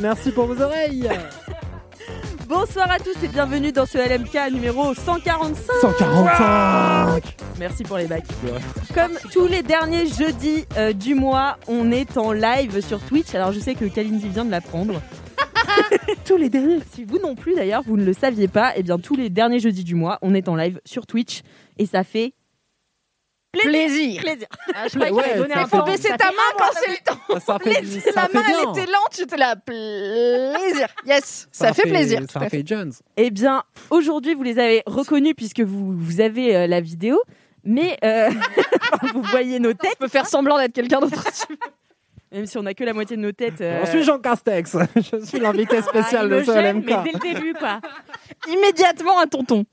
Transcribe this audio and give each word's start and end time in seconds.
Merci 0.00 0.30
pour 0.30 0.46
vos 0.46 0.60
oreilles. 0.62 1.08
Bonsoir 2.48 2.90
à 2.90 2.98
tous 2.98 3.22
et 3.22 3.28
bienvenue 3.28 3.72
dans 3.72 3.84
ce 3.84 3.98
LMK 3.98 4.52
numéro 4.52 4.94
145. 4.94 5.72
145. 5.80 7.36
Merci 7.58 7.82
pour 7.82 7.98
les 7.98 8.06
bacs. 8.06 8.24
Comme 8.94 9.12
tous 9.32 9.46
les 9.46 9.62
derniers 9.62 10.06
jeudis 10.06 10.64
euh, 10.76 10.92
du 10.92 11.14
mois, 11.14 11.58
on 11.66 11.90
est 11.90 12.16
en 12.16 12.32
live 12.32 12.80
sur 12.80 13.00
Twitch. 13.00 13.34
Alors 13.34 13.52
je 13.52 13.60
sais 13.60 13.74
que 13.74 13.84
Kalindi 13.84 14.28
vient 14.28 14.44
de 14.44 14.50
l'apprendre. 14.50 15.02
tous 16.24 16.36
les 16.36 16.48
derniers. 16.48 16.78
Si 16.90 17.04
vous 17.04 17.18
non 17.18 17.34
plus 17.34 17.54
d'ailleurs, 17.54 17.82
vous 17.82 17.96
ne 17.96 18.04
le 18.04 18.12
saviez 18.12 18.48
pas, 18.48 18.76
et 18.76 18.82
bien 18.82 18.98
tous 18.98 19.16
les 19.16 19.30
derniers 19.30 19.60
jeudis 19.60 19.84
du 19.84 19.94
mois, 19.94 20.18
on 20.22 20.34
est 20.34 20.48
en 20.48 20.56
live 20.56 20.80
sur 20.84 21.06
Twitch 21.06 21.42
et 21.76 21.86
ça 21.86 22.04
fait 22.04 22.32
Plaisir. 23.62 24.20
plaisir. 24.22 24.46
Ah, 24.74 24.86
je 24.92 24.98
Ouais, 24.98 25.10
qu'il 25.10 25.46
Il 25.56 25.66
faut 25.68 25.82
baisser 25.82 26.08
ta 26.16 26.26
main 26.26 26.50
quand 26.58 26.70
c'est 26.74 26.90
le 26.90 26.96
temps. 27.04 27.40
Ça 27.40 27.58
fait, 27.58 27.84
ça 28.12 28.28
La 28.32 28.40
main, 28.40 28.46
elle 28.48 28.70
était 28.70 28.90
lente, 28.92 29.16
j'étais 29.16 29.36
là. 29.36 29.56
Plaisir. 29.56 30.88
Yes, 31.06 31.48
ça, 31.52 31.72
fait, 31.72 31.82
plaisir. 31.82 32.20
Ça 32.30 32.48
fait 32.48 32.62
Jones. 32.66 32.92
Eh 33.16 33.30
bien, 33.30 33.62
aujourd'hui, 33.90 34.34
vous 34.34 34.42
les 34.42 34.58
avez 34.58 34.82
reconnus 34.86 35.34
puisque 35.36 35.60
vous, 35.60 35.92
vous 35.96 36.20
avez 36.20 36.54
euh, 36.56 36.66
la 36.66 36.80
vidéo, 36.80 37.20
mais 37.64 37.96
euh, 38.04 38.30
vous 39.14 39.22
voyez 39.22 39.58
nos 39.58 39.72
têtes, 39.72 39.92
Je 39.94 40.04
peux 40.04 40.08
faire 40.08 40.26
semblant 40.26 40.58
d'être 40.58 40.72
quelqu'un 40.74 41.00
d'autre. 41.00 41.22
même 42.32 42.46
si 42.46 42.58
on 42.58 42.62
n'a 42.62 42.74
que 42.74 42.84
la 42.84 42.92
moitié 42.92 43.16
de 43.16 43.22
nos 43.22 43.32
têtes. 43.32 43.60
euh, 43.60 43.80
Je 43.84 43.90
suis 43.90 44.02
Jean 44.04 44.18
Castex. 44.18 44.76
Je 44.96 45.24
suis 45.24 45.38
l'invité 45.40 45.80
spécial 45.82 46.30
Ah, 46.32 46.36
il 46.38 46.40
de 46.40 46.44
ce 46.44 46.50
LMK. 46.52 46.86
mais 46.86 47.02
dès 47.04 47.12
le 47.12 47.34
début, 47.34 47.54
quoi. 47.54 47.80
Immédiatement 48.48 49.18
un 49.20 49.26
tonton. 49.26 49.64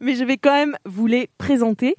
mais 0.00 0.14
je 0.14 0.24
vais 0.24 0.36
quand 0.36 0.52
même 0.54 0.76
vous 0.84 1.06
les 1.06 1.28
présenter. 1.38 1.96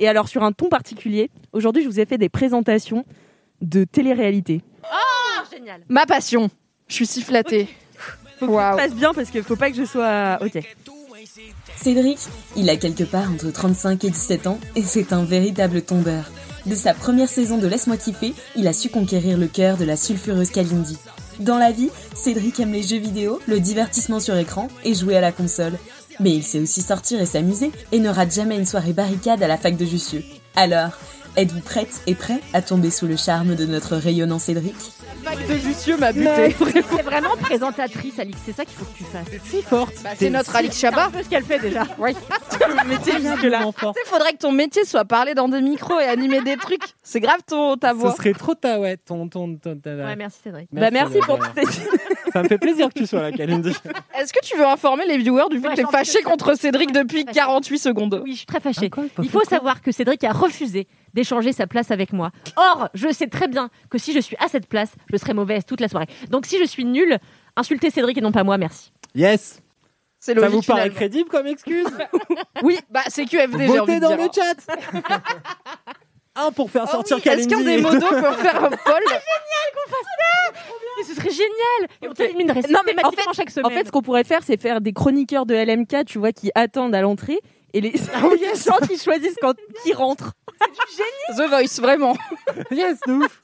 Et 0.00 0.08
alors, 0.08 0.28
sur 0.28 0.42
un 0.42 0.50
ton 0.50 0.68
particulier, 0.68 1.30
aujourd'hui, 1.52 1.82
je 1.82 1.88
vous 1.88 2.00
ai 2.00 2.06
fait 2.06 2.18
des 2.18 2.30
présentations 2.30 3.04
de 3.60 3.84
télé-réalité. 3.84 4.62
Génial. 5.52 5.82
Ma 5.88 6.06
passion. 6.06 6.48
Je 6.88 6.94
suis 6.94 7.06
si 7.06 7.22
flattée. 7.22 7.68
Faut 8.38 8.46
que 8.46 8.54
ça 8.54 8.74
passe 8.76 8.94
bien 8.94 9.12
parce 9.12 9.30
qu'il 9.30 9.42
faut 9.42 9.56
pas 9.56 9.70
que 9.70 9.76
je 9.76 9.84
sois. 9.84 10.38
Ok. 10.40 10.58
Cédric, 11.76 12.18
il 12.56 12.70
a 12.70 12.76
quelque 12.76 13.04
part 13.04 13.30
entre 13.30 13.50
35 13.50 14.04
et 14.04 14.10
17 14.10 14.46
ans 14.46 14.58
et 14.74 14.82
c'est 14.82 15.12
un 15.12 15.24
véritable 15.24 15.82
tombeur. 15.82 16.30
De 16.64 16.74
sa 16.74 16.94
première 16.94 17.28
saison 17.28 17.58
de 17.58 17.66
Laisse-moi 17.66 17.98
kiffer, 17.98 18.32
il 18.56 18.68
a 18.68 18.72
su 18.72 18.88
conquérir 18.88 19.36
le 19.36 19.48
cœur 19.48 19.76
de 19.76 19.84
la 19.84 19.96
sulfureuse 19.96 20.50
Kalindi. 20.50 20.98
Dans 21.40 21.58
la 21.58 21.72
vie, 21.72 21.90
Cédric 22.14 22.58
aime 22.60 22.72
les 22.72 22.82
jeux 22.82 22.98
vidéo, 22.98 23.40
le 23.46 23.60
divertissement 23.60 24.20
sur 24.20 24.36
écran 24.36 24.68
et 24.84 24.94
jouer 24.94 25.16
à 25.16 25.20
la 25.20 25.32
console. 25.32 25.78
Mais 26.20 26.30
il 26.30 26.42
sait 26.42 26.60
aussi 26.60 26.82
sortir 26.82 27.20
et 27.20 27.26
s'amuser 27.26 27.72
et 27.92 27.98
ne 27.98 28.08
rate 28.10 28.32
jamais 28.32 28.56
une 28.56 28.66
soirée 28.66 28.92
barricade 28.92 29.42
à 29.42 29.48
la 29.48 29.56
fac 29.56 29.76
de 29.76 29.84
Jussieu. 29.86 30.22
Alors, 30.54 30.90
êtes-vous 31.36 31.60
prête 31.60 32.02
et 32.06 32.14
prêt 32.14 32.40
à 32.52 32.60
tomber 32.62 32.90
sous 32.90 33.06
le 33.06 33.16
charme 33.16 33.54
de 33.54 33.64
notre 33.66 33.96
rayonnant 33.96 34.38
Cédric? 34.38 34.74
Vague 35.24 35.46
de 35.48 35.54
Jussieu 35.58 35.96
m'a 35.98 36.12
buté. 36.12 36.54
C'est 36.58 37.02
vraiment 37.02 37.36
présentatrice, 37.40 38.18
Alix. 38.18 38.38
C'est 38.44 38.52
ça 38.56 38.64
qu'il 38.64 38.74
faut 38.74 38.84
que 38.86 38.96
tu 38.96 39.04
fasses. 39.04 39.26
Si 39.50 39.60
forte. 39.62 39.94
Bah, 40.02 40.10
c'est 40.18 40.30
notre 40.30 40.54
Alix 40.56 40.74
C'est 40.76 40.86
un 40.86 40.90
Chabat. 40.90 41.10
peu 41.12 41.22
ce 41.22 41.28
qu'elle 41.28 41.44
fait 41.44 41.58
déjà. 41.58 41.84
Oui. 41.98 42.12
métier 42.86 43.12
jusque-là. 43.20 43.60
fort. 43.76 43.94
Il 44.04 44.08
faudrait 44.08 44.32
que 44.32 44.38
ton 44.38 44.52
métier 44.52 44.84
soit 44.84 45.04
parler 45.04 45.34
dans 45.34 45.48
des 45.48 45.60
micros 45.60 46.00
et 46.00 46.04
animer 46.04 46.40
des 46.42 46.56
trucs. 46.56 46.82
C'est 47.02 47.20
grave 47.20 47.40
ton, 47.46 47.76
ta 47.76 47.90
Ce 47.90 47.94
voix. 47.96 48.14
serait 48.14 48.32
trop 48.32 48.54
ta 48.54 48.78
ouais, 48.80 48.96
ton 48.96 49.28
ton 49.28 49.56
ton. 49.56 49.76
ta- 49.78 49.90
Ouais, 49.94 50.16
merci 50.16 50.38
Cédric. 50.42 50.68
bah, 50.72 50.90
merci 50.90 51.18
pour 51.26 51.38
toutes 51.38 51.54
ces. 51.54 51.82
Ça 52.32 52.42
me 52.42 52.48
fait 52.48 52.58
plaisir 52.58 52.88
que 52.88 52.98
tu 52.98 53.06
sois 53.06 53.22
là, 53.22 53.32
Kalindi. 53.32 53.70
Est-ce 54.18 54.32
que 54.32 54.40
tu 54.44 54.56
veux 54.56 54.66
informer 54.66 55.06
les 55.06 55.18
viewers 55.18 55.48
du 55.50 55.58
fait 55.58 55.66
Ouais, 55.68 55.70
que 55.72 55.76
t'es 55.76 55.82
j'en 55.82 55.90
fâché 55.90 56.22
contre 56.22 56.54
Cédric 56.54 56.92
depuis 56.92 57.24
48 57.24 57.78
secondes 57.78 58.20
Oui, 58.24 58.32
je 58.32 58.36
suis 58.38 58.46
très 58.46 58.60
fâchée. 58.60 58.90
Quoi, 58.90 59.04
Il 59.22 59.28
faut 59.30 59.44
savoir 59.44 59.82
que 59.82 59.92
Cédric 59.92 60.22
a 60.24 60.32
refusé 60.32 60.86
d'échanger 61.14 61.52
sa 61.52 61.66
place 61.66 61.90
avec 61.90 62.12
moi. 62.12 62.30
Or, 62.56 62.88
je 62.94 63.12
sais 63.12 63.26
très 63.26 63.48
bien 63.48 63.68
que 63.90 63.98
si 63.98 64.12
je 64.12 64.20
suis 64.20 64.36
à 64.38 64.48
cette 64.48 64.66
place, 64.68 64.92
je 65.12 65.16
serai 65.16 65.34
mauvaise 65.34 65.64
toute 65.64 65.80
la 65.80 65.88
soirée. 65.88 66.06
Donc 66.30 66.46
si 66.46 66.58
je 66.58 66.64
suis 66.64 66.84
nulle, 66.84 67.18
insultez 67.56 67.90
Cédric 67.90 68.16
et 68.18 68.20
non 68.20 68.32
pas 68.32 68.44
moi, 68.44 68.58
merci. 68.58 68.92
Yes. 69.14 69.60
C'est 70.22 70.34
Ça 70.34 70.40
logique. 70.40 70.54
vous 70.54 70.62
paraît 70.62 70.80
finalement. 70.82 70.96
crédible 70.96 71.28
comme 71.30 71.46
excuse? 71.46 71.86
Oui, 72.62 72.78
bah 72.90 73.00
c'est 73.08 73.24
QFD, 73.24 73.56
j'ai 73.58 73.64
envie 73.64 73.78
Votez 73.78 73.94
de 73.96 74.00
dans 74.00 74.16
dire. 74.16 74.26
le 74.26 74.30
chat. 74.34 75.02
Un 76.46 76.52
pour 76.52 76.70
faire 76.70 76.84
Oh 76.88 76.92
sortir 76.92 77.16
oui, 77.16 77.22
Est-ce 77.24 77.48
Kalindi. 77.48 77.54
qu'un 77.54 77.60
des 77.62 77.78
modos 77.82 78.08
peut 78.08 78.32
faire 78.42 78.64
un 78.64 78.70
poll 78.70 79.04
Mais 80.98 81.04
ce 81.04 81.14
serait 81.14 81.30
génial 81.30 81.90
Et 82.02 82.08
on 82.08 82.12
t'éliminerait 82.12 82.60
Non, 82.68 82.80
mais 82.84 82.92
en 83.02 83.10
systématiquement 83.10 83.32
chaque 83.32 83.48
En 83.48 83.52
semaine. 83.52 83.72
fait, 83.78 83.86
ce 83.86 83.92
qu'on 83.92 84.02
pourrait 84.02 84.24
faire, 84.24 84.40
c'est 84.44 84.60
faire 84.60 84.80
des 84.80 84.92
chroniqueurs 84.92 85.46
de 85.46 85.54
LMK, 85.54 86.04
tu 86.06 86.18
vois, 86.18 86.32
qui 86.32 86.50
attendent 86.54 86.94
à 86.94 87.00
l'entrée. 87.00 87.40
Et 87.72 87.80
les 87.80 87.92
Ah 88.14 88.20
gens 88.56 88.78
qui 88.86 88.98
choisissent 88.98 89.36
quand 89.40 89.54
qui 89.84 89.92
rentrent. 89.92 90.32
The 91.36 91.48
Voice, 91.48 91.80
vraiment. 91.80 92.16
Yes, 92.70 92.98
de 93.06 93.12
ouf. 93.12 93.40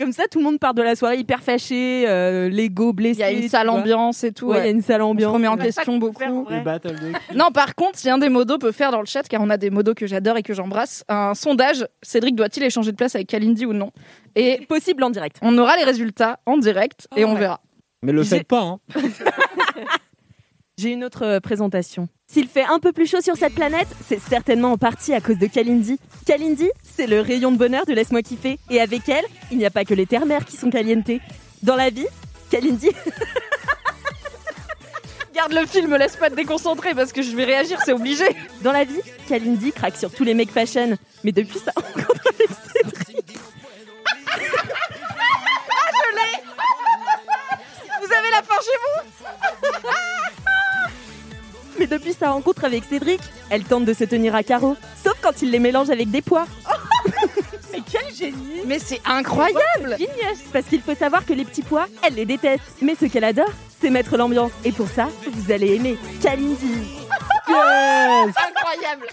Comme 0.00 0.12
ça, 0.12 0.22
tout 0.30 0.38
le 0.38 0.44
monde 0.44 0.58
part 0.58 0.72
de 0.72 0.80
la 0.80 0.96
soirée 0.96 1.18
hyper 1.18 1.42
fâché, 1.42 2.06
euh, 2.08 2.48
l'ego 2.48 2.88
Il 2.92 2.96
blessé. 2.96 3.20
y 3.20 3.22
a 3.22 3.30
une 3.32 3.50
sale 3.50 3.68
ambiance 3.68 4.24
et 4.24 4.32
tout. 4.32 4.46
Ouais, 4.46 4.60
il 4.60 4.64
y 4.64 4.68
a 4.68 4.70
une 4.70 4.80
sale 4.80 5.02
On 5.02 5.08
se 5.08 5.10
ambiance. 5.10 5.32
remet 5.34 5.46
en 5.48 5.58
question 5.58 5.98
beaucoup. 5.98 6.46
Non, 7.34 7.50
par 7.52 7.74
contre, 7.74 7.98
si 7.98 8.08
un 8.08 8.16
des 8.16 8.30
modos 8.30 8.56
peut 8.56 8.72
faire 8.72 8.92
dans 8.92 9.00
le 9.00 9.06
chat, 9.06 9.24
car 9.28 9.42
on 9.42 9.50
a 9.50 9.58
des 9.58 9.68
modos 9.68 9.92
que 9.92 10.06
j'adore 10.06 10.38
et 10.38 10.42
que 10.42 10.54
j'embrasse, 10.54 11.04
un 11.10 11.34
sondage, 11.34 11.86
Cédric 12.02 12.34
doit-il 12.34 12.62
échanger 12.62 12.92
de 12.92 12.96
place 12.96 13.14
avec 13.14 13.26
Kalindi 13.28 13.66
ou 13.66 13.74
non 13.74 13.90
Et 14.36 14.64
Possible 14.70 15.04
en 15.04 15.10
direct. 15.10 15.36
on 15.42 15.58
aura 15.58 15.76
les 15.76 15.84
résultats 15.84 16.38
en 16.46 16.56
direct 16.56 17.06
et 17.14 17.26
on 17.26 17.34
ouais. 17.34 17.40
verra. 17.40 17.60
Mais 18.02 18.12
le 18.12 18.24
faites 18.24 18.48
pas, 18.48 18.62
hein. 18.62 18.78
J'ai 20.80 20.92
une 20.92 21.04
autre 21.04 21.26
euh, 21.26 21.40
présentation. 21.40 22.08
S'il 22.26 22.48
fait 22.48 22.64
un 22.64 22.78
peu 22.78 22.92
plus 22.92 23.06
chaud 23.06 23.20
sur 23.20 23.36
cette 23.36 23.54
planète, 23.54 23.88
c'est 24.08 24.18
certainement 24.18 24.72
en 24.72 24.78
partie 24.78 25.12
à 25.12 25.20
cause 25.20 25.36
de 25.36 25.46
Kalindi. 25.46 25.98
Kalindi, 26.24 26.70
c'est 26.82 27.06
le 27.06 27.20
rayon 27.20 27.52
de 27.52 27.58
bonheur 27.58 27.84
de 27.84 27.92
Laisse-moi 27.92 28.22
kiffer. 28.22 28.58
Et 28.70 28.80
avec 28.80 29.06
elle, 29.10 29.26
il 29.52 29.58
n'y 29.58 29.66
a 29.66 29.70
pas 29.70 29.84
que 29.84 29.92
les 29.92 30.06
terres-mères 30.06 30.46
qui 30.46 30.56
sont 30.56 30.70
calientes. 30.70 31.10
Dans 31.62 31.76
la 31.76 31.90
vie, 31.90 32.06
Kalindi, 32.50 32.88
Garde 35.34 35.52
le 35.52 35.66
film, 35.66 35.94
laisse 35.96 36.16
pas 36.16 36.30
te 36.30 36.34
déconcentrer 36.34 36.94
parce 36.94 37.12
que 37.12 37.20
je 37.20 37.36
vais 37.36 37.44
réagir, 37.44 37.78
c'est 37.84 37.92
obligé. 37.92 38.24
dans 38.62 38.72
la 38.72 38.84
vie, 38.84 39.00
Kalindi 39.28 39.72
craque 39.72 39.98
sur 39.98 40.10
tous 40.10 40.24
les 40.24 40.32
mecs 40.32 40.50
fashion. 40.50 40.96
Mais 41.24 41.32
depuis 41.32 41.58
ça, 41.58 41.72
Vous 41.76 42.04
depuis 51.90 52.12
sa 52.12 52.30
rencontre 52.30 52.64
avec 52.64 52.84
Cédric, 52.84 53.20
elle 53.50 53.64
tente 53.64 53.84
de 53.84 53.92
se 53.92 54.04
tenir 54.04 54.34
à 54.34 54.42
carreau. 54.42 54.76
Sauf 55.04 55.14
quand 55.20 55.42
il 55.42 55.50
les 55.50 55.58
mélange 55.58 55.90
avec 55.90 56.10
des 56.10 56.22
pois. 56.22 56.46
Mais 57.72 57.80
quel 57.90 58.14
génie 58.14 58.62
Mais 58.66 58.78
c'est 58.78 59.00
incroyable 59.04 59.96
Genius 59.98 60.40
Parce 60.52 60.66
qu'il 60.66 60.80
faut 60.82 60.94
savoir 60.94 61.24
que 61.24 61.32
les 61.32 61.44
petits 61.44 61.62
pois, 61.62 61.86
elle 62.02 62.14
les 62.14 62.24
déteste. 62.26 62.62
Mais 62.82 62.94
ce 62.94 63.06
qu'elle 63.06 63.24
adore, 63.24 63.50
c'est 63.80 63.90
mettre 63.90 64.16
l'ambiance. 64.16 64.50
Et 64.64 64.72
pour 64.72 64.88
ça, 64.88 65.08
vous 65.26 65.52
allez 65.52 65.74
aimer 65.76 65.96
Kalindi. 66.22 66.66
Yes. 67.48 68.32
Incroyable 68.36 69.06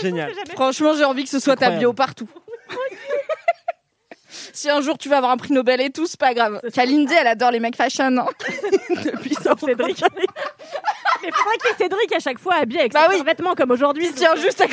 Génial. 0.00 0.32
Franchement, 0.54 0.94
j'ai 0.96 1.04
envie 1.04 1.24
que 1.24 1.30
ce 1.30 1.40
soit 1.40 1.56
ta 1.56 1.70
bio 1.70 1.92
partout. 1.92 2.28
si 4.52 4.70
un 4.70 4.80
jour 4.80 4.96
tu 4.98 5.08
vas 5.08 5.16
avoir 5.16 5.32
un 5.32 5.36
prix 5.36 5.52
Nobel 5.52 5.80
et 5.80 5.90
tout, 5.90 6.06
c'est 6.06 6.20
pas 6.20 6.32
grave. 6.32 6.60
Kalindi, 6.72 7.12
elle 7.12 7.26
adore 7.26 7.50
les 7.50 7.58
mecs 7.58 7.74
fashion. 7.74 8.04
hein. 8.18 8.26
Depuis 9.04 9.34
sa 9.34 9.56
Cédric. 9.56 10.04
Mais 11.24 11.30
faudrait 11.32 11.56
qu'il 11.58 11.70
y 11.70 11.72
ait 11.72 11.76
Cédric 11.78 12.12
à 12.12 12.18
chaque 12.20 12.38
fois 12.38 12.54
habillé 12.56 12.80
avec 12.80 12.92
Bah 12.92 13.06
ses 13.10 13.16
oui. 13.18 13.22
vêtements 13.24 13.54
comme 13.54 13.70
aujourd'hui. 13.70 14.06
Il 14.06 14.14
tient 14.14 14.36
juste 14.36 14.60
à 14.60 14.66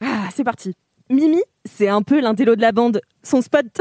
Ah, 0.00 0.28
c'est 0.34 0.44
parti. 0.44 0.74
Mimi, 1.10 1.42
c'est 1.64 1.88
un 1.88 2.02
peu 2.02 2.20
l'intello 2.20 2.56
de 2.56 2.60
la 2.62 2.72
bande. 2.72 3.00
Son 3.22 3.42
spot. 3.42 3.66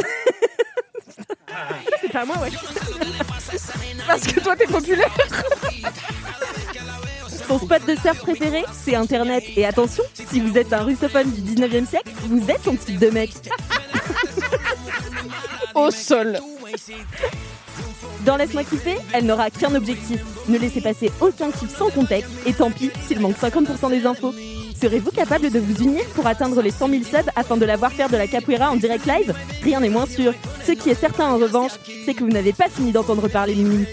C'est 2.01 2.11
pas 2.11 2.25
moi, 2.25 2.35
ouais. 2.39 2.49
parce 4.07 4.23
que 4.27 4.39
toi 4.39 4.55
t'es 4.55 4.65
populaire. 4.65 5.13
Son 7.47 7.59
spot 7.59 7.85
de 7.85 7.95
surf 7.95 8.19
préféré, 8.21 8.63
c'est 8.73 8.95
Internet. 8.95 9.43
Et 9.55 9.65
attention, 9.65 10.03
si 10.13 10.39
vous 10.39 10.57
êtes 10.57 10.73
un 10.73 10.83
russophone 10.83 11.29
du 11.31 11.41
19e 11.41 11.85
siècle, 11.85 12.09
vous 12.27 12.49
êtes 12.49 12.63
son 12.63 12.75
type 12.75 12.97
de 12.97 13.09
mec. 13.09 13.31
Au 15.75 15.91
sol. 15.91 16.39
Dans 18.25 18.37
Laisse-moi 18.37 18.63
kiffer, 18.63 18.95
elle 19.13 19.25
n'aura 19.25 19.49
qu'un 19.49 19.75
objectif. 19.75 20.21
Ne 20.47 20.57
laissez 20.57 20.79
passer 20.81 21.11
aucun 21.19 21.51
kiff 21.51 21.75
sans 21.77 21.89
contexte. 21.89 22.31
Et 22.45 22.53
tant 22.53 22.71
pis 22.71 22.89
s'il 23.05 23.19
manque 23.19 23.35
50% 23.37 23.89
des 23.89 24.05
infos. 24.05 24.33
Serez-vous 24.79 25.11
capable 25.11 25.49
de 25.49 25.59
vous 25.59 25.83
unir 25.83 26.03
pour 26.15 26.25
atteindre 26.27 26.61
les 26.61 26.71
100 26.71 26.89
000 26.89 27.03
subs 27.03 27.29
afin 27.35 27.57
de 27.57 27.65
la 27.65 27.75
voir 27.77 27.91
faire 27.91 28.09
de 28.09 28.17
la 28.17 28.27
capoeira 28.27 28.71
en 28.71 28.75
direct 28.75 29.05
live? 29.05 29.33
Rien 29.63 29.79
n'est 29.81 29.89
moins 29.89 30.05
sûr. 30.05 30.33
Ce 30.65 30.71
qui 30.73 30.89
est 30.89 30.95
certain 30.95 31.29
en 31.31 31.37
revanche, 31.37 31.71
c'est 32.05 32.13
que 32.13 32.23
vous 32.23 32.29
n'avez 32.29 32.53
pas 32.53 32.69
fini 32.69 32.91
d'entendre 32.91 33.27
parler 33.29 33.55
de 33.55 33.61
Mimi. 33.61 33.85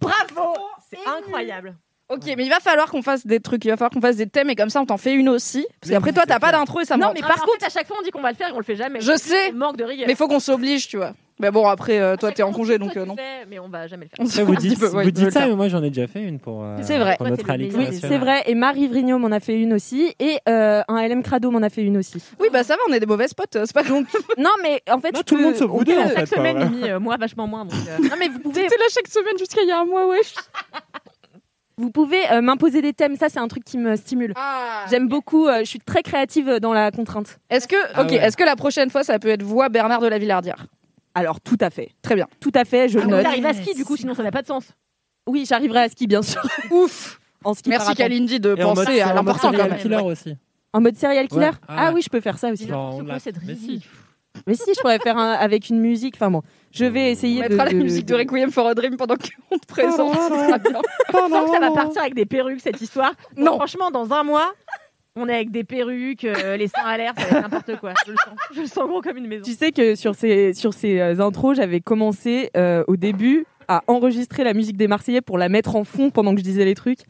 Bravo 0.00 0.54
C'est 0.90 0.98
incroyable. 1.06 1.76
Ok, 2.08 2.22
mais 2.36 2.44
il 2.44 2.50
va 2.50 2.60
falloir 2.60 2.88
qu'on 2.88 3.02
fasse 3.02 3.26
des 3.26 3.40
trucs, 3.40 3.64
il 3.64 3.68
va 3.70 3.76
falloir 3.76 3.90
qu'on 3.90 4.00
fasse 4.00 4.16
des 4.16 4.28
thèmes 4.28 4.48
et 4.50 4.54
comme 4.54 4.70
ça 4.70 4.80
on 4.80 4.86
t'en 4.86 4.96
fait 4.96 5.14
une 5.14 5.28
aussi. 5.28 5.66
Parce 5.80 5.90
qu'après 5.92 6.12
toi 6.12 6.22
t'as 6.26 6.38
pas 6.38 6.52
d'intro 6.52 6.80
et 6.80 6.84
ça 6.84 6.96
Non, 6.96 7.10
mais 7.12 7.20
rend- 7.20 7.26
par 7.26 7.40
contre, 7.44 7.66
à 7.66 7.68
chaque 7.68 7.88
fois, 7.88 7.96
on 7.98 8.04
dit 8.04 8.10
qu'on 8.12 8.20
va 8.22 8.30
le 8.30 8.36
faire 8.36 8.48
et 8.50 8.52
on 8.52 8.58
le 8.58 8.64
fait 8.64 8.76
jamais. 8.76 9.00
Je 9.00 9.16
sais. 9.16 9.50
Manque 9.52 9.76
de 9.76 9.82
rigueur. 9.84 10.06
Mais 10.06 10.14
faut 10.14 10.28
qu'on 10.28 10.38
s'oblige, 10.38 10.86
tu 10.86 10.98
vois. 10.98 11.14
Mais 11.38 11.50
bon, 11.50 11.66
après, 11.66 12.00
euh, 12.00 12.16
toi 12.16 12.32
t'es 12.32 12.42
en 12.42 12.50
congé 12.52 12.78
donc 12.78 12.96
euh, 12.96 13.04
non. 13.04 13.14
mais 13.48 13.58
on 13.58 13.68
va 13.68 13.86
jamais 13.86 14.08
le 14.10 14.16
faire. 14.24 14.26
Se 14.34 14.40
vous 14.40 14.56
dites, 14.56 14.78
peu, 14.80 14.88
ouais, 14.88 15.04
vous 15.04 15.10
dites 15.10 15.30
ça, 15.30 15.46
mais 15.46 15.54
moi 15.54 15.68
j'en 15.68 15.82
ai 15.82 15.90
déjà 15.90 16.06
fait 16.06 16.22
une 16.22 16.38
pour, 16.38 16.62
euh, 16.64 16.78
C'est 16.80 16.98
vrai. 16.98 17.16
pour 17.18 17.28
notre 17.28 17.48
Alix. 17.50 17.74
Oui, 17.76 17.88
c'est 18.00 18.16
vrai. 18.18 18.42
Et 18.46 18.54
Marie 18.54 18.88
Vrigno 18.88 19.18
m'en 19.18 19.30
a 19.30 19.38
fait 19.40 19.54
une 19.60 19.74
aussi. 19.74 20.14
Et 20.18 20.38
euh, 20.48 20.82
un 20.88 21.06
LM 21.06 21.22
Crado 21.22 21.50
m'en 21.50 21.62
a 21.62 21.68
fait 21.68 21.82
une 21.82 21.98
aussi. 21.98 22.22
Oui, 22.40 22.48
bah 22.50 22.64
ça 22.64 22.74
va, 22.74 22.80
on 22.88 22.92
est 22.94 23.00
des 23.00 23.06
mauvais 23.06 23.28
spots, 23.28 23.42
euh, 23.56 23.64
c'est 23.66 23.74
pas 23.74 23.82
donc. 23.82 24.06
Non, 24.38 24.48
mais 24.62 24.82
en 24.90 24.98
fait, 24.98 25.12
Non, 25.12 25.20
je 25.20 25.24
tout 25.24 25.36
le 25.36 25.42
peux- 25.42 25.66
monde 25.66 25.84
deux, 25.84 25.94
peut- 25.94 26.00
en 26.00 26.04
Chaque 26.08 26.14
fait. 26.14 26.26
quoi, 26.26 26.36
semaine, 26.38 26.56
voilà. 26.56 26.70
Mimi, 26.70 26.88
euh, 26.88 27.00
moi 27.00 27.16
vachement 27.18 27.46
moins. 27.46 27.64
Donc, 27.66 27.74
euh, 27.86 27.98
Non, 28.02 28.16
mais 28.18 28.28
vous 28.28 28.38
pouvez. 28.38 28.62
Là 28.62 28.68
chaque 28.90 29.08
semaine 29.08 29.36
jusqu'à 29.38 29.60
il 29.62 29.68
y 29.68 29.72
a 29.72 29.80
un 29.80 29.84
mois, 29.84 30.06
wesh. 30.08 30.34
Vous 31.78 31.90
pouvez 31.90 32.22
euh, 32.32 32.40
m'imposer 32.40 32.80
des 32.80 32.94
thèmes. 32.94 33.16
Ça, 33.16 33.28
c'est 33.28 33.38
un 33.38 33.48
truc 33.48 33.62
qui 33.62 33.76
me 33.76 33.96
stimule. 33.96 34.32
Ah. 34.34 34.86
J'aime 34.88 35.08
beaucoup. 35.08 35.46
euh, 35.46 35.58
je 35.58 35.64
suis 35.64 35.78
très 35.78 36.02
créative 36.02 36.58
dans 36.58 36.72
la 36.72 36.90
contrainte. 36.90 37.38
Est-ce 37.50 37.68
que, 37.68 37.76
Ah 37.92 38.00
ok, 38.02 38.12
ouais. 38.12 38.16
est-ce 38.16 38.34
que 38.38 38.44
la 38.44 38.56
prochaine 38.56 38.88
fois 38.88 39.04
ça 39.04 39.18
peut 39.18 39.28
être 39.28 39.42
voix 39.42 39.68
Bernard 39.68 40.00
de 40.00 40.06
la 40.06 40.16
Villardière? 40.16 40.64
Alors, 41.16 41.40
tout 41.40 41.56
à 41.60 41.70
fait. 41.70 41.90
Très 42.02 42.14
bien. 42.14 42.26
Tout 42.40 42.52
à 42.54 42.64
fait. 42.64 42.88
Je 42.88 42.98
Ah, 42.98 43.06
note. 43.06 43.24
arrive 43.24 43.46
à 43.46 43.54
ski, 43.54 43.74
du 43.74 43.84
coup, 43.84 43.96
sinon 43.96 44.14
ça 44.14 44.22
n'a 44.22 44.30
pas 44.30 44.42
de 44.42 44.46
sens. 44.46 44.64
Oui, 45.26 45.44
j'arriverai 45.48 45.80
à 45.80 45.88
ski, 45.88 46.06
bien 46.06 46.20
sûr. 46.22 46.42
Ouf. 46.70 47.18
En 47.42 47.54
ski 47.54 47.68
Merci 47.70 47.84
parapente. 47.86 47.98
Kalindi 47.98 48.38
de 48.38 48.54
Et 48.56 48.62
en 48.62 48.74
mode, 48.74 48.84
penser 48.86 49.00
à 49.00 49.04
en 49.04 49.08
mode 49.08 49.16
l'important 49.16 49.48
quand 49.48 49.56
serial 49.56 49.70
même. 49.70 49.78
killer 49.80 49.96
aussi. 50.02 50.36
En 50.72 50.80
mode 50.80 50.96
serial 50.96 51.26
killer 51.28 51.46
Ouais. 51.46 51.50
ah, 51.68 51.86
Ah 51.88 51.92
oui, 51.94 52.02
je 52.02 52.10
peux 52.10 52.20
faire 52.20 52.38
ça 52.38 52.50
aussi. 52.50 52.68
Genre, 52.68 52.96
on 52.96 53.02
l'a- 53.02 53.18
Mais 53.46 53.54
si. 53.54 53.82
Mais 54.46 54.54
si, 54.54 54.70
je 54.76 54.80
pourrais 54.80 54.98
faire 54.98 55.16
un, 55.16 55.32
avec 55.32 55.70
une 55.70 55.80
musique. 55.80 56.16
Enfin 56.16 56.30
bon, 56.30 56.42
je 56.70 56.84
vais 56.84 57.10
essayer 57.10 57.40
On 57.40 57.44
de. 57.44 57.48
mettra 57.48 57.64
la 57.64 57.72
de- 57.72 57.76
musique 57.78 58.04
de 58.04 58.14
Requiem 58.14 58.50
for 58.50 58.66
a 58.66 58.74
Dream 58.74 58.98
pendant 58.98 59.14
qu'on 59.16 59.58
te 59.58 59.66
présente, 59.66 60.12
ce 60.14 60.28
sera 60.28 60.58
bien. 60.58 60.80
Je 61.08 61.12
sens 61.16 61.46
que 61.46 61.52
ça 61.54 61.60
va 61.60 61.70
partir 61.70 62.02
avec 62.02 62.14
des 62.14 62.26
perruques, 62.26 62.60
cette 62.60 62.80
histoire. 62.82 63.12
Non. 63.38 63.54
Franchement, 63.56 63.90
dans 63.90 64.12
un 64.12 64.22
mois, 64.24 64.52
on 65.16 65.28
est 65.28 65.34
avec 65.34 65.50
des 65.50 65.64
perruques, 65.64 66.24
euh, 66.24 66.56
les 66.58 66.68
seins 66.68 66.84
à 66.84 66.96
l'air, 66.96 67.12
ça 67.16 67.24
va 67.24 67.38
être 67.38 67.42
n'importe 67.42 67.76
quoi. 67.80 67.94
Je 68.06 68.12
le 68.12 68.16
sens. 68.18 68.38
Je 68.54 68.60
le 68.60 68.66
sens 68.66 68.88
gros 68.88 69.00
comme 69.02 69.16
une 69.16 69.26
maison. 69.26 69.42
Tu 69.44 69.52
sais 69.54 69.72
que 69.72 69.94
sur 69.94 70.14
ces, 70.14 70.54
sur 70.54 70.72
ces 70.74 71.00
euh, 71.00 71.18
intros, 71.20 71.56
j'avais 71.56 71.80
commencé 71.80 72.50
euh, 72.56 72.84
au 72.86 72.96
début 72.96 73.46
à 73.68 73.82
enregistrer 73.88 74.44
la 74.44 74.54
musique 74.54 74.76
des 74.76 74.86
Marseillais 74.88 75.20
pour 75.22 75.38
la 75.38 75.48
mettre 75.48 75.74
en 75.76 75.84
fond 75.84 76.10
pendant 76.10 76.32
que 76.34 76.38
je 76.40 76.44
disais 76.44 76.64
les 76.64 76.74
trucs. 76.74 77.00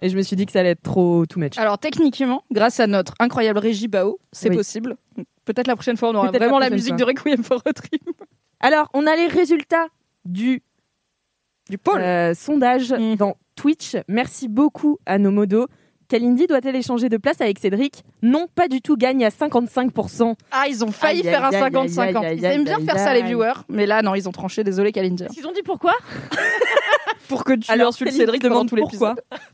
Et 0.00 0.08
je 0.08 0.16
me 0.16 0.22
suis 0.22 0.36
dit 0.36 0.46
que 0.46 0.52
ça 0.52 0.60
allait 0.60 0.70
être 0.70 0.82
trop 0.82 1.26
too 1.26 1.40
much. 1.40 1.58
Alors 1.58 1.76
techniquement, 1.78 2.44
grâce 2.52 2.78
à 2.80 2.86
notre 2.86 3.14
incroyable 3.18 3.58
régie 3.58 3.88
Bao, 3.88 4.18
c'est 4.32 4.48
Oui. 4.48 4.56
possible. 4.56 4.96
Peut-être 5.44 5.66
la 5.66 5.74
prochaine 5.74 5.96
fois 5.96 6.10
on 6.10 6.14
aura 6.14 6.28
Peut-être 6.30 6.42
vraiment 6.42 6.58
la 6.60 6.70
musique 6.70 6.90
fois. 6.90 6.96
de 6.98 7.04
Requiem 7.04 7.42
for 7.42 7.60
a 7.66 7.72
Dream. 7.72 8.14
Alors, 8.60 8.88
on 8.94 9.06
a 9.06 9.16
les 9.16 9.26
résultats 9.26 9.86
du 10.24 10.62
Du 11.68 11.78
pôle. 11.78 12.00
euh, 12.00 12.32
sondage 12.34 12.92
Mm. 12.92 13.16
dans 13.16 13.36
Twitch. 13.56 13.96
Merci 14.08 14.46
beaucoup 14.48 14.98
à 15.04 15.18
nos 15.18 15.30
modos. 15.32 15.66
Kalindi 16.08 16.46
doit-elle 16.46 16.76
échanger 16.76 17.08
de 17.08 17.16
place 17.18 17.40
avec 17.40 17.58
Cédric 17.58 18.02
Non, 18.22 18.46
pas 18.54 18.66
du 18.68 18.80
tout. 18.80 18.96
Gagne 18.96 19.24
à 19.24 19.28
55%. 19.28 20.34
Ah, 20.50 20.64
ils 20.68 20.82
ont 20.84 20.90
failli 20.90 21.20
Aïe, 21.20 21.24
faire 21.24 21.44
un 21.44 21.48
aïe, 21.50 21.56
aïe, 21.62 21.70
50-50. 21.72 22.24
aïe, 22.24 22.36
Ils 22.38 22.46
aïe, 22.46 22.54
aiment 22.56 22.64
bien 22.64 22.78
aïe, 22.78 22.84
faire 22.86 22.98
ça 22.98 23.12
les 23.14 23.22
viewers, 23.22 23.52
mais 23.68 23.84
là 23.86 24.00
non, 24.02 24.14
ils 24.14 24.26
ont 24.28 24.32
tranché. 24.32 24.64
Désolé 24.64 24.90
Kalindi. 24.92 25.24
Ils 25.36 25.46
ont 25.46 25.52
dit 25.52 25.62
pourquoi 25.62 25.92
Pour 27.28 27.44
que 27.44 27.52
tu 27.52 27.70
Alors, 27.70 27.88
insultes 27.88 28.12
Cédric 28.12 28.40
pendant 28.40 28.54
demande 28.54 28.68
tout 28.70 28.76
pourquoi. 28.76 29.10
l'épisode. 29.10 29.40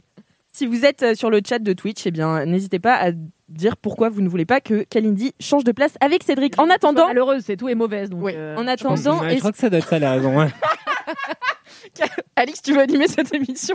Si 0.57 0.67
vous 0.67 0.85
êtes 0.85 1.03
euh, 1.03 1.15
sur 1.17 1.31
le 1.31 1.41
chat 1.45 1.59
de 1.59 1.73
Twitch, 1.73 2.07
eh 2.07 2.13
bien, 2.13 2.47
n'hésitez 2.47 2.79
pas 2.79 2.95
à 2.95 3.11
dire 3.49 3.77
pourquoi 3.77 4.09
vous 4.09 4.21
ne 4.21 4.29
voulez 4.29 4.45
pas 4.45 4.61
que 4.61 4.85
Kalindi 4.85 5.35
change 5.41 5.65
de 5.65 5.73
place 5.73 5.95
avec 6.01 6.23
Cédric. 6.23 6.61
En 6.61 6.71
attendant, 6.71 7.09
malheureuse, 7.09 7.43
c'est 7.45 7.57
tout 7.57 7.69
est 7.69 7.75
mauvaise. 7.75 8.09
Donc, 8.09 8.23
Oui. 8.23 8.35
euh, 8.37 8.57
en 8.57 8.63
Je 8.63 8.69
attendant, 8.69 9.21
je 9.25 9.31
est-ce 9.31 9.39
crois 9.41 9.51
que 9.51 9.59
ça 9.59 9.69
doit 9.69 9.81
être 9.81 9.89
ça 9.89 9.99
la 9.99 10.13
raison. 10.13 10.39
ouais. 10.39 10.47
Alix, 12.37 12.63
tu 12.63 12.73
veux 12.73 12.83
animer 12.83 13.09
cette 13.09 13.35
émission? 13.35 13.75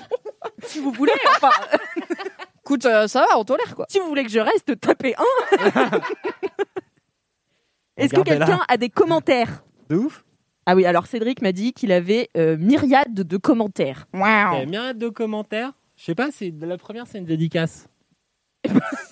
Si 0.64 0.80
vous 0.80 0.92
voulez, 0.94 1.12
enfin, 1.36 1.52
Écoute, 2.70 2.86
euh, 2.86 3.08
ça 3.08 3.22
va, 3.22 3.40
on 3.40 3.44
tolère 3.44 3.74
quoi. 3.74 3.88
si 3.90 3.98
vous 3.98 4.06
voulez 4.06 4.24
que 4.24 4.30
je 4.30 4.38
reste, 4.38 4.80
tapez 4.80 5.16
un. 5.16 5.24
Est-ce 7.98 8.14
que 8.14 8.20
Regardez-la. 8.20 8.46
quelqu'un 8.46 8.64
a 8.68 8.78
des 8.78 8.90
commentaires 8.90 9.64
De 9.90 9.96
ouf. 9.96 10.24
Ah 10.68 10.76
oui, 10.76 10.86
alors 10.86 11.08
Cédric 11.08 11.42
m'a 11.42 11.52
dit 11.52 11.74
qu'il 11.74 11.92
avait 11.92 12.30
euh, 12.38 12.58
myriade 12.58 13.16
de 13.16 13.38
commentaires. 13.38 14.08
Il 14.14 14.20
y 14.20 14.24
a 14.24 14.66
myriade 14.68 15.00
de 15.00 15.10
commentaires. 15.10 15.72
Je 15.98 16.04
sais 16.04 16.14
pas, 16.14 16.30
c'est 16.32 16.54
la 16.62 16.78
première, 16.78 17.08
c'est 17.08 17.18
une 17.18 17.26
dédicace. 17.26 17.90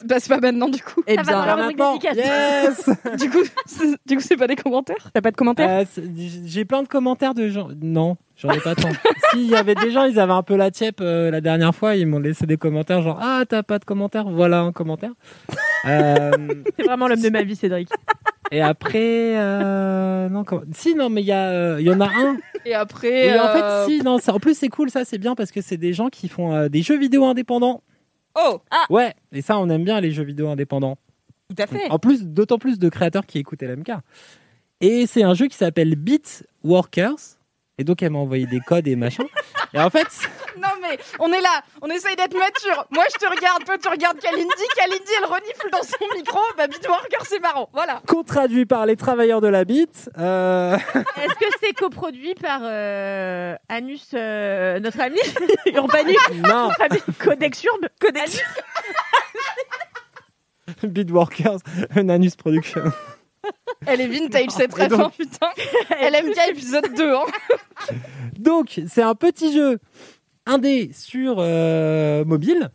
Bah 0.06 0.16
c'est 0.20 0.30
pas 0.30 0.40
maintenant 0.40 0.70
du 0.70 0.82
coup. 0.82 1.04
Eh 1.08 1.16
Ça 1.16 1.24
va 1.24 1.32
dans 1.34 1.44
bien, 1.44 1.56
la 1.56 1.68
rubrique 1.68 2.02
dédicace. 2.02 2.16
Yes 2.18 2.90
du 3.20 3.30
coup, 3.30 3.44
c'est- 3.66 3.98
du 4.06 4.16
coup 4.16 4.22
c'est 4.22 4.38
pas 4.38 4.48
des 4.48 4.56
commentaires? 4.56 5.10
t'as 5.14 5.22
pas 5.22 5.32
de 5.32 5.36
commentaires? 5.36 5.70
Euh, 5.70 5.84
c'est- 5.92 6.04
J'ai 6.46 6.66
plein 6.66 6.84
de 6.84 6.88
commentaires 6.88 7.34
de 7.34 7.50
gens. 7.50 7.68
Non, 7.82 8.16
j'en 8.38 8.50
ai 8.52 8.60
pas 8.60 8.76
tant. 8.76 8.90
S'il 9.32 9.48
y 9.50 9.56
avait 9.56 9.76
des 9.76 9.92
gens, 9.92 10.06
ils 10.06 10.20
avaient 10.20 10.34
un 10.34 10.44
peu 10.44 10.56
la 10.56 10.72
tiep 10.72 11.02
euh, 11.02 11.30
la 11.32 11.42
dernière 11.42 11.76
fois, 11.76 11.96
ils 11.96 12.08
m'ont 12.08 12.20
laissé 12.20 12.46
des 12.46 12.58
commentaires 12.58 13.02
genre 13.02 13.20
Ah, 13.22 13.44
t'as 13.48 13.64
pas 13.64 13.80
de 13.80 13.86
commentaires? 13.86 14.30
Voilà 14.30 14.62
un 14.62 14.72
commentaire. 14.72 15.12
Euh, 15.86 16.32
C'est 16.78 16.86
vraiment 16.86 17.08
l'homme 17.08 17.22
de 17.22 17.30
ma 17.30 17.44
vie, 17.44 17.56
Cédric. 17.56 17.88
et 18.52 18.62
après, 18.62 19.38
euh, 19.38 20.28
non, 20.28 20.44
comment- 20.44 20.64
si, 20.74 20.96
non, 20.96 21.10
mais 21.10 21.22
il 21.22 21.28
y, 21.28 21.32
a, 21.32 21.50
euh, 21.50 21.78
il 21.80 21.86
y 21.86 21.92
en 21.92 22.02
a 22.02 22.08
un. 22.08 22.38
Et 22.66 22.74
après, 22.74 23.28
Et 23.28 23.40
en 23.40 23.48
fait, 23.50 23.86
si, 23.86 24.02
non, 24.04 24.18
ça- 24.18 24.34
en 24.34 24.40
plus, 24.40 24.58
c'est 24.58 24.70
cool, 24.70 24.90
ça, 24.90 25.06
c'est 25.06 25.20
bien 25.20 25.36
parce 25.36 25.52
que 25.52 25.62
c'est 25.62 25.78
des 25.78 25.94
gens 25.94 26.10
qui 26.10 26.28
font 26.28 26.54
euh, 26.54 26.68
des 26.68 26.82
jeux 26.82 26.98
vidéo 26.98 27.26
indépendants. 27.26 27.84
Oh, 28.38 28.62
Ouais, 28.90 29.14
et 29.32 29.42
ça, 29.42 29.60
on 29.60 29.70
aime 29.70 29.84
bien 29.84 30.00
les 30.00 30.12
jeux 30.12 30.24
vidéo 30.24 30.48
indépendants. 30.50 30.98
Tout 31.50 31.62
à 31.62 31.68
fait. 31.68 31.90
En 31.90 32.00
plus, 32.00 32.26
d'autant 32.26 32.58
plus 32.58 32.80
de 32.80 32.90
créateurs 32.90 33.26
qui 33.26 33.40
écoutent 33.40 33.62
LMK. 33.62 33.92
Et 34.82 35.08
c'est 35.08 35.24
un 35.24 35.34
jeu 35.34 35.48
qui 35.48 35.58
s'appelle 35.58 35.96
Beat 35.96 36.46
Workers. 36.64 37.37
Et 37.80 37.84
donc, 37.84 38.02
elle 38.02 38.12
m'a 38.12 38.20
envoyé 38.20 38.46
des 38.48 38.60
codes 38.60 38.88
et 38.88 38.96
machin. 38.96 39.26
Et 39.74 39.80
en 39.80 39.90
fait, 39.90 40.08
non 40.58 40.70
mais 40.82 40.98
on 41.20 41.32
est 41.32 41.42
là, 41.42 41.62
on 41.82 41.88
essaye 41.90 42.16
d'être 42.16 42.34
mature. 42.34 42.86
Moi 42.90 43.04
je 43.14 43.18
te 43.20 43.30
regarde, 43.30 43.66
toi 43.66 43.78
tu 43.78 43.90
regardes 43.90 44.18
Kalindi, 44.18 44.48
Kalindi 44.76 45.12
elle 45.20 45.26
renifle 45.26 45.70
dans 45.72 45.84
son 45.84 46.16
micro, 46.18 46.40
bah 46.58 46.68
Beatworker 46.68 47.18
c'est 47.26 47.42
marrant, 47.42 47.70
voilà. 47.74 48.02
co-traduit 48.08 48.66
par 48.66 48.86
les 48.86 48.96
travailleurs 48.96 49.42
de 49.42 49.50
la 49.50 49.66
bite. 49.66 50.10
euh, 50.18 50.76
Est-ce 50.96 51.34
que 51.36 51.46
c'est 51.62 51.74
coproduit 51.74 52.34
par 52.36 52.62
euh, 52.64 53.56
Anus, 53.68 54.12
euh, 54.14 54.80
notre 54.80 55.02
ami 55.02 55.20
Urbanus 55.76 56.16
non, 56.36 56.70
Notre 56.70 56.82
ami 56.84 57.00
Codex 57.20 57.64
Urb 57.66 57.88
Codex 58.00 58.42
Beat 60.84 61.12
Workers, 61.12 61.60
Nanus 61.96 62.36
Production. 62.38 62.84
Elle 63.86 64.02
est 64.02 64.08
vintage 64.08 64.50
cette 64.50 64.78
Et 64.78 64.84
ref, 64.84 64.90
donc- 64.90 65.02
hein, 65.02 65.12
putain. 65.18 65.48
LMK 66.02 66.38
épisode 66.50 66.94
2, 66.96 67.14
hein. 67.14 67.22
Donc, 68.40 68.82
c'est 68.88 69.02
un 69.02 69.16
petit 69.16 69.54
jeu 69.54 69.80
indé 70.46 70.92
sur 70.94 71.38
euh, 71.40 72.24
mobile, 72.26 72.70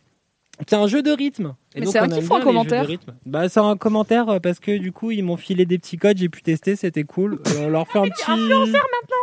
qui 0.67 0.75
est 0.75 0.77
un 0.77 0.87
jeu 0.87 1.01
de 1.01 1.11
rythme. 1.11 1.55
Et 1.75 1.79
Mais 1.79 1.85
c'est 1.87 1.99
un 1.99 2.07
kiff 2.07 2.31
un 2.31 2.39
commentaire 2.41 2.83
de 2.83 2.87
rythme. 2.87 3.13
Bah, 3.25 3.49
c'est 3.49 3.59
un 3.59 3.75
commentaire 3.77 4.29
euh, 4.29 4.39
parce 4.39 4.59
que 4.59 4.77
du 4.77 4.91
coup, 4.91 5.11
ils 5.11 5.23
m'ont 5.23 5.37
filé 5.37 5.65
des 5.65 5.79
petits 5.79 5.97
codes, 5.97 6.17
j'ai 6.17 6.29
pu 6.29 6.41
tester, 6.43 6.75
c'était 6.75 7.03
cool. 7.03 7.39
Euh, 7.47 7.65
on 7.65 7.69
leur 7.69 7.87
fait 7.87 7.99
un 7.99 8.03
petit. 8.07 8.23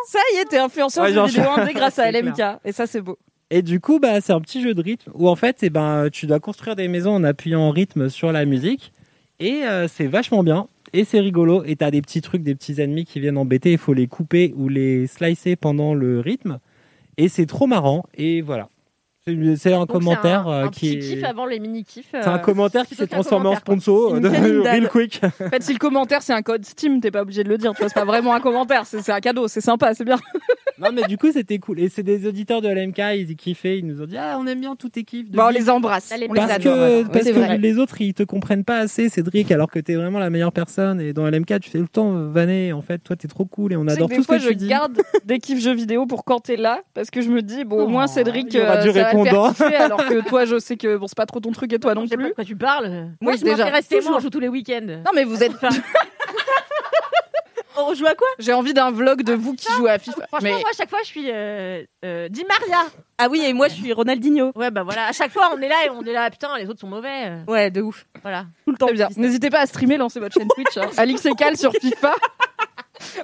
Ça 0.09 0.19
y 0.35 0.39
est, 0.39 0.45
t'es 0.47 0.59
influenceur 0.59 1.05
Ouais, 1.05 1.13
genre, 1.13 1.27
vidéo 1.27 1.45
indé 1.57 1.73
grâce 1.73 1.99
à 1.99 2.11
LMK. 2.11 2.41
Et 2.65 2.73
ça 2.73 2.87
c'est 2.87 3.01
beau. 3.01 3.19
Et 3.51 3.63
du 3.63 3.81
coup, 3.81 3.99
bah, 3.99 4.21
c'est 4.21 4.33
un 4.33 4.41
petit 4.41 4.63
jeu 4.63 4.75
de 4.75 4.83
rythme 4.83 5.11
où 5.15 5.29
en 5.29 5.37
fait, 5.37 5.59
eh 5.63 5.71
ben, 5.71 6.09
tu 6.11 6.27
dois 6.27 6.41
construire 6.41 6.77
des 6.77 6.89
maisons 6.89 7.15
en 7.15 7.25
appuyant 7.25 7.61
en 7.61 7.71
rythme 7.71 8.09
sur 8.09 8.33
la 8.33 8.45
musique. 8.45 8.93
Et 9.41 9.65
euh, 9.65 9.89
c'est 9.89 10.07
vachement 10.07 10.43
bien. 10.43 10.69
Et 10.93 11.05
c'est 11.05 11.21
rigolo. 11.21 11.65
Et 11.65 11.77
t'as 11.77 11.91
des 11.91 12.03
petits 12.03 12.21
trucs, 12.21 12.43
des 12.43 12.55
petits 12.55 12.81
ennemis 12.81 13.05
qui 13.05 13.21
viennent 13.21 13.39
embêter. 13.39 13.73
Il 13.73 13.79
faut 13.79 13.95
les 13.95 14.07
couper 14.07 14.53
ou 14.57 14.69
les 14.69 15.07
slicer 15.07 15.57
pendant 15.57 15.95
le 15.95 16.21
rythme. 16.21 16.59
Et 17.17 17.29
c'est 17.29 17.47
trop 17.47 17.67
marrant. 17.67 18.05
Et 18.15 18.41
voilà. 18.41 18.69
C'est 19.57 19.73
un 19.75 19.81
Donc, 19.81 19.89
commentaire 19.91 20.49
un, 20.49 20.63
euh, 20.63 20.65
un 20.65 20.69
qui 20.71 20.97
petit 20.97 21.13
est. 21.13 21.15
kiff 21.17 21.25
avant 21.25 21.45
les 21.45 21.61
mini-kiffs. 21.61 22.09
C'est 22.11 22.25
un 22.27 22.37
euh, 22.37 22.39
commentaire 22.39 22.87
qui 22.87 22.95
s'est 22.95 23.07
transformé 23.07 23.49
en 23.49 23.57
sponsor 23.57 24.19
de 24.19 24.29
canine 24.29 24.61
Real 24.63 24.89
Quick. 24.89 25.21
En 25.25 25.51
fait, 25.51 25.63
si 25.63 25.73
le 25.75 25.79
commentaire 25.79 26.23
c'est 26.23 26.33
un 26.33 26.41
code 26.43 26.65
Steam, 26.65 27.01
t'es 27.01 27.11
pas 27.11 27.23
obligé 27.23 27.45
de 27.45 27.49
le 27.51 27.59
dire. 27.59 27.73
Tu 27.75 27.81
vois, 27.81 27.89
c'est 27.89 27.95
pas 27.95 28.07
vraiment 28.07 28.33
un 28.35 28.41
commentaire, 28.41 28.87
c'est 28.87 29.03
c'est 29.03 29.13
un 29.13 29.21
cadeau, 29.21 29.47
c'est 29.47 29.61
sympa, 29.61 29.93
c'est 29.95 30.05
bien. 30.05 30.17
non, 30.79 30.89
mais 30.95 31.03
du 31.03 31.19
coup, 31.19 31.31
c'était 31.33 31.59
cool. 31.59 31.81
Et 31.81 31.91
c'est 31.91 32.03
des 32.03 32.27
auditeurs 32.27 32.63
de 32.63 32.69
LMK, 32.69 32.99
ils 33.17 33.37
kiffaient. 33.37 33.79
Ils 33.79 33.87
nous 33.87 34.01
ont 34.01 34.07
dit 34.07 34.17
Ah, 34.17 34.39
on 34.41 34.47
aime 34.47 34.61
bien 34.61 34.75
tous 34.75 34.89
tes 34.89 35.05
kiffs. 35.05 35.31
Bon, 35.31 35.45
on 35.45 35.49
les 35.51 35.69
embrasse, 35.69 36.13
les 36.19 36.27
Parce 36.27 36.53
adore. 36.53 36.75
que, 36.75 37.03
parce 37.09 37.25
que 37.27 37.31
vrai. 37.33 37.59
les 37.59 37.77
autres, 37.79 38.01
ils 38.01 38.15
te 38.15 38.23
comprennent 38.23 38.65
pas 38.65 38.79
assez, 38.79 39.11
Cédric, 39.11 39.53
alors 39.53 39.71
que 39.71 39.79
t'es 39.79 39.97
vraiment 39.97 40.19
la 40.19 40.31
meilleure 40.31 40.53
personne. 40.53 40.99
Et 41.01 41.13
dans 41.13 41.29
LMK, 41.29 41.61
tu 41.61 41.69
fais 41.71 41.79
tout 41.79 41.83
le 41.85 41.89
temps 41.89 42.17
euh, 42.17 42.29
vanner. 42.31 42.73
En 42.73 42.81
fait, 42.81 42.99
toi, 43.01 43.17
t'es 43.17 43.29
trop 43.29 43.45
cool 43.45 43.75
et 43.75 43.77
on 43.77 43.87
adore 43.87 44.09
que 44.09 44.15
tout 44.15 44.21
des 44.23 44.27
fois, 44.27 44.39
ce 44.39 44.45
je 44.45 44.49
que 44.49 44.53
tu 44.55 44.59
dis. 44.61 44.69
garde 44.69 44.99
des 45.27 45.39
kiffs 45.39 45.61
jeux 45.61 45.75
vidéo 45.75 46.07
pour 46.07 46.25
quand 46.25 46.41
t'es 46.41 46.57
là, 46.57 46.81
parce 46.95 47.11
que 47.11 47.21
je 47.21 47.29
me 47.29 47.43
dis, 47.43 47.65
bon, 47.65 47.85
au 47.85 47.89
moins 47.89 48.07
Oh, 48.09 48.13
Cédric, 48.13 48.57
faire 49.11 49.49
kiffer, 49.51 49.77
alors 49.77 50.05
que 50.07 50.29
toi, 50.29 50.45
je 50.45 50.59
sais 50.59 50.77
que 50.77 50.97
bon, 50.97 51.07
c'est 51.07 51.17
pas 51.17 51.27
trop 51.27 51.41
ton 51.41 51.53
truc 51.53 51.73
et 51.73 51.79
toi 51.79 51.95
non 51.95 52.03
Je 52.05 52.09
sais 52.09 52.17
pas 52.17 52.23
de 52.23 52.29
plus. 52.29 52.35
quoi 52.35 52.45
tu 52.45 52.57
parles. 52.57 52.89
Moi, 53.21 53.33
Oui, 53.33 53.39
je 53.39 53.45
déjà. 53.45 53.57
m'intéresse 53.59 53.89
Toujours. 53.89 54.19
je 54.19 54.23
joue 54.25 54.31
tous 54.31 54.41
les 54.41 54.49
week-ends. 54.49 54.87
Non, 55.05 55.11
mais 55.15 55.25
vous 55.25 55.43
êtes. 55.43 55.53
On 57.83 57.95
joue 57.95 58.07
à 58.07 58.15
quoi? 58.15 58.27
J'ai 58.39 58.53
envie 58.53 58.75
d'un 58.75 58.91
vlog 58.91 59.23
de 59.23 59.33
vous 59.33 59.55
qui 59.55 59.67
jouez 59.77 59.91
à 59.91 59.99
FIFA. 59.99 60.27
Franchement, 60.27 60.39
Mais 60.43 60.61
moi, 60.61 60.69
à 60.71 60.77
chaque 60.77 60.91
fois, 60.91 60.99
je 61.03 61.07
suis 61.07 61.31
euh, 61.31 61.83
euh, 62.05 62.29
Di 62.29 62.45
Maria. 62.45 62.85
Ah 63.17 63.29
oui, 63.31 63.43
et 63.47 63.53
moi 63.55 63.69
je 63.69 63.75
suis 63.75 63.93
Ronaldinho. 63.93 64.53
Ouais, 64.55 64.71
bah 64.71 64.83
voilà. 64.83 65.07
À 65.07 65.13
chaque 65.13 65.31
fois, 65.31 65.51
on 65.57 65.61
est 65.63 65.69
là 65.69 65.87
et 65.87 65.91
on 65.91 66.03
est 66.03 66.13
là, 66.13 66.29
putain, 66.31 66.59
les 66.59 66.69
autres 66.69 66.81
sont 66.81 66.89
mauvais. 66.89 67.33
Ouais, 67.49 67.71
de 67.71 67.81
ouf. 67.81 68.05
Voilà. 68.23 68.47
Tout 68.67 68.73
le 68.73 68.77
temps. 68.77 68.87
très 68.87 68.97
bien. 68.97 69.09
N'hésitez 69.17 69.49
pas 69.51 69.61
à 69.61 69.67
streamer, 69.67 69.97
lancer 69.97 70.21
votre 70.21 70.35
chaîne 70.35 70.49
Twitch. 70.55 70.77
Hein. 70.77 70.91
Alix 70.99 71.25
et 71.25 71.33
Cal 71.35 71.57
sur 71.57 71.73
FIFA. 71.73 72.15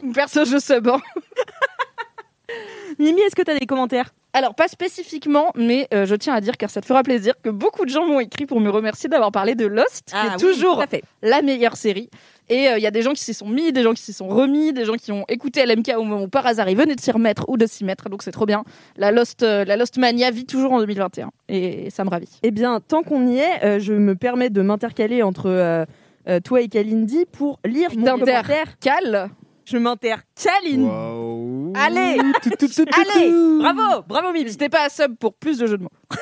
Ou 0.03 0.13
perso, 0.15 0.45
je 0.47 0.59
sub. 0.59 0.89
hein. 0.89 1.01
Mimi, 2.99 3.21
est-ce 3.23 3.35
que 3.37 3.43
t'as 3.43 3.59
des 3.59 3.67
commentaires? 3.67 4.11
Alors, 4.37 4.55
pas 4.55 4.69
spécifiquement, 4.69 5.51
mais 5.57 5.89
euh, 5.95 6.05
je 6.05 6.15
tiens 6.15 6.35
à 6.35 6.43
dire, 6.43 6.59
car 6.59 6.69
ça 6.69 6.83
te 6.83 6.87
fera 6.87 7.03
plaisir, 7.03 7.33
que 7.43 7.49
beaucoup 7.49 7.87
de 7.87 7.91
gens 7.91 8.05
m'ont 8.07 8.21
écrit 8.21 8.45
pour 8.45 8.61
me 8.61 8.69
remercier 8.69 9.09
d'avoir 9.09 9.33
parlé 9.33 9.55
de 9.55 9.65
Lost, 9.65 10.11
qui 10.11 10.27
est 10.27 10.37
toujours 10.39 10.85
fait. 10.91 11.03
la 11.23 11.41
meilleure 11.41 11.77
série. 11.77 12.11
Et 12.51 12.69
euh, 12.69 12.77
il 12.77 12.83
y 12.83 12.87
a 12.87 12.91
des 12.91 13.01
gens 13.01 13.13
qui 13.15 13.25
s'y 13.25 13.33
sont 13.33 13.49
mis, 13.49 13.73
des 13.73 13.83
gens 13.83 13.95
qui 13.95 14.03
s'y 14.03 14.13
sont 14.13 14.29
remis, 14.29 14.75
des 14.75 14.85
gens 14.85 14.95
qui 14.97 15.11
ont 15.11 15.25
écouté 15.29 15.65
LMK 15.65 15.95
au 15.97 16.05
moment 16.05 16.23
où 16.25 16.29
par 16.29 16.47
hasard 16.47 16.69
ils 16.69 16.77
venaient 16.77 16.95
de 16.95 17.01
s'y 17.01 17.11
remettre 17.11 17.47
ou 17.49 17.57
de 17.57 17.65
s'y 17.67 17.83
mettre. 17.83 18.09
Donc 18.11 18.23
c'est 18.23 18.31
trop 18.31 18.45
bien. 18.47 18.63
La 18.99 19.11
Lost, 19.11 19.43
euh, 19.43 19.65
la 19.65 19.77
Lost 19.77 19.97
Mania 19.97 20.31
vit 20.31 20.45
toujours 20.45 20.73
en 20.73 20.81
2021 20.81 21.31
et 21.49 21.89
ça 21.91 22.05
me 22.05 22.11
ravit. 22.11 22.29
Eh 22.43 22.51
bien, 22.51 22.79
tant 22.87 23.03
qu'on 23.03 23.27
y 23.27 23.39
est, 23.39 23.65
euh, 23.65 23.81
je 23.81 23.95
me 23.95 24.15
permets 24.15 24.51
de 24.51 24.61
m'intercaler 24.63 25.23
entre 25.23 25.47
euh, 25.49 25.85
euh, 26.29 26.41
toi 26.41 26.61
et 26.61 26.69
Kalindi 26.69 27.25
pour 27.33 27.59
lire 27.65 27.89
mon 27.97 28.05
commentaire. 28.05 28.79
Cal, 28.81 29.31
Je 29.65 29.79
m'intercaline. 29.79 30.85
Wow. 30.85 31.46
Allez 31.77 32.19
Tout, 32.43 32.51
tout, 32.51 32.69
tout, 32.69 32.85
tout, 32.85 33.01
Allez 33.01 33.31
tout. 33.31 33.59
Bravo 33.61 34.03
Bravo 34.09 34.33
Mimi 34.33 34.45
n'hésitez 34.45 34.69
pas 34.69 34.85
à 34.85 34.89
sub 34.89 35.17
pour 35.17 35.35
plus 35.35 35.59
de 35.59 35.67
jeux 35.67 35.79
de 35.79 35.83
mots. 35.85 35.91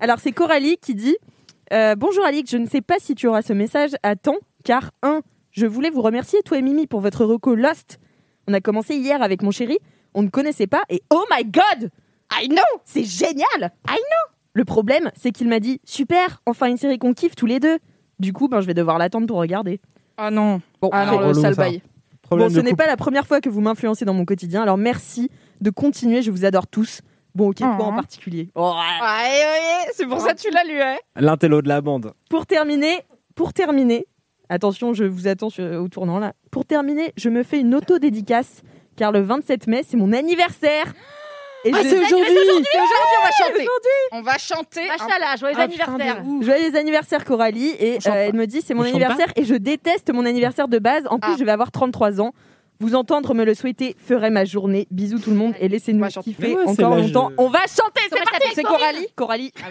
Alors 0.00 0.18
c'est 0.18 0.32
Coralie 0.32 0.76
qui 0.78 0.94
dit 0.94 1.16
euh, 1.72 1.94
Bonjour 1.96 2.24
Alix, 2.24 2.50
je 2.50 2.56
ne 2.56 2.66
sais 2.66 2.80
pas 2.80 2.96
si 2.98 3.14
tu 3.14 3.26
auras 3.26 3.42
ce 3.42 3.52
message 3.52 3.90
à 4.02 4.16
temps, 4.16 4.38
car 4.64 4.90
1. 5.02 5.20
Je 5.50 5.66
voulais 5.66 5.90
vous 5.90 6.02
remercier, 6.02 6.42
toi 6.44 6.58
et 6.58 6.62
Mimi, 6.62 6.86
pour 6.86 7.00
votre 7.00 7.24
reco 7.24 7.54
Lost. 7.54 7.98
On 8.46 8.52
a 8.52 8.60
commencé 8.60 8.94
hier 8.94 9.22
avec 9.22 9.42
mon 9.42 9.50
chéri, 9.50 9.78
on 10.14 10.22
ne 10.22 10.28
connaissait 10.28 10.66
pas, 10.66 10.82
et 10.88 11.02
oh 11.10 11.24
my 11.34 11.44
god 11.44 11.90
I 12.32 12.48
know 12.48 12.80
C'est 12.84 13.04
génial 13.04 13.72
I 13.88 13.96
know 13.96 14.32
Le 14.52 14.64
problème, 14.64 15.10
c'est 15.16 15.32
qu'il 15.32 15.48
m'a 15.48 15.60
dit 15.60 15.80
Super, 15.84 16.42
enfin 16.46 16.66
une 16.66 16.76
série 16.76 16.98
qu'on 16.98 17.14
kiffe 17.14 17.34
tous 17.36 17.46
les 17.46 17.60
deux. 17.60 17.78
Du 18.18 18.32
coup, 18.32 18.48
ben, 18.48 18.60
je 18.60 18.66
vais 18.66 18.74
devoir 18.74 18.98
l'attendre 18.98 19.26
pour 19.26 19.38
regarder. 19.38 19.80
Ah 20.16 20.30
non, 20.30 20.60
Bon, 20.80 20.88
ah 20.92 21.06
non, 21.06 21.28
le 21.28 21.34
sale 21.34 21.54
bail. 21.54 21.82
Problème 22.26 22.48
bon 22.48 22.54
ce 22.54 22.60
n'est 22.60 22.74
pas 22.74 22.86
la 22.86 22.96
première 22.96 23.26
fois 23.26 23.40
que 23.40 23.48
vous 23.48 23.60
m'influencez 23.60 24.04
dans 24.04 24.14
mon 24.14 24.24
quotidien, 24.24 24.62
alors 24.62 24.76
merci 24.76 25.30
de 25.60 25.70
continuer, 25.70 26.22
je 26.22 26.30
vous 26.30 26.44
adore 26.44 26.66
tous. 26.66 27.00
Bon, 27.34 27.50
ok, 27.50 27.56
toi 27.58 27.76
Oh. 27.78 27.82
en 27.82 27.92
particulier. 27.94 28.48
Oh, 28.54 28.72
Ouais, 28.74 29.06
ouais, 29.06 29.90
c'est 29.94 30.06
pour 30.06 30.20
ça 30.20 30.32
que 30.34 30.40
tu 30.40 30.50
l'as 30.50 30.64
lu, 30.64 30.80
hein. 30.80 30.96
L'intello 31.16 31.60
de 31.62 31.68
la 31.68 31.80
bande. 31.82 32.12
Pour 32.30 32.46
terminer, 32.46 33.02
pour 33.34 33.52
terminer, 33.52 34.06
attention, 34.48 34.94
je 34.94 35.04
vous 35.04 35.28
attends 35.28 35.50
sur- 35.50 35.82
au 35.82 35.88
tournant 35.88 36.18
là. 36.18 36.32
Pour 36.50 36.64
terminer, 36.64 37.12
je 37.16 37.28
me 37.28 37.42
fais 37.42 37.60
une 37.60 37.74
auto-dédicace 37.74 38.62
car 38.96 39.12
le 39.12 39.20
27 39.20 39.66
mai, 39.66 39.82
c'est 39.86 39.98
mon 39.98 40.12
anniversaire. 40.14 40.94
Et 41.66 41.70
Ah, 41.74 41.78
c'est 41.82 41.98
aujourd'hui 41.98 42.24
C'est 42.26 42.30
aujourd'hui, 42.30 42.66
on 43.18 43.24
va 43.24 43.30
chanter. 43.48 43.66
On 44.12 44.22
va 44.22 44.38
chanter. 44.38 44.86
Machallah, 44.86 45.34
joyeux 45.36 45.56
Ah, 45.58 45.62
anniversaire. 45.62 46.22
Joyeux 46.40 46.76
anniversaire 46.76 47.24
Coralie 47.24 47.74
et 47.80 47.96
euh, 48.06 48.10
elle 48.12 48.34
me 48.34 48.46
dit 48.46 48.62
c'est 48.62 48.72
mon 48.74 48.82
On 48.82 48.86
anniversaire 48.86 49.26
et 49.34 49.44
je 49.44 49.54
déteste 49.56 50.12
mon 50.12 50.24
anniversaire 50.26 50.68
de 50.68 50.78
base. 50.78 51.04
En 51.10 51.18
plus, 51.18 51.32
Ah. 51.32 51.36
je 51.38 51.44
vais 51.44 51.50
avoir 51.50 51.72
33 51.72 52.20
ans. 52.20 52.32
Vous 52.78 52.94
entendre 52.94 53.32
me 53.34 53.44
le 53.44 53.54
souhaiter 53.54 53.96
ferait 53.98 54.30
ma 54.30 54.44
journée. 54.44 54.86
Bisous 54.92 55.18
tout 55.18 55.30
le 55.30 55.36
monde 55.36 55.54
et 55.58 55.66
laissez-nous 55.68 56.06
kiffer 56.22 56.54
ouais, 56.54 56.64
encore 56.66 56.94
longtemps. 56.94 57.32
On 57.38 57.48
va 57.48 57.60
chanter, 57.60 58.02
c'est 58.12 58.22
parti. 58.22 58.48
C'est 58.54 58.62
Coralie 58.62 59.08
Coralie. 59.16 59.52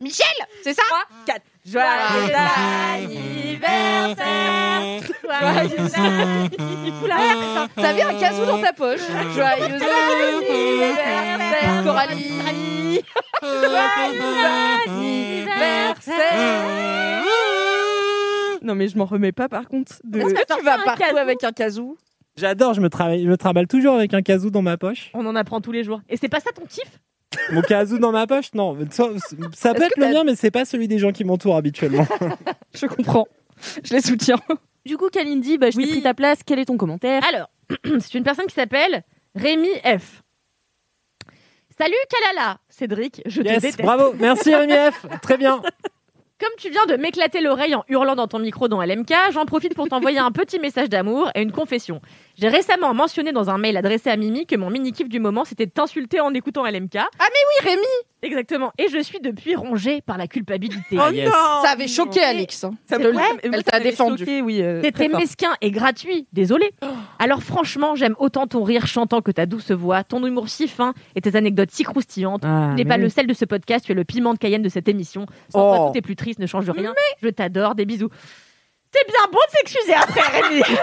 Michel, 0.00 0.26
c'est 0.62 0.74
ça? 0.74 0.82
4. 1.26 1.40
Joyeux 1.66 2.34
anniversaire. 2.34 5.00
Joyeux 5.22 5.96
anniversaire. 5.96 7.68
T'avais 7.74 8.02
un 8.02 8.20
casou 8.20 8.44
dans 8.44 8.60
ta 8.60 8.74
poche. 8.74 9.00
Joyeux 9.34 9.80
anniversaire, 10.42 11.84
Coralie. 11.84 13.00
Joyeux 13.42 14.36
anniversaire. 14.86 17.22
Non 18.62 18.74
mais 18.74 18.88
je 18.88 18.98
m'en 18.98 19.06
remets 19.06 19.32
pas 19.32 19.48
par 19.48 19.68
contre. 19.68 19.92
De... 20.04 20.20
Est-ce 20.20 20.34
que 20.34 20.56
tu 20.58 20.64
vas 20.64 20.78
partout 20.84 21.16
avec 21.16 21.44
un 21.44 21.52
casou? 21.52 21.96
J'adore, 22.36 22.74
je 22.74 22.80
me, 22.80 22.88
travaille, 22.88 23.22
je 23.22 23.28
me 23.28 23.36
travaille 23.36 23.66
toujours 23.66 23.94
avec 23.94 24.12
un 24.12 24.20
casou 24.20 24.50
dans 24.50 24.62
ma 24.62 24.76
poche. 24.76 25.10
On 25.14 25.24
en 25.24 25.36
apprend 25.36 25.60
tous 25.60 25.72
les 25.72 25.84
jours. 25.84 26.00
Et 26.08 26.16
c'est 26.16 26.28
pas 26.28 26.40
ça 26.40 26.50
ton 26.52 26.66
kiff? 26.66 26.98
Mon 27.52 27.62
casou 27.62 27.98
dans 27.98 28.12
ma 28.12 28.26
poche, 28.26 28.52
non. 28.54 28.76
Ça, 28.90 29.08
ça 29.54 29.74
peut 29.74 29.82
être 29.82 29.96
le 29.96 30.08
mien, 30.08 30.24
mais 30.24 30.34
c'est 30.34 30.50
pas 30.50 30.64
celui 30.64 30.88
des 30.88 30.98
gens 30.98 31.12
qui 31.12 31.24
m'entourent 31.24 31.56
habituellement. 31.56 32.06
Je 32.74 32.86
comprends. 32.86 33.26
Je 33.84 33.94
les 33.94 34.00
soutiens. 34.00 34.38
Du 34.86 34.96
coup, 34.96 35.08
Kalindi, 35.08 35.56
bah, 35.58 35.70
je 35.70 35.76
t'ai 35.78 35.84
Oui. 35.84 35.90
pris 35.90 36.02
ta 36.02 36.12
place. 36.14 36.40
Quel 36.44 36.58
est 36.58 36.64
ton 36.66 36.76
commentaire? 36.76 37.22
Alors, 37.32 37.48
c'est 38.00 38.14
une 38.14 38.24
personne 38.24 38.46
qui 38.46 38.54
s'appelle 38.54 39.02
Rémi 39.34 39.68
F. 39.84 40.22
Salut 41.78 41.94
Kalala, 42.08 42.58
Cédric, 42.68 43.22
je 43.26 43.42
te 43.42 43.48
déteste. 43.48 43.82
bravo. 43.82 44.14
Merci 44.20 44.54
Rémi 44.54 44.72
F. 44.74 45.06
Très 45.22 45.36
bien. 45.36 45.60
Comme 46.40 46.50
tu 46.58 46.68
viens 46.68 46.84
de 46.86 46.96
m'éclater 46.96 47.40
l'oreille 47.40 47.74
en 47.74 47.84
hurlant 47.88 48.16
dans 48.16 48.26
ton 48.26 48.38
micro 48.40 48.68
dans 48.68 48.82
LMK, 48.82 49.12
j'en 49.32 49.46
profite 49.46 49.74
pour 49.74 49.88
t'envoyer 49.88 50.18
un 50.18 50.30
petit 50.32 50.58
message 50.58 50.88
d'amour 50.88 51.30
et 51.34 51.40
une 51.42 51.52
confession. 51.52 52.00
J'ai 52.36 52.48
récemment 52.48 52.92
mentionné 52.94 53.32
dans 53.32 53.48
un 53.50 53.58
mail 53.58 53.76
adressé 53.76 54.10
à 54.10 54.16
Mimi 54.16 54.46
que 54.46 54.56
mon 54.56 54.68
mini-kiff 54.70 55.08
du 55.08 55.20
moment, 55.20 55.44
c'était 55.44 55.66
de 55.66 55.70
t'insulter 55.70 56.20
en 56.20 56.34
écoutant 56.34 56.64
LMK. 56.66 56.94
Oui, 56.94 57.68
Rémi. 57.68 57.82
Exactement. 58.22 58.72
Et 58.78 58.88
je 58.88 58.98
suis 59.02 59.20
depuis 59.20 59.54
rongée 59.54 60.00
par 60.00 60.16
la 60.18 60.26
culpabilité. 60.26 60.96
Ah, 60.98 61.10
yes. 61.12 61.30
Ça 61.30 61.70
avait 61.72 61.86
choqué 61.88 62.22
Alix. 62.24 62.64
hein. 62.64 62.74
Ça 62.88 62.98
me- 62.98 63.12
ouais, 63.14 63.22
Elle 63.42 63.62
t'a 63.62 63.78
défendu. 63.80 64.18
choqué, 64.24 64.40
oui. 64.42 64.62
euh, 64.62 64.80
C'était 64.82 65.08
mesquin 65.08 65.50
et 65.60 65.70
gratuit, 65.70 66.26
désolé. 66.32 66.72
Alors 67.18 67.42
franchement, 67.42 67.94
j'aime 67.94 68.16
autant 68.18 68.46
ton 68.46 68.62
rire 68.64 68.86
chantant 68.86 69.20
que 69.20 69.30
ta 69.30 69.44
douce 69.46 69.70
voix, 69.70 70.02
ton 70.04 70.24
humour 70.26 70.48
si 70.48 70.66
fin 70.68 70.94
et 71.14 71.20
tes 71.20 71.36
anecdotes 71.36 71.70
si 71.70 71.82
croustillantes. 71.84 72.42
Ah, 72.44 72.70
Tu 72.70 72.76
n'es 72.76 72.84
mais 72.84 72.88
pas 72.88 72.96
oui. 72.96 73.02
le 73.02 73.08
sel 73.10 73.26
de 73.26 73.34
ce 73.34 73.44
podcast, 73.44 73.84
tu 73.84 73.92
es 73.92 73.94
le 73.94 74.04
piment 74.04 74.32
de 74.32 74.38
Cayenne 74.38 74.62
de 74.62 74.68
cette 74.70 74.88
émission. 74.88 75.26
Sans 75.50 75.60
Oh. 75.72 75.76
toi, 75.76 75.90
tout 75.92 75.98
est 75.98 76.02
plus 76.02 76.16
triste, 76.16 76.38
ne 76.40 76.46
change 76.46 76.68
rien. 76.70 76.94
Je 77.22 77.28
t'adore, 77.28 77.74
des 77.74 77.84
bisous. 77.84 78.08
C'est 78.92 79.06
bien 79.06 79.20
bon 79.30 79.38
de 79.38 79.56
s'excuser 79.58 79.92
après, 79.94 80.40
Rémi. 80.40 80.62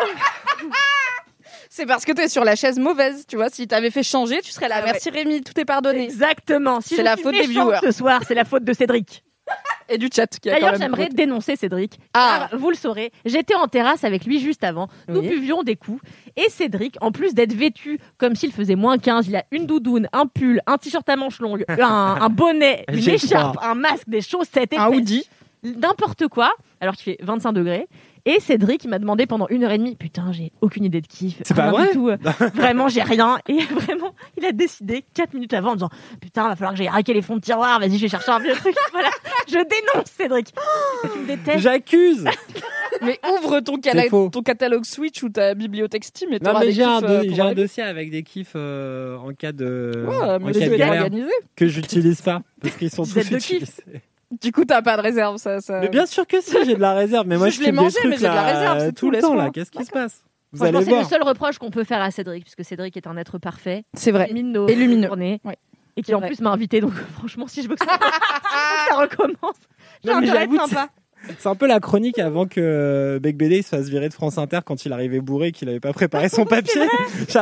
C'est 1.74 1.86
parce 1.86 2.04
que 2.04 2.12
t'es 2.12 2.28
sur 2.28 2.44
la 2.44 2.58
chaise 2.58 2.78
mauvaise, 2.78 3.24
tu 3.30 3.38
vois. 3.38 3.48
Si 3.50 3.66
t'avais 3.66 3.92
fait 3.92 4.04
changer, 4.04 4.42
tu 4.42 4.52
serais 4.52 4.68
là. 4.68 4.76
Ah 4.80 4.84
ouais. 4.84 4.92
Merci 4.92 5.10
Rémi, 5.10 5.42
tout 5.42 5.58
est 5.58 5.64
pardonné. 5.64 6.04
Exactement. 6.04 6.82
Si 6.82 6.98
C'est 6.98 7.02
la 7.02 7.16
faute 7.16 7.34
des 7.34 7.48
viewers. 7.48 7.80
Ce 7.82 7.92
soir, 7.92 8.24
c'est 8.28 8.36
la 8.36 8.44
faute 8.44 8.66
de 8.66 8.74
Cédric. 8.74 9.24
Et 9.88 9.98
du 9.98 10.10
chat 10.14 10.28
D'ailleurs, 10.44 10.76
j'aimerais 10.76 11.08
dénoncer 11.08 11.56
Cédric. 11.56 11.98
Ah. 12.14 12.48
Car, 12.52 12.60
vous 12.60 12.70
le 12.72 12.76
saurez, 12.76 13.14
j'étais 13.24 13.56
en 13.56 13.68
terrasse 13.68 14.04
avec 14.04 14.26
lui 14.26 14.42
juste 14.42 14.66
avant. 14.66 14.90
Nous 15.08 15.22
Oui. 15.22 15.30
buvions 15.30 15.64
des 15.64 15.78
coups. 15.78 16.02
Et 16.36 16.50
Cédric, 16.50 16.96
en 17.00 17.14
plus 17.14 17.34
d'être 17.34 17.54
vêtu 17.54 18.00
comme 18.18 18.36
s'il 18.36 18.52
faisait 18.52 18.76
moins 18.76 18.98
15, 18.98 19.30
il 19.30 19.36
a 19.38 19.46
une 19.52 19.66
doudoune, 19.66 20.10
un 20.12 20.28
pull, 20.28 20.60
un 20.68 20.78
t-shirt 20.78 21.08
à 21.08 21.16
manches 21.16 21.40
longues, 21.40 21.64
un, 21.70 22.18
un 22.22 22.30
bonnet, 22.30 22.84
une 22.92 23.08
écharpe, 23.10 23.58
un 23.62 23.76
masque, 23.76 24.10
des 24.10 24.22
chaussettes, 24.22 24.74
Un 24.74 24.88
épaisses, 24.88 24.98
hoodie. 25.00 25.30
n'importe 25.64 26.28
quoi, 26.28 26.52
alors 26.82 26.96
qu'il 26.96 27.14
fait 27.14 27.18
25 27.24 27.54
degrés. 27.54 27.88
Et 28.26 28.40
Cédric, 28.40 28.86
m'a 28.86 29.00
demandé 29.00 29.26
pendant 29.26 29.48
une 29.50 29.64
heure 29.64 29.72
et 29.72 29.78
demie, 29.78 29.96
putain, 29.96 30.32
j'ai 30.32 30.52
aucune 30.62 30.86
idée 30.86 31.02
de 31.02 31.08
kiff. 31.08 31.38
C'est 31.44 31.56
pas 31.56 31.72
vrai 31.72 31.88
du 31.88 31.94
tout. 31.94 32.10
euh, 32.10 32.18
Vraiment, 32.54 32.88
j'ai 32.88 33.02
rien. 33.02 33.40
Et 33.48 33.60
vraiment, 33.74 34.14
il 34.38 34.46
a 34.46 34.52
décidé 34.52 35.04
4 35.16 35.34
minutes 35.34 35.54
avant 35.54 35.72
en 35.72 35.76
disant, 35.76 35.90
putain, 36.22 36.48
va 36.48 36.56
falloir 36.56 36.74
que 36.74 36.78
j'aille 36.78 36.88
raquer 36.90 37.14
les 37.14 37.22
fonds 37.22 37.36
de 37.38 37.42
tiroir. 37.42 37.80
Vas-y, 37.80 37.98
je 37.98 38.02
vais 38.04 38.08
chercher 38.10 38.32
un 38.32 38.40
vieux 38.40 38.54
truc. 38.54 38.76
Voilà. 38.92 39.10
Je 39.48 39.54
dénonce 39.56 40.06
Cédric. 40.16 40.54
Tu 41.14 41.20
me 41.20 41.26
détestes. 41.28 41.60
J'accuse. 41.60 42.26
Mais 43.02 43.20
ouvre 43.40 43.60
ton, 43.62 43.78
cala- 43.78 44.04
C'est 44.04 44.10
faux. 44.10 44.30
ton 44.32 44.44
catalogue 44.44 44.86
Switch 44.86 45.24
ou 45.24 45.30
ta 45.30 45.56
bibliothèque 45.56 46.04
Steam 46.04 46.30
et 46.34 46.40
Non, 46.40 46.52
t'auras 46.52 46.60
mais 46.60 46.66
des 46.68 46.72
j'ai 46.74 46.84
un, 46.84 47.02
do- 47.02 47.08
euh, 47.08 47.24
j'ai 47.28 47.42
un 47.42 47.54
dossier 47.54 47.82
avec 47.84 48.12
des 48.12 48.22
kiffs 48.22 48.52
euh, 48.56 49.18
en 49.18 49.34
cas 49.34 49.52
de, 49.52 50.06
Ouais, 50.08 50.16
en 50.16 50.40
mais 50.40 50.52
cas 50.54 50.68
galère 50.78 51.10
que 51.56 51.68
j'utilise 51.68 52.22
pas 52.22 52.42
parce 52.62 52.76
qu'ils 52.76 52.92
sont 52.92 53.04
Vous 53.04 53.14
tous 53.14 53.20
êtes 53.20 53.32
de 53.32 53.38
kiff. 53.38 53.62
utilisés. 53.64 54.02
Du 54.40 54.52
coup, 54.52 54.64
t'as 54.66 54.82
pas 54.82 54.96
de 54.98 55.02
réserve, 55.02 55.38
ça. 55.38 55.60
ça... 55.60 55.80
Mais 55.80 55.90
bien 55.90 56.06
sûr 56.06 56.26
que 56.26 56.40
si, 56.42 56.56
j'ai 56.66 56.76
de 56.76 56.80
la 56.80 56.94
réserve. 56.94 57.28
Mais 57.28 57.38
moi, 57.40 57.50
Je 57.50 57.58
je, 57.58 57.64
l'ai 57.64 57.72
mangé, 57.72 57.96
trucs 57.96 58.10
mais 58.12 58.18
j'ai 58.18 58.24
de 58.24 58.28
la 58.28 58.36
là, 58.36 58.44
réserve, 58.44 58.80
c'est 58.80 58.94
tout 58.94 59.08
tout, 59.08 59.12
le 59.12 59.20
temps 59.20 59.36
là. 59.36 59.50
Qu'est-ce 59.50 59.72
qui 59.72 59.84
se 59.84 59.92
passe 59.92 60.24
Vous 60.54 60.64
allez 60.64 60.84
c'est 60.84 60.98
le 60.98 61.04
seul 61.04 61.24
reproche 61.24 61.58
qu'on 61.58 61.72
peut 61.72 61.84
faire 61.84 62.02
à 62.02 62.12
Cédric, 62.12 62.44
puisque 62.44 62.64
Cédric 62.64 62.96
est 62.96 63.08
un 63.08 63.18
être 63.18 63.38
parfait. 63.38 63.84
C'est 63.94 64.12
vrai. 64.12 64.32
Nos 64.34 64.68
Et 64.68 64.76
lumineux. 64.76 65.08
journées. 65.08 65.42
Ouais. 65.44 65.58
et 65.98 66.02
qui 66.04 66.14
en 66.14 66.20
vrai. 66.20 66.28
plus 66.28 66.42
m'a 66.42 66.52
invité. 66.52 66.80
Donc 66.80 66.94
franchement, 67.18 67.48
si 67.48 67.62
je 67.64 67.70
veux 67.70 67.76
que 67.76 67.86
ça, 67.86 67.98
ça 68.90 68.96
recommence, 68.96 69.58
j'ai 70.04 70.12
intérêt 70.12 70.44
être 70.46 70.68
sympa. 70.68 70.90
C'est 71.40 71.50
un 71.50 71.56
peu 71.56 71.68
la 71.68 71.80
chronique 71.80 72.20
avant 72.20 72.46
que 72.48 73.20
Bec 73.22 73.38
BD 73.38 73.62
se 73.62 73.70
fasse 73.70 73.88
virer 73.90 74.10
de 74.10 74.14
France 74.14 74.38
Inter 74.38 74.60
quand 74.66 74.86
il 74.86 74.94
arrivait 74.94 75.20
bourré 75.20 75.48
et 75.48 75.52
qu'il 75.52 75.68
n'avait 75.68 75.80
pas 75.80 75.94
préparé 75.94 76.30
son 76.30 76.46
papier. 76.46 76.82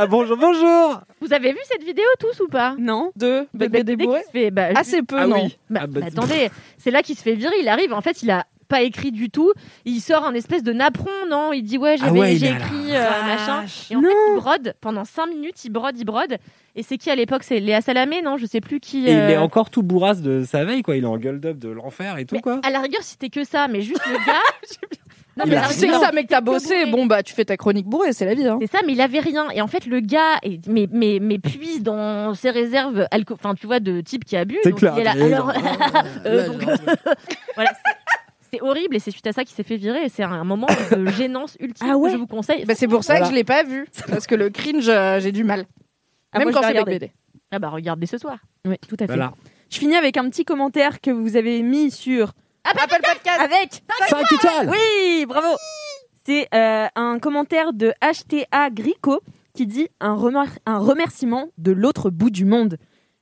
Bonjour, 0.10 0.38
bonjour 0.38 1.02
Vous 1.22 1.34
avez 1.34 1.52
vu 1.52 1.60
cette 1.66 1.84
vidéo 1.84 2.06
tous 2.20 2.40
ou 2.42 2.48
pas? 2.48 2.76
Non 2.78 3.12
De 3.16 3.48
Bec 3.54 3.72
bébé 3.72 3.96
BD 3.96 4.08
fait, 4.32 4.52
bah, 4.52 4.68
Assez 4.76 5.02
peu, 5.02 5.18
Ah 5.18 5.28
non. 5.28 5.44
oui. 5.46 5.58
Bah, 5.70 5.82
Ah 5.84 5.88
bah, 5.88 6.00
bah, 6.02 6.08
attendez, 6.08 6.50
c'est 6.78 6.92
là 6.92 7.02
qu'il 7.02 7.16
se 7.16 7.22
fait 7.24 7.36
virer. 7.36 7.56
Il 7.62 7.68
arrive, 7.68 7.94
en 7.94 8.02
fait, 8.02 8.22
il 8.24 8.30
a 8.32 8.46
pas 8.70 8.84
écrit 8.84 9.12
du 9.12 9.30
tout. 9.30 9.52
Il 9.84 10.00
sort 10.00 10.24
un 10.26 10.34
espèce 10.34 10.64
de 10.64 10.72
napperon, 10.72 11.10
non? 11.30 11.52
Il 11.52 11.64
dit 11.64 11.78
ouais, 11.78 11.98
Ah 12.02 12.14
ouais, 12.14 12.36
j'ai 12.38 12.52
écrit 12.52 12.96
euh, 12.96 13.10
machin. 13.26 13.66
Et 13.90 13.96
en 13.96 14.02
fait, 14.02 14.08
il 14.08 14.36
brode 14.38 14.76
pendant 14.80 15.04
5 15.04 15.26
minutes. 15.28 15.66
Il 15.66 15.72
brode, 15.72 15.98
il 15.98 16.06
brode. 16.06 16.38
Et 16.76 16.84
c'est 16.84 16.98
qui 16.98 17.10
à 17.10 17.16
l'époque? 17.16 17.44
C'est 17.44 17.60
Léa 17.60 17.82
Salamé, 17.82 18.22
non? 18.22 18.38
Je 18.38 18.46
sais 18.46 18.62
plus 18.62 18.80
qui. 18.80 19.08
Et 19.08 19.12
il 19.12 19.18
euh, 19.18 19.30
est 19.30 19.38
encore 19.38 19.70
tout 19.70 19.84
bourrasse 19.84 20.22
de 20.22 20.44
sa 20.44 20.64
veille, 20.64 20.84
quoi. 20.84 20.96
Il 20.96 21.04
est 21.04 21.08
en 21.08 21.18
gueule 21.18 21.42
d'up 21.42 21.58
de 21.58 21.70
l'enfer 21.70 22.18
et 22.18 22.26
tout, 22.26 22.36
mais 22.36 22.42
quoi. 22.42 22.62
À 22.64 22.70
la 22.70 22.80
rigueur, 22.80 23.02
si 23.02 23.12
c'était 23.12 23.30
que 23.30 23.44
ça, 23.44 23.68
mais 23.68 23.82
juste 23.82 24.06
le 24.08 24.26
gars. 24.26 24.40
non, 25.38 25.46
mais 25.48 25.62
sais 25.74 25.88
que 25.88 25.94
ça, 26.00 26.12
mec, 26.12 26.28
t'as 26.28 26.42
bossé. 26.42 26.86
bourré. 26.86 26.92
Bon, 26.92 27.06
bah, 27.06 27.24
tu 27.24 27.34
fais 27.34 27.46
ta 27.46 27.58
chronique 27.58 27.88
bourrée, 27.88 28.14
c'est 28.14 28.26
la 28.26 28.34
vie. 28.34 28.48
Hein. 28.48 28.60
C'est 28.62 28.72
ça, 28.72 28.80
mais 28.86 28.94
il 28.94 29.02
avait 29.02 29.20
rien. 29.20 29.50
Et 29.50 29.62
en 29.62 29.68
fait, 29.68 29.86
le 29.88 30.00
gars, 30.00 30.38
est, 30.44 30.66
mais, 30.68 30.88
mais, 30.92 31.20
mais 31.20 31.40
puise 31.40 31.82
dans 31.82 32.34
ses 32.34 32.52
réserves, 32.52 33.08
alco- 33.12 33.34
enfin, 33.34 33.56
tu 33.56 33.66
vois, 33.68 33.80
de 33.80 34.02
type 34.02 34.24
qui 34.26 34.38
a 34.38 34.46
bu. 34.46 34.58
C'est 34.64 34.74
clair. 34.74 34.94
il 34.96 35.02
est 35.02 35.04
là. 35.06 35.16
Et 35.18 35.34
Alors, 35.34 35.52
genre, 35.52 35.64
euh, 36.26 36.48
donc, 36.48 36.62
voilà, 37.56 37.72
c'est- 38.52 38.62
horrible 38.62 38.96
et 38.96 39.00
c'est 39.00 39.12
suite 39.12 39.28
à 39.28 39.34
ça 39.34 39.44
qu'il 39.44 39.56
s'est 39.56 39.64
fait 39.64 39.78
virer. 39.78 40.04
Et 40.06 40.10
c'est 40.10 40.24
un 40.24 40.44
moment 40.44 40.68
de 40.92 41.06
gênance 41.12 41.58
ultime 41.60 41.88
Ah 41.92 41.98
ouais 41.98 42.10
que 42.10 42.16
je 42.16 42.20
vous 42.20 42.28
conseille. 42.28 42.66
Bah, 42.66 42.74
c'est 42.76 42.88
pour 42.88 43.04
ça 43.04 43.14
Voilà. 43.14 43.26
que 43.26 43.32
je 43.32 43.36
l'ai 43.36 43.44
pas 43.44 43.64
vu. 43.64 43.88
Parce 44.10 44.28
que 44.28 44.36
le 44.36 44.50
cringe, 44.50 44.88
euh, 44.90 45.20
j'ai 45.20 45.32
du 45.32 45.44
mal. 45.44 45.66
Ah, 46.32 46.40
Même 46.40 46.50
moi, 46.52 46.62
quand 46.62 46.68
c'est. 46.68 46.84
BD. 46.84 47.12
Ah 47.52 47.58
bah 47.60 47.70
regardez 47.70 48.06
ce 48.06 48.18
soir. 48.20 48.38
Oui, 48.66 48.76
tout 48.88 48.96
à 49.00 49.08
fait. 49.08 49.08
Voilà. 49.08 49.34
Je 49.72 49.78
finis 49.80 49.96
avec 49.96 50.18
un 50.18 50.30
petit 50.30 50.46
commentaire 50.46 51.02
que 51.02 51.10
vous 51.12 51.36
avez 51.36 51.62
mis 51.64 51.90
sur 51.92 52.34
Apple 52.64 53.02
Podcast 53.02 53.40
avec 53.40 53.82
5 54.10 54.32
étoiles 54.34 54.70
Oui, 54.70 55.26
bravo. 55.28 55.48
C'est 56.26 56.48
euh, 56.54 56.88
un 56.96 57.18
commentaire 57.20 57.74
de 57.74 57.92
HTA 58.02 58.70
Grico 58.70 59.22
qui 59.56 59.66
dit 59.66 59.88
un 60.00 60.14
remerciement 60.14 61.48
de 61.58 61.72
l'autre 61.72 62.10
bout 62.12 62.30
du 62.30 62.46
monde. 62.46 62.78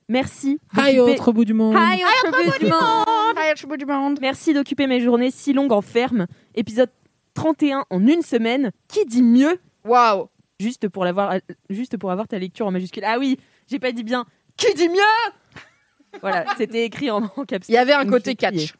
Merci. 0.08 0.58
Hi, 0.76 0.96
d'occuper- 0.96 1.12
autre 1.14 1.32
bout 1.32 1.44
du 1.44 1.52
monde. 1.54 1.74
Hi, 1.76 2.02
autre 2.02 2.30
bout 2.44 2.58
du 2.58 2.70
monde. 2.70 3.36
Hi, 3.36 3.52
suis 3.56 3.66
beau 3.66 3.76
du 3.76 3.84
monde. 3.84 4.18
Merci 4.20 4.54
d'occuper 4.54 4.86
mes 4.86 5.00
journées 5.00 5.30
si 5.30 5.52
longues 5.52 5.72
en 5.72 5.82
ferme. 5.82 6.26
Épisode 6.54 6.90
31 7.34 7.84
en 7.90 8.06
une 8.06 8.22
semaine. 8.22 8.70
Qui 8.88 9.04
dit 9.04 9.22
mieux 9.22 9.60
Waouh. 9.84 10.28
juste 10.60 10.88
pour, 10.88 11.04
l'avoir, 11.04 11.34
juste 11.70 11.96
pour 11.98 12.10
avoir 12.10 12.26
ta 12.26 12.38
lecture 12.38 12.66
en 12.66 12.70
majuscule. 12.70 13.04
Ah 13.06 13.18
oui, 13.18 13.38
j'ai 13.70 13.78
pas 13.78 13.92
dit 13.92 14.02
bien. 14.02 14.24
Qui 14.56 14.72
dit 14.74 14.88
mieux 14.88 16.18
Voilà, 16.22 16.46
c'était 16.56 16.84
écrit 16.86 17.10
en, 17.10 17.24
en 17.36 17.44
caps. 17.44 17.68
Il 17.68 17.74
y 17.74 17.78
avait 17.78 17.92
un 17.92 18.06
côté 18.06 18.34
catch. 18.34 18.74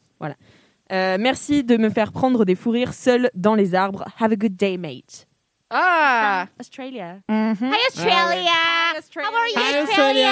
Euh, 0.91 1.17
merci 1.19 1.63
de 1.63 1.77
me 1.77 1.91
faire 1.91 2.11
prendre 2.11 2.43
des 2.45 2.55
fous 2.55 2.71
rires 2.71 2.95
seul 2.95 3.29
dans 3.35 3.53
les 3.53 3.75
arbres. 3.75 4.05
Have 4.19 4.31
a 4.31 4.35
good 4.35 4.55
day, 4.55 4.75
mate. 4.77 5.27
Ah. 5.69 6.47
Australia. 6.59 7.17
Mhm. 7.29 7.73
Australia. 7.87 8.51
Hi, 8.95 9.83
Australia 9.83 10.29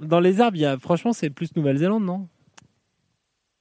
Dans 0.00 0.20
les 0.20 0.40
arbres, 0.40 0.56
il 0.56 0.62
y 0.62 0.66
a... 0.66 0.76
franchement, 0.78 1.12
c'est 1.12 1.30
plus 1.30 1.54
Nouvelle-Zélande, 1.56 2.04
non? 2.04 2.26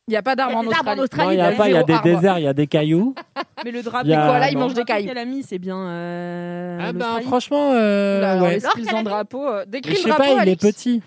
Il 0.09 0.11
n'y 0.11 0.17
a 0.17 0.21
pas 0.21 0.35
d'arbres 0.35 0.57
en 0.57 0.63
Il 0.63 0.65
y 0.65 0.67
a 0.67 0.71
des 0.71 0.75
arbres 0.89 0.99
en 0.99 1.03
Australie. 1.03 1.25
Non, 1.27 1.31
il 1.31 1.35
n'y 1.35 1.41
a 1.41 1.51
pas, 1.53 1.69
il 1.69 1.73
y 1.73 1.77
a 1.77 1.83
des 1.83 1.97
déserts, 2.03 2.37
il 2.39 2.43
y 2.43 2.47
a 2.47 2.53
des 2.53 2.67
cailloux. 2.67 3.15
Mais 3.63 3.71
le 3.71 3.81
drapeau, 3.81 4.05
Il 4.05 4.11
y 4.11 4.13
a- 4.13 4.27
Quoi, 4.27 4.39
là, 4.39 4.49
ils 4.49 4.53
non. 4.55 4.59
mangent 4.61 4.73
des 4.73 4.83
cailloux. 4.83 5.07
qu'elle 5.07 5.17
a 5.17 5.23
mis, 5.23 5.43
c'est 5.43 5.59
bien. 5.59 5.77
Euh, 5.77 6.77
Ah 6.81 6.91
ben 6.91 6.99
l'Australie. 6.99 7.25
franchement, 7.27 7.71
euh, 7.71 8.17
Oula, 8.17 8.31
alors, 8.33 8.43
ouais. 8.47 8.53
les 8.55 8.59
skills 8.59 8.93
en 8.93 9.03
drapeau. 9.03 9.47
euh, 9.47 9.63
Mais 9.65 9.79
Décris 9.79 9.91
Je 9.91 9.95
le 9.99 10.03
sais 10.03 10.09
drapeau, 10.09 10.35
pas, 10.35 10.43
il 10.43 10.49
est 10.49 10.59
petit. 10.59 11.01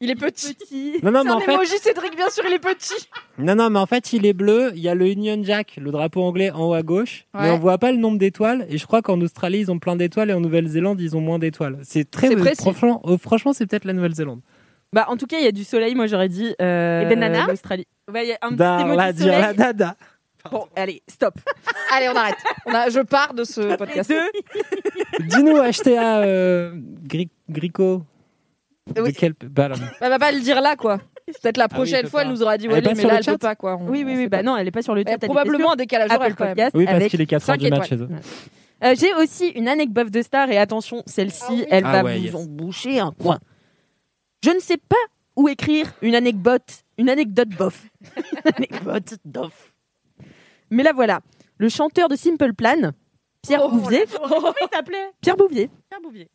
Il 0.00 0.10
est 0.10 0.14
petit. 0.14 0.52
Petit. 0.54 0.94
Non, 1.02 1.10
non, 1.10 1.20
C'est 1.20 1.24
mais 1.24 1.54
un 1.54 1.56
en 1.56 1.60
fait, 1.60 1.78
Cédric, 1.78 2.16
bien 2.16 2.28
sûr, 2.28 2.44
il 2.46 2.52
est 2.52 2.58
petit. 2.58 3.08
non, 3.38 3.54
non, 3.54 3.70
mais 3.70 3.78
en 3.78 3.86
fait, 3.86 4.12
il 4.12 4.26
est 4.26 4.34
bleu. 4.34 4.72
Il 4.74 4.80
y 4.82 4.88
a 4.90 4.94
le 4.94 5.06
Union 5.08 5.38
Jack, 5.42 5.78
le 5.80 5.90
drapeau 5.90 6.22
anglais 6.22 6.50
en 6.50 6.68
haut 6.68 6.74
à 6.74 6.82
gauche, 6.82 7.24
mais 7.34 7.50
on 7.50 7.58
voit 7.58 7.78
pas 7.78 7.92
le 7.92 7.98
nombre 7.98 8.18
d'étoiles. 8.18 8.66
Et 8.68 8.76
je 8.76 8.86
crois 8.86 9.00
qu'en 9.00 9.18
Australie, 9.22 9.60
ils 9.60 9.70
ont 9.70 9.78
plein 9.78 9.96
d'étoiles 9.96 10.28
et 10.30 10.34
en 10.34 10.40
Nouvelle-Zélande, 10.40 11.00
ils 11.00 11.16
ont 11.16 11.20
moins 11.22 11.38
d'étoiles. 11.38 11.78
C'est 11.82 12.10
très 12.10 12.28
C'est 12.28 12.36
précis. 12.36 12.60
Franchement, 12.62 13.00
euh, 13.06 13.16
franchement, 13.16 13.52
c'est 13.54 13.66
peut-être 13.66 13.86
la 13.86 13.94
Nouvelle-Zélande. 13.94 14.40
Bah, 14.92 15.06
en 15.08 15.16
tout 15.16 15.26
cas, 15.26 15.38
il 15.38 15.44
y 15.44 15.48
a 15.48 15.52
du 15.52 15.64
soleil. 15.64 15.94
Moi, 15.94 16.06
j'aurais 16.08 16.28
dit. 16.28 16.54
Euh, 16.60 17.02
Et 17.02 17.06
des 17.06 17.16
nanas 17.16 17.46
l'Australie. 17.46 17.86
Ouais, 18.12 18.26
il 18.26 18.28
y 18.28 18.32
a 18.32 18.38
un 18.42 18.48
petit 18.48 18.56
Dar 18.56 18.80
emoji 18.80 18.96
la 18.98 19.12
de 19.12 19.16
dire 19.18 19.26
la 19.32 19.40
soleil. 19.40 19.56
dada. 19.56 19.96
Bon, 20.52 20.66
allez, 20.76 21.02
stop. 21.08 21.34
Allez, 21.92 22.08
on 22.08 22.14
arrête. 22.16 22.36
On 22.66 22.72
a, 22.72 22.88
je 22.88 23.00
pars 23.00 23.34
de 23.34 23.42
ce 23.44 23.74
podcast. 23.76 24.08
Deux. 24.10 25.26
Dis-nous, 25.26 25.56
HTA 25.56 26.18
euh, 26.22 26.72
Gri- 27.04 27.30
Grico. 27.50 28.02
De 28.94 29.00
Oui. 29.02 29.12
quel 29.12 29.32
bah, 29.50 29.64
alors, 29.66 29.78
Elle 30.00 30.10
va 30.10 30.18
pas 30.18 30.32
le 30.32 30.40
dire 30.40 30.60
là, 30.60 30.76
quoi. 30.76 30.98
Peut-être 31.42 31.56
la 31.56 31.64
Ah 31.64 31.68
oui, 31.72 31.74
prochaine 31.74 32.06
fois, 32.06 32.22
elle 32.22 32.28
nous 32.28 32.42
aura 32.42 32.56
dit, 32.56 32.68
pas 32.68 32.74
mais 32.74 32.80
là, 32.82 32.92
le 32.94 33.14
elle 33.18 33.24
peut 33.24 33.38
pas, 33.38 33.56
quoi. 33.56 33.76
On- 33.80 33.88
Oui, 33.88 34.04
oui, 34.06 34.14
oui. 34.16 34.28
Bah 34.28 34.44
non, 34.44 34.56
elle 34.56 34.68
est 34.68 34.70
pas 34.70 34.82
sur 34.82 34.94
le 34.94 35.02
chat. 35.06 35.18
probablement 35.18 35.72
un 35.72 35.76
décalage 35.76 36.10
horaire, 36.12 36.36
quand 36.36 36.44
même. 36.44 36.54
Podcast 36.54 36.76
Oui, 36.76 36.84
parce 36.84 36.96
avec 36.96 37.10
qu'il 37.10 37.20
est 37.20 37.26
4 37.26 37.50
heures 37.50 37.58
du 37.58 37.68
match 37.70 37.88
chez 37.88 37.96
eux. 37.96 38.08
Euh, 38.84 38.94
J'ai 38.96 39.12
aussi 39.14 39.48
une 39.48 39.66
anecdote 39.68 40.10
de 40.10 40.22
star 40.22 40.50
et 40.50 40.58
attention, 40.58 41.02
celle-ci, 41.06 41.42
Ah 41.48 41.52
oui. 41.52 41.66
elle 41.70 41.84
Ah 41.84 41.92
va 41.92 42.04
ouais, 42.04 42.18
vous 42.18 42.24
yes. 42.26 42.34
en 42.34 42.44
boucher 42.44 43.00
un 43.00 43.10
coin. 43.10 43.38
Je 44.44 44.50
ne 44.50 44.60
sais 44.60 44.76
pas 44.76 44.94
où 45.34 45.48
écrire 45.48 45.92
une 46.02 46.14
anecdote, 46.14 46.84
une 46.98 47.08
anecdote 47.10 47.48
bof. 47.58 47.86
anecdote 48.56 49.14
bof. 49.24 49.72
Mais 50.70 50.82
là 50.84 50.92
voilà, 50.94 51.20
le 51.58 51.68
chanteur 51.68 52.08
de 52.08 52.14
Simple 52.16 52.52
Plan, 52.52 52.92
Pierre 53.42 53.62
Oh, 53.64 53.70
Bouvier, 53.70 54.04
Comment 54.12 54.52
il 54.60 54.68
s'appelait? 54.72 55.10
Pierre 55.20 55.36
Bouvier, 55.36 55.70
Pierre 55.88 56.00
Bouvier. 56.02 56.28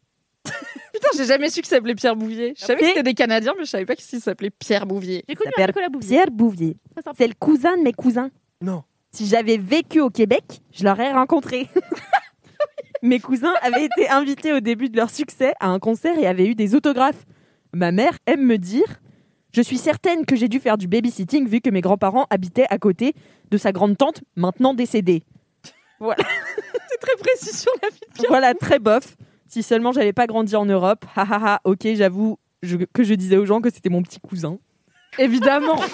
Putain, 0.93 1.07
j'ai 1.17 1.25
jamais 1.25 1.49
su 1.49 1.61
qu'il 1.61 1.69
s'appelait 1.69 1.95
Pierre 1.95 2.15
Bouvier. 2.15 2.53
Je 2.57 2.65
savais 2.65 2.79
que 2.79 2.87
c'était 2.87 3.03
des 3.03 3.13
Canadiens, 3.13 3.53
mais 3.57 3.65
je 3.65 3.69
savais 3.69 3.85
pas 3.85 3.95
qu'il 3.95 4.19
s'appelait 4.19 4.49
Pierre 4.49 4.85
Bouvier. 4.85 5.23
J'ai 5.27 5.35
connu 5.35 5.51
Nicolas 5.57 5.89
Bouvier. 5.89 6.17
Pierre 6.17 6.31
Bouvier. 6.31 6.77
C'est 7.17 7.27
le 7.27 7.33
cousin 7.33 7.77
de 7.77 7.83
mes 7.83 7.93
cousins. 7.93 8.29
Non. 8.61 8.83
Si 9.11 9.27
j'avais 9.27 9.57
vécu 9.57 9.99
au 9.99 10.09
Québec, 10.09 10.61
je 10.71 10.85
l'aurais 10.85 11.11
rencontré. 11.11 11.67
Mes 13.03 13.19
cousins 13.19 13.53
avaient 13.61 13.85
été 13.85 14.09
invités 14.09 14.53
au 14.53 14.59
début 14.59 14.89
de 14.89 14.95
leur 14.95 15.09
succès 15.09 15.53
à 15.59 15.69
un 15.69 15.79
concert 15.79 16.17
et 16.19 16.27
avaient 16.27 16.45
eu 16.45 16.55
des 16.55 16.75
autographes. 16.75 17.25
Ma 17.73 17.91
mère 17.91 18.17
aime 18.27 18.45
me 18.45 18.57
dire 18.57 19.01
Je 19.53 19.61
suis 19.61 19.79
certaine 19.79 20.25
que 20.25 20.35
j'ai 20.35 20.47
dû 20.47 20.59
faire 20.59 20.77
du 20.77 20.87
babysitting 20.87 21.47
vu 21.47 21.61
que 21.61 21.71
mes 21.71 21.81
grands-parents 21.81 22.27
habitaient 22.29 22.67
à 22.69 22.77
côté 22.77 23.13
de 23.49 23.57
sa 23.57 23.71
grande 23.71 23.97
tante, 23.97 24.21
maintenant 24.35 24.73
décédée. 24.73 25.23
C'est 26.89 26.97
très 26.99 27.15
précis 27.17 27.55
sur 27.55 27.71
la 27.81 27.89
vie 27.89 27.99
de 27.99 28.13
Pierre. 28.13 28.29
Voilà, 28.29 28.53
très 28.53 28.79
bof. 28.79 29.15
Si 29.51 29.63
seulement 29.63 29.91
j'avais 29.91 30.13
pas 30.13 30.27
grandi 30.27 30.55
en 30.55 30.65
Europe. 30.65 31.03
Ha 31.15 31.23
ha 31.29 31.39
ha, 31.55 31.61
ok, 31.65 31.85
j'avoue 31.95 32.39
je- 32.63 32.77
que 32.93 33.03
je 33.03 33.13
disais 33.15 33.35
aux 33.35 33.45
gens 33.45 33.59
que 33.59 33.69
c'était 33.69 33.89
mon 33.89 34.01
petit 34.01 34.19
cousin. 34.21 34.57
Évidemment. 35.19 35.75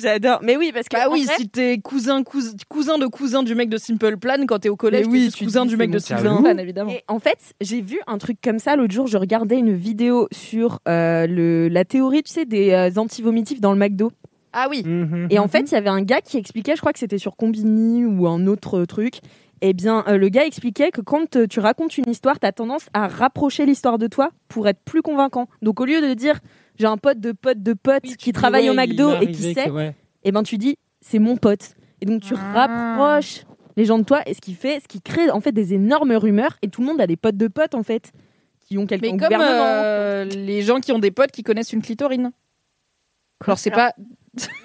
J'adore. 0.00 0.40
Mais 0.42 0.56
oui, 0.56 0.72
parce 0.74 0.88
que. 0.88 0.96
Bah 0.96 1.04
oui, 1.08 1.24
vrai- 1.24 1.36
si 1.36 1.48
t'es 1.48 1.78
cousin, 1.78 2.24
cousin, 2.24 2.50
cousin 2.68 2.98
de 2.98 3.06
cousin 3.06 3.44
du 3.44 3.54
mec 3.54 3.68
de 3.68 3.76
Simple 3.76 4.16
Plan, 4.16 4.44
quand 4.48 4.58
t'es 4.58 4.68
au 4.68 4.74
collège, 4.74 5.06
oui, 5.06 5.30
tu 5.32 5.44
cousin 5.44 5.64
du 5.64 5.76
mec 5.76 5.92
de 5.92 5.98
Simple. 6.00 6.22
Plan, 6.22 6.58
évidemment. 6.58 6.90
Et 6.90 7.04
en 7.06 7.20
fait, 7.20 7.38
j'ai 7.60 7.80
vu 7.80 8.00
un 8.08 8.18
truc 8.18 8.38
comme 8.42 8.58
ça 8.58 8.74
l'autre 8.74 8.92
jour. 8.92 9.06
Je 9.06 9.16
regardais 9.16 9.58
une 9.58 9.72
vidéo 9.76 10.26
sur 10.32 10.80
euh, 10.88 11.28
le, 11.28 11.68
la 11.68 11.84
théorie, 11.84 12.24
tu 12.24 12.32
sais, 12.32 12.44
des 12.44 12.72
euh, 12.72 12.90
antivomitifs 12.98 13.60
dans 13.60 13.72
le 13.72 13.78
McDo. 13.78 14.10
Ah 14.52 14.66
oui. 14.68 14.82
Mhm. 14.84 15.28
Et 15.30 15.38
en 15.38 15.46
fait, 15.46 15.70
il 15.70 15.74
y 15.74 15.76
avait 15.76 15.88
un 15.88 16.02
gars 16.02 16.20
qui 16.20 16.36
expliquait, 16.36 16.74
je 16.74 16.80
crois 16.80 16.92
que 16.92 16.98
c'était 16.98 17.18
sur 17.18 17.36
Combini 17.36 18.04
ou 18.04 18.26
un 18.26 18.46
autre 18.48 18.84
truc. 18.86 19.20
Eh 19.64 19.72
bien, 19.74 20.04
euh, 20.08 20.18
le 20.18 20.28
gars 20.28 20.44
expliquait 20.44 20.90
que 20.90 21.00
quand 21.00 21.36
euh, 21.36 21.46
tu 21.46 21.60
racontes 21.60 21.96
une 21.96 22.08
histoire, 22.10 22.40
tu 22.40 22.46
as 22.46 22.52
tendance 22.52 22.86
à 22.94 23.06
rapprocher 23.06 23.64
l'histoire 23.64 23.96
de 23.96 24.08
toi 24.08 24.30
pour 24.48 24.66
être 24.68 24.80
plus 24.80 25.02
convaincant. 25.02 25.46
Donc, 25.62 25.80
au 25.80 25.84
lieu 25.84 26.00
de 26.02 26.14
dire 26.14 26.40
j'ai 26.78 26.86
un 26.86 26.96
pote 26.96 27.20
de 27.20 27.30
pote 27.32 27.62
de 27.62 27.72
pote 27.72 28.02
Oui, 28.04 28.16
qui 28.16 28.32
travaille 28.32 28.68
au 28.68 28.74
ouais, 28.74 28.86
McDo 28.88 29.12
et 29.20 29.30
qui 29.30 29.54
sait, 29.54 29.66
que- 29.66 29.70
ouais. 29.70 29.94
eh 30.24 30.32
ben 30.32 30.42
tu 30.42 30.58
dis 30.58 30.76
c'est 31.00 31.18
mon 31.20 31.36
pote. 31.36 31.74
Et 32.00 32.06
donc 32.06 32.22
tu 32.22 32.34
Ah. 32.36 32.66
rapproches 32.66 33.44
les 33.76 33.84
gens 33.84 33.98
de 33.98 34.04
toi 34.04 34.20
et 34.26 34.34
ce 34.34 34.40
qui 34.40 34.54
fait, 34.54 34.80
ce 34.80 34.88
qui 34.88 35.00
crée 35.00 35.30
en 35.30 35.40
fait 35.40 35.52
des 35.52 35.74
énormes 35.74 36.12
rumeurs 36.12 36.56
et 36.62 36.68
tout 36.68 36.80
le 36.80 36.88
monde 36.88 37.00
a 37.00 37.06
des 37.06 37.16
potes 37.16 37.36
de 37.36 37.46
potes 37.46 37.74
en 37.76 37.82
fait 37.84 38.10
qui 38.66 38.78
ont 38.78 38.86
quelqu'un 38.86 39.12
Mais 39.12 39.18
comme 39.18 39.28
gouvernement. 39.28 39.64
euh, 39.64 40.24
les 40.24 40.62
gens 40.62 40.80
qui 40.80 40.90
ont 40.92 40.98
des 40.98 41.10
potes 41.12 41.30
qui 41.30 41.42
connaissent 41.44 41.72
une 41.72 41.82
clitorine. 41.82 42.32
Alors 43.46 43.58
c'est 43.58 43.70
pas 43.70 43.92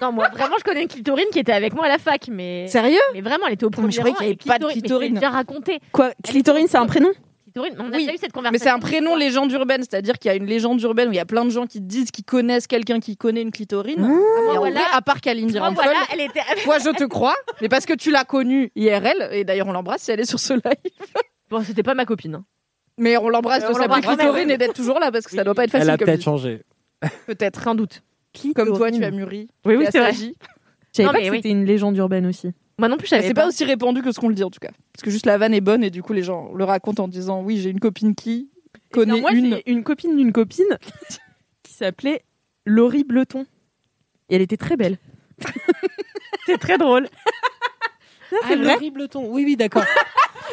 Non, 0.00 0.12
moi 0.12 0.28
vraiment, 0.32 0.56
je 0.58 0.64
connais 0.64 0.82
une 0.82 0.88
clitorine 0.88 1.26
qui 1.32 1.38
était 1.40 1.52
avec 1.52 1.74
moi 1.74 1.84
à 1.84 1.88
la 1.88 1.98
fac, 1.98 2.28
mais. 2.30 2.66
sérieux 2.68 2.98
Mais 3.12 3.20
vraiment, 3.20 3.46
elle 3.46 3.54
était 3.54 3.64
au 3.64 3.70
mais 3.70 3.76
premier 3.76 3.90
je 3.92 3.98
croyais 3.98 4.12
rang. 4.14 4.18
qu'il 4.18 4.26
y 4.26 4.30
et 4.30 4.32
avait 4.40 4.48
pas 4.48 4.58
de 4.58 4.64
mais 4.66 4.70
je 4.74 4.78
clitorine. 4.80 5.14
déjà 5.14 5.30
raconté. 5.30 5.80
Quoi 5.92 6.12
Clitorine, 6.24 6.66
c'est 6.68 6.78
un 6.78 6.86
prénom 6.86 7.10
Clitorine, 7.44 7.74
on 7.78 7.92
a 7.92 7.96
Oui, 7.96 8.04
déjà 8.04 8.14
eu 8.14 8.18
cette 8.18 8.32
conversation. 8.32 8.52
Mais 8.52 8.58
c'est 8.58 8.68
un 8.70 8.78
prénom 8.78 9.16
légende 9.16 9.50
urbaine, 9.52 9.80
c'est-à-dire 9.82 10.18
qu'il 10.18 10.30
y 10.30 10.32
a 10.32 10.36
une 10.36 10.46
légende 10.46 10.80
urbaine 10.82 11.08
où 11.08 11.12
il 11.12 11.16
y 11.16 11.20
a 11.20 11.24
plein 11.26 11.44
de 11.44 11.50
gens 11.50 11.66
qui 11.66 11.80
disent 11.80 12.10
qu'ils 12.10 12.24
connaissent 12.24 12.66
quelqu'un 12.66 13.00
qui 13.00 13.16
connaît 13.16 13.42
une 13.42 13.50
clitorine. 13.50 13.98
et 14.00 14.56
en 14.56 14.58
voilà. 14.60 14.80
à 14.92 15.02
part 15.02 15.20
Kalindi 15.20 15.54
Oh, 15.56 15.60
Ramphel, 15.62 15.84
voilà, 15.84 16.00
elle 16.12 16.20
était 16.20 16.40
toi 16.64 16.78
je 16.78 16.90
te 16.90 17.04
crois, 17.04 17.34
mais 17.60 17.68
parce 17.68 17.84
que 17.86 17.94
tu 17.94 18.10
l'as 18.10 18.24
connue 18.24 18.70
IRL, 18.76 19.30
et 19.32 19.44
d'ailleurs 19.44 19.66
on 19.66 19.72
l'embrasse 19.72 20.02
si 20.02 20.10
elle 20.10 20.20
est 20.20 20.28
sur 20.28 20.38
ce 20.40 20.52
live. 20.54 20.62
Bon, 21.50 21.62
c'était 21.64 21.82
pas 21.82 21.94
ma 21.94 22.04
copine. 22.04 22.34
hein. 22.36 22.44
Mais 22.98 23.16
on 23.16 23.28
l'embrasse 23.28 23.62
de 23.66 23.76
l'embrasse, 23.78 24.04
clitorine 24.04 24.50
et 24.50 24.58
d'être 24.58 24.74
toujours 24.74 24.98
là 25.00 25.10
parce 25.10 25.24
que 25.26 25.34
ça 25.34 25.42
doit 25.44 25.54
pas 25.54 25.64
être 25.64 25.70
facile 25.70 25.88
Elle 25.88 25.94
a 25.94 25.98
peut-être 25.98 26.22
changé. 26.22 26.62
Peut-être. 27.26 27.62
Sans 27.62 27.74
doute. 27.74 28.02
Comme 28.54 28.76
toi, 28.76 28.90
tu 28.90 29.02
as 29.04 29.10
mûri. 29.10 29.48
Oui, 29.64 29.74
oui, 29.76 29.82
tu 29.82 29.88
as 29.88 29.90
c'est 29.90 29.98
vrai. 30.00 30.12
Je 30.12 31.02
savais 31.02 31.08
pas 31.12 31.18
que 31.24 31.30
oui. 31.30 31.36
c'était 31.36 31.50
une 31.50 31.64
légende 31.64 31.96
urbaine 31.96 32.26
aussi. 32.26 32.52
Moi 32.78 32.88
non 32.88 32.96
plus, 32.96 33.06
je 33.06 33.10
savais 33.10 33.26
C'est 33.26 33.34
pas 33.34 33.46
aussi 33.46 33.64
répandu 33.64 34.02
que 34.02 34.12
ce 34.12 34.20
qu'on 34.20 34.28
le 34.28 34.34
dit 34.34 34.44
en 34.44 34.50
tout 34.50 34.60
cas. 34.60 34.70
Parce 34.92 35.02
que 35.02 35.10
juste 35.10 35.26
la 35.26 35.36
vanne 35.38 35.52
est 35.54 35.60
bonne 35.60 35.82
et 35.84 35.90
du 35.90 36.02
coup 36.02 36.12
les 36.12 36.22
gens 36.22 36.52
le 36.54 36.64
racontent 36.64 37.04
en 37.04 37.08
disant 37.08 37.42
oui 37.42 37.58
j'ai 37.58 37.70
une 37.70 37.80
copine 37.80 38.14
qui 38.14 38.50
connaît 38.92 39.12
Non, 39.12 39.20
moi, 39.20 39.32
une. 39.32 39.60
une 39.66 39.82
copine 39.82 40.16
d'une 40.16 40.32
copine 40.32 40.78
qui 41.62 41.72
s'appelait 41.74 42.22
Laurie 42.64 43.04
Bleton. 43.04 43.46
Et 44.30 44.36
elle 44.36 44.42
était 44.42 44.56
très 44.56 44.76
belle. 44.76 44.98
C'est 46.46 46.58
très 46.58 46.78
drôle. 46.78 47.08
Ah, 48.32 48.36
c'est 48.48 48.56
vrai. 48.56 48.72
l'horrible 48.74 49.08
ton. 49.08 49.30
Oui, 49.32 49.44
oui, 49.44 49.56
d'accord. 49.56 49.84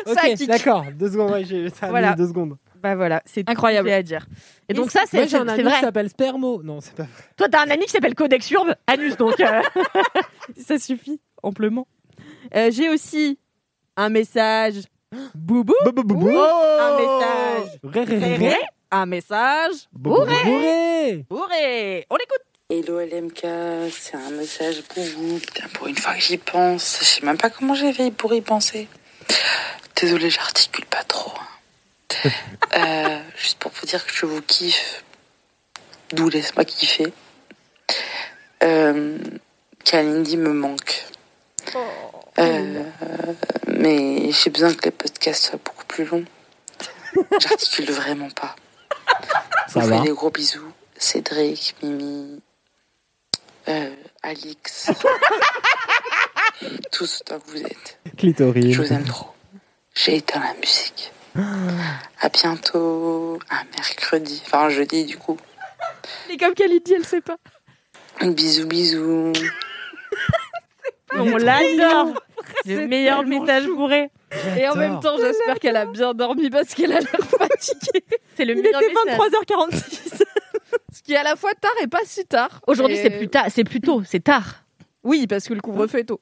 Ok, 0.06 0.46
d'accord. 0.48 0.86
Deux 0.94 1.10
secondes, 1.10 1.32
ouais, 1.32 1.46
ça 1.74 1.88
a 1.88 1.90
Voilà. 1.90 2.12
mis 2.12 2.18
deux 2.18 2.28
secondes. 2.28 2.58
Bah 2.86 2.93
voilà, 2.95 3.24
c'est 3.26 3.50
Incroyable. 3.50 3.89
à 3.89 4.04
dire. 4.04 4.28
Et 4.69 4.76
donc 4.76 4.91
ça, 4.91 5.00
Moi, 5.00 5.08
c'est 5.10 5.21
j'ai 5.24 5.30
c'est- 5.30 5.36
un 5.38 5.48
ami 5.48 5.58
c'est 5.58 5.63
qui 5.63 5.69
vrai. 5.71 5.82
s'appelle 5.82 6.08
Spermo. 6.08 6.62
Non, 6.62 6.82
c'est 6.82 6.93
pas 6.93 7.02
vrai. 7.04 7.12
Toi, 7.36 7.48
t'as 7.50 7.62
un 7.65 7.69
ami 7.71 7.86
qui 7.86 7.89
s'appelle 7.91 8.13
Codex 8.13 8.52
Urbe, 8.52 8.76
Anus, 8.86 9.17
donc. 9.17 9.39
euh, 9.39 9.62
Ça 10.67 10.78
suffit 10.78 11.19
amplement. 11.41 11.88
Euh, 12.56 12.69
J'ai 12.71 12.89
aussi 12.89 13.39
un 13.98 14.10
message. 14.10 14.76
Boubou. 15.34 15.74
Boubou. 15.84 16.30
Un 16.30 16.98
message. 17.00 17.80
Ré, 17.84 18.04
ré, 18.04 18.17
ré, 18.19 18.26
Réré. 18.36 18.50
ré. 18.50 18.56
Un 18.91 19.08
message. 19.08 19.74
Bourré. 19.91 20.36
Bourré. 20.43 21.26
Bourré. 21.28 22.06
On 22.12 22.15
l'écoute. 22.17 22.43
Hello 22.69 23.00
LMK, 23.00 23.91
c'est 23.91 24.15
un 24.15 24.30
message 24.30 24.84
boubou. 24.95 25.39
Putain, 25.39 25.67
pour 25.74 25.88
une 25.88 25.95
fois 25.98 26.13
que 26.13 26.19
j'y 26.21 26.38
pense, 26.38 27.00
je 27.00 27.06
sais 27.06 27.26
même 27.26 27.38
pas 27.38 27.50
comment 27.50 27.74
j'ai 27.74 27.93
fait 27.93 28.12
pour 28.12 28.32
y 28.36 28.41
penser. 28.41 28.88
Désolée, 30.00 30.30
j'articule 30.30 30.86
pas 30.86 31.04
trop. 31.04 31.32
hein. 31.36 31.45
Euh, 32.78 33.20
juste 33.38 33.60
pour 33.60 33.72
vous 33.72 33.86
dire 33.86 34.06
que 34.06 34.13
je 34.13 34.26
vous 34.26 34.41
kiffe. 34.41 35.04
D'où 36.13 36.30
laisse-moi 36.30 36.65
kiffer. 36.65 37.13
Euh, 38.63 39.18
Kalindi 39.84 40.38
me 40.38 40.54
manque. 40.54 41.06
Euh, 42.39 42.84
mais 43.68 44.32
j'ai 44.32 44.50
besoin 44.50 44.74
que 44.74 44.86
les 44.86 44.91
podcasts 44.91 45.46
soient 45.46 45.60
beaucoup 45.63 45.86
plus 45.86 46.06
longs. 46.06 46.26
J'articule 47.39 47.91
vraiment 47.91 48.30
pas. 48.30 48.56
Ça 49.68 49.80
Je 49.80 49.80
vous 49.80 49.88
va. 49.89 49.98
fais 49.98 50.04
des 50.04 50.13
gros 50.13 50.30
bisous. 50.30 50.72
Cédric, 50.98 51.76
Mimi, 51.82 52.41
euh, 53.68 53.94
Alix. 54.24 54.89
Tous 56.91 57.22
autant 57.22 57.39
que 57.39 57.52
vous 57.52 57.62
êtes. 57.63 58.00
Clitorine. 58.18 58.72
Je 58.72 58.82
vous 58.82 58.94
aime 58.94 59.04
trop. 59.06 59.28
J'ai 59.94 60.18
éteint 60.18 60.39
la 60.41 60.54
musique. 60.56 61.12
À 61.36 62.30
bientôt. 62.30 63.39
Un 63.50 63.63
mercredi. 63.78 64.41
Enfin, 64.45 64.69
jeudi, 64.69 65.06
du 65.06 65.17
coup. 65.17 65.38
Et 66.30 66.38
comme 66.38 66.54
qu'elle 66.54 66.71
dit, 66.84 66.93
elle 66.93 67.06
sait 67.06 67.21
pas. 67.21 67.38
Bisous, 68.21 68.65
bisous. 68.67 69.34
On 71.13 71.38
l'adore. 71.38 72.13
C'est 72.65 72.76
Le 72.76 72.88
meilleur 72.88 73.26
message 73.26 73.67
bourré. 73.67 74.10
Et 74.58 74.67
en 74.67 74.76
même 74.76 75.00
temps, 75.00 75.17
j'espère 75.17 75.60
qu'elle 75.60 75.76
a 75.76 75.86
bien 75.86 76.13
dormi 76.13 76.50
parce 76.50 76.74
qu'elle 76.74 76.91
a 76.93 77.00
l'air 77.00 77.19
fatiguée. 77.39 78.04
C'est 78.36 78.45
le 78.45 78.56
Il 78.56 78.62
meilleur 78.63 78.82
était 78.82 78.93
message. 79.06 79.19
23h46. 79.19 80.24
Ce 80.93 81.02
qui 81.02 81.13
est 81.13 81.17
à 81.17 81.24
la 81.24 81.36
fois 81.36 81.54
tard 81.60 81.71
et 81.82 81.88
pas 81.88 82.00
si 82.06 82.26
tard. 82.26 82.62
Aujourd'hui, 82.67 82.98
Et- 82.98 83.02
c'est 83.04 83.17
plus 83.17 83.28
tard, 83.30 83.45
c'est 83.50 83.63
plus 83.63 83.82
tôt, 83.82 84.02
c'est 84.06 84.24
tard. 84.24 84.63
Oui, 85.04 85.28
parce 85.28 85.48
que 85.48 85.54
le 85.54 85.62
couvre-feu 85.62 86.00
est 86.00 86.06
tôt. 86.06 86.21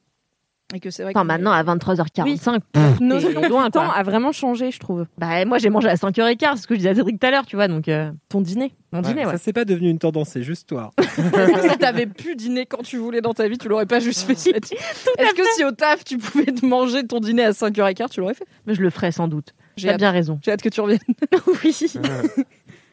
Et 0.73 0.79
que 0.79 0.89
c'est 0.89 1.03
vrai 1.03 1.11
Enfin, 1.15 1.21
que 1.21 1.27
maintenant, 1.27 1.51
à 1.51 1.63
23h45, 1.63 2.59
Nos 2.99 3.19
loin, 3.47 3.69
temps 3.69 3.85
quoi. 3.85 3.95
a 3.95 4.03
vraiment 4.03 4.31
changé, 4.31 4.71
je 4.71 4.79
trouve. 4.79 5.05
Bah, 5.17 5.45
moi, 5.45 5.57
j'ai 5.59 5.69
mangé 5.69 5.87
à 5.87 5.95
5h15, 5.95 6.55
c'est 6.55 6.61
ce 6.63 6.67
que 6.67 6.73
je 6.73 6.79
disais 6.79 6.89
à 6.89 6.95
Cédric 6.95 7.19
tout 7.19 7.27
à 7.27 7.31
l'heure, 7.31 7.45
tu 7.45 7.55
vois, 7.55 7.67
donc, 7.67 7.87
euh, 7.87 8.11
Ton 8.29 8.41
dîner. 8.41 8.73
mon 8.91 8.99
Ouais, 8.99 9.05
dîner, 9.05 9.25
ouais. 9.25 9.31
Ça, 9.33 9.37
c'est 9.37 9.53
pas 9.53 9.65
devenu 9.65 9.89
une 9.89 9.99
tendance, 9.99 10.29
c'est 10.29 10.41
juste 10.43 10.67
toi. 10.67 10.91
si 10.99 11.77
t'avais 11.77 12.07
pu 12.07 12.35
dîner 12.35 12.65
quand 12.65 12.81
tu 12.83 12.97
voulais 12.97 13.21
dans 13.21 13.33
ta 13.33 13.47
vie, 13.47 13.57
tu 13.57 13.67
l'aurais 13.69 13.85
pas 13.85 13.99
juste 13.99 14.21
fait. 14.21 14.33
Est-ce 14.57 15.33
que 15.35 15.43
si 15.55 15.63
au 15.63 15.71
taf 15.71 16.03
tu 16.03 16.17
pouvais 16.17 16.45
te 16.51 16.65
manger 16.65 17.05
ton 17.05 17.19
dîner 17.19 17.43
à 17.45 17.51
5h15, 17.51 18.09
tu 18.09 18.19
l'aurais 18.21 18.33
fait? 18.33 18.45
Mais 18.65 18.73
je 18.73 18.81
le 18.81 18.89
ferai 18.89 19.11
sans 19.11 19.27
doute. 19.27 19.53
J'ai 19.77 19.89
hâte. 19.89 19.97
bien 19.99 20.11
raison. 20.11 20.39
J'ai 20.43 20.51
hâte 20.51 20.61
que 20.61 20.69
tu 20.69 20.81
reviennes. 20.81 20.99
oui. 21.63 21.75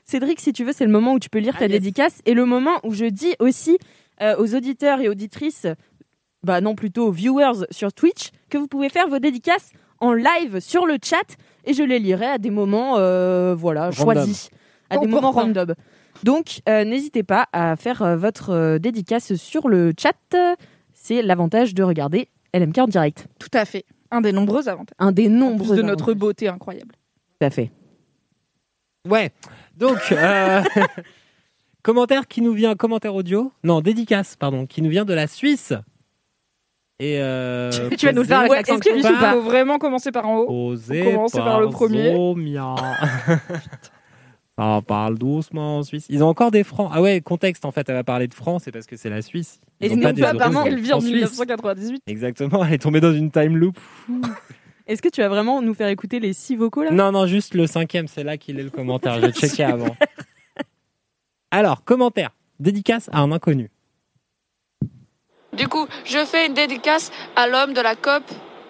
Cédric, 0.04 0.40
si 0.40 0.52
tu 0.52 0.64
veux, 0.64 0.72
c'est 0.72 0.84
le 0.86 0.90
moment 0.90 1.12
où 1.14 1.18
tu 1.18 1.28
peux 1.30 1.38
lire 1.38 1.54
ta 1.56 1.60
Ah, 1.64 1.68
yes. 1.68 1.72
dédicace 1.72 2.20
et 2.26 2.34
le 2.34 2.44
moment 2.44 2.80
où 2.82 2.92
je 2.92 3.04
dis 3.04 3.34
aussi 3.38 3.78
euh, 4.20 4.34
aux 4.38 4.54
auditeurs 4.54 5.00
et 5.00 5.08
auditrices, 5.08 5.66
bah 6.42 6.60
non, 6.60 6.74
plutôt 6.74 7.10
viewers 7.10 7.66
sur 7.70 7.92
Twitch, 7.92 8.30
que 8.48 8.58
vous 8.58 8.66
pouvez 8.66 8.88
faire 8.88 9.08
vos 9.08 9.18
dédicaces 9.18 9.72
en 9.98 10.12
live 10.12 10.60
sur 10.60 10.86
le 10.86 10.96
chat 11.02 11.36
et 11.64 11.74
je 11.74 11.82
les 11.82 11.98
lirai 11.98 12.26
à 12.26 12.38
des 12.38 12.50
moments, 12.50 12.96
euh, 12.98 13.54
voilà, 13.54 13.90
Random. 13.90 14.02
choisis, 14.02 14.50
à 14.88 14.98
des 14.98 15.06
moments 15.06 15.30
random. 15.30 15.74
Donc, 16.22 16.60
euh, 16.68 16.84
n'hésitez 16.84 17.22
pas 17.22 17.46
à 17.52 17.76
faire 17.76 18.02
euh, 18.02 18.16
votre 18.16 18.50
euh, 18.50 18.78
dédicace 18.78 19.34
sur 19.34 19.68
le 19.68 19.92
chat. 19.98 20.16
C'est 20.92 21.22
l'avantage 21.22 21.74
de 21.74 21.82
regarder 21.82 22.28
LMK 22.54 22.78
en 22.78 22.86
direct. 22.86 23.26
Tout 23.38 23.48
à 23.52 23.64
fait. 23.64 23.84
Un 24.10 24.20
des 24.20 24.32
nombreux 24.32 24.68
avantages. 24.68 24.96
Un 24.98 25.12
des 25.12 25.28
En 25.28 25.56
plus 25.56 25.76
de 25.76 25.82
notre 25.82 26.12
beauté 26.14 26.48
incroyable. 26.48 26.94
Tout 27.38 27.46
à 27.46 27.50
fait. 27.50 27.70
Ouais. 29.08 29.30
Donc, 29.76 29.98
euh, 30.12 30.62
commentaire 31.82 32.26
qui 32.28 32.42
nous 32.42 32.52
vient, 32.52 32.74
commentaire 32.74 33.14
audio, 33.14 33.52
non, 33.64 33.80
dédicace, 33.80 34.36
pardon, 34.36 34.66
qui 34.66 34.82
nous 34.82 34.90
vient 34.90 35.04
de 35.04 35.14
la 35.14 35.26
Suisse. 35.26 35.72
Et 37.00 37.18
euh, 37.18 37.70
Tu 37.98 38.04
vas 38.04 38.12
nous 38.12 38.20
le 38.20 38.26
faire 38.28 38.40
avec 38.40 38.50
Ouais, 38.50 38.56
l'accent 38.58 38.74
est-ce 38.74 38.82
que 38.82 38.90
suisse 38.90 39.06
il 39.08 39.16
ou 39.16 39.18
pas 39.18 39.32
faut 39.32 39.40
vraiment 39.40 39.78
commencer 39.78 40.12
par 40.12 40.28
en 40.28 40.36
haut 40.36 40.46
Posé 40.46 41.02
On 41.02 41.12
commence 41.12 41.32
par 41.32 41.60
le 41.60 41.68
premier. 41.70 42.14
Ça 44.58 44.82
parle 44.86 45.16
doucement 45.16 45.78
en 45.78 45.82
Suisse. 45.82 46.04
Ils 46.10 46.22
ont 46.22 46.28
encore 46.28 46.50
des 46.50 46.64
francs. 46.64 46.90
Ah 46.92 47.00
ouais, 47.00 47.22
contexte 47.22 47.64
en 47.64 47.70
fait, 47.70 47.88
elle 47.88 47.94
va 47.94 48.04
parler 48.04 48.26
de 48.28 48.34
francs, 48.34 48.60
c'est 48.62 48.70
parce 48.70 48.84
que 48.86 48.96
c'est 48.96 49.08
la 49.08 49.22
Suisse. 49.22 49.58
Ils 49.80 49.86
Et 49.86 49.92
ont 49.92 49.96
non 49.96 50.02
pas 50.02 50.12
des 50.12 50.20
pas 50.20 50.32
euros 50.34 50.38
parce 50.38 50.64
qu'elle 50.64 50.78
vit 50.78 50.92
en 50.92 51.00
Suisse. 51.00 51.14
1998. 51.14 52.02
Exactement, 52.06 52.62
elle 52.62 52.74
est 52.74 52.78
tombée 52.78 53.00
dans 53.00 53.14
une 53.14 53.30
time 53.30 53.56
loop. 53.56 53.78
Est-ce 54.86 55.00
que 55.00 55.08
tu 55.08 55.22
vas 55.22 55.28
vraiment 55.28 55.62
nous 55.62 55.72
faire 55.72 55.88
écouter 55.88 56.20
les 56.20 56.34
six 56.34 56.56
vocaux 56.56 56.82
là? 56.82 56.90
Non, 56.90 57.12
non, 57.12 57.24
juste 57.24 57.54
le 57.54 57.66
cinquième, 57.66 58.08
c'est 58.08 58.24
là 58.24 58.36
qu'il 58.36 58.60
est 58.60 58.62
le 58.64 58.70
commentaire. 58.70 59.18
J'ai 59.22 59.32
checké 59.32 59.64
avant. 59.64 59.96
Alors, 61.50 61.82
commentaire. 61.84 62.30
Dédicace 62.58 63.08
à 63.12 63.20
un 63.20 63.32
inconnu. 63.32 63.70
Du 65.52 65.68
coup, 65.68 65.86
je 66.04 66.24
fais 66.24 66.46
une 66.46 66.54
dédicace 66.54 67.10
à 67.36 67.46
l'homme 67.48 67.72
de 67.72 67.80
la 67.80 67.96
COP. 67.96 68.22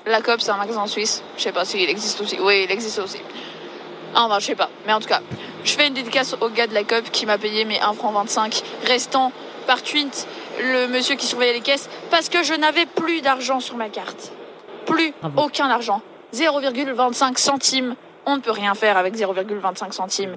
La 0.06 0.22
COP, 0.22 0.40
c'est 0.40 0.50
un 0.50 0.56
magasin 0.56 0.80
en 0.80 0.86
Suisse. 0.86 1.22
Je 1.36 1.42
sais 1.42 1.52
pas 1.52 1.64
s'il 1.64 1.88
existe 1.88 2.20
aussi. 2.20 2.38
Oui, 2.40 2.62
il 2.64 2.72
existe 2.72 2.98
aussi. 2.98 3.18
Ah, 4.14 4.26
bah, 4.28 4.38
je 4.40 4.46
sais 4.46 4.54
pas. 4.56 4.70
Mais 4.86 4.92
en 4.92 5.00
tout 5.00 5.08
cas, 5.08 5.20
je 5.62 5.72
fais 5.72 5.86
une 5.86 5.94
dédicace 5.94 6.34
au 6.40 6.48
gars 6.48 6.66
de 6.66 6.74
la 6.74 6.84
COP 6.84 7.10
qui 7.10 7.26
m'a 7.26 7.38
payé 7.38 7.64
mes 7.64 7.80
1 7.80 7.92
franc 7.92 8.12
25 8.12 8.62
restants 8.86 9.30
par 9.66 9.82
tweet, 9.82 10.26
le 10.58 10.88
monsieur 10.88 11.14
qui 11.16 11.26
surveillait 11.26 11.52
les 11.52 11.60
caisses, 11.60 11.88
parce 12.10 12.28
que 12.28 12.42
je 12.42 12.54
n'avais 12.54 12.86
plus 12.86 13.20
d'argent 13.20 13.60
sur 13.60 13.76
ma 13.76 13.88
carte. 13.88 14.32
Plus 14.86 15.12
Bravo. 15.20 15.42
aucun 15.42 15.68
argent. 15.68 16.00
0,25 16.34 17.36
centimes. 17.38 17.94
On 18.26 18.36
ne 18.36 18.40
peut 18.40 18.50
rien 18.50 18.74
faire 18.74 18.96
avec 18.96 19.14
0,25 19.14 19.92
centimes. 19.92 20.36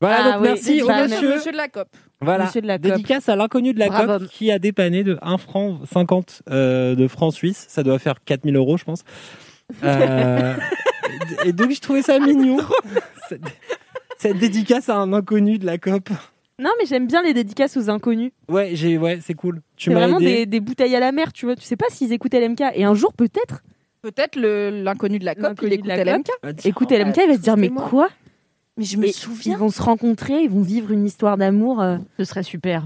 Voilà, 0.00 0.16
Ah 0.18 0.22
donc 0.32 0.42
oui, 0.42 0.48
merci 0.48 0.82
au 0.82 0.88
monsieur. 0.88 1.34
Monsieur 1.34 1.52
de 1.52 1.56
la 1.56 1.68
COP. 1.68 1.88
Voilà, 2.20 2.46
Monsieur 2.46 2.60
de 2.60 2.66
la 2.66 2.78
COP. 2.78 2.90
dédicace 2.90 3.28
à 3.28 3.36
l'inconnu 3.36 3.72
de 3.74 3.78
la 3.78 3.88
Bravo. 3.88 4.18
COP 4.18 4.28
qui 4.28 4.50
a 4.50 4.58
dépanné 4.58 5.04
de 5.04 5.18
1 5.22 5.38
franc 5.38 5.78
50 5.90 6.42
euh, 6.50 6.94
de 6.96 7.06
francs 7.08 7.32
suisses. 7.32 7.66
Ça 7.68 7.82
doit 7.82 7.98
faire 7.98 8.16
4000 8.24 8.56
euros, 8.56 8.76
je 8.76 8.84
pense. 8.84 9.02
Euh, 9.84 10.54
et 11.44 11.52
donc, 11.52 11.70
je 11.72 11.80
trouvais 11.80 12.00
ça 12.02 12.18
mignon. 12.18 12.56
Cette, 13.28 13.42
cette 14.16 14.38
dédicace 14.38 14.88
à 14.88 14.96
un 14.96 15.12
inconnu 15.12 15.58
de 15.58 15.66
la 15.66 15.76
COP. 15.76 16.08
Non, 16.58 16.70
mais 16.80 16.86
j'aime 16.86 17.06
bien 17.06 17.22
les 17.22 17.34
dédicaces 17.34 17.76
aux 17.76 17.90
inconnus. 17.90 18.32
Ouais, 18.48 18.70
j'ai, 18.72 18.96
ouais, 18.98 19.18
c'est 19.22 19.34
cool. 19.34 19.60
Tu 19.76 19.90
C'est 19.90 19.94
m'as 19.94 20.00
vraiment 20.00 20.18
aidé. 20.20 20.36
des, 20.38 20.46
des 20.46 20.60
bouteilles 20.60 20.96
à 20.96 21.00
la 21.00 21.12
mer, 21.12 21.32
tu 21.34 21.44
vois. 21.44 21.54
Tu 21.54 21.62
sais 21.64 21.76
pas 21.76 21.84
s'ils 21.90 22.12
écoutent 22.14 22.32
LMK. 22.34 22.62
Et 22.74 22.84
un 22.84 22.94
jour, 22.94 23.12
peut-être, 23.12 23.62
Peut-être 24.00 24.36
le- 24.36 24.70
l'inconnu 24.82 25.18
de 25.18 25.24
la 25.26 25.34
COP, 25.34 25.44
L'inconnu 25.44 25.74
il 25.74 25.82
de 25.82 25.88
LMK. 25.90 26.28
Ah, 26.42 26.52
tiens, 26.54 26.70
écoute 26.70 26.90
LMK, 26.90 27.16
il 27.24 27.28
va 27.28 27.34
se 27.34 27.40
dire 27.40 27.56
Mais 27.58 27.68
moi. 27.68 27.86
quoi? 27.90 28.08
Mais 28.78 28.84
je 28.84 28.98
Et 28.98 29.12
Ils 29.46 29.56
vont 29.56 29.70
se 29.70 29.82
rencontrer, 29.82 30.42
ils 30.44 30.50
vont 30.50 30.62
vivre 30.62 30.90
une 30.92 31.04
histoire 31.04 31.36
d'amour. 31.36 31.82
euh, 31.82 31.98
Ce 32.18 32.24
serait 32.24 32.42
super. 32.44 32.84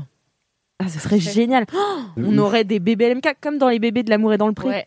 Ah, 0.78 0.88
ce 0.88 0.98
serait 0.98 1.20
génial. 1.20 1.64
Oh, 1.72 1.78
De 2.16 2.26
on 2.26 2.32
ouf. 2.32 2.38
aurait 2.40 2.64
des 2.64 2.80
bébés 2.80 3.14
LMK 3.14 3.36
comme 3.40 3.58
dans 3.58 3.68
les 3.68 3.78
bébés 3.78 4.02
de 4.02 4.10
l'amour 4.10 4.32
et 4.32 4.38
dans 4.38 4.48
le 4.48 4.54
pré. 4.54 4.68
Ouais. 4.68 4.86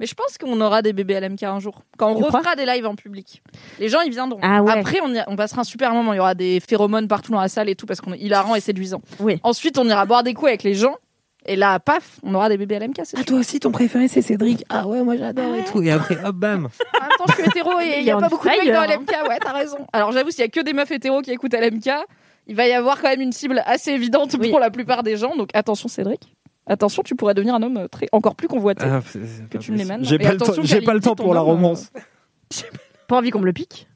Mais 0.00 0.06
je 0.06 0.14
pense 0.14 0.38
qu'on 0.38 0.60
aura 0.60 0.80
des 0.82 0.92
bébés 0.92 1.20
LMK 1.20 1.42
un 1.44 1.58
jour. 1.60 1.82
Quand 1.98 2.10
on 2.12 2.16
Tu 2.16 2.22
crois 2.24 2.40
refera 2.40 2.56
des 2.56 2.66
lives 2.66 2.86
en 2.86 2.94
public. 2.94 3.42
Les 3.78 3.88
gens, 3.88 4.00
ils 4.00 4.10
viendront. 4.10 4.40
Ah 4.42 4.62
ouais. 4.62 4.72
Après, 4.72 5.00
on, 5.02 5.12
y- 5.14 5.22
on 5.28 5.36
passera 5.36 5.60
un 5.60 5.64
super 5.64 5.92
moment. 5.92 6.12
Il 6.12 6.16
y 6.16 6.20
aura 6.20 6.34
des 6.34 6.60
phéromones 6.60 7.06
partout 7.08 7.30
dans 7.32 7.40
la 7.40 7.48
salle 7.48 7.68
et 7.68 7.74
tout 7.76 7.86
parce 7.86 8.00
qu'on 8.00 8.12
est 8.12 8.18
hilarant 8.18 8.54
et 8.54 8.60
séduisant. 8.60 9.02
Oui. 9.20 9.38
Ensuite, 9.42 9.76
on 9.78 9.84
ira 9.88 10.04
boire 10.06 10.22
des 10.22 10.34
coups 10.34 10.48
avec 10.48 10.62
les 10.62 10.74
gens. 10.74 10.96
Et 11.46 11.56
là, 11.56 11.78
paf, 11.78 12.18
on 12.22 12.34
aura 12.34 12.48
des 12.48 12.56
bébés 12.56 12.78
LMK. 12.78 13.00
c'est 13.04 13.18
Ah, 13.18 13.24
toi 13.24 13.38
aussi, 13.38 13.60
ton 13.60 13.70
préféré, 13.70 14.08
c'est 14.08 14.22
Cédric. 14.22 14.64
Ah 14.70 14.86
ouais, 14.86 15.02
moi 15.02 15.16
j'adore 15.16 15.54
et 15.54 15.64
tout. 15.64 15.82
Et 15.82 15.90
après, 15.90 16.16
hop, 16.24 16.34
bam. 16.36 16.68
En 16.94 17.00
même 17.00 17.10
temps, 17.18 17.24
je 17.28 17.32
suis 17.34 17.42
hétéro 17.44 17.78
et 17.80 17.98
il 17.98 18.04
n'y 18.04 18.10
a 18.10 18.16
pas 18.16 18.28
beaucoup 18.28 18.48
de 18.48 18.52
mecs 18.54 18.72
dans 18.72 18.80
hein. 18.80 18.86
LMK. 18.86 19.28
Ouais, 19.28 19.38
t'as 19.40 19.52
raison. 19.52 19.78
Alors, 19.92 20.12
j'avoue, 20.12 20.30
s'il 20.30 20.40
y 20.40 20.44
a 20.44 20.48
que 20.48 20.60
des 20.60 20.72
meufs 20.72 20.90
hétéros 20.90 21.20
qui 21.22 21.30
écoutent 21.32 21.52
LMK, 21.54 21.90
il 22.46 22.56
va 22.56 22.66
y 22.66 22.72
avoir 22.72 23.00
quand 23.00 23.08
même 23.10 23.20
une 23.20 23.32
cible 23.32 23.62
assez 23.66 23.90
évidente 23.90 24.34
Oui. 24.40 24.50
pour 24.50 24.58
la 24.58 24.70
plupart 24.70 25.02
des 25.02 25.16
gens. 25.16 25.36
Donc, 25.36 25.50
attention, 25.54 25.88
Cédric. 25.88 26.34
Attention, 26.66 27.02
tu 27.02 27.14
pourrais 27.14 27.34
devenir 27.34 27.54
un 27.56 27.62
homme 27.62 27.76
euh, 27.76 27.88
très, 27.88 28.08
encore 28.12 28.36
plus 28.36 28.48
convoité. 28.48 28.84
Ah, 28.88 29.00
c'est- 29.06 29.20
c'est 29.26 29.46
Que 29.50 29.58
pas 29.58 29.62
tu 29.62 29.72
me 29.72 29.76
les. 29.76 29.84
J'ai 30.04 30.18
pas, 30.18 30.32
le 30.32 30.38
temps, 30.38 30.44
attention, 30.46 30.62
j'ai 30.64 30.76
pas 30.80 30.94
le 30.94 31.00
Kalindi, 31.00 31.04
temps 31.08 31.14
ton 31.14 31.24
pour 31.24 31.34
la 31.34 31.40
euh, 31.40 31.44
romance. 31.44 31.90
Pas 33.06 33.16
envie 33.18 33.28
qu'on 33.30 33.40
me 33.40 33.44
le 33.44 33.52
pique. 33.52 33.86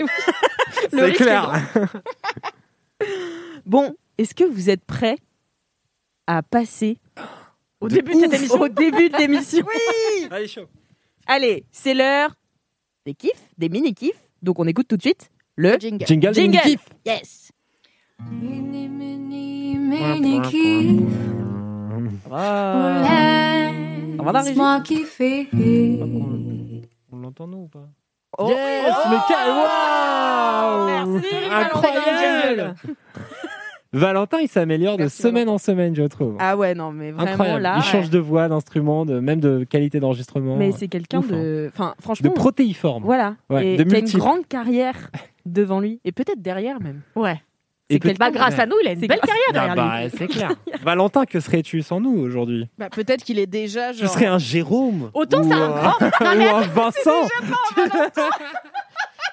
Le 0.00 0.06
C'est 0.90 1.08
est 1.10 1.12
clair. 1.12 1.52
Bon, 3.64 3.94
est-ce 4.18 4.34
que 4.34 4.44
vous 4.44 4.70
êtes 4.70 4.84
prêts 4.84 5.16
à 6.26 6.42
passer 6.42 6.98
Au 7.80 7.88
De 7.88 7.94
début 7.96 8.14
de 8.14 8.20
cette 8.20 8.32
émission. 8.34 8.60
au 8.60 8.68
début 8.68 9.10
de 9.10 9.16
l'émission 9.18 9.66
Allez, 10.30 10.48
chaud. 10.48 10.66
Allez, 11.26 11.64
c'est 11.70 11.92
l'heure 11.94 12.30
des 13.04 13.12
kiffs, 13.14 13.50
des 13.58 13.68
mini-kiffs. 13.68 14.20
Donc 14.42 14.58
on 14.58 14.66
écoute 14.66 14.88
tout 14.88 14.96
de 14.96 15.02
suite 15.02 15.30
le 15.56 15.76
Jingle. 15.78 16.06
Jingle, 16.06 16.34
jingle. 16.34 16.58
kiff. 16.60 16.80
Yes. 17.04 17.52
Mini, 18.30 18.88
mini, 18.88 19.76
mini 19.78 20.40
kiff. 20.42 21.02
Ah. 22.30 23.70
On 24.18 24.22
va 24.22 24.42
laisse-moi 24.42 24.80
kiffer. 24.80 25.48
On 27.12 27.18
l'entend 27.18 27.46
nous 27.46 27.58
ou 27.58 27.68
pas? 27.68 27.88
Oh. 28.38 28.48
Yes, 28.50 28.94
mais 29.10 29.16
quel 29.28 29.48
waouh 29.48 30.86
Merci, 30.86 31.36
Incroyable 31.50 32.74
Valentin, 33.98 34.38
il 34.40 34.48
s'améliore 34.48 34.96
de 34.96 35.08
semaine 35.08 35.48
en 35.48 35.58
semaine, 35.58 35.94
je 35.96 36.02
trouve. 36.04 36.36
Ah 36.38 36.56
ouais, 36.56 36.74
non, 36.74 36.92
mais 36.92 37.12
vraiment 37.12 37.30
Incroyable. 37.32 37.62
là. 37.62 37.74
il 37.78 37.82
change 37.82 38.10
de 38.10 38.18
voix, 38.18 38.48
d'instrument, 38.48 39.04
de, 39.06 39.18
même 39.20 39.40
de 39.40 39.64
qualité 39.64 40.00
d'enregistrement. 40.00 40.56
Mais 40.56 40.72
c'est 40.72 40.88
quelqu'un 40.88 41.18
hein. 41.20 41.24
de. 41.28 41.70
Enfin, 41.72 41.94
de 41.96 42.02
franchement. 42.02 42.30
protéiforme. 42.32 43.02
Voilà. 43.04 43.36
Ouais, 43.50 43.66
et 43.66 43.76
de 43.76 43.82
qui 43.84 43.94
a 43.94 43.98
une 43.98 44.06
grande 44.18 44.46
carrière 44.46 45.10
devant 45.46 45.80
lui. 45.80 46.00
Et 46.04 46.12
peut-être 46.12 46.42
derrière 46.42 46.80
même. 46.80 47.00
Ouais. 47.14 47.40
Et 47.88 48.00
que- 48.00 48.08
Bah, 48.18 48.32
grâce 48.32 48.58
à 48.58 48.66
nous, 48.66 48.74
il 48.82 48.88
a 48.88 48.92
une 48.92 49.00
C'est 49.00 49.06
belle 49.06 49.18
grâce- 49.22 49.28
carrière 49.28 49.46
Ah 49.50 49.52
derrière 49.52 49.74
bah, 49.76 50.02
lui. 50.02 50.10
c'est 50.18 50.26
clair. 50.26 50.50
Valentin, 50.82 51.24
que 51.24 51.38
serais-tu 51.38 51.82
sans 51.82 52.00
nous 52.00 52.18
aujourd'hui? 52.18 52.68
Bah, 52.78 52.88
peut-être 52.90 53.22
qu'il 53.22 53.38
est 53.38 53.46
déjà 53.46 53.92
Tu 53.92 54.00
genre. 54.00 54.10
serais 54.12 54.26
un 54.26 54.38
Jérôme. 54.38 55.10
Autant 55.14 55.40
ou 55.40 55.44
c'est 55.44 55.52
un 55.54 55.68
grand. 55.68 55.94
Ou 56.00 56.56
un 56.56 56.60
Vincent. 56.74 57.28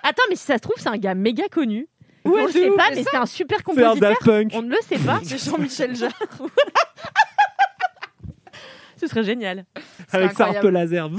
Attends, 0.04 0.24
mais 0.30 0.36
si 0.36 0.44
ça 0.46 0.56
se 0.56 0.60
trouve, 0.60 0.76
c'est 0.78 0.90
un 0.90 0.98
gars 0.98 1.16
méga 1.16 1.46
connu. 1.52 1.88
Ouais, 2.26 2.42
on 2.42 2.46
le 2.46 2.48
de 2.48 2.52
sait 2.52 2.70
pas, 2.72 2.90
mais 2.96 3.04
c'est 3.04 3.18
un 3.18 3.26
super 3.26 3.58
C'est 3.60 3.64
un 3.64 3.66
compositeur. 3.66 3.96
Daft 3.96 4.24
Punk. 4.24 4.52
On 4.54 4.62
ne 4.62 4.70
le 4.70 4.78
sait 4.88 4.98
pas. 4.98 5.20
C'est 5.24 5.38
Jean-Michel 5.44 5.96
Jarre. 5.96 6.12
Ce 8.98 9.08
serait 9.08 9.24
génial. 9.24 9.66
Avec 10.14 10.32
sa 10.32 10.46
harpe 10.48 10.64
laser. 10.64 11.08
Et 11.10 11.12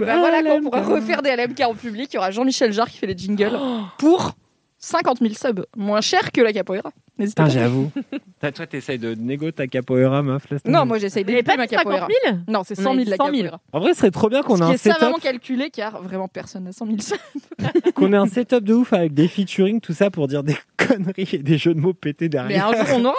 ben 0.00 0.18
voilà, 0.18 0.42
quand 0.42 0.56
on 0.56 0.62
pourra 0.62 0.82
refaire 0.82 1.20
des 1.22 1.34
LMK 1.34 1.60
en 1.62 1.74
public, 1.74 2.08
il 2.12 2.14
y 2.14 2.18
aura 2.18 2.30
Jean-Michel 2.30 2.72
Jarre 2.72 2.88
qui 2.88 2.98
fait 2.98 3.08
les 3.08 3.18
jingles 3.18 3.58
pour 3.98 4.34
50 4.80 5.18
000 5.20 5.34
subs. 5.34 5.64
Moins 5.76 6.00
cher 6.00 6.30
que 6.32 6.40
la 6.40 6.52
capoeira. 6.52 6.90
N'hésitez 7.18 7.42
Putain, 7.42 7.52
pas. 7.54 7.60
j'avoue. 7.62 7.90
Toi, 8.40 8.52
toi, 8.52 8.66
t'essayes 8.68 8.98
de 9.00 9.14
négo 9.16 9.50
ta 9.50 9.66
capoeira, 9.66 10.22
meuf. 10.22 10.48
laisse 10.48 10.64
Non, 10.64 10.86
moi 10.86 10.98
j'essaye 10.98 11.24
d'éviter 11.24 11.42
pas 11.42 11.56
ma 11.56 11.66
de 11.66 11.70
50 11.70 11.84
capoeira. 11.92 12.08
000 12.26 12.36
Non, 12.46 12.62
c'est 12.64 12.78
On 12.78 12.82
100 12.84 12.90
a 12.90 12.92
000 12.94 13.04
dit 13.04 13.10
la 13.10 13.16
100 13.16 13.24
000. 13.24 13.36
capoeira. 13.38 13.60
En 13.72 13.80
vrai, 13.80 13.92
ce 13.94 13.98
serait 13.98 14.10
trop 14.12 14.28
bien 14.28 14.42
qu'on 14.42 14.56
Ce 14.56 14.62
ait 14.62 14.66
qui 14.66 14.70
un 14.70 14.74
est 14.74 14.78
savamment 14.78 15.16
setup, 15.16 15.22
calculé 15.24 15.70
car 15.70 16.00
vraiment 16.00 16.28
personne 16.28 16.62
n'a 16.64 16.70
100 16.72 16.86
000 16.86 16.98
subs. 17.00 17.16
qu'on 17.96 18.12
ait 18.12 18.16
un 18.16 18.26
setup 18.26 18.62
de 18.62 18.74
ouf 18.74 18.92
avec 18.92 19.14
des 19.14 19.26
featuring, 19.26 19.80
tout 19.80 19.92
ça 19.94 20.10
pour 20.10 20.28
dire 20.28 20.44
des 20.44 20.56
conneries 20.76 21.28
et 21.32 21.38
des 21.38 21.58
jeux 21.58 21.74
de 21.74 21.80
mots 21.80 21.92
pétés 21.94 22.26
Mais 22.26 22.28
derrière. 22.28 22.68
un 22.68 22.84
jour 22.86 22.96
on 23.00 23.04
aura. 23.06 23.16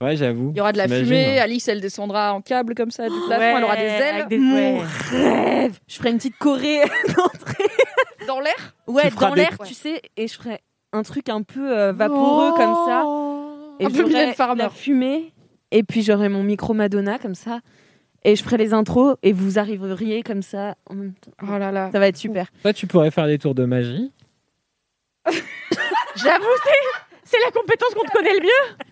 Ouais, 0.00 0.14
j'avoue. 0.14 0.50
Il 0.54 0.58
y 0.58 0.60
aura 0.60 0.72
de 0.72 0.78
la 0.78 0.84
T'imagines 0.84 1.06
fumée, 1.06 1.38
Alice 1.40 1.66
elle 1.68 1.80
descendra 1.80 2.34
en 2.34 2.42
câble 2.42 2.74
comme 2.74 2.90
ça 2.90 3.08
du 3.08 3.14
plafond, 3.26 3.56
elle 3.58 3.64
aura 3.64 3.76
des 3.76 3.82
ailes 3.82 4.14
avec 4.16 4.28
des- 4.28 4.36
Mon 4.38 4.54
ouais. 4.78 4.84
rêve 5.10 5.78
Je 5.88 5.96
ferais 5.96 6.10
une 6.10 6.18
petite 6.18 6.36
choré 6.38 6.82
dans 8.26 8.40
l'air. 8.40 8.74
Ouais, 8.86 9.10
dans 9.10 9.30
des- 9.30 9.40
l'air, 9.42 9.58
tu 9.64 9.74
sais, 9.74 10.00
et 10.16 10.28
je 10.28 10.34
ferais 10.34 10.60
un 10.92 11.02
truc 11.02 11.28
un 11.28 11.42
peu 11.42 11.76
euh, 11.76 11.92
vaporeux 11.92 12.52
comme 12.52 12.74
ça. 12.86 13.04
Et 13.78 13.84
Un 13.86 13.90
peu 13.90 13.96
j'aurais 13.96 14.08
Mylène 14.08 14.34
Farmer. 14.34 14.62
la 14.62 14.70
fumée, 14.70 15.32
et 15.70 15.82
puis 15.82 16.02
j'aurais 16.02 16.28
mon 16.28 16.42
micro 16.42 16.72
Madonna 16.74 17.18
comme 17.18 17.34
ça. 17.34 17.60
Et 18.24 18.34
je 18.34 18.42
ferais 18.42 18.56
les 18.56 18.72
intros, 18.74 19.16
et 19.22 19.32
vous 19.32 19.58
arriveriez 19.58 20.22
comme 20.22 20.42
ça 20.42 20.74
en 20.90 20.94
même 20.94 21.12
temps. 21.14 21.30
Oh 21.42 21.58
là 21.58 21.70
là. 21.70 21.90
Ça 21.92 21.98
va 22.00 22.08
être 22.08 22.16
super. 22.16 22.46
Toi, 22.62 22.72
tu 22.72 22.86
pourrais 22.86 23.10
faire 23.10 23.26
des 23.26 23.38
tours 23.38 23.54
de 23.54 23.64
magie. 23.64 24.10
J'avoue, 26.16 26.44
c'est- 26.64 27.02
c'est 27.24 27.38
la 27.44 27.50
compétence 27.50 27.94
qu'on 27.94 28.04
te 28.04 28.12
connaît 28.12 28.34
le 28.34 28.40
mieux. 28.40 28.76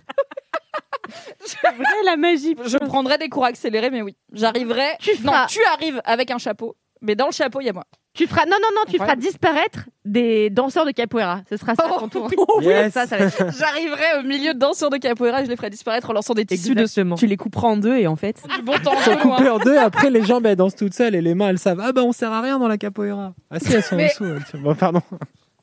C'est 1.40 1.60
vrai, 1.76 1.84
la 2.06 2.16
magie. 2.16 2.56
Je 2.64 2.78
prendrai 2.78 3.18
des 3.18 3.28
cours 3.28 3.44
accélérés, 3.44 3.90
mais 3.90 4.00
oui. 4.02 4.16
J'arriverai. 4.32 4.86
Tu 5.00 5.10
Non, 5.22 5.32
feras- 5.32 5.46
tu 5.46 5.60
arrives 5.64 6.00
avec 6.04 6.30
un 6.30 6.38
chapeau, 6.38 6.76
mais 7.04 7.14
dans 7.14 7.26
le 7.26 7.32
chapeau, 7.32 7.60
il 7.60 7.66
y 7.66 7.68
a 7.68 7.72
moi. 7.72 7.84
Tu 8.14 8.26
feras 8.28 8.44
non 8.46 8.56
non 8.62 8.68
non, 8.76 8.82
tu 8.88 8.96
feras 8.96 9.16
disparaître 9.16 9.80
des 10.04 10.48
danseurs 10.48 10.86
de 10.86 10.92
capoeira. 10.92 11.40
Ce 11.50 11.56
sera 11.56 11.74
ça 11.74 11.86
à 11.86 11.98
ton 11.98 12.08
tour. 12.08 12.28
Yes. 12.62 12.92
Ça, 12.92 13.06
ça 13.08 13.16
va 13.16 13.24
être- 13.24 13.52
J'arriverai 13.58 14.20
au 14.20 14.22
milieu 14.22 14.54
de 14.54 14.58
danseurs 14.58 14.90
de 14.90 14.98
capoeira 14.98 15.42
et 15.42 15.44
je 15.44 15.50
les 15.50 15.56
ferai 15.56 15.68
disparaître 15.70 16.10
en 16.10 16.12
lançant 16.12 16.32
des 16.34 16.46
tissus 16.46 16.74
dessus. 16.76 16.82
Exactement. 17.00 17.16
Tu 17.16 17.26
les 17.26 17.36
couperas 17.36 17.66
en 17.68 17.76
deux, 17.76 17.96
et 17.96 18.06
en 18.06 18.14
fait. 18.14 18.40
Du 18.56 18.62
bon 18.62 18.78
temps, 18.78 18.92
peu 19.04 19.10
loin. 19.14 19.36
coupées 19.36 19.50
en 19.50 19.58
deux, 19.58 19.76
après 19.76 20.10
les 20.10 20.22
jambes 20.24 20.46
elles 20.46 20.54
dansent 20.56 20.76
toutes 20.76 20.94
seules 20.94 21.16
et 21.16 21.20
les 21.22 21.34
mains 21.34 21.48
elles 21.48 21.58
savent 21.58 21.80
Ah 21.82 21.90
bah 21.92 22.02
on 22.04 22.12
sert 22.12 22.30
à 22.32 22.40
rien 22.40 22.60
dans 22.60 22.68
la 22.68 22.78
capoeira. 22.78 23.34
Ah 23.50 23.58
si, 23.58 23.72
elles 23.72 23.82
sont 23.82 23.96
Mais- 23.96 24.04
en 24.04 24.24
dessous. 24.26 24.40
elles. 24.54 24.60
Bon, 24.60 24.74
pardon. 24.76 25.02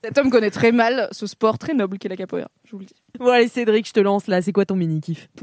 Cet 0.04 0.18
homme 0.18 0.30
connaît 0.32 0.50
très 0.52 0.72
mal 0.74 1.08
ce 1.12 1.28
sport 1.28 1.58
très 1.58 1.74
noble 1.74 2.00
qu'est 2.00 2.10
la 2.10 2.18
capoeira. 2.18 2.50
Je 2.66 2.72
vous 2.72 2.80
le 2.80 2.86
dis. 2.86 2.96
Bon, 3.20 3.28
allez, 3.30 3.48
Cédric, 3.48 3.88
je 3.88 3.94
te 3.94 4.00
lance 4.02 4.28
là. 4.28 4.42
C'est 4.42 4.52
quoi 4.52 4.66
ton 4.66 4.76
mini-kiff? 4.76 5.30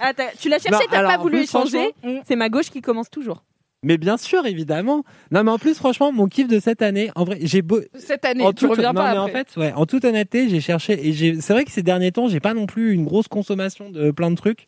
Ah, 0.00 0.12
tu 0.38 0.48
l'as 0.48 0.58
cherché, 0.58 0.84
t'as 0.90 1.02
pas 1.04 1.18
voulu 1.18 1.36
plus, 1.38 1.44
échanger. 1.44 1.94
C'est 2.26 2.36
ma 2.36 2.48
gauche 2.48 2.70
qui 2.70 2.80
commence 2.80 3.10
toujours. 3.10 3.44
Mais 3.82 3.96
bien 3.96 4.16
sûr, 4.18 4.44
évidemment. 4.44 5.04
Non, 5.30 5.42
mais 5.42 5.50
en 5.50 5.58
plus, 5.58 5.74
franchement, 5.74 6.12
mon 6.12 6.26
kiff 6.26 6.46
de 6.48 6.60
cette 6.60 6.82
année, 6.82 7.10
en 7.14 7.24
vrai, 7.24 7.38
j'ai 7.40 7.62
beau. 7.62 7.80
Cette 7.94 8.26
année, 8.26 8.44
En 8.44 8.52
tu 8.52 8.66
toute- 8.66 8.70
reviens 8.76 8.92
non, 8.92 9.00
pas 9.00 9.12
mais 9.12 9.18
après. 9.18 9.30
en 9.40 9.44
fait, 9.44 9.56
ouais, 9.56 9.72
en 9.72 9.86
toute 9.86 10.04
honnêteté, 10.04 10.48
j'ai 10.50 10.60
cherché 10.60 11.06
et 11.08 11.12
j'ai. 11.14 11.40
C'est 11.40 11.54
vrai 11.54 11.64
que 11.64 11.70
ces 11.70 11.82
derniers 11.82 12.12
temps, 12.12 12.28
j'ai 12.28 12.40
pas 12.40 12.52
non 12.52 12.66
plus 12.66 12.92
une 12.92 13.04
grosse 13.06 13.28
consommation 13.28 13.88
de 13.90 14.10
plein 14.10 14.30
de 14.30 14.36
trucs, 14.36 14.66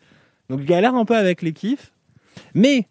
donc 0.48 0.60
je 0.60 0.64
galère 0.64 0.94
un 0.94 1.04
peu 1.04 1.14
avec 1.16 1.42
les 1.42 1.52
kiffs. 1.52 1.92
Mais 2.54 2.86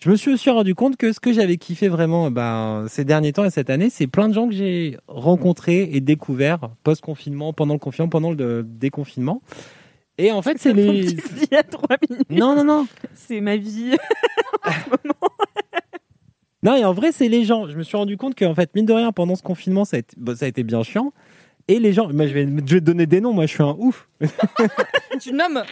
je 0.00 0.10
me 0.10 0.16
suis 0.16 0.32
aussi 0.32 0.50
rendu 0.50 0.74
compte 0.74 0.96
que 0.96 1.12
ce 1.12 1.20
que 1.20 1.32
j'avais 1.32 1.56
kiffé 1.56 1.86
vraiment, 1.88 2.32
ben, 2.32 2.86
ces 2.88 3.04
derniers 3.04 3.32
temps 3.32 3.44
et 3.44 3.50
cette 3.50 3.70
année, 3.70 3.90
c'est 3.90 4.08
plein 4.08 4.28
de 4.28 4.34
gens 4.34 4.48
que 4.48 4.54
j'ai 4.54 4.96
rencontrés 5.06 5.88
et 5.92 6.00
découverts 6.00 6.70
post 6.82 7.00
confinement, 7.00 7.52
pendant 7.52 7.74
le 7.74 7.78
confinement, 7.78 8.08
pendant 8.08 8.32
le 8.32 8.64
déconfinement. 8.64 9.40
Et 10.22 10.30
en 10.32 10.42
fait, 10.42 10.58
c'est 10.58 10.72
les. 10.74 11.12
Il 11.12 11.48
y 11.50 11.56
a 11.56 11.62
trois 11.62 11.96
minutes. 12.08 12.28
Non, 12.30 12.54
non, 12.54 12.64
non. 12.64 12.86
C'est 13.14 13.40
ma 13.40 13.56
vie. 13.56 13.96
Non, 16.62 16.76
et 16.76 16.84
en 16.84 16.92
vrai, 16.92 17.10
c'est 17.10 17.28
les 17.28 17.44
gens. 17.44 17.66
Je 17.68 17.76
me 17.76 17.82
suis 17.82 17.96
rendu 17.96 18.18
compte 18.18 18.34
qu'en 18.38 18.54
fait, 18.54 18.70
mine 18.74 18.84
de 18.84 18.92
rien, 18.92 19.12
pendant 19.12 19.34
ce 19.34 19.42
confinement, 19.42 19.86
ça 19.86 19.96
a 19.96 20.00
été, 20.00 20.14
bon, 20.18 20.36
ça 20.36 20.44
a 20.44 20.48
été 20.48 20.62
bien 20.62 20.82
chiant. 20.82 21.12
Et 21.68 21.78
les 21.78 21.94
gens, 21.94 22.12
moi, 22.12 22.26
je 22.26 22.34
vais, 22.34 22.42
je 22.46 22.74
vais 22.74 22.80
te 22.80 22.84
donner 22.84 23.06
des 23.06 23.22
noms, 23.22 23.32
moi 23.32 23.46
je 23.46 23.54
suis 23.54 23.62
un 23.62 23.74
ouf. 23.78 24.08
Tu 25.20 25.32
nommes, 25.32 25.62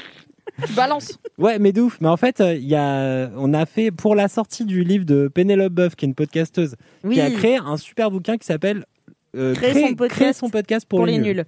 tu 0.67 0.73
balances. 0.73 1.19
Ouais, 1.37 1.59
mais 1.59 1.73
de 1.73 1.83
ouf. 1.83 1.99
Mais 2.01 2.09
en 2.09 2.17
fait, 2.17 2.41
il 2.41 2.67
y 2.67 2.75
a, 2.75 3.29
on 3.37 3.53
a 3.55 3.67
fait 3.67 3.91
pour 3.91 4.15
la 4.15 4.29
sortie 4.29 4.65
du 4.65 4.83
livre 4.83 5.05
de 5.05 5.29
Pénélope 5.29 5.73
Boeuf, 5.75 5.95
qui 5.95 6.05
est 6.07 6.09
une 6.09 6.15
podcasteuse, 6.15 6.75
Oui. 7.05 7.15
qui 7.17 7.21
a 7.21 7.31
créé 7.31 7.57
un 7.57 7.77
super 7.77 8.11
bouquin 8.11 8.37
qui 8.39 8.47
s'appelle 8.47 8.85
euh, 9.37 9.55
Créer 9.55 9.95
Créer- 10.09 10.33
son 10.33 10.49
podcast 10.51 10.87
pour, 10.89 11.01
pour 11.01 11.07
les 11.07 11.13
les 11.13 11.19
nuls. 11.19 11.37
nuls. 11.37 11.45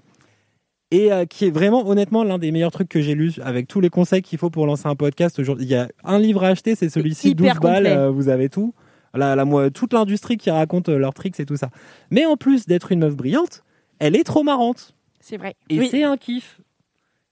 Et 0.91 1.13
euh, 1.13 1.25
qui 1.25 1.47
est 1.47 1.51
vraiment, 1.51 1.87
honnêtement, 1.89 2.25
l'un 2.25 2.39
des 2.39 2.51
meilleurs 2.51 2.73
trucs 2.73 2.89
que 2.89 3.01
j'ai 3.01 3.15
lu 3.15 3.35
avec 3.43 3.69
tous 3.69 3.81
les 3.81 3.91
conseils 3.91 4.23
qu'il 4.23 4.39
faut 4.39 4.51
pour 4.51 4.67
lancer 4.67 4.89
un 4.89 4.97
podcast. 4.97 5.39
Aujourd'hui, 5.39 5.67
il 5.67 5.71
y 5.71 5.77
a 5.77 5.89
un 6.05 6.19
livre 6.19 6.43
à 6.45 6.49
acheter, 6.49 6.75
c'est 6.75 6.89
celui-ci, 6.89 7.35
12 7.35 7.47
Hyper 7.47 7.61
balles, 7.61 7.87
euh, 7.87 8.11
vous 8.11 8.29
avez 8.29 8.49
tout. 8.49 8.75
La, 9.15 9.37
la, 9.37 9.45
moi, 9.45 9.71
toute 9.71 9.93
l'industrie 9.93 10.37
qui 10.37 10.51
raconte 10.51 10.89
euh, 10.89 10.99
leurs 10.99 11.15
tricks 11.15 11.39
et 11.39 11.47
tout 11.47 11.57
ça. 11.57 11.71
Mais 12.11 12.27
en 12.27 12.37
plus 12.37 12.67
d'être 12.67 12.91
une 12.91 13.01
meuf 13.01 13.15
brillante, 13.15 13.63
elle 14.01 14.17
est 14.17 14.25
trop 14.25 14.43
marrante. 14.43 14.95
C'est 15.21 15.37
vrai. 15.37 15.55
Et 15.69 15.87
c'est 15.89 16.03
un 16.03 16.17
kiff. 16.17 16.61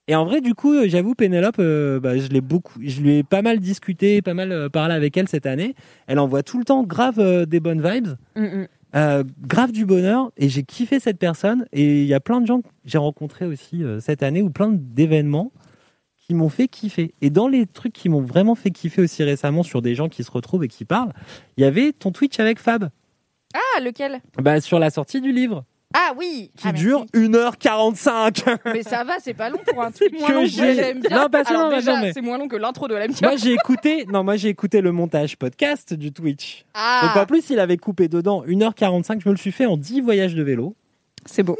Et 0.06 0.14
en 0.14 0.24
vrai, 0.24 0.40
du 0.40 0.54
coup, 0.54 0.74
j'avoue, 0.86 1.14
Pénélope, 1.14 1.56
euh, 1.58 2.00
bah, 2.00 2.16
je 2.16 2.28
l'ai 2.28 2.40
beaucoup, 2.40 2.78
je 2.80 3.00
lui 3.00 3.16
ai 3.18 3.22
pas 3.22 3.42
mal 3.42 3.58
discuté, 3.58 4.22
pas 4.22 4.34
mal 4.34 4.70
parlé 4.70 4.94
avec 4.94 5.16
elle 5.16 5.28
cette 5.28 5.46
année. 5.46 5.74
Elle 6.06 6.18
envoie 6.18 6.42
tout 6.42 6.58
le 6.58 6.64
temps 6.64 6.82
grave 6.84 7.44
des 7.46 7.60
bonnes 7.60 7.82
vibes, 7.82 8.14
Mm, 8.36 8.42
mm. 8.42 8.68
Euh, 8.94 9.24
grave 9.40 9.72
du 9.72 9.84
bonheur, 9.86 10.30
et 10.36 10.48
j'ai 10.48 10.62
kiffé 10.62 11.00
cette 11.00 11.18
personne. 11.18 11.66
Et 11.72 12.02
il 12.02 12.06
y 12.06 12.14
a 12.14 12.20
plein 12.20 12.40
de 12.40 12.46
gens 12.46 12.60
que 12.62 12.68
j'ai 12.84 12.98
rencontrés 12.98 13.46
aussi 13.46 13.84
euh, 13.84 14.00
cette 14.00 14.22
année 14.22 14.42
ou 14.42 14.50
plein 14.50 14.70
d'événements 14.72 15.52
qui 16.16 16.34
m'ont 16.34 16.48
fait 16.48 16.68
kiffer. 16.68 17.14
Et 17.22 17.30
dans 17.30 17.48
les 17.48 17.66
trucs 17.66 17.92
qui 17.92 18.08
m'ont 18.08 18.20
vraiment 18.20 18.54
fait 18.54 18.70
kiffer 18.70 19.02
aussi 19.02 19.22
récemment 19.22 19.62
sur 19.62 19.80
des 19.82 19.94
gens 19.94 20.08
qui 20.08 20.24
se 20.24 20.30
retrouvent 20.30 20.64
et 20.64 20.68
qui 20.68 20.84
parlent, 20.84 21.12
il 21.56 21.62
y 21.62 21.64
avait 21.64 21.92
ton 21.92 22.12
Twitch 22.12 22.38
avec 22.38 22.58
Fab, 22.58 22.90
Ah, 23.54 23.80
lequel? 23.80 24.20
Bah, 24.36 24.60
sur 24.60 24.78
la 24.78 24.90
sortie 24.90 25.20
du 25.20 25.32
livre, 25.32 25.64
Ah 25.94 26.12
oui. 26.18 26.50
qui 26.56 26.68
Ah, 26.68 26.72
dure 26.72 27.06
1h45. 27.14 28.44
Mais 28.66 28.82
ça 28.82 29.04
va, 29.04 29.14
c'est 29.20 29.34
pas 29.34 29.48
long 29.50 29.58
pour 29.66 29.82
un 29.82 29.90
truc 29.92 30.12
moins 30.18 30.28
Que 30.28 30.32
long 30.32 30.40
que 30.42 30.46
j'ai- 30.48 30.74
j'aime 30.74 31.00
bien. 31.00 31.16
Non, 31.22 31.28
parce 31.30 31.48
que 31.48 31.54
Alors 31.54 31.70
non, 31.70 31.76
déjà, 31.76 31.94
non, 31.96 32.02
mais- 32.02 32.12
c'est 32.12 32.20
moins 32.20 32.38
long 32.38 32.48
que 32.48 32.56
l'intro 32.56 32.88
de 32.88 32.94
LMK. 32.94 33.22
Moi 33.22 33.36
j'ai 33.36 33.52
écouté, 33.54 34.04
non 34.06 34.22
moi 34.24 34.36
j'ai 34.36 34.48
écouté 34.48 34.80
le 34.80 34.92
montage 34.92 35.36
podcast 35.36 35.94
du 35.94 36.12
Twitch. 36.12 36.64
Ah, 36.74 37.00
Donc 37.14 37.22
en 37.22 37.26
plus 37.26 37.48
il 37.50 37.58
avait 37.58 37.76
coupé 37.78 38.08
dedans 38.08 38.44
1h45, 38.46 39.20
je 39.22 39.28
me 39.28 39.34
le 39.34 39.38
suis 39.38 39.52
fait 39.52 39.66
en 39.66 39.76
10 39.76 40.00
voyages 40.02 40.34
de 40.34 40.42
vélo. 40.42 40.74
c'est 41.26 41.42
beau. 41.42 41.58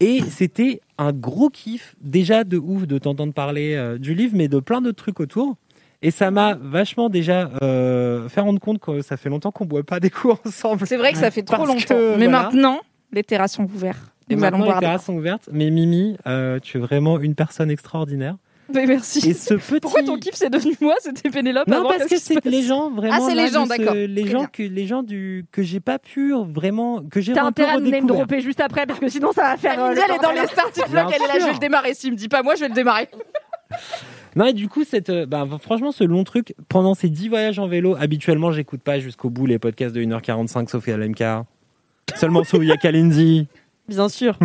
Et 0.00 0.20
c'était 0.30 0.80
un 0.96 1.12
gros 1.12 1.50
kiff, 1.50 1.96
déjà 2.00 2.44
de 2.44 2.56
ouf 2.56 2.86
de 2.86 2.98
t'entendre 2.98 3.32
parler 3.32 3.74
euh, 3.74 3.98
du 3.98 4.14
livre, 4.14 4.32
mais 4.36 4.46
de 4.46 4.60
plein 4.60 4.80
d'autres 4.80 5.02
trucs 5.02 5.18
autour. 5.18 5.56
Et 6.02 6.12
ça 6.12 6.30
m'a 6.30 6.54
vachement 6.54 7.08
déjà 7.08 7.50
euh, 7.62 8.28
fait 8.28 8.40
rendre 8.40 8.60
compte 8.60 8.78
que 8.78 9.02
ça 9.02 9.16
fait 9.16 9.28
longtemps 9.28 9.50
qu'on 9.50 9.64
boit 9.64 9.82
pas 9.82 9.98
des 9.98 10.08
coups 10.10 10.36
ensemble. 10.46 10.86
C'est 10.86 10.96
vrai 10.96 11.12
que 11.12 11.18
ça 11.18 11.32
fait 11.32 11.42
trop 11.42 11.56
Parce 11.56 11.68
longtemps. 11.68 11.94
que, 11.96 12.16
Mais 12.16 12.26
voilà. 12.28 12.44
maintenant, 12.44 12.78
les 13.12 13.22
terrasses 13.24 13.52
sont 13.54 13.64
ouvertes. 13.64 14.00
Et 14.30 14.36
Nous 14.36 14.44
allons 14.44 14.58
maintenant 14.58 14.74
les 14.74 14.80
terrasses 14.80 15.04
sont 15.06 15.14
ouvertes. 15.14 15.48
Mais 15.52 15.70
Mimi, 15.70 16.16
euh, 16.26 16.58
tu 16.60 16.76
es 16.76 16.80
vraiment 16.80 17.18
une 17.18 17.34
personne 17.34 17.70
extraordinaire. 17.70 18.36
Mais 18.74 18.84
merci. 18.84 19.30
Et 19.30 19.32
ce 19.32 19.54
petit... 19.54 19.80
Pourquoi 19.80 20.02
ton 20.02 20.18
kiff 20.18 20.34
c'est 20.34 20.50
devenu 20.50 20.74
moi 20.82 20.94
C'était 21.00 21.30
Pénélope 21.30 21.66
Non, 21.68 21.84
parce 21.88 22.04
que 22.04 22.18
c'est 22.18 22.44
les 22.44 22.62
gens 22.62 22.90
vraiment. 22.90 23.14
Ah, 23.16 23.20
c'est 23.26 23.34
les 23.34 23.48
gens, 23.48 23.66
d'accord. 23.66 23.94
Les 23.94 24.22
Très 24.22 24.30
gens 24.30 24.38
bien. 24.40 24.48
que 24.52 24.62
les 24.62 24.86
gens 24.86 25.02
du 25.02 25.46
que 25.52 25.62
j'ai 25.62 25.80
pas 25.80 25.98
pu 25.98 26.34
vraiment 26.34 27.02
que 27.02 27.22
j'ai 27.22 27.32
T'as 27.32 27.44
intérêt 27.44 27.70
à 27.70 27.74
redécouvert. 27.76 28.04
dropper 28.04 28.40
juste 28.42 28.60
après 28.60 28.84
parce 28.84 29.00
que 29.00 29.08
sinon 29.08 29.32
ça 29.32 29.42
va 29.44 29.56
faire. 29.56 29.82
euh, 29.82 29.92
elle 29.94 30.14
est 30.14 30.18
dans 30.22 30.32
les 30.32 30.46
starting 30.46 30.84
blocks, 30.90 31.10
elle 31.16 31.22
est 31.22 31.26
là, 31.28 31.34
je 31.40 31.46
vais 31.46 31.52
le 31.54 31.58
démarrer. 31.58 31.94
S'il 31.94 32.12
me 32.12 32.16
dit 32.16 32.28
pas 32.28 32.42
moi, 32.42 32.56
je 32.56 32.60
vais 32.60 32.68
le 32.68 32.74
démarrer. 32.74 33.08
Non, 34.36 34.44
et 34.44 34.52
du 34.52 34.68
coup, 34.68 34.84
cette, 34.84 35.08
euh, 35.08 35.24
bah, 35.26 35.46
franchement, 35.62 35.90
ce 35.90 36.04
long 36.04 36.22
truc, 36.24 36.54
pendant 36.68 36.94
ces 36.94 37.08
10 37.08 37.28
voyages 37.30 37.58
en 37.58 37.66
vélo, 37.66 37.96
habituellement, 37.98 38.52
j'écoute 38.52 38.82
pas 38.82 38.98
jusqu'au 39.00 39.30
bout 39.30 39.46
les 39.46 39.58
podcasts 39.58 39.94
de 39.94 40.02
1h45, 40.02 40.68
sauf 40.68 40.86
à 40.88 40.96
l'MK. 40.98 41.22
Seul 42.16 42.30
morceau 42.30 42.58
où 42.58 42.62
il 42.62 42.68
y 42.68 42.72
a 42.72 42.76
Kalindi. 42.76 43.46
Bien 43.88 44.08
sûr. 44.10 44.38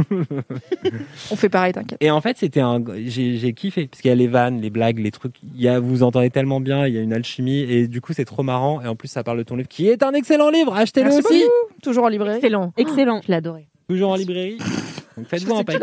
On 1.31 1.35
fait 1.35 1.49
pareil, 1.49 1.73
t'inquiète. 1.73 1.97
Et 2.01 2.09
en 2.09 2.21
fait, 2.21 2.37
c'était 2.37 2.61
un. 2.61 2.81
J'ai 3.05 3.37
j'ai 3.37 3.51
kiffé 3.53 3.87
parce 3.87 4.01
qu'il 4.01 4.07
y 4.07 4.11
a 4.11 4.15
les 4.15 4.27
vannes, 4.27 4.61
les 4.61 4.69
blagues, 4.69 4.99
les 4.99 5.11
trucs. 5.11 5.35
Il 5.55 5.61
y 5.61 5.67
a, 5.67 5.79
vous 5.81 6.01
entendez 6.03 6.29
tellement 6.29 6.61
bien. 6.61 6.87
Il 6.87 6.93
y 6.93 6.97
a 6.97 7.01
une 7.01 7.11
alchimie 7.13 7.59
et 7.59 7.87
du 7.87 7.99
coup, 7.99 8.13
c'est 8.13 8.23
trop 8.25 8.43
marrant. 8.43 8.81
Et 8.81 8.87
en 8.87 8.95
plus, 8.95 9.09
ça 9.09 9.21
parle 9.23 9.39
de 9.39 9.43
ton 9.43 9.57
livre, 9.57 9.67
qui 9.67 9.89
est 9.89 10.01
un 10.01 10.13
excellent 10.13 10.49
livre. 10.49 10.73
Achetez-le 10.73 11.09
Merci 11.09 11.25
aussi. 11.27 11.39
beaucoup. 11.43 11.81
Toujours 11.81 12.05
en 12.05 12.07
librairie. 12.07 12.37
Excellent. 12.37 12.71
Excellent. 12.77 13.21
Je 13.23 13.27
l'ai 13.27 13.35
adoré. 13.35 13.67
Toujours 13.89 14.11
en 14.11 14.15
librairie. 14.15 14.57
Donc 15.17 15.27
faites-vous 15.27 15.55
l'as 15.55 15.63
paquet. 15.63 15.79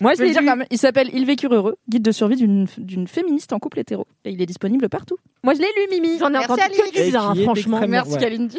Moi, 0.00 0.14
Je 0.14 0.22
vais 0.22 0.30
dire 0.30 0.40
quand 0.44 0.56
même. 0.56 0.66
Il 0.70 0.78
s'appelle 0.78 1.10
Il 1.12 1.26
vécure 1.26 1.52
heureux, 1.52 1.76
guide 1.88 2.02
de 2.02 2.12
survie 2.12 2.36
d'une 2.36 2.66
d'une 2.78 3.08
féministe 3.08 3.52
en 3.52 3.58
couple 3.58 3.80
hétéro. 3.80 4.06
Et 4.24 4.30
il 4.30 4.40
est 4.40 4.46
disponible 4.46 4.88
partout. 4.88 5.16
Moi, 5.42 5.54
je 5.54 5.60
l'ai 5.60 5.66
lu, 5.66 6.00
Mimi. 6.00 6.18
J'en 6.18 6.28
ai 6.28 6.32
Merci, 6.32 6.52
entendu 6.52 6.74
que 6.92 7.04
du 7.04 7.10
bien, 7.10 7.34
franchement. 7.44 7.80
Merci 7.88 8.12
ouais. 8.12 8.18
Kalindi. 8.20 8.58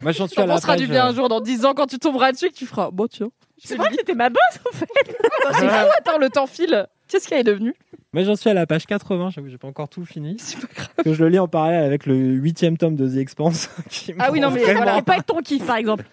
Moi, 0.00 0.12
j'en 0.12 0.26
suis 0.26 0.34
Tu 0.36 0.42
à 0.42 0.46
la 0.46 0.76
du 0.76 0.86
bien 0.86 1.06
euh, 1.06 1.10
un 1.10 1.14
jour, 1.14 1.28
dans 1.28 1.40
10 1.40 1.64
ans, 1.64 1.74
quand 1.74 1.86
tu 1.86 1.98
tomberas 1.98 2.32
dessus, 2.32 2.48
que 2.48 2.54
tu 2.54 2.66
feras. 2.66 2.90
Bon, 2.90 3.06
tiens. 3.06 3.28
C'est 3.62 3.76
vrai 3.76 3.88
que 3.90 3.96
c'était 3.96 4.14
ma 4.14 4.28
boss, 4.28 4.38
en 4.68 4.76
fait. 4.76 4.86
Oh, 4.96 5.48
C'est 5.52 5.68
fou, 5.68 5.86
attends, 5.98 6.18
le 6.18 6.30
temps 6.30 6.46
file. 6.46 6.86
Qu'est-ce 7.08 7.26
qu'elle 7.28 7.40
est 7.40 7.44
devenue 7.44 7.74
Moi, 8.12 8.22
j'en 8.22 8.36
suis 8.36 8.50
à 8.50 8.54
la 8.54 8.66
page 8.66 8.86
80. 8.86 9.30
J'avoue, 9.30 9.48
j'ai 9.48 9.58
pas 9.58 9.68
encore 9.68 9.88
tout 9.88 10.04
fini. 10.04 10.36
C'est 10.38 10.60
pas 10.60 10.68
grave. 10.74 10.88
que 11.04 11.12
je 11.12 11.24
le 11.24 11.30
lis 11.30 11.38
en 11.38 11.48
parallèle 11.48 11.84
avec 11.84 12.06
le 12.06 12.14
huitième 12.16 12.76
tome 12.76 12.96
de 12.96 13.08
The 13.08 13.16
Expanse. 13.18 13.70
qui 13.90 14.12
Ah 14.18 14.30
oui, 14.30 14.40
non, 14.40 14.50
mais 14.50 14.62
voilà. 14.74 14.96
Ça 14.96 15.02
pas 15.02 15.16
être 15.16 15.24
ton 15.26 15.40
kiff, 15.40 15.64
par 15.66 15.76
exemple. 15.76 16.04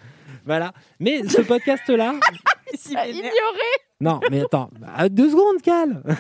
Voilà. 0.46 0.72
Mais 1.00 1.28
ce 1.28 1.42
podcast-là, 1.42 2.14
Ah, 2.22 2.52
ignoré. 2.74 3.30
non, 4.02 4.20
mais 4.32 4.42
attends, 4.42 4.70
bah, 4.80 5.10
deux 5.10 5.30
secondes, 5.30 5.62
calme. 5.62 6.02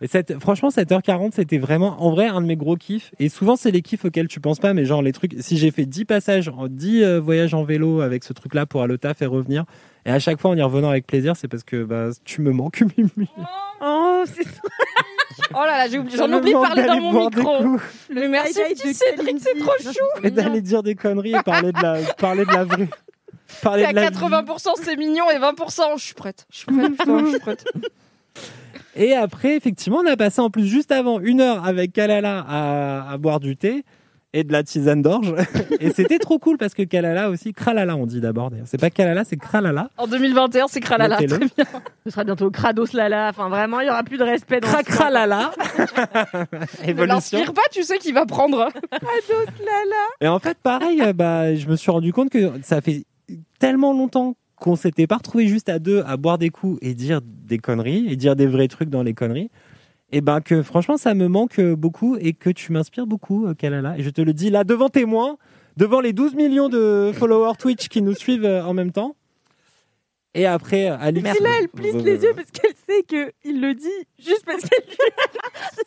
Et 0.00 0.06
cette, 0.06 0.38
franchement, 0.38 0.68
7h40, 0.68 1.32
c'était 1.32 1.56
vraiment, 1.56 2.02
en 2.02 2.10
vrai, 2.10 2.26
un 2.26 2.42
de 2.42 2.46
mes 2.46 2.56
gros 2.56 2.76
kiffs. 2.76 3.12
Et 3.18 3.30
souvent, 3.30 3.56
c'est 3.56 3.70
les 3.70 3.80
kiffs 3.80 4.04
auxquels 4.04 4.28
tu 4.28 4.38
penses 4.38 4.58
pas, 4.58 4.74
mais 4.74 4.84
genre 4.84 5.00
les 5.00 5.12
trucs. 5.12 5.34
Si 5.38 5.56
j'ai 5.56 5.70
fait 5.70 5.86
10 5.86 6.04
passages, 6.04 6.48
en 6.48 6.66
10 6.68 7.02
euh, 7.02 7.20
voyages 7.20 7.54
en 7.54 7.62
vélo 7.64 8.02
avec 8.02 8.22
ce 8.24 8.34
truc-là 8.34 8.66
pour 8.66 8.82
aller 8.82 8.94
au 8.94 8.96
taf 8.98 9.22
et 9.22 9.26
revenir, 9.26 9.64
et 10.04 10.10
à 10.10 10.18
chaque 10.18 10.40
fois 10.40 10.50
en 10.50 10.56
y 10.56 10.62
revenant 10.62 10.90
avec 10.90 11.06
plaisir, 11.06 11.36
c'est 11.36 11.48
parce 11.48 11.62
que 11.62 11.84
bah, 11.84 12.08
tu 12.24 12.42
me 12.42 12.50
manques, 12.50 12.82
Mimi. 12.98 13.28
Oh, 13.82 14.24
c'est 14.26 14.44
Oh 15.52 15.58
là 15.64 15.78
là, 15.78 15.88
j'ai 15.88 15.98
oublié- 15.98 16.16
Ça 16.18 16.26
j'en 16.28 16.36
oublie 16.36 16.50
de 16.50 16.56
manque 16.56 16.66
parler 16.66 16.84
dans 16.84 17.00
mon 17.00 17.24
micro. 17.26 17.64
Le 18.10 18.28
merci, 18.28 18.54
de 18.74 18.92
Cédric, 18.92 19.36
c'est 19.40 19.58
trop 19.58 19.72
chou. 19.80 20.04
Et 20.22 20.30
d'aller 20.30 20.60
dire 20.60 20.82
des 20.82 20.96
conneries 20.96 21.34
et 21.34 21.42
parler 21.42 21.72
de 21.72 21.80
la, 21.82 21.98
parler 22.18 22.44
de 22.44 22.52
la 22.52 22.64
vraie. 22.64 22.88
Parler 23.62 23.82
C'est 23.82 23.88
à 23.88 23.92
de 23.92 23.96
la 23.96 24.10
vie. 24.10 24.16
80%, 24.16 24.68
c'est 24.82 24.96
mignon, 24.96 25.30
et 25.30 25.38
20%, 25.38 25.98
je 25.98 26.04
suis 26.04 26.14
prête. 26.14 26.46
Je 26.50 26.58
suis 26.58 26.66
prête, 26.66 26.90
putain, 26.98 27.24
je 27.24 27.30
suis 27.30 27.38
prête. 27.40 27.64
Et 28.96 29.14
après, 29.14 29.56
effectivement, 29.56 30.00
on 30.04 30.06
a 30.06 30.16
passé 30.16 30.40
en 30.40 30.50
plus 30.50 30.66
juste 30.66 30.92
avant 30.92 31.20
une 31.20 31.40
heure 31.40 31.64
avec 31.66 31.92
Kalala 31.92 32.44
à, 32.48 33.10
à 33.12 33.18
boire 33.18 33.40
du 33.40 33.56
thé 33.56 33.84
et 34.34 34.42
de 34.42 34.52
la 34.52 34.62
tisane 34.64 35.00
d'orge. 35.00 35.32
et 35.80 35.90
c'était 35.90 36.18
trop 36.18 36.38
cool 36.38 36.58
parce 36.58 36.74
que 36.74 36.82
Kalala 36.82 37.30
aussi, 37.30 37.52
Kralala 37.52 37.96
on 37.96 38.04
dit 38.04 38.20
d'abord 38.20 38.50
d'ailleurs. 38.50 38.66
C'est 38.68 38.80
pas 38.80 38.90
Kalala, 38.90 39.24
c'est 39.24 39.36
Kralala. 39.36 39.90
En 39.96 40.06
2021, 40.08 40.66
c'est 40.68 40.80
Kralala. 40.80 41.16
Très 41.16 41.26
bien. 41.26 41.38
Ce 42.04 42.10
sera 42.10 42.24
bientôt 42.24 42.50
Krados 42.50 42.92
Lala. 42.92 43.28
Enfin, 43.30 43.48
vraiment, 43.48 43.80
il 43.80 43.86
y 43.86 43.90
aura 43.90 44.02
plus 44.02 44.18
de 44.18 44.24
respect 44.24 44.60
dans 44.60 44.68
ce 44.68 44.82
Kralala. 44.82 45.52
Ne 46.84 46.90
Évolution. 46.90 47.14
l'inspire 47.14 47.52
pas, 47.52 47.62
tu 47.72 47.82
sais 47.82 47.98
qu'il 47.98 48.14
va 48.14 48.26
prendre. 48.26 48.68
Et 50.20 50.28
en 50.28 50.38
fait, 50.38 50.58
pareil, 50.58 51.00
euh, 51.00 51.12
bah, 51.12 51.54
je 51.54 51.66
me 51.68 51.76
suis 51.76 51.90
rendu 51.90 52.12
compte 52.12 52.30
que 52.30 52.50
ça 52.62 52.80
fait 52.80 53.04
tellement 53.64 53.94
longtemps 53.94 54.36
qu'on 54.56 54.76
s'était 54.76 55.06
pas 55.06 55.16
retrouvé 55.16 55.48
juste 55.48 55.70
à 55.70 55.78
deux 55.78 56.02
à 56.06 56.18
boire 56.18 56.36
des 56.36 56.50
coups 56.50 56.78
et 56.82 56.92
dire 56.92 57.20
des 57.22 57.56
conneries 57.56 58.06
et 58.10 58.16
dire 58.16 58.36
des 58.36 58.46
vrais 58.46 58.68
trucs 58.68 58.90
dans 58.90 59.02
les 59.02 59.14
conneries. 59.14 59.50
Et 60.12 60.20
ben 60.20 60.42
que 60.42 60.62
franchement, 60.62 60.98
ça 60.98 61.14
me 61.14 61.28
manque 61.28 61.58
euh, 61.58 61.74
beaucoup 61.74 62.16
et 62.16 62.34
que 62.34 62.50
tu 62.50 62.72
m'inspires 62.72 63.06
beaucoup, 63.06 63.46
euh, 63.46 63.54
Kalala. 63.54 63.98
Et 63.98 64.02
je 64.02 64.10
te 64.10 64.20
le 64.20 64.34
dis 64.34 64.50
là 64.50 64.64
devant 64.64 64.90
témoin, 64.90 65.38
devant 65.78 66.00
les 66.00 66.12
12 66.12 66.34
millions 66.34 66.68
de 66.68 67.10
followers 67.14 67.56
Twitch 67.58 67.88
qui 67.88 68.02
nous 68.02 68.12
suivent 68.12 68.44
euh, 68.44 68.62
en 68.62 68.74
même 68.74 68.92
temps. 68.92 69.16
Et 70.36 70.46
après, 70.46 70.88
Alix. 70.88 71.30
Et 71.38 71.42
là, 71.42 71.50
elle 71.60 71.68
plisse 71.68 71.94
les 71.94 72.22
yeux 72.22 72.32
parce 72.34 72.50
qu'elle 72.50 72.72
sait 72.88 73.02
qu'il 73.04 73.60
le 73.60 73.72
dit 73.74 73.86
juste 74.18 74.44
parce 74.44 74.62
qu'elle 74.62 74.84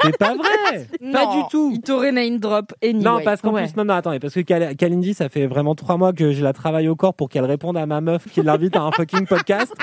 C'est 0.03 0.17
pas 0.17 0.35
vrai. 0.35 0.87
Pas 1.11 1.25
Non, 1.25 1.41
du 1.43 1.47
tout. 1.49 1.71
Il 1.73 1.81
t'aurait 1.81 2.11
name 2.13 2.37
drop 2.39 2.73
anyway. 2.81 3.03
Non, 3.03 3.19
parce 3.23 3.41
qu'en 3.41 3.51
Ouais. 3.53 3.63
plus, 3.65 3.75
non, 3.75 3.83
non, 3.85 3.95
attendez, 3.95 4.19
parce 4.19 4.33
que 4.33 4.39
Kal- 4.41 4.75
Kalindi, 4.75 5.13
ça 5.13 5.27
fait 5.29 5.47
vraiment 5.47 5.75
trois 5.75 5.97
mois 5.97 6.13
que 6.13 6.31
je 6.31 6.43
la 6.43 6.53
travaille 6.53 6.87
au 6.87 6.95
corps 6.95 7.13
pour 7.13 7.27
qu'elle 7.29 7.43
réponde 7.45 7.75
à 7.77 7.85
ma 7.85 7.99
meuf 8.01 8.25
qui 8.31 8.41
l'invite 8.41 8.75
à 8.77 8.81
un 8.83 8.91
fucking 8.91 9.25
podcast, 9.27 9.73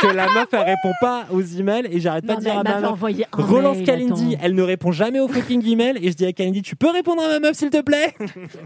que 0.00 0.06
la 0.08 0.26
meuf, 0.26 0.48
elle 0.52 0.58
répond 0.60 0.92
pas 1.00 1.24
aux 1.30 1.40
emails 1.42 1.86
et 1.90 1.98
j'arrête 2.00 2.26
pas 2.26 2.36
de 2.36 2.40
dire 2.40 2.52
à 2.58 2.62
elle 2.64 2.64
ma 2.74 2.80
meuf. 2.80 2.90
envoyé 2.90 3.26
un 3.32 3.42
Relance 3.42 3.76
mail, 3.78 3.86
Kalindi, 3.86 4.34
attends. 4.34 4.44
elle 4.44 4.54
ne 4.54 4.62
répond 4.62 4.92
jamais 4.92 5.20
aux 5.20 5.28
fucking 5.28 5.66
emails 5.66 5.98
et 6.02 6.10
je 6.10 6.16
dis 6.16 6.26
à 6.26 6.32
Kalindi, 6.32 6.62
tu 6.62 6.76
peux 6.76 6.90
répondre 6.90 7.22
à 7.22 7.28
ma 7.28 7.38
meuf 7.40 7.56
s'il 7.56 7.70
te 7.70 7.80
plaît? 7.80 8.14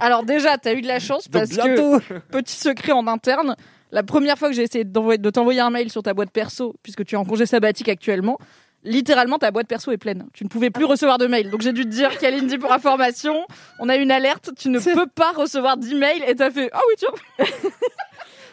Alors 0.01 0.25
déjà, 0.25 0.59
t'as 0.59 0.75
eu 0.75 0.81
de 0.83 0.89
la 0.89 0.99
chance 0.99 1.29
parce 1.29 1.51
que, 1.51 1.63
bientôt. 1.63 2.01
petit 2.31 2.57
secret 2.57 2.93
en 2.93 3.07
interne, 3.07 3.55
la 3.93 4.03
première 4.03 4.39
fois 4.39 4.49
que 4.49 4.55
j'ai 4.55 4.63
essayé 4.63 4.85
de 4.85 5.31
t'envoyer 5.31 5.61
un 5.61 5.71
mail 5.71 5.91
sur 5.91 6.03
ta 6.03 6.15
boîte 6.15 6.31
perso, 6.31 6.75
puisque 6.83 7.05
tu 7.05 7.15
es 7.15 7.19
en 7.19 7.25
congé 7.25 7.47
sabbatique 7.47 7.89
actuellement, 7.89 8.39
littéralement 8.83 9.39
ta 9.39 9.51
boîte 9.51 9.67
perso 9.69 9.93
est 9.93 9.99
pleine. 9.99 10.27
Tu 10.35 10.45
ne 10.45 10.49
pouvais 10.49 10.71
plus 10.71 10.85
recevoir 10.85 11.19
de 11.19 11.27
mails. 11.27 11.51
Donc 11.51 11.63
j'ai 11.63 11.73
dû 11.73 11.85
te 11.85 11.89
dire, 11.89 12.17
Kalindi, 12.19 12.59
pour 12.59 12.73
information, 12.73 13.47
on 13.79 13.89
a 13.89 13.97
une 13.97 14.11
alerte, 14.11 14.51
tu 14.59 14.69
ne 14.69 14.79
peux 14.79 15.07
pas 15.07 15.33
recevoir 15.33 15.77
d'email 15.77 16.23
et 16.27 16.35
t'as 16.35 16.51
fait, 16.51 16.71
ah 16.73 16.81
oui, 16.89 16.95
tiens. 16.99 17.47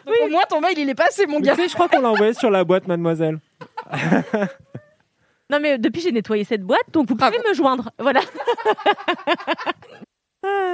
Donc 0.06 0.16
au 0.24 0.28
moins 0.30 0.42
ton 0.48 0.60
mail 0.60 0.76
il 0.78 0.88
est 0.90 0.96
passé, 0.96 1.26
mon 1.26 1.38
Mais 1.38 1.46
gars. 1.46 1.54
tu 1.54 1.62
sais, 1.62 1.68
je 1.68 1.74
crois 1.74 1.88
qu'on 1.88 2.00
l'a 2.00 2.10
envoyé 2.10 2.34
sur 2.34 2.50
la 2.50 2.64
boîte, 2.64 2.88
mademoiselle. 2.88 3.38
Non, 5.48 5.60
mais 5.60 5.76
depuis, 5.78 6.00
j'ai 6.00 6.12
nettoyé 6.12 6.44
cette 6.44 6.62
boîte, 6.62 6.90
donc 6.92 7.08
vous 7.08 7.14
pouvez 7.14 7.38
me 7.46 7.54
joindre. 7.54 7.90
Voilà. 7.98 8.20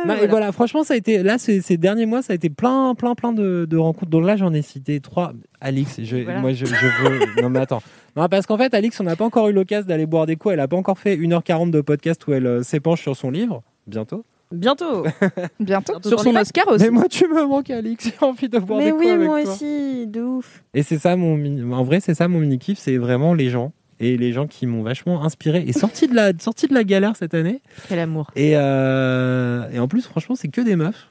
Non, 0.06 0.14
Et 0.14 0.26
voilà, 0.28 0.52
franchement, 0.52 0.84
ça 0.84 0.94
a 0.94 0.96
été 0.96 1.22
là 1.22 1.38
ces, 1.38 1.60
ces 1.60 1.76
derniers 1.76 2.06
mois, 2.06 2.22
ça 2.22 2.32
a 2.32 2.36
été 2.36 2.48
plein, 2.50 2.94
plein, 2.94 3.14
plein 3.14 3.32
de, 3.32 3.66
de 3.68 3.76
rencontres. 3.76 4.10
Donc 4.10 4.24
là, 4.24 4.36
j'en 4.36 4.52
ai 4.54 4.62
cité 4.62 5.00
trois. 5.00 5.32
Alix, 5.60 6.00
je, 6.02 6.18
Voilà. 6.18 6.40
moi, 6.40 6.52
je, 6.52 6.64
je 6.66 6.74
veux. 6.74 7.20
non, 7.42 7.50
mais 7.50 7.58
attends. 7.60 7.82
Non, 8.16 8.28
parce 8.28 8.46
qu'en 8.46 8.56
fait, 8.56 8.72
Alix, 8.74 8.98
on 9.00 9.04
n'a 9.04 9.16
pas 9.16 9.24
encore 9.24 9.48
eu 9.48 9.52
l'occasion 9.52 9.86
d'aller 9.88 10.06
boire 10.06 10.26
des 10.26 10.36
coups. 10.36 10.54
Elle 10.54 10.60
a 10.60 10.68
pas 10.68 10.76
encore 10.76 10.98
fait 10.98 11.16
1h40 11.16 11.70
de 11.70 11.80
podcast 11.80 12.26
où 12.26 12.32
elle 12.32 12.46
euh, 12.46 12.62
s'épanche 12.62 13.02
sur 13.02 13.16
son 13.16 13.30
livre. 13.30 13.62
Bientôt. 13.86 14.24
Bientôt. 14.50 15.04
Bientôt. 15.60 15.94
Sur 16.06 16.20
son 16.20 16.34
Oscar 16.36 16.66
aussi. 16.68 16.84
Mais 16.84 16.90
moi, 16.90 17.04
tu 17.10 17.26
me 17.28 17.44
manques, 17.46 17.68
Alix. 17.68 18.04
J'ai 18.20 18.26
envie 18.26 18.48
de 18.48 18.58
boire 18.58 18.78
Mais 18.78 18.86
des 18.86 18.90
coups 18.92 19.04
oui, 19.04 19.10
avec 19.10 19.26
moi 19.26 19.42
toi. 19.42 19.52
aussi, 19.52 20.06
de 20.06 20.22
ouf. 20.22 20.62
Et 20.72 20.82
c'est 20.82 20.98
ça 20.98 21.16
mon 21.16 21.36
mini- 21.36 21.74
en 21.74 21.82
vrai 21.84 22.00
c'est 22.00 22.14
ça 22.14 22.28
mon 22.28 22.38
mini 22.38 22.58
kiff 22.58 22.78
c'est 22.78 22.96
vraiment 22.96 23.34
les 23.34 23.50
gens 23.50 23.72
et 24.00 24.16
les 24.16 24.32
gens 24.32 24.46
qui 24.46 24.66
m'ont 24.66 24.82
vachement 24.82 25.24
inspiré 25.24 25.64
et 25.66 25.72
sorti 25.72 26.06
de 26.08 26.14
la 26.14 26.32
sorti 26.38 26.66
de 26.68 26.74
la 26.74 26.84
galère 26.84 27.16
cette 27.16 27.34
année 27.34 27.60
Quel 27.88 27.98
amour. 27.98 28.30
et 28.36 28.52
euh, 28.56 29.68
et 29.70 29.78
en 29.78 29.88
plus 29.88 30.02
franchement 30.02 30.34
c'est 30.36 30.48
que 30.48 30.60
des 30.60 30.76
meufs. 30.76 31.08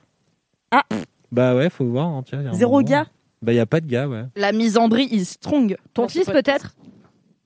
Ah. 0.72 0.84
Bah 1.32 1.56
ouais 1.56 1.70
faut 1.70 1.86
voir 1.86 2.08
hein, 2.08 2.24
tiens, 2.26 2.40
il 2.42 2.46
y 2.46 2.48
a 2.48 2.52
un 2.52 2.54
Zéro 2.54 2.74
moment. 2.78 2.88
gars. 2.88 3.08
Bah 3.42 3.54
il 3.54 3.56
y 3.56 3.60
a 3.60 3.66
pas 3.66 3.82
de 3.82 3.88
gars 3.88 4.08
ouais. 4.08 4.24
La 4.36 4.52
misandrie 4.52 5.08
is 5.12 5.26
strong. 5.26 5.76
Ton 5.94 6.08
fils, 6.08 6.26
peut-être? 6.26 6.76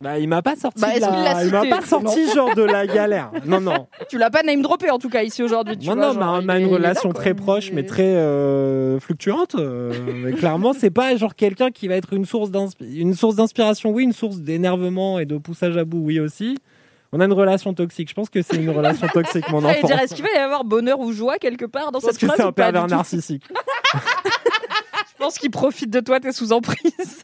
Bah 0.01 0.17
il 0.19 0.27
m'a 0.27 0.41
pas 0.41 0.55
sorti 0.55 0.81
Bah, 0.81 0.95
de 0.95 0.99
la... 1.01 1.43
il 1.45 1.51
m'a 1.51 1.65
pas 1.65 1.85
sorti 1.85 2.27
genre 2.33 2.55
de 2.55 2.63
la 2.63 2.87
galère. 2.87 3.31
Non 3.45 3.61
non. 3.61 3.87
Tu 4.09 4.17
l'as 4.17 4.29
pas 4.29 4.43
name 4.43 4.61
droppé 4.61 4.89
en 4.89 4.97
tout 4.99 5.09
cas 5.09 5.23
ici 5.23 5.43
aujourd'hui. 5.43 5.75
non 5.77 5.93
vois, 5.93 5.95
non, 5.95 6.13
genre, 6.13 6.41
mais 6.41 6.45
on 6.45 6.49
a 6.49 6.59
une 6.59 6.67
relation 6.67 7.09
là, 7.09 7.15
très 7.15 7.33
proche 7.33 7.71
mais 7.71 7.83
très 7.83 8.15
euh, 8.15 8.99
fluctuante. 8.99 9.55
euh, 9.55 9.91
mais 10.23 10.33
clairement 10.33 10.73
c'est 10.73 10.89
pas 10.91 11.15
genre 11.15 11.35
quelqu'un 11.35 11.71
qui 11.71 11.87
va 11.87 11.95
être 11.95 12.13
une 12.13 12.25
source 12.25 12.49
une 12.81 13.13
source 13.13 13.35
d'inspiration 13.35 13.91
oui, 13.91 14.03
une 14.03 14.13
source 14.13 14.37
d'énervement 14.37 15.19
et 15.19 15.25
de 15.25 15.37
poussage 15.37 15.77
à 15.77 15.85
bout 15.85 15.99
oui 15.99 16.19
aussi. 16.19 16.57
On 17.13 17.19
a 17.19 17.25
une 17.25 17.33
relation 17.33 17.73
toxique. 17.73 18.07
Je 18.09 18.13
pense 18.13 18.29
que 18.29 18.41
c'est 18.41 18.55
une 18.55 18.69
relation 18.69 19.05
toxique 19.09 19.49
mon 19.49 19.57
enfant. 19.65 19.85
dire, 19.85 19.99
est-ce 19.99 20.15
qu'il 20.15 20.23
va 20.23 20.31
y 20.33 20.37
avoir 20.37 20.63
bonheur 20.63 20.99
ou 21.01 21.11
joie 21.11 21.37
quelque 21.39 21.65
part 21.65 21.91
dans 21.91 21.99
Je 21.99 22.05
pense 22.05 22.13
cette 22.13 22.21
que 22.21 22.25
phrase 22.27 22.37
c'est 22.39 22.45
un 22.47 22.51
pervers 22.53 22.87
narcissique. 22.87 23.43
Je 23.93 25.17
pense 25.25 25.37
qu'il 25.37 25.51
profite 25.51 25.89
de 25.89 25.99
toi, 25.99 26.19
t'es 26.21 26.31
sous 26.31 26.53
emprise. 26.53 27.23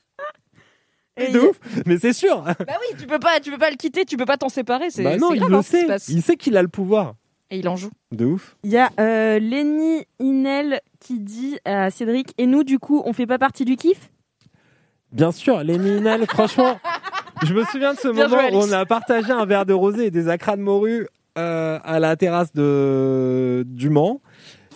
Et 1.17 1.31
de 1.31 1.39
ouf, 1.39 1.59
mais 1.85 1.97
c'est 1.97 2.13
sûr. 2.13 2.41
bah 2.41 2.55
oui, 2.67 2.95
tu 2.99 3.07
peux 3.07 3.19
pas, 3.19 3.39
tu 3.39 3.51
peux 3.51 3.57
pas 3.57 3.69
le 3.71 3.75
quitter, 3.75 4.05
tu 4.05 4.17
peux 4.17 4.25
pas 4.25 4.37
t'en 4.37 4.49
séparer. 4.49 4.89
C'est 4.89 5.03
Bah 5.03 5.17
non, 5.17 5.33
il 5.33 5.39
grave, 5.39 5.49
le 5.51 5.55
hein, 5.57 5.61
ce 5.61 5.69
qui 5.69 5.75
se 5.75 5.81
sait. 5.81 5.87
passe. 5.87 6.07
Il 6.09 6.21
sait 6.21 6.35
qu'il 6.37 6.55
a 6.57 6.61
le 6.61 6.67
pouvoir. 6.67 7.15
Et 7.49 7.59
il 7.59 7.67
en 7.69 7.75
joue. 7.77 7.91
De 8.11 8.25
ouf. 8.25 8.57
Il 8.63 8.71
y 8.71 8.77
a 8.77 8.89
euh, 8.99 9.39
Lenny 9.39 10.03
Inel 10.19 10.81
qui 10.99 11.19
dit 11.19 11.57
à 11.65 11.89
Cédric 11.89 12.33
Et 12.37 12.45
nous, 12.45 12.63
du 12.63 12.77
coup, 12.77 13.01
on 13.05 13.13
fait 13.13 13.25
pas 13.27 13.37
partie 13.39 13.63
du 13.65 13.75
kiff? 13.77 14.09
Bien 15.13 15.31
sûr, 15.31 15.63
les 15.63 15.77
Minel, 15.77 16.25
franchement, 16.29 16.77
je 17.43 17.53
me 17.53 17.63
souviens 17.65 17.93
de 17.93 17.99
ce 17.99 18.09
Bien 18.09 18.27
moment 18.27 18.41
joué, 18.49 18.55
où 18.55 18.59
on 18.59 18.71
a 18.73 18.85
partagé 18.85 19.31
un 19.31 19.45
verre 19.45 19.65
de 19.65 19.73
rosé 19.73 20.07
et 20.07 20.11
des 20.11 20.27
acras 20.27 20.57
de 20.57 20.61
morue 20.61 21.07
euh, 21.37 21.79
à 21.83 21.99
la 22.01 22.15
terrasse 22.17 22.51
de 22.53 23.63
du 23.65 23.89
Mans. 23.89 24.21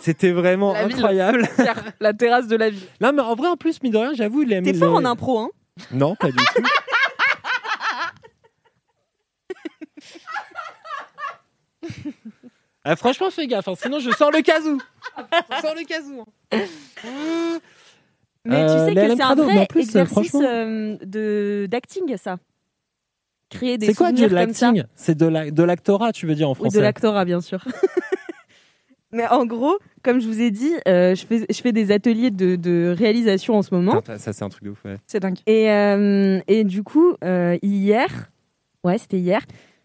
C'était 0.00 0.32
vraiment 0.32 0.72
La 0.72 0.86
ville. 0.86 0.96
incroyable. 0.96 1.46
La 2.00 2.12
terrasse 2.14 2.48
de 2.48 2.56
la 2.56 2.70
vie. 2.70 2.84
Non, 3.00 3.12
mais 3.12 3.20
en 3.22 3.34
vrai, 3.36 3.48
en 3.48 3.56
plus, 3.56 3.80
mine 3.82 3.92
de 3.92 3.98
rien, 3.98 4.12
j'avoue, 4.14 4.42
il 4.42 4.52
aime. 4.52 4.64
T'es 4.64 4.74
fort 4.74 4.98
les- 4.98 5.06
en 5.06 5.10
impro, 5.10 5.38
hein 5.38 5.50
Non, 5.90 6.14
pas 6.16 6.28
du 6.30 6.36
tout. 6.36 6.62
Ah, 12.84 12.96
franchement, 12.96 13.30
fais 13.30 13.46
gaffe, 13.46 13.68
hein, 13.68 13.74
sinon 13.80 14.00
je 14.00 14.10
sors 14.10 14.32
le 14.32 14.42
casou. 14.42 14.80
Je 15.16 15.60
sors 15.60 15.74
le 15.74 15.84
casou. 15.84 16.24
hein. 16.52 17.58
Mais 18.44 18.56
Euh, 18.56 18.66
tu 18.66 18.72
sais 18.72 18.94
Léa 18.94 19.08
que 19.10 19.16
c'est 19.16 19.22
un 19.22 19.28
Lemprado, 19.28 19.44
mais 19.46 19.52
vrai 19.52 19.62
en 19.62 19.66
plus, 19.66 19.80
exercice 19.82 20.12
franchement- 20.30 20.42
euh, 20.44 20.96
de 21.04 21.68
d'acting, 21.70 22.16
ça. 22.16 22.38
Créer 23.50 23.78
des 23.78 23.86
C'est 23.86 23.94
quoi 23.94 24.10
du 24.10 24.22
souvenirs 24.22 24.44
comme 24.46 24.52
ça. 24.54 24.66
l'acting 24.72 24.84
C'est 24.96 25.14
de 25.16 25.26
la- 25.26 25.50
de 25.52 25.62
l'actorat, 25.62 26.12
tu 26.12 26.26
veux 26.26 26.34
dire 26.34 26.48
en 26.48 26.52
Oui, 26.52 26.56
français? 26.56 26.76
de 26.78 26.82
l'actorat, 26.82 27.24
bien 27.24 27.40
sûr. 27.40 27.64
Mais 29.12 29.26
en 29.28 29.44
gros, 29.44 29.76
comme 30.02 30.20
je 30.20 30.26
vous 30.26 30.40
ai 30.40 30.50
dit, 30.50 30.72
euh, 30.88 31.14
je, 31.14 31.26
fais, 31.26 31.44
je 31.48 31.60
fais 31.60 31.72
des 31.72 31.92
ateliers 31.92 32.30
de, 32.30 32.56
de 32.56 32.94
réalisation 32.96 33.54
en 33.56 33.62
ce 33.62 33.74
moment. 33.74 33.96
Putain, 33.96 34.16
Ça, 34.18 34.32
c'est 34.32 34.44
un 34.44 34.48
truc 34.48 34.64
de 34.64 34.70
ouf. 34.70 34.84
ouais. 34.84 34.96
C'est 35.06 35.20
dingue. 35.20 35.36
Et, 35.46 35.70
euh, 35.70 36.40
et 36.48 36.64
du 36.64 36.82
coup, 36.82 37.14
euh, 37.22 37.58
hier, 37.62 38.30
ouais, 38.84 38.96
c'était 38.98 39.18
hier, 39.18 39.42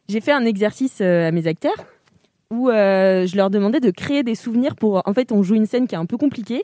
j'ai 0.07 0.21
fait 0.21 0.31
un 0.31 0.45
exercice 0.45 0.99
euh, 1.01 1.27
à 1.27 1.31
mes 1.31 1.45
acteurs 1.47 1.75
où 2.49 2.69
euh, 2.69 3.27
je 3.27 3.35
leur 3.35 3.49
demandais 3.49 3.81
de 3.81 3.91
créer 3.91 4.23
des 4.23 4.35
souvenirs 4.35 4.75
pour. 4.77 5.01
En 5.05 5.13
fait, 5.13 5.33
on 5.33 5.43
joue 5.43 5.55
une 5.55 5.65
scène 5.65 5.87
qui 5.87 5.95
est 5.95 5.97
un 5.97 6.05
peu 6.05 6.17
compliquée. 6.17 6.63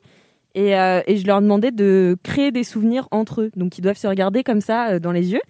Et, 0.56 0.78
euh, 0.78 1.02
et 1.08 1.18
je 1.18 1.26
leur 1.28 1.42
demandais 1.42 1.72
de 1.72 2.16
créer 2.24 2.52
des 2.52 2.64
souvenirs 2.64 3.08
entre 3.12 3.42
eux. 3.42 3.52
Donc, 3.58 3.78
ils 3.78 3.82
doivent 3.82 3.98
se 3.98 4.08
regarder 4.08 4.44
comme 4.44 4.62
ça 4.62 4.92
euh, 4.92 5.00
dans 5.00 5.12
les 5.12 5.34
yeux. 5.34 5.42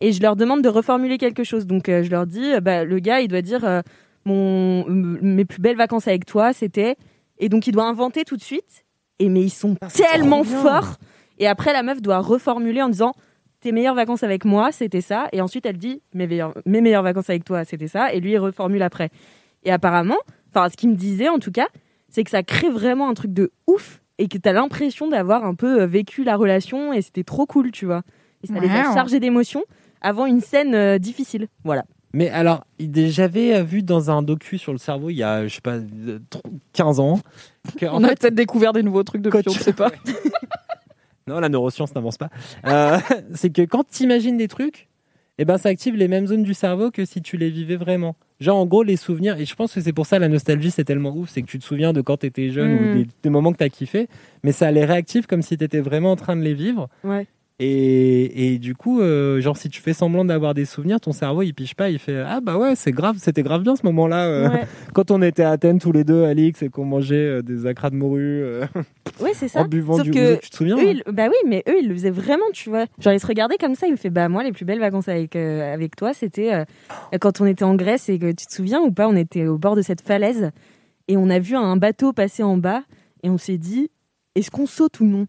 Et 0.00 0.10
je 0.10 0.20
leur 0.22 0.34
demande 0.34 0.62
de 0.62 0.68
reformuler 0.68 1.18
quelque 1.18 1.44
chose. 1.44 1.66
Donc, 1.66 1.88
euh, 1.88 2.02
je 2.02 2.10
leur 2.10 2.26
dis, 2.26 2.54
euh, 2.54 2.60
bah, 2.60 2.82
le 2.84 2.98
gars, 2.98 3.20
il 3.20 3.28
doit 3.28 3.42
dire 3.42 3.64
euh, 3.64 3.82
mon, 4.24 4.84
mes 4.88 5.44
plus 5.44 5.60
belles 5.60 5.76
vacances 5.76 6.08
avec 6.08 6.26
toi, 6.26 6.52
c'était. 6.52 6.96
Et 7.38 7.48
donc, 7.48 7.66
il 7.66 7.72
doit 7.72 7.86
inventer 7.86 8.24
tout 8.24 8.36
de 8.36 8.42
suite. 8.42 8.84
Et 9.18 9.28
mais 9.28 9.42
ils 9.42 9.50
sont 9.50 9.76
tellement 9.94 10.42
bien. 10.42 10.62
forts. 10.62 10.96
Et 11.38 11.46
après, 11.46 11.72
la 11.72 11.82
meuf 11.82 12.00
doit 12.02 12.18
reformuler 12.18 12.82
en 12.82 12.88
disant 12.88 13.12
tes 13.60 13.72
meilleures 13.72 13.94
vacances 13.94 14.22
avec 14.22 14.44
moi, 14.44 14.72
c'était 14.72 15.00
ça. 15.00 15.28
Et 15.32 15.40
ensuite, 15.40 15.66
elle 15.66 15.78
dit 15.78 16.02
mes 16.14 16.26
meilleures, 16.26 16.54
mes 16.66 16.80
meilleures 16.80 17.02
vacances 17.02 17.30
avec 17.30 17.44
toi, 17.44 17.64
c'était 17.64 17.88
ça. 17.88 18.12
Et 18.12 18.20
lui, 18.20 18.32
il 18.32 18.38
reformule 18.38 18.82
après. 18.82 19.10
Et 19.64 19.70
apparemment, 19.70 20.16
enfin, 20.50 20.68
ce 20.68 20.76
qu'il 20.76 20.90
me 20.90 20.96
disait 20.96 21.28
en 21.28 21.38
tout 21.38 21.52
cas, 21.52 21.68
c'est 22.08 22.24
que 22.24 22.30
ça 22.30 22.42
crée 22.42 22.70
vraiment 22.70 23.08
un 23.08 23.14
truc 23.14 23.32
de 23.32 23.52
ouf 23.68 24.00
et 24.18 24.26
que 24.28 24.36
t'as 24.38 24.52
l'impression 24.52 25.08
d'avoir 25.08 25.44
un 25.44 25.54
peu 25.54 25.82
euh, 25.82 25.86
vécu 25.86 26.24
la 26.24 26.36
relation 26.36 26.92
et 26.92 27.00
c'était 27.02 27.22
trop 27.24 27.46
cool, 27.46 27.70
tu 27.70 27.86
vois. 27.86 28.02
Et 28.42 28.48
ça 28.48 28.58
les 28.58 28.68
a 28.68 28.88
Wow. 28.88 28.94
chargés 28.94 29.20
d'émotions 29.20 29.62
avant 30.00 30.26
une 30.26 30.40
scène 30.40 30.74
euh, 30.74 30.98
difficile. 30.98 31.46
Voilà. 31.64 31.84
Mais 32.14 32.28
alors, 32.30 32.64
j'avais 32.78 33.54
euh, 33.54 33.62
vu 33.62 33.82
dans 33.82 34.10
un 34.10 34.22
docu 34.22 34.58
sur 34.58 34.72
le 34.72 34.78
cerveau 34.78 35.08
il 35.10 35.16
y 35.16 35.22
a, 35.22 35.46
je 35.48 35.54
sais 35.54 35.60
pas, 35.62 35.76
euh, 35.76 36.18
tr- 36.30 36.42
15 36.74 37.00
ans. 37.00 37.20
On 37.82 38.04
a 38.04 38.08
peut-être 38.08 38.34
découvert 38.34 38.72
des 38.72 38.82
nouveaux 38.82 39.02
trucs 39.02 39.22
depuis, 39.22 39.42
on 39.46 39.52
ne 39.52 39.56
sait 39.58 39.72
pas. 39.72 39.90
Non, 41.28 41.38
la 41.38 41.48
neuroscience 41.48 41.94
n'avance 41.94 42.18
pas. 42.18 42.30
Euh, 42.66 42.98
c'est 43.34 43.50
que 43.50 43.62
quand 43.62 43.84
tu 43.88 44.02
imagines 44.02 44.36
des 44.36 44.48
trucs, 44.48 44.88
eh 45.38 45.44
ben, 45.44 45.56
ça 45.56 45.68
active 45.68 45.94
les 45.94 46.08
mêmes 46.08 46.26
zones 46.26 46.42
du 46.42 46.52
cerveau 46.52 46.90
que 46.90 47.04
si 47.04 47.22
tu 47.22 47.36
les 47.36 47.48
vivais 47.48 47.76
vraiment. 47.76 48.16
Genre, 48.40 48.58
en 48.58 48.66
gros, 48.66 48.82
les 48.82 48.96
souvenirs, 48.96 49.38
et 49.40 49.44
je 49.44 49.54
pense 49.54 49.72
que 49.72 49.80
c'est 49.80 49.92
pour 49.92 50.04
ça 50.04 50.18
la 50.18 50.26
nostalgie, 50.28 50.72
c'est 50.72 50.82
tellement 50.82 51.14
ouf, 51.16 51.30
c'est 51.30 51.42
que 51.42 51.46
tu 51.46 51.60
te 51.60 51.64
souviens 51.64 51.92
de 51.92 52.00
quand 52.00 52.16
tu 52.18 52.26
étais 52.26 52.50
jeune 52.50 52.72
Mm. 52.72 52.90
ou 52.90 52.94
des, 53.04 53.06
des 53.22 53.30
moments 53.30 53.52
que 53.52 53.58
tu 53.58 53.62
as 53.64 53.68
kiffé, 53.68 54.08
mais 54.42 54.50
ça 54.50 54.68
les 54.72 54.84
réactive 54.84 55.26
comme 55.28 55.42
si 55.42 55.56
tu 55.56 55.62
étais 55.62 55.78
vraiment 55.80 56.10
en 56.10 56.16
train 56.16 56.34
de 56.34 56.42
les 56.42 56.54
vivre. 56.54 56.88
Ouais. 57.04 57.28
Et, 57.64 58.54
et 58.54 58.58
du 58.58 58.74
coup, 58.74 59.00
euh, 59.00 59.40
genre, 59.40 59.56
si 59.56 59.68
tu 59.68 59.80
fais 59.80 59.92
semblant 59.92 60.24
d'avoir 60.24 60.52
des 60.52 60.64
souvenirs, 60.64 61.00
ton 61.00 61.12
cerveau, 61.12 61.42
il 61.42 61.54
piche 61.54 61.76
pas, 61.76 61.90
il 61.90 62.00
fait 62.00 62.18
Ah 62.18 62.40
bah 62.40 62.56
ouais, 62.58 62.74
c'est 62.74 62.90
grave, 62.90 63.18
c'était 63.20 63.44
grave 63.44 63.62
bien 63.62 63.76
ce 63.76 63.86
moment-là. 63.86 64.26
euh, 64.26 64.48
Ouais, 64.50 64.64
quand 64.94 65.12
on 65.12 65.22
était 65.22 65.44
à 65.44 65.50
Athènes 65.52 65.78
tous 65.78 65.92
les 65.92 66.02
deux, 66.02 66.24
Alix, 66.24 66.60
et 66.62 66.70
qu'on 66.70 66.84
mangeait 66.84 67.14
euh, 67.14 67.42
des 67.42 67.66
acras 67.66 67.90
de 67.90 67.94
morue 67.94 68.42
Ouais, 69.20 69.30
c'est 69.34 69.46
ça. 69.48 69.60
en 69.60 69.64
buvant 69.66 69.96
Sauf 69.98 70.04
du 70.06 70.10
que 70.10 70.40
tu 70.40 70.50
te 70.50 70.56
souviens 70.56 70.76
eux, 70.76 70.80
hein 70.80 70.94
ils- 71.06 71.12
bah 71.12 71.28
oui, 71.28 71.36
mais 71.48 71.62
eux, 71.68 71.76
ils 71.80 71.88
le 71.88 71.94
faisaient 71.94 72.10
vraiment, 72.10 72.46
tu 72.52 72.68
vois. 72.68 72.86
Genre, 72.98 73.12
ils 73.12 73.20
se 73.20 73.26
regardaient 73.28 73.58
comme 73.58 73.76
ça, 73.76 73.86
ils 73.86 73.92
me 73.92 73.96
fait 73.96 74.10
bah 74.10 74.28
moi, 74.28 74.42
les 74.42 74.50
plus 74.50 74.64
belles 74.64 74.80
vacances 74.80 75.06
avec, 75.08 75.36
avec 75.36 75.94
toi, 75.94 76.14
c'était 76.14 76.64
quand 77.20 77.40
on 77.40 77.46
était 77.46 77.64
en 77.64 77.76
Grèce 77.76 78.08
et 78.08 78.18
que 78.18 78.32
tu 78.32 78.46
te 78.46 78.52
souviens 78.52 78.80
ou 78.80 78.90
pas, 78.90 79.06
on 79.06 79.14
était 79.14 79.46
au 79.46 79.56
bord 79.58 79.76
de 79.76 79.82
cette 79.82 80.00
falaise 80.00 80.50
et 81.06 81.16
on 81.16 81.30
a 81.30 81.38
vu 81.38 81.54
un 81.54 81.76
bateau 81.76 82.12
passer 82.12 82.42
en 82.42 82.56
bas 82.56 82.82
et 83.22 83.30
on 83.30 83.38
s'est 83.38 83.58
dit, 83.58 83.88
est-ce 84.34 84.50
qu'on 84.50 84.66
saute 84.66 84.98
ou 84.98 85.04
non? 85.04 85.26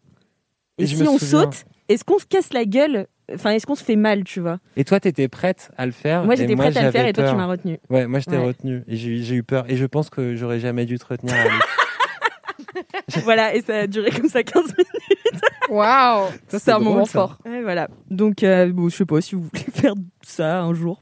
Et, 0.79 0.87
si 0.87 1.03
on 1.07 1.19
saute, 1.19 1.65
est-ce 1.93 2.03
qu'on 2.03 2.19
se 2.19 2.25
casse 2.25 2.53
la 2.53 2.65
gueule 2.65 3.07
Enfin, 3.33 3.51
est-ce 3.51 3.65
qu'on 3.65 3.75
se 3.75 3.83
fait 3.83 3.95
mal, 3.95 4.25
tu 4.25 4.41
vois? 4.41 4.59
Et 4.75 4.83
toi, 4.83 4.99
t'étais 4.99 5.29
prête 5.29 5.71
à 5.77 5.85
le 5.85 5.93
faire? 5.93 6.25
Moi, 6.25 6.35
j'étais 6.35 6.55
prête 6.57 6.75
à 6.75 6.83
le 6.83 6.91
faire 6.91 7.05
et 7.07 7.13
toi, 7.13 7.29
tu 7.29 7.35
m'as 7.35 7.45
retenu. 7.45 7.79
Ouais, 7.89 8.05
moi, 8.05 8.19
je 8.19 8.25
t'ai 8.25 8.37
Ouais. 8.37 8.43
retenu. 8.47 8.83
Et 8.87 8.97
j'ai 8.97 9.35
eu- 9.35 9.43
peur. 9.43 9.63
Et 9.69 9.77
je 9.77 9.85
pense 9.85 10.09
que 10.09 10.35
j'aurais 10.35 10.59
jamais 10.59 10.85
dû 10.85 10.97
te 10.99 11.05
retenir. 11.05 11.33
Voilà, 13.23 13.53
et 13.55 13.61
ça 13.61 13.79
a 13.79 13.87
duré 13.87 14.09
comme 14.11 14.27
ça 14.29 14.43
15 14.43 14.63
minutes. 14.63 15.41
Waouh 15.69 16.27
C'est 16.47 16.71
un 16.71 16.79
moment 16.79 17.05
fort. 17.05 17.37
Ouais, 17.45 17.61
voilà. 17.61 17.87
Donc, 18.09 18.43
euh, 18.43 18.71
bon, 18.71 18.89
je 18.89 18.95
sais 18.97 19.05
pas 19.05 19.21
si 19.21 19.35
vous 19.35 19.43
voulez 19.43 19.63
faire 19.73 19.93
ça 20.21 20.61
un 20.61 20.73
jour. 20.73 21.01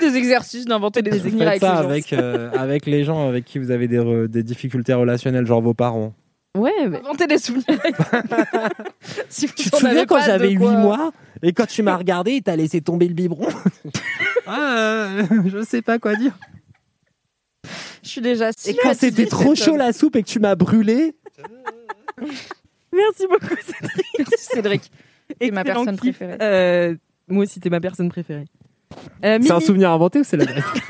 Des 0.00 0.16
exercices 0.16 0.66
d'inventer 0.66 1.02
des 1.02 1.10
faites 1.10 1.40
avec 1.40 1.60
ça 1.60 1.74
les 1.74 1.82
gens. 1.82 1.88
avec, 1.88 2.12
euh, 2.12 2.50
avec 2.52 2.86
les 2.86 3.04
gens 3.04 3.28
avec 3.28 3.44
qui 3.44 3.58
vous 3.58 3.70
avez 3.70 3.88
des, 3.88 3.98
re- 3.98 4.26
des 4.28 4.42
difficultés 4.42 4.94
relationnelles, 4.94 5.46
genre 5.46 5.62
vos 5.62 5.74
parents. 5.74 6.14
Ouais, 6.58 6.72
mais... 6.88 6.98
Inventer 6.98 7.26
des 7.28 7.38
souvenirs. 7.38 7.64
si 9.28 9.46
vous 9.46 9.52
Tu 9.56 9.70
te 9.70 9.76
en 9.76 9.78
souviens 9.78 9.96
avez 9.96 10.06
quand 10.06 10.16
pas 10.16 10.22
de 10.22 10.26
j'avais 10.26 10.50
8 10.50 10.56
quoi- 10.58 10.70
mois 10.72 11.12
et 11.42 11.52
quand 11.52 11.66
tu 11.66 11.82
m'as 11.82 11.96
regardé 11.96 12.32
et 12.32 12.42
t'as 12.42 12.56
laissé 12.56 12.80
tomber 12.80 13.06
le 13.08 13.14
biberon 13.14 13.46
ah, 14.46 15.06
euh, 15.06 15.22
Je 15.46 15.62
sais 15.62 15.80
pas 15.82 15.98
quoi 15.98 16.16
dire. 16.16 16.32
Je 18.02 18.08
suis 18.08 18.20
déjà 18.20 18.50
si 18.56 18.70
Et 18.70 18.76
quand 18.82 18.94
c'était 18.94 19.26
trop 19.26 19.54
chaud 19.54 19.76
la 19.76 19.92
soupe 19.92 20.16
et 20.16 20.22
que 20.22 20.28
tu 20.28 20.40
m'as 20.40 20.54
brûlé. 20.56 21.14
Merci 22.92 23.26
beaucoup, 23.28 23.54
Cédric. 23.64 24.06
Merci 24.18 24.44
Cédric. 24.52 24.90
Et 25.38 25.50
ma 25.52 25.60
Excellent 25.60 25.84
personne 25.84 26.00
kiff. 26.00 26.18
préférée. 26.18 26.38
Euh, 26.42 26.94
moi 27.28 27.44
aussi, 27.44 27.60
t'es 27.60 27.70
ma 27.70 27.80
personne 27.80 28.08
préférée. 28.08 28.46
Euh, 29.24 29.38
C'est 29.40 29.50
un 29.52 29.54
Mimi, 29.54 29.66
souvenir 29.66 29.90
inventé 29.92 30.18
ou 30.18 30.24
c'est 30.24 30.36
la 30.36 30.46
vérité 30.46 30.80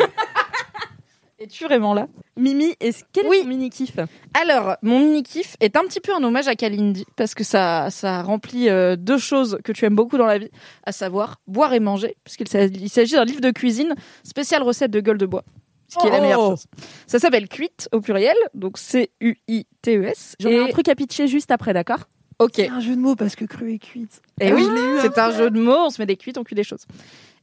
Es-tu 1.42 1.64
vraiment 1.64 1.94
là? 1.94 2.06
Mimi, 2.36 2.74
est-ce 2.80 3.02
quel 3.12 3.26
Oui. 3.26 3.38
est 3.38 3.42
ton 3.42 3.48
mini 3.48 3.70
kiff 3.70 3.96
Alors, 4.38 4.76
mon 4.82 4.98
mini 5.00 5.22
kiff 5.22 5.56
est 5.60 5.74
un 5.74 5.84
petit 5.84 6.00
peu 6.00 6.14
un 6.14 6.22
hommage 6.22 6.48
à 6.48 6.54
Kalindi 6.54 7.06
parce 7.16 7.34
que 7.34 7.44
ça, 7.44 7.88
ça 7.90 8.20
remplit 8.22 8.68
euh, 8.68 8.94
deux 8.96 9.16
choses 9.16 9.58
que 9.64 9.72
tu 9.72 9.86
aimes 9.86 9.94
beaucoup 9.94 10.18
dans 10.18 10.26
la 10.26 10.36
vie, 10.36 10.50
à 10.84 10.92
savoir 10.92 11.40
boire 11.46 11.72
et 11.72 11.80
manger, 11.80 12.16
puisqu'il 12.24 12.46
s'agit 12.90 13.14
d'un 13.14 13.24
livre 13.24 13.40
de 13.40 13.50
cuisine 13.52 13.94
spécial 14.22 14.62
recette 14.62 14.90
de 14.90 15.00
gueule 15.00 15.16
de 15.16 15.24
bois. 15.24 15.44
Ce 15.88 15.98
qui 15.98 16.06
est 16.06 16.10
la 16.10 16.18
Oh. 16.18 16.22
meilleure 16.22 16.40
chose. 16.50 16.64
Ça 17.06 17.18
s'appelle 17.18 17.48
Cuite 17.48 17.88
au 17.92 18.00
pluriel, 18.02 18.36
donc 18.54 18.76
C-U-I-T-E-S. 18.76 20.36
J'en 20.40 20.50
ai 20.50 20.54
Et- 20.56 20.58
un 20.60 20.68
truc 20.68 20.88
à 20.88 20.94
pitcher 20.94 21.26
juste 21.26 21.50
après, 21.50 21.72
d'accord? 21.72 22.00
Ok. 22.38 22.58
un 22.58 22.80
jeu 22.80 22.96
de 22.96 23.00
mots 23.00 23.16
parce 23.16 23.36
que 23.36 23.44
cru 23.44 23.72
et 23.74 23.78
cuite. 23.78 24.22
Et 24.40 24.50
oui, 24.52 24.64
c'est 25.02 25.18
un 25.18 25.30
jeu 25.30 25.50
de 25.50 25.60
mots, 25.60 25.76
on 25.86 25.90
se 25.90 26.00
met 26.00 26.06
des 26.06 26.16
cuites, 26.16 26.38
on 26.38 26.44
cuit 26.44 26.54
des 26.56 26.64
choses. 26.64 26.86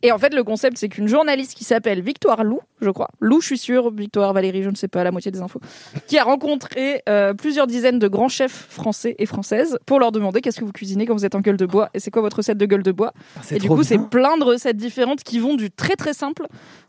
Et 0.03 0.11
en 0.11 0.19
fait, 0.19 0.33
le 0.33 0.43
concept, 0.43 0.77
c'est 0.77 0.89
qu'une 0.89 1.07
journaliste 1.07 1.55
qui 1.55 1.63
s'appelle 1.63 2.01
Victoire 2.01 2.43
Lou, 2.43 2.59
je 2.81 2.89
crois, 2.91 3.09
Lou, 3.19 3.41
je 3.41 3.47
suis 3.47 3.57
sûre, 3.57 3.91
Victoire, 3.91 4.31
Valérie, 4.31 4.61
je 4.61 4.69
ne 4.69 4.75
sais 4.75 4.87
pas, 4.87 5.03
la 5.03 5.11
moitié 5.11 5.31
des 5.31 5.41
infos, 5.41 5.59
qui 6.05 6.19
a 6.19 6.23
rencontré 6.23 7.01
euh, 7.09 7.33
plusieurs 7.33 7.65
dizaines 7.65 7.97
de 7.97 8.07
grands 8.07 8.29
chefs 8.29 8.67
français 8.69 9.15
et 9.17 9.25
françaises 9.25 9.79
pour 9.87 9.99
leur 9.99 10.11
demander 10.11 10.41
qu'est-ce 10.41 10.59
que 10.59 10.65
vous 10.65 10.71
cuisinez 10.71 11.07
quand 11.07 11.15
vous 11.15 11.25
êtes 11.25 11.33
en 11.33 11.41
gueule 11.41 11.57
de 11.57 11.65
bois 11.65 11.89
et 11.95 11.99
c'est 11.99 12.11
quoi 12.11 12.21
votre 12.21 12.37
recette 12.37 12.59
de 12.59 12.65
gueule 12.67 12.83
de 12.83 12.91
bois. 12.91 13.11
Et 13.49 13.57
du 13.57 13.67
coup, 13.67 13.83
c'est 13.83 13.97
plein 13.97 14.37
de 14.37 14.43
recettes 14.43 14.77
différentes 14.77 15.23
qui 15.23 15.39
vont 15.39 15.55
du 15.55 15.71
très 15.71 15.95
très 15.95 16.13
simple 16.13 16.47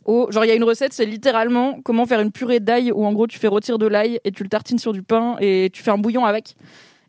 au 0.08 0.30
genre 0.30 0.44
il 0.44 0.48
y 0.48 0.50
a 0.50 0.54
une 0.54 0.64
recette, 0.64 0.94
c'est 0.94 1.04
littéralement 1.04 1.80
comment 1.84 2.06
faire 2.06 2.20
une 2.20 2.32
purée 2.32 2.60
d'ail 2.60 2.90
où 2.92 3.04
en 3.04 3.12
gros 3.12 3.26
tu 3.26 3.38
fais 3.38 3.46
rôtir 3.46 3.78
de 3.78 3.86
l'ail 3.86 4.20
et 4.24 4.32
tu 4.32 4.42
le 4.42 4.48
tartines 4.48 4.78
sur 4.78 4.94
du 4.94 5.02
pain 5.02 5.36
et 5.38 5.68
tu 5.72 5.82
fais 5.82 5.90
un 5.90 5.98
bouillon 5.98 6.24
avec. 6.24 6.56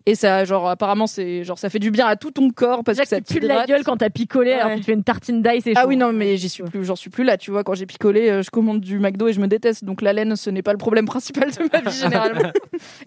Et 0.06 0.16
ça, 0.16 0.44
genre, 0.46 0.68
apparemment, 0.70 1.06
c'est 1.08 1.44
genre, 1.44 1.60
ça 1.60 1.70
fait 1.70 1.78
du 1.80 1.92
bien 1.92 2.08
à 2.08 2.16
tout 2.16 2.32
ton 2.32 2.50
corps 2.50 2.84
parce 2.84 2.98
Déjà 2.98 3.04
que 3.04 3.10
ça 3.10 3.22
tu 3.22 3.34
pues 3.36 3.40
de 3.42 3.48
la 3.48 3.66
gueule 3.66 3.84
quand 3.84 3.98
t'as 3.98 4.10
picolé, 4.10 4.54
alors 4.54 4.68
Ouais. 4.70 4.74
que 4.76 4.80
tu 4.80 4.86
fais 4.86 4.94
une 4.94 5.04
tartine 5.04 5.42
d'ail, 5.42 5.62
c'est 5.62 5.74
Ah 5.76 5.82
chaud. 5.84 5.88
oui, 5.90 5.98
non, 5.98 6.14
mais 6.14 6.38
j'y 6.38 6.50
suis 6.50 6.64
plus, 6.64 6.84
j'en 6.86 6.96
suis 6.96 7.10
plus 7.10 7.24
là, 7.24 7.38
tu 7.38 7.52
vois. 7.52 7.64
Quand 7.64 7.74
j'ai 7.76 7.86
picolé, 7.86 8.30
euh, 8.30 8.42
je 8.42 8.50
commande 8.50 8.80
du 8.82 8.98
McDo 9.00 9.28
et 9.28 9.34
je 9.34 9.40
me 9.42 9.48
déteste. 9.48 9.84
Donc 9.84 10.02
la 10.02 10.14
laine, 10.14 10.36
ce 10.36 10.50
n'est 10.50 10.64
pas 10.64 10.72
le 10.72 10.78
problème 10.78 11.06
principal 11.06 11.52
de 11.52 11.70
ma 11.72 11.82
vie 11.90 11.98
généralement. 12.02 12.50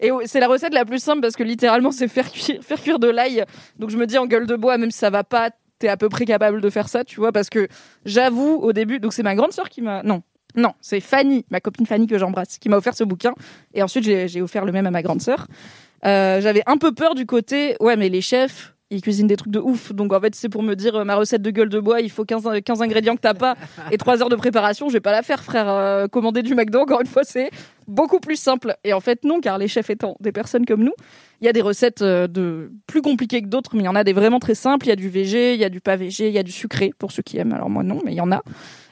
et 0.01 0.11
c'est 0.25 0.39
la 0.39 0.47
recette 0.47 0.73
la 0.73 0.85
plus 0.85 0.99
simple 1.03 1.21
parce 1.21 1.35
que 1.35 1.43
littéralement, 1.43 1.91
c'est 1.91 2.07
faire 2.07 2.31
cuire, 2.31 2.59
faire 2.63 2.81
cuire 2.81 2.99
de 2.99 3.09
l'ail. 3.09 3.43
Donc 3.79 3.89
je 3.89 3.97
me 3.97 4.05
dis 4.07 4.17
en 4.17 4.25
gueule 4.27 4.45
de 4.47 4.55
bois, 4.55 4.77
même 4.77 4.91
si 4.91 4.99
ça 4.99 5.09
va 5.09 5.23
pas, 5.23 5.49
t'es 5.79 5.87
à 5.89 5.97
peu 5.97 6.07
près 6.09 6.25
capable 6.25 6.61
de 6.61 6.69
faire 6.69 6.87
ça, 6.87 7.03
tu 7.03 7.19
vois. 7.19 7.31
Parce 7.33 7.49
que 7.49 7.67
j'avoue, 8.05 8.59
au 8.61 8.71
début, 8.71 8.99
donc 8.99 9.11
c'est 9.13 9.23
ma 9.23 9.35
grande 9.35 9.51
sœur 9.51 9.69
qui 9.69 9.81
m'a. 9.81 10.03
Non. 10.03 10.21
Non, 10.55 10.73
c'est 10.81 10.99
Fanny, 10.99 11.45
ma 11.49 11.59
copine 11.59 11.87
Fanny 11.87 12.05
que 12.05 12.19
j'embrasse, 12.19 12.59
qui 12.59 12.69
m'a 12.69 12.77
offert 12.77 12.93
ce 12.93 13.03
bouquin. 13.03 13.33
Et 13.73 13.81
ensuite, 13.81 14.03
j'ai 14.03 14.27
j'ai 14.27 14.39
offert 14.41 14.65
le 14.65 14.71
même 14.71 14.85
à 14.85 14.91
ma 14.91 15.01
grande 15.01 15.19
sœur. 15.21 15.47
Euh, 16.05 16.41
J'avais 16.41 16.63
un 16.65 16.77
peu 16.77 16.93
peur 16.93 17.15
du 17.15 17.25
côté, 17.25 17.75
ouais, 17.79 17.95
mais 17.95 18.09
les 18.09 18.21
chefs, 18.21 18.73
ils 18.89 19.01
cuisinent 19.01 19.27
des 19.27 19.37
trucs 19.37 19.51
de 19.51 19.59
ouf. 19.59 19.93
Donc 19.93 20.13
en 20.13 20.19
fait, 20.19 20.35
c'est 20.35 20.49
pour 20.49 20.63
me 20.63 20.75
dire, 20.75 20.95
euh, 20.95 21.03
ma 21.03 21.15
recette 21.15 21.41
de 21.41 21.49
gueule 21.49 21.69
de 21.69 21.79
bois, 21.79 22.01
il 22.01 22.11
faut 22.11 22.25
15, 22.25 22.47
15 22.63 22.81
ingrédients 22.81 23.15
que 23.15 23.21
t'as 23.21 23.33
pas 23.33 23.55
et 23.91 23.97
3 23.97 24.21
heures 24.21 24.29
de 24.29 24.35
préparation. 24.35 24.89
Je 24.89 24.93
vais 24.93 24.99
pas 24.99 25.11
la 25.11 25.21
faire, 25.21 25.43
frère. 25.43 25.69
Euh, 25.69 26.07
commander 26.07 26.43
du 26.43 26.55
McDo, 26.55 26.79
encore 26.79 27.01
une 27.01 27.07
fois, 27.07 27.23
c'est 27.23 27.49
beaucoup 27.87 28.19
plus 28.19 28.35
simple. 28.35 28.75
Et 28.83 28.93
en 28.93 28.99
fait, 28.99 29.23
non, 29.23 29.39
car 29.39 29.57
les 29.57 29.67
chefs 29.67 29.89
étant 29.89 30.15
des 30.19 30.31
personnes 30.31 30.65
comme 30.65 30.83
nous, 30.83 30.93
il 31.41 31.45
y 31.45 31.49
a 31.49 31.53
des 31.53 31.61
recettes 31.61 32.03
de 32.03 32.71
plus 32.87 33.01
compliquées 33.01 33.41
que 33.41 33.47
d'autres, 33.47 33.71
mais 33.73 33.83
il 33.83 33.85
y 33.85 33.89
en 33.89 33.95
a 33.95 34.03
des 34.03 34.13
vraiment 34.13 34.39
très 34.39 34.55
simples. 34.55 34.85
Il 34.85 34.89
y 34.89 34.93
a 34.93 34.95
du 34.95 35.09
végé, 35.09 35.55
il 35.55 35.59
y 35.59 35.65
a 35.65 35.69
du 35.69 35.81
pas 35.81 35.95
végé, 35.95 36.27
il 36.27 36.33
y 36.33 36.39
a 36.39 36.43
du 36.43 36.51
sucré, 36.51 36.93
pour 36.97 37.11
ceux 37.11 37.23
qui 37.23 37.37
aiment. 37.37 37.53
Alors 37.53 37.69
moi, 37.69 37.83
non, 37.83 37.99
mais 38.05 38.11
il 38.11 38.17
y 38.17 38.21
en 38.21 38.31
a. 38.31 38.41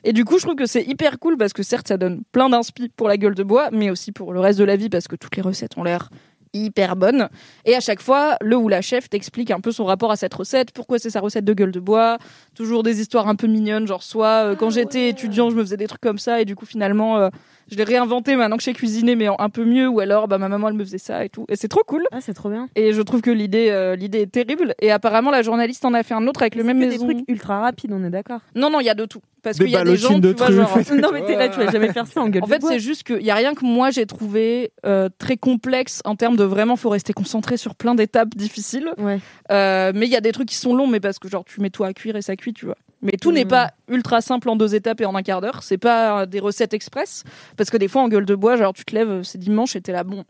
Et 0.04 0.14
du 0.14 0.26
coup, 0.26 0.40
je 0.40 0.44
trouve 0.44 0.56
que 0.56 0.66
c'est 0.66 0.84
hyper 0.84 1.20
cool 1.20 1.38
parce 1.38 1.54
que 1.54 1.64
certes, 1.64 1.88
ça 1.88 1.98
donne 1.98 2.24
plein 2.32 2.50
d'inspi 2.50 2.90
pour 2.90 3.08
la 3.08 3.18
gueule 3.18 3.36
de 3.36 3.44
bois, 3.44 3.70
mais 3.72 3.90
aussi 3.90 4.12
pour 4.12 4.34
le 4.34 4.40
reste 4.40 4.58
de 4.58 4.64
la 4.64 4.76
vie 4.76 4.90
parce 4.90 5.08
que 5.08 5.16
toutes 5.16 5.36
les 5.36 5.44
recettes 5.44 5.78
ont 5.78 5.84
l'air 5.84 6.10
hyper 6.54 6.96
bonnes. 6.96 7.30
Et 7.66 7.76
à 7.76 7.80
chaque 7.80 8.02
fois, 8.02 8.38
le 8.42 8.56
ou 8.56 8.68
la 8.68 8.82
chef 8.82 9.10
t'explique 9.10 9.52
un 9.52 9.60
peu 9.60 9.72
son 9.72 9.86
rapport 9.86 10.12
à 10.12 10.16
cette 10.16 10.34
recette, 10.34 10.72
pourquoi 10.72 11.00
c'est 11.00 11.10
sa 11.10 11.20
recette 11.20 11.46
de 11.46 11.54
gueule 11.54 11.72
de 11.72 11.80
bois, 11.80 12.18
toujours 12.62 12.84
des 12.84 13.02
histoires 13.02 13.28
un 13.28 13.36
peu 13.36 13.48
mignonnes, 13.48 13.88
genre 13.88 14.04
soit 14.04 14.28
euh, 14.52 14.56
quand 14.56 14.70
j'étais 14.70 15.10
étudiant, 15.10 15.50
je 15.50 15.56
me 15.56 15.62
faisais 15.64 15.78
des 15.78 15.88
trucs 15.88 16.02
comme 16.02 16.20
ça 16.20 16.40
et 16.42 16.46
du 16.46 16.56
coup 16.56 16.66
finalement 16.66 17.18
euh, 17.18 17.30
je 17.72 17.76
l'ai 17.78 17.84
réinventé 17.84 18.36
maintenant 18.36 18.58
que 18.58 18.64
j'ai 18.64 18.74
cuisiné 18.74 19.16
mais 19.16 19.30
en- 19.30 19.36
un 19.40 19.50
peu 19.50 19.66
mieux 19.66 19.88
ou 19.88 20.00
alors 20.00 20.28
bah 20.28 20.38
ma 20.38 20.48
maman 20.50 20.68
elle 20.70 20.74
me 20.76 20.84
faisait 20.84 20.98
ça 20.98 21.24
et 21.26 21.30
tout 21.30 21.46
et 21.50 21.56
c'est 21.56 21.68
trop 21.70 21.84
cool. 21.86 22.04
Ah, 22.12 22.20
c'est 22.22 22.34
trop 22.34 22.50
bien. 22.50 22.68
Et 22.76 22.94
je 22.94 23.02
trouve 23.02 23.22
que 23.22 23.32
l'idée 23.32 23.70
euh, 23.70 23.96
l'idée 23.96 24.20
est 24.22 24.32
terrible 24.32 24.76
et 24.80 24.92
apparemment 24.92 25.32
la 25.32 25.42
journaliste 25.42 25.84
en 25.86 25.94
a 25.94 26.04
fait 26.04 26.14
un 26.14 26.28
autre 26.28 26.42
avec 26.44 26.56
le 26.56 26.64
même 26.64 26.80
que 26.80 26.86
maison. 26.86 27.08
des 27.08 27.14
trucs 27.16 27.30
ultra 27.30 27.60
rapides, 27.62 27.92
on 27.94 28.04
est 28.04 28.10
d'accord. 28.10 28.42
Non 28.56 28.70
non, 28.70 28.80
il 28.80 28.86
y 28.86 28.90
a 28.90 28.96
de 28.96 29.06
tout 29.06 29.22
parce 29.44 29.58
Des 29.58 29.64
qu'il 29.66 29.74
y 29.74 29.76
a 29.76 29.84
des 29.84 29.96
gens 29.96 30.10
ballotines 30.20 30.22
de 30.22 30.34
tu 30.34 30.38
vois, 30.54 30.66
truffes 30.66 30.88
genre. 30.90 30.98
Non, 31.02 31.10
mais 31.12 31.26
t'es 31.26 31.36
là, 31.36 31.50
tu 31.50 31.58
vas 31.58 31.72
jamais 31.72 31.92
faire 31.92 32.06
ça 32.06 32.22
en 32.22 32.30
gueule 32.30 32.44
en 32.44 32.46
de 32.46 32.52
fait, 32.52 32.60
bois. 32.60 32.70
c'est 32.70 32.80
juste 32.80 33.02
qu'il 33.02 33.24
y 33.24 33.32
a 33.32 33.36
rien 33.36 33.56
que 33.56 33.66
moi 33.66 33.90
j'ai 33.90 34.06
trouvé 34.06 34.72
euh, 34.86 35.10
très 35.18 35.36
complexe 35.36 36.02
en 36.06 36.16
termes 36.16 36.36
de 36.36 36.44
vraiment 36.44 36.76
faut 36.76 36.90
rester 36.90 37.12
concentré 37.14 37.58
sur 37.58 37.74
plein 37.74 37.96
d'étapes 37.96 38.36
difficiles. 38.36 38.92
Ouais. 39.00 39.20
Euh, 39.52 39.92
mais 39.96 40.06
il 40.06 40.12
y 40.12 40.16
a 40.16 40.22
des 40.22 40.32
trucs 40.32 40.48
qui 40.50 40.56
sont 40.56 40.76
longs, 40.76 40.86
mais 40.86 41.00
parce 41.00 41.18
que 41.18 41.28
genre 41.28 41.44
tu 41.44 41.60
mets 41.60 41.72
tout 41.72 41.84
à 41.84 41.92
cuire 41.94 42.16
et 42.18 42.22
ça 42.22 42.36
cuit, 42.36 42.51
tu 42.54 42.66
vois. 42.66 42.78
Mais 43.02 43.14
tout 43.14 43.32
n'est 43.32 43.44
Mhm. 43.46 43.50
pas 43.50 43.72
ultra 43.90 44.22
simple 44.22 44.48
en 44.50 44.56
deux 44.56 44.76
étapes 44.76 45.02
et 45.02 45.06
en 45.06 45.16
un 45.16 45.24
quart 45.24 45.42
d'heure. 45.42 45.64
C'est 45.64 45.78
pas 45.80 46.26
des 46.28 46.40
recettes 46.40 46.74
express 46.74 47.24
parce 47.58 47.70
que 47.72 47.78
des 47.78 47.88
fois 47.88 48.02
en 48.04 48.08
gueule 48.10 48.26
de 48.26 48.36
bois, 48.36 48.58
genre 48.58 48.74
tu 48.74 48.86
te 48.86 48.94
lèves, 48.94 49.24
c'est 49.24 49.40
dimanche 49.40 49.76
et 49.76 49.82
t'es 49.82 49.92
là 49.92 50.04
bon. 50.04 50.24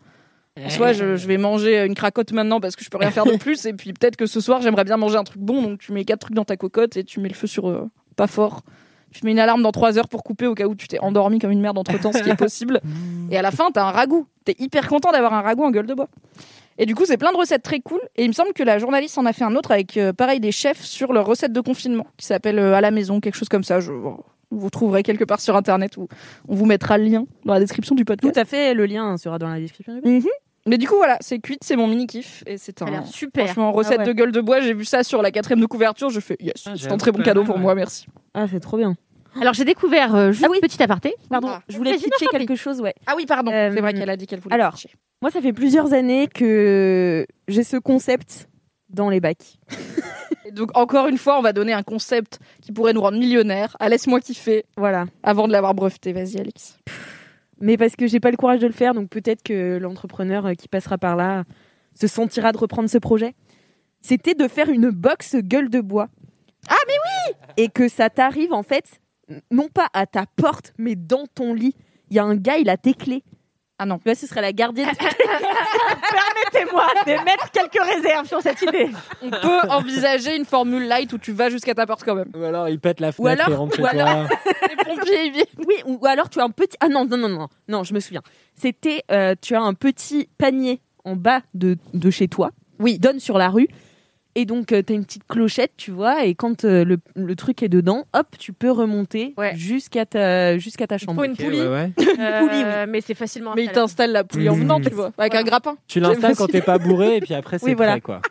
En 0.62 0.70
soi, 0.70 0.92
je, 0.94 1.16
je 1.16 1.28
vais 1.28 1.38
manger 1.38 1.86
une 1.86 1.96
cracotte 1.96 2.32
maintenant 2.34 2.60
parce 2.60 2.76
que 2.76 2.84
je 2.84 2.90
peux 2.90 2.98
rien 2.98 3.12
faire 3.12 3.26
de 3.26 3.36
plus. 3.38 3.66
Et 3.66 3.74
puis 3.74 3.94
peut-être 3.94 4.16
que 4.18 4.26
ce 4.26 4.40
soir, 4.42 4.62
j'aimerais 4.62 4.84
bien 4.84 4.98
manger 4.98 5.18
un 5.18 5.24
truc 5.24 5.42
bon. 5.42 5.62
Donc 5.62 5.80
tu 5.80 5.92
mets 5.94 6.06
quatre 6.06 6.20
trucs 6.22 6.36
dans 6.36 6.46
ta 6.46 6.58
cocotte 6.58 6.98
et 6.98 7.04
tu 7.04 7.20
mets 7.20 7.30
le 7.30 7.34
feu 7.36 7.48
sur 7.48 7.70
euh, 7.70 7.90
pas 8.16 8.28
fort. 8.28 8.62
Tu 9.14 9.26
mets 9.26 9.32
une 9.32 9.40
alarme 9.40 9.62
dans 9.62 9.74
trois 9.74 9.98
heures 9.98 10.08
pour 10.08 10.24
couper 10.24 10.48
au 10.48 10.56
cas 10.56 10.66
où 10.68 10.76
tu 10.76 10.88
t'es 10.88 11.00
endormi 11.00 11.40
comme 11.40 11.52
une 11.52 11.60
merde 11.60 11.78
entre 11.78 12.00
temps, 12.00 12.14
ce 12.14 12.20
qui 12.24 12.30
est 12.30 12.36
possible. 12.38 12.80
Et 13.30 13.38
à 13.38 13.42
la 13.42 13.52
fin, 13.52 13.70
t'as 13.72 13.84
un 13.84 13.92
ragoût. 13.92 14.26
T'es 14.46 14.56
hyper 14.60 14.88
content 14.88 15.12
d'avoir 15.12 15.34
un 15.34 15.42
ragoût 15.42 15.64
en 15.66 15.72
gueule 15.72 15.88
de 15.88 15.94
bois. 15.94 16.08
Et 16.78 16.86
du 16.86 16.96
coup, 16.96 17.06
c'est 17.06 17.18
plein 17.18 17.32
de 17.32 17.38
recettes 17.38 17.64
très 17.64 17.80
cool. 17.80 18.00
Et 18.16 18.24
il 18.24 18.28
me 18.28 18.34
semble 18.34 18.54
que 18.54 18.64
la 18.64 18.80
journaliste 18.80 19.18
en 19.18 19.26
a 19.26 19.34
fait 19.34 19.44
un 19.44 19.56
autre 19.56 19.72
avec, 19.72 19.98
euh, 19.98 20.14
pareil, 20.14 20.40
des 20.40 20.52
chefs 20.52 20.82
sur 20.82 21.14
leurs 21.14 21.26
recettes 21.26 21.54
de 21.54 21.62
confinement, 21.62 22.08
qui 22.18 22.26
s'appelle 22.26 22.60
euh, 22.60 22.74
À 22.76 22.82
la 22.82 22.92
maison, 22.92 23.20
quelque 23.20 23.36
chose 23.36 23.50
comme 23.50 23.64
ça. 23.64 23.80
Je, 23.80 23.92
vous 24.52 24.70
trouverez 24.70 25.04
quelque 25.04 25.24
part 25.24 25.40
sur 25.40 25.56
Internet 25.56 25.98
ou 25.98 26.08
on 26.48 26.56
vous 26.56 26.66
mettra 26.66 26.98
le 26.98 27.06
lien 27.06 27.26
dans 27.46 27.54
la 27.54 27.60
description 27.60 27.96
du 27.96 28.04
podcast. 28.06 28.34
Tout 28.34 28.40
à 28.40 28.46
fait, 28.46 28.74
le 28.74 28.86
lien 28.86 29.18
sera 29.18 29.38
dans 29.40 29.48
la 29.50 29.60
description. 29.60 29.96
du 29.96 30.02
coup. 30.02 30.10
Mhm. 30.10 30.26
Mais 30.68 30.78
du 30.78 30.88
coup, 30.88 30.96
voilà, 30.96 31.18
c'est 31.22 31.40
cuite, 31.40 31.64
c'est 31.64 31.76
mon 31.76 31.88
mini 31.88 32.06
kiff. 32.06 32.44
Et 32.46 32.58
c'est 32.58 32.82
un. 32.84 32.86
l'air 32.86 33.08
super. 33.08 33.46
Franchement, 33.46 33.72
recette 33.72 33.96
Ah 33.98 34.02
ouais. 34.02 34.08
de 34.08 34.14
gueule 34.14 34.32
de 34.32 34.42
bois, 34.42 34.62
j'ai 34.62 34.74
vu 34.76 34.86
ça 34.86 35.04
sur 35.04 35.22
la 35.24 35.32
quatrième 35.32 35.60
de 35.60 35.66
couverture, 35.66 36.10
je 36.12 36.20
fais 36.20 36.38
yes, 36.40 36.54
Ah, 36.68 36.74
c'est 36.78 36.92
un 36.92 36.98
très 36.98 37.12
bon 37.12 37.24
cadeau 37.24 37.44
pour 37.44 37.56
ouais. 37.56 37.62
moi, 37.62 37.74
merci. 37.74 38.06
Ah, 38.36 38.46
c'est 38.52 38.60
trop 38.60 38.78
bien. 38.78 38.96
Alors 39.40 39.54
j'ai 39.54 39.66
découvert 39.66 40.16
euh, 40.16 40.32
juste 40.32 40.44
Ah 40.46 40.50
oui. 40.52 40.60
petit 40.62 40.82
aparté. 40.82 41.14
Pardon, 41.30 41.48
Ah. 41.52 41.62
je 41.70 41.78
voulais 41.78 41.92
Vas-y, 41.92 42.04
pitcher 42.04 42.26
quelque 42.32 42.56
chose, 42.56 42.82
ouais. 42.82 42.94
Ah 43.06 43.14
oui, 43.16 43.26
pardon, 43.26 43.52
Euh, 43.52 43.72
c'est 43.74 43.82
vrai 43.82 43.94
qu'elle 43.94 44.10
a 44.10 44.18
dit 44.18 44.28
qu'elle 44.28 44.40
voulait. 44.40 44.56
alors, 44.56 44.74
pitcher. 44.74 44.90
Moi, 45.22 45.32
ça 45.32 45.42
fait 45.42 45.54
plusieurs 45.54 45.94
années 45.94 46.28
que 46.28 47.26
j'ai 47.48 47.64
ce 47.64 47.78
concept 47.78 48.50
dans 48.90 49.10
les 49.10 49.20
bacs. 49.20 49.60
Et 50.46 50.52
donc, 50.52 50.76
encore 50.76 51.08
une 51.08 51.18
fois, 51.20 51.38
on 51.38 51.42
va 51.42 51.54
donner 51.54 51.72
un 51.74 51.84
concept 51.84 52.40
qui 52.62 52.72
pourrait 52.72 52.94
nous 52.94 53.02
rendre 53.02 53.18
millionnaires. 53.20 53.78
Ah, 53.80 53.88
laisse-moi 53.90 54.20
kiffer 54.20 54.66
Voilà. 54.78 55.06
avant 55.24 55.48
de 55.48 55.54
l'avoir 55.54 55.74
breveté. 55.76 56.12
Vas-y, 56.14 56.38
Alex. 56.40 56.78
Mais 57.62 57.78
parce 57.78 57.96
que 57.96 58.08
j'ai 58.08 58.20
pas 58.20 58.32
le 58.32 58.38
courage 58.38 58.60
de 58.60 58.66
le 58.68 58.74
faire, 58.74 58.94
donc 58.96 59.10
peut-être 59.10 59.44
que 59.44 59.78
l'entrepreneur 59.78 60.48
euh, 60.48 60.54
qui 60.56 60.68
passera 60.68 60.98
par 60.98 61.16
là 61.16 61.44
se 61.94 62.08
sentira 62.08 62.52
de 62.52 62.58
reprendre 62.58 62.90
ce 62.90 62.98
projet. 62.98 63.36
C'était 64.02 64.34
de 64.34 64.48
faire 64.48 64.70
une 64.70 64.90
box 64.90 65.36
gueule 65.36 65.70
de 65.70 65.80
bois. 65.80 66.08
Ah, 66.68 66.76
mais 66.88 66.94
oui 67.06 67.36
Et 67.58 67.70
que 67.70 67.88
ça 67.88 68.10
t'arrive 68.10 68.52
en 68.54 68.64
fait, 68.64 69.00
non 69.52 69.68
pas 69.70 69.88
à 69.94 70.06
ta 70.06 70.26
porte, 70.36 70.74
mais 70.78 70.96
dans 70.96 71.26
ton 71.34 71.54
lit. 71.54 71.76
Il 72.10 72.16
y 72.18 72.20
a 72.20 72.24
un 72.24 72.36
gars, 72.36 72.58
il 72.58 72.70
a 72.70 72.78
tes 72.78 72.94
clés. 72.94 73.24
Ah 73.80 73.86
non. 73.86 74.00
Vois, 74.06 74.16
ce 74.16 74.28
serait 74.28 74.42
la 74.42 74.52
gardienne. 74.54 74.90
Permettez-moi 76.12 76.86
de 77.06 77.24
mettre 77.26 77.50
quelques 77.52 77.82
réserves 77.84 78.28
sur 78.28 78.42
cette 78.42 78.62
idée. 78.62 78.90
On 79.22 79.30
peut 79.30 79.60
envisager 79.70 80.36
une 80.36 80.46
formule 80.46 80.88
light 80.88 81.12
où 81.14 81.18
tu 81.18 81.32
vas 81.32 81.50
jusqu'à 81.50 81.74
ta 81.74 81.86
porte 81.86 82.04
quand 82.04 82.16
même. 82.16 82.32
Ou 82.36 82.44
alors 82.44 82.70
il 82.70 82.80
pète 82.80 83.00
la 83.00 83.12
fenêtre 83.12 83.42
alors- 83.44 83.54
et 83.54 83.56
rentre 83.56 83.76
chez 83.76 83.82
ou 83.82 83.86
alors- 83.86 84.28
toi. 84.28 84.38
Les 84.70 84.76
pompiers, 84.84 85.26
ils 85.26 85.32
viennent. 85.32 85.46
Oui, 85.68 85.76
ou 85.86 85.98
ou 86.02 86.06
alors 86.06 86.30
tu 86.30 86.40
as 86.40 86.44
un 86.44 86.50
petit. 86.50 86.78
Ah 86.80 86.88
non, 86.90 87.06
non, 87.06 87.18
non, 87.18 87.30
non, 87.30 87.48
non, 87.68 87.84
je 87.84 87.94
me 87.94 88.00
souviens. 88.00 88.22
C'était, 88.56 89.04
euh, 89.12 89.36
tu 89.42 89.56
as 89.56 89.62
un 89.62 89.74
petit 89.74 90.30
panier 90.38 90.82
en 91.04 91.16
bas 91.16 91.42
de, 91.54 91.78
de 91.94 92.10
chez 92.10 92.28
toi. 92.28 92.52
Oui. 92.80 93.00
Donne 93.00 93.20
sur 93.20 93.38
la 93.38 93.50
rue. 93.50 93.68
Et 94.36 94.46
donc, 94.46 94.68
tu 94.68 94.76
as 94.76 94.94
une 94.94 95.04
petite 95.04 95.28
clochette, 95.28 95.74
tu 95.76 95.92
vois, 95.92 96.24
et 96.24 96.36
quand 96.36 96.64
euh, 96.64 96.86
le, 96.86 96.98
le 97.16 97.36
truc 97.36 97.62
est 97.64 97.68
dedans, 97.70 98.06
hop, 98.14 98.28
tu 98.40 98.54
peux 98.54 98.72
remonter 98.72 99.34
Ouais. 99.38 99.54
jusqu'à 99.58 100.06
ta, 100.06 100.58
jusqu'à 100.58 100.88
ta 100.88 100.98
chambre. 100.98 101.16
Faut 101.20 101.26
une 101.26 101.34
Ok, 101.34 101.38
poulie. 101.44 101.60
ouais, 101.62 101.68
ouais. 101.68 101.92
Euh, 102.20 102.40
poulie, 102.40 102.64
Mais 102.92 103.02
c'est 103.02 103.14
facilement. 103.14 103.54
Mais 103.56 103.66
il 103.66 103.72
t'installe 103.72 104.12
la 104.14 104.24
poulie 104.24 104.48
en 104.48 104.54
venant, 104.56 104.80
tu 104.80 104.90
vois, 104.92 105.12
avec 105.18 105.36
un 105.36 105.44
grappin. 105.44 105.76
Tu 105.88 106.00
l'installes 106.00 106.36
quand 106.36 106.48
t'es 106.48 106.62
pas 106.62 106.78
bourré 106.78 107.18
et 107.18 107.20
puis 107.20 107.34
après 107.34 107.60
c'est 107.60 107.66
Oui, 107.66 107.74
voilà. 107.74 107.94
prêt 107.94 108.02
quoi. 108.02 108.22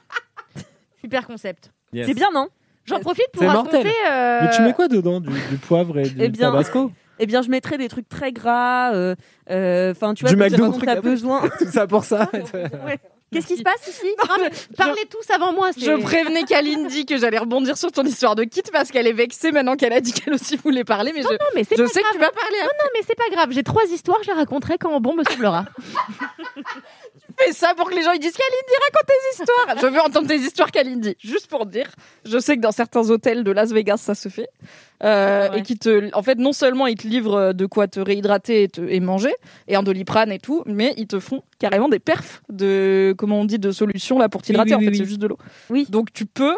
Super 1.03 1.27
concept. 1.27 1.71
Yes. 1.93 2.07
C'est 2.07 2.15
bien, 2.15 2.29
non? 2.33 2.49
J'en 2.87 3.01
profite 3.01 3.27
pour 3.33 3.47
raconter. 3.47 3.79
euh, 4.11 4.41
Mais 4.43 4.51
tu 4.57 4.63
mets 4.63 4.73
quoi 4.73 4.89
dedans? 4.89 5.21
Du, 5.21 5.29
du 5.31 5.57
poivre 5.59 5.99
et 5.99 6.09
du 6.09 6.17
Eh 6.19 6.29
bien, 6.29 6.51
tabasco? 6.51 6.91
Eh 7.19 7.27
bien, 7.27 7.43
je 7.43 7.51
mettrais 7.51 7.77
des 7.79 7.89
trucs 7.89 8.09
très 8.09 8.33
gras. 8.33 8.95
euh, 8.95 9.15
euh, 9.51 9.91
Enfin, 9.93 10.15
tu 10.15 10.25
vois, 10.25 10.31
Du 10.33 10.37
McDo. 10.37 10.73
tu 10.79 10.89
as 10.89 11.01
besoin. 11.03 11.43
Tout 11.59 11.67
ça 11.67 11.87
pour 11.87 12.05
ça. 12.05 12.31
Qu'est-ce 13.33 13.47
qui 13.47 13.57
se 13.57 13.63
passe 13.63 13.87
ici 13.87 14.09
Non, 14.29 14.35
mais 14.41 14.51
parlez 14.77 15.07
tous 15.09 15.33
avant 15.33 15.53
moi. 15.53 15.71
Je 15.77 16.01
prévenais 16.03 16.43
Kalindi 16.43 17.07
que 17.07 17.17
j'allais 17.17 17.39
rebondir 17.39 17.77
sur 17.79 17.93
ton 17.93 18.03
histoire 18.03 18.35
de 18.35 18.45
kit 18.45 18.63
parce 18.73 18.91
qu'elle 18.91 19.07
est 19.07 19.13
vexée 19.13 19.53
maintenant 19.53 19.77
qu'elle 19.77 19.93
a 19.93 20.01
dit 20.01 20.13
qu'elle 20.13 20.35
aussi 20.35 20.57
voulait 20.57 20.85
parler. 20.85 21.13
Mais 21.15 21.23
je, 21.23 21.29
Non, 21.29 21.39
mais 21.55 21.65
c'est 21.65 21.77
je 21.77 21.83
pas 21.83 21.89
sais 21.89 22.03
que 22.03 22.13
tu 22.13 22.19
vas 22.19 22.31
parler. 22.31 22.57
Non, 22.63 22.89
mais 22.95 23.01
c'est 23.07 23.17
pas 23.17 23.29
grave. 23.31 23.51
J'ai 23.53 23.63
trois 23.63 23.85
histoires. 23.85 24.19
Je 24.23 24.29
les 24.29 24.37
raconterai 24.37 24.79
quand 24.79 24.99
bon 25.01 25.15
me 25.15 25.23
semblera. 25.25 25.65
Fais 27.45 27.53
ça 27.53 27.75
pour 27.77 27.89
que 27.91 27.95
les 27.95 28.03
gens 28.03 28.13
ils 28.13 28.19
disent 28.21 28.33
Kalindi, 28.37 28.75
raconte 28.85 29.07
tes 29.09 29.43
histoires. 29.43 29.77
Je 29.81 29.87
veux 29.95 30.01
entendre 30.01 30.29
tes 30.29 30.37
histoires, 30.37 30.71
Kalindi. 30.71 31.17
Juste 31.19 31.47
pour 31.49 31.67
dire, 31.67 31.91
je 32.25 32.39
sais 32.39 32.57
que 32.57 32.61
dans 32.61 32.73
certains 32.73 33.09
hôtels 33.11 33.45
de 33.45 33.51
Las 33.51 33.73
Vegas, 33.73 33.99
ça 33.99 34.15
se 34.15 34.29
fait. 34.29 34.49
Euh, 35.03 35.49
Ouais. 35.51 35.61
Et 35.61 35.63
qui 35.63 35.79
te, 35.79 36.15
en 36.15 36.23
fait, 36.23 36.37
non 36.39 36.53
seulement 36.53 36.87
ils 36.87 36.97
te 36.97 37.07
livrent 37.09 37.53
de 37.55 37.67
quoi 37.67 37.89
te 37.89 37.99
réhydrater 38.01 38.65
et, 38.65 38.69
te- 38.69 38.81
et 38.83 39.01
manger, 39.01 39.33
et 39.69 39.75
un 39.77 39.83
doliprane 39.83 40.31
et 40.31 40.39
tout, 40.39 40.63
mais 40.67 40.93
ils 40.99 41.07
te 41.07 41.19
font 41.19 41.43
carrément 41.59 41.89
des 41.89 41.99
perfs 41.99 42.43
de, 42.51 43.15
comment 43.17 43.41
on 43.41 43.45
dit, 43.47 43.59
de 43.59 43.71
solutions 43.71 44.19
là 44.19 44.29
pour 44.29 44.43
t'hydrater. 44.43 44.71
oui, 44.71 44.77
en 44.77 44.79
oui, 44.81 44.87
fait, 44.87 44.95
c'est 44.97 45.05
juste 45.09 45.21
de 45.21 45.27
l'eau. 45.29 45.39
Oui. 45.71 45.87
Donc 45.89 46.13
tu 46.13 46.27
peux 46.27 46.57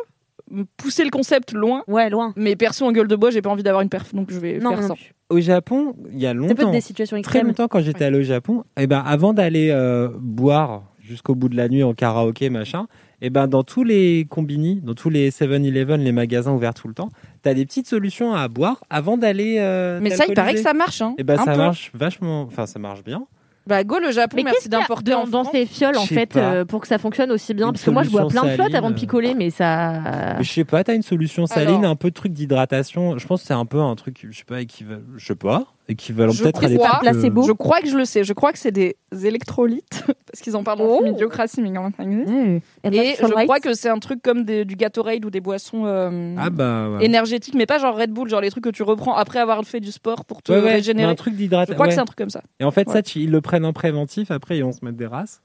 pousser 0.77 1.05
le 1.05 1.11
concept 1.11 1.53
loin, 1.53 1.83
Ouais, 1.87 2.11
loin. 2.11 2.33
mais 2.37 2.57
perso 2.57 2.85
en 2.85 2.93
gueule 2.93 3.09
de 3.09 3.17
bois, 3.17 3.31
j'ai 3.31 3.41
pas 3.43 3.49
envie 3.51 3.63
d'avoir 3.63 3.81
une 3.83 3.89
perf, 3.89 4.13
donc 4.15 4.31
je 4.31 4.39
vais 4.39 4.59
Non, 4.59 4.71
faire 4.71 4.81
non 4.81 4.89
ça. 4.89 4.95
plus. 4.95 5.13
Au 5.33 5.41
Japon, 5.41 5.95
il 6.13 6.21
y 6.21 6.27
a 6.27 6.35
longtemps, 6.35 6.71
des 6.71 6.81
situations 6.81 7.21
très 7.23 7.43
longtemps 7.43 7.69
quand 7.69 7.81
j'étais 7.81 8.05
allé 8.05 8.19
au 8.19 8.23
Japon, 8.23 8.65
et 8.79 8.87
ben 8.87 9.03
avant 9.05 9.33
d'aller 9.33 9.71
euh, 9.71 10.09
boire 10.21 10.83
jusqu'au 11.01 11.35
bout 11.35 11.49
de 11.49 11.57
la 11.57 11.69
nuit 11.69 11.83
en 11.83 11.95
karaoké 11.95 12.51
machin, 12.51 12.87
et 13.21 13.31
ben 13.31 13.47
dans 13.47 13.63
tous 13.63 13.83
les 13.85 14.27
combini, 14.29 14.81
dans 14.83 14.95
tous 14.95 15.11
les 15.11 15.31
7-Eleven, 15.31 16.03
les 16.03 16.13
magasins 16.13 16.53
ouverts 16.53 16.75
tout 16.75 16.89
le 16.89 16.95
temps, 16.95 17.09
t'as 17.43 17.55
des 17.55 17.65
petites 17.65 17.87
solutions 17.89 18.35
à 18.35 18.49
boire 18.49 18.83
avant 18.91 19.17
d'aller. 19.17 19.57
euh, 19.59 20.01
Mais 20.03 20.11
ça, 20.11 20.25
il 20.29 20.35
paraît 20.35 20.55
que 20.55 20.61
ça 20.61 20.75
marche. 20.75 21.01
Hein, 21.03 21.15
Et 21.19 21.25
ben 21.25 21.37
ça 21.39 21.53
peu. 21.53 21.57
march 21.57 21.91
vachement, 21.95 22.43
enfin 22.43 22.67
ça 22.67 22.79
marche 22.79 23.03
bien. 23.05 23.27
Bah 23.67 23.85
go 23.85 23.99
le 24.01 24.11
Japon, 24.11 24.37
Mais 24.39 24.43
merci 24.43 24.69
d'importer 24.69 25.15
en 25.15 25.25
dans, 25.25 25.45
France. 25.45 25.49
ces 25.53 25.67
fioles 25.67 25.97
en 25.97 26.05
fait 26.05 26.33
pas. 26.35 26.41
euh, 26.41 26.65
pour 26.65 26.81
que 26.81 26.89
ça 26.89 26.99
fonctionne 26.99 27.31
aussi 27.31 27.55
bien? 27.55 27.67
Une 27.67 27.73
Parce 27.73 27.85
que 27.85 27.91
moi 27.91 28.03
je 28.03 28.11
bois 28.11 28.23
solution 28.23 28.41
plein 28.41 28.51
de 28.51 28.55
flotte 28.55 28.67
saline, 28.67 28.77
avant 28.77 28.91
de 28.91 28.95
euh. 28.95 28.99
picoler, 28.99 29.35
mais 29.35 29.51
ça. 29.51 30.35
Mais 30.39 30.45
je 30.45 30.51
sais 30.53 30.65
pas, 30.65 30.83
t'as 30.83 30.95
une 30.95 31.03
solution 31.03 31.47
saline, 31.47 31.79
Alors. 31.79 31.91
un 31.93 31.97
peu 31.97 32.09
de 32.11 32.15
truc 32.15 32.33
d'hydratation? 32.33 33.19
Je 33.19 33.27
pense 33.27 33.43
que 33.43 33.47
c'est 33.47 33.55
un 33.55 33.65
peu 33.67 33.81
un 33.81 33.95
truc, 33.95 34.27
je 34.29 34.37
sais 34.37 34.45
pas, 34.45 34.61
équivalent, 34.61 35.01
je 35.17 35.25
sais 35.25 35.35
pas, 35.37 35.67
équivalent 35.89 36.33
Je 36.33 36.43
peut-être 36.43 36.65
à 36.65 36.69
trucs, 36.69 36.81
Placebo. 37.01 37.43
Je 37.43 37.53
crois 37.53 37.81
que 37.81 37.89
je 37.89 37.97
le 37.97 38.05
sais. 38.05 38.25
Je 38.25 38.33
crois 38.33 38.53
que 38.53 38.59
c'est 38.59 38.71
des 38.73 38.97
électrolytes 39.25 40.05
parce 40.27 40.41
qu'ils 40.43 40.57
en 40.57 40.63
parlent 40.63 40.81
Oh. 40.83 41.03
Idiocratie, 41.07 41.61
mais 41.63 41.73
quand 41.73 41.83
même 41.83 41.93
ça 41.97 42.03
existe. 42.05 42.29
Ouais. 42.29 42.63
Et 42.85 43.15
je 43.21 43.45
crois 43.45 43.61
que 43.61 43.75
c'est 43.75 43.89
un 43.89 43.99
truc 43.99 44.23
comme 44.23 44.45
des- 44.45 44.65
du 44.65 44.77
Gatorade 44.77 45.25
ou 45.25 45.31
des 45.31 45.41
boissons 45.41 45.83
euh, 45.87 46.35
Ah 46.39 46.51
bah 46.51 46.89
ouais. 46.91 47.05
énergétiques, 47.05 47.55
mais 47.55 47.67
pas 47.67 47.79
genre 47.79 47.97
Red 47.97 48.11
Bull, 48.11 48.29
genre 48.29 48.41
les 48.41 48.51
trucs 48.51 48.65
que 48.65 48.71
tu 48.71 48.83
reprends 48.83 49.15
après 49.17 49.39
avoir 49.41 49.63
fait 49.65 49.81
du 49.81 49.93
sport 49.93 50.25
pour 50.25 50.43
te 50.43 50.53
Ouais, 50.53 50.59
ouais, 50.59 50.65
mais 50.65 50.73
régénérer. 50.73 51.11
un 51.11 51.15
truc 51.15 51.35
Je 51.35 51.39
d'hydratation. 51.39 51.75
crois 51.75 51.89
que 51.89 51.95
c'est 51.95 52.01
un 52.01 52.05
truc 52.05 52.19
comme 52.19 52.31
ça. 52.31 52.43
Et 52.61 52.65
en 52.65 52.71
fait, 52.71 52.87
Ouais. 52.89 52.93
ça, 52.95 53.03
tu- 53.03 53.21
ils 53.21 53.31
le 53.31 53.41
prennent 53.41 53.65
en 53.65 53.73
préventif, 53.73 54.31
après, 54.31 54.57
ils 54.59 54.65
vont 54.65 54.73
se 54.73 54.85
mettre 54.85 54.97
des 54.97 55.07
races. 55.07 55.43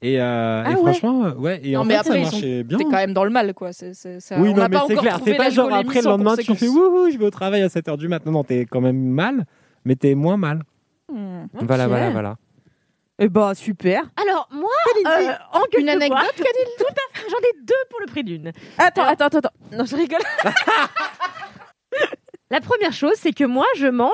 Et, 0.00 0.20
euh, 0.20 0.62
Ah 0.64 0.70
et 0.70 0.74
ouais. 0.74 0.80
franchement, 0.80 1.22
ouais. 1.38 1.60
Et 1.64 1.72
Non, 1.72 1.80
en 1.80 1.84
mais 1.84 1.94
fait, 1.94 2.00
après, 2.00 2.10
ça 2.12 2.18
ils 2.18 2.26
sont- 2.26 2.30
marchait 2.36 2.62
bien. 2.62 2.78
T'es 2.78 2.84
quand 2.84 2.90
même 2.92 3.12
dans 3.14 3.24
le 3.24 3.30
mal, 3.30 3.52
quoi. 3.52 3.72
C'est, 3.72 3.94
c'est, 3.94 4.20
c'est- 4.20 4.36
Oui, 4.36 4.50
on 4.50 4.52
non, 4.52 4.58
n'a 4.58 4.68
mais 4.68 4.76
pas 4.76 4.84
c'est 4.86 4.92
encore 4.92 5.02
clair. 5.02 5.20
T'es 5.20 5.34
pas 5.34 5.50
genre 5.50 5.72
après 5.74 6.00
le 6.02 6.04
lendemain, 6.04 6.36
tu 6.36 6.54
fais 6.54 6.68
wouhou, 6.68 7.10
je 7.10 7.18
vais 7.18 7.24
au 7.24 7.30
travail 7.30 7.62
à 7.62 7.68
7h 7.68 7.96
du 7.96 8.06
matin. 8.06 8.30
Non, 8.30 8.44
t'es 8.44 8.64
quand 8.64 8.80
même 8.80 8.96
mal, 8.96 9.44
mais 9.88 9.96
t'es 9.96 10.14
moins 10.14 10.36
mal. 10.36 10.62
Hmm. 11.10 11.46
Voilà, 11.54 11.88
voilà, 11.88 12.10
voilà. 12.10 12.36
Eh 13.18 13.28
bah, 13.30 13.54
super. 13.54 14.02
Alors 14.22 14.46
moi, 14.52 14.68
euh, 15.06 15.32
en 15.54 15.62
Une 15.78 15.88
anecdote, 15.88 16.18
tout 16.36 16.42
à 16.44 17.18
fait. 17.18 17.26
J'en 17.30 17.38
ai 17.38 17.64
deux 17.64 17.74
pour 17.90 18.00
le 18.00 18.06
prix 18.06 18.22
d'une. 18.22 18.52
Attends, 18.76 19.00
Alors- 19.00 19.12
attends, 19.12 19.24
attends, 19.24 19.38
attends. 19.38 19.56
Non, 19.72 19.84
je 19.86 19.96
rigole. 19.96 20.20
La 22.50 22.60
première 22.60 22.92
chose, 22.94 23.12
c'est 23.16 23.32
que 23.32 23.44
moi, 23.44 23.66
je 23.76 23.86
mange. 23.86 24.08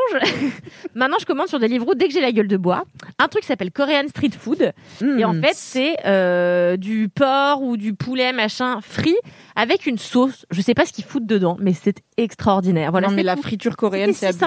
Maintenant, 0.94 1.16
je 1.20 1.24
commande 1.24 1.46
sur 1.48 1.60
Deliveroo 1.60 1.94
dès 1.94 2.08
que 2.08 2.12
j'ai 2.12 2.20
la 2.20 2.32
gueule 2.32 2.48
de 2.48 2.56
bois. 2.56 2.84
un 3.20 3.28
truc 3.28 3.42
qui 3.42 3.46
s'appelle 3.46 3.70
Korean 3.70 4.08
Street 4.08 4.30
Food. 4.36 4.72
Et 5.18 5.24
en 5.24 5.34
Mm. 5.34 5.42
fait, 5.42 5.52
c'est 5.54 5.96
euh, 6.04 6.76
du 6.76 7.08
porc 7.08 7.62
ou 7.62 7.76
du 7.76 7.94
poulet 7.94 8.32
machin 8.32 8.80
frit 8.80 9.14
avec 9.54 9.86
une 9.86 9.98
sauce. 9.98 10.46
Je 10.50 10.60
sais 10.60 10.74
pas 10.74 10.84
ce 10.84 10.92
qu'ils 10.92 11.04
foutent 11.04 11.26
dedans, 11.26 11.56
mais 11.60 11.72
c'est 11.74 12.02
extraordinaire. 12.16 12.90
Voilà, 12.90 13.08
non, 13.08 13.14
mais 13.14 13.22
la 13.22 13.36
friture 13.36 13.76
coréenne, 13.76 14.12
C'est 14.12 14.32
si 14.32 14.38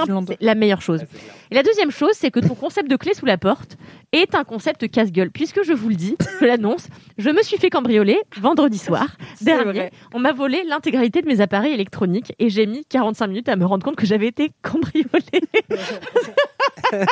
la 0.41 0.55
meilleure 0.55 0.81
chose. 0.81 1.05
Et 1.51 1.55
la 1.55 1.63
deuxième 1.63 1.91
chose, 1.91 2.11
c'est 2.13 2.29
que 2.31 2.41
ton 2.41 2.55
concept 2.55 2.89
de 2.89 2.95
clé 2.97 3.13
sous 3.13 3.25
la 3.25 3.37
porte 3.37 3.77
est 4.13 4.35
un 4.35 4.43
concept 4.43 4.89
casse-gueule. 4.89 5.31
Puisque 5.31 5.63
je 5.63 5.73
vous 5.73 5.89
le 5.89 5.95
dis, 5.95 6.15
je 6.39 6.45
l'annonce, 6.45 6.87
je 7.17 7.29
me 7.29 7.41
suis 7.41 7.57
fait 7.57 7.69
cambrioler 7.69 8.19
vendredi 8.39 8.77
soir 8.77 9.17
dernier. 9.41 9.63
vrai. 9.71 9.91
On 10.13 10.19
m'a 10.19 10.33
volé 10.33 10.63
l'intégralité 10.65 11.21
de 11.21 11.27
mes 11.27 11.41
appareils 11.41 11.73
électroniques 11.73 12.33
et 12.39 12.49
j'ai 12.49 12.65
mis 12.65 12.85
45 12.85 13.27
minutes 13.27 13.49
à 13.49 13.55
me 13.55 13.65
rendre 13.65 13.83
compte 13.85 13.95
que 13.95 14.05
j'avais 14.05 14.27
été 14.27 14.51
cambriolée. 14.61 15.07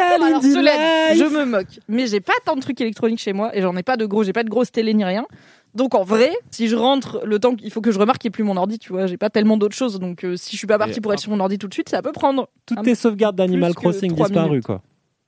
Alors, 0.00 0.42
je 0.42 1.24
me 1.24 1.44
moque. 1.44 1.80
Mais 1.88 2.06
j'ai 2.06 2.20
pas 2.20 2.34
tant 2.44 2.54
de 2.54 2.60
trucs 2.60 2.80
électroniques 2.80 3.20
chez 3.20 3.32
moi 3.32 3.56
et 3.56 3.62
j'en 3.62 3.76
ai 3.76 3.82
pas 3.82 3.96
de 3.96 4.06
gros, 4.06 4.22
j'ai 4.22 4.32
pas 4.32 4.44
de 4.44 4.48
grosses 4.48 4.70
télé 4.70 4.94
ni 4.94 5.04
rien. 5.04 5.26
Donc 5.74 5.94
en 5.94 6.02
vrai, 6.02 6.32
si 6.50 6.66
je 6.68 6.76
rentre 6.76 7.20
le 7.24 7.38
temps 7.38 7.54
qu'il 7.54 7.70
faut 7.70 7.80
que 7.80 7.92
je 7.92 7.98
remarque 7.98 8.18
qu'il 8.20 8.28
n'y 8.28 8.32
ait 8.32 8.36
plus 8.36 8.44
mon 8.44 8.56
ordi, 8.56 8.78
tu 8.78 8.92
vois, 8.92 9.06
j'ai 9.06 9.16
pas 9.18 9.30
tellement 9.30 9.56
d'autres 9.56 9.76
choses. 9.76 9.98
Donc 10.00 10.24
euh, 10.24 10.36
si 10.36 10.52
je 10.52 10.56
suis 10.56 10.66
pas 10.66 10.78
partie 10.78 10.98
Et- 10.98 11.00
pour 11.00 11.12
être 11.12 11.20
sur 11.20 11.30
mon 11.30 11.40
ordi 11.40 11.58
tout 11.58 11.68
de 11.68 11.74
suite, 11.74 11.88
ça 11.88 12.02
peut 12.02 12.12
prendre. 12.12 12.48
Toutes 12.66 12.82
tes 12.82 12.94
sauvegardes 12.94 13.36
d'Animal 13.36 13.74
Crossing 13.74 14.12
disparues, 14.14 14.62
quoi. 14.62 14.80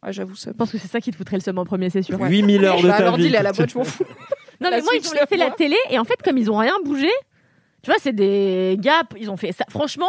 Ouais, 0.05 0.13
j'avoue 0.15 0.35
ça. 0.35 0.51
Je 0.53 0.57
pense 0.57 0.73
que 0.73 0.79
c'est 0.79 0.89
ça 0.89 1.01
qui 1.01 1.11
te 1.11 1.17
foutrait 1.17 1.37
le 1.37 1.43
seum 1.43 1.59
en 1.59 1.65
premier, 1.67 1.91
c'est 1.91 2.01
sûr. 2.03 2.19
8000 2.19 2.65
heures 2.65 2.81
de 2.81 2.89
Bah, 2.89 2.97
ta 2.99 3.05
l'ordi, 3.05 3.23
vie. 3.25 3.29
il 3.29 3.35
est 3.35 3.39
à 3.39 3.43
la 3.43 3.53
boîte, 3.53 3.71
je 3.71 3.77
m'en 3.79 3.85
fous. 3.85 4.05
Non, 4.63 4.71
La 4.71 4.77
mais 4.79 4.83
moi, 4.83 4.93
ils 4.95 5.03
Switch, 5.05 5.13
ont 5.17 5.21
laissé 5.21 5.37
la 5.37 5.51
télé 5.51 5.77
et 5.91 5.99
en 5.99 6.05
fait, 6.05 6.21
comme 6.23 6.39
ils 6.39 6.51
ont 6.51 6.57
rien 6.57 6.73
bougé, 6.85 7.09
tu 7.83 7.91
vois, 7.91 7.99
c'est 8.01 8.15
des 8.15 8.77
gars, 8.81 9.03
ils 9.19 9.31
ont 9.31 9.37
fait 9.37 9.53
ça. 9.53 9.65
Franchement, 9.69 10.09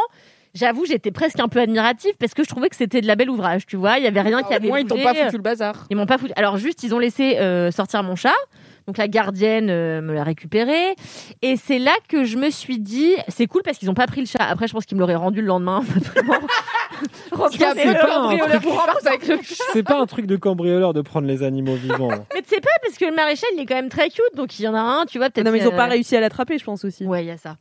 j'avoue, 0.53 0.85
j'étais 0.85 1.11
presque 1.11 1.39
un 1.41 1.47
peu 1.49 1.59
admirative 1.59 2.13
parce 2.19 2.33
que 2.33 2.43
je 2.43 2.49
trouvais 2.49 2.69
que 2.69 2.75
c'était 2.77 3.01
de 3.01 3.07
la 3.07 3.15
belle 3.15 3.29
ouvrage, 3.29 3.65
tu 3.65 3.75
vois. 3.75 3.97
Il 3.97 4.03
y 4.05 4.07
avait 4.07 4.21
rien 4.21 4.43
qui 4.43 4.53
Au 4.53 4.55
avait 4.55 4.67
moins, 4.69 4.79
ils 4.79 4.85
t'ont 4.87 4.95
bougé. 4.95 5.05
pas 5.05 5.13
foutu 5.25 5.35
le 5.37 5.41
bazar. 5.41 5.85
Ils 5.89 5.97
m'ont 5.97 6.05
pas 6.05 6.17
foutu. 6.17 6.31
Alors 6.37 6.55
juste, 6.57 6.83
ils 6.83 6.93
ont 6.95 6.99
laissé 6.99 7.37
euh, 7.39 7.69
sortir 7.71 8.01
mon 8.03 8.15
chat. 8.15 8.33
Donc 8.91 8.97
la 8.97 9.07
gardienne 9.07 9.69
euh, 9.69 10.01
me 10.01 10.13
l'a 10.13 10.25
récupéré. 10.25 10.95
Et 11.41 11.55
c'est 11.55 11.79
là 11.79 11.93
que 12.09 12.25
je 12.25 12.35
me 12.35 12.49
suis 12.49 12.77
dit, 12.77 13.13
c'est 13.29 13.47
cool 13.47 13.61
parce 13.63 13.77
qu'ils 13.77 13.89
ont 13.89 13.93
pas 13.93 14.05
pris 14.05 14.19
le 14.19 14.27
chat. 14.27 14.43
Après, 14.43 14.67
je 14.67 14.73
pense 14.73 14.85
qu'ils 14.85 14.97
me 14.97 14.99
l'auraient 14.99 15.15
rendu 15.15 15.39
le 15.39 15.47
lendemain. 15.47 15.81
Pas 17.31 17.45
un 17.45 17.49
truc- 17.49 17.61
avec 19.05 19.27
le. 19.27 19.37
C'est 19.71 19.81
pas 19.81 19.99
un 19.99 20.05
truc 20.05 20.27
de 20.27 20.35
cambrioleur 20.35 20.93
de 20.93 21.01
prendre 21.01 21.25
les 21.25 21.41
animaux 21.41 21.75
vivants. 21.75 22.09
Mais 22.33 22.41
tu 22.41 22.49
sais 22.49 22.59
pas, 22.61 22.69
parce 22.83 22.97
que 22.97 23.05
le 23.05 23.15
maréchal, 23.15 23.49
il 23.55 23.61
est 23.61 23.65
quand 23.65 23.75
même 23.75 23.89
très 23.89 24.09
cute. 24.09 24.35
Donc 24.35 24.59
il 24.59 24.63
y 24.63 24.67
en 24.67 24.75
a 24.75 24.79
un, 24.79 25.05
tu 25.05 25.17
vois, 25.17 25.29
peut-être. 25.29 25.45
Non, 25.45 25.51
mais 25.51 25.59
ils 25.59 25.67
ont 25.67 25.73
euh, 25.73 25.77
pas 25.77 25.87
réussi 25.87 26.15
à 26.15 26.19
l'attraper, 26.19 26.57
je 26.57 26.63
pense 26.65 26.85
aussi. 26.85 27.05
Ouais, 27.05 27.23
il 27.23 27.27
y 27.27 27.31
a 27.31 27.37
ça. 27.37 27.55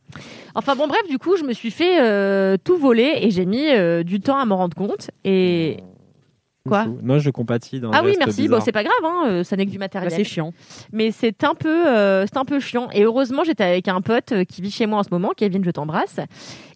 Enfin 0.53 0.75
bon, 0.75 0.87
bref, 0.87 1.01
du 1.09 1.17
coup, 1.17 1.37
je 1.37 1.43
me 1.43 1.53
suis 1.53 1.71
fait 1.71 2.01
euh, 2.01 2.57
tout 2.63 2.77
voler 2.77 3.19
et 3.21 3.31
j'ai 3.31 3.45
mis 3.45 3.69
euh, 3.69 4.03
du 4.03 4.19
temps 4.19 4.37
à 4.37 4.45
m'en 4.45 4.57
rendre 4.57 4.75
compte. 4.75 5.09
Et 5.23 5.77
Quoi 6.67 6.85
Non, 7.01 7.17
je 7.17 7.29
compatis 7.31 7.79
dans 7.79 7.89
ah 7.91 8.01
oui, 8.03 8.15
merci. 8.19 8.43
bizarre. 8.43 8.59
Bon, 8.59 8.65
c'est 8.65 8.71
pas 8.71 8.83
grave, 8.83 9.03
hein, 9.03 9.23
euh, 9.27 9.43
ça 9.43 9.55
n'est 9.55 9.65
que 9.65 9.71
du 9.71 9.79
matériel. 9.79 10.09
Bah, 10.11 10.15
c'est 10.15 10.23
chiant. 10.23 10.53
Mais 10.91 11.11
c'est 11.11 11.43
un 11.43 11.55
peu, 11.55 11.87
euh, 11.87 12.25
c'est 12.27 12.37
un 12.37 12.45
peu 12.45 12.59
chiant. 12.59 12.87
Et 12.93 13.03
heureusement, 13.03 13.43
j'étais 13.43 13.63
avec 13.63 13.87
un 13.87 14.01
pote 14.01 14.31
euh, 14.31 14.43
qui 14.43 14.61
vit 14.61 14.69
chez 14.69 14.85
moi 14.85 14.99
en 14.99 15.03
ce 15.03 15.09
moment, 15.11 15.31
Kevin, 15.35 15.63
je 15.63 15.71
t'embrasse. 15.71 16.19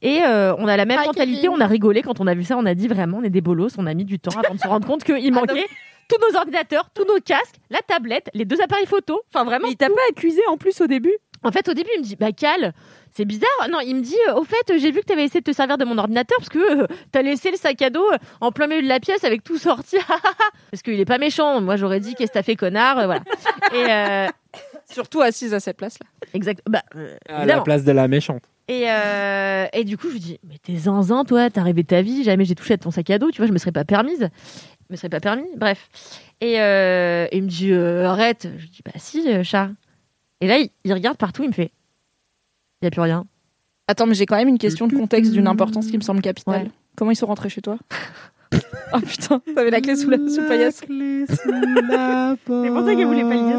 Et 0.01 0.21
euh, 0.23 0.55
on 0.57 0.67
a 0.67 0.75
la 0.75 0.85
même 0.85 0.99
Hi, 1.03 1.07
mentalité. 1.07 1.41
Kevin. 1.41 1.57
On 1.57 1.61
a 1.61 1.67
rigolé 1.67 2.01
quand 2.01 2.19
on 2.19 2.25
a 2.25 2.33
vu 2.33 2.43
ça. 2.43 2.57
On 2.57 2.65
a 2.65 2.73
dit 2.73 2.87
vraiment, 2.87 3.19
on 3.19 3.23
est 3.23 3.29
des 3.29 3.41
bolos. 3.41 3.69
On 3.77 3.85
a 3.85 3.93
mis 3.93 4.05
du 4.05 4.17
temps 4.17 4.37
avant 4.43 4.55
de 4.55 4.59
se 4.59 4.67
rendre 4.67 4.87
compte 4.87 5.03
qu'il 5.05 5.31
manquait 5.31 5.67
tous 6.07 6.17
nos 6.31 6.37
ordinateurs, 6.37 6.89
tous 6.93 7.05
nos 7.05 7.19
casques, 7.19 7.55
la 7.69 7.79
tablette, 7.79 8.29
les 8.33 8.45
deux 8.45 8.61
appareils 8.61 8.85
photo. 8.85 9.21
Enfin 9.33 9.43
vraiment. 9.43 9.67
Mais 9.67 9.73
il 9.73 9.77
t'a 9.77 9.87
pas 9.87 10.01
accusé 10.09 10.41
en 10.49 10.57
plus 10.57 10.81
au 10.81 10.87
début 10.87 11.13
En 11.45 11.51
fait, 11.51 11.67
au 11.69 11.73
début, 11.73 11.89
il 11.95 12.01
me 12.01 12.05
dit, 12.05 12.15
bah 12.15 12.31
Cal, 12.31 12.73
c'est 13.11 13.23
bizarre. 13.25 13.49
Non, 13.71 13.79
il 13.79 13.95
me 13.95 14.01
dit, 14.01 14.15
euh, 14.29 14.33
au 14.35 14.43
fait, 14.43 14.77
j'ai 14.77 14.91
vu 14.91 14.99
que 15.01 15.05
tu 15.05 15.13
avais 15.13 15.23
essayé 15.23 15.39
de 15.41 15.45
te 15.49 15.55
servir 15.55 15.77
de 15.77 15.85
mon 15.85 15.97
ordinateur 15.97 16.37
parce 16.37 16.49
que 16.49 16.81
euh, 16.83 16.87
t'as 17.11 17.21
laissé 17.21 17.51
le 17.51 17.57
sac 17.57 17.81
à 17.81 17.89
dos 17.89 18.05
euh, 18.11 18.17
en 18.41 18.51
plein 18.51 18.67
milieu 18.67 18.81
de 18.81 18.87
la 18.87 18.99
pièce 18.99 19.23
avec 19.23 19.43
tout 19.43 19.57
sorti. 19.57 19.97
parce 20.71 20.81
qu'il 20.83 20.99
est 20.99 21.05
pas 21.05 21.17
méchant. 21.17 21.61
Moi, 21.61 21.75
j'aurais 21.77 21.99
dit, 21.99 22.15
qu'est-ce 22.15 22.31
que 22.31 22.37
t'as 22.37 22.43
fait, 22.43 22.55
connard 22.55 22.99
euh, 22.99 23.05
Voilà. 23.05 23.21
Et 23.73 23.89
euh, 23.89 24.27
Surtout 24.91 25.21
assise 25.21 25.53
à 25.53 25.59
cette 25.59 25.77
place-là. 25.77 26.05
exact. 26.33 26.61
Bah, 26.69 26.83
euh, 26.95 27.15
À 27.27 27.33
la 27.33 27.39
évidemment. 27.43 27.63
place 27.63 27.83
de 27.83 27.91
la 27.91 28.07
méchante. 28.07 28.43
Et, 28.67 28.85
euh, 28.87 29.67
et 29.73 29.83
du 29.83 29.97
coup, 29.97 30.07
je 30.07 30.13
lui 30.13 30.19
dis, 30.19 30.39
mais 30.47 30.55
t'es 30.61 30.75
zinzin, 30.75 31.23
toi, 31.23 31.49
t'as 31.51 31.61
rêvé 31.61 31.83
ta 31.83 32.01
vie, 32.01 32.23
jamais 32.23 32.45
j'ai 32.45 32.55
touché 32.55 32.73
à 32.73 32.77
ton 32.77 32.89
sac 32.91 33.09
à 33.11 33.19
dos, 33.19 33.29
tu 33.29 33.37
vois, 33.37 33.47
je 33.47 33.51
me 33.51 33.57
serais 33.59 33.71
pas 33.71 33.85
permise. 33.85 34.29
Je 34.87 34.93
me 34.93 34.95
serais 34.97 35.09
pas 35.09 35.19
permis, 35.19 35.45
bref. 35.55 35.87
Et 36.41 36.59
euh, 36.61 37.27
il 37.31 37.43
me 37.43 37.47
dit, 37.47 37.71
euh, 37.71 38.07
arrête. 38.07 38.47
Je 38.57 38.61
lui 38.63 38.69
dis, 38.69 38.81
bah 38.85 38.91
si, 38.97 39.31
euh, 39.31 39.43
chat. 39.43 39.69
Et 40.45 40.47
là, 40.47 40.59
il, 40.59 40.69
il 40.83 40.93
regarde 40.93 41.17
partout, 41.17 41.41
il 41.41 41.47
me 41.47 41.53
fait, 41.53 41.71
il 42.79 42.85
y 42.85 42.87
a 42.87 42.91
plus 42.91 43.01
rien. 43.01 43.25
Attends, 43.87 44.05
mais 44.05 44.13
j'ai 44.13 44.27
quand 44.27 44.35
même 44.35 44.47
une 44.47 44.59
question 44.59 44.85
de 44.85 44.95
contexte 44.95 45.31
d'une 45.31 45.47
importance 45.47 45.87
qui 45.87 45.97
me 45.97 46.03
semble 46.03 46.21
capitale. 46.21 46.65
Ouais. 46.65 46.71
Comment 46.95 47.09
ils 47.09 47.15
sont 47.15 47.25
rentrés 47.25 47.49
chez 47.49 47.63
toi? 47.63 47.79
Oh 48.93 48.99
putain, 48.99 49.41
t'avais 49.55 49.71
la 49.71 49.81
clé 49.81 49.95
sous, 49.95 50.09
la, 50.09 50.17
sous 50.17 50.41
le 50.41 50.47
paillasson. 50.47 50.85
C'est 52.47 52.69
pour 52.69 52.85
ça 52.85 52.95
qu'elle 52.95 53.07
voulait 53.07 53.23
pas 53.23 53.35
le 53.35 53.47
dire. 53.47 53.57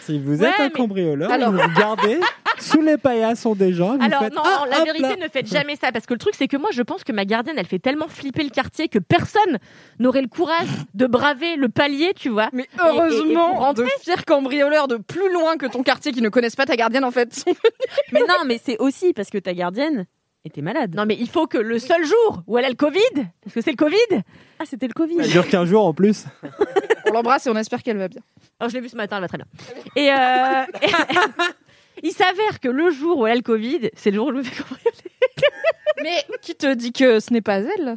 Si 0.00 0.18
vous 0.18 0.40
Ouais, 0.42 0.48
êtes 0.48 0.60
un 0.60 0.64
mais- 0.64 0.70
cambrioleur, 0.70 1.30
Alors- 1.30 1.52
vous 1.52 1.60
regardez 1.60 2.18
sous 2.58 2.80
les 2.80 2.96
paillassons 2.96 3.54
des 3.54 3.72
gens. 3.72 3.94
et 3.94 3.98
Vous 3.98 4.04
Alors 4.04 4.22
faites, 4.24 4.34
non, 4.34 4.42
ah, 4.44 4.64
non, 4.64 4.70
la 4.70 4.84
vérité, 4.84 5.08
là. 5.08 5.16
ne 5.16 5.28
faites 5.30 5.46
jamais 5.46 5.76
ça 5.76 5.92
parce 5.92 6.06
que 6.06 6.14
le 6.14 6.18
truc 6.18 6.34
c'est 6.36 6.48
que 6.48 6.56
moi 6.56 6.70
je 6.72 6.82
pense 6.82 7.04
que 7.04 7.12
ma 7.12 7.24
gardienne 7.24 7.56
elle 7.58 7.66
fait 7.66 7.78
tellement 7.78 8.08
flipper 8.08 8.42
le 8.42 8.50
quartier 8.50 8.88
que 8.88 8.98
personne 8.98 9.58
n'aurait 9.98 10.22
le 10.22 10.28
courage 10.28 10.66
de 10.94 11.06
braver 11.06 11.56
le 11.56 11.68
palier, 11.68 12.12
tu 12.14 12.28
vois. 12.28 12.48
Mais 12.52 12.64
et 12.64 12.68
heureusement, 12.84 13.54
rentrer- 13.54 13.84
de 13.84 13.90
fiers 14.02 14.22
cambrioleurs 14.26 14.88
de 14.88 14.96
plus 14.96 15.32
loin 15.32 15.56
que 15.56 15.66
ton 15.66 15.82
quartier 15.82 16.12
qui 16.12 16.22
ne 16.22 16.28
connaissent 16.28 16.56
pas 16.56 16.66
ta 16.66 16.76
gardienne 16.76 17.04
en 17.04 17.10
fait. 17.12 17.44
Mais 18.12 18.20
non, 18.20 18.44
mais 18.46 18.60
c'est 18.62 18.78
aussi 18.78 19.12
parce 19.12 19.30
que 19.30 19.38
ta 19.38 19.54
gardienne 19.54 20.06
était 20.44 20.62
malade. 20.62 20.94
Non 20.94 21.04
mais 21.06 21.16
il 21.18 21.28
faut 21.28 21.46
que 21.46 21.58
le 21.58 21.78
seul 21.78 22.04
jour 22.04 22.42
où 22.46 22.58
elle 22.58 22.64
a 22.64 22.68
le 22.68 22.74
Covid, 22.74 23.00
parce 23.42 23.54
que 23.54 23.60
c'est 23.60 23.70
le 23.70 23.76
Covid. 23.76 24.22
Ah, 24.58 24.64
c'était 24.64 24.86
le 24.86 24.92
Covid. 24.94 25.16
Ça 25.24 25.28
dure 25.28 25.48
qu'un 25.48 25.64
jour 25.64 25.84
en 25.84 25.94
plus. 25.94 26.24
On 27.06 27.12
l'embrasse 27.12 27.46
et 27.46 27.50
on 27.50 27.56
espère 27.56 27.82
qu'elle 27.82 27.96
va 27.96 28.08
bien. 28.08 28.20
Alors 28.60 28.70
je 28.70 28.74
l'ai 28.74 28.80
vu 28.80 28.88
ce 28.88 28.96
matin, 28.96 29.16
elle 29.16 29.22
va 29.22 29.28
très 29.28 29.38
bien. 29.38 29.46
Et 29.96 30.12
euh, 30.12 30.88
il 32.02 32.12
s'avère 32.12 32.60
que 32.60 32.68
le 32.68 32.90
jour 32.90 33.18
où 33.18 33.26
elle 33.26 33.32
a 33.32 33.36
le 33.36 33.42
Covid, 33.42 33.90
c'est 33.94 34.10
le 34.10 34.16
jour 34.16 34.28
où 34.28 34.30
je 34.30 34.36
me 34.36 34.42
fais 34.42 34.62
cambrioler. 34.62 34.92
Mais 36.02 36.24
qui 36.40 36.54
te 36.54 36.72
dit 36.74 36.92
que 36.92 37.18
ce 37.18 37.32
n'est 37.32 37.40
pas 37.40 37.58
elle? 37.58 37.96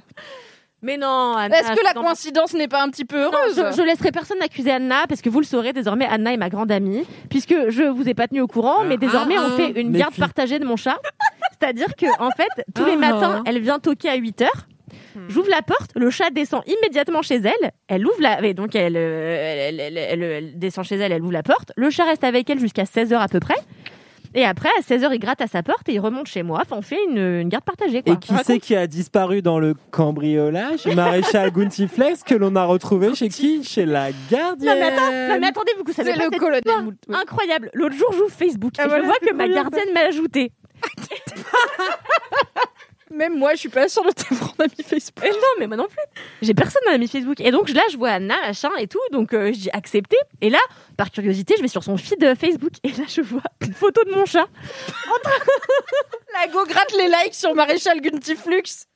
Mais 0.82 0.98
non, 0.98 1.34
Anna. 1.38 1.60
Est-ce 1.60 1.72
que 1.80 1.84
la 1.84 1.94
coïncidence 1.94 2.54
n'est 2.54 2.68
pas 2.68 2.82
un 2.84 2.90
petit 2.90 3.06
peu 3.06 3.18
heureuse? 3.24 3.56
je, 3.56 3.78
je 3.78 3.82
laisserai 3.84 4.12
personne 4.12 4.42
accuser 4.42 4.72
Anna 4.72 5.06
parce 5.08 5.22
que 5.22 5.30
vous 5.30 5.40
le 5.40 5.46
saurez 5.46 5.72
désormais 5.72 6.06
Anna 6.10 6.34
est 6.34 6.38
ma 6.38 6.50
grande 6.50 6.72
amie 6.72 7.06
puisque 7.30 7.70
je 7.70 7.84
vous 7.84 8.10
ai 8.10 8.14
pas 8.14 8.28
tenu 8.28 8.42
au 8.42 8.48
courant 8.48 8.84
mais 8.84 8.98
désormais 8.98 9.40
on 9.40 9.56
fait 9.56 9.80
une 9.80 9.94
garde 9.94 10.16
partagée 10.16 10.60
de 10.60 10.66
mon 10.66 10.76
chat 10.76 11.00
c'est-à-dire 11.52 11.96
que 11.96 12.06
en 12.22 12.30
fait 12.32 12.64
tous 12.76 12.86
les 12.86 12.94
Ah. 12.94 12.98
matins 12.98 13.44
elle 13.46 13.60
vient 13.60 13.80
toquer 13.80 14.10
à 14.10 14.16
8 14.16 14.42
heures 14.44 14.68
J'ouvre 15.30 15.50
la 15.50 15.62
porte, 15.62 15.92
le 15.96 16.10
chat 16.10 16.32
descend 16.32 16.64
immédiatement 16.66 17.22
chez 17.22 17.36
elle. 17.36 17.72
Elle 17.88 18.06
ouvre 18.06 18.20
la, 18.20 18.44
et 18.44 18.56
donc 18.56 18.76
elle, 18.76 18.96
euh, 18.98 19.68
elle, 19.70 19.80
elle- 19.80 19.98
elle- 19.98 19.98
elle- 19.98 20.24
elle 20.24 20.60
descend 20.60 20.86
chez 20.86 20.96
elle, 20.96 21.12
elle 21.12 21.22
ouvre 21.22 21.32
la 21.32 21.44
porte. 21.44 21.72
Le 21.78 21.90
chat 21.92 22.06
reste 22.06 22.24
avec 22.24 22.50
elle 22.50 22.60
jusqu'à 22.60 22.86
16 22.86 23.14
heures 23.14 23.22
à 23.22 23.28
peu 23.28 23.40
près. 23.40 23.56
Et 24.36 24.44
après, 24.44 24.70
à 24.80 24.82
16 24.82 25.04
heures, 25.04 25.14
il 25.14 25.20
gratte 25.20 25.42
à 25.42 25.48
sa 25.48 25.62
porte 25.62 25.88
et 25.90 25.94
il 25.94 26.00
remonte 26.00 26.26
chez 26.28 26.42
moi. 26.42 26.60
Enfin, 26.64 26.78
on 26.80 26.82
fait 26.82 26.98
une, 27.08 27.20
une 27.20 27.50
garde 27.50 27.64
partagée. 27.64 28.02
Quoi. 28.02 28.14
Et 28.14 28.18
qui 28.18 28.34
c'est 28.44 28.58
qui 28.60 28.76
a 28.76 28.88
disparu 28.88 29.44
dans 29.44 29.60
le 29.60 29.76
cambriolage? 29.92 30.88
Maréchal 30.88 31.52
Guntiflex 31.56 32.24
que 32.24 32.34
l'on 32.34 32.56
a 32.56 32.66
retrouvé 32.66 33.14
chez 33.14 33.30
qui? 33.30 33.64
Chez 33.64 33.86
la 33.86 34.08
gardienne. 34.32 34.74
Non 34.74 34.80
mais, 34.80 34.88
attends, 34.88 35.12
non, 35.34 35.40
mais 35.40 35.48
attendez, 35.48 35.72
vous 35.86 35.94
savez 35.94 36.14
C'est 36.16 36.24
le 36.24 36.32
colonel. 36.40 36.64
Incroyable. 37.10 37.70
L'autre 37.76 37.96
jour, 37.96 38.12
j'ouvre 38.14 38.32
Facebook 38.32 38.74
Ah 38.80 38.86
et 38.86 38.88
voilà, 38.88 39.02
je 39.04 39.08
vois 39.08 39.20
que 39.20 39.34
ma 39.36 39.48
gardienne 39.48 39.94
m'a 39.94 40.02
ajouté. 40.08 40.52
Même 43.14 43.38
moi, 43.38 43.54
je 43.54 43.60
suis 43.60 43.70
pas 43.70 43.88
sûre 43.88 44.04
de 44.04 44.10
t'avoir 44.12 44.56
en 44.58 44.64
ami 44.64 44.74
Facebook. 44.84 45.24
Et 45.24 45.30
non, 45.30 45.38
mais 45.60 45.68
moi 45.68 45.78
non 45.78 45.86
plus. 45.86 45.98
J'ai 46.42 46.56
personne 46.56 46.82
dans 46.88 46.94
ami 46.94 47.08
Facebook. 47.08 47.40
Et 47.42 47.52
donc 47.52 47.70
là, 47.70 47.84
je 47.92 47.98
vois 47.98 48.10
Anna, 48.10 48.36
machin 48.42 48.72
et 48.80 48.88
tout. 48.88 49.00
Donc 49.12 49.34
euh, 49.34 49.52
j'ai 49.54 49.72
accepté. 49.72 50.18
Et 50.42 50.50
là, 50.50 50.58
par 50.98 51.12
curiosité, 51.12 51.54
je 51.58 51.62
vais 51.62 51.68
sur 51.68 51.84
son 51.84 51.96
feed 51.96 52.24
euh, 52.24 52.34
Facebook. 52.34 52.72
Et 52.84 52.90
là, 52.90 53.04
je 53.08 53.22
vois 53.22 53.44
une 53.62 53.74
photo 53.74 54.04
de 54.04 54.12
mon 54.12 54.26
chat 54.26 54.48
La 56.34 56.48
go 56.48 56.66
gratte 56.66 56.92
les 56.98 57.08
likes 57.08 57.36
sur 57.36 57.54
Maréchal 57.54 58.02
Guntiflux. 58.02 58.88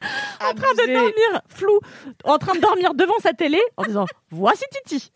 en 0.42 0.54
train 0.56 0.74
de 0.74 0.92
dormir, 0.92 1.42
flou, 1.48 1.80
en 2.24 2.40
train 2.40 2.56
de 2.56 2.60
dormir 2.60 2.96
devant 2.96 3.20
sa 3.22 3.34
télé, 3.34 3.62
en 3.78 3.84
disant 3.84 4.06
Voici 4.32 4.64
Titi. 4.72 5.12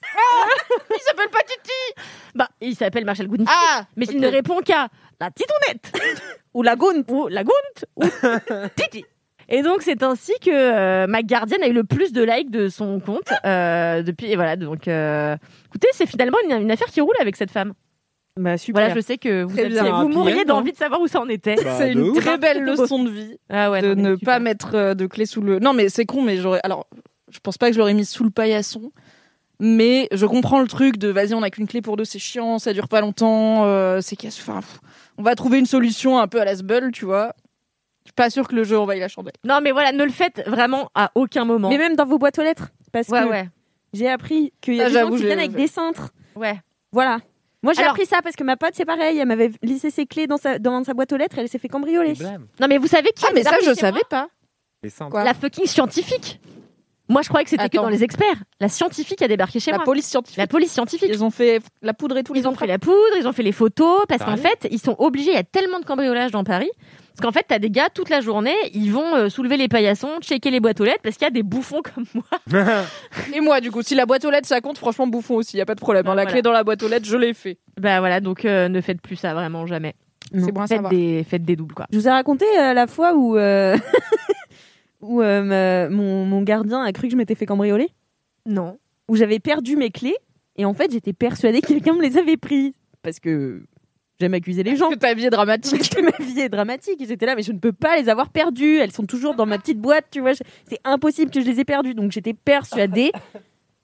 Il 0.95 1.01
s'appelle 1.01 1.29
pas 1.29 1.41
Titi. 1.41 2.03
Bah, 2.35 2.49
il 2.61 2.75
s'appelle 2.75 3.05
Marshall 3.05 3.27
Gounty. 3.27 3.45
Ah 3.47 3.85
mais 3.95 4.05
il 4.05 4.19
ne 4.19 4.27
répond 4.27 4.61
qu'à 4.61 4.89
la 5.21 5.31
titounette 5.31 5.93
ou 6.53 6.63
la 6.63 6.75
gount 6.75 7.03
ou 7.09 7.27
la 7.29 7.43
gount 7.43 7.85
ou 7.95 8.03
Titi. 8.75 9.05
Et 9.49 9.61
donc 9.63 9.81
c'est 9.81 10.01
ainsi 10.03 10.33
que 10.41 10.49
euh, 10.51 11.07
ma 11.07 11.21
gardienne 11.23 11.61
a 11.63 11.67
eu 11.67 11.73
le 11.73 11.83
plus 11.83 12.11
de 12.13 12.23
likes 12.23 12.51
de 12.51 12.67
son 12.69 12.99
compte 12.99 13.31
euh, 13.45 14.01
depuis 14.01 14.31
et 14.31 14.35
voilà 14.35 14.55
donc 14.55 14.87
euh, 14.87 15.35
écoutez 15.67 15.87
c'est 15.93 16.05
finalement 16.05 16.37
une, 16.49 16.61
une 16.63 16.71
affaire 16.71 16.87
qui 16.87 17.01
roule 17.01 17.15
avec 17.19 17.35
cette 17.35 17.51
femme. 17.51 17.73
Bah, 18.37 18.57
super. 18.57 18.81
Voilà 18.83 18.95
je 18.95 19.01
sais 19.01 19.17
que 19.17 19.43
vous, 19.43 19.59
aviez- 19.59 19.69
bien. 19.81 20.03
vous 20.05 20.17
end, 20.21 20.43
d'envie 20.47 20.71
de 20.71 20.77
savoir 20.77 21.01
où 21.01 21.07
ça 21.07 21.19
en 21.19 21.27
était. 21.27 21.55
Bah, 21.55 21.75
C'est 21.77 21.91
une 21.91 21.99
ouf. 22.11 22.19
très 22.23 22.37
belle 22.37 22.63
leçon 22.63 23.03
de 23.03 23.09
vie 23.09 23.37
Ah 23.49 23.69
ouais, 23.69 23.81
de 23.81 23.93
non, 23.93 24.11
ne 24.11 24.15
super. 24.15 24.35
pas 24.35 24.39
mettre 24.39 24.93
de 24.93 25.05
clé 25.05 25.25
sous 25.25 25.41
le. 25.41 25.59
Non, 25.59 25.73
mais 25.73 25.89
c'est 25.89 26.05
con, 26.05 26.21
mais 26.21 26.37
j'aurais. 26.37 26.61
Alors, 26.63 26.87
je 27.29 27.39
pense 27.39 27.57
pas 27.57 27.67
que 27.67 27.73
je 27.73 27.79
l'aurais 27.79 27.93
mis 27.93 28.05
sous 28.05 28.23
le 28.23 28.29
paillasson. 28.29 28.93
Mais 29.59 30.07
je 30.13 30.25
comprends 30.25 30.59
le 30.61 30.67
truc 30.67 30.97
de 30.97 31.09
vas-y, 31.09 31.33
on 31.35 31.43
a 31.43 31.49
qu'une 31.51 31.67
clé 31.67 31.81
pour 31.83 31.95
deux, 31.97 32.05
c'est 32.05 32.17
chiant, 32.19 32.57
ça 32.57 32.71
dure 32.73 32.87
pas 32.87 32.99
longtemps, 33.01 33.65
euh, 33.65 33.99
c'est 34.01 34.15
casse. 34.15 34.39
Enfin, 34.39 34.61
pff, 34.61 34.79
on 35.21 35.23
va 35.23 35.35
trouver 35.35 35.59
une 35.59 35.65
solution 35.67 36.17
un 36.19 36.27
peu 36.27 36.41
à 36.41 36.45
la 36.45 36.55
sbull, 36.55 36.91
tu 36.91 37.05
vois. 37.05 37.33
Je 38.03 38.09
suis 38.09 38.13
pas 38.15 38.31
sûr 38.31 38.47
que 38.47 38.55
le 38.55 38.63
jeu 38.63 38.79
envahit 38.79 38.99
la 38.99 39.07
chandelle. 39.07 39.35
Non, 39.43 39.59
mais 39.61 39.71
voilà, 39.71 39.91
ne 39.91 40.03
le 40.03 40.09
faites 40.09 40.41
vraiment 40.47 40.89
à 40.95 41.11
aucun 41.13 41.45
moment. 41.45 41.69
Mais 41.69 41.77
même 41.77 41.95
dans 41.95 42.05
vos 42.05 42.17
boîtes 42.17 42.39
aux 42.39 42.43
lettres. 42.43 42.69
Parce 42.91 43.07
ouais, 43.09 43.21
que 43.21 43.27
ouais. 43.29 43.49
j'ai 43.93 44.09
appris 44.09 44.51
qu'il 44.59 44.73
y 44.75 44.81
a 44.81 44.85
Ah, 44.85 44.89
des 44.89 44.93
gens 44.99 45.09
qui 45.11 45.23
viennent 45.23 45.37
avec 45.39 45.51
des 45.53 45.67
cintres. 45.67 46.09
Ouais. 46.35 46.59
Voilà. 46.91 47.19
Moi, 47.61 47.73
j'ai 47.73 47.81
Alors- 47.81 47.91
appris 47.93 48.07
ça 48.07 48.23
parce 48.23 48.35
que 48.35 48.43
ma 48.43 48.57
pote, 48.57 48.71
c'est 48.73 48.85
pareil. 48.85 49.19
Elle 49.19 49.27
m'avait 49.27 49.51
laissé 49.61 49.91
ses 49.91 50.07
clés 50.07 50.25
dans 50.25 50.37
sa, 50.37 50.57
dans 50.57 50.83
sa 50.83 50.95
boîte 50.95 51.13
aux 51.13 51.17
lettres. 51.17 51.37
Elle 51.37 51.47
s'est 51.47 51.59
fait 51.59 51.67
cambrioler. 51.69 52.13
Non, 52.59 52.67
mais 52.67 52.79
vous 52.79 52.87
savez 52.87 53.11
qui 53.15 53.23
Ah, 53.27 53.31
mais 53.35 53.43
ça, 53.43 53.57
je 53.63 53.73
savais 53.75 54.01
pas. 54.09 54.27
Les 54.81 54.89
cintres. 54.89 55.11
Quoi 55.11 55.23
La 55.23 55.35
fucking 55.35 55.67
scientifique. 55.67 56.41
Moi, 57.11 57.21
je 57.21 57.27
croyais 57.29 57.43
que 57.43 57.49
c'était 57.49 57.63
que 57.69 57.77
Attends. 57.77 57.83
dans 57.83 57.89
les 57.89 58.03
experts. 58.03 58.35
La 58.59 58.69
scientifique 58.69 59.21
a 59.21 59.27
débarqué 59.27 59.59
chez 59.59 59.71
La 59.71 59.77
moi. 59.77 59.85
police 59.85 60.05
scientifique. 60.07 60.37
La 60.37 60.47
police 60.47 60.71
scientifique. 60.71 61.09
Ils 61.11 61.23
ont 61.23 61.29
fait 61.29 61.61
la 61.81 61.93
poudre 61.93 62.17
et 62.17 62.23
tout. 62.23 62.33
Ils 62.35 62.47
ont 62.47 62.55
fait 62.55 62.67
la 62.67 62.79
poudre, 62.79 62.95
ils 63.19 63.27
ont 63.27 63.33
fait 63.33 63.43
les 63.43 63.51
photos, 63.51 64.01
parce 64.07 64.23
qu'en 64.23 64.37
fait, 64.37 64.67
ils 64.71 64.79
sont 64.79 64.95
obligés. 64.99 65.31
Il 65.31 65.35
y 65.35 65.37
a 65.37 65.43
tellement 65.43 65.79
de 65.79 65.85
cambriolages 65.85 66.31
dans 66.31 66.43
Paris. 66.43 66.69
Parce 67.13 67.19
qu'en 67.27 67.31
fait, 67.37 67.45
t'as 67.47 67.59
des 67.59 67.69
gars 67.69 67.89
toute 67.93 68.09
la 68.09 68.21
journée, 68.21 68.55
ils 68.73 68.89
vont 68.89 69.15
euh, 69.15 69.27
soulever 69.29 69.57
les 69.57 69.67
paillassons, 69.67 70.19
checker 70.21 70.49
les 70.49 70.61
boîtes 70.61 70.79
aux 70.79 70.85
lettres, 70.85 71.01
parce 71.03 71.17
qu'il 71.17 71.25
y 71.25 71.27
a 71.27 71.31
des 71.31 71.43
bouffons 71.43 71.81
comme 71.83 72.05
moi. 72.13 72.23
Et 73.35 73.41
moi, 73.41 73.59
du 73.59 73.69
coup, 73.69 73.81
si 73.81 73.95
la 73.95 74.05
boîte 74.05 74.23
aux 74.23 74.31
lettres 74.31 74.47
ça 74.47 74.61
compte, 74.61 74.77
franchement, 74.77 75.07
bouffon 75.07 75.35
aussi, 75.35 75.57
y 75.57 75.61
a 75.61 75.65
pas 75.65 75.75
de 75.75 75.81
problème. 75.81 76.05
hein. 76.07 76.15
La 76.15 76.23
Voilà. 76.23 76.31
clé 76.31 76.41
dans 76.41 76.53
la 76.53 76.63
boîte 76.63 76.81
aux 76.83 76.87
lettres, 76.87 77.05
je 77.05 77.17
l'ai 77.17 77.33
fait. 77.33 77.57
Bah 77.79 77.99
voilà, 77.99 78.21
donc 78.21 78.45
euh, 78.45 78.69
ne 78.69 78.79
faites 78.79 79.01
plus 79.01 79.17
ça 79.17 79.33
vraiment 79.33 79.65
jamais. 79.67 79.93
Non. 80.33 80.45
C'est 80.45 80.51
bon 80.53 80.61
à 80.61 80.67
Faites 80.67 80.77
savoir. 80.77 80.93
des, 80.93 81.25
faites 81.29 81.43
des 81.43 81.57
doubles 81.57 81.75
quoi. 81.75 81.85
Je 81.91 81.97
vous 81.99 82.07
ai 82.07 82.11
raconté 82.11 82.45
euh, 82.57 82.73
la 82.73 82.87
fois 82.87 83.13
où, 83.13 83.35
euh, 83.37 83.75
où 85.01 85.21
euh, 85.21 85.41
ma- 85.43 85.89
mon, 85.89 86.25
mon 86.25 86.41
gardien 86.43 86.81
a 86.83 86.91
cru 86.91 87.07
que 87.07 87.11
je 87.11 87.17
m'étais 87.17 87.35
fait 87.35 87.45
cambrioler. 87.45 87.89
Non. 88.45 88.77
Où 89.07 89.15
j'avais 89.15 89.39
perdu 89.39 89.75
mes 89.75 89.89
clés. 89.91 90.15
Et 90.57 90.65
en 90.65 90.73
fait, 90.73 90.91
j'étais 90.91 91.13
persuadée 91.13 91.61
que 91.61 91.67
quelqu'un 91.67 91.93
me 91.93 92.01
les 92.01 92.17
avait 92.17 92.37
prises. 92.37 92.73
Parce 93.01 93.19
que 93.19 93.63
j'aime 94.19 94.33
accuser 94.33 94.63
les 94.63 94.75
gens. 94.75 94.89
Que 94.89 94.95
ta 94.95 95.13
vie 95.13 95.25
est 95.25 95.29
dramatique. 95.31 95.89
Que 95.89 96.01
ma 96.19 96.25
vie 96.25 96.39
est 96.41 96.49
dramatique. 96.49 97.01
Et 97.01 97.05
j'étais 97.05 97.25
là, 97.25 97.35
mais 97.35 97.41
je 97.43 97.51
ne 97.51 97.57
peux 97.59 97.71
pas 97.71 97.97
les 97.97 98.09
avoir 98.09 98.29
perdues. 98.29 98.77
Elles 98.77 98.91
sont 98.91 99.05
toujours 99.05 99.35
dans 99.35 99.45
ma 99.45 99.57
petite 99.57 99.79
boîte, 99.79 100.05
tu 100.11 100.19
vois. 100.21 100.33
C'est 100.33 100.79
impossible 100.83 101.31
que 101.31 101.41
je 101.41 101.45
les 101.45 101.59
ai 101.59 101.65
perdues. 101.65 101.93
Donc 101.93 102.11
j'étais 102.11 102.33
persuadée 102.33 103.11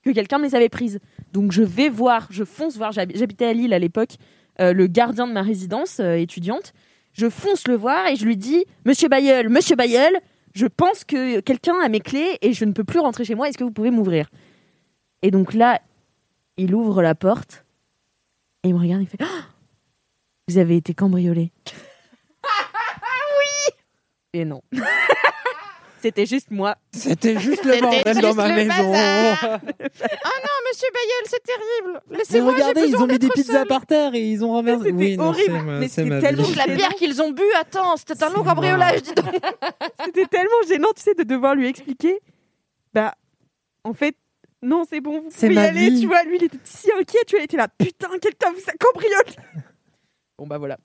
que 0.04 0.12
quelqu'un 0.12 0.38
me 0.38 0.44
les 0.44 0.56
avait 0.56 0.70
prises. 0.70 1.00
Donc 1.34 1.52
je 1.52 1.64
vais 1.64 1.90
voir, 1.90 2.28
je 2.32 2.44
fonce 2.44 2.78
voir. 2.78 2.92
j'hab- 2.92 3.12
J'habitais 3.16 3.46
à 3.46 3.54
Lille 3.54 3.74
à 3.74 3.80
l'époque, 3.80 4.16
euh, 4.62 4.74
le 4.74 4.88
gardien 4.88 5.28
de 5.28 5.34
ma 5.34 5.42
résidence 5.42 6.00
euh, 6.00 6.14
étudiante. 6.16 6.74
Je 7.14 7.30
fonce 7.30 7.68
le 7.68 7.76
voir 7.76 8.08
et 8.08 8.16
je 8.16 8.26
lui 8.26 8.38
dis 8.38 8.64
Monsieur 8.86 9.10
Bayeul, 9.10 9.50
Monsieur 9.50 9.76
Bayeul, 9.76 10.14
je 10.58 10.66
pense 10.66 11.04
que 11.04 11.40
quelqu'un 11.42 11.80
a 11.84 11.88
mes 11.88 12.00
clés 12.00 12.40
et 12.42 12.52
je 12.52 12.66
ne 12.66 12.72
peux 12.72 12.84
plus 12.84 13.00
rentrer 13.00 13.24
chez 13.24 13.36
moi. 13.36 13.48
Est-ce 13.48 13.60
que 13.60 13.64
vous 13.64 13.72
pouvez 13.72 13.92
m'ouvrir? 13.92 14.28
Et 15.22 15.30
donc 15.30 15.54
là, 15.54 15.80
il 16.58 16.74
ouvre 16.74 17.04
la 17.04 17.14
porte 17.14 17.64
et 18.64 18.70
il 18.70 18.74
me 18.74 18.80
regarde 18.80 19.02
et 19.02 19.04
il 19.04 19.08
fait 19.08 19.20
Ah 19.22 19.46
Vous 20.48 20.58
avez 20.58 20.78
été 20.78 20.96
cambriolé. 20.96 21.52
oui 22.50 23.74
Et 24.34 24.46
non. 24.46 24.64
C'était 26.02 26.26
juste 26.26 26.52
moi. 26.52 26.76
C'était 26.92 27.40
juste 27.40 27.66
le 27.66 27.80
bordel 27.82 28.22
dans 28.22 28.34
ma 28.36 28.50
maison. 28.50 28.94
Ah 28.94 29.60
non, 29.64 30.56
monsieur 30.70 30.88
Bayeul, 30.94 31.26
c'est 31.26 31.44
terrible. 31.44 32.02
Mais 32.10 32.18
Laissez-moi, 32.20 32.54
regardez, 32.54 32.82
ils 32.88 32.96
ont 32.98 33.08
mis 33.08 33.20
des 33.20 33.30
pizzas 33.30 33.66
par 33.66 33.86
terre 33.86 34.14
et 34.14 34.22
ils 34.22 34.44
ont 34.46 34.50
renversé. 34.52 34.86
C'était 34.86 34.96
Oui, 34.96 35.18
horrible. 35.20 35.62
Mais 35.64 35.88
c'est 35.88 36.04
c'était 36.04 36.20
tellement. 36.20 36.48
La 36.56 36.68
bière 36.68 36.90
qu'ils 36.96 37.22
ont 37.22 37.32
bu, 37.32 37.44
attends, 37.60 37.98
c'était 37.98 38.24
un 38.24 38.30
long 38.30 38.44
C'est 38.44 38.50
cambriolage, 38.50 39.02
dis 39.04 39.14
donc. 39.14 39.26
C'était 40.06 40.26
tellement 40.28 40.62
gênant, 40.68 40.90
tu 40.96 41.02
sais, 41.04 41.14
de 41.16 41.24
devoir 41.24 41.56
lui 41.56 41.68
expliquer. 41.68 42.20
Bah, 42.94 43.16
en 43.84 43.94
fait, 43.94 44.16
non, 44.62 44.84
c'est 44.90 45.02
bon, 45.02 45.20
vous 45.22 45.30
C'est 45.32 45.48
pouvez 45.50 45.62
y 45.62 45.64
aller. 45.66 45.90
vie. 45.90 46.02
Tu 46.02 46.08
vois, 46.08 46.24
lui, 46.24 46.38
il 46.38 46.44
était 46.46 46.58
si 46.64 46.92
inquiet. 46.92 47.20
Tu 47.28 47.36
vois, 47.36 47.42
il 47.42 47.46
était 47.46 47.58
là, 47.58 47.68
putain, 47.68 48.10
quelqu'un 48.22 48.52
vous 48.52 48.64
a 48.70 48.74
cambriolé. 48.80 49.16
Bon, 50.38 50.46
bah 50.48 50.58
voilà. 50.58 50.78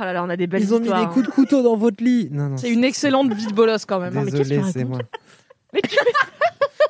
Oh 0.00 0.04
là 0.04 0.12
là, 0.14 0.24
on 0.24 0.30
a 0.30 0.36
des 0.36 0.46
belles 0.46 0.62
Ils 0.62 0.72
ont 0.74 0.80
mis 0.80 0.88
des 0.88 1.06
coups 1.12 1.26
de 1.26 1.30
couteau 1.30 1.62
dans 1.62 1.76
votre 1.76 2.02
lit. 2.02 2.28
Non, 2.32 2.48
non. 2.48 2.56
C'est 2.56 2.70
une 2.70 2.84
excellente 2.84 3.32
vie 3.34 3.46
de 3.46 3.52
bolos 3.52 3.84
quand 3.86 4.00
même. 4.00 4.16
hein. 4.16 4.22
mais 4.24 4.30
Désolé, 4.30 4.60
tu 4.62 4.72
c'est 4.72 4.84
moi. 4.84 4.98
Mais 5.72 5.82
tu... 5.82 5.96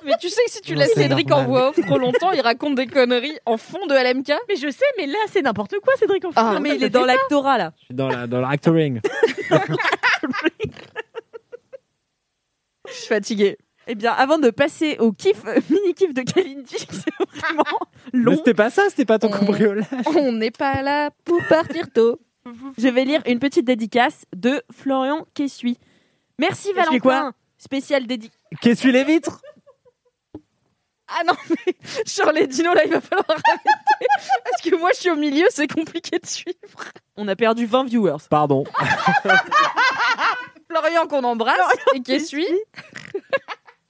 mais 0.07 0.13
tu 0.19 0.31
sais 0.31 0.41
que 0.47 0.51
si 0.51 0.61
tu 0.63 0.73
Non, 0.73 0.79
laisses 0.79 0.95
Cédric 0.95 1.31
en 1.33 1.45
voix 1.45 1.69
off 1.69 1.79
trop 1.85 1.99
longtemps, 1.99 2.31
il 2.33 2.41
raconte 2.41 2.77
des 2.77 2.87
conneries 2.87 3.37
en 3.45 3.59
fond 3.59 3.87
de 3.87 3.93
LMK. 3.95 4.33
Mais 4.49 4.57
je 4.57 4.71
sais, 4.71 4.87
mais 4.97 5.07
là, 5.07 5.19
c'est 5.31 5.43
n'importe 5.43 5.75
quoi, 5.85 5.95
Cédric. 5.99 6.25
En 6.25 6.31
fait. 6.31 6.41
Ah, 6.41 6.53
non, 6.55 6.61
mais 6.61 6.77
il 6.77 6.83
est 6.85 6.89
dans 6.89 7.05
l'actora, 7.05 7.59
là. 7.59 7.73
Je 7.81 7.85
suis 7.87 7.95
dans 7.95 8.09
la 8.09 8.27
dans 8.27 8.41
l'actoring. 8.41 9.01
Je 12.89 12.95
suis 12.95 13.07
fatiguée. 13.07 13.59
Eh 13.87 13.95
bien, 13.95 14.13
avant 14.13 14.39
de 14.39 14.51
passer 14.51 14.97
au 14.99 15.13
kiff, 15.13 15.45
euh, 15.47 15.59
mini-kiff 15.69 16.15
de 16.15 16.23
Kalindi, 16.23 16.77
c'est 16.91 17.39
vraiment 17.39 17.65
Mais 18.13 18.21
long. 18.21 18.37
c'était 18.37 18.55
pas 18.55 18.71
ça, 18.71 18.85
c'était 18.89 19.05
pas 19.05 19.19
ton 19.19 19.29
On- 19.29 19.31
cambriolage. 19.31 19.87
On 20.17 20.33
n'est 20.33 20.51
pas 20.51 20.83
là 20.83 21.11
pour 21.25 21.39
partir 21.49 21.91
tôt. 21.93 22.21
Je 22.79 22.89
vais 22.89 23.05
lire 23.05 23.23
une 23.27 23.39
petite 23.39 23.65
dédicace 23.67 24.25
de 24.35 24.63
Florian 24.73 25.27
Kessuy. 25.35 25.79
Merci 26.39 26.73
Valentin. 26.73 26.99
quoi 26.99 27.33
Spécial 27.59 28.07
dédicace. 28.07 28.37
Qu'est-ce 28.63 28.83
que 28.85 28.89
les 28.89 29.05
vitres 29.05 29.43
Ah 31.09 31.23
non, 31.27 31.35
mais 31.67 31.75
sur 32.07 32.33
les 32.33 32.47
dinos, 32.47 32.75
là, 32.75 32.85
il 32.87 32.91
va 32.93 33.01
falloir 33.01 33.27
arrêter. 33.29 34.07
Parce 34.45 34.63
que 34.63 34.75
moi, 34.77 34.91
je 34.95 35.01
suis 35.01 35.11
au 35.11 35.17
milieu, 35.17 35.47
c'est 35.51 35.71
compliqué 35.73 36.19
de 36.19 36.27
suivre. 36.27 36.57
On 37.17 37.29
a 37.29 37.37
perdu 37.37 37.67
20 37.67 37.85
viewers. 37.85 38.17
Pardon. 38.31 38.65
Florian 40.71 41.07
qu'on 41.07 41.25
embrasse 41.25 41.59
et 41.95 42.01
qui 42.01 42.21
suit. 42.21 42.47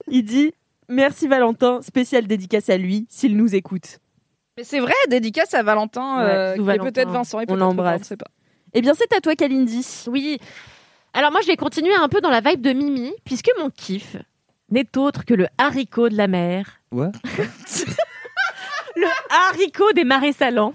Il 0.07 0.23
dit 0.23 0.53
Merci 0.89 1.27
Valentin, 1.27 1.81
spécial 1.81 2.27
dédicace 2.27 2.69
à 2.69 2.77
lui, 2.77 3.05
s'il 3.09 3.37
nous 3.37 3.55
écoute. 3.55 3.99
Mais 4.57 4.63
c'est 4.65 4.79
vrai, 4.81 4.93
dédicace 5.09 5.53
à 5.53 5.63
Valentin, 5.63 6.17
Ouais, 6.17 6.23
euh, 6.29 6.51
bisous, 6.53 6.55
qui 6.55 6.61
est 6.61 6.65
Valentin. 6.77 6.91
peut-être 6.91 7.09
Vincent 7.11 7.39
et 7.39 7.45
On 7.47 7.55
l'embrasse. 7.55 7.85
pas, 7.91 7.95
on 7.95 7.99
ne 7.99 8.03
sait 8.03 8.17
pas. 8.17 8.31
Eh 8.73 8.81
bien, 8.81 8.93
c'est 8.93 9.11
à 9.13 9.19
toi, 9.21 9.35
Kalindi. 9.35 9.85
Oui. 10.07 10.39
Alors 11.13 11.31
moi, 11.31 11.41
je 11.41 11.47
vais 11.47 11.57
continuer 11.57 11.93
un 11.95 12.07
peu 12.07 12.21
dans 12.21 12.29
la 12.29 12.39
vibe 12.41 12.61
de 12.61 12.71
Mimi, 12.73 13.11
puisque 13.25 13.49
mon 13.59 13.69
kiff 13.69 14.15
n'est 14.69 14.97
autre 14.97 15.25
que 15.25 15.33
le 15.33 15.47
haricot 15.57 16.07
de 16.09 16.15
la 16.15 16.27
mer. 16.27 16.79
Ouais. 16.91 17.09
Le 18.95 19.07
haricot 19.29 19.93
des 19.93 20.03
marais 20.03 20.33
salants. 20.33 20.73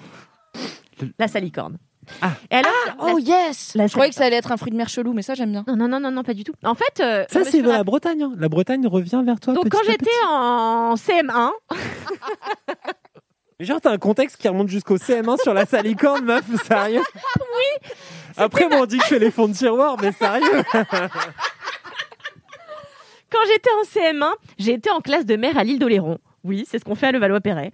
La 1.19 1.29
salicorne. 1.29 1.77
Ah. 2.23 2.33
Et 2.51 2.55
alors, 2.55 2.73
Oh 3.01 3.19
yes 3.19 3.73
La 3.75 3.87
Je 3.89 3.93
croyais 3.93 4.09
que 4.11 4.17
ça 4.17 4.25
allait 4.25 4.37
être 4.37 4.53
un 4.53 4.57
fruit 4.57 4.71
de 4.73 4.77
mer 4.77 4.89
chelou, 4.89 5.13
mais 5.13 5.21
ça 5.23 5.35
j'aime 5.35 5.51
bien. 5.53 5.65
Non, 5.69 5.77
non, 5.77 5.87
non, 5.89 6.01
non, 6.01 6.11
non, 6.11 6.23
pas 6.23 6.33
du 6.35 6.43
tout. 6.45 6.55
En 6.65 6.75
fait, 6.75 7.01
euh, 7.01 7.25
Ça 7.31 7.45
c'est 7.45 7.61
la 7.61 7.85
Bretagne. 7.85 8.23
hein. 8.23 8.33
La 8.39 8.49
Bretagne 8.49 8.87
revient 8.87 9.23
vers 9.25 9.39
toi. 9.41 9.53
Donc 9.55 9.65
petit 9.65 9.71
quand 9.77 9.85
j'étais 9.87 10.11
en 10.31 10.95
CM1, 10.95 11.51
Mais 11.71 11.77
Genre 13.59 13.81
t'as 13.81 13.91
un 13.93 13.99
contexte 13.99 14.37
qui 14.37 14.49
remonte 14.49 14.69
jusqu'au 14.69 14.99
CM1 14.99 15.41
sur 15.43 15.55
la 15.55 15.65
salicorne, 15.65 16.25
meuf, 16.27 16.45
sérieux? 16.67 17.01
Oui. 17.37 17.91
Après 18.37 18.69
moi 18.69 18.81
on 18.83 18.87
dit 18.87 18.99
que 18.99 19.05
je 19.05 19.09
fais 19.09 19.19
les 19.19 19.31
fonds 19.31 19.49
de 19.49 19.55
tiroir, 19.55 19.97
mais 20.01 20.13
sérieux? 20.13 20.63
quand 23.31 23.41
j'étais 23.49 23.71
en 23.71 23.83
CM1, 23.85 24.33
j'ai 24.59 24.75
été 24.75 24.91
en 24.91 25.01
classe 25.01 25.25
de 25.25 25.37
mer 25.37 25.57
à 25.57 25.65
l'île 25.65 25.79
d'Oléron. 25.79 26.19
Oui, 26.45 26.65
c'est 26.71 26.79
ce 26.79 26.85
qu'on 26.85 26.95
fait 26.95 27.09
à 27.09 27.13
Levallois-Perret. 27.13 27.73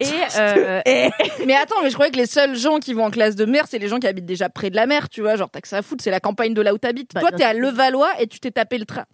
Et, 0.00 0.06
euh, 0.38 0.80
Mais 1.46 1.54
attends, 1.54 1.82
mais 1.82 1.90
je 1.90 1.94
croyais 1.94 2.10
que 2.10 2.16
les 2.16 2.24
seuls 2.24 2.56
gens 2.56 2.78
qui 2.78 2.94
vont 2.94 3.04
en 3.04 3.10
classe 3.10 3.36
de 3.36 3.44
mer, 3.44 3.66
c'est 3.68 3.78
les 3.78 3.88
gens 3.88 3.98
qui 3.98 4.06
habitent 4.06 4.24
déjà 4.24 4.48
près 4.48 4.70
de 4.70 4.76
la 4.76 4.86
mer, 4.86 5.10
tu 5.10 5.20
vois. 5.20 5.36
Genre, 5.36 5.50
t'as 5.50 5.60
que 5.60 5.68
ça 5.68 5.76
à 5.78 5.82
foutre, 5.82 6.02
c'est 6.02 6.10
la 6.10 6.20
campagne 6.20 6.54
de 6.54 6.62
là 6.62 6.72
où 6.72 6.78
t'habites. 6.78 7.10
Bah, 7.12 7.20
Toi, 7.20 7.32
t'es 7.32 7.44
à. 7.44 7.52
Levallois 7.52 8.08
et 8.18 8.26
tu 8.26 8.40
t'es 8.40 8.50
tapé 8.50 8.78
le 8.78 8.86
train. 8.86 9.04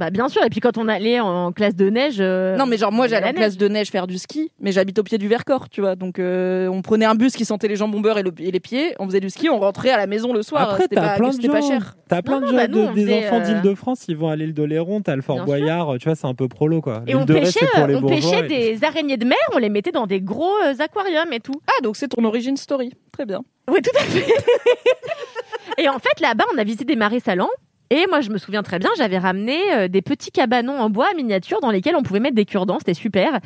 Bah 0.00 0.10
bien 0.10 0.28
sûr. 0.28 0.42
Et 0.44 0.48
puis 0.50 0.58
quand 0.60 0.78
on 0.78 0.88
allait 0.88 1.20
en 1.20 1.52
classe 1.52 1.76
de 1.76 1.88
neige. 1.90 2.16
euh, 2.20 2.56
Non, 2.56 2.64
mais 2.66 2.76
genre, 2.78 2.90
moi, 2.90 3.06
j'allais 3.06 3.26
la 3.26 3.30
en 3.30 3.34
classe 3.34 3.56
de 3.58 3.68
neige 3.68 3.90
faire 3.90 4.06
du 4.06 4.16
ski, 4.18 4.50
mais 4.58 4.72
j'habite 4.72 4.98
au 4.98 5.02
pied 5.02 5.18
du 5.18 5.28
Vercors, 5.28 5.68
tu 5.68 5.80
vois. 5.82 5.94
Donc, 5.94 6.18
euh, 6.18 6.66
on 6.68 6.80
prenait 6.82 7.04
un 7.04 7.14
bus 7.14 7.34
qui 7.36 7.44
sentait 7.44 7.68
les 7.68 7.76
jambes 7.76 7.92
bombeurs 7.92 8.18
et, 8.18 8.22
le- 8.22 8.32
et 8.38 8.50
les 8.50 8.60
pieds, 8.60 8.94
on 8.98 9.06
faisait 9.06 9.20
du 9.20 9.28
ski, 9.30 9.48
on 9.50 9.60
rentrait 9.60 9.90
à 9.90 9.98
la 9.98 10.06
maison 10.06 10.32
le 10.32 10.42
soir. 10.42 10.70
Après 10.70 10.88
t'as 10.88 11.00
pas, 11.00 11.16
plein 11.16 11.30
de 11.30 11.46
pas 11.48 11.60
gens. 11.60 11.68
cher. 11.68 11.96
T'as 12.08 12.22
plein 12.22 12.40
Non, 12.40 12.46
de 12.46 12.50
gens 12.50 12.56
bah, 12.56 12.68
nous, 12.68 12.86
de- 12.88 12.92
des 12.94 13.02
faisait, 13.02 13.26
enfants 13.28 13.40
euh, 13.40 13.44
d'Île-de-France, 13.44 14.04
ils 14.08 14.16
vont 14.16 14.28
à 14.30 14.36
l'île 14.36 14.54
d'Oléron, 14.54 15.02
t'as 15.02 15.14
le 15.14 15.22
Fort 15.22 15.36
Bien 15.36 15.44
Boyard, 15.44 15.96
tu 16.00 16.06
vois, 16.08 16.14
c'est 16.16 16.26
un 16.26 16.34
peu 16.34 16.48
prolo 16.48 16.80
quoi. 16.80 17.02
Et 17.06 17.14
on 17.14 17.24
de 17.26 17.34
pêchait, 17.34 17.60
c'est 17.60 17.66
pour 17.78 17.86
les 17.86 17.96
on 17.96 18.02
pêchait 18.06 18.46
et- 18.46 18.76
des 18.78 18.84
araignées 18.84 19.18
de 19.18 19.26
mer, 19.26 19.36
on 19.54 19.58
les 19.58 19.68
mettait 19.68 19.92
dans 19.92 20.06
des 20.06 20.20
gros 20.22 20.48
aquariums 20.78 21.32
et 21.32 21.40
tout. 21.40 21.60
Ah, 21.68 21.82
donc 21.82 21.96
c'est 21.96 22.08
ton 22.08 22.24
origin 22.24 22.56
story. 22.56 22.92
Très 23.12 23.26
bien. 23.26 23.42
Oui, 23.70 23.80
tout 23.82 23.90
à 23.98 24.02
fait. 24.02 24.24
et 25.78 25.88
en 25.88 25.98
fait, 25.98 26.20
là-bas, 26.20 26.44
on 26.54 26.58
a 26.58 26.64
visité 26.64 26.84
des 26.84 26.96
marais 26.96 27.20
salants. 27.20 27.50
Et 27.92 28.06
moi, 28.08 28.20
je 28.20 28.30
me 28.30 28.38
souviens 28.38 28.62
très 28.62 28.78
bien, 28.78 28.88
j'avais 28.96 29.18
ramené 29.18 29.58
euh, 29.74 29.88
des 29.88 30.00
petits 30.00 30.30
cabanons 30.30 30.78
en 30.78 30.90
bois 30.90 31.08
miniatures 31.16 31.60
dans 31.60 31.72
lesquels 31.72 31.96
on 31.96 32.04
pouvait 32.04 32.20
mettre 32.20 32.36
des 32.36 32.44
cure-dents, 32.44 32.78
c'était 32.78 32.94
super. 32.94 33.40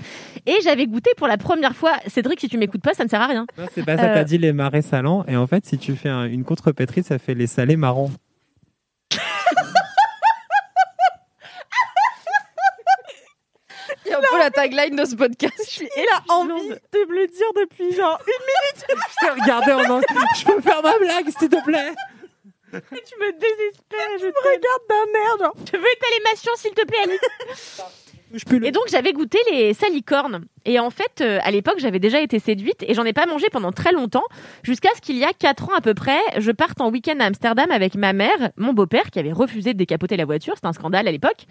Et 0.44 0.56
j'avais 0.62 0.86
goûté 0.86 1.10
pour 1.16 1.26
la 1.28 1.38
première 1.38 1.74
fois. 1.74 1.92
Cédric, 2.08 2.40
si 2.40 2.48
tu 2.50 2.58
m'écoutes 2.58 2.82
pas, 2.82 2.92
ça 2.92 3.04
ne 3.04 3.08
sert 3.08 3.22
à 3.22 3.26
rien. 3.26 3.46
Non, 3.56 3.64
c'est 3.74 3.84
pas 3.86 3.96
ça, 3.96 4.04
Euh, 4.10 4.14
t'as 4.16 4.24
dit 4.24 4.36
les 4.36 4.52
marais 4.52 4.82
salants, 4.82 5.24
et 5.26 5.36
en 5.36 5.46
fait, 5.46 5.64
si 5.64 5.78
tu 5.78 5.96
fais 5.96 6.10
un- 6.10 6.26
une 6.26 6.44
contrepétrie, 6.44 7.02
ça 7.02 7.18
fait 7.18 7.34
les 7.34 7.46
salés 7.46 7.76
marrons. 7.76 8.10
Il 14.06 14.10
y 14.10 14.12
a 14.14 14.18
un 14.18 14.20
peu 14.30 14.38
la 14.38 14.50
tagline 14.50 14.96
de 14.96 15.04
ce 15.04 15.14
podcast. 15.16 15.82
Et 15.96 16.00
là, 16.00 16.20
envie 16.28 16.68
de 16.68 17.10
me 17.10 17.20
le 17.20 17.26
dire 17.26 17.46
depuis 17.56 17.92
genre 17.96 18.18
une 18.26 18.86
Putain, 18.86 19.42
regardez 19.42 19.72
en 19.72 19.90
anglais. 19.94 20.06
Je 20.38 20.44
peux 20.44 20.60
faire 20.60 20.82
ma 20.82 20.98
blague, 20.98 21.28
s'il 21.38 21.48
te 21.48 21.62
plaît 21.64 21.92
minute, 21.92 21.96
tu 22.80 23.14
me 23.20 23.32
désespères, 23.32 24.18
je 24.20 24.26
te 24.26 24.44
regarde 24.44 24.82
d'un 24.88 25.18
air 25.18 25.38
genre. 25.40 25.54
Je 25.70 25.76
veux 25.76 25.82
étaler 25.82 26.20
ma 26.24 26.36
science, 26.36 26.58
s'il 26.58 26.72
te 26.72 26.84
plaît, 26.86 26.98
Alice. 27.04 27.82
Et 28.64 28.72
donc 28.72 28.84
j'avais 28.88 29.12
goûté 29.12 29.38
les 29.52 29.74
salicornes. 29.74 30.44
Et 30.64 30.80
en 30.80 30.90
fait, 30.90 31.20
euh, 31.20 31.38
à 31.44 31.52
l'époque, 31.52 31.76
j'avais 31.78 32.00
déjà 32.00 32.20
été 32.20 32.40
séduite 32.40 32.82
et 32.82 32.92
j'en 32.94 33.04
ai 33.04 33.12
pas 33.12 33.26
mangé 33.26 33.48
pendant 33.48 33.70
très 33.70 33.92
longtemps, 33.92 34.24
jusqu'à 34.64 34.88
ce 34.96 35.00
qu'il 35.00 35.16
y 35.16 35.24
a 35.24 35.32
quatre 35.32 35.68
ans 35.68 35.74
à 35.76 35.80
peu 35.80 35.94
près, 35.94 36.18
je 36.38 36.50
parte 36.50 36.80
en 36.80 36.90
week-end 36.90 37.14
à 37.20 37.26
Amsterdam 37.26 37.70
avec 37.70 37.94
ma 37.94 38.12
mère, 38.12 38.50
mon 38.56 38.72
beau-père 38.72 39.10
qui 39.12 39.20
avait 39.20 39.30
refusé 39.32 39.72
de 39.72 39.78
décapoter 39.78 40.16
la 40.16 40.24
voiture, 40.24 40.54
c'était 40.56 40.66
un 40.66 40.72
scandale 40.72 41.06
à 41.06 41.12
l'époque, 41.12 41.46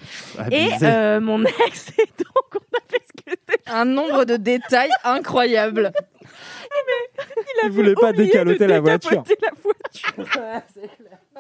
et 0.51 0.73
Abusé. 0.73 0.85
euh, 0.85 1.21
mon 1.21 1.45
ex. 1.45 1.91
Et 1.99 2.05
donc 2.17 2.55
on 2.55 2.77
a 2.77 2.81
fait 2.89 3.03
ce 3.07 3.31
que 3.31 3.71
Un 3.71 3.85
nombre 3.85 4.25
de 4.25 4.35
détails 4.35 4.91
incroyables. 5.05 5.93
Il 7.63 7.69
voulait 7.71 7.95
pas 7.95 8.11
décaloter 8.11 8.67
la 8.67 8.81
voiture. 8.81 9.23
Décapoter 9.23 9.37
la 9.41 10.23
voiture. 10.25 10.89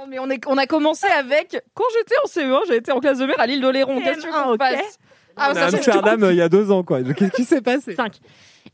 Non, 0.03 0.09
mais 0.09 0.19
on, 0.19 0.29
est, 0.29 0.45
on 0.47 0.57
a 0.57 0.67
commencé 0.67 1.07
avec. 1.07 1.63
Quand 1.73 1.85
j'étais 1.97 2.15
en 2.21 2.27
CE1, 2.27 2.67
j'ai 2.67 2.75
été 2.75 2.91
en 2.91 2.99
classe 2.99 3.19
de 3.19 3.25
mer 3.25 3.39
à 3.39 3.47
l'île 3.47 3.61
d'Oléron. 3.61 4.01
Qu'est-ce 4.01 4.17
que 4.17 4.21
tu 4.23 4.27
veux 4.27 4.33
qu'on 4.33 4.57
fasse 4.57 4.99
Ah, 5.37 5.51
On 5.51 5.53
ça, 5.53 5.67
Amsterdam 5.67 6.23
euh, 6.23 6.33
il 6.33 6.37
y 6.37 6.41
a 6.41 6.49
deux 6.49 6.71
ans, 6.71 6.83
quoi. 6.83 7.01
Qu'est-ce 7.01 7.31
qui 7.31 7.45
s'est 7.45 7.61
passé 7.61 7.95
5. 7.95 8.17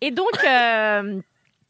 Et 0.02 0.10
donc, 0.10 0.32
euh, 0.44 1.22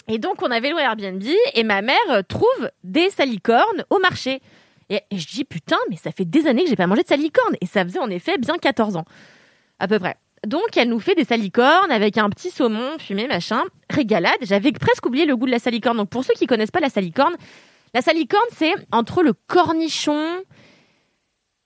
et 0.08 0.18
donc, 0.18 0.42
on 0.42 0.50
avait 0.50 0.70
loué 0.70 0.82
Airbnb 0.82 1.22
et 1.56 1.64
ma 1.66 1.82
mère 1.82 1.98
trouve 2.30 2.72
des 2.86 3.10
salicornes 3.10 3.84
au 3.90 4.00
marché. 4.00 4.42
Et, 4.90 5.02
et 5.12 5.18
je 5.18 5.28
dis, 5.28 5.44
putain, 5.44 5.78
mais 5.90 5.98
ça 5.98 6.12
fait 6.14 6.24
des 6.24 6.48
années 6.48 6.64
que 6.64 6.70
j'ai 6.70 6.78
pas 6.78 6.88
mangé 6.88 7.04
de 7.04 7.08
salicornes. 7.10 7.56
Et 7.60 7.66
ça 7.66 7.84
faisait 7.84 8.00
en 8.00 8.10
effet 8.10 8.38
bien 8.38 8.58
14 8.58 8.96
ans, 8.96 9.06
à 9.80 9.90
peu 9.90 10.00
près. 10.00 10.16
Donc, 10.48 10.78
elle 10.78 10.88
nous 10.88 11.02
fait 11.02 11.16
des 11.16 11.26
salicornes 11.26 11.92
avec 11.92 12.18
un 12.18 12.30
petit 12.30 12.50
saumon 12.50 12.98
fumé, 12.98 13.28
machin. 13.28 13.64
Régalade. 13.90 14.38
J'avais 14.44 14.72
presque 14.72 15.06
oublié 15.06 15.26
le 15.26 15.36
goût 15.36 15.48
de 15.48 15.52
la 15.52 15.60
salicorne. 15.60 15.98
Donc, 15.98 16.10
pour 16.10 16.24
ceux 16.24 16.34
qui 16.34 16.48
connaissent 16.48 16.72
pas 16.72 16.80
la 16.80 16.90
salicorne, 16.90 17.36
la 17.94 18.02
salicorne, 18.02 18.46
c'est 18.52 18.74
entre 18.92 19.24
le 19.24 19.34
cornichon 19.34 20.42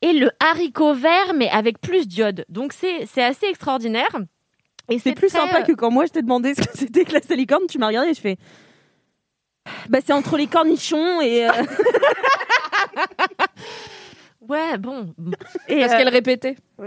et 0.01 0.13
le 0.13 0.29
haricot 0.39 0.93
vert, 0.93 1.33
mais 1.35 1.49
avec 1.49 1.79
plus 1.79 2.07
d'iode. 2.07 2.45
Donc, 2.49 2.73
c'est 2.73 3.05
c'est 3.05 3.23
assez 3.23 3.45
extraordinaire. 3.47 4.09
Et 4.89 4.99
C'est 4.99 5.13
plus 5.13 5.29
très, 5.29 5.39
sympa 5.39 5.59
euh, 5.59 5.63
que 5.63 5.71
quand 5.71 5.91
moi 5.91 6.05
je 6.05 6.11
t'ai 6.11 6.21
demandé 6.21 6.53
ce 6.55 6.61
que 6.61 6.69
c'était 6.77 7.05
que 7.05 7.13
la 7.13 7.21
salicorne, 7.21 7.63
tu 7.69 7.77
m'as 7.77 7.87
regardé 7.87 8.09
et 8.09 8.13
je 8.13 8.19
fais. 8.21 8.37
Bah 9.89 9.99
c'est 10.05 10.11
entre 10.13 10.35
les 10.37 10.47
cornichons 10.47 11.21
et. 11.21 11.47
euh, 11.47 11.51
Ouais, 14.41 14.77
bon. 14.77 15.13
Et, 15.69 15.79
Parce 15.79 15.93
euh, 15.93 15.97
qu'elle 15.97 16.09
répétait. 16.09 16.57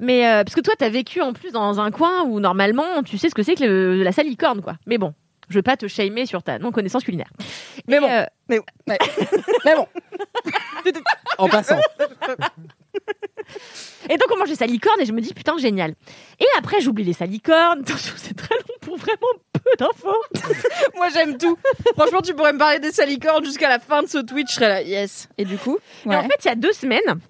mais 0.00 0.26
euh, 0.26 0.42
parce 0.42 0.56
que 0.56 0.60
toi, 0.60 0.74
t'as 0.76 0.88
vécu 0.88 1.20
en 1.20 1.32
plus 1.32 1.52
dans 1.52 1.78
un 1.78 1.92
coin 1.92 2.24
où 2.24 2.40
normalement, 2.40 3.04
tu 3.04 3.16
sais 3.16 3.28
ce 3.28 3.34
que 3.34 3.44
c'est 3.44 3.54
que 3.54 3.62
le- 3.62 4.02
la 4.02 4.10
salicorne, 4.10 4.60
quoi. 4.60 4.74
Mais 4.86 4.98
bon, 4.98 5.14
je 5.48 5.54
veux 5.54 5.62
pas 5.62 5.76
te 5.76 5.86
shamer 5.88 6.26
sur 6.26 6.42
ta 6.42 6.58
non 6.58 6.72
connaissance 6.72 7.04
culinaire. 7.04 7.30
Mais 7.86 7.96
Et, 7.96 8.00
bon. 8.00 8.08
euh, 8.10 8.24
Mais, 8.48 8.58
ouais. 8.58 8.98
mais 9.64 9.74
bon. 9.76 9.86
En 11.38 11.48
passant. 11.48 11.78
et 14.08 14.16
donc 14.16 14.28
on 14.32 14.38
mange 14.38 14.48
des 14.48 14.54
salicornes 14.56 15.00
et 15.00 15.06
je 15.06 15.12
me 15.12 15.20
dis 15.20 15.32
putain 15.34 15.56
génial. 15.58 15.94
Et 16.40 16.46
après 16.58 16.80
j'oublie 16.80 17.04
les 17.04 17.12
salicornes. 17.12 17.80
Attention, 17.86 18.14
c'est 18.16 18.34
très 18.36 18.54
long 18.56 18.74
pour 18.80 18.96
vraiment 18.96 19.16
peu 19.52 19.70
d'infos. 19.78 20.22
Moi, 20.96 21.08
j'aime 21.10 21.36
tout. 21.38 21.56
Franchement, 21.96 22.20
tu 22.22 22.34
pourrais 22.34 22.52
me 22.52 22.58
parler 22.58 22.78
des 22.78 22.92
salicornes 22.92 23.44
jusqu'à 23.44 23.68
la 23.68 23.78
fin 23.78 24.02
de 24.02 24.08
ce 24.08 24.18
Twitch. 24.18 24.50
Je 24.50 24.54
serais 24.54 24.68
là, 24.68 24.82
yes. 24.82 25.28
Et 25.38 25.44
du 25.44 25.56
coup? 25.58 25.78
Et 26.06 26.14
en 26.14 26.22
fait, 26.22 26.36
il 26.44 26.48
y 26.48 26.50
a 26.50 26.54
deux 26.54 26.72
semaines, 26.72 27.20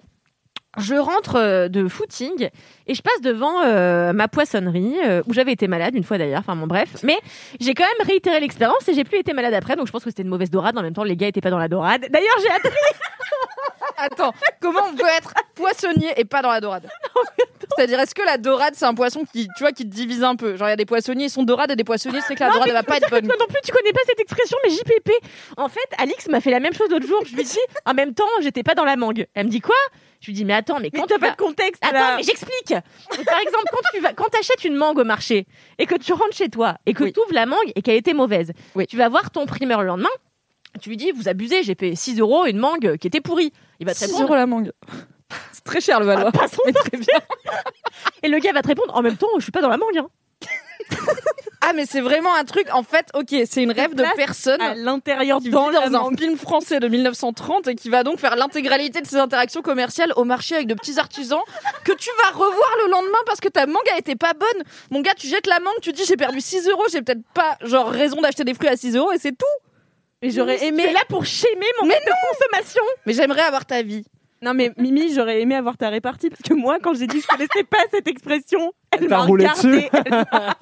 je 0.79 0.95
rentre 0.95 1.35
euh, 1.35 1.67
de 1.67 1.87
footing 1.87 2.49
et 2.87 2.93
je 2.93 3.01
passe 3.01 3.21
devant 3.21 3.63
euh, 3.63 4.13
ma 4.13 4.27
poissonnerie 4.27 4.95
euh, 5.05 5.21
où 5.27 5.33
j'avais 5.33 5.51
été 5.51 5.67
malade 5.67 5.95
une 5.95 6.03
fois 6.03 6.17
d'ailleurs. 6.17 6.39
Enfin 6.39 6.55
bon 6.55 6.67
bref, 6.67 6.97
mais 7.03 7.17
j'ai 7.59 7.73
quand 7.73 7.83
même 7.83 8.07
réitéré 8.07 8.39
l'expérience 8.39 8.87
et 8.87 8.93
j'ai 8.93 9.03
plus 9.03 9.19
été 9.19 9.33
malade 9.33 9.53
après. 9.53 9.75
Donc 9.75 9.87
je 9.87 9.91
pense 9.91 10.03
que 10.03 10.09
c'était 10.09 10.23
une 10.23 10.29
mauvaise 10.29 10.49
dorade. 10.49 10.77
En 10.77 10.81
même 10.81 10.93
temps, 10.93 11.03
les 11.03 11.15
gars 11.15 11.27
étaient 11.27 11.41
pas 11.41 11.51
dans 11.51 11.59
la 11.59 11.67
dorade. 11.67 12.07
D'ailleurs, 12.09 12.35
j'ai 12.41 12.49
appris. 12.49 12.69
Attends, 13.99 14.33
comment 14.61 14.81
on 14.91 14.95
peut 14.95 15.05
être 15.17 15.33
poissonnier 15.55 16.09
et 16.17 16.25
pas 16.25 16.41
dans 16.41 16.51
la 16.51 16.61
dorade 16.61 16.87
C'est-à-dire, 17.77 17.99
est-ce 17.99 18.15
que 18.15 18.21
la 18.23 18.37
dorade, 18.37 18.73
c'est 18.75 18.85
un 18.85 18.93
poisson 18.93 19.23
qui, 19.31 19.47
tu 19.55 19.63
vois, 19.63 19.71
qui 19.71 19.83
te 19.87 19.93
divise 19.93 20.23
un 20.23 20.35
peu 20.35 20.55
Genre, 20.55 20.67
il 20.67 20.71
y 20.71 20.73
a 20.73 20.77
des 20.77 20.85
poissonniers, 20.85 21.25
ils 21.25 21.29
sont 21.29 21.43
dorades 21.43 21.71
et 21.71 21.75
des 21.75 21.83
poissonniers, 21.83 22.19
c'est 22.27 22.35
que 22.35 22.39
la 22.39 22.47
Non, 22.47 22.53
dorade, 22.53 22.67
elle 22.69 22.73
va 22.73 22.83
pas 22.83 22.97
être 22.97 23.09
bonne. 23.09 23.25
Toi 23.25 23.35
non 23.39 23.45
plus, 23.45 23.59
tu 23.63 23.71
connais 23.71 23.91
pas 23.93 23.99
cette 24.05 24.19
expression, 24.19 24.57
mais 24.65 24.71
JPP. 24.71 25.11
En 25.57 25.69
fait, 25.69 25.87
Alix 25.97 26.27
m'a 26.27 26.41
fait 26.41 26.51
la 26.51 26.59
même 26.59 26.73
chose 26.73 26.89
l'autre 26.89 27.07
jour. 27.07 27.21
Je 27.25 27.35
lui 27.35 27.43
dis, 27.43 27.57
en 27.85 27.93
même 27.93 28.13
temps, 28.13 28.27
j'étais 28.41 28.63
pas 28.63 28.75
dans 28.75 28.85
la 28.85 28.95
mangue. 28.95 29.27
Elle 29.33 29.45
me 29.45 29.51
dit 29.51 29.61
quoi? 29.61 29.75
Je 30.21 30.27
lui 30.27 30.33
dis, 30.33 30.43
mais 30.45 30.53
attends, 30.55 30.79
mais 30.81 30.91
quand 30.91 31.05
t'as 31.07 31.15
tu 31.15 31.19
pas 31.21 31.27
vas- 31.27 31.31
de 31.33 31.37
contexte 31.37 31.81
Attends, 31.83 31.93
là. 31.93 32.15
mais 32.17 32.23
j'explique. 32.23 32.69
Par 33.25 33.39
exemple, 33.39 33.65
quand 33.71 33.79
tu 33.93 33.99
vas, 34.01 34.13
quand 34.13 34.35
achètes 34.37 34.65
une 34.65 34.75
mangue 34.75 34.99
au 34.99 35.05
marché 35.05 35.45
et 35.77 35.85
que 35.85 35.95
tu 35.95 36.11
rentres 36.11 36.35
chez 36.35 36.49
toi 36.49 36.75
et 36.85 36.93
que 36.93 37.03
Oui. 37.05 37.13
tu 37.13 37.19
ouvres 37.21 37.33
la 37.33 37.45
mangue 37.45 37.71
et 37.75 37.81
qu'elle 37.81 37.95
était 37.95 38.13
mauvaise, 38.13 38.51
Oui. 38.75 38.85
tu 38.87 38.97
vas 38.97 39.07
voir 39.07 39.31
ton 39.31 39.45
primeur 39.45 39.79
le 39.81 39.87
lendemain. 39.87 40.09
Tu 40.81 40.89
lui 40.89 40.97
dis, 40.97 41.11
vous 41.11 41.29
abusez, 41.29 41.63
j'ai 41.63 41.75
payé 41.75 41.95
6 41.95 42.19
euros 42.19 42.45
une 42.45 42.57
mangue 42.57 42.97
qui 42.97 43.07
était 43.07 43.21
pourrie. 43.21 43.53
Il 43.79 43.85
va 43.85 43.93
te 43.93 43.99
6 43.99 44.05
répondre. 44.05 44.23
euros 44.23 44.35
la 44.35 44.45
mangue. 44.45 44.71
C'est 45.51 45.63
très 45.63 45.81
cher 45.81 45.99
le 45.99 46.05
Valois. 46.05 46.31
Ah, 46.33 46.37
passons 46.37 46.61
Mais 46.65 46.73
très 46.73 46.97
bien. 46.97 47.19
Et 48.23 48.27
le 48.29 48.39
gars 48.39 48.51
va 48.53 48.61
te 48.61 48.67
répondre, 48.67 48.95
en 48.95 49.01
même 49.01 49.17
temps, 49.17 49.27
je 49.37 49.43
suis 49.43 49.51
pas 49.51 49.61
dans 49.61 49.69
la 49.69 49.77
mangue. 49.77 49.97
hein. 49.97 50.07
Ah, 51.61 51.73
mais 51.73 51.85
c'est 51.85 51.99
vraiment 51.99 52.33
un 52.33 52.45
truc, 52.45 52.67
en 52.73 52.83
fait, 52.83 53.07
ok, 53.13 53.35
c'est 53.45 53.61
une 53.61 53.73
rêve 53.73 53.93
de 53.93 54.01
place 54.01 54.13
personne 54.15 54.61
à 54.61 54.73
l'intérieur 54.75 55.39
qui 55.39 55.49
dans 55.49 55.69
dans 55.69 55.93
un 56.07 56.15
film 56.15 56.37
français 56.37 56.79
de 56.79 56.87
1930 56.87 57.67
et 57.67 57.75
qui 57.75 57.89
va 57.89 58.03
donc 58.03 58.17
faire 58.17 58.37
l'intégralité 58.37 59.01
de 59.01 59.05
ses 59.05 59.17
interactions 59.17 59.61
commerciales 59.61 60.13
au 60.15 60.23
marché 60.23 60.55
avec 60.55 60.67
de 60.67 60.73
petits 60.73 60.97
artisans 60.97 61.41
que 61.83 61.91
tu 61.91 62.09
vas 62.23 62.29
revoir 62.31 62.69
le 62.85 62.89
lendemain 62.91 63.19
parce 63.25 63.41
que 63.41 63.49
ta 63.49 63.67
mangue 63.67 63.75
a 63.93 63.97
été 63.99 64.15
pas 64.15 64.33
bonne. 64.33 64.63
Mon 64.89 65.01
gars, 65.01 65.13
tu 65.15 65.27
jettes 65.27 65.47
la 65.47 65.59
mangue, 65.59 65.75
tu 65.81 65.91
dis 65.91 66.05
j'ai 66.05 66.15
perdu 66.15 66.39
6 66.39 66.67
euros, 66.69 66.85
j'ai 66.91 67.01
peut-être 67.01 67.23
pas 67.33 67.57
genre 67.61 67.89
raison 67.89 68.21
d'acheter 68.21 68.45
des 68.45 68.53
fruits 68.53 68.69
à 68.69 68.77
6 68.77 68.95
euros 68.95 69.11
et 69.11 69.19
c'est 69.19 69.37
tout. 69.37 69.45
Mais 70.21 70.31
j'aurais 70.31 70.57
Tu 70.57 70.63
es 70.65 70.67
aimé. 70.67 70.91
là 70.91 71.01
pour 71.07 71.25
schémer 71.25 71.65
mon 71.81 71.87
Mais 71.87 71.95
mode 71.95 72.03
de 72.05 72.11
consommation. 72.29 72.83
Mais 73.05 73.13
j'aimerais 73.13 73.41
avoir 73.43 73.65
ta 73.65 73.81
vie. 73.81 74.05
Non 74.41 74.53
mais 74.53 74.71
Mimi, 74.77 75.13
j'aurais 75.13 75.41
aimé 75.41 75.55
avoir 75.55 75.75
ta 75.77 75.89
répartie 75.89 76.29
parce 76.29 76.41
que 76.41 76.53
moi, 76.53 76.77
quand 76.81 76.93
j'ai 76.93 77.07
dit 77.07 77.17
que 77.17 77.23
je 77.23 77.27
connaissais 77.27 77.63
pas 77.63 77.79
cette 77.91 78.07
expression, 78.07 78.71
elle 78.91 79.09
m'a 79.09 79.19
roulé 79.19 79.45
dessus. 79.47 79.83
elle 79.91 80.11
m'a 80.11 80.55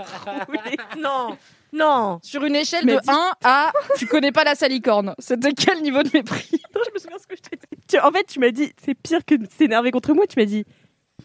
roulé. 0.48 0.78
Non, 1.00 1.38
non. 1.74 2.20
Sur 2.24 2.44
une 2.46 2.56
échelle 2.56 2.86
Mais 2.86 2.96
de 2.96 3.00
dis- 3.02 3.10
1 3.10 3.32
à 3.44 3.72
tu 3.98 4.08
connais 4.08 4.32
pas 4.32 4.44
la 4.44 4.56
salicorne. 4.56 5.14
C'était 5.20 5.54
quel 5.54 5.82
niveau 5.84 6.02
de 6.02 6.10
mépris? 6.14 6.50
Non, 6.76 6.82
je 6.88 6.92
me 6.94 6.98
souviens 7.00 7.18
ce 7.20 7.28
que 7.28 7.36
je 7.36 7.42
t'ai 7.42 7.56
dit. 7.58 7.82
Tu- 7.88 8.00
en 8.00 8.12
fait, 8.12 8.24
tu 8.26 8.40
m'as 8.40 8.50
dit, 8.52 8.72
c'est 8.84 8.96
pire 8.96 9.24
que 9.26 9.36
de 9.36 9.48
s'énerver 9.58 9.92
contre 9.92 10.14
moi. 10.14 10.26
Tu 10.28 10.40
m'as 10.40 10.46
dit, 10.46 10.66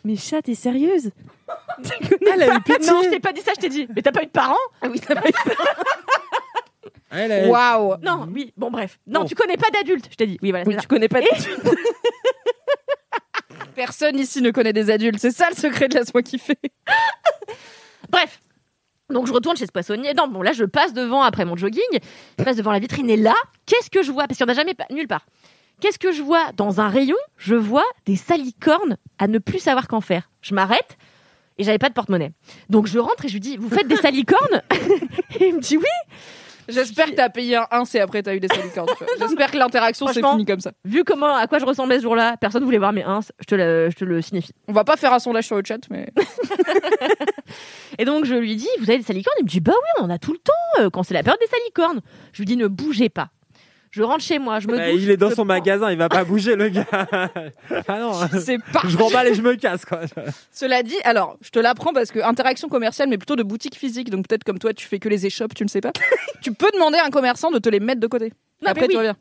mais 0.05 0.17
chat, 0.17 0.43
t'es 0.43 0.55
sérieuse? 0.55 1.11
Tu 1.85 2.09
connais 2.09 2.31
Elle 2.35 2.43
a 2.43 2.55
eu 2.57 2.61
pitié. 2.61 2.87
Non, 2.91 3.03
je 3.03 3.09
t'ai 3.11 3.21
pas 3.21 3.33
dit 3.33 3.41
ça, 3.41 3.53
je 3.57 3.61
t'ai 3.63 3.69
dit. 3.71 3.87
Mais 3.95 4.03
t'as 4.03 4.13
pas 4.13 4.23
eu 4.23 4.27
de 4.27 4.31
parents? 4.31 4.57
Ah 4.83 4.89
oui, 4.91 5.01
t'as 5.01 5.15
pas 5.15 5.29
eu- 5.29 5.33
Elle 7.13 7.49
Waouh. 7.49 7.97
Non, 8.03 8.27
oui, 8.33 8.53
bon 8.57 8.71
bref. 8.71 8.99
Non, 9.07 9.21
Bon. 9.21 9.27
tu 9.27 9.35
connais 9.35 9.57
pas 9.57 9.69
d'adultes, 9.71 10.09
je 10.11 10.17
t'ai 10.17 10.27
dit. 10.27 10.39
Oui, 10.43 10.51
voilà, 10.51 10.65
Oui, 10.67 10.77
tu 10.81 10.87
connais 10.87 11.09
pas. 11.09 11.21
Personne 13.75 14.19
ici 14.19 14.43
ne 14.43 14.51
connaît 14.51 14.73
des 14.73 14.91
adultes. 14.91 15.19
C'est 15.19 15.31
ça 15.31 15.49
le 15.51 15.57
secret 15.57 15.89
de 15.89 15.95
laisse-moi 15.95 16.23
kiffer. 16.23 16.59
ça. 16.87 16.95
Bref. 18.11 18.41
Donc 19.11 19.27
je 19.27 19.33
retourne 19.33 19.57
chez 19.57 19.67
ce 19.67 19.73
poissonnier. 19.73 20.15
Non, 20.15 20.27
bon 20.29 20.43
là 20.43 20.53
je 20.53 20.65
passe 20.65 20.93
devant 20.95 21.23
après 21.23 21.45
mon 21.45 21.57
jogging, 21.57 21.83
je 22.39 22.45
passe 22.45 22.57
devant 22.57 22.73
la 22.73 22.79
vitrine 22.79 23.11
et 23.11 23.17
là, 23.17 23.35
qu'est-ce 23.67 23.91
que 23.91 24.03
je 24.03 24.11
vois? 24.11 24.27
Parce 24.27 24.39
qu'il 24.39 24.47
n'y 24.47 24.51
en 24.51 24.55
a 24.55 24.57
jamais 24.57 24.75
nulle 24.91 25.09
part. 25.09 25.27
Qu'est-ce 25.81 25.99
que 25.99 26.13
je 26.13 26.23
vois 26.23 26.53
dans 26.57 26.81
un 26.81 26.89
rayon? 26.89 27.17
Je 27.37 27.55
vois 27.55 27.85
des 28.07 28.17
salicornes 28.17 28.97
à 29.19 29.27
ne 29.27 29.39
plus 29.39 29.59
savoir 29.59 29.87
qu'en 29.89 30.01
faire. 30.01 30.31
Je 30.41 30.55
m'arrête 30.55 30.97
et 31.59 31.65
j'avais 31.65 31.79
pas 31.79 31.89
de 31.91 31.95
porte-monnaie. 31.95 32.33
Donc 32.71 32.87
je 32.87 32.99
rentre 32.99 33.25
et 33.25 33.29
je 33.29 33.35
lui 33.35 33.41
dis 33.41 33.57
"Vous 33.59 33.69
faites 33.69 33.89
des 33.89 33.97
salicornes 34.03 34.63
Et 35.41 35.49
il 35.49 35.57
me 35.57 35.61
dit 35.61 35.77
"Oui." 35.77 35.85
J'espère 36.69 37.07
que 37.07 37.13
t'as 37.13 37.29
payé 37.29 37.57
un 37.57 37.67
1 37.71 37.83
et 37.95 38.01
après 38.01 38.23
t'as 38.23 38.35
eu 38.35 38.41
des 38.41 38.49
salicornes. 38.49 38.89
tu 38.97 39.05
vois. 39.05 39.15
J'espère 39.29 39.51
que 39.51 39.59
l'interaction 39.59 40.07
s'est 40.07 40.15
Franchement. 40.15 40.33
finie 40.33 40.45
comme 40.45 40.61
ça. 40.61 40.73
Vu 40.85 41.05
comment 41.05 41.35
à 41.35 41.47
quoi 41.47 41.59
je 41.59 41.65
ressemblais 41.65 41.97
ce 41.99 42.03
jour-là, 42.03 42.37
personne 42.41 42.65
voulait 42.65 42.79
voir 42.79 42.93
mes 42.93 43.03
ins, 43.03 43.21
je 43.41 43.45
te 43.47 43.55
le, 43.55 43.89
je 43.91 43.97
te 43.97 44.05
le 44.05 44.23
signifie. 44.23 44.53
On 44.69 44.73
va 44.73 44.85
pas 44.85 44.97
faire 44.97 45.13
un 45.13 45.19
sondage 45.19 45.47
sur 45.47 45.57
le 45.57 45.63
chat, 45.67 45.79
mais. 45.91 46.09
Et 47.99 48.05
donc 48.05 48.25
je 48.25 48.35
lui 48.35 48.57
dis, 48.57 48.69
vous 48.79 48.89
avez 48.91 48.99
des 48.99 49.05
salicornes? 49.05 49.37
Il 49.41 49.45
me 49.45 49.49
dit, 49.49 49.61
bah 49.61 49.73
oui, 49.75 50.03
on 50.03 50.05
en 50.07 50.11
a 50.11 50.19
tout 50.19 50.33
le 50.33 50.39
temps 50.39 50.53
euh, 50.85 50.91
quand 50.91 51.03
c'est 51.03 51.15
la 51.15 51.23
période 51.23 51.41
des 51.41 51.47
salicornes. 51.47 52.01
Je 52.33 52.39
lui 52.39 52.47
dis, 52.47 52.57
ne 52.57 52.67
bougez 52.67 53.09
pas. 53.09 53.29
Je 53.93 54.03
rentre 54.03 54.25
chez 54.25 54.39
moi, 54.39 54.59
je 54.59 54.67
me 54.69 54.77
Bah, 54.77 54.91
douche. 54.91 55.03
il 55.03 55.11
est 55.11 55.17
dans 55.19 55.29
son 55.29 55.35
prends- 55.37 55.45
magasin, 55.45 55.91
il 55.93 55.99
va 55.99 56.09
pas 56.09 56.25
bouger 56.25 56.57
le 56.57 56.71
gars. 56.71 56.87
ah 57.89 57.99
non, 57.99 58.13
C'est 58.41 58.59
pas. 58.73 58.81
je 58.89 58.97
remballe 58.97 59.29
et 59.29 59.35
je 59.35 59.43
me 59.43 59.55
casse 59.55 59.85
quoi. 59.85 60.01
Cela 60.51 60.83
dit, 60.83 60.97
alors, 61.05 61.37
je 61.43 61.51
te 61.51 61.59
l'apprends 61.59 61.93
parce 61.93 62.11
que 62.11 62.19
interaction 62.21 62.69
commerciale, 62.71 63.09
mais 63.11 63.19
plutôt 63.19 63.37
de 63.37 63.43
boutique 63.43 63.77
physique. 63.77 64.09
Donc 64.09 64.27
peut-être 64.27 64.45
comme 64.45 64.59
toi, 64.59 64.73
tu 64.73 64.87
fais 64.89 64.99
que 64.99 65.11
les 65.11 65.27
échoppes, 65.27 65.55
tu 65.55 65.63
ne 65.63 65.69
sais 65.69 65.83
pas. 65.83 65.93
tu 66.43 66.55
peux 66.55 66.71
demander 66.73 66.97
à 66.99 67.05
un 67.05 67.11
commerçant 67.11 67.51
de 67.51 67.59
te 67.59 67.69
les 67.69 67.81
mettre 67.81 68.01
de 68.01 68.07
côté. 68.07 68.33
Non, 68.63 68.71
après, 68.71 68.87
tu 68.89 68.93
oui. 68.93 68.97
reviens. 68.97 69.17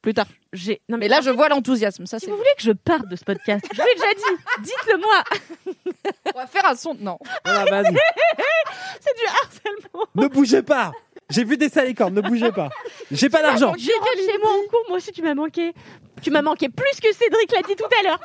Plus 0.00 0.14
tard. 0.14 0.26
J'ai- 0.52 0.80
Non, 0.88 0.98
Mais 0.98 1.08
là, 1.08 1.20
je 1.22 1.30
vois 1.30 1.48
l'enthousiasme. 1.48 2.06
Ça, 2.06 2.18
si 2.20 2.26
vous 2.26 2.36
voulez 2.36 2.50
que 2.56 2.62
je 2.62 2.72
parte 2.72 3.08
de 3.08 3.16
ce 3.16 3.24
podcast, 3.24 3.64
je 3.72 3.80
vous 3.80 3.88
l'ai 3.88 3.94
déjà 3.94 4.14
dit, 4.14 4.62
dites-le 4.62 4.98
moi. 4.98 5.24
On 6.34 6.38
va 6.38 6.46
faire 6.46 6.66
un 6.66 6.76
son. 6.76 6.94
Non. 7.00 7.18
Voilà. 7.44 7.82
C'est 7.84 9.16
du 9.16 9.26
harcèlement. 9.26 10.06
Ne 10.14 10.28
bougez 10.28 10.62
pas. 10.62 10.92
J'ai 11.30 11.44
vu 11.44 11.56
des 11.56 11.68
salicornes, 11.68 12.14
ne 12.14 12.20
bougez 12.20 12.52
pas. 12.52 12.68
J'ai 13.10 13.28
pas 13.28 13.42
d'argent. 13.42 13.72
Je 13.78 13.90
rentre 13.98 14.30
chez 14.32 14.38
moi 14.42 14.50
en 14.52 14.68
cours, 14.68 14.84
moi 14.88 14.98
aussi 14.98 15.12
tu 15.12 15.22
m'as 15.22 15.34
manqué. 15.34 15.72
Tu 16.22 16.30
m'as 16.30 16.42
manqué 16.42 16.68
plus 16.68 17.00
que 17.02 17.12
Cédric 17.14 17.50
l'a 17.52 17.62
dit 17.62 17.76
tout 17.76 17.84
à 18.00 18.02
l'heure. 18.04 18.20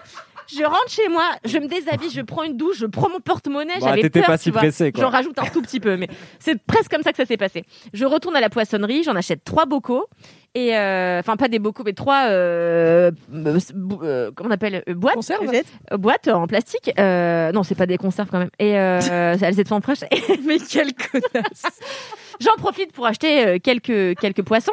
Je 0.51 0.63
rentre 0.63 0.89
chez 0.89 1.07
moi, 1.09 1.29
je 1.45 1.59
me 1.59 1.67
déshabille, 1.67 2.09
je 2.09 2.21
prends 2.21 2.41
une 2.43 2.57
douche, 2.57 2.77
je 2.79 2.87
prends 2.87 3.07
mon 3.09 3.19
porte-monnaie. 3.19 3.75
Bah, 3.79 3.89
J'avais 3.95 4.09
peur, 4.09 4.25
pas 4.25 4.37
tu 4.37 4.45
si 4.45 4.49
vois. 4.49 4.61
pressée, 4.61 4.91
quoi. 4.91 5.03
J'en 5.03 5.09
rajoute 5.11 5.37
un 5.37 5.45
tout 5.45 5.61
petit 5.61 5.79
peu, 5.79 5.95
mais 5.95 6.07
c'est 6.39 6.59
presque 6.63 6.89
comme 6.89 7.03
ça 7.03 7.11
que 7.11 7.17
ça 7.17 7.25
s'est 7.27 7.37
passé. 7.37 7.65
Je 7.93 8.03
retourne 8.05 8.35
à 8.35 8.41
la 8.41 8.49
poissonnerie, 8.49 9.03
j'en 9.03 9.15
achète 9.15 9.43
trois 9.43 9.65
bocaux. 9.67 10.07
Et 10.55 10.75
euh, 10.75 11.19
enfin 11.19 11.37
pas 11.37 11.47
des 11.47 11.59
bocaux 11.59 11.83
mais 11.85 11.93
trois 11.93 12.25
euh, 12.29 13.11
euh, 13.31 14.31
comment 14.35 14.49
on 14.49 14.51
appelle 14.51 14.83
euh, 14.89 14.95
boîtes 14.95 15.13
Conserve 15.13 15.47
Euh, 15.91 15.97
boîtes 15.97 16.27
en 16.27 16.47
plastique 16.47 16.91
euh, 16.97 17.51
non 17.51 17.61
c'est 17.61 17.75
pas 17.75 17.85
des 17.85 17.97
conserves 17.99 18.29
quand 18.31 18.39
même 18.39 18.49
et 18.57 18.75
euh, 18.79 18.99
elles 19.43 19.59
étaient 19.59 19.73
en 19.73 19.79
fraîches 19.81 19.99
Mais 20.47 20.57
quelle 20.57 20.93
connasse 20.95 21.65
J'en 22.39 22.55
profite 22.57 22.91
pour 22.93 23.05
acheter 23.05 23.45
euh, 23.45 23.57
quelques, 23.61 24.17
quelques 24.19 24.43
poissons. 24.43 24.71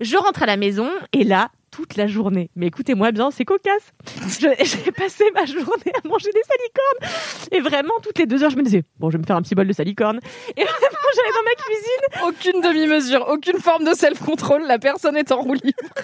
Je 0.00 0.16
rentre 0.16 0.42
à 0.42 0.46
la 0.46 0.56
maison 0.56 0.88
et 1.12 1.24
là, 1.24 1.50
toute 1.72 1.96
la 1.96 2.06
journée, 2.06 2.50
mais 2.54 2.66
écoutez-moi 2.66 3.12
bien, 3.12 3.30
c'est 3.30 3.44
cocasse. 3.46 3.92
J'ai 4.38 4.92
passé 4.92 5.24
ma 5.34 5.46
journée 5.46 5.92
à 6.04 6.06
manger 6.06 6.30
des 6.32 6.42
salicornes. 6.42 7.48
Et 7.50 7.60
vraiment, 7.60 7.94
toutes 8.02 8.18
les 8.18 8.26
deux 8.26 8.44
heures, 8.44 8.50
je 8.50 8.56
me 8.56 8.62
disais, 8.62 8.84
bon, 8.98 9.08
je 9.10 9.16
vais 9.16 9.22
me 9.22 9.26
faire 9.26 9.36
un 9.36 9.42
petit 9.42 9.54
bol 9.54 9.66
de 9.66 9.72
salicorne. 9.72 10.20
Et 10.56 10.62
vraiment, 10.62 11.08
j'allais 11.16 11.32
dans 11.32 11.44
ma 11.44 11.54
cuisine. 11.62 12.28
Aucune 12.28 12.60
demi-mesure, 12.60 13.26
aucune 13.28 13.58
forme 13.58 13.84
de 13.84 13.94
self-control, 13.94 14.64
la 14.66 14.78
personne 14.78 15.16
est 15.16 15.32
en 15.32 15.40
roue 15.40 15.54
libre. 15.54 15.94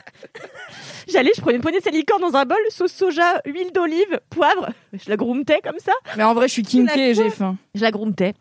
J'allais, 1.06 1.32
je 1.36 1.40
prenais 1.40 1.56
une 1.56 1.62
poignée 1.62 1.80
de 1.80 1.84
salicorne 1.84 2.22
dans 2.22 2.36
un 2.36 2.44
bol, 2.44 2.58
sauce 2.70 2.92
soja, 2.92 3.40
huile 3.44 3.72
d'olive, 3.72 4.20
poivre. 4.30 4.70
Je 4.94 5.08
la 5.08 5.16
groumtais 5.16 5.60
comme 5.62 5.78
ça. 5.78 5.92
Mais 6.16 6.24
en 6.24 6.34
vrai, 6.34 6.48
je 6.48 6.54
suis 6.54 6.62
kinké 6.62 7.10
et 7.10 7.14
j'ai 7.14 7.30
faim. 7.30 7.56
Je 7.74 7.82
la 7.82 7.90
groumtais. 7.90 8.34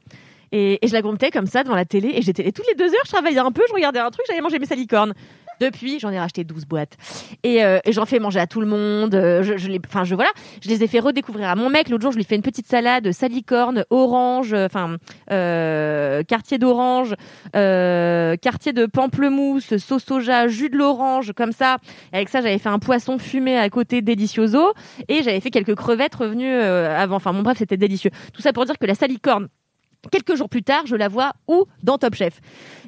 Et, 0.52 0.80
je 0.84 0.94
la 0.94 1.02
groumtais 1.02 1.32
comme 1.32 1.48
ça 1.48 1.64
devant 1.64 1.76
la 1.76 1.86
télé. 1.86 2.12
Et 2.16 2.22
j'étais 2.22 2.52
toutes 2.52 2.68
les 2.68 2.76
deux 2.76 2.90
heures, 2.90 3.06
je 3.06 3.12
travaillais 3.12 3.40
un 3.40 3.52
peu, 3.52 3.64
je 3.68 3.74
regardais 3.74 4.00
un 4.00 4.10
truc, 4.10 4.26
j'allais 4.28 4.42
manger 4.42 4.60
mes 4.60 4.66
salicornes. 4.66 5.14
Depuis, 5.60 6.00
j'en 6.00 6.12
ai 6.12 6.20
racheté 6.20 6.44
12 6.44 6.66
boîtes. 6.66 6.98
Et, 7.44 7.64
euh, 7.64 7.80
et 7.84 7.92
j'en 7.92 8.06
fais 8.06 8.20
manger 8.20 8.40
à 8.40 8.48
tout 8.48 8.62
le 8.62 8.68
monde. 8.68 9.16
Euh, 9.16 9.42
Je, 9.42 9.68
les, 9.68 9.80
enfin, 9.88 10.04
je, 10.04 10.14
voilà, 10.14 10.30
je 10.62 10.70
les 10.70 10.84
ai 10.84 10.88
fait 10.88 11.00
redécouvrir 11.00 11.50
à 11.50 11.56
mon 11.56 11.70
mec. 11.70 11.90
L'autre 11.90 12.04
jour, 12.04 12.12
je 12.12 12.18
lui 12.18 12.24
fais 12.24 12.36
une 12.36 12.42
petite 12.44 12.68
salade, 12.68 13.12
salicorne, 13.12 13.84
orange, 13.90 14.54
euh, 14.54 14.68
enfin, 14.68 14.98
quartier 16.28 16.58
d'orange, 16.60 17.16
quartier 17.54 18.74
de 18.74 18.86
pamplemousse, 18.86 19.78
sauce 19.78 20.04
soja, 20.04 20.48
jus 20.48 20.70
de 20.70 20.78
l'orange, 20.78 21.34
comme 21.34 21.52
ça. 21.52 21.78
Et 22.14 22.18
avec 22.18 22.30
ça, 22.30 22.42
j'avais 22.42 22.60
fait 22.60 22.70
un 22.70 22.80
poisson 22.80 23.18
fumé 23.18 23.58
à 23.58 23.70
côté, 23.70 24.02
délicioso. 24.02 24.74
Et 25.08 25.24
j'avais 25.24 25.40
fait 25.40 25.52
quelques 25.52 25.76
crevettes 25.76 26.16
revenues 26.16 26.54
avant. 26.54 27.16
Enfin, 27.16 27.34
bon, 27.34 27.42
bref, 27.42 27.58
c'était 27.58 27.78
délicieux. 27.78 28.12
Tout 28.34 28.42
ça 28.42 28.54
pour 28.54 28.66
dire 28.66 28.78
que 28.78 28.86
la 28.86 28.96
salicorne, 28.96 29.48
Quelques 30.12 30.36
jours 30.36 30.50
plus 30.50 30.64
tard, 30.64 30.84
je 30.86 30.96
la 30.96 31.08
vois 31.08 31.34
où 31.48 31.66
Dans 31.84 31.98
Top 31.98 32.16
Chef. 32.16 32.40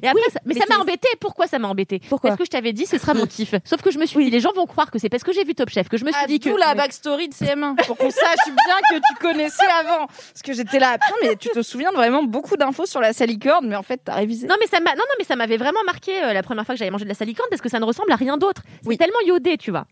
Et 0.02 0.08
après, 0.08 0.20
ça- 0.32 0.40
mais, 0.44 0.54
mais 0.54 0.60
ça 0.60 0.66
m'a 0.68 0.80
embêté. 0.80 1.08
Pourquoi 1.20 1.46
ça 1.46 1.58
m'a 1.58 1.68
embêté 1.68 2.00
Pourquoi 2.08 2.30
Parce 2.30 2.38
que 2.38 2.44
je 2.44 2.50
t'avais 2.50 2.72
dit, 2.72 2.86
ce 2.86 2.98
sera 2.98 3.14
mon 3.14 3.26
kiff. 3.26 3.54
Sauf 3.64 3.82
que 3.82 3.90
je 3.90 3.98
me 3.98 4.06
suis 4.06 4.24
dit, 4.24 4.30
les 4.30 4.40
gens 4.40 4.52
vont 4.52 4.66
croire 4.66 4.90
que 4.90 4.98
c'est 4.98 5.08
parce 5.08 5.22
que 5.24 5.32
j'ai 5.32 5.44
vu 5.44 5.54
Top 5.54 5.68
Chef 5.70 5.88
que 5.88 5.96
je 5.96 6.04
me 6.04 6.10
suis 6.10 6.20
Ah, 6.22 6.26
dit 6.26 6.40
que. 6.40 6.48
d'où 6.48 6.56
la 6.56 6.74
backstory 6.74 7.28
de 7.28 7.34
CM1 7.34 7.76
pour 7.86 7.96
qu'on 7.96 8.10
sache 8.10 8.46
bien 8.46 8.76
que 8.90 8.96
tu 8.96 9.14
connaissais 9.20 9.66
avant. 9.80 10.06
Parce 10.06 10.42
que 10.44 10.52
j'étais 10.52 10.78
là, 10.78 10.92
putain, 10.98 11.14
mais 11.22 11.36
tu 11.36 11.48
te 11.50 11.62
souviens 11.62 11.90
de 11.92 11.96
vraiment 11.96 12.22
beaucoup 12.22 12.56
d'infos 12.56 12.86
sur 12.86 13.00
la 13.00 13.12
salicorne, 13.12 13.66
mais 13.68 13.76
en 13.76 13.82
fait, 13.82 14.00
t'as 14.04 14.14
révisé. 14.14 14.46
Non 14.46 14.56
mais 14.60 14.66
ça 14.66 14.80
m'a 14.80 14.90
non 14.92 14.96
non 15.08 15.14
mais 15.18 15.24
ça 15.24 15.36
m'avait 15.36 15.56
vraiment 15.56 15.82
marqué 15.86 16.22
euh, 16.22 16.32
la 16.32 16.42
première 16.42 16.64
fois 16.64 16.74
que 16.74 16.78
j'avais 16.78 16.90
mangé 16.90 17.04
de 17.04 17.08
la 17.10 17.14
salicorne 17.14 17.48
parce 17.50 17.62
que 17.62 17.68
ça 17.68 17.78
ne 17.80 17.84
ressemble 17.84 18.10
à 18.12 18.16
rien 18.16 18.36
d'autre. 18.38 18.62
C'est 18.88 18.96
tellement 18.96 19.20
iodé, 19.26 19.56
tu 19.58 19.70
vois. 19.70 19.86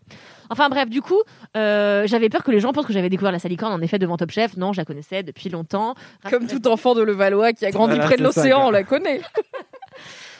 Enfin 0.51 0.67
bref, 0.69 0.89
du 0.89 1.01
coup, 1.03 1.21
euh, 1.57 2.07
j'avais 2.07 2.27
peur 2.27 2.43
que 2.43 2.49
les 2.49 2.59
gens 2.59 2.73
pensent 2.73 2.87
que 2.87 2.93
j'avais 2.93 3.09
découvert 3.09 3.31
la 3.31 3.37
salicorne 3.37 3.71
en 3.71 3.81
effet 3.81 3.99
devant 3.99 4.17
Top 4.17 4.31
Chef. 4.31 4.57
Non, 4.57 4.73
je 4.73 4.77
la 4.81 4.85
connaissais 4.85 5.21
depuis 5.21 5.49
longtemps. 5.49 5.93
Comme 6.29 6.47
tout 6.47 6.67
enfant 6.67 6.95
de 6.95 7.01
Levallois 7.19 7.53
qui 7.53 7.65
a 7.65 7.71
grandi 7.71 7.95
Voilà, 7.95 8.05
près 8.05 8.17
de 8.17 8.23
l'océan, 8.23 8.67
on 8.67 8.71
la 8.71 8.83
connaît. 8.83 9.21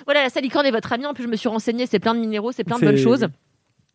Voilà, 0.06 0.24
la 0.24 0.30
salicorne 0.30 0.66
est 0.66 0.72
votre 0.72 0.92
amie. 0.92 1.06
En 1.06 1.14
plus, 1.14 1.26
je 1.26 1.28
me 1.28 1.36
suis 1.36 1.50
renseignée, 1.50 1.86
c'est 1.86 2.00
plein 2.00 2.16
de 2.16 2.20
minéraux, 2.20 2.52
c'est 2.52 2.64
plein 2.64 2.80
de 2.80 2.86
bonnes 2.86 2.98
choses. 2.98 3.28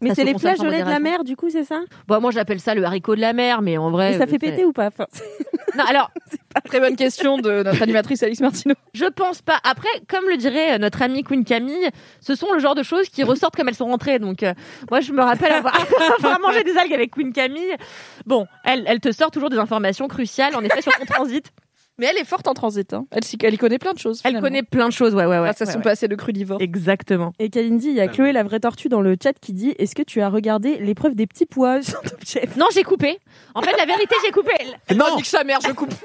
Mais 0.01 0.15
c'est 0.15 0.23
les 0.23 0.33
conserve 0.33 0.57
sans 0.57 0.63
flageolets 0.63 0.85
de 0.85 0.89
la 0.89 1.01
mer, 1.01 1.25
du 1.25 1.35
coup, 1.35 1.51
c'est 1.51 1.65
ça? 1.65 1.81
Bon, 2.07 2.21
moi 2.21 2.31
j'appelle 2.31 2.61
ça 2.61 2.75
le 2.75 2.85
haricot 2.85 3.17
de 3.17 3.21
la 3.21 3.33
mer, 3.33 3.63
mais 3.63 3.79
en 3.79 3.91
vrai. 3.91 4.15
Et 4.15 4.19
ça 4.19 4.27
fait 4.27 4.37
euh, 4.37 4.39
péter 4.39 4.65
ou 4.65 4.73
pas? 4.73 4.87
Enfin, 4.87 5.07
Non, 5.77 5.85
alors. 5.85 6.11
Très 6.67 6.79
bonne 6.79 6.95
question 6.95 7.39
de 7.39 7.65
notre 7.65 7.83
animatrice 7.83 8.23
Alice 8.23 8.41
Martineau. 8.41 8.75
Je 8.93 9.07
pense 9.07 9.43
pas. 9.43 9.59
Après, 9.65 9.89
comme 10.09 10.25
le 10.29 10.37
dirait 10.37 10.75
euh, 10.75 10.79
notre 10.79 11.03
amie 11.03 11.25
Queen 11.25 11.45
Camille, 11.45 11.91
ce 12.21 12.37
sont 12.37 12.53
le 12.53 12.61
genre 12.61 12.77
de 12.77 12.83
choses 12.85 13.09
qui 13.09 13.25
ressortent 13.25 13.57
comme 13.57 13.69
elles 13.69 13.75
sont 13.75 13.87
rentrées. 13.87 14.19
Donc, 14.21 14.43
euh, 14.43 14.55
moi, 14.91 15.01
je 15.01 15.13
me 15.13 15.23
rappelle 15.23 15.53
avoir, 15.53 15.75
avoir 16.19 16.39
mangé 16.41 16.63
des 16.63 16.77
algues 16.77 16.93
avec 16.93 17.11
Queen 17.11 17.33
Camille. 17.33 17.75
Bon, 18.25 18.47
elle, 18.65 18.85
elle 18.87 19.01
te 19.01 19.11
sort 19.11 19.33
toujours 19.33 19.51
des 19.51 19.59
informations 19.59 20.07
cruciales, 20.07 20.55
en 20.55 20.63
effet, 20.63 20.81
sur 20.81 20.93
ton 20.93 21.07
transit. 21.07 21.51
Mais 21.99 22.07
elle 22.07 22.17
est 22.19 22.25
forte 22.25 22.49
en 22.49 22.55
transit. 22.55 22.93
Hein. 22.93 23.07
Elle, 23.13 23.23
elle 23.43 23.55
y 23.55 23.57
connaît 23.59 23.79
plein 23.79 23.93
de 23.93 23.99
choses. 23.99 24.21
Elle 24.25 24.31
finalement. 24.31 24.47
connaît 24.49 24.63
plein 24.65 24.89
de 24.89 24.93
choses, 24.93 25.15
ouais, 25.15 25.27
ouais, 25.27 25.39
ouais. 25.39 25.49
À 25.49 25.53
Ouais, 25.53 25.55
son 25.67 25.77
ouais. 25.77 25.83
passé 25.83 26.09
de 26.09 26.17
crudivore. 26.17 26.61
Exactement. 26.61 27.33
Et 27.39 27.51
Kalindi, 27.51 27.89
il 27.89 27.95
y 27.95 28.01
a 28.01 28.09
Chloé 28.09 28.33
la 28.33 28.43
vraie 28.43 28.59
tortue 28.61 28.89
dans 28.89 29.01
le 29.01 29.17
chat 29.23 29.33
qui 29.41 29.53
dit 29.53 29.75
Est-ce 29.79 29.95
que 29.95 30.03
tu 30.03 30.21
as 30.21 30.29
regardé 30.29 30.77
l'épreuve 30.79 31.15
des 31.15 31.27
petits 31.29 31.47
pois 31.47 31.83
sur 31.83 32.01
Top 32.03 32.19
Chef? 32.27 32.57
Non, 32.57 32.67
j'ai 32.75 32.83
coupé. 32.83 33.19
En 33.55 33.63
fait, 33.63 33.77
la 33.79 33.87
vérité, 33.87 34.15
j'ai 34.25 34.33
coupé. 34.33 34.53
Non, 34.97 35.17
nique 35.17 35.27
sa 35.27 35.45
mère, 35.45 35.59
je 35.67 35.73
coupe. 35.73 35.95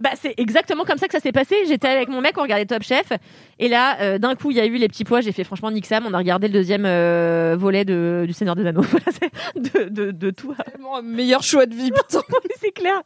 Bah, 0.00 0.12
c'est 0.18 0.32
exactement 0.38 0.84
comme 0.84 0.96
ça 0.96 1.08
que 1.08 1.12
ça 1.12 1.20
s'est 1.20 1.30
passé. 1.30 1.54
J'étais 1.68 1.86
avec 1.88 2.08
mon 2.08 2.22
mec, 2.22 2.32
on 2.38 2.40
regardait 2.42 2.64
Top 2.64 2.82
Chef. 2.82 3.12
Et 3.58 3.68
là, 3.68 4.00
euh, 4.00 4.16
d'un 4.16 4.34
coup, 4.34 4.50
il 4.50 4.56
y 4.56 4.60
a 4.60 4.64
eu 4.64 4.76
les 4.78 4.88
petits 4.88 5.04
pois. 5.04 5.20
J'ai 5.20 5.30
fait 5.32 5.44
franchement 5.44 5.70
Nick 5.70 5.84
Sam. 5.84 6.06
On 6.08 6.14
a 6.14 6.16
regardé 6.16 6.46
le 6.48 6.54
deuxième 6.54 6.86
euh, 6.86 7.54
volet 7.58 7.84
de, 7.84 8.24
du 8.26 8.32
Seigneur 8.32 8.56
des 8.56 8.64
Anneaux. 8.66 8.80
Voilà, 8.90 9.04
c'est 9.12 9.30
de, 9.60 9.90
de, 9.90 10.10
de 10.10 10.30
tout. 10.30 10.54
Vraiment 10.54 10.96
un 10.96 11.02
meilleur 11.02 11.42
choix 11.42 11.66
de 11.66 11.74
vie, 11.74 11.90
putain. 11.92 12.22
Mais 12.30 12.54
c'est 12.58 12.70
clair. 12.70 13.02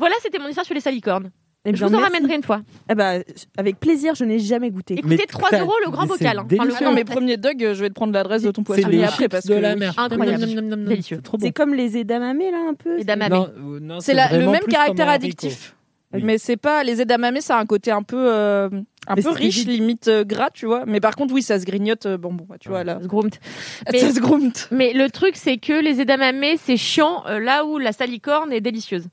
Voilà, 0.00 0.16
c'était 0.22 0.38
mon 0.40 0.48
histoire 0.48 0.66
sur 0.66 0.74
les 0.74 0.80
salicornes. 0.80 1.30
Eh 1.66 1.72
je 1.72 1.76
bien, 1.76 1.86
vous 1.88 1.94
en 1.94 1.98
merci. 1.98 2.12
ramènerai 2.14 2.36
une 2.36 2.42
fois. 2.42 2.62
Eh 2.90 2.94
ben, 2.94 3.22
avec 3.58 3.78
plaisir, 3.78 4.14
je 4.14 4.24
n'ai 4.24 4.38
jamais 4.38 4.70
goûté. 4.70 4.94
Écoutez, 4.94 5.26
3 5.28 5.50
euros 5.58 5.74
le 5.84 5.90
grand 5.90 6.06
bocal. 6.06 6.38
hein. 6.38 6.46
Enfin, 6.50 6.64
le 6.64 6.72
Ah 6.80 6.84
non, 6.84 6.92
mais 6.94 7.04
premier 7.04 7.36
Doug, 7.36 7.58
je 7.60 7.80
vais 7.82 7.90
te 7.90 7.94
prendre 7.94 8.14
l'adresse 8.14 8.42
de 8.42 8.50
ton 8.50 8.62
C'est 8.62 8.80
poissonnier 8.80 9.04
après 9.04 9.24
chips 9.24 9.30
parce 9.30 9.44
de 9.46 9.54
que 9.54 9.60
la 9.60 9.76
mer. 9.76 9.92
Incroyable. 9.98 10.46
Nom, 10.46 10.54
nom, 10.54 10.62
nom, 10.68 10.76
nom. 10.78 10.88
Délicieux. 10.88 11.16
C'est 11.18 11.22
trop 11.22 11.36
bon. 11.36 11.46
C'est 11.46 11.52
comme 11.52 11.74
les 11.74 11.98
edamame 11.98 12.38
là 12.38 12.66
un 12.70 12.72
peu. 12.74 12.96
Non, 13.28 13.48
euh, 13.58 13.78
non, 13.78 14.00
C'est 14.00 14.14
la- 14.14 14.28
le 14.30 14.36
vraiment 14.36 14.52
même 14.52 14.62
plus 14.62 14.72
caractère 14.72 14.94
comme 15.04 15.08
un 15.10 15.16
haricot. 15.16 15.26
addictif. 15.46 15.76
Mais 16.14 16.38
c'est 16.38 16.56
pas 16.56 16.82
les 16.82 17.02
edamame, 17.02 17.40
ça 17.42 17.58
a 17.58 17.60
un 17.60 17.66
côté 17.66 17.90
un 17.92 18.02
peu 18.02 18.16
euh, 18.32 18.68
un 19.06 19.14
Mais 19.14 19.22
peu 19.22 19.28
c'est 19.28 19.28
riche, 19.36 19.56
rigide. 19.58 19.68
limite 19.68 20.08
euh, 20.08 20.24
gras, 20.24 20.48
tu 20.52 20.64
vois. 20.66 20.84
Mais 20.86 20.98
par 20.98 21.14
contre, 21.14 21.32
oui, 21.34 21.42
ça 21.42 21.60
se 21.60 21.66
grignote. 21.66 22.06
euh, 22.06 22.16
bon, 22.16 22.32
bon, 22.32 22.46
tu 22.58 22.68
vois 22.70 22.84
là. 22.84 22.94
Ça 22.96 23.02
se 23.02 23.06
groumt. 23.06 23.30
Ça 23.30 23.90
Mais- 23.92 23.98
se. 24.00 24.74
Mais 24.74 24.92
le 24.94 25.08
truc, 25.10 25.36
c'est 25.36 25.58
que 25.58 25.74
les 25.74 26.00
edamame, 26.00 26.56
c'est 26.56 26.76
chiant 26.78 27.22
euh, 27.28 27.38
là 27.38 27.64
où 27.66 27.76
la 27.78 27.92
salicorne 27.92 28.50
est 28.50 28.60
délicieuse. 28.62 29.04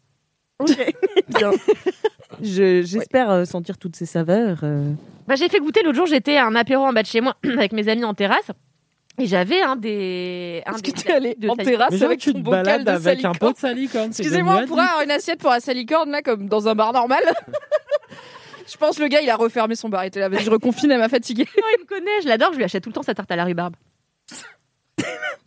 Ok, 0.59 0.93
bien. 1.29 1.51
Je- 2.41 2.81
J'espère 2.83 3.29
euh, 3.31 3.45
sentir 3.45 3.77
toutes 3.77 3.95
ces 3.95 4.05
saveurs. 4.05 4.59
euh. 4.63 4.91
Bah, 5.27 5.35
j'ai 5.35 5.49
fait 5.49 5.59
goûter 5.59 5.83
l'autre 5.83 5.97
jour, 5.97 6.05
j'étais 6.07 6.37
à 6.37 6.45
un 6.47 6.55
apéro 6.55 6.83
en 6.85 6.93
bas 6.93 7.01
de 7.03 7.07
chez 7.07 7.21
moi 7.21 7.35
avec 7.43 7.71
mes 7.73 7.87
amis 7.89 8.03
en 8.03 8.13
terrasse. 8.13 8.51
Et 9.19 9.25
j'avais 9.25 9.61
un 9.61 9.75
des. 9.75 10.61
Un 10.67 10.73
Est-ce 10.73 10.81
des 10.83 10.91
que 10.91 10.99
t'es 11.01 11.11
allé 11.11 11.35
de 11.35 11.49
en 11.49 11.55
salicorne. 11.55 11.65
terrasse 11.77 11.91
Mais 11.91 11.97
genre, 11.97 12.07
avec 12.07 12.19
tu 12.19 12.33
ton 12.33 12.39
te 12.39 12.43
bocal 12.43 12.63
balades 12.65 12.83
de 12.85 12.91
avec 13.09 13.25
un 13.25 13.31
pot 13.31 13.55
salicorne 13.55 13.55
de 13.55 13.57
salicorne. 13.59 14.13
c'est 14.13 14.21
Excusez-moi, 14.23 14.53
devenu 14.53 14.65
on 14.65 14.67
pourrait 14.67 14.85
avoir 14.87 15.01
une 15.03 15.11
assiette 15.11 15.39
pour 15.39 15.49
la 15.49 15.59
salicorne 15.59 16.11
là, 16.11 16.21
comme 16.21 16.47
dans 16.47 16.67
un 16.67 16.75
bar 16.75 16.93
normal. 16.93 17.23
Je 18.69 18.75
pense 18.77 18.99
le 18.99 19.07
gars, 19.07 19.21
il 19.21 19.29
a 19.29 19.35
refermé 19.37 19.75
son 19.75 19.89
bar. 19.89 20.03
Il 20.03 20.07
était 20.09 20.19
là, 20.19 20.27
vas-y, 20.29 20.43
je 20.43 20.51
reconfine, 20.51 20.91
elle 20.91 20.99
m'a 20.99 21.07
fatigué. 21.09 21.45
Non, 21.57 21.63
il 21.77 21.81
me 21.81 21.85
connaît, 21.87 22.21
je 22.21 22.27
l'adore, 22.27 22.51
je 22.51 22.57
lui 22.57 22.63
achète 22.65 22.83
tout 22.83 22.89
le 22.89 22.93
temps 22.93 23.01
sa 23.01 23.15
tarte 23.15 23.31
à 23.31 23.35
la 23.37 23.45
rhubarbe. 23.45 23.75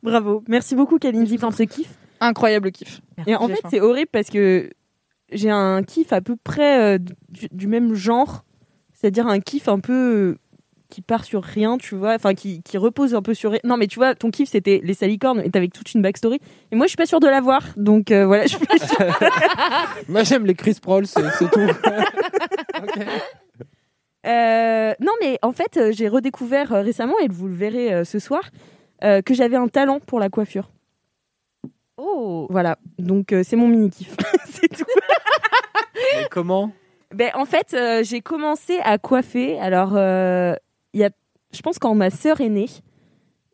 Bravo. 0.03 0.43
Merci 0.49 0.75
beaucoup, 0.75 0.99
Kalindi, 0.99 1.37
pour 1.39 1.53
ce 1.53 1.63
kiff. 1.65 1.89
Incroyable 2.21 2.73
kiff. 2.73 3.01
Et 3.27 3.37
en 3.37 3.47
fait, 3.49 3.61
c'est 3.71 3.81
horrible 3.81 4.09
parce 4.11 4.31
que 4.31 4.71
j'ai 5.33 5.51
un 5.51 5.83
kiff 5.83 6.13
à 6.13 6.21
peu 6.21 6.37
près 6.37 6.97
euh, 6.97 6.99
du, 7.29 7.49
du 7.51 7.67
même 7.67 7.95
genre. 7.95 8.45
C'est-à-dire 9.01 9.27
un 9.29 9.41
kiff 9.41 9.69
un 9.69 9.81
peu 9.81 9.93
euh, 9.93 10.39
qui 10.91 11.01
part 11.01 11.25
sur 11.25 11.43
rien, 11.43 11.79
tu 11.79 11.95
vois. 11.95 12.15
Enfin, 12.15 12.35
qui, 12.35 12.63
qui 12.63 12.77
repose 12.77 13.15
un 13.15 13.23
peu 13.23 13.33
sur 13.33 13.53
rien. 13.53 13.61
Non, 13.65 13.79
mais 13.79 13.87
tu 13.87 13.99
vois, 13.99 14.15
ton 14.15 14.31
kiff, 14.31 14.51
c'était 14.51 14.81
les 14.85 14.93
salicornes 14.93 15.41
et 15.41 15.51
t'avais 15.51 15.69
toute 15.69 15.95
une 15.95 16.03
backstory. 16.03 16.39
Et 16.71 16.77
moi, 16.77 16.85
je 16.85 16.91
suis 16.91 16.97
pas 16.97 17.07
sûre 17.07 17.21
de 17.21 17.27
l'avoir. 17.27 17.63
Donc, 17.77 18.11
euh, 18.11 18.27
voilà. 18.27 18.45
je 18.45 18.57
suis. 18.57 18.67
Moi, 20.09 20.23
j'aime 20.25 20.45
les 20.45 20.55
Chris 20.55 20.77
Proll, 20.83 21.07
c'est 21.07 21.23
tout. 21.39 21.61
Euh, 24.27 24.93
non, 25.01 25.13
mais 25.23 25.39
en 25.41 25.53
fait, 25.53 25.81
j'ai 25.93 26.07
redécouvert 26.07 26.69
récemment, 26.69 27.19
et 27.23 27.29
vous 27.29 27.49
le 27.49 27.55
verrez 27.55 28.05
ce 28.05 28.19
soir, 28.19 28.43
que 29.01 29.33
j'avais 29.33 29.57
un 29.57 29.69
talent 29.69 29.99
pour 29.99 30.21
la 30.21 30.29
coiffure. 30.29 30.71
Oh 32.03 32.47
Voilà. 32.51 32.79
Donc, 32.99 33.33
euh, 33.33 33.43
c'est 33.45 33.57
mon 33.57 33.69
mini-kiff. 33.69 34.17
c'est 34.47 34.69
tout. 34.69 34.85
Mais 36.17 36.27
comment? 36.31 36.73
Ben, 37.15 37.31
en 37.35 37.45
fait, 37.45 37.75
euh, 37.75 38.03
j'ai 38.03 38.21
commencé 38.21 38.79
à 38.83 38.99
coiffer. 38.99 39.59
Alors, 39.59 39.97
euh, 39.97 40.55
il 40.95 41.01
y 41.01 41.05
a, 41.05 41.11
je 41.53 41.61
pense 41.61 41.79
quand 41.79 41.95
ma 41.95 42.11
sœur 42.11 42.41
est 42.41 42.49
née, 42.49 42.69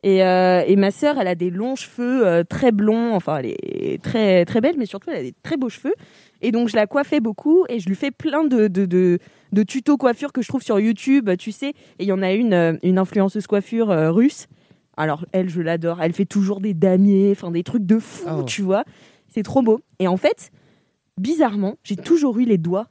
et, 0.02 0.22
euh, 0.22 0.62
et 0.64 0.76
ma 0.76 0.92
sœur, 0.92 1.18
elle 1.18 1.26
a 1.26 1.34
des 1.34 1.50
longs 1.50 1.74
cheveux 1.74 2.24
euh, 2.24 2.44
très 2.44 2.70
blonds. 2.70 3.14
Enfin, 3.14 3.38
elle 3.38 3.46
est 3.46 4.00
très 4.02 4.44
très 4.44 4.60
belle, 4.60 4.76
mais 4.78 4.86
surtout, 4.86 5.10
elle 5.10 5.16
a 5.16 5.22
des 5.22 5.34
très 5.42 5.56
beaux 5.56 5.68
cheveux. 5.68 5.94
Et 6.42 6.52
donc, 6.52 6.68
je 6.68 6.76
la 6.76 6.86
coiffais 6.86 7.18
beaucoup, 7.18 7.64
et 7.68 7.80
je 7.80 7.88
lui 7.88 7.96
fais 7.96 8.12
plein 8.12 8.44
de 8.44 8.68
de, 8.68 8.84
de, 8.84 9.18
de 9.52 9.62
tutos 9.64 9.96
coiffure 9.96 10.32
que 10.32 10.42
je 10.42 10.48
trouve 10.48 10.62
sur 10.62 10.78
YouTube, 10.78 11.30
tu 11.38 11.50
sais. 11.50 11.70
Et 11.70 12.04
il 12.04 12.06
y 12.06 12.12
en 12.12 12.22
a 12.22 12.32
une, 12.32 12.78
une 12.82 12.98
influenceuse 12.98 13.46
coiffure 13.46 13.90
euh, 13.90 14.12
russe. 14.12 14.46
Alors, 14.96 15.24
elle, 15.32 15.48
je 15.48 15.60
l'adore. 15.60 16.00
Elle 16.02 16.12
fait 16.12 16.24
toujours 16.24 16.60
des 16.60 16.74
damiers, 16.74 17.30
enfin 17.32 17.50
des 17.50 17.62
trucs 17.62 17.84
de 17.86 17.98
fou, 17.98 18.26
Oh. 18.30 18.42
tu 18.44 18.62
vois. 18.62 18.84
C'est 19.28 19.42
trop 19.42 19.62
beau. 19.62 19.80
Et 19.98 20.08
en 20.08 20.16
fait, 20.16 20.50
bizarrement, 21.18 21.76
j'ai 21.82 21.96
toujours 21.96 22.38
eu 22.38 22.44
les 22.44 22.58
doigts 22.58 22.88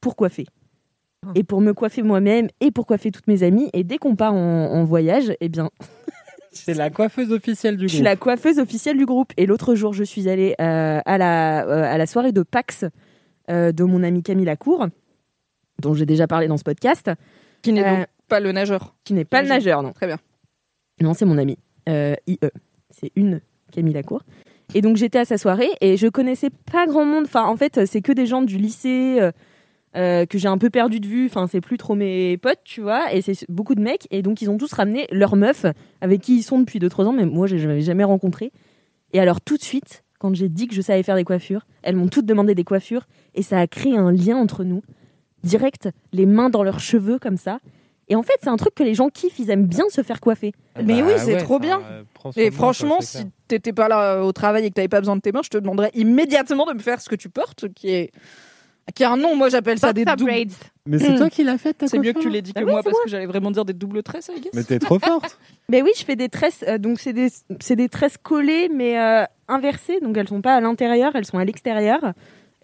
pour 0.00 0.16
coiffer. 0.16 0.46
Et 1.36 1.44
pour 1.44 1.60
me 1.60 1.72
coiffer 1.72 2.02
moi-même 2.02 2.48
et 2.60 2.70
pour 2.72 2.84
coiffer 2.86 3.10
toutes 3.12 3.28
mes 3.28 3.42
amies. 3.44 3.70
Et 3.74 3.84
dès 3.84 3.98
qu'on 3.98 4.16
part 4.16 4.34
en, 4.34 4.38
en 4.72 4.84
voyage, 4.84 5.32
eh 5.40 5.48
bien, 5.48 5.70
C'est 6.52 6.74
la 6.74 6.90
coiffeuse 6.90 7.32
officielle 7.32 7.76
du 7.78 7.84
Je 7.84 7.88
suis 7.94 7.98
groupe. 7.98 8.04
la 8.04 8.16
coiffeuse 8.16 8.58
officielle 8.58 8.96
du 8.98 9.06
groupe. 9.06 9.32
Et 9.38 9.46
l'autre 9.46 9.74
jour, 9.74 9.92
je 9.94 10.04
suis 10.04 10.28
allée 10.28 10.54
euh, 10.60 11.00
à, 11.04 11.18
la, 11.18 11.66
euh, 11.66 11.84
à 11.94 11.96
la 11.96 12.06
soirée 12.06 12.32
de 12.32 12.42
PAX 12.42 12.84
euh, 13.50 13.72
de 13.72 13.84
mon 13.84 14.02
ami 14.02 14.22
Camille 14.22 14.44
Lacour, 14.44 14.86
dont 15.80 15.94
j'ai 15.94 16.04
déjà 16.06 16.26
parlé 16.26 16.48
dans 16.48 16.58
ce 16.58 16.64
podcast. 16.64 17.10
Qui 17.62 17.72
n'est 17.72 17.84
Euh, 17.86 17.96
donc 17.98 18.06
pas 18.28 18.40
le 18.40 18.52
nageur. 18.52 18.94
Qui 19.04 19.14
n'est 19.14 19.24
pas 19.24 19.40
le 19.42 19.48
nageur, 19.48 19.82
non. 19.82 19.92
Très 19.92 20.06
bien. 20.06 20.18
Non, 21.02 21.14
c'est 21.14 21.24
mon 21.24 21.36
ami. 21.36 21.58
Euh, 21.88 22.14
IE. 22.28 22.38
C'est 22.90 23.10
une 23.16 23.40
Camille 23.72 23.94
Lacour. 23.94 24.22
Et 24.74 24.80
donc 24.80 24.96
j'étais 24.96 25.18
à 25.18 25.24
sa 25.24 25.36
soirée 25.36 25.70
et 25.80 25.96
je 25.96 26.06
connaissais 26.06 26.50
pas 26.50 26.86
grand 26.86 27.04
monde. 27.04 27.24
Enfin, 27.24 27.44
en 27.44 27.56
fait, 27.56 27.84
c'est 27.86 28.00
que 28.00 28.12
des 28.12 28.26
gens 28.26 28.42
du 28.42 28.56
lycée 28.56 29.18
euh, 29.20 29.32
euh, 29.96 30.24
que 30.24 30.38
j'ai 30.38 30.48
un 30.48 30.58
peu 30.58 30.70
perdu 30.70 31.00
de 31.00 31.06
vue. 31.06 31.26
Enfin, 31.26 31.46
c'est 31.48 31.60
plus 31.60 31.76
trop 31.76 31.96
mes 31.96 32.38
potes, 32.38 32.60
tu 32.64 32.80
vois. 32.80 33.12
Et 33.12 33.20
c'est 33.20 33.44
beaucoup 33.50 33.74
de 33.74 33.80
mecs. 33.80 34.06
Et 34.12 34.22
donc 34.22 34.40
ils 34.42 34.48
ont 34.48 34.58
tous 34.58 34.72
ramené 34.72 35.06
leurs 35.10 35.34
meufs 35.34 35.66
avec 36.00 36.20
qui 36.20 36.36
ils 36.36 36.42
sont 36.42 36.60
depuis 36.60 36.78
2-3 36.78 37.06
ans, 37.06 37.12
mais 37.12 37.26
moi 37.26 37.48
je 37.48 37.56
n'avais 37.56 37.82
jamais 37.82 38.04
rencontré. 38.04 38.52
Et 39.12 39.18
alors 39.18 39.40
tout 39.40 39.56
de 39.56 39.62
suite, 39.62 40.04
quand 40.20 40.32
j'ai 40.34 40.48
dit 40.48 40.68
que 40.68 40.74
je 40.74 40.80
savais 40.80 41.02
faire 41.02 41.16
des 41.16 41.24
coiffures, 41.24 41.66
elles 41.82 41.96
m'ont 41.96 42.08
toutes 42.08 42.26
demandé 42.26 42.54
des 42.54 42.64
coiffures 42.64 43.06
et 43.34 43.42
ça 43.42 43.58
a 43.58 43.66
créé 43.66 43.96
un 43.96 44.12
lien 44.12 44.36
entre 44.36 44.62
nous. 44.62 44.82
Direct, 45.42 45.90
les 46.12 46.26
mains 46.26 46.48
dans 46.48 46.62
leurs 46.62 46.78
cheveux 46.78 47.18
comme 47.18 47.36
ça. 47.36 47.58
Et 48.12 48.14
en 48.14 48.22
fait, 48.22 48.34
c'est 48.42 48.50
un 48.50 48.58
truc 48.58 48.74
que 48.74 48.82
les 48.82 48.92
gens 48.92 49.08
kiffent, 49.08 49.38
ils 49.38 49.48
aiment 49.48 49.64
bien 49.64 49.86
se 49.88 50.02
faire 50.02 50.20
coiffer. 50.20 50.52
Mais 50.76 51.00
Bah 51.00 51.06
oui, 51.06 51.12
c'est 51.16 51.32
ouais, 51.32 51.40
trop 51.40 51.58
bien. 51.58 51.80
euh, 51.80 52.02
Et 52.36 52.50
moi, 52.50 52.58
franchement, 52.58 52.98
si 53.00 53.24
t'étais 53.48 53.72
pas 53.72 53.88
là 53.88 54.16
euh, 54.16 54.20
au 54.22 54.32
travail 54.32 54.66
et 54.66 54.68
que 54.68 54.74
t'avais 54.74 54.86
pas 54.88 55.00
besoin 55.00 55.16
de 55.16 55.22
tes 55.22 55.32
mains, 55.32 55.40
je 55.42 55.48
te 55.48 55.56
demanderais 55.56 55.90
immédiatement 55.94 56.66
de 56.66 56.74
me 56.74 56.78
faire 56.80 57.00
ce 57.00 57.08
que 57.08 57.16
tu 57.16 57.30
portes, 57.30 57.72
qui 57.72 57.88
est 57.88 58.10
qui 58.94 59.02
a 59.02 59.12
un 59.12 59.16
nom. 59.16 59.34
Moi, 59.34 59.48
j'appelle 59.48 59.78
ça 59.78 59.94
des 59.94 60.04
doubles. 60.04 60.30
Mais 60.84 60.98
c'est 60.98 61.12
Hmm. 61.14 61.16
toi 61.16 61.30
qui 61.30 61.42
l'as 61.42 61.56
fait, 61.56 61.72
ta 61.72 61.86
C'est 61.86 61.98
mieux 61.98 62.12
que 62.12 62.18
tu 62.18 62.28
l'aies 62.28 62.42
dit 62.42 62.52
que 62.52 62.58
Ah 62.58 62.64
oui, 62.66 62.70
moi 62.72 62.82
parce 62.82 63.00
que 63.02 63.08
j'allais 63.08 63.24
vraiment 63.24 63.50
dire 63.50 63.64
des 63.64 63.72
doubles 63.72 64.02
tresses, 64.02 64.28
I 64.36 64.40
guess. 64.42 64.52
Mais 64.52 64.62
t'es 64.64 64.78
trop 64.78 64.98
forte. 64.98 65.38
Mais 65.70 65.80
oui, 65.80 65.92
je 65.96 66.04
fais 66.04 66.16
des 66.16 66.28
tresses, 66.28 66.64
euh, 66.68 66.76
donc 66.76 67.00
c'est 67.00 67.14
des, 67.14 67.28
c'est 67.60 67.76
des 67.76 67.88
tresses 67.88 68.18
collées 68.18 68.68
mais 68.68 68.98
euh, 69.00 69.24
inversées, 69.48 70.00
donc 70.00 70.18
elles 70.18 70.28
sont 70.28 70.42
pas 70.42 70.54
à 70.56 70.60
l'intérieur, 70.60 71.12
elles 71.14 71.24
sont 71.24 71.38
à 71.38 71.44
l'extérieur. 71.46 72.12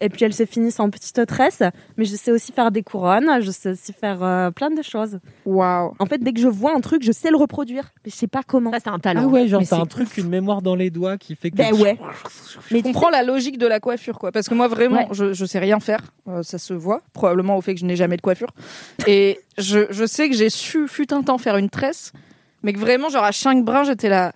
Et 0.01 0.09
puis 0.09 0.23
elles 0.25 0.33
se 0.33 0.45
finissent 0.45 0.79
en 0.79 0.89
petites 0.89 1.25
tresses, 1.25 1.61
mais 1.97 2.05
je 2.05 2.15
sais 2.15 2.31
aussi 2.31 2.51
faire 2.51 2.71
des 2.71 2.83
couronnes, 2.83 3.41
je 3.41 3.51
sais 3.51 3.71
aussi 3.71 3.91
faire 3.93 4.23
euh, 4.23 4.49
plein 4.51 4.69
de 4.69 4.81
choses. 4.81 5.19
Waouh. 5.45 5.93
En 5.99 6.05
fait, 6.05 6.19
dès 6.19 6.31
que 6.33 6.39
je 6.39 6.47
vois 6.47 6.73
un 6.75 6.79
truc, 6.79 7.03
je 7.03 7.11
sais 7.11 7.29
le 7.31 7.37
reproduire, 7.37 7.91
mais 8.05 8.11
je 8.11 8.15
sais 8.15 8.27
pas 8.27 8.41
comment. 8.45 8.71
Ça, 8.71 8.79
c'est 8.79 8.89
un 8.89 8.99
talent. 8.99 9.21
Ah 9.25 9.27
ouais, 9.27 9.47
genre 9.47 9.59
Mais 9.61 9.67
t'as 9.67 9.75
c'est 9.75 9.81
un 9.81 9.85
truc, 9.85 10.15
une 10.17 10.29
mémoire 10.29 10.61
dans 10.61 10.75
les 10.75 10.89
doigts 10.89 11.17
qui 11.17 11.35
fait 11.35 11.51
que. 11.51 11.57
Ben 11.57 11.73
ouais. 11.75 11.97
Mais 12.71 12.79
je 12.79 12.83
comprends 12.83 13.09
la 13.09 13.23
logique 13.23 13.57
de 13.57 13.67
la 13.67 13.79
coiffure, 13.79 14.19
quoi. 14.19 14.31
Parce 14.31 14.47
que 14.47 14.53
moi, 14.53 14.67
vraiment, 14.67 14.97
Ouais. 14.99 15.07
je, 15.11 15.33
je 15.33 15.45
sais 15.45 15.59
rien 15.59 15.79
faire. 15.79 16.01
Euh, 16.27 16.43
ça 16.43 16.57
se 16.57 16.73
voit, 16.73 17.01
probablement 17.13 17.57
au 17.57 17.61
fait 17.61 17.73
que 17.73 17.79
je 17.79 17.85
n'ai 17.85 17.95
jamais 17.95 18.15
de 18.17 18.21
coiffure. 18.21 18.49
Et 19.07 19.39
je, 19.57 19.79
je 19.89 20.05
sais 20.05 20.29
que 20.29 20.35
j'ai 20.35 20.49
su, 20.49 20.87
fut 20.87 21.13
un 21.13 21.21
temps, 21.23 21.37
faire 21.37 21.57
une 21.57 21.69
tresse, 21.69 22.13
mais 22.63 22.73
que 22.73 22.79
vraiment, 22.79 23.09
genre, 23.09 23.23
à 23.23 23.31
chaque 23.31 23.63
brin, 23.63 23.83
j'étais 23.83 24.09
là. 24.09 24.33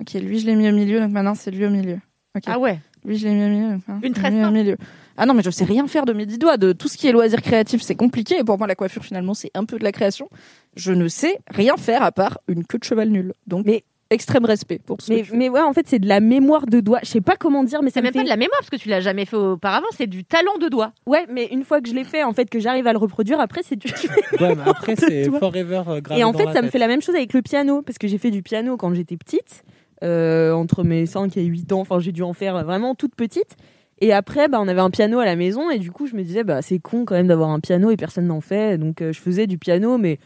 Ok, 0.00 0.12
lui, 0.14 0.38
je 0.38 0.46
l'ai 0.46 0.54
mis 0.54 0.68
au 0.68 0.72
milieu, 0.72 1.00
donc 1.00 1.10
maintenant, 1.12 1.34
c'est 1.34 1.50
lui 1.50 1.64
au 1.66 1.70
milieu. 1.70 1.98
Ok. 2.36 2.44
Ah 2.46 2.58
ouais. 2.58 2.78
Lui, 3.06 3.16
je 3.16 3.28
l'ai 3.28 3.34
mis 3.34 3.44
au 3.44 3.48
milieu. 3.48 3.78
Une 4.02 4.12
tresse 4.12 4.34
au 4.46 4.50
milieu. 4.50 4.76
Ah 5.16 5.24
non, 5.24 5.32
mais 5.32 5.42
je 5.42 5.50
sais 5.50 5.64
rien 5.64 5.86
faire 5.86 6.04
de 6.04 6.12
mes 6.12 6.26
dix 6.26 6.38
doigts. 6.38 6.56
De 6.58 6.72
tout 6.72 6.88
ce 6.88 6.98
qui 6.98 7.06
est 7.08 7.12
loisir 7.12 7.40
créatif, 7.40 7.80
c'est 7.80 7.94
compliqué. 7.94 8.38
Et 8.38 8.44
pour 8.44 8.58
moi, 8.58 8.66
la 8.66 8.74
coiffure, 8.74 9.04
finalement, 9.04 9.32
c'est 9.32 9.50
un 9.54 9.64
peu 9.64 9.78
de 9.78 9.84
la 9.84 9.92
création. 9.92 10.28
Je 10.74 10.92
ne 10.92 11.08
sais 11.08 11.38
rien 11.48 11.76
faire 11.76 12.02
à 12.02 12.12
part 12.12 12.38
une 12.48 12.64
queue 12.66 12.78
de 12.78 12.84
cheval 12.84 13.08
nul. 13.08 13.32
Donc, 13.46 13.64
Mais- 13.64 13.84
extrême 14.10 14.44
respect 14.44 14.78
pour 14.84 15.00
ce 15.00 15.08
que 15.08 15.14
Mais, 15.14 15.24
fais. 15.24 15.36
mais 15.36 15.48
ouais, 15.48 15.60
en 15.62 15.72
fait, 15.72 15.88
c'est 15.88 15.98
de 15.98 16.06
la 16.06 16.20
mémoire 16.20 16.66
de 16.66 16.78
doigts. 16.80 17.00
Je 17.02 17.08
sais 17.08 17.20
pas 17.20 17.34
comment 17.36 17.64
dire, 17.64 17.80
mais 17.82 17.88
ça 17.90 17.94
C'est 17.94 18.00
me 18.00 18.04
même 18.04 18.12
fait... 18.12 18.18
pas 18.20 18.24
de 18.24 18.28
la 18.28 18.36
mémoire 18.36 18.58
parce 18.60 18.70
que 18.70 18.76
tu 18.76 18.88
l'as 18.88 19.00
jamais 19.00 19.24
fait 19.24 19.36
auparavant, 19.36 19.86
c'est 19.96 20.06
du 20.06 20.24
talent 20.24 20.58
de 20.60 20.68
doigt. 20.68 20.92
Ouais, 21.06 21.26
mais 21.28 21.46
une 21.50 21.64
fois 21.64 21.80
que 21.80 21.88
je 21.88 21.94
l'ai 21.94 22.04
fait, 22.04 22.22
en 22.22 22.32
fait, 22.32 22.48
que 22.50 22.60
j'arrive 22.60 22.86
à 22.86 22.92
le 22.92 22.98
reproduire, 22.98 23.40
après, 23.40 23.62
c'est 23.64 23.74
du... 23.76 23.88
Ouais, 24.40 24.54
mais 24.54 24.62
après, 24.66 24.94
c'est 24.96 25.24
forever 25.30 25.82
euh, 25.88 26.00
gravé 26.00 26.20
Et 26.20 26.24
en 26.24 26.30
dans 26.32 26.38
fait, 26.38 26.44
la 26.44 26.52
ça 26.52 26.62
me 26.62 26.68
fait 26.68 26.78
la 26.78 26.86
même 26.88 27.02
chose 27.02 27.14
avec 27.16 27.32
le 27.32 27.42
piano, 27.42 27.82
parce 27.82 27.98
que 27.98 28.06
j'ai 28.06 28.18
fait 28.18 28.30
du 28.30 28.42
piano 28.42 28.76
quand 28.76 28.92
j'étais 28.94 29.16
petite, 29.16 29.64
euh, 30.02 30.52
entre 30.52 30.84
mes 30.84 31.06
5 31.06 31.36
et 31.36 31.44
8 31.44 31.72
ans, 31.72 31.80
enfin 31.80 31.98
j'ai 32.00 32.12
dû 32.12 32.22
en 32.22 32.32
faire 32.32 32.62
vraiment 32.64 32.94
toute 32.94 33.14
petite. 33.14 33.56
Et 34.00 34.12
après, 34.12 34.48
bah, 34.48 34.58
on 34.60 34.68
avait 34.68 34.80
un 34.80 34.90
piano 34.90 35.20
à 35.20 35.24
la 35.24 35.36
maison, 35.36 35.70
et 35.70 35.78
du 35.78 35.90
coup, 35.90 36.06
je 36.06 36.16
me 36.16 36.22
disais, 36.22 36.44
bah, 36.44 36.60
c'est 36.60 36.78
con 36.78 37.06
quand 37.06 37.14
même 37.14 37.28
d'avoir 37.28 37.48
un 37.48 37.60
piano 37.60 37.90
et 37.90 37.96
personne 37.96 38.26
n'en 38.26 38.42
fait. 38.42 38.76
Donc, 38.76 39.00
euh, 39.00 39.10
je 39.10 39.20
faisais 39.20 39.46
du 39.46 39.56
piano, 39.56 39.96
mais 39.96 40.18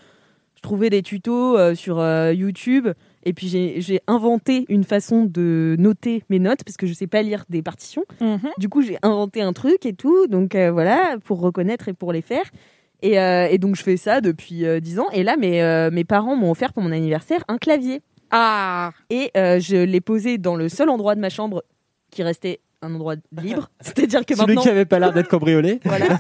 je 0.57 0.61
trouvais 0.61 0.91
des 0.91 1.03
tutos 1.03 1.57
euh, 1.57 1.77
sur 1.77 2.05
YouTube, 2.33 2.89
et 3.25 3.33
puis 3.33 3.49
j'ai 3.49 4.01
inventé 4.09 4.67
une 4.69 4.83
façon 4.83 5.25
de 5.25 5.77
noter 5.79 6.25
mes 6.31 6.41
notes, 6.41 6.65
parce 6.65 6.77
que 6.77 6.89
je 6.89 6.93
sais 6.93 7.07
pas 7.07 7.23
lire 7.23 7.45
des 7.49 7.63
partitions. 7.63 8.05
Mhm. 8.21 8.51
Du 8.59 8.69
coup, 8.69 8.83
j'ai 8.83 8.99
inventé 9.03 9.41
un 9.41 9.53
truc 9.53 9.87
et 9.87 9.93
tout, 9.93 10.27
donc 10.27 10.57
voilà, 10.57 11.17
pour 11.25 11.41
reconnaître 11.41 11.89
et 11.89 11.93
pour 11.93 12.13
les 12.13 12.23
faire. 12.23 12.51
Et, 13.03 13.15
et 13.15 13.59
donc, 13.59 13.77
je 13.77 13.83
fais 13.83 13.97
ça 13.97 14.21
depuis 14.21 14.67
euh, 14.67 14.81
10 14.81 14.99
ans. 14.99 15.09
Et 15.13 15.23
là, 15.23 15.37
mes, 15.37 15.89
mes 15.93 16.05
parents 16.05 16.35
m'ont 16.35 16.51
offert 16.51 16.73
pour 16.73 16.83
mon 16.83 16.93
anniversaire 16.93 17.45
un 17.47 17.57
clavier. 17.57 18.03
Ah 18.31 18.93
Et 19.11 19.31
euh, 19.37 19.59
je 19.61 19.77
l'ai 19.77 20.01
posé 20.01 20.39
dans 20.39 20.57
le 20.57 20.69
seul 20.69 20.89
endroit 20.89 21.15
de 21.15 21.21
ma 21.21 21.31
chambre 21.31 21.65
qui 22.11 22.23
restait 22.23 22.61
un 22.83 22.95
endroit 22.95 23.17
libre. 23.33 23.71
C'est-à-dire 23.81 24.25
que 24.25 24.35
Celui 24.35 24.49
maintenant. 24.49 24.63
qui 24.63 24.69
avait 24.69 24.85
pas 24.85 24.99
l'air 24.99 25.13
d'être 25.13 25.29
cambriolé. 25.29 25.81
Voilà. 25.85 26.07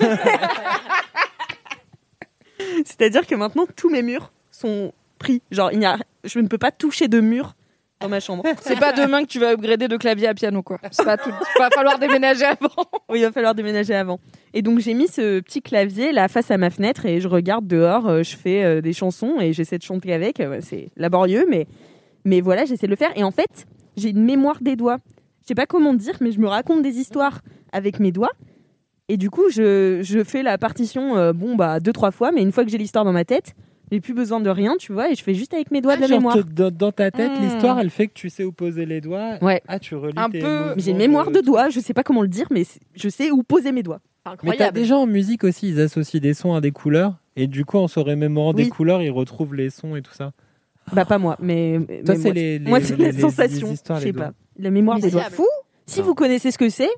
C'est-à-dire 2.85 3.27
que 3.27 3.35
maintenant, 3.35 3.67
tous 3.77 3.91
mes 3.91 4.03
murs 4.03 4.33
sont 4.51 4.93
pris. 5.19 5.43
Genre, 5.51 5.73
il 5.73 5.79
n'y 5.79 5.87
a... 5.87 5.99
je 6.25 6.39
ne 6.39 6.49
peux 6.49 6.59
pas 6.59 6.71
toucher 6.71 7.09
de 7.09 7.21
mur 7.21 7.55
dans 8.01 8.09
ma 8.09 8.21
chambre. 8.21 8.45
C'est 8.63 8.79
pas 8.79 8.93
demain 8.93 9.23
que 9.23 9.29
tu 9.29 9.39
vas 9.39 9.53
upgrader 9.53 9.87
de 9.87 9.97
clavier 9.97 10.29
à 10.29 10.35
piano, 10.35 10.63
quoi. 10.63 10.79
C'est 10.91 11.05
pas 11.05 11.19
tout. 11.19 11.31
Il 11.31 11.59
va 11.59 11.69
falloir 11.71 11.99
déménager 11.99 12.45
avant. 12.47 12.71
Oui, 13.11 13.21
il 13.21 13.25
va 13.25 13.33
falloir 13.33 13.55
déménager 13.55 13.95
avant. 13.95 14.19
Et 14.55 14.63
donc 14.63 14.79
j'ai 14.81 14.95
mis 14.95 15.07
ce 15.07 15.41
petit 15.41 15.61
clavier 15.61 16.13
là 16.13 16.29
face 16.29 16.51
à 16.51 16.57
ma 16.57 16.71
fenêtre 16.71 17.05
et 17.07 17.21
je 17.21 17.29
regarde 17.29 17.67
dehors, 17.67 18.09
euh, 18.09 18.23
je 18.23 18.37
fais 18.37 18.65
euh, 18.65 18.81
des 18.81 18.93
chansons 18.95 19.37
et 19.41 19.53
j'essaie 19.53 19.79
de 19.79 19.83
chanter 19.83 20.13
avec. 20.15 20.43
C'est 20.61 20.89
laborieux, 20.97 21.47
mais, 21.49 21.67
mais 22.25 22.41
voilà, 22.41 22.65
j'essaie 22.65 22.87
de 22.87 22.91
le 22.91 22.97
faire. 22.97 23.11
Et 23.17 23.25
en 23.25 23.31
fait, 23.31 23.67
j'ai 23.97 24.11
une 24.11 24.25
mémoire 24.25 24.59
des 24.61 24.77
doigts. 24.77 24.99
Je 25.43 25.49
sais 25.49 25.55
pas 25.55 25.67
comment 25.67 25.95
dire, 25.95 26.15
mais 26.21 26.33
je 26.33 26.41
me 26.41 26.47
raconte 26.49 26.83
des 26.83 26.99
histoires 26.99 27.41
avec 27.73 27.99
mes 28.01 28.13
doigts. 28.13 28.33
Et 29.09 29.17
du 29.17 29.31
coup, 29.31 29.51
je, 29.51 30.01
je 30.03 30.23
fais 30.23 30.43
la 30.43 30.57
partition, 30.59 31.17
euh, 31.17 31.33
bon, 31.33 31.57
bah, 31.57 31.81
deux, 31.81 31.93
trois 31.93 32.11
fois, 32.13 32.31
mais 32.31 32.43
une 32.43 32.53
fois 32.53 32.65
que 32.65 32.71
j'ai 32.71 32.79
l'histoire 32.79 33.05
dans 33.05 33.13
ma 33.13 33.25
tête, 33.25 33.55
j'ai 33.91 34.01
plus 34.01 34.15
besoin 34.15 34.39
de 34.39 34.49
rien, 34.49 34.77
tu 34.79 34.93
vois, 34.93 35.11
et 35.11 35.17
je 35.17 35.23
fais 35.25 35.35
juste 35.35 35.53
avec 35.53 35.73
mes 35.73 35.81
doigts 35.81 35.97
de 35.97 36.03
la 36.03 36.07
Genre, 36.07 36.19
mémoire. 36.19 36.37
te- 36.37 36.43
dans, 36.43 36.71
dans 36.71 36.93
ta 36.93 37.11
tête, 37.11 37.33
Hmm. 37.37 37.43
l'histoire, 37.43 37.81
elle 37.81 37.91
fait 37.91 38.07
que 38.07 38.13
tu 38.15 38.31
sais 38.31 38.45
où 38.45 38.53
poser 38.53 38.87
les 38.87 39.01
doigts. 39.01 39.39
Ouais. 39.43 39.61
Ah, 39.67 39.81
tu 39.81 39.97
relis 39.97 40.13
Un 40.17 40.31
tes 40.31 40.39
peu- 40.39 40.47
mouvements 40.59 40.75
J'ai 40.77 40.91
une 40.93 40.99
mémoire 40.99 41.33
de 41.33 41.41
doigts, 41.41 41.71
je 41.71 41.81
sais 41.81 41.93
pas 41.93 42.05
comment 42.05 42.23
le 42.23 42.29
dire, 42.29 42.47
mais 42.53 42.63
c'est- 42.63 42.79
je 42.95 43.09
sais 43.09 43.33
où 43.33 43.43
poser 43.43 43.73
mes 43.73 43.83
doigts. 43.83 43.99
Mais 43.99 44.23
t'as 44.25 44.31
Incroyable. 44.33 44.75
des 44.79 44.85
gens 44.85 45.01
en 45.01 45.07
musique 45.07 45.43
aussi, 45.43 45.71
ils 45.71 45.81
associent 45.81 46.21
des 46.21 46.35
sons 46.35 46.55
à 46.55 46.61
des 46.61 46.71
couleurs. 46.71 47.17
Et 47.35 47.49
du 47.49 47.65
coup, 47.65 47.79
en 47.79 47.89
se 47.89 47.99
remémorant 47.99 48.53
des 48.53 48.65
Oui. 48.65 48.69
couleurs, 48.69 49.03
ils 49.03 49.11
retrouvent 49.11 49.55
les 49.57 49.71
sons 49.71 49.97
et 49.97 50.03
tout 50.03 50.13
ça. 50.13 50.31
Bah, 50.93 51.05
pas 51.05 51.19
moi, 51.19 51.37
mais. 51.41 51.79
mais 51.89 52.03
Toi, 52.03 52.15
moi, 52.15 52.23
c'est 52.23 52.33
les, 52.33 52.59
les- 52.59 52.69
Moi, 52.69 52.81
c'est 52.81 52.97
les- 52.97 53.13
la 53.13 53.21
sensation. 53.21 53.75
je 53.75 54.01
sais 54.01 54.13
pas. 54.13 54.33
La 54.59 54.71
mémoire 54.71 54.97
Mais 54.97 55.03
des 55.03 55.09
c'est 55.11 55.13
doigts. 55.17 55.31
fou. 55.31 55.47
Si 55.87 56.03
vous 56.03 56.15
connaissez 56.15 56.51
ce 56.51 56.59
que 56.59 56.69
c'est, 56.69 56.91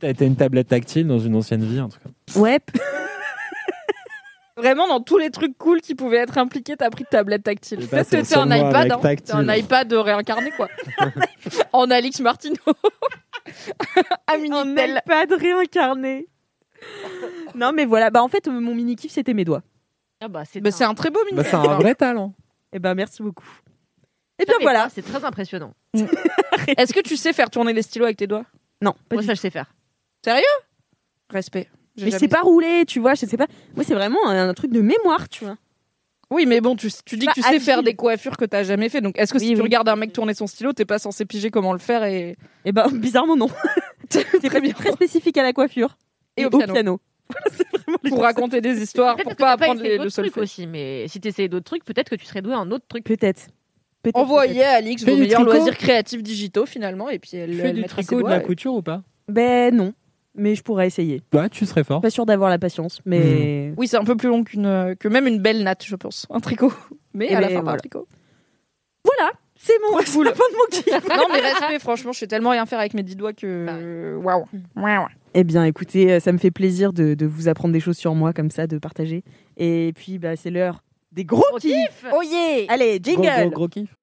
T'as 0.00 0.08
été 0.10 0.26
une 0.26 0.34
tablette 0.36 0.66
tactile 0.68 1.06
dans 1.06 1.18
une 1.20 1.36
ancienne 1.36 1.62
vie, 1.64 1.80
en 1.80 1.88
tout 1.88 1.98
cas. 2.00 2.40
ouais. 2.40 2.58
Vraiment, 4.56 4.88
dans 4.88 5.00
tous 5.00 5.18
les 5.18 5.30
trucs 5.30 5.56
cool 5.58 5.82
qui 5.82 5.94
pouvaient 5.94 6.16
être 6.16 6.38
impliqués, 6.38 6.76
t'as 6.76 6.88
pris 6.88 7.04
de 7.04 7.08
tablette 7.10 7.42
tactile. 7.42 7.78
Peut-être 7.78 7.90
bah, 7.90 8.04
c'est 8.04 8.22
que 8.22 8.26
t'es 8.26 8.36
un 8.38 8.46
iPad, 8.46 8.90
hein. 8.92 9.00
T'es 9.16 9.32
un 9.32 9.54
iPad 9.54 9.92
réincarné, 9.92 10.50
quoi. 10.52 10.68
en 11.74 11.90
Alix 11.90 12.20
Martineau. 12.20 12.56
un 14.28 14.38
iPad 14.38 15.32
réincarné. 15.32 16.26
non, 17.54 17.72
mais 17.74 17.84
voilà. 17.84 18.08
Bah, 18.10 18.22
en 18.22 18.28
fait, 18.28 18.48
mon 18.48 18.74
mini 18.74 18.96
kiff, 18.96 19.12
c'était 19.12 19.34
mes 19.34 19.44
doigts. 19.44 19.62
Ah 20.22 20.28
bah, 20.28 20.44
c'est 20.50 20.60
Bah, 20.62 20.70
c'est 20.70 20.84
un 20.84 20.94
très 20.94 21.10
beau 21.10 21.20
Bah, 21.20 21.26
Minitel. 21.42 21.50
c'est 21.50 21.68
un 21.68 21.74
vrai 21.76 21.94
talent. 21.94 22.32
Et 22.72 22.78
ben, 22.78 22.94
merci 22.94 23.22
beaucoup. 23.22 23.48
Et 24.38 24.42
Ça 24.42 24.46
bien 24.46 24.58
fait 24.58 24.62
voilà. 24.64 24.88
C'est 24.90 25.02
très 25.02 25.24
impressionnant. 25.24 25.72
Est-ce 26.76 26.92
que 26.92 27.00
tu 27.00 27.16
sais 27.16 27.32
faire 27.32 27.50
tourner 27.50 27.72
les 27.72 27.82
stylos 27.82 28.04
avec 28.04 28.16
tes 28.16 28.26
doigts? 28.26 28.44
Non, 28.82 28.92
pas 29.08 29.16
Moi, 29.16 29.22
du 29.22 29.26
ça, 29.28 29.34
je 29.34 29.40
sais 29.40 29.50
faire. 29.50 29.72
Respect. 31.30 31.68
J'ai 31.96 32.04
Mais 32.04 32.10
je 32.10 32.16
jamais 32.16 32.20
sais 32.20 32.28
pas 32.28 32.42
rouler, 32.42 32.84
tu 32.86 33.00
vois, 33.00 33.14
je 33.14 33.24
sais 33.26 33.36
pas. 33.36 33.46
Moi, 33.74 33.84
c'est 33.84 33.94
vraiment 33.94 34.18
un, 34.28 34.48
un 34.48 34.54
truc 34.54 34.70
de 34.70 34.80
mémoire, 34.80 35.28
tu 35.28 35.44
vois. 35.44 35.56
Oui, 36.30 36.44
mais 36.44 36.60
bon, 36.60 36.76
tu, 36.76 36.88
tu 37.04 37.16
dis 37.16 37.26
Pas 37.26 37.32
que 37.32 37.40
tu 37.40 37.42
sais 37.46 37.60
faire 37.60 37.78
agile. 37.78 37.84
des 37.86 37.94
coiffures 37.94 38.36
que 38.36 38.44
t'as 38.44 38.64
jamais 38.64 38.88
fait. 38.88 39.00
Donc, 39.00 39.16
est-ce 39.18 39.32
que 39.32 39.38
si 39.38 39.46
Oui, 39.46 39.50
tu 39.54 39.56
oui. 39.58 39.62
regardes 39.62 39.88
un 39.88 39.96
mec 39.96 40.12
tourner 40.12 40.34
son 40.34 40.46
stylo, 40.46 40.72
t'es 40.72 40.84
pas 40.84 40.98
censé 40.98 41.24
piger 41.24 41.50
comment 41.50 41.72
le 41.72 41.78
faire 41.78 42.04
et 42.04 42.36
Et 42.64 42.72
ben, 42.72 42.88
bizarrement, 42.92 43.36
non. 43.36 43.48
C'est 44.10 44.24
très 44.48 44.60
bien 44.60 44.72
très 44.72 44.92
spécifique 44.92 45.36
à 45.38 45.42
la 45.42 45.52
coiffure 45.52 45.96
Et 46.36 46.44
au 46.44 46.50
piano. 46.50 47.00
Pour 48.08 48.22
raconter 48.22 48.60
des 48.60 48.80
histoires, 48.82 49.16
pour 49.16 49.34
pas 49.36 49.52
apprendre 49.52 49.82
les, 49.82 49.92
le 49.92 49.98
trucs 49.98 50.12
solfège. 50.12 50.42
aussi, 50.42 50.66
mais 50.66 51.06
si 51.08 51.20
t'essayais 51.20 51.48
d'autres 51.48 51.64
trucs, 51.64 51.84
peut-être 51.84 52.10
que 52.10 52.14
tu 52.16 52.24
serais 52.26 52.42
doué 52.42 52.54
en 52.54 52.70
autre 52.70 52.84
truc. 52.88 53.04
Peut-être. 53.04 53.48
Peut-être, 54.02 54.16
Envoyez 54.16 54.62
à 54.64 54.72
Alix 54.74 55.04
Fais 55.04 55.10
vos 55.10 55.16
du 55.16 55.22
meilleurs 55.22 55.42
loisirs 55.44 55.76
créatifs 55.76 56.22
digitaux 56.22 56.66
finalement, 56.66 57.08
et 57.10 57.18
puis 57.18 57.36
elle, 57.36 57.50
Tu 57.50 57.56
fais 57.56 57.68
elle 57.68 57.76
du 57.76 57.84
tricot, 57.84 58.22
de 58.22 58.28
la 58.28 58.38
et- 58.38 58.42
couture 58.42 58.74
ou 58.74 58.82
pas? 58.82 59.02
Ben, 59.28 59.74
non. 59.74 59.92
Mais 60.38 60.54
je 60.54 60.62
pourrais 60.62 60.86
essayer. 60.86 61.22
Ouais, 61.32 61.48
tu 61.48 61.64
serais 61.66 61.82
fort. 61.82 62.00
Pas 62.02 62.10
sûr 62.10 62.26
d'avoir 62.26 62.50
la 62.50 62.58
patience, 62.58 63.00
mais. 63.06 63.72
Oui, 63.76 63.88
c'est 63.88 63.96
un 63.96 64.04
peu 64.04 64.16
plus 64.16 64.28
long 64.28 64.44
qu'une 64.44 64.94
que 65.00 65.08
même 65.08 65.26
une 65.26 65.40
belle 65.40 65.62
natte, 65.64 65.84
je 65.86 65.96
pense. 65.96 66.26
Un 66.30 66.40
tricot. 66.40 66.72
Mais 67.14 67.28
Eh 67.30 67.34
à 67.34 67.40
la 67.40 67.46
ben, 67.48 67.54
fin, 67.54 67.54
pas 67.54 67.60
un 67.60 67.64
voilà. 67.64 67.78
tricot. 67.78 68.06
Voilà, 69.04 69.32
c'est 69.58 69.72
mon. 69.80 69.96
fin 69.98 70.20
de 70.22 71.16
mon 71.16 71.16
non, 71.16 71.28
mais 71.32 71.40
respect, 71.40 71.78
franchement, 71.78 72.12
je 72.12 72.18
sais 72.18 72.26
tellement 72.26 72.50
rien 72.50 72.66
faire 72.66 72.78
avec 72.78 72.92
mes 72.92 73.02
dix 73.02 73.16
doigts 73.16 73.32
que. 73.32 74.16
Waouh. 74.22 74.44
Waouh. 74.76 75.06
Eh 75.38 75.44
bien, 75.44 75.64
écoutez, 75.64 76.12
euh, 76.12 76.18
ça 76.18 76.32
me 76.32 76.38
fait 76.38 76.50
plaisir 76.50 76.94
de, 76.94 77.12
de 77.12 77.26
vous 77.26 77.48
apprendre 77.48 77.74
des 77.74 77.80
choses 77.80 77.98
sur 77.98 78.14
moi 78.14 78.32
comme 78.32 78.50
ça, 78.50 78.66
de 78.66 78.78
partager. 78.78 79.22
Et 79.58 79.92
puis, 79.94 80.18
bah, 80.18 80.34
c'est 80.34 80.48
l'heure 80.50 80.82
des 81.12 81.26
gros 81.26 81.42
Gros 81.50 81.58
kiffs. 81.58 81.72
kiff. 81.72 82.06
Oh 82.10 82.22
yeah 82.22 82.64
Allez, 82.70 82.98
Gros, 83.00 83.12
jingle 83.22 83.50
gros, 83.50 83.50
gros 83.50 83.68
kiff. 83.68 83.94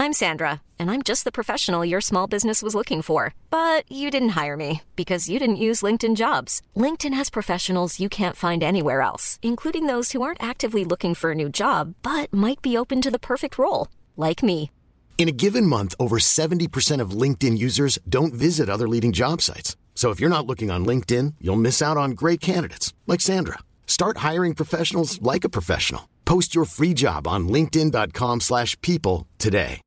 I'm 0.00 0.12
Sandra, 0.12 0.62
and 0.80 0.90
I'm 0.90 1.02
just 1.04 1.22
the 1.24 1.30
professional 1.30 1.84
your 1.84 2.00
small 2.00 2.26
business 2.26 2.60
was 2.60 2.74
looking 2.74 3.00
for. 3.02 3.34
But 3.50 3.84
you 3.88 4.10
didn't 4.10 4.30
hire 4.40 4.56
me 4.56 4.82
because 4.96 5.28
you 5.28 5.38
didn't 5.38 5.56
use 5.68 5.80
LinkedIn 5.80 6.16
jobs. 6.16 6.60
LinkedIn 6.76 7.14
has 7.14 7.30
professionals 7.30 8.00
you 8.00 8.08
can't 8.08 8.34
find 8.36 8.64
anywhere 8.64 9.02
else, 9.02 9.38
including 9.42 9.86
those 9.86 10.10
who 10.10 10.22
aren't 10.22 10.42
actively 10.42 10.84
looking 10.84 11.14
for 11.14 11.30
a 11.30 11.36
new 11.36 11.48
job 11.48 11.94
but 12.02 12.32
might 12.32 12.60
be 12.62 12.76
open 12.76 13.00
to 13.02 13.12
the 13.12 13.18
perfect 13.20 13.58
role, 13.58 13.86
like 14.16 14.42
me. 14.42 14.70
In 15.18 15.28
a 15.28 15.32
given 15.32 15.66
month, 15.66 15.96
over 15.98 16.18
70% 16.20 17.00
of 17.00 17.10
LinkedIn 17.10 17.58
users 17.58 17.98
don't 18.08 18.32
visit 18.32 18.70
other 18.70 18.86
leading 18.86 19.12
job 19.12 19.42
sites. 19.42 19.76
So 19.96 20.10
if 20.10 20.20
you're 20.20 20.30
not 20.30 20.46
looking 20.46 20.70
on 20.70 20.86
LinkedIn, 20.86 21.34
you'll 21.40 21.56
miss 21.56 21.82
out 21.82 21.96
on 21.96 22.12
great 22.12 22.40
candidates 22.40 22.94
like 23.08 23.20
Sandra. 23.20 23.58
Start 23.88 24.18
hiring 24.18 24.54
professionals 24.54 25.20
like 25.20 25.42
a 25.42 25.48
professional. 25.48 26.08
Post 26.24 26.54
your 26.54 26.64
free 26.66 26.94
job 26.94 27.26
on 27.26 27.48
linkedin.com/people 27.48 28.38
slash 28.40 28.80
people 28.80 29.26
today. 29.38 29.80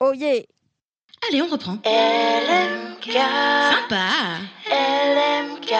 Oh 0.00 0.12
yeah 0.12 0.40
Allez, 1.28 1.42
on 1.42 1.50
reprend. 1.50 1.78
LMK. 1.84 3.12
Sympa. 3.12 4.40
LMK 4.66 5.74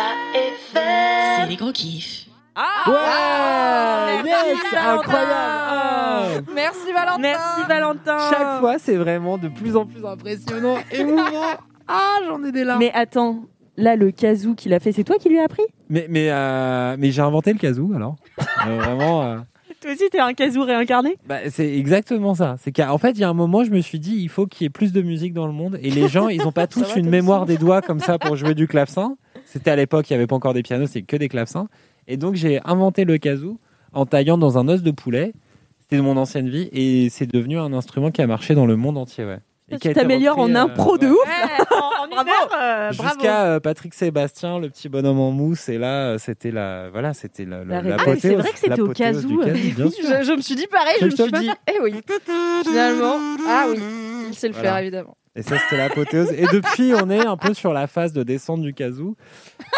C'est 0.72 1.48
les 1.48 1.56
gros 1.56 1.72
kiffs. 1.72 2.29
Ouais 2.56 4.22
Yes 4.24 4.58
Valentin 4.72 4.98
Incroyable 5.00 5.30
Ah. 5.32 6.22
Merci 6.54 6.92
Valentin 6.92 7.18
Merci 7.20 7.60
Valentin. 7.68 8.18
Chaque 8.30 8.60
fois, 8.60 8.78
c'est 8.78 8.96
vraiment 8.96 9.38
de 9.38 9.48
plus 9.48 9.76
en 9.76 9.86
plus 9.86 10.04
impressionnant, 10.04 10.76
émouvant. 10.92 11.22
Ah, 11.88 12.18
j'en 12.26 12.42
ai 12.44 12.52
des 12.52 12.64
larmes. 12.64 12.78
Mais 12.80 12.92
attends, 12.94 13.44
là 13.76 13.96
le 13.96 14.10
kazoo 14.10 14.54
qu'il 14.54 14.72
a 14.74 14.80
fait, 14.80 14.92
c'est 14.92 15.04
toi 15.04 15.16
qui 15.18 15.28
lui 15.28 15.38
as 15.38 15.44
appris? 15.44 15.62
Mais, 15.88 16.06
mais, 16.08 16.30
euh, 16.30 16.96
mais 16.98 17.10
j'ai 17.10 17.22
inventé 17.22 17.52
le 17.52 17.58
kazoo 17.58 17.92
alors. 17.94 18.16
Euh, 18.66 18.76
vraiment. 18.78 19.22
euh, 19.22 19.38
Toi 19.80 19.92
aussi, 19.92 20.10
t'es 20.10 20.20
un 20.20 20.34
kazoo 20.34 20.64
réincarné? 20.64 21.16
Bah, 21.26 21.38
c'est 21.48 21.74
exactement 21.78 22.34
ça. 22.34 22.56
C'est 22.60 22.70
qu'en 22.70 22.98
fait, 22.98 23.12
il 23.12 23.20
y 23.20 23.24
a 23.24 23.28
un 23.30 23.34
moment, 23.34 23.64
je 23.64 23.70
me 23.70 23.80
suis 23.80 23.98
dit, 23.98 24.16
il 24.20 24.28
faut 24.28 24.46
qu'il 24.46 24.64
y 24.64 24.66
ait 24.66 24.70
plus 24.70 24.92
de 24.92 25.00
musique 25.00 25.32
dans 25.32 25.46
le 25.46 25.54
monde. 25.54 25.78
Et 25.82 25.90
les 25.90 26.06
gens, 26.06 26.28
ils 26.28 26.42
n'ont 26.42 26.52
pas 26.52 26.66
tous 26.68 26.96
une 26.96 27.08
mémoire 27.08 27.46
des 27.46 27.56
doigts 27.56 27.80
comme 27.80 27.98
ça 28.00 28.18
pour 28.18 28.36
jouer 28.36 28.54
du 28.54 28.68
clavecin. 28.68 29.16
C'était 29.46 29.70
à 29.70 29.76
l'époque, 29.76 30.10
il 30.10 30.12
n'y 30.12 30.16
avait 30.18 30.26
pas 30.26 30.36
encore 30.36 30.52
des 30.52 30.62
pianos, 30.62 30.86
c'est 30.86 31.00
que 31.02 31.16
des 31.16 31.28
clavecins. 31.30 31.66
Et 32.08 32.16
donc, 32.16 32.34
j'ai 32.34 32.60
inventé 32.64 33.04
le 33.04 33.18
kazoo 33.18 33.58
en 33.92 34.06
taillant 34.06 34.38
dans 34.38 34.58
un 34.58 34.68
os 34.68 34.82
de 34.82 34.90
poulet. 34.90 35.32
C'était 35.80 35.96
de 35.96 36.02
mon 36.02 36.16
ancienne 36.16 36.48
vie 36.48 36.68
et 36.72 37.08
c'est 37.10 37.26
devenu 37.26 37.58
un 37.58 37.72
instrument 37.72 38.10
qui 38.10 38.22
a 38.22 38.26
marché 38.26 38.54
dans 38.54 38.66
le 38.66 38.76
monde 38.76 38.96
entier. 38.98 39.24
Ouais. 39.24 39.38
Et 39.72 39.78
qui 39.78 39.88
Tu 39.88 39.94
t'améliores 39.94 40.38
en 40.38 40.52
euh, 40.54 40.58
impro 40.58 40.98
de 40.98 41.06
ouais. 41.06 41.12
ouf. 41.12 41.66
en, 41.70 42.16
en 42.16 42.20
euh, 42.20 42.90
bravo. 42.92 42.92
Jusqu'à 43.14 43.44
euh, 43.46 43.60
Patrick 43.60 43.94
Sébastien, 43.94 44.58
le 44.58 44.68
petit 44.68 44.88
bonhomme 44.88 45.20
en 45.20 45.30
mousse, 45.30 45.68
et 45.68 45.78
là, 45.78 46.18
c'était 46.18 46.50
la, 46.50 46.90
voilà, 46.90 47.14
c'était 47.14 47.44
la, 47.44 47.64
La 47.64 47.80
la, 47.82 47.96
Ah, 47.98 48.02
mais 48.06 48.16
c'est 48.18 48.34
vrai 48.34 48.50
que 48.50 48.58
c'était 48.58 48.80
au 48.80 48.88
bien 48.88 49.12
sûr. 49.14 49.42
je, 49.44 50.24
je 50.24 50.32
me 50.36 50.40
suis 50.42 50.56
dit 50.56 50.66
pareil, 50.66 50.94
je 51.00 51.04
Tu 51.04 51.04
me 51.06 51.10
je 51.10 51.16
suis 51.22 51.30
te 51.30 51.36
le 51.36 51.42
dit, 51.42 51.50
eh 51.72 51.80
oui, 51.82 51.94
finalement, 52.64 53.14
ah 53.48 53.66
oui, 53.70 53.78
il 54.28 54.34
sait 54.34 54.48
le 54.48 54.54
Voilà. 54.54 54.70
faire 54.70 54.78
évidemment. 54.78 55.16
Et 55.36 55.42
ça, 55.42 55.56
c'était 55.58 55.76
l'apothéose. 55.76 56.32
Et 56.32 56.46
depuis, 56.52 56.92
on 56.94 57.08
est 57.08 57.24
un 57.24 57.36
peu 57.36 57.54
sur 57.54 57.72
la 57.72 57.86
phase 57.86 58.12
de 58.12 58.22
descente 58.24 58.62
du 58.62 58.74
kazoo. 58.74 59.16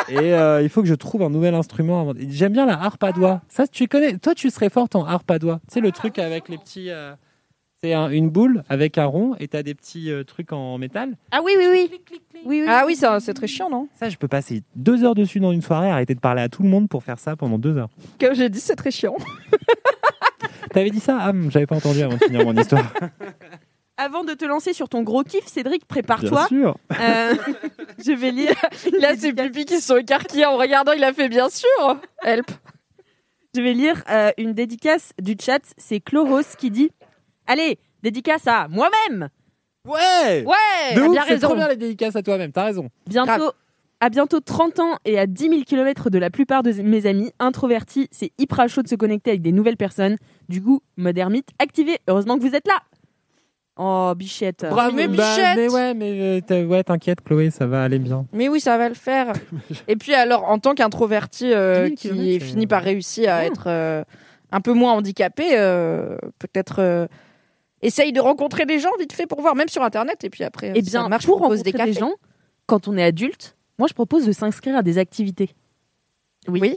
Et 0.09 0.33
euh, 0.35 0.63
il 0.63 0.69
faut 0.71 0.81
que 0.83 0.89
je 0.89 0.95
trouve 0.95 1.23
un 1.23 1.29
nouvel 1.31 1.55
instrument. 1.55 2.13
J'aime 2.29 2.53
bien 2.55 2.65
la 2.67 2.81
harpe 2.81 3.05
à 3.05 3.13
doigts. 3.13 3.43
Ça, 3.49 3.67
tu 3.67 3.87
connais. 3.87 4.17
Toi, 4.17 4.35
tu 4.35 4.49
serais 4.51 4.71
forte 4.71 4.97
en 4.97 5.05
harpe 5.05 5.31
à 5.31 5.39
doigts. 5.39 5.61
Tu 5.69 5.75
sais, 5.75 5.81
le 5.81 5.93
truc 5.93 6.19
avec 6.19 6.49
les 6.49 6.57
petits. 6.59 6.89
euh, 6.91 7.15
C'est 7.85 7.93
un- 7.95 8.09
une 8.11 8.31
boule 8.31 8.63
avec 8.69 8.97
un 8.97 9.07
rond 9.07 9.35
et 9.41 9.49
t'as 9.49 9.63
des 9.65 9.75
petits 9.75 10.11
euh, 10.11 10.23
trucs 10.25 10.53
en 10.53 10.79
métal. 10.79 11.17
Ah 11.33 11.41
oui, 11.45 11.53
oui, 11.59 11.67
oui. 11.71 11.91
Oui, 12.47 12.61
oui. 12.63 12.67
Ah 12.69 12.85
oui, 12.87 12.95
ça, 12.97 13.19
c'est 13.21 13.35
très 13.35 13.49
chiant, 13.49 13.69
non? 13.69 13.89
Ça, 13.99 14.09
je 14.09 14.17
peux 14.17 14.29
passer 14.29 14.63
deux 14.77 15.03
heures 15.05 15.15
dessus 15.17 15.41
dans 15.41 15.51
une 15.53 15.63
soirée, 15.63 15.91
arrêter 15.91 16.15
de 16.15 16.21
parler 16.21 16.43
à 16.43 16.49
tout 16.49 16.63
le 16.63 16.69
monde 16.69 16.89
pour 16.89 17.03
faire 17.03 17.19
ça 17.19 17.35
pendant 17.37 17.59
deux 17.59 17.77
heures. 17.77 17.91
Comme 18.21 18.35
j'ai 18.35 18.49
dit, 18.49 18.61
c'est 18.61 18.77
très 18.77 18.91
chiant. 18.93 19.17
T'avais 20.73 20.91
dit 20.91 21.01
ça 21.01 21.19
Ah, 21.21 21.33
j'avais 21.51 21.67
pas 21.67 21.77
entendu 21.77 22.01
avant 22.03 22.15
de 22.17 22.23
finir 22.25 22.45
mon 22.45 22.57
histoire. 22.57 22.91
Avant 24.05 24.25
de 24.25 24.33
te 24.35 24.45
lancer 24.45 24.73
sur 24.73 24.89
ton 24.89 25.03
gros 25.03 25.23
kiff, 25.23 25.47
Cédric, 25.47 25.83
Bien 25.83 25.87
prépare-toi. 25.89 26.47
sûr. 26.49 26.77
Euh, 26.99 27.35
je 28.05 28.13
vais 28.13 28.33
lire. 28.33 28.55
Là, 29.01 29.13
c'est 29.17 29.33
Pipi 29.33 29.65
qui 29.65 29.77
se 29.81 29.87
sont 29.87 29.97
écarquillés 29.97 30.45
en 30.47 30.57
regardant, 30.57 30.91
il 30.93 31.05
a 31.05 31.13
fait 31.13 31.29
bien 31.29 31.49
sûr. 31.49 31.69
Help. 32.23 32.51
Je 33.55 33.61
vais 33.61 33.75
lire 33.75 34.03
euh, 34.11 34.31
une 34.39 34.55
dédicace 34.55 35.13
du 35.21 35.37
chat. 35.41 35.61
C'est 35.77 36.01
Chloros 36.01 36.43
qui 36.59 36.71
dit 36.71 36.91
Allez, 37.47 37.79
dédicace 38.03 38.47
à 38.49 38.67
moi-même. 38.69 39.29
Ouais 39.87 40.45
Ouais 40.45 40.95
De 40.97 41.03
ouf, 41.03 41.13
bien 41.13 41.23
c'est 41.27 41.35
raison. 41.35 41.49
trop 41.49 41.57
bien 41.57 41.69
les 41.69 41.77
dédicaces 41.77 42.17
à 42.17 42.23
toi-même, 42.23 42.51
t'as 42.51 42.65
raison. 42.65 42.89
Bientôt. 43.07 43.53
À 44.01 44.09
bientôt 44.09 44.41
30 44.41 44.81
ans 44.81 44.97
et 45.05 45.17
à 45.17 45.27
10 45.29 45.49
000 45.49 45.63
km 45.63 46.11
de 46.11 46.19
la 46.19 46.29
plupart 46.29 46.65
de 46.65 46.73
mes 46.83 47.07
amis 47.07 47.31
introvertis, 47.39 48.09
c'est 48.11 48.33
hyper 48.37 48.69
chaud 48.69 48.83
de 48.83 48.89
se 48.89 48.97
connecter 48.97 49.31
avec 49.31 49.43
des 49.43 49.53
nouvelles 49.53 49.77
personnes. 49.77 50.17
Du 50.49 50.61
coup, 50.61 50.81
mode 50.97 51.17
ermite 51.19 51.51
activé. 51.61 51.99
Heureusement 52.09 52.37
que 52.37 52.43
vous 52.43 52.57
êtes 52.57 52.67
là. 52.67 52.81
Oh, 53.77 54.13
bichette. 54.15 54.67
Bravo, 54.69 54.95
mais 54.95 55.09
bah, 55.09 55.35
bichette. 55.35 55.57
mais 55.57 55.69
ouais, 55.71 55.95
mais 55.95 56.43
euh, 56.51 56.65
ouais, 56.67 56.85
t'inquiète, 56.85 57.23
Chloé, 57.23 57.51
ça 57.51 57.67
va 57.67 57.83
aller 57.85 57.99
bien. 57.99 58.27
Mais 58.33 58.49
oui, 58.49 58.61
ça 58.61 58.77
va 58.77 58.89
le 58.89 58.95
faire. 58.95 59.33
Et 59.89 59.97
puis 59.97 60.15
alors, 60.15 60.45
en 60.45 60.59
tant 60.59 60.75
qu'introverti 60.75 61.53
euh, 61.53 61.89
10 61.89 62.03
000 62.03 62.17
qui 62.17 62.41
finit 62.41 62.67
par 62.67 62.83
réussir 62.83 63.33
à 63.33 63.45
être 63.47 63.65
euh, 63.69 64.05
un 64.51 64.61
peu 64.61 64.73
moins 64.75 64.93
handicapé, 64.93 65.57
euh, 65.59 66.17
peut-être 66.39 66.81
euh, 66.81 67.07
essaye 67.81 68.13
de 68.13 68.21
rencontrer 68.21 68.67
des 68.67 68.79
gens 68.79 68.91
vite 68.99 69.15
fait 69.15 69.27
pour 69.27 69.41
voir, 69.41 69.55
même 69.57 69.69
sur 69.69 69.83
Internet. 69.83 70.23
Et 70.25 70.31
puis 70.31 70.45
après, 70.45 70.73
Eh 70.75 70.83
si 70.83 70.91
bien, 70.91 71.03
ça 71.05 71.09
marche, 71.09 71.25
pour 71.25 71.39
rencontrer 71.39 71.63
des, 71.63 71.73
des, 71.73 71.93
gens, 71.95 72.13
quand 72.67 72.89
on 72.89 72.97
est 72.99 73.03
adulte, 73.05 73.57
moi 73.79 73.89
je 73.89 73.95
propose 73.95 74.27
de 74.27 74.33
s'inscrire 74.33 74.77
à 74.77 74.83
des 74.83 74.99
activités. 74.99 75.55
Oui. 76.47 76.77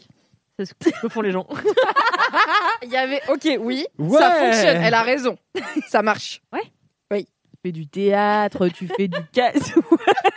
C'est 0.57 0.65
ce 0.65 0.73
que 1.01 1.09
font 1.09 1.22
les 1.22 1.31
gens. 1.31 1.45
Il 2.84 2.89
y 2.89 2.95
avait, 2.97 3.19
ok, 3.30 3.57
oui, 3.59 3.85
Ouais. 3.97 4.17
ça 4.17 4.31
fonctionne. 4.31 4.77
Elle 4.81 4.93
a 4.93 5.01
raison, 5.01 5.38
ça 5.89 6.01
marche. 6.01 6.41
Tu 6.53 6.59
fais 7.65 7.71
du 7.71 7.87
théâtre, 7.87 8.67
tu 8.67 8.87
fais 8.87 9.07
du 9.07 9.17
kazoo. 9.33 9.81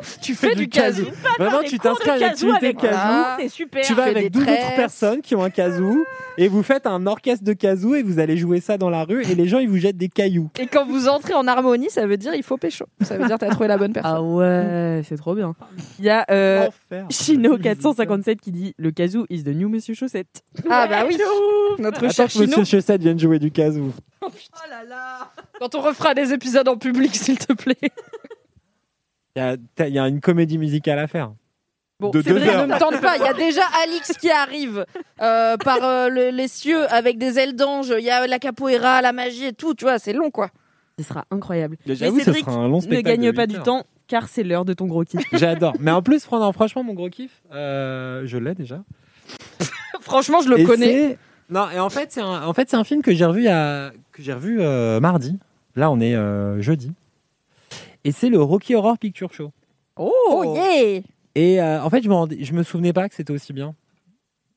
Tu 0.20 0.34
fais 0.34 0.54
du 0.54 0.68
kazoo. 0.68 1.06
Vraiment, 1.38 1.62
tu 1.62 1.78
t'inscris 1.78 2.10
à 2.10 2.16
une 2.16 2.22
activité 2.24 2.74
kazoo. 2.74 2.88
Voilà. 2.90 3.36
C'est 3.40 3.48
super. 3.48 3.84
Tu 3.84 3.94
vas 3.94 4.04
avec 4.04 4.24
des 4.24 4.30
12 4.30 4.42
autres 4.42 4.76
personnes 4.76 5.20
qui 5.22 5.34
ont 5.34 5.42
un 5.42 5.50
kazoo 5.50 6.04
et 6.38 6.48
vous 6.48 6.62
faites 6.62 6.86
un 6.86 7.06
orchestre 7.06 7.44
de 7.44 7.52
kazoo 7.52 7.94
et 7.94 8.02
vous 8.02 8.18
allez 8.18 8.36
jouer 8.36 8.60
ça 8.60 8.78
dans 8.78 8.90
la 8.90 9.04
rue 9.04 9.22
et 9.22 9.34
les 9.34 9.46
gens 9.46 9.58
ils 9.58 9.68
vous 9.68 9.76
jettent 9.78 9.96
des 9.96 10.08
cailloux. 10.08 10.50
Et 10.58 10.66
quand 10.66 10.86
vous 10.86 11.08
entrez 11.08 11.34
en 11.34 11.46
harmonie, 11.46 11.90
ça 11.90 12.06
veut 12.06 12.16
dire 12.16 12.34
il 12.34 12.42
faut 12.42 12.56
pécho. 12.56 12.86
Ça 13.02 13.16
veut 13.16 13.26
dire 13.26 13.38
t'as 13.38 13.48
trouvé 13.48 13.68
la 13.68 13.76
bonne 13.76 13.92
personne. 13.92 14.12
Ah 14.16 14.22
ouais, 14.22 15.02
c'est 15.08 15.16
trop 15.16 15.34
bien. 15.34 15.54
Il 15.98 16.04
y 16.04 16.10
a 16.10 16.24
euh, 16.30 16.68
Enfer. 16.68 17.06
Chino457 17.08 18.36
qui 18.36 18.52
dit 18.52 18.74
Le 18.78 18.90
kazoo 18.90 19.26
is 19.28 19.44
the 19.44 19.48
new 19.48 19.68
Monsieur 19.68 19.94
Chaussette. 19.94 20.42
Ah 20.68 20.86
bah 20.86 21.04
oui, 21.06 21.18
notre 21.78 21.98
Attends 22.04 22.10
cher 22.10 22.26
que 22.26 22.32
Chino. 22.32 22.46
Monsieur 22.46 22.64
Chaussette 22.64 23.02
vienne 23.02 23.18
jouer 23.18 23.38
du 23.38 23.50
kazoo. 23.50 23.92
Quand 25.58 25.74
on 25.74 25.80
refera 25.80 26.14
des 26.14 26.32
épisodes 26.32 26.68
en 26.68 26.76
public, 26.76 27.14
s'il 27.14 27.38
te 27.38 27.52
plaît. 27.52 27.76
Il 29.36 29.40
y 29.40 29.98
a, 29.98 30.06
y 30.06 30.08
une 30.08 30.20
comédie 30.20 30.58
musicale 30.58 30.98
à 30.98 31.06
faire. 31.06 31.32
Bon, 32.00 32.10
De 32.10 32.18
ne 32.18 32.32
me 32.66 32.78
tente 32.78 33.00
pas. 33.00 33.16
Il 33.18 33.22
y 33.22 33.28
a 33.28 33.34
déjà 33.34 33.62
Alix 33.84 34.12
qui 34.18 34.30
arrive 34.30 34.86
euh, 35.20 35.56
par 35.58 35.84
euh, 35.84 36.08
le- 36.08 36.30
les 36.30 36.48
cieux 36.48 36.90
avec 36.92 37.18
des 37.18 37.38
ailes 37.38 37.54
d'ange. 37.54 37.92
Il 37.98 38.04
y 38.04 38.10
a 38.10 38.26
la 38.26 38.38
capoeira, 38.38 39.02
la 39.02 39.12
magie 39.12 39.44
et 39.44 39.52
tout. 39.52 39.74
Tu 39.74 39.84
vois, 39.84 39.98
c'est 39.98 40.14
long, 40.14 40.30
quoi. 40.30 40.48
Ce 40.98 41.04
sera 41.04 41.24
incroyable. 41.30 41.76
J'avoue, 41.86 42.16
Mais 42.16 42.20
ce 42.20 42.24
Cédric, 42.32 42.44
sera 42.46 42.56
un 42.56 42.68
long 42.68 42.80
ne 42.80 43.00
gagne 43.00 43.32
pas 43.32 43.46
du 43.46 43.58
temps 43.58 43.84
car 44.08 44.26
c'est 44.28 44.42
l'heure 44.42 44.64
de 44.64 44.72
ton 44.72 44.86
gros 44.86 45.04
kiff. 45.04 45.20
J'adore. 45.32 45.74
Mais 45.78 45.92
en 45.92 46.02
plus, 46.02 46.24
fran- 46.24 46.52
franchement, 46.52 46.82
mon 46.82 46.94
gros 46.94 47.08
kiff, 47.10 47.30
euh, 47.52 48.22
je 48.26 48.38
l'ai 48.38 48.54
déjà. 48.54 48.82
Franchement, 50.00 50.40
je 50.40 50.48
le 50.48 50.58
Et 50.60 50.64
connais. 50.64 51.18
Non, 51.48 51.68
et 51.70 51.78
en 51.78 51.90
fait, 51.90 52.10
c'est 52.12 52.20
un, 52.20 52.42
en 52.42 52.52
fait, 52.52 52.68
c'est 52.70 52.76
un 52.76 52.84
film 52.84 53.02
que 53.02 53.12
j'ai 53.14 53.24
revu, 53.24 53.46
à... 53.48 53.92
que 54.12 54.22
j'ai 54.22 54.32
revu 54.32 54.60
euh, 54.60 54.98
mardi. 55.00 55.38
Là, 55.76 55.90
on 55.90 56.00
est 56.00 56.14
euh, 56.14 56.60
jeudi. 56.60 56.92
Et 58.04 58.12
c'est 58.12 58.28
le 58.28 58.40
Rocky 58.42 58.74
Horror 58.74 58.98
Picture 58.98 59.32
Show. 59.32 59.52
Oh, 59.96 60.54
yeah 60.56 61.00
Et 61.34 61.60
euh, 61.60 61.82
en 61.82 61.90
fait, 61.90 62.02
je 62.02 62.08
me, 62.08 62.14
rendais- 62.14 62.42
je 62.42 62.52
me 62.52 62.62
souvenais 62.62 62.92
pas 62.92 63.08
que 63.08 63.14
c'était 63.14 63.32
aussi 63.32 63.52
bien. 63.52 63.74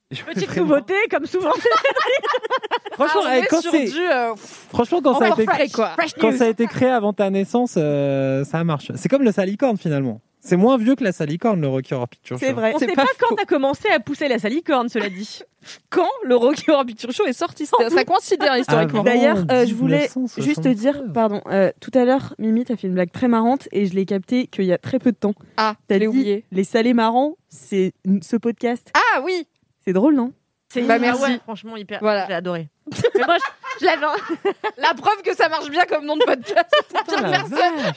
Petite 0.10 0.46
vraiment- 0.48 0.68
nouveauté, 0.68 0.94
comme 1.10 1.26
souvent. 1.26 1.52
Franchement, 2.94 3.22
Ah, 3.26 3.38
eh, 3.38 3.40
est 3.42 3.48
quand, 3.48 3.62
sur 3.62 3.72
c'est- 3.72 3.86
du, 3.92 4.00
euh, 4.00 4.36
franchement, 4.36 5.02
quand, 5.02 5.18
ça 5.18 5.26
a, 5.26 5.28
encore 5.30 5.40
été... 5.40 5.52
frais, 5.52 5.68
quoi. 5.70 5.96
quand 6.20 6.32
ça 6.32 6.46
a 6.46 6.48
été 6.50 6.68
créé 6.68 6.90
avant 6.90 7.12
ta 7.12 7.30
naissance, 7.32 7.74
euh, 7.78 8.44
ça 8.46 8.64
marche. 8.64 8.92
C'est 8.96 9.10
comme 9.10 9.24
le 9.24 9.32
salicorne 9.32 9.78
finalement. 9.78 10.22
C'est 10.46 10.58
moins 10.58 10.78
vieux 10.78 10.96
que 10.96 11.04
la 11.06 11.14
salicorne, 11.14 11.62
le 11.62 11.68
Rocky 11.70 11.94
Horror 11.94 12.10
Picture 12.10 12.38
Show. 12.38 12.46
C'est 12.46 12.52
vrai. 12.52 12.74
On 12.76 12.80
C'est 12.80 12.88
sait 12.88 12.94
pas 12.94 13.04
pas, 13.06 13.12
quand 13.18 13.34
t'as 13.36 13.46
commencé 13.46 13.88
à 13.90 14.02
pousser 14.02 14.28
la 14.28 14.40
salicorne, 14.40 14.90
cela 14.90 15.10
dit. 15.10 15.40
Quand 15.90 16.10
le 16.26 16.36
Rocky 16.36 16.70
Horror 16.70 16.86
Picture 16.86 17.12
Show 17.14 17.24
est 17.26 17.32
sorti, 17.32 17.66
ça 17.66 17.78
coïncidait 18.04 18.50
hein, 18.50 18.58
historiquement. 18.58 19.02
D'ailleurs, 19.04 19.46
euh, 19.50 19.66
je 19.66 19.74
voulais 19.74 20.10
1973. 20.14 20.44
juste 20.46 20.62
te 20.64 20.68
dire, 20.68 21.02
pardon, 21.14 21.40
euh, 21.48 21.72
tout 21.80 21.92
à 21.94 22.04
l'heure, 22.04 22.36
Mimi, 22.38 22.66
t'as 22.66 22.76
fait 22.76 22.88
une 22.88 22.94
blague 22.96 23.14
très 23.14 23.30
marrante 23.30 23.70
et 23.72 23.86
je 23.86 23.94
l'ai 23.94 24.06
capté 24.06 24.48
qu'il 24.48 24.66
y 24.66 24.74
a 24.74 24.78
très 24.78 25.00
peu 25.00 25.14
de 25.14 25.18
temps. 25.18 25.34
Ah, 25.56 25.76
T'as 25.88 26.06
oublié. 26.06 26.44
les 26.52 26.66
salés 26.66 26.94
marrants, 26.94 27.38
c'est 27.48 27.94
ce 28.22 28.36
podcast. 28.36 28.92
Ah 28.94 29.22
oui 29.24 29.48
C'est 29.86 29.94
drôle, 29.94 30.16
non? 30.16 30.34
C'est 30.68 30.82
Bah, 30.82 30.96
ah 30.98 31.00
merci. 31.00 31.22
ouais, 31.24 31.40
franchement, 31.44 31.78
hyper. 31.78 32.00
Voilà. 32.02 32.26
J'ai 32.28 32.34
adoré. 32.34 32.68
Mais 33.16 33.24
moi, 33.26 33.38
je, 33.38 33.80
je 33.80 33.86
l'avais. 33.86 34.06
La 34.80 34.94
preuve 34.96 35.22
que 35.24 35.34
ça 35.34 35.48
marche 35.48 35.70
bien 35.70 35.86
comme 35.86 36.04
nom 36.06 36.18
de 36.18 36.24
podcast. 36.26 36.70
Putain, 36.90 37.22
personne. 37.22 37.94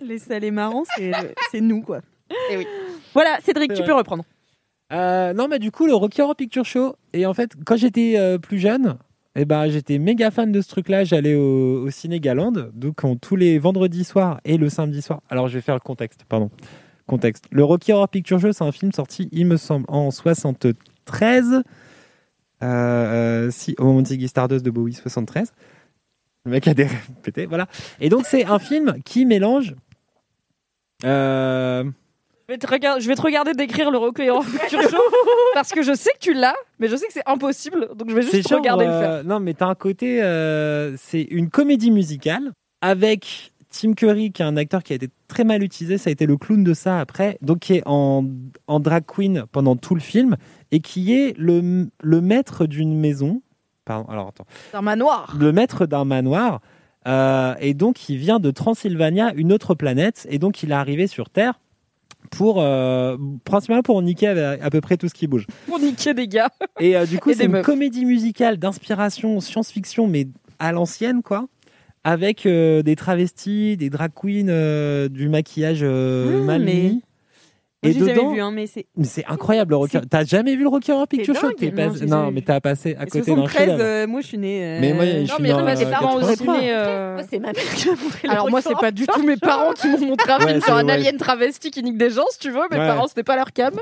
Les 0.02 0.18
salés 0.18 0.50
marrants, 0.50 0.84
c'est 0.96 1.12
c'est 1.50 1.60
nous, 1.60 1.82
quoi. 1.82 2.00
Eh 2.50 2.56
oui. 2.56 2.66
Voilà, 3.14 3.38
Cédric, 3.42 3.72
tu 3.72 3.82
peux 3.82 3.94
reprendre. 3.94 4.24
Euh, 4.92 5.32
non, 5.32 5.48
mais 5.48 5.58
du 5.58 5.70
coup, 5.70 5.86
le 5.86 5.94
Rocky 5.94 6.22
Horror 6.22 6.36
Picture 6.36 6.64
Show. 6.64 6.96
Et 7.12 7.26
en 7.26 7.34
fait, 7.34 7.52
quand 7.64 7.76
j'étais 7.76 8.14
euh, 8.16 8.38
plus 8.38 8.58
jeune, 8.58 8.98
eh 9.34 9.44
ben, 9.44 9.68
j'étais 9.68 9.98
méga 9.98 10.30
fan 10.30 10.52
de 10.52 10.60
ce 10.60 10.68
truc-là. 10.68 11.04
J'allais 11.04 11.34
au, 11.34 11.84
au 11.84 11.90
Ciné 11.90 12.20
Galande, 12.20 12.70
donc 12.74 12.96
tous 13.20 13.36
les 13.36 13.58
vendredis 13.58 14.04
soirs 14.04 14.40
et 14.44 14.56
le 14.56 14.68
samedi 14.68 15.02
soir. 15.02 15.20
Alors, 15.28 15.48
je 15.48 15.54
vais 15.54 15.60
faire 15.60 15.74
le 15.74 15.80
contexte, 15.80 16.24
pardon. 16.28 16.50
Contexte. 17.06 17.44
Le 17.50 17.64
Rocky 17.64 17.92
Horror 17.92 18.08
Picture 18.08 18.40
Show, 18.40 18.52
c'est 18.52 18.64
un 18.64 18.72
film 18.72 18.92
sorti, 18.92 19.28
il 19.32 19.46
me 19.46 19.56
semble, 19.56 19.84
en 19.88 20.10
73. 20.10 21.62
Euh, 22.62 22.64
euh, 22.64 23.50
si, 23.50 23.74
au 23.78 23.84
moment 23.84 24.02
de 24.02 24.06
Ziggy 24.06 24.28
Stardust 24.28 24.64
de 24.64 24.70
Bowie, 24.70 24.94
73. 24.94 25.52
Le 26.44 26.52
mec 26.52 26.66
a 26.68 26.74
des 26.74 26.84
rêves 26.84 27.10
pétés, 27.22 27.46
voilà. 27.46 27.66
Et 28.00 28.08
donc, 28.08 28.24
c'est 28.24 28.44
un 28.44 28.58
film 28.58 28.96
qui 29.04 29.26
mélange. 29.26 29.74
Euh, 31.04 31.84
Je 32.48 32.52
vais 32.54 32.58
te, 32.58 32.66
regarder- 32.66 33.00
je 33.00 33.08
vais 33.08 33.14
te 33.14 33.22
regarder 33.22 33.52
décrire 33.52 33.90
le 33.90 33.98
Rocky 33.98 34.28
Horror 34.30 34.44
Picture 34.44 34.82
Show 34.82 35.02
parce 35.54 35.70
que 35.72 35.82
je 35.82 35.94
sais 35.94 36.10
que 36.12 36.18
tu 36.20 36.32
l'as, 36.34 36.54
mais 36.78 36.88
je 36.88 36.96
sais 36.96 37.06
que 37.06 37.12
c'est 37.12 37.26
impossible, 37.28 37.88
donc 37.96 38.08
je 38.10 38.14
vais 38.14 38.22
juste 38.22 38.42
te 38.44 38.48
genre, 38.48 38.58
regarder 38.60 38.84
le 38.86 38.90
euh, 38.92 39.00
faire. 39.16 39.24
Non, 39.24 39.40
mais 39.40 39.54
t'as 39.54 39.66
un 39.66 39.74
côté. 39.74 40.22
euh, 40.22 40.96
c'est 40.96 41.22
une 41.22 41.50
comédie 41.50 41.90
musicale 41.90 42.52
avec 42.80 43.52
Tim 43.70 43.92
Curry, 43.94 44.32
qui 44.32 44.42
est 44.42 44.44
un 44.46 44.56
acteur 44.56 44.82
qui 44.82 44.92
a 44.92 44.96
été 44.96 45.08
très 45.28 45.44
mal 45.44 45.62
utilisé. 45.62 45.98
Ça 45.98 46.08
a 46.08 46.12
été 46.12 46.24
le 46.26 46.36
clown 46.36 46.62
de 46.64 46.72
ça 46.72 46.98
après. 47.00 47.36
Donc, 47.42 47.58
qui 47.58 47.74
est 47.74 47.82
en, 47.84 48.24
en 48.68 48.80
drag 48.80 49.04
queen 49.06 49.44
pendant 49.52 49.76
tout 49.76 49.94
le 49.94 50.00
film 50.00 50.36
et 50.70 50.80
qui 50.80 51.14
est 51.14 51.34
le, 51.36 51.88
le 52.02 52.20
maître 52.20 52.64
d'une 52.66 52.98
maison. 52.98 53.42
Pardon, 53.84 54.08
alors 54.10 54.28
attends. 54.28 54.46
C'est 54.70 54.76
un 54.76 54.82
manoir. 54.82 55.36
Le 55.38 55.52
maître 55.52 55.84
d'un 55.86 56.04
manoir. 56.04 56.60
Euh, 57.06 57.54
et 57.60 57.74
donc, 57.74 58.08
il 58.08 58.16
vient 58.16 58.40
de 58.40 58.50
Transylvania, 58.50 59.32
une 59.34 59.52
autre 59.52 59.74
planète. 59.74 60.26
Et 60.30 60.38
donc, 60.38 60.62
il 60.62 60.70
est 60.70 60.74
arrivé 60.74 61.06
sur 61.06 61.30
Terre 61.30 61.60
pour. 62.30 62.60
euh, 62.60 63.16
principalement 63.44 63.82
pour 63.82 64.00
niquer 64.02 64.28
à, 64.28 64.70
peu 64.70 64.80
près 64.80 64.96
tout 64.96 65.08
ce 65.08 65.14
qui 65.14 65.26
bouge. 65.26 65.46
Pour 65.66 65.78
niquer 65.78 66.14
des 66.14 66.28
gars. 66.28 66.50
Et 66.80 66.96
euh, 66.96 67.06
du 67.06 67.18
coup, 67.18 67.32
c'est 67.32 67.44
une 67.44 67.52
meufs. 67.52 67.66
comédie 67.66 68.04
musicale 68.04 68.58
d'inspiration 68.58 69.40
science-fiction, 69.40 70.08
mais 70.08 70.26
à 70.58 70.72
l'ancienne, 70.72 71.22
quoi. 71.22 71.46
Avec 72.02 72.46
euh, 72.46 72.82
des 72.82 72.94
travestis, 72.94 73.76
des 73.76 73.90
drag 73.90 74.12
queens, 74.14 75.08
du 75.08 75.28
maquillage 75.28 75.82
Ah, 75.82 76.58
mais-. 77.86 77.94
Moi, 77.94 78.04
Et 78.04 78.06
j'ai 78.08 78.14
dedans, 78.14 78.32
vu, 78.32 78.40
hein, 78.40 78.50
mais 78.52 78.66
c'est. 78.66 78.86
mais 78.96 79.04
c'est 79.04 79.24
incroyable 79.26 79.70
le 79.70 79.76
Rocky. 79.76 79.98
T'as 80.08 80.24
jamais 80.24 80.54
vu 80.56 80.62
le 80.62 80.68
Rocky 80.68 80.92
Horror 80.92 81.06
Picture 81.08 81.34
Show? 81.34 81.48
Non, 81.48 81.92
j'ai 81.94 82.06
Non, 82.06 82.30
mais 82.30 82.40
t'as 82.42 82.60
passé 82.60 82.96
à 82.98 83.06
côté 83.06 83.20
d'un 83.30 83.46
73, 83.46 83.68
chef. 83.70 83.80
euh, 83.80 84.06
moi 84.06 84.20
je 84.20 84.26
suis 84.26 84.38
né. 84.38 84.64
euh, 84.64 84.78
Mais 84.80 84.92
moi, 84.92 85.04
je 85.06 85.10
Non, 85.20 85.26
suis 85.26 85.42
mais 85.42 85.50
attends, 85.50 85.74
tes 85.74 85.86
euh, 85.86 85.90
parents 85.90 86.16
aussi 86.16 86.26
83. 86.38 86.60
nés, 86.60 86.70
euh, 86.72 87.14
Moi, 87.14 87.22
c'est 87.30 87.38
ma 87.38 87.52
mère 87.52 87.74
qui 87.74 87.88
m'a 87.88 87.94
montré 87.94 88.20
le 88.24 88.30
Alors 88.30 88.50
moi, 88.50 88.60
c'est 88.62 88.74
pas 88.80 88.90
du 88.90 89.06
tout 89.06 89.22
mes 89.22 89.36
parents 89.36 89.72
qui 89.72 89.88
m'ont 89.88 89.98
montré 90.06 90.32
un 90.32 90.38
Ouais, 90.38 90.46
film 90.52 90.60
sur 90.62 90.74
un 90.76 90.88
alien 90.88 91.16
travesti 91.16 91.70
qui 91.70 91.82
nique 91.82 91.98
des 91.98 92.10
gens, 92.10 92.24
si 92.30 92.38
tu 92.38 92.50
veux. 92.50 92.60
Mes 92.70 92.76
parents, 92.76 93.06
c'était 93.08 93.22
pas 93.22 93.36
leur 93.36 93.52
cam. 93.52 93.74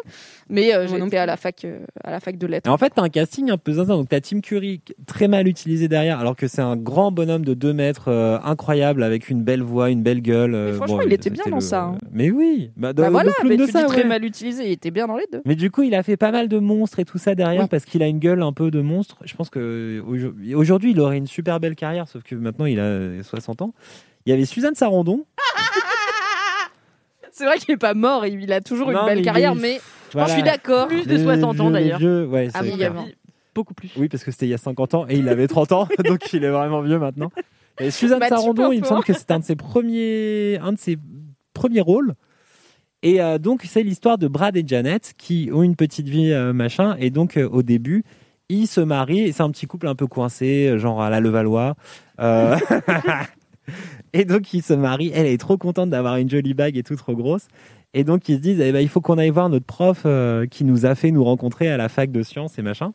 Mais 0.48 0.72
non 0.72 1.04
j'étais 1.06 1.16
à 1.18 1.26
la 1.26 1.36
fac, 1.36 1.66
à 2.02 2.10
la 2.10 2.20
fac 2.20 2.36
de 2.38 2.46
Et 2.46 2.50
lettres. 2.50 2.70
en 2.70 2.76
fait, 2.78 2.90
t'as 2.94 3.02
un 3.02 3.08
casting 3.08 3.50
un 3.50 3.56
peu 3.58 3.72
zinzin. 3.72 3.96
Donc, 3.96 4.08
t'as 4.08 4.20
Tim 4.20 4.40
Curry, 4.40 4.80
très 5.06 5.28
mal 5.28 5.48
utilisé 5.48 5.88
derrière, 5.88 6.18
alors 6.20 6.36
que 6.36 6.46
c'est 6.48 6.62
un 6.62 6.76
grand 6.76 7.10
bonhomme 7.12 7.44
de 7.44 7.54
2 7.54 7.72
mètres, 7.72 8.10
incroyable, 8.44 9.02
avec 9.02 9.28
une 9.30 9.42
belle 9.42 9.62
voix, 9.62 9.90
une 9.90 10.02
belle 10.02 10.20
gueule. 10.22 10.52
Mais 10.52 10.72
franchement, 10.74 11.00
il 11.02 11.12
était 11.12 11.30
bien 11.30 11.44
dans 11.50 11.60
ça, 11.60 11.82
hein. 11.82 11.98
Mais 12.12 12.30
oui, 12.30 12.70
bah, 12.76 12.92
dans 12.92 13.02
Bah 13.02 13.08
le 13.08 13.12
voilà, 13.12 13.30
mais 13.44 13.56
tu 13.56 13.66
dis 13.66 13.72
très 13.94 14.04
mal 14.04 14.24
utilisé, 14.24 14.64
il 14.66 14.72
était 14.72 14.90
bien 14.90 15.06
dans 15.06 15.16
les 15.16 15.26
deux. 15.32 15.42
Mais 15.44 15.54
du 15.56 15.70
coup, 15.70 15.82
il 15.82 15.94
a 15.94 16.02
fait 16.02 16.16
pas 16.16 16.30
mal 16.30 16.48
de 16.48 16.58
monstres 16.58 16.98
et 17.00 17.04
tout 17.04 17.18
ça 17.18 17.34
derrière 17.34 17.62
Oui. 17.62 17.68
parce 17.70 17.84
qu'il 17.84 18.02
a 18.02 18.06
une 18.06 18.18
gueule 18.18 18.42
un 18.42 18.52
peu 18.52 18.70
de 18.70 18.80
monstre. 18.80 19.16
Je 19.24 19.34
pense 19.34 19.50
que 19.50 20.02
aujourd- 20.06 20.34
aujourd'hui, 20.54 20.90
il 20.92 21.00
aurait 21.00 21.18
une 21.18 21.26
super 21.26 21.60
belle 21.60 21.74
carrière, 21.76 22.08
sauf 22.08 22.22
que 22.22 22.34
maintenant, 22.34 22.66
il 22.66 22.78
a 22.80 23.22
60 23.22 23.62
ans. 23.62 23.74
Il 24.26 24.30
y 24.30 24.32
avait 24.32 24.44
Suzanne 24.44 24.74
Sarandon. 24.74 25.24
C'est 27.32 27.44
vrai 27.46 27.58
qu'il 27.58 27.72
est 27.74 27.76
pas 27.78 27.94
mort, 27.94 28.24
il 28.26 28.52
a 28.52 28.60
toujours 28.60 28.92
Non, 28.92 29.00
une 29.00 29.06
belle 29.06 29.18
mais 29.18 29.24
carrière, 29.24 29.52
est- 29.52 29.60
mais 29.60 29.80
Voilà. 30.12 30.28
je 30.28 30.32
suis 30.34 30.42
d'accord. 30.42 30.86
Plus 30.86 31.04
de 31.06 31.14
Les 31.16 31.22
60 31.22 31.58
ans 31.60 31.70
d'ailleurs. 31.70 31.98
vieux, 31.98 32.26
ouais, 32.26 32.48
Ah 32.54 32.60
oui, 32.62 32.72
clair. 32.72 32.90
évidemment. 32.92 33.06
Beaucoup 33.54 33.74
plus. 33.74 33.90
Oui, 33.96 34.08
parce 34.08 34.22
que 34.24 34.30
c'était 34.30 34.46
il 34.46 34.50
y 34.50 34.54
a 34.54 34.58
50 34.58 34.94
ans 34.94 35.06
et 35.08 35.16
il 35.16 35.28
avait 35.28 35.46
30 35.48 35.72
ans, 35.72 35.88
donc 36.04 36.32
il 36.32 36.44
est 36.44 36.50
vraiment 36.50 36.80
vieux 36.80 36.98
maintenant. 36.98 37.30
Et 37.80 37.90
Suzanne 37.90 38.20
Bah, 38.20 38.28
Sarandon, 38.28 38.70
il 38.70 38.80
me 38.80 38.84
semble 38.86 39.02
que 39.04 39.12
c'est 39.12 39.30
un 39.32 39.40
de 39.40 39.44
ses 39.44 39.56
premiers, 39.56 40.58
un 40.62 40.72
de 40.72 40.78
ses 40.78 40.96
premiers 41.54 41.80
rôles. 41.80 42.14
Et 43.04 43.20
euh, 43.20 43.38
donc 43.38 43.62
c'est 43.64 43.82
l'histoire 43.82 44.16
de 44.16 44.26
Brad 44.28 44.56
et 44.56 44.64
Janet 44.66 45.12
qui 45.18 45.50
ont 45.52 45.62
une 45.62 45.76
petite 45.76 46.08
vie 46.08 46.32
euh, 46.32 46.54
machin. 46.54 46.96
Et 46.98 47.10
donc 47.10 47.36
euh, 47.36 47.46
au 47.46 47.62
début, 47.62 48.02
ils 48.48 48.66
se 48.66 48.80
marient. 48.80 49.30
C'est 49.34 49.42
un 49.42 49.50
petit 49.50 49.66
couple 49.66 49.86
un 49.88 49.94
peu 49.94 50.06
coincé, 50.06 50.78
genre 50.78 51.02
à 51.02 51.10
la 51.10 51.20
Levallois. 51.20 51.76
Et 54.12 54.24
donc 54.24 54.52
ils 54.54 54.62
se 54.62 54.72
marient. 54.72 55.12
Elle 55.14 55.26
est 55.26 55.38
trop 55.38 55.58
contente 55.58 55.90
d'avoir 55.90 56.16
une 56.16 56.30
jolie 56.30 56.54
bague 56.54 56.76
et 56.76 56.82
tout 56.82 56.96
trop 56.96 57.14
grosse. 57.14 57.48
Et 57.92 58.04
donc 58.04 58.28
ils 58.28 58.36
se 58.36 58.40
disent, 58.40 58.60
eh 58.60 58.72
ben, 58.72 58.80
il 58.80 58.88
faut 58.88 59.00
qu'on 59.00 59.18
aille 59.18 59.30
voir 59.30 59.48
notre 59.48 59.66
prof 59.66 60.06
qui 60.50 60.64
nous 60.64 60.86
a 60.86 60.94
fait 60.94 61.10
nous 61.10 61.24
rencontrer 61.24 61.68
à 61.68 61.76
la 61.76 61.88
fac 61.88 62.10
de 62.10 62.22
sciences 62.22 62.58
et 62.58 62.62
machin. 62.62 62.92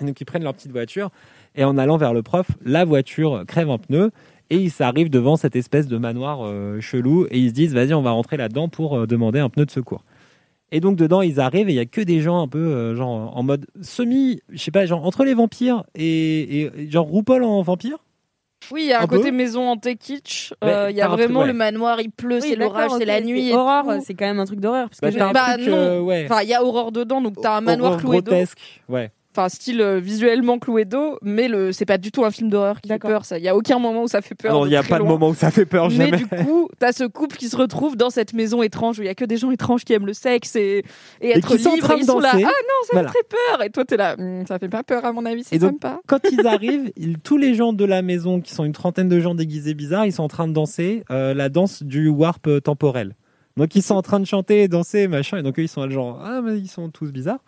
Donc 0.00 0.20
ils 0.20 0.24
prennent 0.24 0.44
leur 0.44 0.54
petite 0.54 0.72
voiture 0.72 1.10
et 1.56 1.64
en 1.64 1.78
allant 1.78 1.96
vers 1.96 2.12
le 2.12 2.22
prof, 2.22 2.46
la 2.64 2.84
voiture 2.84 3.44
crève 3.46 3.70
un 3.70 3.78
pneu 3.78 4.10
et 4.50 4.56
ils 4.56 4.70
s'arrivent 4.70 5.10
devant 5.10 5.36
cette 5.36 5.56
espèce 5.56 5.86
de 5.86 5.96
manoir 5.98 6.40
euh, 6.42 6.80
chelou 6.80 7.26
et 7.30 7.38
ils 7.38 7.48
se 7.50 7.54
disent 7.54 7.74
vas-y 7.74 7.94
on 7.94 8.02
va 8.02 8.10
rentrer 8.12 8.36
là-dedans 8.36 8.68
pour 8.68 8.96
euh, 8.96 9.06
demander 9.06 9.38
un 9.40 9.48
pneu 9.48 9.64
de 9.66 9.70
secours. 9.70 10.04
Et 10.72 10.80
donc 10.80 10.96
dedans 10.96 11.22
ils 11.22 11.38
arrivent 11.40 11.68
et 11.68 11.72
il 11.72 11.76
y 11.76 11.80
a 11.80 11.86
que 11.86 12.00
des 12.00 12.20
gens 12.20 12.40
un 12.42 12.48
peu 12.48 12.58
euh, 12.58 12.96
genre 12.96 13.36
en 13.36 13.42
mode 13.42 13.66
semi, 13.82 14.40
je 14.50 14.58
sais 14.58 14.70
pas 14.70 14.84
genre 14.86 15.04
entre 15.06 15.24
les 15.24 15.34
vampires 15.34 15.84
et, 15.94 16.62
et 16.62 16.90
genre 16.90 17.08
RuPaul 17.08 17.44
en 17.44 17.62
vampire? 17.62 17.98
Oui, 18.72 18.82
il 18.84 18.88
y 18.88 18.92
a 18.92 19.00
un, 19.00 19.04
Un 19.04 19.06
peu. 19.06 19.18
côté 19.18 19.30
maison 19.30 19.68
hantée 19.68 19.94
kitsch. 19.94 20.52
Euh, 20.64 20.88
Il 20.90 20.96
y 20.96 21.00
a 21.02 21.06
vraiment 21.08 21.40
ouais. 21.40 21.46
le 21.46 21.52
manoir, 21.52 22.00
il 22.00 22.10
pleut, 22.10 22.40
Oui, 22.40 22.48
c'est 22.48 22.56
l'orage, 22.56 22.90
c'est 22.98 23.04
la 23.04 23.20
nuit. 23.20 23.52
Horreur, 23.52 23.84
c'est 24.02 24.14
quand 24.14 24.24
même 24.24 24.40
un 24.40 24.44
truc 24.44 24.58
d'horreur. 24.58 24.88
Parce 24.88 24.98
que 25.14 25.18
Bah, 25.18 25.30
Bah 25.32 25.54
truc, 25.54 25.68
non. 25.68 25.76
euh, 25.76 26.00
ouais. 26.00 26.24
Enfin, 26.28 26.42
il 26.42 26.48
y 26.48 26.54
a 26.54 26.64
horreur 26.64 26.90
dedans, 26.90 27.20
donc 27.20 27.34
t'as 27.40 27.58
un 27.58 27.60
manoir 27.60 27.92
Horreur 27.92 28.00
cloué 28.00 28.22
grotesque, 28.22 28.82
ouais. 28.88 29.12
Enfin, 29.36 29.50
style 29.50 29.82
euh, 29.82 30.00
visuellement 30.00 30.58
cloué 30.58 30.86
d'eau, 30.86 31.18
mais 31.20 31.46
le 31.48 31.70
c'est 31.72 31.84
pas 31.84 31.98
du 31.98 32.10
tout 32.10 32.24
un 32.24 32.30
film 32.30 32.48
d'horreur 32.48 32.80
qui 32.80 32.88
fait 32.88 32.98
peur. 32.98 33.26
Ça, 33.26 33.36
il 33.36 33.44
y 33.44 33.48
a 33.48 33.54
aucun 33.54 33.78
moment 33.78 34.04
où 34.04 34.08
ça 34.08 34.22
fait 34.22 34.34
peur. 34.34 34.62
De 34.62 34.66
il 34.66 34.72
y 34.72 34.76
a 34.76 34.82
pas 34.82 34.98
de 34.98 35.04
moment 35.04 35.28
où 35.28 35.34
ça 35.34 35.50
fait 35.50 35.66
peur 35.66 35.88
Mais 35.90 36.06
jamais. 36.10 36.16
du 36.16 36.26
coup, 36.26 36.68
t'as 36.78 36.92
ce 36.92 37.04
couple 37.04 37.36
qui 37.36 37.50
se 37.50 37.56
retrouve 37.56 37.96
dans 37.96 38.08
cette 38.08 38.32
maison 38.32 38.62
étrange 38.62 38.98
où 38.98 39.02
il 39.02 39.06
y 39.06 39.08
a 39.10 39.14
que 39.14 39.26
des 39.26 39.36
gens 39.36 39.50
étranges 39.50 39.84
qui 39.84 39.92
aiment 39.92 40.06
le 40.06 40.14
sexe 40.14 40.56
et, 40.56 40.84
et 41.20 41.30
être 41.36 41.46
qui 41.48 41.58
sont 41.58 41.76
train 41.76 41.96
Ils 41.98 42.04
sont 42.06 42.18
là. 42.18 42.30
Ah 42.34 42.38
non, 42.38 42.48
ça 42.84 42.88
Voilà. 42.92 43.08
me 43.08 43.12
fait 43.12 43.28
peur. 43.28 43.62
Et 43.62 43.68
toi, 43.70 43.84
t'es 43.84 43.98
là. 43.98 44.16
Hum, 44.18 44.46
ça 44.46 44.58
fait 44.58 44.70
pas 44.70 44.82
peur 44.82 45.04
à 45.04 45.12
mon 45.12 45.26
avis, 45.26 45.44
c'est 45.44 45.56
Et 45.56 45.60
sympa. 45.60 46.00
quand 46.06 46.20
ils 46.32 46.46
arrivent, 46.46 46.90
ils- 46.96 47.18
tous 47.18 47.36
les 47.36 47.54
gens 47.54 47.74
de 47.74 47.84
la 47.84 48.00
maison, 48.00 48.40
qui 48.40 48.54
sont 48.54 48.64
une 48.64 48.72
trentaine 48.72 49.08
de 49.10 49.20
gens 49.20 49.34
déguisés 49.34 49.74
bizarres, 49.74 50.06
ils 50.06 50.12
sont 50.12 50.22
en 50.22 50.28
train 50.28 50.48
de 50.48 50.54
danser 50.54 51.04
euh, 51.10 51.34
la 51.34 51.50
danse 51.50 51.82
du 51.82 52.08
warp 52.08 52.46
euh, 52.46 52.60
temporel. 52.60 53.16
Donc 53.58 53.74
ils 53.74 53.82
sont 53.82 53.94
en 53.96 54.02
train 54.02 54.20
de 54.20 54.24
chanter 54.26 54.62
et 54.62 54.68
danser, 54.68 55.08
machin, 55.08 55.38
et 55.38 55.42
donc 55.42 55.58
eux 55.58 55.62
ils 55.62 55.68
sont 55.68 55.82
là, 55.84 55.88
genre, 55.90 56.20
ah 56.24 56.40
mais 56.42 56.58
ils 56.58 56.68
sont 56.68 56.88
tous 56.90 57.10
bizarres. 57.12 57.40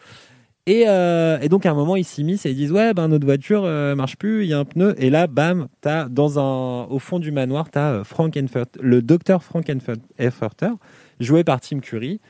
Et, 0.69 0.85
euh, 0.87 1.39
et 1.41 1.49
donc 1.49 1.65
à 1.65 1.71
un 1.71 1.75
moment 1.75 1.97
ils 1.97 2.05
s'immiscent 2.05 2.45
et 2.45 2.51
ils 2.51 2.55
disent 2.55 2.73
ouais 2.73 2.93
ben 2.93 3.09
notre 3.09 3.25
voiture 3.25 3.65
euh, 3.65 3.95
marche 3.95 4.19
plus, 4.19 4.45
il 4.45 4.51
y 4.51 4.53
a 4.53 4.59
un 4.59 4.67
pneu. 4.67 4.95
Et 4.99 5.09
là 5.09 5.27
bam 5.27 5.69
t'as 5.81 6.11
dans 6.11 6.39
un 6.39 6.85
au 6.89 6.99
fond 6.99 7.19
du 7.19 7.33
manoir 7.33 7.71
t'as 7.71 7.93
euh, 7.93 8.05
le 8.79 9.01
docteur 9.01 9.43
Frankenfurter 9.43 10.69
joué 11.21 11.43
par 11.43 11.63
Tim 11.63 11.81
Curry, 11.81 12.21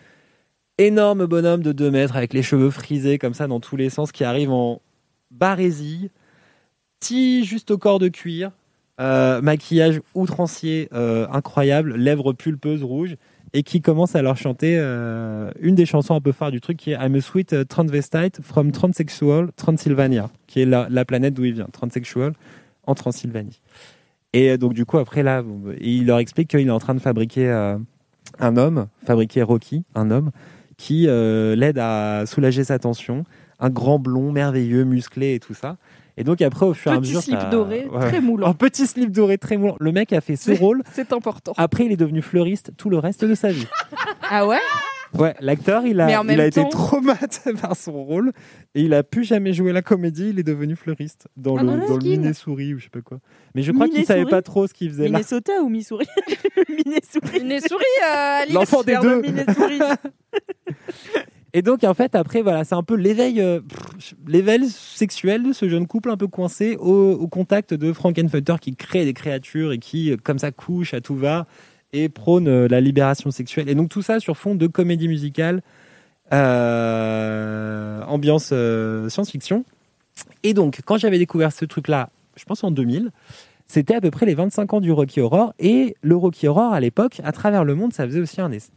énorme 0.79 1.27
bonhomme 1.27 1.65
de 1.65 1.73
2 1.73 1.91
mètres 1.91 2.15
avec 2.15 2.33
les 2.33 2.45
cheveux 2.45 2.71
frisés 2.71 3.19
comme 3.19 3.35
ça 3.35 3.49
dans 3.49 3.59
tous 3.59 3.75
les 3.75 3.91
sens 3.91 4.13
qui 4.13 4.23
arrive 4.23 4.53
en 4.53 4.83
barésie, 5.33 6.13
petit 7.01 7.45
juste 7.45 7.73
au 7.73 7.77
corps 7.77 7.99
de 7.99 8.07
cuir, 8.07 8.53
euh, 9.01 9.41
maquillage 9.43 10.01
outrancier 10.15 10.89
incroyable, 10.93 11.97
lèvres 11.97 12.33
pulpeuses 12.35 12.85
rouges, 12.85 13.17
et 13.53 13.63
qui 13.63 13.81
commence 13.81 14.15
à 14.15 14.23
leur 14.23 14.37
chanter 14.37 14.77
euh, 14.79 15.51
une 15.61 15.75
des 15.75 15.87
chansons 15.87 16.15
un 16.15 16.21
peu 16.21 16.33
phares 16.33 16.51
du 16.51 16.61
truc 16.61 16.77
qui 16.77 16.93
est 16.93 16.97
I'm 16.97 17.15
a 17.15 17.21
sweet 17.21 17.53
uh, 17.53 17.65
transvestite 17.65 18.41
from 18.43 18.73
Transsexual 18.73 19.51
Transylvania, 19.57 20.31
qui 20.47 20.61
est 20.61 20.67
la, 20.67 20.87
la 20.91 21.05
planète 21.05 21.35
d'où 21.35 21.45
il 21.45 21.55
vient, 21.55 21.69
Transsexual 21.73 22.33
en 22.87 22.95
Transylvanie. 22.95 23.61
Et 24.33 24.51
euh, 24.51 24.57
donc 24.57 24.75
du 24.75 24.85
coup 24.85 24.99
après 24.99 25.23
là, 25.23 25.43
il 25.81 26.07
leur 26.07 26.19
explique 26.19 26.51
qu'il 26.51 26.67
est 26.67 26.71
en 26.71 26.79
train 26.79 26.95
de 26.95 27.01
fabriquer 27.01 27.49
euh, 27.49 27.79
un 28.39 28.57
homme, 28.57 28.89
fabriquer 29.05 29.43
Rocky, 29.43 29.85
un 29.95 30.11
homme 30.11 30.31
qui 30.77 31.07
euh, 31.09 31.57
l'aide 31.57 31.79
à 31.79 32.25
soulager 32.27 32.65
sa 32.65 32.79
tension, 32.79 33.25
un 33.59 33.71
grand 33.71 33.99
blond 33.99 34.31
merveilleux, 34.31 34.85
musclé 34.85 35.35
et 35.35 35.41
tout 35.41 35.55
ça. 35.55 35.77
Et 36.19 36.25
donc 36.25 36.43
après 36.43 36.67
au 36.67 36.75
fur 36.75 36.91
et 36.93 36.97
à 36.97 36.99
Petit 36.99 37.09
mesure, 37.11 37.23
slip 37.23 37.39
t'as- 37.39 37.49
doré, 37.51 37.87
Ouais. 37.91 38.09
très 38.09 38.21
moulant. 38.21 38.49
un 38.49 38.53
petit 38.55 38.87
slip 38.87 39.11
doré 39.13 39.39
très 39.39 39.57
moulant. 39.57 39.77
Le 39.79 39.93
mec 39.93 40.13
a 40.13 40.21
fait 40.21 40.35
ce 40.37 40.51
rôle. 40.61 40.83
C'est 40.93 41.13
important. 41.13 41.53
Après, 41.57 41.87
il 41.87 41.93
est 41.93 41.97
devenu 41.97 42.21
fleuriste 42.23 42.73
tout 42.77 42.91
le 42.91 42.99
reste 42.99 43.25
de 43.25 43.35
sa 43.35 43.51
vie. 43.53 43.67
Ah 44.29 44.47
ouais? 44.47 44.59
Ouais, 45.15 45.35
l'acteur, 45.41 45.87
il 45.87 46.01
a, 46.01 46.23
il 46.23 46.41
a 46.41 46.47
été 46.47 46.63
traumatisé 46.69 47.53
par 47.61 47.77
son 47.77 48.05
rôle 48.05 48.33
et 48.75 48.83
il 48.83 48.93
a 48.95 49.03
plus 49.03 49.25
jamais 49.25 49.53
joué 49.53 49.73
la 49.73 49.83
comédie. 49.83 50.31
Il 50.31 50.39
est 50.39 50.43
devenu 50.45 50.77
fleuriste 50.77 51.29
dans 51.37 51.57
Ah, 51.57 51.63
le, 51.63 51.67
dans 51.69 51.75
le 51.77 51.87
dans 51.87 51.95
le 51.95 52.01
skin. 52.01 52.11
Minesouris 52.11 52.75
ou 52.75 52.79
je 52.79 52.85
sais 52.85 52.91
pas 52.91 53.01
quoi. 53.01 53.19
Mais 53.55 53.63
je 53.63 53.73
crois 53.73 53.89
qu'il 53.89 54.05
savait 54.05 54.27
pas 54.27 54.43
trop 54.43 54.67
ce 54.67 54.75
qu'il 54.75 54.91
faisait 54.91 55.05
là. 55.05 55.19
Minnesota 55.19 55.53
ou 55.63 55.69
Missouri? 55.69 56.07
Minnesouris. 56.69 57.41
Minnesouris, 57.43 57.85
euh, 58.07 58.43
Alice. 58.43 58.55
L'enfant 58.55 58.83
des 58.83 58.97
deux. 58.97 59.23
de. 59.23 59.29
Et 61.55 61.63
donc 61.63 61.83
en 61.83 61.95
fait 61.95 62.15
après 62.15 62.43
voilà 62.43 62.63
c'est 62.65 62.75
un 62.75 62.83
peu 62.83 62.95
l'éveil 62.95 63.41
euh, 63.41 63.61
l'éveil 64.27 64.69
sexuel 64.69 65.43
de 65.45 65.53
ce 65.55 65.67
jeune 65.67 65.87
couple 65.87 66.11
un 66.11 66.19
peu 66.19 66.27
coincé 66.27 66.77
au, 66.77 67.13
au 67.13 67.27
contact 67.27 67.73
de 67.73 67.95
Frankenfutter 67.95 68.57
qui 68.61 68.77
crée 68.77 69.07
des 69.07 69.15
créatures 69.15 69.73
et 69.73 69.79
qui 69.79 70.13
euh, 70.13 70.17
comme 70.23 70.39
ça 70.39 70.51
couche 70.53 70.93
à 70.93 71.01
tout 71.01 71.17
va 71.17 71.47
et 71.93 72.09
prône 72.09 72.49
euh, 72.49 72.69
la 72.69 72.81
libération 72.81 73.31
sexuelle 73.31 73.69
et 73.69 73.75
donc 73.75 73.89
tout 73.89 74.03
ça 74.03 74.21
sur 74.21 74.37
fond 74.37 74.55
de 74.55 74.67
comédie 74.67 75.09
musicale 75.09 75.63
euh, 76.33 78.03
ambiance 78.05 78.51
euh, 78.53 79.09
science-fiction 79.09 79.65
Et 80.43 80.53
donc, 80.53 80.81
quand 80.85 80.99
j'avais 80.99 81.19
découvert 81.19 81.53
ce 81.53 81.65
truc-là, 81.65 82.11
je 82.37 82.45
pense 82.45 82.63
en 82.65 82.71
2000, 82.71 83.11
c'était 83.67 83.95
à 83.95 84.01
peu 84.01 84.11
près 84.11 84.27
les 84.27 84.35
25 84.35 84.75
ans 84.75 84.81
du 84.81 84.93
Rocky 84.93 85.21
Horror. 85.21 85.55
Et 85.59 85.97
le 86.03 86.17
Rocky 86.17 86.47
Horror, 86.47 86.73
à 86.73 86.81
l'époque, 86.81 87.21
à 87.25 87.33
travers 87.33 87.65
le 87.65 87.75
monde, 87.75 87.93
ça 87.93 88.05
faisait 88.07 88.21
aussi 88.21 88.41
un... 88.41 88.51
Ça 88.51 88.69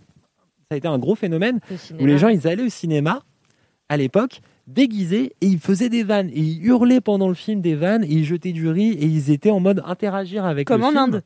a 0.72 0.76
été 0.76 0.88
un 0.88 1.00
gros 1.00 1.16
phénomène 1.16 1.60
Le 1.70 2.04
où 2.04 2.06
les 2.06 2.18
gens, 2.18 2.30
ils 2.30 2.48
allaient 2.48 2.64
au 2.64 2.70
cinéma, 2.70 3.24
à 3.90 3.98
l'époque, 3.98 4.40
déguisés, 4.68 5.34
et 5.42 5.48
ils 5.48 5.60
faisaient 5.60 5.90
des 5.90 6.04
vannes. 6.04 6.30
Et 6.30 6.40
ils 6.40 6.66
hurlaient 6.66 7.02
pendant 7.02 7.28
le 7.28 7.34
film 7.34 7.60
des 7.60 7.76
vannes, 7.76 8.06
et 8.06 8.14
ils 8.14 8.26
jetaient 8.26 8.54
du 8.54 8.70
riz, 8.70 8.92
et 8.92 9.06
ils 9.06 9.32
étaient 9.32 9.52
en 9.52 9.60
mode 9.60 9.84
interagir 9.86 10.46
avec 10.46 10.68
Comme 10.68 10.80
le 10.80 10.88
en 10.88 10.90
film. 10.92 11.02
Inde. 11.02 11.24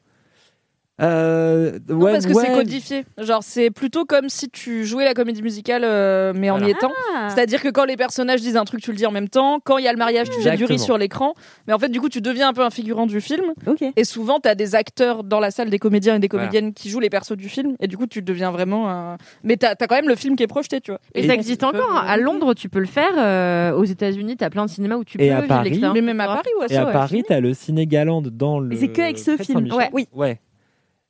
Euh, 1.01 1.77
Non, 1.89 1.95
ouais, 1.97 2.13
parce 2.13 2.25
que 2.25 2.31
ouais. 2.33 2.43
c'est 2.47 2.53
codifié. 2.53 3.05
Genre, 3.17 3.43
c'est 3.43 3.69
plutôt 3.69 4.05
comme 4.05 4.29
si 4.29 4.49
tu 4.49 4.85
jouais 4.85 5.03
la 5.03 5.13
comédie 5.13 5.41
musicale, 5.41 5.83
euh, 5.83 6.31
mais 6.35 6.49
en 6.49 6.53
Voilà. 6.57 6.67
y 6.69 6.71
étant. 6.71 6.91
Ah. 7.13 7.27
C'est-à-dire 7.29 7.61
que 7.61 7.67
quand 7.69 7.83
les 7.85 7.97
personnages 7.97 8.41
disent 8.41 8.55
un 8.55 8.63
truc, 8.63 8.81
tu 8.81 8.91
le 8.91 8.97
dis 8.97 9.05
en 9.05 9.11
même 9.11 9.27
temps. 9.27 9.59
Quand 9.63 9.77
il 9.77 9.83
y 9.83 9.87
a 9.87 9.91
le 9.91 9.97
mariage, 9.97 10.29
tu 10.29 10.41
jettes 10.41 10.55
du 10.57 10.65
riz 10.65 10.79
sur 10.79 10.97
l'écran. 10.97 11.33
Mais 11.67 11.73
en 11.73 11.79
fait, 11.79 11.89
du 11.89 11.99
coup, 11.99 12.07
tu 12.09 12.21
deviens 12.21 12.47
un 12.49 12.53
peu 12.53 12.61
un 12.63 12.69
figurant 12.69 13.07
du 13.07 13.19
film. 13.19 13.43
Ok. 13.67 13.83
Et 13.95 14.03
souvent, 14.05 14.39
tu 14.39 14.47
as 14.47 14.55
des 14.55 14.73
acteurs 14.75 15.23
dans 15.25 15.39
la 15.41 15.51
salle, 15.51 15.69
des 15.69 15.79
comédiens 15.79 16.15
et 16.15 16.19
des 16.19 16.29
Voilà. 16.31 16.47
comédiennes 16.47 16.73
qui 16.73 16.89
jouent 16.89 16.99
les 17.01 17.09
persos 17.09 17.35
du 17.35 17.49
film. 17.49 17.75
Et 17.81 17.87
du 17.87 17.97
coup, 17.97 18.07
tu 18.07 18.21
deviens 18.21 18.51
vraiment 18.51 18.89
un. 18.89 19.17
Mais 19.43 19.57
t'as 19.57 19.71
as 19.79 19.87
quand 19.87 19.95
même 19.95 20.07
le 20.07 20.15
film 20.15 20.35
qui 20.37 20.43
est 20.43 20.47
projeté, 20.47 20.79
tu 20.81 20.91
vois. 20.91 21.01
Et, 21.13 21.23
Et 21.23 21.27
ça 21.27 21.33
existe 21.33 21.63
encore. 21.63 21.95
À 21.97 22.15
Londres, 22.17 22.53
tu 22.53 22.69
peux 22.69 22.79
le 22.79 22.85
faire. 22.85 23.11
euh, 23.17 23.71
aux 23.73 23.83
États-Unis, 23.83 24.37
t'as 24.37 24.49
plein 24.49 24.65
de 24.65 24.69
cinémas 24.69 24.95
où 24.95 25.03
tu 25.03 25.17
Et 25.21 25.29
peux 25.29 25.35
à 25.35 25.41
Paris. 25.41 25.69
l'expérience. 25.69 25.93
Mais 25.95 26.01
même 26.01 26.19
à 26.21 26.27
Paris, 26.27 26.49
ouais, 26.59 26.65
Et 26.69 26.73
ça, 26.73 26.83
à 26.83 26.85
ouais. 26.85 26.91
Paris, 26.93 27.23
t'as 27.27 27.39
le 27.39 27.53
Ciné 27.53 27.85
Galande 27.87 28.29
dans 28.29 28.59
le. 28.59 28.67
Mais 28.69 28.75
c'est 28.77 28.87
que 28.89 29.01
avec 29.01 29.19
ce 29.19 29.35
film. 29.37 29.71
Ouais. 29.73 29.89
Oui. 29.93 30.07
Ouais. 30.13 30.39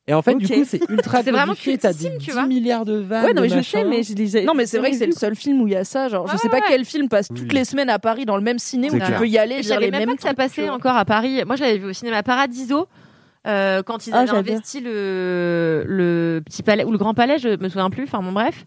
Et 0.08 0.14
en 0.14 0.22
fait, 0.22 0.36
du 0.36 0.48
coup, 0.48 0.64
c'est 0.68 0.88
ultra 0.90 1.24
C'est 1.24 1.32
vraiment. 1.32 1.54
T'as 1.56 1.92
des 1.94 2.12
tu 2.20 2.26
10 2.28 2.32
vois. 2.34 2.46
milliards 2.46 2.86
de 2.86 2.94
vannes. 2.98 3.26
Ouais, 3.26 3.34
non, 3.34 3.42
mais 3.42 3.50
je 3.50 3.62
sais, 3.62 3.84
mais 3.84 4.04
je 4.04 4.14
les 4.14 4.38
ai- 4.38 4.44
Non, 4.46 4.54
mais 4.54 4.68
c'est 4.68 4.78
vrai 4.78 4.92
que 4.92 4.98
c'est 4.98 5.08
le 5.08 5.14
seul 5.14 5.36
film 5.36 5.62
où 5.62 5.68
il 5.68 5.74
y 5.74 5.76
a 5.76 5.84
ça. 5.84 6.10
Genre, 6.10 6.28
je 6.32 6.38
sais 6.38 6.48
pas 6.50 6.58
ouais. 6.58 6.64
quel 6.68 6.86
film 6.86 7.10
passe 7.10 7.28
Oui. 7.32 7.40
toutes 7.40 7.54
les 7.54 7.66
semaines 7.66 7.90
à 7.90 7.98
Paris 7.98 8.26
dans 8.26 8.36
le 8.38 8.44
même 8.44 8.60
ciné 8.60 8.90
où 8.90 8.94
tu 8.94 9.00
clair. 9.00 9.18
peux 9.18 9.28
y 9.28 9.38
aller, 9.40 9.64
Je 9.64 9.68
savais 9.70 9.90
même 9.90 10.06
pas 10.10 10.16
que 10.16 10.22
ça 10.22 10.36
passait 10.36 10.70
encore 10.70 10.96
à 10.96 11.06
Paris. 11.06 11.42
Moi, 11.46 11.56
je 11.56 11.64
l'avais 11.64 11.80
vu 11.80 11.86
au 11.90 11.94
cinéma 11.94 12.22
Paradiso. 12.22 12.88
Euh, 13.46 13.84
quand 13.84 14.08
ils 14.08 14.14
Ah, 14.14 14.18
avaient 14.20 14.28
j'adore. 14.28 14.40
investi 14.40 14.80
le, 14.82 15.84
le 15.88 16.42
petit 16.46 16.64
palais 16.64 16.84
ou 16.84 16.92
le 16.92 16.98
grand 16.98 17.14
palais, 17.14 17.38
je 17.38 17.50
me 17.62 17.70
souviens 17.70 17.90
plus. 17.90 18.04
Enfin 18.04 18.22
bon 18.22 18.32
bref, 18.32 18.66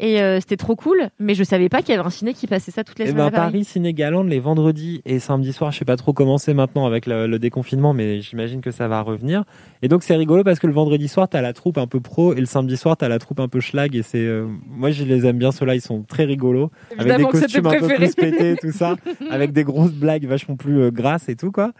et 0.00 0.20
euh, 0.20 0.38
c'était 0.40 0.56
trop 0.56 0.76
cool. 0.76 1.08
Mais 1.18 1.34
je 1.34 1.44
savais 1.44 1.68
pas 1.68 1.80
qu'il 1.82 1.94
y 1.94 1.98
avait 1.98 2.06
un 2.06 2.10
ciné 2.10 2.34
qui 2.34 2.46
passait 2.46 2.70
ça 2.70 2.84
toutes 2.84 2.98
les 2.98 3.06
Eh 3.06 3.08
semaines 3.08 3.24
ben, 3.24 3.26
à 3.28 3.30
Paris. 3.30 3.52
Paris 3.52 3.64
Ciné 3.64 3.92
Galande 3.94 4.28
les 4.28 4.40
vendredis 4.40 5.00
et 5.04 5.18
samedis 5.18 5.52
soirs, 5.52 5.72
je 5.72 5.78
sais 5.78 5.84
pas 5.84 5.96
trop 5.96 6.12
comment 6.12 6.38
c'est 6.38 6.54
maintenant 6.54 6.86
avec 6.86 7.06
le, 7.06 7.26
le 7.26 7.38
déconfinement, 7.38 7.92
mais 7.94 8.20
j'imagine 8.20 8.60
que 8.60 8.70
ça 8.70 8.88
va 8.88 9.00
revenir. 9.02 9.44
Et 9.82 9.88
donc 9.88 10.02
c'est 10.02 10.16
rigolo 10.16 10.44
parce 10.44 10.58
que 10.58 10.66
le 10.66 10.72
vendredi 10.72 11.08
soir, 11.08 11.28
t'as 11.28 11.40
la 11.40 11.52
troupe 11.52 11.78
un 11.78 11.86
peu 11.86 12.00
pro 12.00 12.34
et 12.34 12.40
le 12.40 12.46
samedi 12.46 12.76
soir, 12.76 12.96
t'as 12.96 13.08
la 13.08 13.18
troupe 13.18 13.40
un 13.40 13.48
peu 13.48 13.60
schlag. 13.60 13.94
Et 13.96 14.02
c'est, 14.02 14.18
euh, 14.18 14.46
moi, 14.66 14.90
je 14.90 15.04
les 15.04 15.26
aime 15.26 15.38
bien 15.38 15.52
ceux-là, 15.52 15.74
ils 15.74 15.80
sont 15.80 16.02
très 16.02 16.24
rigolos, 16.24 16.70
avec 16.92 17.04
des 17.06 17.10
Évidemment 17.14 17.28
c'est 17.32 17.38
tes 17.46 17.60
costumes 17.62 17.66
un 17.66 17.78
peu 17.80 17.94
plus 17.94 18.14
pétés, 18.14 18.56
tout 18.60 18.72
ça, 18.72 18.96
avec 19.30 19.52
des 19.52 19.64
grosses 19.64 19.92
blagues 19.92 20.26
vachement 20.26 20.56
plus 20.56 20.80
euh, 20.80 20.90
grasses 20.90 21.28
et 21.28 21.36
tout 21.36 21.50
quoi. 21.52 21.72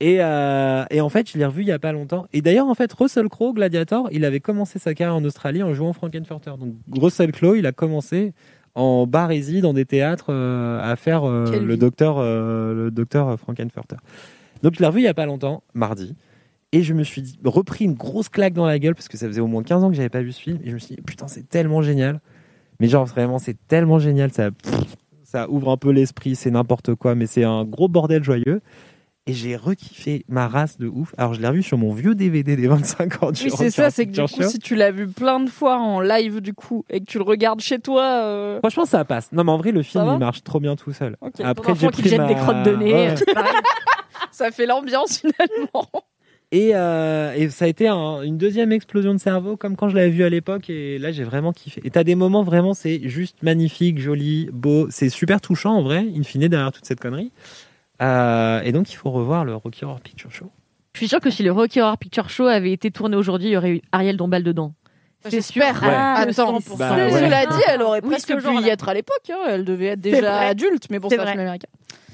Et, 0.00 0.16
euh, 0.20 0.84
et 0.90 1.00
en 1.02 1.10
fait, 1.10 1.30
je 1.30 1.36
l'ai 1.36 1.44
revu 1.44 1.62
il 1.62 1.68
y 1.68 1.72
a 1.72 1.78
pas 1.78 1.92
longtemps. 1.92 2.26
Et 2.32 2.40
d'ailleurs, 2.40 2.66
en 2.66 2.74
fait, 2.74 2.90
Russell 2.92 3.28
Crowe, 3.28 3.52
Gladiator, 3.54 4.08
il 4.12 4.24
avait 4.24 4.40
commencé 4.40 4.78
sa 4.78 4.94
carrière 4.94 5.14
en 5.14 5.24
Australie 5.24 5.62
en 5.62 5.74
jouant 5.74 5.92
Frankenfurter. 5.92 6.52
Donc 6.58 6.74
Russell 6.90 7.32
Crowe, 7.32 7.58
il 7.58 7.66
a 7.66 7.72
commencé 7.72 8.32
en 8.74 9.06
barésie 9.06 9.60
dans 9.60 9.74
des 9.74 9.84
théâtres 9.84 10.26
euh, 10.30 10.80
à 10.80 10.96
faire 10.96 11.24
euh, 11.24 11.60
le 11.60 11.76
docteur, 11.76 12.22
le 12.22 12.90
docteur 12.90 13.38
Frankenfurter. 13.38 13.96
Donc 14.62 14.74
je 14.74 14.80
l'ai 14.80 14.86
revu 14.86 15.00
il 15.00 15.04
y 15.04 15.08
a 15.08 15.14
pas 15.14 15.26
longtemps, 15.26 15.62
mardi. 15.74 16.16
Et 16.72 16.82
je 16.82 16.94
me 16.94 17.02
suis 17.02 17.20
dit, 17.20 17.38
repris 17.44 17.84
une 17.84 17.94
grosse 17.94 18.28
claque 18.28 18.54
dans 18.54 18.66
la 18.66 18.78
gueule 18.78 18.94
parce 18.94 19.08
que 19.08 19.18
ça 19.18 19.26
faisait 19.26 19.40
au 19.40 19.48
moins 19.48 19.62
15 19.62 19.84
ans 19.84 19.90
que 19.90 19.96
j'avais 19.96 20.08
pas 20.08 20.22
vu 20.22 20.32
ce 20.32 20.40
film. 20.40 20.58
Et 20.62 20.70
je 20.70 20.74
me 20.74 20.78
suis 20.78 20.94
dit, 20.94 21.02
putain, 21.02 21.26
c'est 21.26 21.48
tellement 21.48 21.82
génial. 21.82 22.20
Mais 22.78 22.88
genre, 22.88 23.04
vraiment, 23.06 23.38
c'est 23.38 23.56
tellement 23.66 23.98
génial. 23.98 24.32
Ça, 24.32 24.52
pff, 24.52 24.96
ça 25.24 25.50
ouvre 25.50 25.70
un 25.70 25.76
peu 25.76 25.90
l'esprit, 25.90 26.36
c'est 26.36 26.50
n'importe 26.50 26.94
quoi. 26.94 27.14
Mais 27.16 27.26
c'est 27.26 27.44
un 27.44 27.64
gros 27.64 27.88
bordel 27.88 28.22
joyeux. 28.22 28.62
Et 29.26 29.34
j'ai 29.34 29.54
rekiffé 29.54 30.24
ma 30.28 30.48
race 30.48 30.78
de 30.78 30.88
ouf. 30.88 31.14
Alors, 31.18 31.34
je 31.34 31.40
l'ai 31.40 31.46
revu 31.46 31.62
sur 31.62 31.76
mon 31.78 31.92
vieux 31.92 32.14
DVD 32.14 32.56
des 32.56 32.66
25 32.66 33.22
ans 33.22 33.30
du 33.30 33.44
Oui, 33.44 33.50
c'est 33.56 33.70
ça, 33.70 33.90
c'est 33.90 34.06
que 34.06 34.12
du 34.12 34.20
coup, 34.22 34.42
si 34.50 34.58
tu 34.58 34.74
l'as 34.74 34.90
vu 34.90 35.06
plein 35.06 35.38
de 35.40 35.48
fois 35.50 35.78
en 35.78 36.00
live, 36.00 36.40
du 36.40 36.54
coup, 36.54 36.84
et 36.90 37.00
que 37.00 37.04
tu 37.04 37.18
le 37.18 37.24
regardes 37.24 37.60
chez 37.60 37.78
toi. 37.78 38.02
euh, 38.24 38.58
Franchement, 38.60 38.86
ça 38.86 39.04
passe. 39.04 39.30
Non, 39.32 39.44
mais 39.44 39.52
en 39.52 39.58
vrai, 39.58 39.72
le 39.72 39.82
film, 39.82 40.04
il 40.14 40.18
marche 40.18 40.42
trop 40.42 40.58
bien 40.58 40.74
tout 40.74 40.92
seul. 40.92 41.16
Ok. 41.20 41.34
Après, 41.44 41.74
j'ai 41.74 41.88
qui 41.88 42.00
pris 42.02 42.10
jette 42.10 42.18
ma... 42.20 42.26
des 42.28 42.34
crottes 42.34 42.62
de 42.64 42.74
nez. 42.76 42.92
Ouais. 42.92 43.10
euh. 43.10 43.14
Ça 44.32 44.50
fait 44.50 44.66
l'ambiance 44.66 45.18
finalement. 45.20 45.88
Et, 46.52 46.70
euh, 46.74 47.32
et 47.36 47.48
ça 47.50 47.66
a 47.66 47.68
été 47.68 47.86
un- 47.88 48.22
une 48.22 48.36
deuxième 48.38 48.72
explosion 48.72 49.12
de 49.14 49.18
cerveau, 49.20 49.56
comme 49.56 49.76
quand 49.76 49.88
je 49.88 49.96
l'avais 49.96 50.10
vu 50.10 50.24
à 50.24 50.28
l'époque. 50.30 50.68
Et 50.70 50.98
là, 50.98 51.12
j'ai 51.12 51.24
vraiment 51.24 51.52
kiffé. 51.52 51.80
Et 51.84 51.90
t'as 51.90 52.04
des 52.04 52.14
moments 52.16 52.42
vraiment, 52.42 52.74
c'est 52.74 53.06
juste 53.08 53.42
magnifique, 53.42 53.98
joli, 54.00 54.48
beau. 54.52 54.86
C'est 54.90 55.08
super 55.10 55.40
touchant 55.40 55.74
en 55.74 55.82
vrai, 55.82 56.06
in 56.16 56.22
fine, 56.22 56.48
derrière 56.48 56.72
toute 56.72 56.86
cette 56.86 57.00
connerie. 57.00 57.30
Euh, 58.00 58.60
et 58.62 58.72
donc, 58.72 58.92
il 58.92 58.96
faut 58.96 59.10
revoir 59.10 59.44
le 59.44 59.54
Rocky 59.54 59.84
Horror 59.84 60.00
Picture 60.00 60.30
Show. 60.32 60.50
Je 60.94 60.98
suis 60.98 61.08
sûre 61.08 61.20
que 61.20 61.30
si 61.30 61.42
le 61.42 61.52
Rocky 61.52 61.80
Horror 61.80 61.98
Picture 61.98 62.28
Show 62.30 62.46
avait 62.46 62.72
été 62.72 62.90
tourné 62.90 63.16
aujourd'hui, 63.16 63.48
il 63.48 63.52
y 63.52 63.56
aurait 63.56 63.70
eu 63.70 63.82
Ariel 63.92 64.16
Dombal 64.16 64.42
dedans. 64.42 64.72
C'est 65.22 65.30
sûr. 65.42 65.62
J'espère. 65.62 65.82
Ouais. 65.82 65.88
Ah, 65.92 66.14
Attends, 66.20 66.58
100%. 66.58 66.76
Bah, 66.78 66.94
ouais. 66.96 67.10
cela 67.12 67.46
dit, 67.46 67.62
elle 67.68 67.82
aurait 67.82 68.00
Oui, 68.02 68.08
presque 68.10 68.34
pu 68.36 68.56
y 68.64 68.68
être 68.68 68.88
à 68.88 68.94
l'époque. 68.94 69.30
hein. 69.30 69.38
Elle 69.48 69.64
devait 69.64 69.86
être 69.86 70.00
déjà 70.00 70.38
adulte, 70.40 70.86
mais 70.90 70.98
bon, 70.98 71.08
C'est 71.10 71.18
un 71.18 71.26
film 71.26 71.40
américain. 71.40 71.68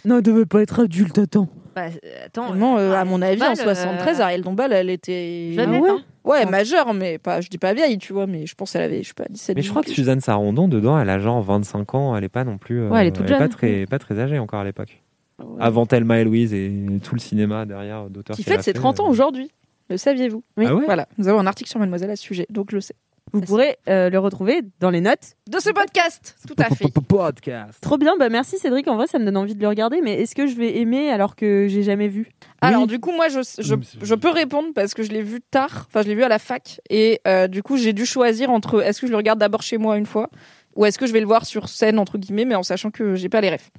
Non, 0.04 0.16
elle 0.18 0.22
devait 0.22 0.44
pas 0.46 0.60
être 0.62 0.80
adulte, 0.82 1.18
attends. 1.18 1.48
Bah, 1.74 1.82
attends, 2.24 2.48
Vraiment, 2.48 2.78
euh, 2.78 2.94
à 2.94 3.04
mon 3.04 3.20
avis, 3.22 3.42
en 3.42 3.50
Dombal, 3.50 3.68
euh, 3.68 3.74
73, 3.74 4.20
Ariel 4.20 4.42
Dombal, 4.42 4.72
elle 4.72 4.90
était. 4.90 5.52
jeune, 5.54 5.74
Ah 5.74 5.78
ouais 5.80 5.90
hein. 5.90 5.98
Ouais, 6.24 6.44
majeure, 6.46 6.92
mais 6.94 7.18
pas, 7.18 7.40
je 7.40 7.48
dis 7.48 7.58
pas 7.58 7.74
vieille, 7.74 7.98
tu 7.98 8.12
vois, 8.12 8.26
mais 8.26 8.46
je 8.46 8.54
pense 8.56 8.72
qu'elle 8.72 8.82
avait, 8.82 9.02
je 9.04 9.08
sais 9.08 9.14
pas, 9.14 9.26
17 9.30 9.54
Mais 9.56 9.62
je 9.62 9.70
crois 9.70 9.82
que 9.82 9.86
18. 9.88 9.94
Suzanne 9.94 10.20
Sarandon, 10.20 10.66
dedans, 10.66 10.98
elle 10.98 11.10
a 11.10 11.18
genre 11.20 11.40
25 11.42 11.94
ans. 11.94 12.16
Elle 12.16 12.24
est 12.24 12.28
pas 12.28 12.42
non 12.44 12.58
plus. 12.58 12.80
euh, 12.82 12.88
Ouais, 12.88 13.02
elle 13.02 13.06
est 13.08 13.12
toute 13.12 13.28
Pas 13.28 13.38
jeune. 13.38 13.48
très, 13.50 13.86
pas 13.86 13.98
très 14.00 14.18
âgée 14.18 14.38
encore 14.40 14.60
à 14.60 14.64
l'époque. 14.64 15.02
Ouais. 15.38 15.62
Avant 15.62 15.86
Thelma 15.86 16.18
et 16.18 16.24
Louise 16.24 16.54
et 16.54 16.72
tout 17.02 17.14
le 17.14 17.20
cinéma 17.20 17.66
derrière 17.66 18.08
d'auteurs. 18.08 18.36
Qui 18.36 18.42
fête 18.42 18.62
ses 18.62 18.72
fait, 18.72 18.78
30 18.78 19.00
ans 19.00 19.06
euh. 19.06 19.10
aujourd'hui. 19.10 19.50
Le 19.88 19.96
saviez-vous? 19.96 20.42
Ah 20.56 20.74
ouais? 20.74 20.84
Voilà, 20.84 21.06
nous 21.18 21.28
avons 21.28 21.38
un 21.38 21.46
article 21.46 21.70
sur 21.70 21.78
Mademoiselle 21.78 22.10
à 22.10 22.16
ce 22.16 22.22
sujet, 22.22 22.46
donc 22.50 22.70
je 22.70 22.76
le 22.76 22.80
sais. 22.80 22.96
Vous 23.32 23.40
pourrez 23.40 23.76
euh, 23.88 24.08
le 24.08 24.18
retrouver 24.18 24.62
dans 24.78 24.88
les 24.88 25.00
notes. 25.00 25.34
De 25.50 25.58
ce 25.58 25.70
podcast, 25.70 26.36
tout 26.46 26.54
à 26.58 26.74
fait. 26.74 26.86
Podcast. 27.08 27.78
Trop 27.80 27.98
bien, 27.98 28.16
bah 28.18 28.28
merci 28.28 28.56
Cédric. 28.56 28.86
En 28.88 28.96
vrai, 28.96 29.06
ça 29.06 29.18
me 29.18 29.24
donne 29.24 29.36
envie 29.36 29.54
de 29.54 29.60
le 29.60 29.68
regarder, 29.68 30.00
mais 30.00 30.20
est-ce 30.22 30.34
que 30.34 30.46
je 30.46 30.54
vais 30.54 30.78
aimer 30.78 31.10
alors 31.10 31.34
que 31.34 31.66
j'ai 31.68 31.82
jamais 31.82 32.08
vu? 32.08 32.28
Alors 32.60 32.86
du 32.86 32.98
coup, 33.00 33.12
moi, 33.12 33.28
je, 33.28 33.40
je, 33.58 33.74
Oui, 33.74 34.20
peux 34.20 34.30
répondre 34.30 34.68
parce 34.74 34.94
que 34.94 35.02
je 35.02 35.10
l'ai 35.10 35.22
vu 35.22 35.40
tard, 35.40 35.86
enfin 35.88 36.02
je 36.02 36.08
l'ai 36.08 36.14
vu 36.14 36.22
à 36.22 36.28
la 36.28 36.38
fac, 36.38 36.80
et 36.88 37.20
euh, 37.26 37.48
du 37.48 37.62
coup, 37.62 37.76
j'ai 37.76 37.92
dû 37.92 38.06
choisir 38.06 38.50
entre 38.50 38.82
est-ce 38.82 39.00
que 39.00 39.06
je 39.06 39.12
le 39.12 39.16
regarde 39.16 39.38
d'abord 39.38 39.62
chez 39.62 39.78
moi 39.78 39.98
une 39.98 40.06
fois, 40.06 40.30
ou 40.76 40.84
est-ce 40.84 40.98
que 40.98 41.06
je 41.06 41.12
vais 41.12 41.20
le 41.20 41.26
voir 41.26 41.46
sur 41.46 41.68
scène, 41.68 41.98
entre 41.98 42.18
guillemets, 42.18 42.44
mais 42.44 42.54
en 42.54 42.62
sachant 42.62 42.90
que 42.90 43.14
j'ai 43.16 43.28
pas 43.28 43.40
les 43.40 43.50
refs. 43.50 43.70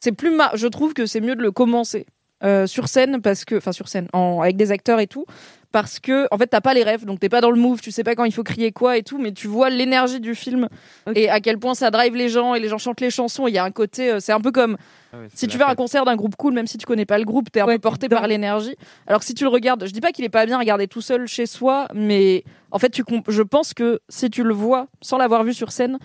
C'est 0.00 0.12
plus 0.12 0.30
ma... 0.30 0.50
Je 0.54 0.66
trouve 0.66 0.94
que 0.94 1.06
c'est 1.06 1.20
mieux 1.20 1.36
de 1.36 1.42
le 1.42 1.50
commencer 1.52 2.06
euh, 2.44 2.66
sur 2.66 2.88
scène, 2.88 3.20
parce 3.22 3.44
que... 3.44 3.56
Enfin, 3.56 3.72
sur 3.72 3.88
scène, 3.88 4.08
en... 4.12 4.40
avec 4.42 4.56
des 4.56 4.70
acteurs 4.72 5.00
et 5.00 5.06
tout, 5.06 5.24
parce 5.72 5.98
que, 6.00 6.26
en 6.30 6.38
fait, 6.38 6.46
t'as 6.46 6.60
pas 6.60 6.74
les 6.74 6.84
refs, 6.84 7.04
donc 7.04 7.18
t'es 7.20 7.28
pas 7.28 7.40
dans 7.40 7.50
le 7.50 7.60
move, 7.60 7.80
tu 7.80 7.90
sais 7.90 8.04
pas 8.04 8.14
quand 8.14 8.24
il 8.24 8.32
faut 8.32 8.42
crier 8.44 8.72
quoi 8.72 8.96
et 8.96 9.02
tout, 9.02 9.18
mais 9.18 9.32
tu 9.32 9.46
vois 9.46 9.68
l'énergie 9.68 10.20
du 10.20 10.34
film, 10.34 10.68
et 11.14 11.28
à 11.28 11.40
quel 11.40 11.58
point 11.58 11.74
ça 11.74 11.90
drive 11.90 12.14
les 12.14 12.28
gens, 12.28 12.54
et 12.54 12.60
les 12.60 12.68
gens 12.68 12.78
chantent 12.78 13.00
les 13.00 13.10
chansons, 13.10 13.46
il 13.46 13.54
y 13.54 13.58
a 13.58 13.64
un 13.64 13.70
côté... 13.70 14.12
euh, 14.12 14.20
c'est 14.20 14.32
un 14.32 14.40
peu 14.40 14.52
comme 14.52 14.76
Ah 15.12 15.18
ouais, 15.18 15.28
si 15.34 15.48
tu 15.48 15.58
vas 15.58 15.66
à 15.68 15.72
un 15.72 15.74
concert 15.74 16.04
d'un 16.04 16.16
groupe 16.16 16.36
cool, 16.36 16.54
même 16.54 16.66
si 16.66 16.78
tu 16.78 16.86
connais 16.86 17.04
pas 17.04 17.18
le 17.18 17.24
groupe, 17.24 17.50
t'es 17.50 17.60
un 17.60 17.66
Ouais, 17.66 17.74
peu 17.76 17.80
porté 17.80 18.08
par 18.08 18.26
l'énergie. 18.26 18.76
Alors 19.06 19.20
que 19.20 19.26
si 19.26 19.34
tu 19.34 19.44
le 19.44 19.50
regardes, 19.50 19.86
je 19.86 19.92
dis 19.92 20.00
pas 20.00 20.12
qu'il 20.12 20.24
est 20.24 20.30
pas 20.30 20.46
bien 20.46 20.56
à 20.56 20.60
regarder 20.60 20.88
tout 20.88 21.02
seul 21.02 21.26
chez 21.26 21.46
soi, 21.46 21.88
mais 21.94 22.44
en 22.70 22.78
fait, 22.78 22.90
tu 22.90 23.02
comp- 23.02 23.28
je 23.30 23.42
pense 23.42 23.74
que 23.74 24.00
si 24.08 24.30
tu 24.30 24.44
le 24.44 24.54
vois 24.54 24.86
sans 25.02 25.18
l'avoir 25.18 25.42
vu 25.44 25.52
sur 25.52 25.72
scène, 25.72 25.98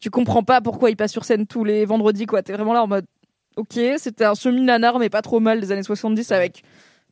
tu 0.00 0.10
comprends 0.10 0.42
pas 0.42 0.60
pourquoi 0.60 0.90
il 0.90 0.96
passe 0.96 1.12
sur 1.12 1.24
scène 1.24 1.46
tous 1.46 1.64
les 1.64 1.84
vendredis, 1.86 2.26
quoi. 2.26 2.42
T'es 2.42 2.52
vraiment 2.52 2.74
là 2.74 2.82
en 2.82 2.86
mode, 2.88 3.06
ok, 3.56 3.78
c'était 3.98 4.24
un 4.24 4.34
semi-nanar, 4.34 4.98
mais 4.98 5.08
pas 5.08 5.22
trop 5.22 5.40
mal 5.40 5.60
des 5.60 5.72
années 5.72 5.82
70 5.82 6.32
avec 6.32 6.62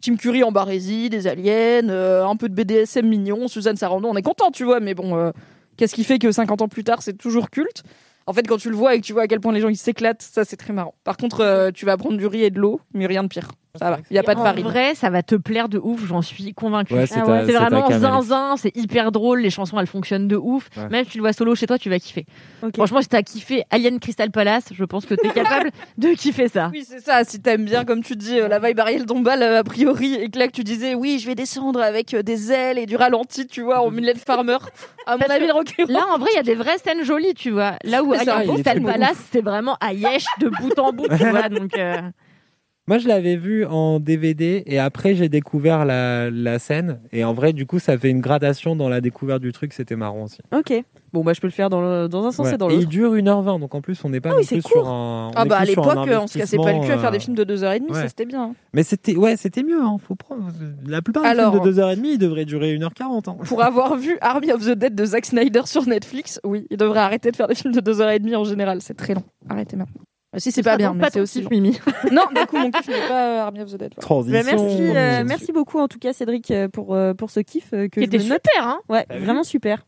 Tim 0.01 0.17
Curry 0.17 0.43
en 0.43 0.53
barésie, 0.53 1.09
des 1.11 1.27
aliens, 1.27 1.89
euh, 1.89 2.27
un 2.27 2.37
peu 2.37 2.49
de 2.49 2.55
BDSM 2.55 3.07
mignon, 3.07 3.49
Suzanne 3.49 3.77
Sarandon, 3.77 4.11
on 4.11 4.17
est 4.17 4.23
content, 4.23 4.51
tu 4.51 4.65
vois, 4.65 4.81
mais 4.81 4.95
bon, 4.95 5.17
euh, 5.17 5.31
qu'est-ce 5.77 5.95
qui 5.95 6.05
fait 6.05 6.19
que 6.19 6.33
50 6.33 6.63
ans 6.63 6.69
plus 6.69 6.85
tard, 6.85 7.03
c'est 7.03 7.17
toujours 7.17 7.51
culte? 7.51 7.83
En 8.27 8.33
fait, 8.33 8.47
quand 8.47 8.57
tu 8.57 8.71
le 8.71 8.77
vois 8.77 8.95
et 8.95 9.01
que 9.01 9.07
tu 9.07 9.13
vois 9.13 9.23
à 9.23 9.27
quel 9.27 9.41
point 9.41 9.53
les 9.53 9.61
gens 9.61 9.69
ils 9.69 9.77
s'éclatent, 9.77 10.23
ça 10.23 10.45
c'est 10.45 10.57
très 10.57 10.73
marrant. 10.73 10.95
Par 11.05 11.17
contre, 11.17 11.41
euh, 11.41 11.71
tu 11.73 11.87
vas 11.87 11.97
prendre 11.97 12.17
du 12.17 12.27
riz 12.27 12.43
et 12.45 12.51
de 12.51 12.59
l'eau, 12.59 12.81
mais 12.95 13.07
rien 13.07 13.23
de 13.23 13.29
pire. 13.29 13.51
Ça 13.79 13.89
va, 13.89 14.01
il 14.11 14.15
y 14.15 14.19
a 14.19 14.23
pas 14.23 14.35
de 14.35 14.41
en 14.41 14.45
farine. 14.45 14.65
vrai, 14.67 14.95
ça 14.95 15.09
va 15.09 15.23
te 15.23 15.35
plaire 15.35 15.71
de 15.71 15.79
ouf, 15.79 16.07
j'en 16.07 16.21
suis 16.21 16.53
convaincue. 16.53 16.93
Ouais, 16.93 17.07
c'est 17.07 17.21
Ah 17.21 17.25
ta 17.25 17.43
vraiment 17.43 17.89
zinzin, 17.91 18.57
c'est 18.59 18.77
hyper 18.77 19.13
drôle, 19.13 19.41
les 19.41 19.49
chansons 19.49 19.81
elles 19.81 19.87
fonctionnent 19.87 20.29
de 20.29 20.37
ouf. 20.37 20.69
Ouais. 20.77 20.91
Même 20.91 21.05
si 21.07 21.13
tu 21.13 21.17
le 21.17 21.23
vois 21.23 21.33
solo 21.33 21.55
chez 21.55 21.67
toi, 21.67 21.79
tu 21.79 21.89
vas 21.89 21.99
kiffer. 21.99 22.27
Franchement, 22.75 23.01
si 23.01 23.09
t'as 23.09 23.23
kiffé 23.23 23.65
Alien 23.71 23.99
Crystal 23.99 24.31
Palace, 24.31 24.67
je 24.75 24.85
pense 24.85 25.07
que 25.07 25.15
t'es 25.15 25.29
capable 25.35 25.71
de 25.97 26.09
kiffer 26.09 26.49
ça. 26.49 26.69
Oui, 26.71 26.85
c'est 26.87 27.01
ça. 27.01 27.25
Si 27.25 27.41
t'aimes 27.41 27.65
bien, 27.65 27.87
comme 27.87 28.03
tu 28.03 28.15
dis, 28.15 28.39
euh, 28.39 28.47
la 28.47 28.59
vibe 28.59 28.79
Ariel 28.79 29.07
Dombal, 29.07 29.43
euh, 29.43 29.61
a 29.61 29.65
priori, 29.65 30.17
et 30.17 30.29
que 30.29 30.39
là 30.39 30.49
que 30.49 30.53
tu 30.53 30.65
disais, 30.65 30.95
oui, 30.95 31.19
je 31.19 31.27
vais 31.27 31.35
descendre 31.35 31.81
avec 31.81 32.13
euh, 32.13 32.23
des 32.23 32.53
ailes 32.53 32.77
et 32.79 32.85
du 32.85 32.97
ralenti, 32.97 33.47
tu 33.47 33.63
vois, 33.63 33.81
en 33.81 33.91
Millet 33.91 34.17
Farmer. 34.17 34.59
À 35.07 35.17
mon 35.17 35.25
avis, 35.25 35.47
le 35.47 35.93
Là, 35.93 36.05
en 36.15 36.19
vrai, 36.19 36.29
il 36.35 36.37
y 36.37 36.41
a 36.41 36.43
des 36.43 36.57
vraies 36.57 36.77
scènes 36.77 37.05
jolies, 37.05 37.33
tu 37.33 37.51
vois. 37.51 37.77
Là 37.85 38.03
où 38.05 38.13
Alien 38.13 38.47
Crystal. 38.53 38.83
Palace, 38.83 39.17
c'est 39.31 39.43
vraiment 39.43 39.79
Ayesh 39.81 40.27
de 40.41 40.51
bout 40.51 40.79
en 40.79 40.93
bout, 40.93 41.09
tu 41.09 41.25
vois. 41.31 41.49
Donc, 41.49 41.79
euh, 41.79 41.97
Moi, 42.89 42.99
je 42.99 43.07
l'avais 43.07 43.37
vu 43.37 43.65
en 43.65 44.01
DVD 44.01 44.65
et 44.67 44.81
après, 44.81 45.15
j'ai 45.15 45.29
découvert 45.29 45.85
la, 45.85 46.31
la 46.31 46.59
scène. 46.59 47.01
Et 47.13 47.23
en 47.23 47.33
vrai, 47.33 47.53
du 47.53 47.65
coup, 47.65 47.79
ça 47.79 47.97
fait 47.97 48.11
une 48.11 48.21
gradation 48.21 48.75
dans 48.75 48.89
la 48.89 49.01
découverte 49.01 49.41
du 49.41 49.53
truc. 49.53 49.73
C'était 49.73 49.95
marrant 49.95 50.25
aussi. 50.25 50.39
Ok. 50.53 50.73
Bon, 51.13 51.23
bah, 51.23 51.33
je 51.33 51.41
peux 51.41 51.47
le 51.47 51.53
faire 51.53 51.71
dans, 51.71 51.81
le- 51.81 52.09
dans 52.09 52.25
un 52.27 52.33
sens 52.33 52.49
Ouais. 52.49 52.55
et 52.55 52.59
dans 52.59 52.69
et 52.71 52.73
il 52.75 52.79
l'autre. 52.79 52.89
dure 52.89 53.15
1h20. 53.15 53.61
Donc 53.61 53.75
en 53.77 53.81
plus, 53.83 54.05
on 54.05 54.09
n'est 54.09 54.21
pas 54.21 54.31
Ah 54.33 54.37
oui, 54.37 54.45
plus 54.47 54.63
sur 54.63 54.89
un. 54.89 55.31
Ah 55.37 55.45
bah 55.45 55.59
à 55.59 55.65
l'époque, 55.65 55.87
on 55.97 56.27
se 56.27 56.39
cassait 56.39 56.57
pas 56.57 56.73
le 56.73 56.81
cul 56.81 56.91
à 56.91 56.99
faire 56.99 57.13
des 57.13 57.19
investissement, 57.19 57.37
films 57.37 57.37
de 57.37 57.45
2h30, 57.57 57.95
ça 57.95 58.01
ouais. 58.03 58.09
c'était 58.09 58.25
bien. 58.25 58.55
Mais 58.75 58.83
c'était 58.83 59.15
ouais, 59.17 59.37
c'était 59.37 59.63
mieux. 59.63 59.81
Hein. 59.81 59.99
Faut 60.05 60.17
prendre. 60.17 60.49
La 60.87 61.03
plupart 61.03 61.23
des 61.23 61.29
Alors- 61.29 61.53
films 61.53 61.65
de 61.65 61.71
2h30, 61.81 62.05
ils 62.05 62.19
devraient 62.19 62.45
durer 62.47 62.75
1h40. 62.77 63.29
Hein. 63.29 63.37
Pour 63.45 63.63
avoir 63.63 63.97
vu 63.97 64.17
Army 64.23 64.51
of 64.53 64.65
the 64.67 64.71
Dead 64.71 64.95
de 64.97 65.05
Zack 65.05 65.27
Snyder 65.27 65.63
sur 65.67 65.87
Netflix, 65.87 66.41
oui, 66.45 66.67
il 66.71 66.79
devrait 66.79 67.01
arrêter 67.01 67.31
de 67.31 67.37
faire 67.37 67.47
des 67.47 67.55
films 67.55 67.75
de 67.75 67.81
2h30 67.81 68.35
en 68.35 68.45
général, 68.45 68.79
c'est 68.83 68.95
très 68.95 69.15
long. 69.15 69.23
Arrêtez 69.49 69.77
maintenant. 69.77 70.01
Ah, 70.35 70.41
si 70.41 70.51
c'est 70.51 70.63
pas 70.63 70.77
bien, 70.79 70.95
mais 70.95 71.09
c'est 71.13 71.21
aussi. 71.21 71.47
Mimi. 71.51 71.79
Non, 72.11 72.23
du 72.35 72.47
coup 72.47 72.57
mon 72.57 72.71
kiff 72.71 72.89
n'est 72.89 73.09
pas 73.09 73.27
euh, 73.29 73.43
Army 73.43 73.61
of 73.61 73.71
the 73.71 73.77
Dead. 73.77 73.93
voilà. 73.95 74.01
Transition. 74.01 74.41
Bah, 74.43 74.45
merci, 74.57 74.83
euh, 74.97 75.25
merci 75.27 75.53
beaucoup 75.53 75.79
en 75.79 75.89
tout 75.89 75.99
cas 75.99 76.13
Cédric 76.15 76.51
euh, 76.51 76.69
pour, 76.69 76.97
pour 77.19 77.31
ce 77.31 77.41
kiff 77.41 77.73
euh, 77.75 77.89
que 77.89 78.01
Qui 78.01 78.07
je 78.07 78.07
était 78.07 78.19
me 78.19 78.29
note. 78.31 78.41
super, 78.51 78.67
hein 78.69 78.81
Ouais, 78.89 79.05
vu 79.11 79.25
vraiment 79.25 79.45
super. 79.45 79.85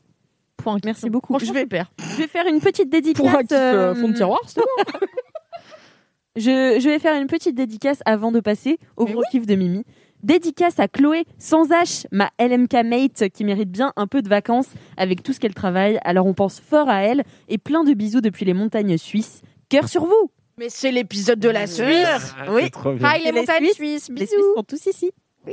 Point. 0.59 0.79
Merci 0.85 1.09
beaucoup. 1.11 1.39
Je 1.39 1.53
vais- 1.53 1.61
super. 1.61 1.91
Je 1.99 2.17
vais 2.23 2.27
faire 2.29 2.47
une 2.47 2.61
petite 2.61 2.91
dédicace. 2.91 3.21
Pour 3.27 3.31
un 3.39 3.43
kiff 3.43 3.53
euh, 3.53 3.95
fond 3.95 4.09
de 4.09 4.15
tiroir, 4.15 4.39
c'était 4.47 4.61
bon. 4.61 5.07
je, 6.37 6.79
je 6.81 6.89
vais 6.89 6.99
faire 6.99 7.21
une 7.21 7.27
petite 7.27 7.55
dédicace 7.55 8.01
avant 8.05 8.33
de 8.33 8.41
passer 8.41 8.79
au 8.97 9.05
Mais 9.07 9.13
gros 9.13 9.23
kiff 9.31 9.47
de 9.47 9.55
Mimi. 9.55 9.85
Dédicace 10.23 10.79
à 10.81 10.89
Chloé 10.89 11.25
sans 11.39 11.69
H, 11.69 12.07
ma 12.11 12.31
LMK 12.41 12.73
mate 12.85 13.29
qui 13.31 13.45
mérite 13.45 13.71
bien 13.71 13.93
un 13.97 14.07
peu 14.07 14.23
de 14.23 14.29
vacances 14.29 14.69
avec 14.97 15.23
tout 15.23 15.33
ce 15.35 15.41
qu'elle 15.41 15.53
travaille. 15.55 15.99
Alors 16.03 16.27
on 16.27 16.33
pense 16.35 16.61
fort 16.61 16.89
à 16.89 17.03
elle 17.03 17.25
et 17.49 17.59
plein 17.59 17.85
de 17.85 17.93
bisous 17.93 18.23
depuis 18.23 18.45
les 18.47 18.55
montagnes 18.55 18.97
suisses. 18.97 19.43
Cœur 19.81 19.89
sur 19.89 20.05
vous 20.05 20.31
Mais 20.59 20.69
c'est 20.69 20.91
l'épisode 20.93 21.39
de 21.41 21.49
la 21.49 21.67
Suisse. 21.67 22.07
Ah, 22.39 22.45
Oui. 22.51 22.63
c'est 22.65 22.71
trop 22.71 22.93
bien. 22.93 23.09
Hi 23.13 23.19
les 23.19 23.25
Les 23.27 23.33
montagnes 23.33 23.65
Suisses, 23.73 24.05
suisses, 24.05 24.09
Les. 24.11 24.27
Suisses 24.27 24.45
sont 24.57 24.63
tous 24.63 24.87
ici. 24.87 25.11
Oui. 25.47 25.53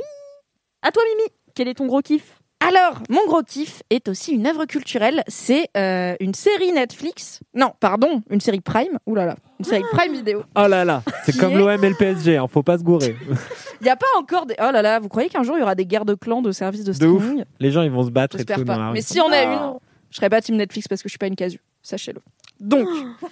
À 0.82 0.90
toi 0.92 1.02
Mimi, 1.10 1.28
quel 1.54 1.68
est 1.68 1.74
ton 1.74 1.86
gros 1.86 2.00
kiff? 2.02 2.38
Alors, 2.60 3.00
mon 3.08 3.24
gros 3.26 3.42
kiff 3.42 3.82
est 3.90 4.08
aussi 4.08 4.30
une 4.32 4.46
œuvre 4.46 4.66
culturelle. 4.66 5.24
C'est 5.26 5.66
euh, 5.76 6.14
une 6.20 6.32
série 6.34 6.70
Netflix. 6.72 7.40
Non, 7.54 7.72
pardon, 7.80 8.22
une 8.30 8.40
série 8.40 8.60
Prime. 8.60 8.98
Ouh 9.06 9.16
là 9.16 9.26
là, 9.26 9.34
une 9.58 9.64
série 9.64 9.82
Prime 9.90 10.12
vidéo. 10.12 10.44
Oh 10.56 10.68
là 10.68 10.84
là, 10.84 11.02
c'est 11.24 11.36
comme 11.36 11.54
est- 11.54 11.56
l'OM 11.58 11.82
et 11.84 11.88
le 11.88 11.96
PSG. 11.96 12.36
Hein. 12.36 12.46
Faut 12.46 12.62
pas 12.62 12.78
se 12.78 12.84
gourer. 12.84 13.16
Il 13.80 13.86
y 13.88 13.90
a 13.90 13.96
pas 13.96 14.06
encore 14.16 14.46
des. 14.46 14.54
Oh 14.60 14.70
là 14.72 14.80
là, 14.80 15.00
vous 15.00 15.08
croyez 15.08 15.28
qu'un 15.28 15.42
jour 15.42 15.56
il 15.56 15.60
y 15.60 15.62
aura 15.64 15.74
des 15.74 15.86
guerres 15.86 16.04
de 16.04 16.14
clans 16.14 16.40
de 16.42 16.52
services 16.52 16.84
de 16.84 16.92
De 16.92 17.06
ouf. 17.08 17.20
streaming? 17.24 17.44
Les 17.58 17.72
gens, 17.72 17.82
ils 17.82 17.90
vont 17.90 18.04
se 18.04 18.10
battre 18.10 18.36
et 18.36 18.38
J'espère 18.38 18.58
tout 18.58 18.64
dans 18.64 18.74
la 18.74 18.78
pas. 18.78 18.86
rue. 18.90 18.92
Mais 18.94 19.02
si 19.02 19.20
on 19.20 19.32
a 19.32 19.42
une, 19.42 19.78
je 20.10 20.16
serais 20.16 20.30
pas 20.30 20.40
team 20.40 20.54
Netflix 20.54 20.86
parce 20.86 21.02
que 21.02 21.08
je 21.08 21.12
suis 21.12 21.18
pas 21.18 21.26
une 21.26 21.34
casu. 21.34 21.58
Sachez-le. 21.82 22.20
Donc, 22.62 22.88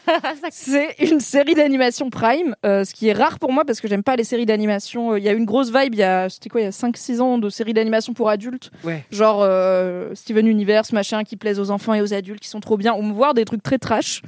c'est 0.51 0.97
une 0.99 1.21
série 1.21 1.55
d'animation 1.55 2.11
Prime, 2.11 2.57
euh, 2.67 2.85
ce 2.85 2.93
qui 2.93 3.07
est 3.09 3.13
rare 3.13 3.39
pour 3.39 3.53
moi 3.53 3.65
parce 3.65 3.81
que 3.81 3.87
j'aime 3.87 4.03
pas 4.03 4.17
les 4.17 4.25
séries 4.25 4.45
d'animation. 4.45 5.13
Euh, 5.13 5.19
Il 5.21 5.25
y 5.25 5.29
a 5.29 5.33
une 5.33 5.45
grosse 5.45 5.73
vibe, 5.73 5.95
il 5.95 6.01
y 6.01 6.03
a, 6.03 6.29
c'était 6.29 6.49
quoi, 6.49 6.61
il 6.61 6.65
y 6.65 6.67
a 6.67 6.71
5-6 6.71 7.21
ans 7.21 7.39
de 7.39 7.49
séries 7.49 7.73
d'animation 7.73 8.13
pour 8.13 8.29
adultes. 8.29 8.73
Ouais. 8.83 9.05
Genre 9.13 9.41
euh, 9.43 10.13
Steven 10.17 10.49
Universe, 10.49 10.93
machin, 10.93 11.23
qui 11.23 11.37
plaisent 11.37 11.61
aux 11.61 11.71
enfants 11.71 11.95
et 11.95 12.03
aux 12.03 12.13
adultes, 12.13 12.41
qui 12.41 12.49
sont 12.49 12.59
trop 12.59 12.77
bien. 12.77 12.93
Ou 12.95 13.03
me 13.03 13.13
voir 13.13 13.33
des 13.35 13.45
trucs 13.45 13.63
très 13.63 13.79
trash. 13.79 14.21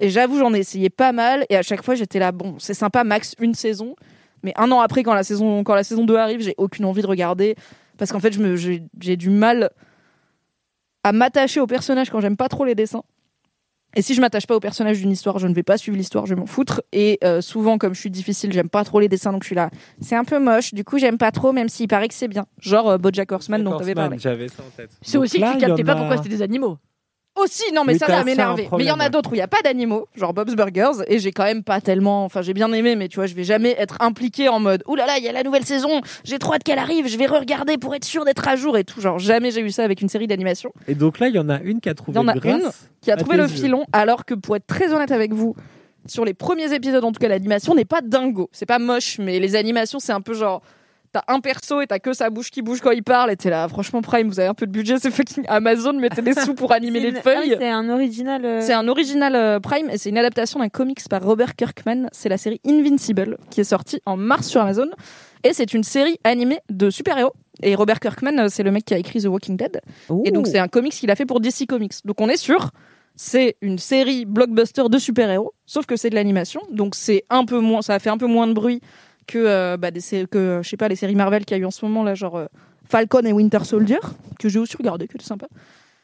Et 0.00 0.10
j'avoue, 0.10 0.38
j'en 0.38 0.52
ai 0.52 0.58
essayé 0.58 0.90
pas 0.90 1.12
mal. 1.12 1.46
Et 1.48 1.56
à 1.56 1.62
chaque 1.62 1.84
fois, 1.84 1.94
j'étais 1.94 2.18
là, 2.18 2.32
bon, 2.32 2.56
c'est 2.58 2.74
sympa, 2.74 3.04
max 3.04 3.36
une 3.38 3.54
saison. 3.54 3.94
Mais 4.42 4.52
un 4.56 4.72
an 4.72 4.80
après, 4.80 5.04
quand 5.04 5.14
la 5.14 5.22
saison, 5.22 5.62
quand 5.62 5.76
la 5.76 5.84
saison 5.84 6.04
2 6.04 6.16
arrive, 6.16 6.40
j'ai 6.40 6.54
aucune 6.58 6.86
envie 6.86 7.02
de 7.02 7.06
regarder. 7.06 7.54
Parce 7.98 8.10
qu'en 8.10 8.18
fait, 8.18 8.32
je 8.32 8.40
me, 8.40 8.56
j'ai, 8.56 8.82
j'ai 9.00 9.16
du 9.16 9.30
mal 9.30 9.70
à 11.04 11.12
m'attacher 11.12 11.60
au 11.60 11.68
personnage 11.68 12.10
quand 12.10 12.20
j'aime 12.20 12.36
pas 12.36 12.48
trop 12.48 12.64
les 12.64 12.74
dessins. 12.74 13.04
Et 13.96 14.02
si 14.02 14.14
je 14.14 14.20
m'attache 14.20 14.46
pas 14.46 14.54
au 14.54 14.60
personnage 14.60 14.98
d'une 15.00 15.10
histoire, 15.10 15.38
je 15.38 15.46
ne 15.48 15.54
vais 15.54 15.62
pas 15.64 15.76
suivre 15.76 15.96
l'histoire, 15.96 16.26
je 16.26 16.34
vais 16.34 16.40
m'en 16.40 16.46
foutre. 16.46 16.80
Et 16.92 17.18
euh, 17.24 17.40
souvent, 17.40 17.76
comme 17.78 17.94
je 17.94 18.00
suis 18.00 18.10
difficile, 18.10 18.52
j'aime 18.52 18.68
pas 18.68 18.84
trop 18.84 19.00
les 19.00 19.08
dessins, 19.08 19.32
donc 19.32 19.42
je 19.42 19.48
suis 19.48 19.56
là. 19.56 19.70
C'est 20.00 20.14
un 20.16 20.24
peu 20.24 20.38
moche, 20.38 20.72
du 20.74 20.84
coup, 20.84 20.98
j'aime 20.98 21.18
pas 21.18 21.32
trop, 21.32 21.52
même 21.52 21.68
s'il 21.68 21.88
paraît 21.88 22.08
que 22.08 22.14
c'est 22.14 22.28
bien. 22.28 22.46
Genre 22.60 22.88
euh, 22.90 22.98
BoJack 22.98 23.32
Horseman 23.32 23.62
dont 23.64 23.70
t'avais 23.78 23.94
parlé. 23.94 24.18
J'avais 24.18 24.48
ça 24.48 24.62
en 24.62 24.70
tête. 24.76 24.90
C'est 25.02 25.18
aussi 25.18 25.38
là, 25.38 25.54
que 25.54 25.58
tu 25.60 25.66
captais 25.66 25.82
pas 25.84 25.92
a- 25.92 25.96
pourquoi 25.96 26.16
c'était 26.18 26.28
des 26.28 26.42
animaux. 26.42 26.78
Aussi, 27.36 27.72
non, 27.72 27.84
mais 27.84 27.96
ça, 27.96 28.06
ça 28.06 28.24
m'énervait. 28.24 28.68
Mais 28.76 28.84
il 28.84 28.88
y 28.88 28.90
en 28.90 28.98
a 29.00 29.08
d'autres 29.08 29.30
où 29.30 29.34
il 29.34 29.38
y 29.38 29.42
a 29.42 29.48
pas 29.48 29.62
d'animaux, 29.62 30.08
genre 30.14 30.34
Bob's 30.34 30.54
Burgers, 30.56 31.04
et 31.06 31.18
j'ai 31.20 31.30
quand 31.30 31.44
même 31.44 31.62
pas 31.62 31.80
tellement. 31.80 32.24
Enfin, 32.24 32.42
j'ai 32.42 32.52
bien 32.54 32.72
aimé, 32.72 32.96
mais 32.96 33.08
tu 33.08 33.16
vois, 33.16 33.26
je 33.26 33.34
vais 33.34 33.44
jamais 33.44 33.74
être 33.78 33.96
impliqué 34.00 34.48
en 34.48 34.58
mode. 34.58 34.82
Ouh 34.88 34.96
là 34.96 35.06
là, 35.06 35.16
il 35.18 35.24
y 35.24 35.28
a 35.28 35.32
la 35.32 35.42
nouvelle 35.42 35.64
saison. 35.64 36.00
J'ai 36.24 36.38
trop 36.38 36.54
hâte 36.54 36.64
qu'elle 36.64 36.78
arrive. 36.78 37.06
Je 37.06 37.16
vais 37.16 37.26
re-regarder 37.26 37.78
pour 37.78 37.94
être 37.94 38.04
sûr 38.04 38.24
d'être 38.24 38.46
à 38.48 38.56
jour 38.56 38.76
et 38.76 38.84
tout. 38.84 39.00
Genre 39.00 39.18
jamais 39.18 39.52
j'ai 39.52 39.60
eu 39.60 39.70
ça 39.70 39.84
avec 39.84 40.02
une 40.02 40.08
série 40.08 40.26
d'animation. 40.26 40.72
Et 40.88 40.94
donc 40.94 41.18
là, 41.20 41.28
il 41.28 41.34
y 41.34 41.38
en 41.38 41.48
a 41.48 41.60
une 41.60 41.80
qui 41.80 41.88
a 41.88 41.92
Il 41.92 41.94
trouvé 41.94 42.16
y 42.16 42.18
en 42.18 42.28
a 42.28 42.34
une 42.34 42.70
qui 43.00 43.10
a 43.10 43.16
trouvé 43.16 43.36
le 43.36 43.44
yeux. 43.44 43.48
filon, 43.48 43.84
alors 43.92 44.24
que 44.24 44.34
pour 44.34 44.56
être 44.56 44.66
très 44.66 44.92
honnête 44.92 45.12
avec 45.12 45.32
vous, 45.32 45.54
sur 46.06 46.24
les 46.24 46.34
premiers 46.34 46.72
épisodes, 46.74 47.04
en 47.04 47.12
tout 47.12 47.20
cas, 47.20 47.28
l'animation 47.28 47.74
n'est 47.74 47.84
pas 47.84 48.00
dingo. 48.02 48.50
C'est 48.52 48.66
pas 48.66 48.78
moche, 48.78 49.18
mais 49.18 49.38
les 49.38 49.54
animations, 49.54 50.00
c'est 50.00 50.12
un 50.12 50.20
peu 50.20 50.34
genre. 50.34 50.62
T'as 51.12 51.22
un 51.26 51.40
perso 51.40 51.80
et 51.80 51.86
t'as 51.88 51.98
que 51.98 52.12
sa 52.12 52.30
bouche 52.30 52.50
qui 52.52 52.62
bouge 52.62 52.80
quand 52.80 52.92
il 52.92 53.02
parle, 53.02 53.32
et 53.32 53.36
t'es 53.36 53.50
là, 53.50 53.66
franchement, 53.68 54.00
Prime, 54.00 54.28
vous 54.28 54.38
avez 54.38 54.48
un 54.48 54.54
peu 54.54 54.64
de 54.66 54.70
budget, 54.70 54.96
c'est 55.00 55.10
fucking 55.10 55.44
Amazon, 55.48 55.92
mettez 55.94 56.22
des 56.22 56.34
sous 56.34 56.54
pour 56.54 56.72
animer 56.72 57.00
les 57.00 57.08
une- 57.08 57.16
ah 57.16 57.20
feuilles. 57.22 57.50
oui, 57.50 57.56
c'est 57.58 57.68
un 57.68 57.88
original. 57.88 58.44
euh, 58.44 58.60
C'est 58.60 58.72
un 58.74 58.86
original 58.86 59.34
euh, 59.34 59.58
Prime 59.58 59.90
et 59.90 59.98
c'est 59.98 60.08
une 60.10 60.18
adaptation 60.18 60.60
d'un 60.60 60.68
comics 60.68 61.00
par 61.10 61.22
Robert 61.24 61.56
Kirkman. 61.56 62.06
C'est 62.12 62.28
la 62.28 62.38
série 62.38 62.60
Invincible 62.64 63.38
qui 63.50 63.60
est 63.60 63.64
sortie 63.64 64.00
en 64.06 64.16
mars 64.16 64.46
sur 64.46 64.60
Amazon. 64.60 64.88
Et 65.42 65.52
c'est 65.52 65.72
une 65.74 65.82
série 65.82 66.18
animée 66.22 66.60
de 66.70 66.90
super-héros. 66.90 67.32
Et 67.62 67.74
Robert 67.74 67.98
Kirkman, 67.98 68.38
euh, 68.38 68.46
c'est 68.48 68.62
le 68.62 68.70
mec 68.70 68.84
qui 68.84 68.94
a 68.94 68.98
écrit 68.98 69.20
The 69.22 69.26
Walking 69.26 69.56
Dead. 69.56 69.80
Et 70.24 70.30
donc 70.30 70.46
c'est 70.46 70.58
un 70.60 70.68
comics 70.68 70.92
qu'il 70.92 71.10
a 71.10 71.16
fait 71.16 71.26
pour 71.26 71.40
DC 71.40 71.66
Comics. 71.66 71.94
Donc 72.04 72.20
on 72.20 72.28
est 72.28 72.36
sûr, 72.36 72.70
c'est 73.16 73.56
une 73.62 73.78
série 73.78 74.26
blockbuster 74.26 74.84
de 74.88 74.98
super-héros, 74.98 75.52
sauf 75.66 75.86
que 75.86 75.96
c'est 75.96 76.10
de 76.10 76.14
l'animation. 76.14 76.60
Donc 76.70 76.94
c'est 76.94 77.24
un 77.30 77.44
peu 77.44 77.58
moins, 77.58 77.82
ça 77.82 77.94
a 77.94 77.98
fait 77.98 78.10
un 78.10 78.16
peu 78.18 78.26
moins 78.26 78.46
de 78.46 78.52
bruit 78.52 78.80
que 79.30 79.38
euh, 79.38 79.76
bah, 79.76 79.90
euh, 79.94 80.62
je 80.62 80.68
sais 80.68 80.76
pas 80.76 80.88
les 80.88 80.96
séries 80.96 81.14
Marvel 81.14 81.44
qu'il 81.44 81.56
y 81.56 81.60
a 81.60 81.62
eu 81.62 81.66
en 81.66 81.70
ce 81.70 81.84
moment 81.84 82.02
là, 82.02 82.14
genre 82.14 82.36
euh, 82.36 82.46
Falcon 82.84 83.22
et 83.24 83.32
Winter 83.32 83.64
Soldier, 83.64 84.00
que 84.40 84.48
j'ai 84.48 84.58
aussi 84.58 84.76
regardé, 84.76 85.06
que 85.06 85.14
c'est 85.20 85.26
sympa. 85.26 85.46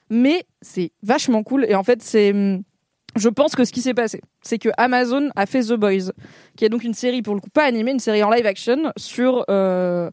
Mais 0.09 0.47
c'est 0.62 0.93
vachement 1.03 1.43
cool. 1.43 1.66
Et 1.69 1.74
en 1.74 1.82
fait, 1.82 2.01
c'est 2.03 2.31
hum, 2.31 2.62
je 3.16 3.28
pense 3.28 3.57
que 3.57 3.65
ce 3.65 3.73
qui 3.73 3.81
s'est 3.81 3.94
passé, 3.94 4.20
c'est 4.43 4.59
que 4.59 4.69
Amazon 4.77 5.31
a 5.35 5.47
fait 5.47 5.62
The 5.62 5.73
Boys, 5.73 6.12
qui 6.57 6.65
est 6.65 6.69
donc 6.69 6.85
une 6.85 6.94
série 6.94 7.23
pour 7.23 7.35
le 7.35 7.40
coup 7.40 7.51
pas 7.51 7.65
animée, 7.65 7.90
une 7.90 7.98
série 7.98 8.23
en 8.23 8.31
live 8.31 8.47
action 8.47 8.93
sur 8.97 9.44
euh, 9.51 10.09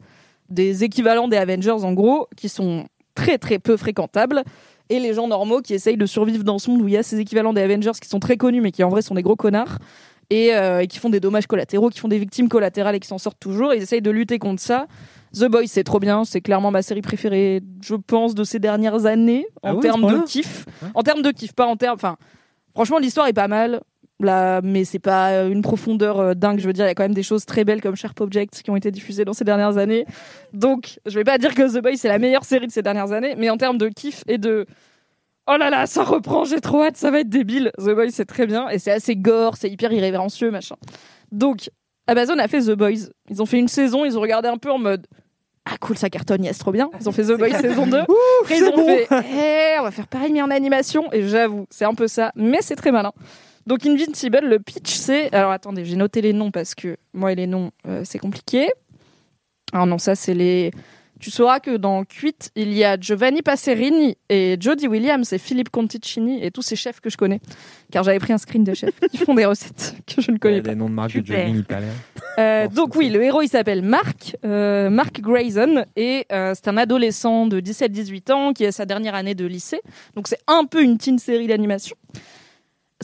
des 0.49 0.83
équivalents 0.83 1.27
des 1.27 1.37
Avengers 1.37 1.83
en 1.83 1.93
gros, 1.93 2.27
qui 2.35 2.49
sont 2.49 2.85
très 3.13 3.37
très 3.37 3.59
peu 3.59 3.77
fréquentables, 3.77 4.43
et 4.89 4.99
les 4.99 5.13
gens 5.13 5.27
normaux 5.27 5.61
qui 5.61 5.75
essayent 5.75 5.97
de 5.97 6.05
survivre 6.07 6.43
dans 6.43 6.57
ce 6.57 6.71
monde 6.71 6.81
où 6.81 6.87
il 6.87 6.95
y 6.95 6.97
a 6.97 7.03
ces 7.03 7.19
équivalents 7.19 7.53
des 7.53 7.61
Avengers 7.61 7.91
qui 8.01 8.09
sont 8.09 8.19
très 8.19 8.37
connus 8.37 8.61
mais 8.61 8.71
qui 8.71 8.83
en 8.83 8.89
vrai 8.89 9.03
sont 9.03 9.13
des 9.13 9.21
gros 9.21 9.35
connards. 9.35 9.77
Et, 10.29 10.55
euh, 10.55 10.81
et 10.81 10.87
qui 10.87 10.99
font 10.99 11.09
des 11.09 11.19
dommages 11.19 11.47
collatéraux, 11.47 11.89
qui 11.89 11.99
font 11.99 12.07
des 12.07 12.17
victimes 12.17 12.49
collatérales 12.49 12.95
et 12.95 12.99
qui 12.99 13.07
s'en 13.07 13.17
sortent 13.17 13.39
toujours. 13.39 13.73
Et 13.73 13.77
ils 13.77 13.83
essayent 13.83 14.01
de 14.01 14.11
lutter 14.11 14.39
contre 14.39 14.61
ça. 14.61 14.87
The 15.33 15.45
Boys, 15.45 15.67
c'est 15.67 15.83
trop 15.83 15.99
bien. 15.99 16.25
C'est 16.25 16.41
clairement 16.41 16.71
ma 16.71 16.81
série 16.81 17.01
préférée, 17.01 17.61
je 17.81 17.95
pense, 17.95 18.35
de 18.35 18.43
ces 18.43 18.59
dernières 18.59 19.05
années 19.05 19.45
en 19.63 19.77
Ah 19.77 19.81
termes 19.81 20.07
de 20.07 20.25
kiff. 20.25 20.65
En 20.93 21.01
termes 21.01 21.21
de 21.21 21.31
kiff, 21.31 21.53
pas 21.53 21.65
en 21.65 21.75
termes. 21.75 21.95
Enfin, 21.95 22.17
franchement, 22.73 22.99
l'histoire 22.99 23.27
est 23.27 23.33
pas 23.33 23.47
mal. 23.47 23.81
Là, 24.19 24.61
mais 24.63 24.85
c'est 24.85 24.99
pas 24.99 25.43
une 25.45 25.61
profondeur 25.61 26.19
euh, 26.19 26.33
dingue. 26.33 26.59
Je 26.59 26.67
veux 26.67 26.73
dire, 26.73 26.85
il 26.85 26.87
y 26.87 26.91
a 26.91 26.95
quand 26.95 27.03
même 27.03 27.15
des 27.15 27.23
choses 27.23 27.45
très 27.45 27.65
belles 27.65 27.81
comme 27.81 27.95
Sharp 27.95 28.21
Objects 28.21 28.61
qui 28.63 28.69
ont 28.69 28.75
été 28.75 28.91
diffusées 28.91 29.25
dans 29.25 29.33
ces 29.33 29.43
dernières 29.43 29.77
années. 29.77 30.05
Donc, 30.53 30.99
je 31.05 31.15
vais 31.15 31.23
pas 31.23 31.37
dire 31.37 31.53
que 31.53 31.77
The 31.77 31.81
Boys 31.81 31.97
c'est 31.97 32.07
la 32.07 32.19
meilleure 32.19 32.45
série 32.45 32.67
de 32.67 32.71
ces 32.71 32.83
dernières 32.83 33.11
années, 33.11 33.35
mais 33.37 33.49
en 33.49 33.57
termes 33.57 33.77
de 33.77 33.89
kiff 33.89 34.23
et 34.27 34.37
de 34.37 34.65
Oh 35.47 35.57
là 35.57 35.69
là, 35.69 35.85
ça 35.87 36.03
reprend, 36.03 36.45
j'ai 36.45 36.61
trop 36.61 36.83
hâte, 36.83 36.95
ça 36.95 37.11
va 37.11 37.19
être 37.19 37.29
débile. 37.29 37.71
The 37.77 37.89
Boys, 37.89 38.11
c'est 38.11 38.25
très 38.25 38.47
bien 38.47 38.69
et 38.69 38.79
c'est 38.79 38.91
assez 38.91 39.15
gore, 39.15 39.57
c'est 39.57 39.69
hyper 39.69 39.91
irrévérencieux, 39.91 40.51
machin. 40.51 40.75
Donc, 41.31 41.69
Amazon 42.07 42.37
a 42.39 42.47
fait 42.47 42.61
The 42.61 42.71
Boys. 42.71 43.09
Ils 43.29 43.41
ont 43.41 43.45
fait 43.45 43.59
une 43.59 43.67
saison, 43.67 44.05
ils 44.05 44.17
ont 44.17 44.21
regardé 44.21 44.47
un 44.47 44.57
peu 44.57 44.71
en 44.71 44.77
mode 44.79 45.05
Ah 45.65 45.75
cool, 45.81 45.97
ça 45.97 46.09
cartonne, 46.09 46.43
yes, 46.45 46.57
trop 46.59 46.71
bien. 46.71 46.89
Ils 46.99 47.09
ont 47.09 47.11
fait 47.11 47.23
The 47.25 47.37
Boys 47.37 47.59
saison 47.59 47.87
2. 47.87 47.97
Après, 47.99 48.07
ils 48.57 48.63
ont 48.63 48.75
bon. 48.75 48.85
fait 48.85 49.07
Eh, 49.11 49.79
on 49.79 49.83
va 49.83 49.91
faire 49.91 50.07
pareil 50.07 50.31
mais 50.31 50.41
en 50.41 50.49
animation. 50.49 51.11
Et 51.11 51.27
j'avoue, 51.27 51.65
c'est 51.69 51.85
un 51.85 51.93
peu 51.93 52.07
ça, 52.07 52.31
mais 52.35 52.61
c'est 52.61 52.75
très 52.75 52.91
malin. 52.91 53.11
Donc, 53.65 53.85
Invincible, 53.85 54.39
le 54.43 54.59
pitch, 54.59 54.93
c'est. 54.93 55.33
Alors 55.33 55.51
attendez, 55.51 55.83
j'ai 55.85 55.95
noté 55.95 56.21
les 56.21 56.33
noms 56.33 56.51
parce 56.51 56.75
que 56.75 56.97
moi 57.13 57.31
et 57.31 57.35
les 57.35 57.47
noms, 57.47 57.71
euh, 57.87 58.01
c'est 58.05 58.19
compliqué. 58.19 58.69
Alors 59.73 59.87
non, 59.87 59.97
ça, 59.97 60.15
c'est 60.15 60.33
les. 60.33 60.71
Tu 61.23 61.31
sauras 61.31 61.61
que 61.61 61.77
dans 61.77 62.03
Cuite, 62.03 62.51
il 62.57 62.73
y 62.73 62.83
a 62.83 62.99
Giovanni 62.99 63.41
Passerini 63.41 64.17
et 64.27 64.57
Jodie 64.59 64.89
Williams 64.89 65.31
et 65.31 65.37
Philippe 65.37 65.69
Conticini 65.69 66.43
et 66.43 66.51
tous 66.51 66.61
ces 66.63 66.75
chefs 66.75 66.99
que 66.99 67.09
je 67.09 67.15
connais. 67.15 67.39
Car 67.93 68.03
j'avais 68.03 68.19
pris 68.19 68.33
un 68.33 68.37
screen 68.37 68.65
de 68.65 68.73
chefs 68.73 68.99
qui 69.09 69.17
font 69.17 69.33
des 69.33 69.45
recettes 69.45 69.95
que 70.05 70.21
je 70.21 70.31
ne 70.31 70.35
Il 70.35 70.35
y 70.35 70.39
connais 70.41 70.57
a 70.59 70.61
pas. 70.61 70.69
des 70.71 70.75
noms 70.75 70.89
de 70.89 70.95
marque 70.95 71.15
de. 71.17 71.25
Johnny 71.25 71.59
Italien. 71.59 71.87
Euh, 72.39 72.67
donc 72.67 72.97
oui, 72.97 73.09
le 73.09 73.23
héros 73.23 73.41
il 73.41 73.47
s'appelle 73.47 73.83
Mark, 73.83 74.35
euh, 74.43 74.89
Mark 74.89 75.21
Grayson, 75.21 75.85
et 75.95 76.25
euh, 76.33 76.51
c'est 76.55 76.67
un 76.67 76.75
adolescent 76.75 77.47
de 77.47 77.61
17-18 77.61 78.31
ans 78.33 78.51
qui 78.51 78.65
a 78.65 78.73
sa 78.73 78.85
dernière 78.85 79.15
année 79.15 79.33
de 79.33 79.45
lycée. 79.45 79.79
Donc 80.17 80.27
c'est 80.27 80.39
un 80.47 80.65
peu 80.65 80.83
une 80.83 80.97
teen 80.97 81.19
série 81.19 81.47
d'animation. 81.47 81.95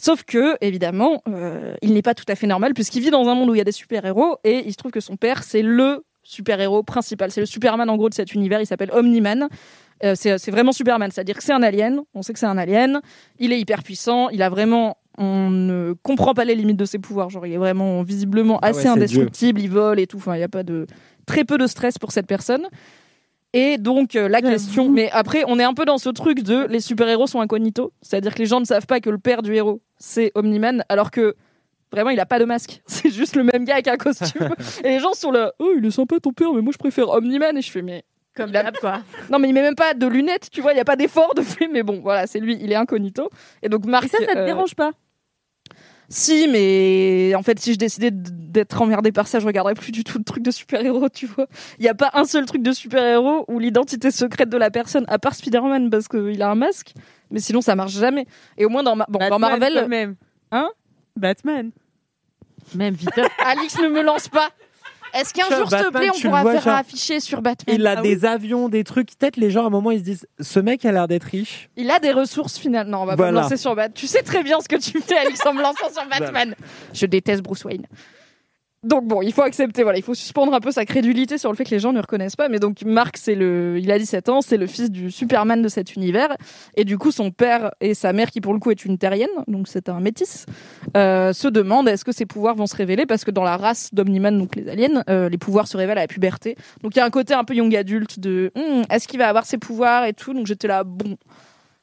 Sauf 0.02 0.24
que, 0.24 0.56
évidemment, 0.62 1.22
euh, 1.30 1.76
il 1.82 1.94
n'est 1.94 2.02
pas 2.02 2.14
tout 2.16 2.26
à 2.28 2.36
fait 2.36 2.48
normal 2.48 2.74
puisqu'il 2.74 3.02
vit 3.02 3.12
dans 3.12 3.28
un 3.28 3.36
monde 3.36 3.50
où 3.50 3.56
il 3.56 3.60
y 3.60 3.62
a 3.62 3.66
des 3.66 3.72
super-héros 3.72 4.38
et 4.44 4.64
il 4.66 4.72
se 4.72 4.78
trouve 4.78 4.92
que 4.92 5.00
son 5.02 5.16
père, 5.16 5.44
c'est 5.44 5.62
le 5.62 6.04
super-héros 6.30 6.84
principal. 6.84 7.32
C'est 7.32 7.40
le 7.40 7.46
Superman 7.46 7.90
en 7.90 7.98
gros 7.98 8.10
de 8.10 8.14
cet 8.14 8.34
univers, 8.34 8.62
il 8.62 8.66
s'appelle 8.66 8.92
Omni-Man. 8.94 9.50
Euh, 10.04 10.14
c'est 10.16 10.52
vraiment 10.52 10.72
Superman, 10.72 11.12
c'est-à-dire 11.12 11.36
que 11.36 11.44
c'est 11.44 11.52
un 11.52 11.64
alien, 11.64 12.02
on 12.14 12.22
sait 12.22 12.32
que 12.32 12.40
c'est 12.40 12.46
un 12.46 12.58
alien, 12.58 13.02
il 13.38 13.52
est 13.52 13.60
hyper 13.60 13.84
puissant, 13.84 14.30
il 14.30 14.42
a 14.42 14.50
vraiment 14.50 14.98
on 15.18 15.50
ne 15.50 15.94
comprend 16.02 16.34
pas 16.34 16.46
les 16.46 16.56
limites 16.56 16.78
de 16.78 16.86
ses 16.86 16.98
pouvoirs. 16.98 17.30
Genre, 17.30 17.46
il 17.46 17.52
est 17.52 17.58
vraiment 17.58 18.04
visiblement 18.04 18.58
Ah 18.62 18.72
ouais, 18.72 18.78
assez 18.78 18.88
indestructible, 18.88 19.60
il 19.60 19.70
vole 19.70 20.00
et 20.00 20.08
tout. 20.08 20.16
Enfin, 20.16 20.36
il 20.36 20.40
y 20.40 20.44
a 20.44 20.48
pas 20.48 20.64
de 20.64 20.88
très 21.26 21.44
peu 21.44 21.58
de 21.58 21.68
stress 21.68 21.98
pour 21.98 22.14
cette 22.14 22.26
personne. 22.28 22.70
Et 23.52 23.78
donc 23.78 24.16
euh, 24.16 24.30
la 24.30 24.42
question, 24.42 24.90
mais 24.90 25.10
après 25.12 25.44
on 25.48 25.60
est 25.60 25.64
un 25.64 25.74
peu 25.74 25.84
dans 25.84 25.98
ce 25.98 26.10
truc 26.10 26.44
de 26.44 26.68
les 26.70 26.80
super-héros 26.80 27.26
sont 27.26 27.42
incognito, 27.42 27.92
c'est-à-dire 28.02 28.36
que 28.36 28.40
les 28.40 28.46
gens 28.46 28.60
ne 28.60 28.66
savent 28.66 28.86
pas 28.86 29.00
que 29.00 29.10
le 29.10 29.18
père 29.18 29.42
du 29.42 29.56
héros 29.56 29.82
c'est 29.98 30.32
Omni-Man, 30.36 30.84
alors 30.88 31.10
que 31.10 31.36
vraiment 31.92 32.10
il 32.12 32.20
a 32.20 32.26
pas 32.26 32.40
de 32.40 32.46
masque, 32.46 32.82
c'est 32.88 33.10
juste 33.12 33.36
le 33.36 33.44
même 33.44 33.66
gars 33.66 33.76
avec 33.76 33.88
un 33.88 33.98
costume. 33.98 34.50
et 34.84 34.90
les 34.90 35.00
gens 35.00 35.14
sont 35.14 35.32
là, 35.32 35.54
oh 35.60 35.72
il 35.78 35.86
est 35.86 35.92
sympa 35.92 36.20
ton 36.20 36.32
père, 36.34 36.54
mais 36.54 36.62
moi 36.62 36.72
je 36.74 36.78
préfère 36.78 37.10
Omni-Man 37.10 37.58
et 37.58 37.62
je 37.62 37.72
fais 37.72 37.82
mais 37.82 38.04
Comme 38.36 38.52
d'hab, 38.52 38.76
quoi. 38.78 39.02
non 39.30 39.40
mais 39.40 39.50
il 39.50 39.54
met 39.54 39.62
même 39.62 39.76
pas 39.76 39.94
de 39.94 40.08
lunettes, 40.08 40.50
tu 40.52 40.62
vois, 40.62 40.74
il 40.74 40.78
y 40.78 40.82
a 40.82 40.86
pas 40.86 40.96
d'effort 40.96 41.34
de 41.36 41.42
fait, 41.42 41.68
mais 41.68 41.84
bon 41.84 42.00
voilà 42.02 42.28
c'est 42.28 42.40
lui, 42.40 42.58
il 42.62 42.72
est 42.72 42.76
incognito. 42.76 43.30
Et 43.64 43.70
donc 43.70 43.86
Marc, 43.86 44.06
Et 44.06 44.08
ça, 44.10 44.18
ça 44.20 44.34
te 44.34 44.38
euh, 44.38 44.46
dérange 44.46 44.76
pas? 44.76 44.92
Si, 46.12 46.48
mais 46.48 47.36
en 47.36 47.44
fait, 47.44 47.60
si 47.60 47.74
je 47.74 47.78
décidais 47.78 48.10
d'être 48.12 48.82
emmerdée 48.82 49.12
par 49.12 49.28
ça, 49.28 49.38
je 49.40 49.46
regarderais 49.46 49.76
plus 49.76 49.92
du 49.92 50.04
tout 50.04 50.18
le 50.18 50.24
truc 50.24 50.42
de 50.42 50.50
super-héros, 50.50 51.08
tu 51.10 51.28
vois. 51.28 51.46
Il 51.78 51.84
n'y 51.84 51.88
a 51.88 51.94
pas 51.94 52.10
un 52.14 52.26
seul 52.26 52.46
truc 52.48 52.64
de 52.64 52.72
super-héros 52.72 53.46
où 53.48 53.60
l'identité 53.60 54.10
secrète 54.10 54.50
de 54.50 54.58
la 54.58 54.72
personne, 54.72 55.06
à 55.08 55.20
part 55.20 55.36
Spider-Man 55.36 55.92
parce 55.92 56.08
qu'il 56.08 56.42
a 56.42 56.50
un 56.50 56.56
masque, 56.56 56.94
mais 57.30 57.40
sinon 57.40 57.62
ça 57.62 57.76
marche 57.76 57.92
jamais. 57.94 58.26
Et 58.58 58.66
au 58.66 58.70
moins 58.70 58.82
dans, 58.82 58.96
Ma- 58.96 59.06
bon, 59.08 59.20
dans 59.20 59.40
Batman, 59.40 59.60
Marvel. 59.60 59.74
quand 59.84 59.88
même. 59.88 60.16
Hein? 60.52 60.70
Batman. 61.20 61.72
Même 62.76 62.94
vite. 62.96 63.10
Alix 63.46 63.78
ne 63.80 63.88
me 63.90 64.02
lance 64.02 64.28
pas. 64.28 64.50
Est-ce 65.14 65.34
qu'un 65.34 65.48
jour, 65.48 65.68
s'il 65.68 65.78
te 65.80 65.84
Batman, 65.86 65.92
plaît, 66.02 66.10
on 66.12 66.18
tu 66.18 66.24
le 66.26 66.30
pourra 66.30 66.42
vois, 66.44 66.52
faire 66.54 66.62
genre, 66.62 66.76
affiché 66.76 67.20
sur 67.20 67.42
Batman? 67.42 67.76
Il 67.80 67.88
a 67.88 67.96
Ah 67.98 68.02
oui. 68.02 68.10
des 68.16 68.26
avions, 68.26 68.70
des 68.70 68.84
trucs. 68.84 69.18
Peut-être 69.18 69.38
les 69.38 69.50
gens 69.50 69.64
à 69.64 69.68
un 69.68 69.72
moment 69.72 69.90
ils 69.90 70.00
se 70.00 70.04
disent 70.04 70.28
ce 70.40 70.60
mec 70.60 70.86
a 70.86 70.92
l'air 70.92 71.08
d'être 71.08 71.24
riche. 71.24 71.70
Il 71.78 71.90
a 71.90 72.00
des 72.00 72.12
ressources 72.12 72.60
finales. 72.60 72.86
Non, 72.88 73.00
on 73.00 73.06
va 73.06 73.16
pas 73.18 73.24
me 73.24 73.32
Voilà. 73.32 73.42
lancer 73.42 73.58
sur 73.58 73.76
Batman. 73.76 73.94
Tu 73.96 74.06
sais 74.06 74.22
très 74.22 74.44
bien 74.44 74.60
ce 74.62 74.68
que 74.68 74.76
tu 74.76 75.00
fais, 75.02 75.18
Alix, 75.18 75.44
en 75.48 75.54
me 75.54 75.62
lançant 75.64 75.90
sur 75.92 76.08
Batman. 76.08 76.54
Je 76.94 77.06
déteste 77.08 77.42
Bruce 77.42 77.64
Wayne. 77.66 77.88
Donc 78.84 79.06
bon, 79.06 79.22
il 79.22 79.34
faut 79.34 79.42
accepter, 79.42 79.84
voilà, 79.84 79.98
il 79.98 80.04
faut 80.04 80.14
suspendre 80.14 80.54
un 80.54 80.60
peu 80.60 80.72
sa 80.72 80.86
crédulité 80.86 81.38
sur 81.38 81.50
le 81.52 81.58
fait 81.58 81.66
que 81.66 81.72
les 81.72 81.80
gens 81.80 81.92
ne 81.92 82.00
reconnaissent 82.00 82.36
pas. 82.36 82.48
Mais 82.50 82.60
donc 82.60 82.84
Mark, 82.84 83.18
c'est 83.18 83.36
le, 83.36 83.78
il 83.80 83.92
a 83.92 84.00
17 84.00 84.30
ans, 84.30 84.42
c'est 84.42 84.58
le 84.58 84.68
fils 84.68 84.90
du 84.90 85.12
Superman 85.12 85.62
de 85.62 85.68
cet 85.68 85.96
univers, 85.96 86.36
et 86.76 86.86
du 86.86 86.98
coup 86.98 87.12
son 87.12 87.32
père 87.32 87.72
et 87.82 87.94
sa 87.94 88.14
mère, 88.14 88.32
qui 88.32 88.40
pour 88.40 88.54
le 88.54 88.60
coup 88.60 88.72
est 88.72 88.86
une 88.86 88.98
terrienne, 88.98 89.30
donc 89.48 89.68
c'est 89.68 89.90
un 89.90 90.00
métis, 90.00 90.46
euh, 90.96 91.34
se 91.34 91.48
demandent 91.48 91.90
est-ce 91.90 92.06
que 92.06 92.14
ses 92.14 92.26
pouvoirs 92.26 92.56
vont 92.56 92.68
se 92.68 92.76
révéler 92.76 93.06
parce 93.06 93.26
que 93.26 93.32
dans 93.32 93.44
la 93.44 93.58
race 93.58 93.90
d'Omniman, 93.94 94.38
donc 94.38 94.56
les 94.56 94.70
aliens, 94.70 95.04
euh, 95.10 95.28
les 95.28 95.38
pouvoirs 95.38 95.68
se 95.68 95.76
révèlent 95.76 95.98
à 95.98 96.02
la 96.02 96.08
puberté. 96.08 96.56
Donc 96.82 96.96
il 96.96 97.00
y 97.00 97.02
a 97.02 97.06
un 97.06 97.10
côté 97.10 97.34
un 97.34 97.44
peu 97.44 97.56
young 97.56 97.76
adulte 97.76 98.20
de 98.20 98.40
Hum, 98.56 98.84
est-ce 98.90 99.08
qu'il 99.08 99.20
va 99.20 99.28
avoir 99.28 99.46
ses 99.46 99.58
pouvoirs 99.58 100.06
et 100.06 100.14
tout. 100.14 100.34
Donc 100.34 100.48
j'étais 100.48 100.68
là 100.68 100.84
bon. 100.84 101.18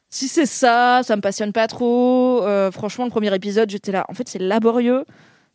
Si 0.09 0.27
c'est 0.27 0.45
ça, 0.45 1.01
ça 1.03 1.15
me 1.15 1.21
passionne 1.21 1.51
pas 1.51 1.67
trop. 1.67 2.43
Euh, 2.43 2.71
franchement, 2.71 3.03
le 3.03 3.11
premier 3.11 3.33
épisode, 3.35 3.69
j'étais 3.69 3.91
là. 3.91 4.05
En 4.09 4.13
fait, 4.13 4.27
c'est 4.29 4.39
laborieux. 4.39 5.03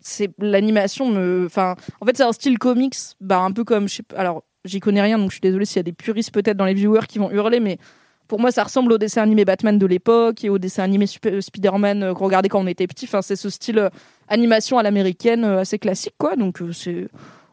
C'est 0.03 0.31
l'animation 0.39 1.09
me. 1.09 1.45
Enfin, 1.47 1.77
en 2.01 2.07
fait, 2.07 2.17
c'est 2.17 2.23
un 2.23 2.33
style 2.33 2.59
comics, 2.59 2.97
bah 3.21 3.39
un 3.39 3.53
peu 3.53 3.65
comme. 3.65 3.87
Alors, 4.17 4.45
j'y 4.65 4.81
connais 4.81 5.03
rien, 5.03 5.19
donc 5.19 5.31
je 5.31 5.35
suis 5.35 5.41
désolée 5.41 5.65
s'il 5.65 5.77
y 5.77 5.81
a 5.81 5.85
des 5.85 5.93
puristes 5.93 6.33
peut-être 6.33 6.57
dans 6.57 6.65
les 6.65 6.75
viewers 6.75 7.07
qui 7.09 7.19
vont 7.19 7.31
hurler, 7.31 7.61
mais 7.61 7.79
pour 8.29 8.41
moi, 8.41 8.51
ça 8.51 8.65
ressemble 8.65 8.93
au 8.93 8.99
dessin 8.99 9.23
animé 9.23 9.45
Batman 9.45 9.79
de 9.79 9.87
l'époque 9.87 10.45
et 10.45 10.49
au 10.49 10.59
dessin 10.59 10.85
animé 10.85 11.07
Spider-Man 11.07 12.03
euh, 12.03 12.15
qu'on 12.15 12.25
regardait 12.25 12.49
quand 12.49 12.61
on 12.61 12.67
était 12.67 12.87
petit. 12.87 13.05
Enfin, 13.05 13.21
c'est 13.21 13.37
ce 13.37 13.51
style 13.51 13.79
euh, 13.79 13.91
animation 14.29 14.79
à 14.79 14.83
l'américaine 14.83 15.45
euh, 15.45 15.61
assez 15.61 15.79
classique, 15.79 16.15
quoi. 16.17 16.37
Donc, 16.37 16.63
euh, 16.63 16.73
c'est. 16.73 17.09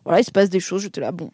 Voilà, 0.06 0.22
il 0.22 0.24
se 0.24 0.32
passe 0.32 0.50
des 0.50 0.60
choses. 0.60 0.84
J'étais 0.84 1.02
là, 1.02 1.12
bon. 1.12 1.32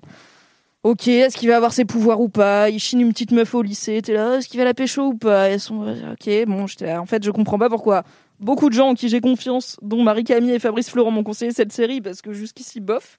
Ok, 0.83 1.07
est-ce 1.07 1.35
qu'il 1.35 1.49
va 1.49 1.57
avoir 1.57 1.73
ses 1.73 1.83
pouvoirs 1.83 2.21
ou 2.21 2.29
pas? 2.29 2.69
Il 2.69 2.79
chine 2.79 3.01
une 3.01 3.09
petite 3.09 3.31
meuf 3.31 3.55
au 3.55 3.63
lycée, 3.63 4.01
t'es 4.03 4.13
là, 4.13 4.37
est-ce 4.37 4.47
qu'il 4.47 4.59
va 4.59 4.65
la 4.65 4.75
pécho 4.75 5.01
ou 5.01 5.15
pas? 5.15 5.49
Elles 5.49 5.59
sont... 5.59 5.81
Ok, 6.11 6.29
bon, 6.45 6.67
j'étais 6.67 6.85
là. 6.85 7.01
En 7.01 7.07
fait, 7.07 7.23
je 7.23 7.31
comprends 7.31 7.57
pas 7.57 7.69
pourquoi 7.69 8.03
beaucoup 8.39 8.69
de 8.69 8.73
gens 8.75 8.89
en 8.89 8.93
qui 8.93 9.09
j'ai 9.09 9.21
confiance, 9.21 9.77
dont 9.81 10.03
Marie-Camille 10.03 10.53
et 10.53 10.59
Fabrice 10.59 10.89
Florent 10.89 11.11
m'ont 11.11 11.23
conseillé 11.23 11.51
cette 11.51 11.71
série, 11.71 12.01
parce 12.01 12.21
que 12.21 12.33
jusqu'ici, 12.33 12.79
bof. 12.79 13.17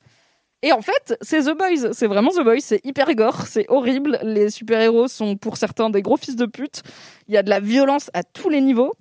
Et 0.63 0.73
en 0.73 0.81
fait, 0.81 1.17
c'est 1.21 1.43
The 1.43 1.57
Boys, 1.57 1.93
c'est 1.93 2.07
vraiment 2.07 2.31
The 2.31 2.43
Boys, 2.43 2.61
c'est 2.61 2.85
hyper 2.85 3.15
gore, 3.15 3.47
c'est 3.47 3.67
horrible. 3.69 4.19
Les 4.23 4.51
super-héros 4.51 5.07
sont 5.07 5.37
pour 5.37 5.59
certains 5.59 5.91
des 5.91 6.03
gros 6.03 6.17
fils 6.17 6.35
de 6.35 6.47
pute. 6.47 6.83
Il 7.29 7.35
y 7.35 7.37
a 7.37 7.43
de 7.43 7.51
la 7.51 7.61
violence 7.61 8.11
à 8.15 8.23
tous 8.23 8.49
les 8.49 8.61
niveaux. 8.61 8.95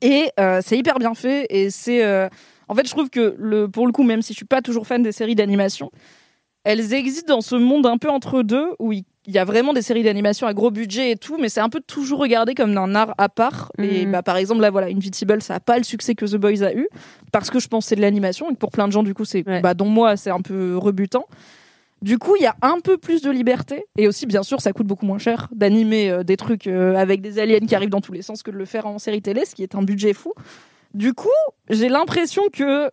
Et 0.00 0.30
euh, 0.40 0.60
c'est 0.64 0.76
hyper 0.76 0.98
bien 0.98 1.14
fait. 1.14 1.46
Et 1.50 1.70
c'est. 1.70 2.02
euh, 2.04 2.28
En 2.68 2.74
fait, 2.74 2.86
je 2.86 2.90
trouve 2.90 3.10
que 3.10 3.66
pour 3.66 3.86
le 3.86 3.92
coup, 3.92 4.02
même 4.02 4.22
si 4.22 4.32
je 4.32 4.38
suis 4.38 4.46
pas 4.46 4.62
toujours 4.62 4.86
fan 4.86 5.02
des 5.02 5.12
séries 5.12 5.34
d'animation, 5.34 5.90
elles 6.64 6.92
existent 6.94 7.34
dans 7.34 7.40
ce 7.42 7.54
monde 7.54 7.86
un 7.86 7.98
peu 7.98 8.10
entre 8.10 8.42
deux 8.42 8.70
où 8.78 8.92
il 8.92 9.04
il 9.26 9.34
y 9.34 9.38
a 9.38 9.44
vraiment 9.44 9.72
des 9.72 9.82
séries 9.82 10.02
d'animation 10.02 10.46
à 10.46 10.54
gros 10.54 10.70
budget 10.70 11.10
et 11.10 11.16
tout, 11.16 11.36
mais 11.38 11.48
c'est 11.48 11.60
un 11.60 11.68
peu 11.68 11.80
toujours 11.80 12.18
regardé 12.20 12.54
comme 12.54 12.76
un 12.76 12.94
art 12.94 13.14
à 13.18 13.28
part. 13.28 13.72
Et 13.78 14.06
Mhm. 14.06 14.12
bah, 14.12 14.22
par 14.22 14.36
exemple, 14.36 14.60
là, 14.60 14.70
voilà, 14.70 14.86
Invincible, 14.86 15.42
ça 15.42 15.54
a 15.56 15.60
pas 15.60 15.78
le 15.78 15.84
succès 15.84 16.14
que 16.14 16.24
The 16.26 16.36
Boys 16.36 16.62
a 16.62 16.72
eu, 16.74 16.88
parce 17.32 17.50
que 17.50 17.58
je 17.58 17.68
pense 17.68 17.84
que 17.84 17.88
c'est 17.90 17.96
de 17.96 18.00
l'animation, 18.02 18.50
et 18.50 18.54
pour 18.54 18.70
plein 18.70 18.86
de 18.86 18.92
gens, 18.92 19.02
du 19.02 19.14
coup, 19.14 19.24
c'est, 19.24 19.42
bah, 19.42 19.74
dont 19.74 19.88
moi, 19.88 20.16
c'est 20.16 20.30
un 20.30 20.40
peu 20.40 20.76
rebutant. 20.76 21.26
Du 22.02 22.18
coup, 22.18 22.36
il 22.38 22.42
y 22.42 22.46
a 22.46 22.54
un 22.62 22.78
peu 22.80 22.98
plus 22.98 23.22
de 23.22 23.30
liberté, 23.30 23.86
et 23.98 24.06
aussi, 24.06 24.26
bien 24.26 24.42
sûr, 24.42 24.60
ça 24.60 24.72
coûte 24.72 24.86
beaucoup 24.86 25.06
moins 25.06 25.18
cher 25.18 25.48
d'animer 25.54 26.10
euh, 26.10 26.22
des 26.22 26.36
trucs 26.36 26.66
euh, 26.66 26.94
avec 26.94 27.20
des 27.22 27.38
aliens 27.38 27.58
qui 27.60 27.74
arrivent 27.74 27.88
dans 27.90 28.02
tous 28.02 28.12
les 28.12 28.22
sens 28.22 28.42
que 28.42 28.50
de 28.50 28.56
le 28.56 28.66
faire 28.66 28.86
en 28.86 28.98
série 28.98 29.22
télé, 29.22 29.44
ce 29.46 29.54
qui 29.54 29.62
est 29.62 29.74
un 29.74 29.82
budget 29.82 30.12
fou. 30.12 30.32
Du 30.94 31.14
coup, 31.14 31.28
j'ai 31.70 31.88
l'impression 31.88 32.42
que 32.52 32.90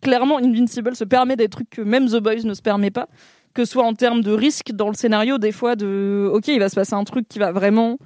clairement, 0.00 0.38
Invincible 0.38 0.94
se 0.94 1.04
permet 1.04 1.36
des 1.36 1.48
trucs 1.48 1.70
que 1.70 1.82
même 1.82 2.06
The 2.08 2.18
Boys 2.18 2.44
ne 2.44 2.54
se 2.54 2.62
permet 2.62 2.90
pas, 2.90 3.08
que 3.56 3.64
ce 3.64 3.72
soit 3.72 3.84
en 3.84 3.94
termes 3.94 4.20
de 4.20 4.32
risque 4.32 4.72
dans 4.72 4.88
le 4.88 4.94
scénario, 4.94 5.38
des 5.38 5.50
fois 5.50 5.76
de 5.76 6.30
ok, 6.30 6.48
il 6.48 6.58
va 6.58 6.68
se 6.68 6.74
passer 6.74 6.92
un 6.92 7.04
truc 7.04 7.26
qui 7.26 7.38
va 7.38 7.52
vraiment 7.52 7.96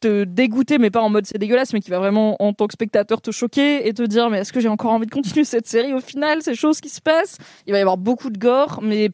te 0.00 0.24
dégoûter, 0.24 0.78
mais 0.78 0.90
pas 0.90 1.00
en 1.00 1.08
mode 1.08 1.26
c'est 1.26 1.38
dégueulasse, 1.38 1.72
mais 1.72 1.80
qui 1.80 1.90
va 1.90 2.00
vraiment 2.00 2.36
en 2.42 2.52
tant 2.52 2.66
que 2.66 2.72
spectateur 2.72 3.22
te 3.22 3.30
choquer 3.30 3.86
et 3.86 3.94
te 3.94 4.02
dire 4.02 4.28
mais 4.28 4.38
est-ce 4.38 4.52
que 4.52 4.58
j'ai 4.58 4.68
encore 4.68 4.90
envie 4.90 5.06
de 5.06 5.12
continuer 5.12 5.44
cette 5.54 5.68
série 5.68 5.94
au 5.94 6.00
final, 6.00 6.42
ces 6.42 6.56
choses 6.56 6.80
qui 6.80 6.88
se 6.88 7.00
passent? 7.00 7.38
Il 7.68 7.72
va 7.72 7.78
y 7.78 7.80
avoir 7.80 7.98
beaucoup 7.98 8.30
de 8.30 8.38
gore, 8.38 8.80
mais 8.82 9.10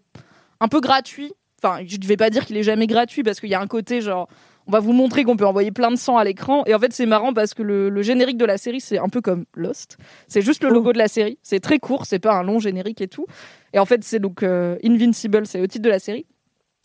un 0.60 0.68
peu 0.68 0.80
gratuit. 0.80 1.32
Enfin, 1.62 1.84
je 1.86 1.96
ne 1.98 2.06
vais 2.06 2.16
pas 2.16 2.30
dire 2.30 2.46
qu'il 2.46 2.56
est 2.56 2.62
jamais 2.62 2.86
gratuit 2.86 3.22
parce 3.22 3.38
qu'il 3.38 3.50
y 3.50 3.54
a 3.54 3.60
un 3.60 3.66
côté 3.66 4.00
genre 4.00 4.28
on 4.66 4.72
va 4.72 4.80
vous 4.80 4.92
montrer 4.92 5.24
qu'on 5.24 5.36
peut 5.36 5.46
envoyer 5.46 5.70
plein 5.70 5.90
de 5.90 5.96
sang 5.96 6.16
à 6.16 6.24
l'écran. 6.24 6.64
Et 6.66 6.74
en 6.74 6.78
fait, 6.78 6.92
c'est 6.92 7.06
marrant 7.06 7.32
parce 7.32 7.54
que 7.54 7.62
le, 7.62 7.88
le 7.88 8.02
générique 8.02 8.36
de 8.36 8.44
la 8.44 8.58
série, 8.58 8.80
c'est 8.80 8.98
un 8.98 9.08
peu 9.08 9.20
comme 9.20 9.44
Lost. 9.54 9.98
C'est 10.28 10.42
juste 10.42 10.62
le 10.62 10.70
logo 10.70 10.92
de 10.92 10.98
la 10.98 11.08
série. 11.08 11.38
C'est 11.42 11.60
très 11.60 11.78
court, 11.78 12.06
c'est 12.06 12.18
pas 12.18 12.34
un 12.34 12.42
long 12.42 12.58
générique 12.58 13.00
et 13.00 13.08
tout. 13.08 13.26
Et 13.72 13.78
en 13.78 13.86
fait, 13.86 14.04
c'est 14.04 14.20
donc 14.20 14.42
euh, 14.42 14.76
Invincible, 14.84 15.46
c'est 15.46 15.58
le 15.58 15.68
titre 15.68 15.84
de 15.84 15.90
la 15.90 15.98
série. 15.98 16.26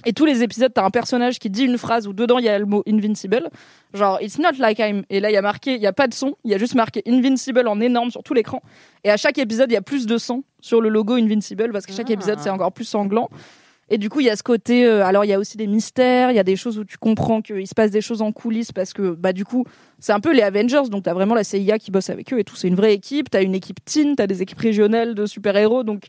Et 0.06 0.14
tous 0.14 0.26
les 0.26 0.44
épisodes, 0.44 0.72
t'as 0.74 0.86
un 0.86 0.92
personnage 0.92 1.40
qui 1.40 1.50
dit 1.50 1.64
une 1.64 1.78
phrase 1.78 2.08
où 2.08 2.14
dedans 2.14 2.38
il 2.38 2.46
y 2.46 2.50
a 2.50 2.58
le 2.60 2.66
mot 2.66 2.84
Invincible. 2.88 3.50
Genre, 3.94 4.20
it's 4.22 4.38
not 4.38 4.54
like 4.60 4.80
I'm. 4.80 5.04
Et 5.10 5.20
là, 5.20 5.32
il 5.32 5.34
y 5.34 5.38
a 5.38 5.42
marqué, 5.42 5.74
il 5.74 5.82
y 5.82 5.88
a 5.88 5.94
pas 5.94 6.08
de 6.08 6.14
son, 6.14 6.36
il 6.44 6.52
y 6.52 6.54
a 6.54 6.58
juste 6.58 6.76
marqué 6.76 7.02
Invincible 7.08 7.68
en 7.68 7.82
énorme 7.82 8.12
sur 8.12 8.24
tout 8.24 8.34
l'écran. 8.34 8.62
Et 9.04 9.10
à 9.10 9.18
chaque 9.18 9.38
épisode, 9.38 9.72
il 9.72 9.74
y 9.74 9.78
a 9.78 9.82
plus 9.82 10.06
de 10.06 10.18
sang 10.18 10.44
sur 10.62 10.82
le 10.82 10.90
logo 10.90 11.16
Invincible 11.16 11.72
parce 11.72 11.86
que 11.86 11.94
chaque 11.94 12.12
épisode, 12.12 12.40
c'est 12.40 12.50
encore 12.50 12.72
plus 12.72 12.86
sanglant. 12.86 13.30
Et 13.90 13.98
du 13.98 14.10
coup, 14.10 14.20
il 14.20 14.26
y 14.26 14.30
a 14.30 14.36
ce 14.36 14.44
côté. 14.44 14.86
euh, 14.86 15.06
alors, 15.06 15.24
il 15.24 15.30
y 15.30 15.34
a 15.34 15.40
aussi 15.40 15.56
des 15.56 15.68
mystères, 15.68 16.30
il 16.32 16.36
y 16.36 16.40
a 16.40 16.44
des 16.44 16.58
choses 16.58 16.78
où 16.78 16.84
tu 16.84 16.98
comprends 16.98 17.42
qu'il 17.42 17.66
se 17.68 17.74
passe 17.74 17.90
des 17.92 18.02
choses 18.02 18.22
en 18.22 18.34
coulisses 18.34 18.74
parce 18.74 18.92
que, 18.92 19.12
bah, 19.12 19.32
du 19.32 19.46
coup, 19.46 19.64
c'est 20.00 20.12
un 20.12 20.20
peu 20.20 20.34
les 20.34 20.42
Avengers. 20.42 20.90
Donc, 20.90 21.04
t'as 21.04 21.14
vraiment 21.14 21.36
la 21.36 21.44
CIA 21.44 21.80
qui 21.80 21.92
bosse 21.92 22.10
avec 22.10 22.34
eux 22.34 22.40
et 22.40 22.44
tout. 22.44 22.56
C'est 22.56 22.68
une 22.68 22.76
vraie 22.76 22.94
équipe. 22.94 23.30
T'as 23.30 23.44
une 23.44 23.56
équipe 23.56 23.84
teen, 23.86 24.16
t'as 24.16 24.28
des 24.28 24.42
équipes 24.42 24.60
régionales 24.60 25.16
de 25.16 25.26
super-héros. 25.26 25.84
Donc, 25.84 26.08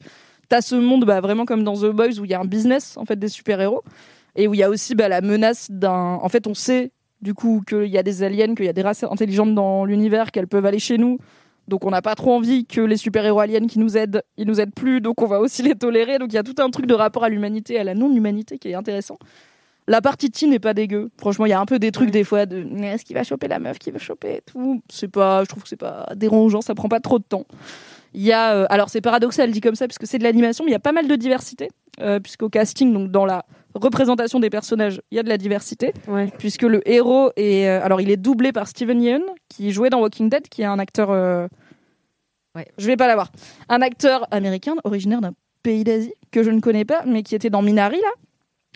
t'as 0.49 0.61
ce 0.61 0.75
monde, 0.75 1.05
bah, 1.05 1.21
vraiment 1.21 1.45
comme 1.45 1.63
dans 1.63 1.77
The 1.77 1.93
Boys 1.93 2.19
où 2.19 2.25
il 2.25 2.31
y 2.31 2.35
a 2.35 2.41
un 2.41 2.47
business, 2.47 2.97
en 2.97 3.05
fait, 3.05 3.17
des 3.19 3.29
super-héros. 3.29 3.83
Et 4.35 4.49
où 4.49 4.55
il 4.55 4.59
y 4.59 4.65
a 4.65 4.71
aussi, 4.71 4.97
bah, 4.97 5.09
la 5.09 5.21
menace 5.21 5.71
d'un. 5.71 6.19
En 6.21 6.29
fait, 6.29 6.49
on 6.49 6.55
sait, 6.55 6.91
du 7.23 7.33
coup, 7.33 7.63
qu'il 7.67 7.87
y 7.87 7.99
a 7.99 8.03
des 8.03 8.25
aliens, 8.25 8.55
qu'il 8.57 8.67
y 8.67 8.69
a 8.69 8.73
des 8.73 8.83
races 8.83 9.05
intelligentes 9.05 9.55
dans 9.55 9.85
l'univers, 9.85 10.33
qu'elles 10.33 10.49
peuvent 10.49 10.67
aller 10.67 10.81
chez 10.81 10.99
nous. 10.99 11.19
Donc 11.69 11.85
on 11.85 11.91
n'a 11.91 12.03
pas 12.03 12.15
trop 12.15 12.35
envie 12.35 12.65
que 12.65 12.81
les 12.81 12.97
super-héros 12.97 13.41
aliens 13.41 13.67
qui 13.67 13.79
nous 13.79 13.97
aident, 13.97 14.23
ils 14.39 14.47
nous 14.47 14.61
aident 14.61 14.75
plus, 14.75 15.01
donc 15.01 15.21
on 15.23 15.27
va 15.27 15.39
aussi 15.39 15.63
les 15.63 15.75
tolérer. 15.75 16.19
Donc 16.19 16.33
il 16.33 16.37
y 16.37 16.39
a 16.39 16.43
tout 16.43 16.55
un 16.59 16.71
truc 16.71 16.87
de 16.87 16.95
rapport 16.95 17.25
à 17.25 17.29
l'humanité, 17.29 17.79
à 17.79 17.85
la 17.85 17.95
non-humanité 17.95 18.59
qui 18.59 18.71
est 18.71 18.75
intéressant. 18.75 19.19
La 19.87 20.03
partie 20.03 20.31
teen 20.31 20.51
n'est 20.51 20.59
pas 20.59 20.75
dégueu. 20.75 21.11
Franchement, 21.19 21.47
il 21.47 21.51
y 21.51 21.53
a 21.53 21.61
un 21.61 21.67
peu 21.67 21.79
des 21.79 21.93
trucs 21.93 22.11
des 22.11 22.25
fois 22.25 22.47
de 22.47 22.67
est-ce 22.83 23.05
qu'il 23.05 23.17
va 23.17 23.25
choper 23.25 23.49
la 23.49 23.59
meuf 23.59 23.79
qui 23.79 23.91
veut 23.91 23.99
choper 23.99 24.37
et 24.37 24.43
tout? 24.45 24.83
C'est 24.91 25.09
pas, 25.09 25.45
je 25.45 25.49
trouve 25.49 25.63
que 25.63 25.69
c'est 25.69 25.77
pas 25.77 26.09
dérangeant, 26.15 26.61
ça 26.61 26.75
prend 26.75 26.89
pas 26.89 27.01
trop 27.01 27.19
de 27.19 27.25
temps. 27.25 27.47
Il 28.15 28.23
y 28.23 28.33
a, 28.33 28.55
euh, 28.55 28.67
alors 28.71 28.89
c'est 28.89 29.01
paradoxal 29.01 29.51
dit 29.51 29.61
comme 29.61 29.75
ça 29.75 29.87
puisque 29.87 30.07
c'est 30.07 30.19
de 30.19 30.25
l'animation, 30.25 30.65
mais 30.65 30.71
il 30.71 30.73
y 30.73 30.77
a 30.77 30.81
pas 30.81 30.93
mal 30.93 31.07
de 31.09 31.17
diversité 31.17 31.71
euh, 32.01 32.21
puisqu'au 32.21 32.49
casting, 32.49 32.93
donc 32.93 33.11
dans 33.11 33.27
la 33.27 33.45
représentation 33.75 34.41
des 34.41 34.51
personnages, 34.51 35.01
il 35.11 35.17
y 35.17 35.19
a 35.19 35.23
de 35.23 35.29
la 35.29 35.39
diversité. 35.39 35.93
Puisque 36.39 36.63
le 36.63 36.87
héros 36.89 37.31
est, 37.37 37.67
euh, 37.69 37.85
alors 37.85 38.01
il 38.01 38.11
est 38.11 38.17
doublé 38.17 38.53
par 38.53 38.67
Steven 38.69 39.01
Yeun 39.03 39.23
qui 39.49 39.73
jouait 39.73 39.91
dans 39.91 40.01
Walking 40.01 40.29
Dead, 40.31 40.49
qui 40.49 40.63
est 40.63 40.67
un 40.67 40.79
acteur. 40.79 41.11
euh, 41.11 41.47
Je 42.79 42.87
vais 42.87 42.97
pas 42.97 43.07
l'avoir. 43.07 43.31
Un 43.69 43.83
acteur 43.83 44.27
américain 44.31 44.75
originaire 44.85 45.21
d'un 45.21 45.33
pays 45.63 45.85
d'Asie 45.85 46.15
que 46.31 46.43
je 46.43 46.51
ne 46.51 46.61
connais 46.61 46.85
pas, 46.85 47.03
mais 47.07 47.23
qui 47.23 47.35
était 47.35 47.51
dans 47.51 47.63
Minari 47.63 47.97
là 48.01 48.11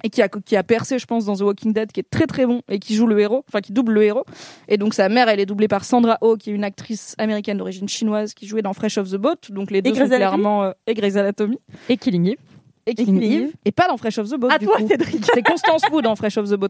et 0.04 0.10
qui 0.10 0.20
a, 0.22 0.28
qui 0.28 0.56
a 0.56 0.62
percé, 0.64 0.98
je 0.98 1.06
pense, 1.06 1.26
dans 1.26 1.36
The 1.36 1.42
Walking 1.42 1.72
Dead, 1.72 1.92
qui 1.92 2.00
est 2.00 2.08
très 2.10 2.26
très 2.26 2.44
bon 2.46 2.62
et 2.68 2.78
qui 2.80 2.94
joue 2.94 3.06
le 3.06 3.20
héros, 3.20 3.44
enfin 3.48 3.60
qui 3.60 3.72
double 3.72 3.92
le 3.92 4.02
héros. 4.02 4.24
Et 4.66 4.76
donc 4.76 4.94
sa 4.94 5.08
mère, 5.08 5.28
elle 5.28 5.38
est 5.38 5.46
doublée 5.46 5.68
par 5.68 5.84
Sandra 5.84 6.18
Oh, 6.22 6.36
qui 6.36 6.50
est 6.50 6.54
une 6.54 6.64
actrice 6.64 7.14
américaine 7.18 7.58
d'origine 7.58 7.88
chinoise 7.88 8.34
qui 8.34 8.46
jouait 8.46 8.62
dans 8.62 8.72
Fresh 8.72 8.98
of 8.98 9.10
the 9.10 9.16
Boat. 9.16 9.36
Donc 9.50 9.70
les 9.70 9.80
deux 9.80 9.90
sont 9.94 10.08
clairement 10.16 10.64
euh, 10.64 10.72
et 10.86 10.94
Grey's 10.94 11.16
Anatomy 11.16 11.58
et 11.88 11.96
Killing 11.96 12.26
Eve. 12.30 12.38
Et 12.86 12.94
Killing 12.94 13.20
Killing 13.20 13.42
Eve, 13.44 13.52
et 13.64 13.72
pas 13.72 13.86
dans 13.88 13.96
Fresh 13.96 14.18
of 14.18 14.28
the 14.28 14.36
Boat. 14.36 14.48
À 14.50 14.58
du 14.58 14.66
toi, 14.66 14.76
coup. 14.76 14.88
Cédric. 14.88 15.24
C'est 15.32 15.42
Constance 15.42 15.82
Wu 15.92 16.02
dans 16.02 16.16
Fresh 16.16 16.36
of 16.38 16.48
the 16.48 16.54
Boat. 16.54 16.68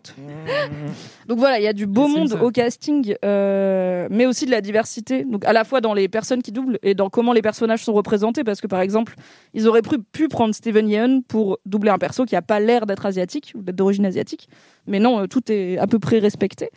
Donc 1.26 1.38
voilà, 1.38 1.58
il 1.58 1.62
y 1.62 1.68
a 1.68 1.72
du 1.72 1.86
beau 1.86 2.08
monde 2.08 2.28
ça. 2.28 2.42
au 2.42 2.50
casting, 2.50 3.14
euh, 3.24 4.08
mais 4.10 4.26
aussi 4.26 4.44
de 4.44 4.50
la 4.50 4.60
diversité. 4.60 5.24
Donc 5.24 5.44
à 5.44 5.52
la 5.52 5.64
fois 5.64 5.80
dans 5.80 5.94
les 5.94 6.08
personnes 6.08 6.42
qui 6.42 6.52
doublent 6.52 6.78
et 6.82 6.94
dans 6.94 7.08
comment 7.08 7.32
les 7.32 7.42
personnages 7.42 7.84
sont 7.84 7.92
représentés, 7.92 8.44
parce 8.44 8.60
que 8.60 8.66
par 8.66 8.80
exemple, 8.80 9.14
ils 9.54 9.66
auraient 9.68 9.82
pu, 9.82 9.98
pu 10.00 10.28
prendre 10.28 10.54
Steven 10.54 10.88
Yeun 10.88 11.22
pour 11.22 11.58
doubler 11.64 11.90
un 11.90 11.98
perso 11.98 12.24
qui 12.24 12.36
a 12.36 12.42
pas 12.42 12.60
l'air 12.60 12.86
d'être 12.86 13.06
asiatique 13.06 13.52
ou 13.54 13.62
d'être 13.62 13.76
d'origine 13.76 14.04
asiatique, 14.04 14.48
mais 14.86 14.98
non, 14.98 15.20
euh, 15.20 15.26
tout 15.26 15.50
est 15.50 15.78
à 15.78 15.86
peu 15.86 15.98
près 15.98 16.18
respecté. 16.18 16.70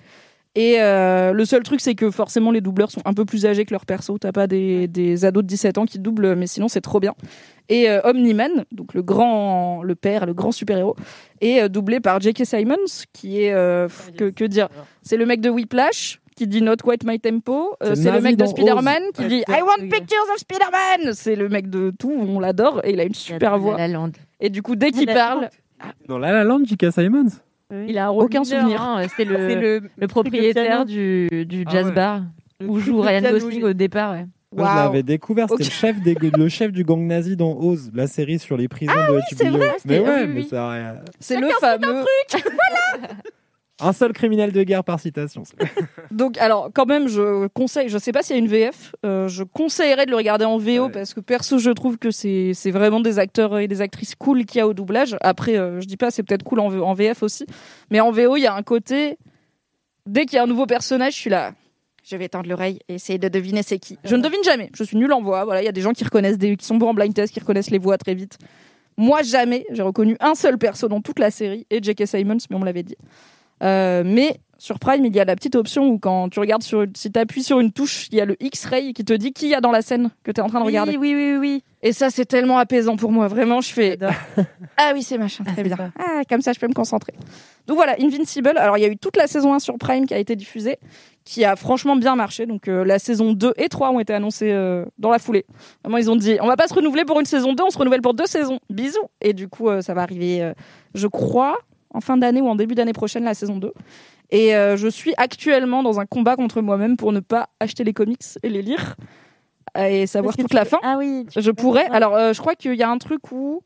Et 0.58 0.76
euh, 0.80 1.34
le 1.34 1.44
seul 1.46 1.64
truc, 1.64 1.82
c'est 1.82 1.96
que 1.96 2.10
forcément, 2.12 2.50
les 2.52 2.62
doubleurs 2.62 2.90
sont 2.90 3.02
un 3.04 3.14
peu 3.14 3.26
plus 3.26 3.46
âgés 3.46 3.66
que 3.66 3.74
leurs 3.74 3.86
persos. 3.86 4.18
T'as 4.22 4.32
pas 4.32 4.48
des, 4.48 4.88
des 4.88 5.26
ados 5.26 5.44
de 5.44 5.48
17 5.48 5.78
ans 5.78 5.86
qui 5.86 6.00
doublent, 6.00 6.36
mais 6.36 6.48
sinon, 6.48 6.70
c'est 6.70 6.80
trop 6.82 7.02
bien. 7.02 7.14
Et 7.68 7.90
euh, 7.90 8.00
Omni-Man, 8.06 8.64
donc 8.72 8.94
le 8.94 9.02
grand, 9.02 9.84
le 9.84 9.96
père, 9.96 10.26
le 10.26 10.34
grand 10.34 10.52
super-héros, 10.54 10.96
est 11.42 11.62
euh, 11.62 11.68
doublé 11.68 12.00
par 12.00 12.22
J.K. 12.22 12.46
Simons, 12.46 13.04
qui 13.12 13.44
est, 13.44 13.54
euh, 13.54 13.88
pff, 13.88 14.12
que, 14.18 14.30
que 14.30 14.46
dire, 14.46 14.70
c'est 15.02 15.18
le 15.18 15.26
mec 15.26 15.42
de 15.42 15.50
Whiplash, 15.50 16.22
qui 16.38 16.48
dit 16.48 16.62
Not 16.62 16.78
Quite 16.78 17.04
My 17.06 17.20
Tempo. 17.20 17.76
Euh, 17.84 17.96
C'est 17.96 18.12
le 18.12 18.22
mec 18.22 18.38
de 18.38 18.46
Spider-Man, 18.46 19.02
qui 19.14 19.22
Ouais, 19.24 19.28
dit 19.28 19.44
I 19.50 19.62
want 19.62 19.90
pictures 19.90 20.26
of 20.34 20.38
Spider-Man. 20.38 21.14
C'est 21.14 21.36
le 21.36 21.50
mec 21.50 21.70
de 21.70 21.92
tout, 21.98 22.12
on 22.12 22.40
l'adore, 22.40 22.82
et 22.86 22.94
il 22.94 23.00
a 23.00 23.04
une 23.04 23.14
super 23.16 23.58
voix. 23.58 23.78
La 23.78 23.88
Land. 23.88 24.12
Et 24.40 24.50
du 24.50 24.62
coup, 24.62 24.76
dès 24.76 24.92
qu'il 24.92 25.08
parle, 25.08 25.50
Dans 26.08 26.18
La 26.20 26.32
La 26.32 26.44
Land, 26.44 26.62
J.K. 26.66 26.92
Simons. 26.94 27.28
Il 27.72 27.98
a 27.98 28.06
un 28.06 28.10
rôle 28.10 28.26
Aucun 28.26 28.42
mineur, 28.42 28.60
souvenir. 28.62 28.82
hein, 28.82 29.06
C'est 29.16 29.26
le, 29.26 29.36
C'est 29.50 29.56
le, 29.56 29.82
le, 29.98 30.08
propriétaire 30.08 30.86
du, 30.86 31.28
du 31.46 31.64
Ah 31.68 31.72
jazz 31.72 31.88
ouais. 31.88 31.92
bar 31.94 32.22
où 32.66 32.80
joue 32.80 33.02
Ryan 33.02 33.22
Gosling 33.32 33.64
au 33.64 33.74
départ. 33.74 34.12
Ouais. 34.14 34.26
Moi, 34.56 34.66
je 34.68 34.74
Waouh. 34.76 34.86
l'avais 34.86 35.04
découvert, 35.04 35.50
c'était 35.50 35.64
le, 35.66 35.70
chef 35.70 36.02
des, 36.02 36.14
le 36.16 36.48
chef 36.48 36.72
du 36.72 36.84
gang 36.86 37.02
nazi 37.02 37.36
dans 37.36 37.58
Oz, 37.58 37.92
la 37.94 38.08
série 38.08 38.40
sur 38.40 38.56
les 38.56 38.68
prisons 38.70 38.94
de 38.94 39.20
c'est 39.30 39.50
HBO. 39.50 39.58
vrai, 39.58 39.72
Mais 39.84 40.00
ouais, 40.00 40.06
oui, 40.22 40.28
mais 40.30 40.42
oui. 40.42 40.48
ça 40.48 41.02
c'est 41.20 41.38
le 41.40 41.50
fameux. 41.60 42.06
Un 43.82 43.92
seul 43.92 44.14
criminel 44.14 44.54
de 44.54 44.64
guerre 44.64 44.86
par 44.86 45.02
citation. 45.02 45.44
Donc, 46.12 46.38
alors, 46.38 46.70
quand 46.74 46.86
même, 46.86 47.10
je 47.10 47.48
conseille, 47.48 47.90
je 47.90 47.98
sais 47.98 48.14
pas 48.14 48.22
s'il 48.22 48.38
y 48.38 48.40
a 48.40 48.42
une 48.42 48.48
VF, 48.48 48.96
euh, 49.06 49.28
je 49.28 49.44
conseillerais 49.44 50.06
de 50.06 50.12
le 50.12 50.18
regarder 50.18 50.46
en 50.46 50.58
VO 50.58 50.86
Ouais. 50.86 50.92
parce 50.92 51.14
que 51.14 51.20
perso, 51.20 51.58
je 51.58 51.72
trouve 51.72 51.98
que 51.98 52.10
c'est 52.10 52.54
vraiment 52.72 53.02
des 53.02 53.20
acteurs 53.20 53.58
et 53.60 53.68
des 53.68 53.82
actrices 53.82 54.16
cool 54.16 54.46
qu'il 54.46 54.60
y 54.60 54.62
a 54.62 54.68
au 54.68 54.74
doublage. 54.74 55.18
Après, 55.22 55.58
euh, 55.58 55.82
je 55.82 55.88
dis 55.88 55.98
pas, 55.98 56.10
c'est 56.10 56.24
peut-être 56.24 56.44
cool 56.44 56.62
en, 56.62 56.94
VF 56.94 57.22
aussi, 57.22 57.46
mais 57.90 58.00
en 58.00 58.12
VO, 58.12 58.38
il 58.38 58.42
y 58.42 58.48
a 58.48 58.54
un 58.54 58.64
côté. 58.64 59.18
Dès 60.06 60.26
qu'il 60.26 60.38
y 60.38 60.40
a 60.40 60.44
un 60.44 60.48
nouveau 60.48 60.68
personnage, 60.68 61.14
je 61.14 61.20
suis 61.20 61.30
là. 61.30 61.54
Je 62.04 62.16
vais 62.16 62.30
tendre 62.30 62.48
l'oreille 62.48 62.80
et 62.88 62.96
essayer 62.96 63.18
de 63.18 63.28
deviner 63.28 63.64
c'est 63.64 63.80
qui. 63.80 63.98
Je 64.06 64.16
ne 64.16 64.22
devine 64.22 64.44
jamais. 64.44 64.70
Je 64.76 64.84
suis 64.84 64.96
nulle 64.96 65.12
en 65.12 65.22
voix. 65.22 65.44
Voilà, 65.44 65.64
il 65.64 65.66
y 65.66 65.70
a 65.70 65.72
des 65.72 65.82
gens 65.82 65.92
qui 65.92 66.04
reconnaissent 66.04 66.38
des, 66.38 66.56
qui 66.56 66.66
sont 66.66 66.78
bons 66.78 66.90
en 66.90 66.94
blind 66.94 67.14
test, 67.14 67.34
qui 67.34 67.40
reconnaissent 67.40 67.72
les 67.72 67.80
voix 67.80 67.98
très 67.98 68.14
vite. 68.14 68.38
Moi, 68.96 69.24
jamais. 69.24 69.66
J'ai 69.72 69.82
reconnu 69.82 70.16
un 70.20 70.36
seul 70.36 70.58
perso 70.60 70.88
dans 70.88 71.02
toute 71.02 71.20
la 71.20 71.32
série 71.32 71.66
et 71.72 71.82
J.K. 71.82 72.06
Simons, 72.06 72.38
mais 72.50 72.56
on 72.56 72.60
me 72.60 72.66
l'avait 72.66 72.84
dit. 72.84 72.96
Euh, 73.64 74.04
mais 74.06 74.40
sur 74.58 74.80
Prime, 74.80 75.06
il 75.06 75.16
y 75.16 75.20
a 75.20 75.26
la 75.26 75.36
petite 75.36 75.56
option 75.56 75.90
où 75.90 76.00
quand 76.00 76.30
tu 76.30 76.40
regardes 76.40 76.64
sur, 76.64 76.86
si 76.96 77.12
tu 77.12 77.20
appuies 77.20 77.44
sur 77.44 77.60
une 77.60 77.72
touche, 77.72 78.08
il 78.12 78.18
y 78.18 78.22
a 78.22 78.26
le 78.26 78.36
X-ray 78.42 78.94
qui 78.94 79.04
te 79.04 79.14
dit 79.14 79.34
qui 79.34 79.50
y 79.50 79.54
a 79.54 79.62
dans 79.62 79.72
la 79.72 79.82
scène 79.82 80.10
que 80.24 80.32
tu 80.32 80.40
es 80.40 80.44
en 80.44 80.48
train 80.48 80.60
de 80.60 80.66
regarder. 80.66 80.98
Oui, 80.98 81.14
oui, 81.14 81.34
oui, 81.34 81.38
oui. 81.38 81.64
Et 81.84 81.94
ça, 81.94 82.10
c'est 82.10 82.26
tellement 82.26 82.58
apaisant 82.58 82.96
pour 82.96 83.12
moi. 83.12 83.28
Vraiment, 83.28 83.62
je 83.62 83.72
fais 83.72 84.00
ah 84.78 84.92
oui, 84.94 85.04
c'est 85.04 85.18
machin, 85.18 85.44
très 85.44 85.56
c'est 85.58 85.64
bien. 85.64 85.78
Ah, 86.00 86.22
comme 86.28 86.42
ça, 86.42 86.54
je 86.54 86.60
peux 86.60 86.68
me 86.68 86.74
concentrer. 86.74 87.14
Donc 87.68 87.78
voilà, 87.78 87.96
Invincible. 88.00 88.58
Alors, 88.58 88.78
il 88.78 88.82
y 88.82 88.86
a 88.86 88.88
eu 88.88 88.98
toute 88.98 89.18
la 89.18 89.28
saison 89.28 89.54
1 89.54 89.60
sur 89.60 89.78
Prime 89.78 90.08
qui 90.08 90.14
a 90.14 90.18
été 90.18 90.36
diffusée, 90.36 90.78
qui 91.26 91.46
a 91.46 91.56
franchement 91.56 91.96
bien 91.96 92.16
marché. 92.16 92.46
Donc, 92.46 92.68
euh, 92.68 92.84
la 92.86 92.98
saison 92.98 93.34
2 93.34 93.54
et 93.58 93.70
3 93.70 93.92
ont 93.92 94.00
été 94.00 94.14
annoncées 94.14 94.52
euh, 94.52 94.86
dans 94.98 95.12
la 95.12 95.20
foulée. 95.20 95.46
Vraiment, 95.84 95.98
ils 95.98 96.10
ont 96.10 96.16
dit 96.16 96.38
on 96.42 96.48
va 96.48 96.56
pas 96.56 96.68
se 96.68 96.74
renouveler 96.74 97.06
pour 97.06 97.20
une 97.20 97.26
saison 97.26 97.54
2, 97.54 97.64
on 97.64 97.70
se 97.70 97.78
renouvelle 97.78 98.02
pour 98.02 98.14
deux 98.14 98.26
saisons. 98.26 98.60
Bisous. 98.70 99.10
Et 99.22 99.34
du 99.34 99.48
coup, 99.48 99.70
euh, 99.70 99.82
ça 99.82 99.94
va 99.94 100.02
arriver, 100.02 100.54
je 100.96 101.08
crois, 101.08 101.58
en 101.96 102.02
fin 102.02 102.18
d'année 102.18 102.42
ou 102.42 102.48
en 102.48 102.56
début 102.56 102.76
d'année 102.76 102.94
prochaine, 102.94 103.24
la 103.24 103.34
saison 103.34 103.58
2. 103.58 103.74
Et 104.32 104.56
euh, 104.56 104.76
je 104.76 104.88
suis 104.88 105.14
actuellement 105.18 105.82
dans 105.82 106.00
un 106.00 106.06
combat 106.06 106.36
contre 106.36 106.62
moi-même 106.62 106.98
pour 106.98 107.12
ne 107.12 107.20
pas 107.20 107.50
acheter 107.60 107.84
les 107.84 107.94
comics 107.94 108.22
et 108.44 108.50
les 108.50 108.62
lire 108.62 108.96
et 109.78 110.08
savoir 110.08 110.36
toute 110.36 110.54
la 110.54 110.66
fin. 110.66 110.80
Ah 110.84 110.96
oui. 110.98 111.26
Je 111.36 111.52
pourrais. 111.52 111.86
Alors, 111.88 112.16
euh, 112.16 112.34
je 112.34 112.40
crois 112.40 112.56
qu'il 112.56 112.76
y 112.76 112.84
a 112.84 112.90
un 112.90 112.98
truc 112.98 113.32
où, 113.32 113.62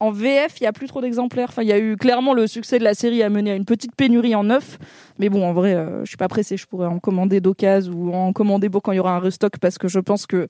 en 0.00 0.10
VF, 0.10 0.60
il 0.60 0.64
y 0.64 0.66
a 0.66 0.72
plus 0.72 0.86
trop 0.86 1.00
d'exemplaires. 1.00 1.48
Enfin, 1.48 1.62
il 1.62 1.68
y 1.68 1.72
a 1.72 1.78
eu 1.78 1.96
clairement 1.96 2.34
le 2.34 2.46
succès 2.46 2.78
de 2.78 2.84
la 2.84 2.94
série 2.94 3.22
a 3.22 3.30
mené 3.30 3.52
à 3.52 3.54
une 3.54 3.64
petite 3.64 3.94
pénurie 3.96 4.34
en 4.34 4.44
neuf. 4.44 4.78
Mais 5.18 5.28
bon, 5.28 5.46
en 5.46 5.52
vrai, 5.52 5.74
euh, 5.74 6.00
je 6.04 6.08
suis 6.08 6.16
pas 6.16 6.28
pressée. 6.28 6.56
Je 6.56 6.66
pourrais 6.66 6.86
en 6.86 6.98
commander 6.98 7.40
d'occasion 7.40 7.92
ou 7.94 8.14
en 8.14 8.32
commander 8.32 8.68
pour 8.68 8.82
quand 8.82 8.92
il 8.92 8.96
y 8.96 9.00
aura 9.00 9.16
un 9.16 9.20
restock 9.20 9.58
parce 9.58 9.78
que 9.78 9.88
je 9.88 10.00
pense 10.00 10.26
que 10.26 10.48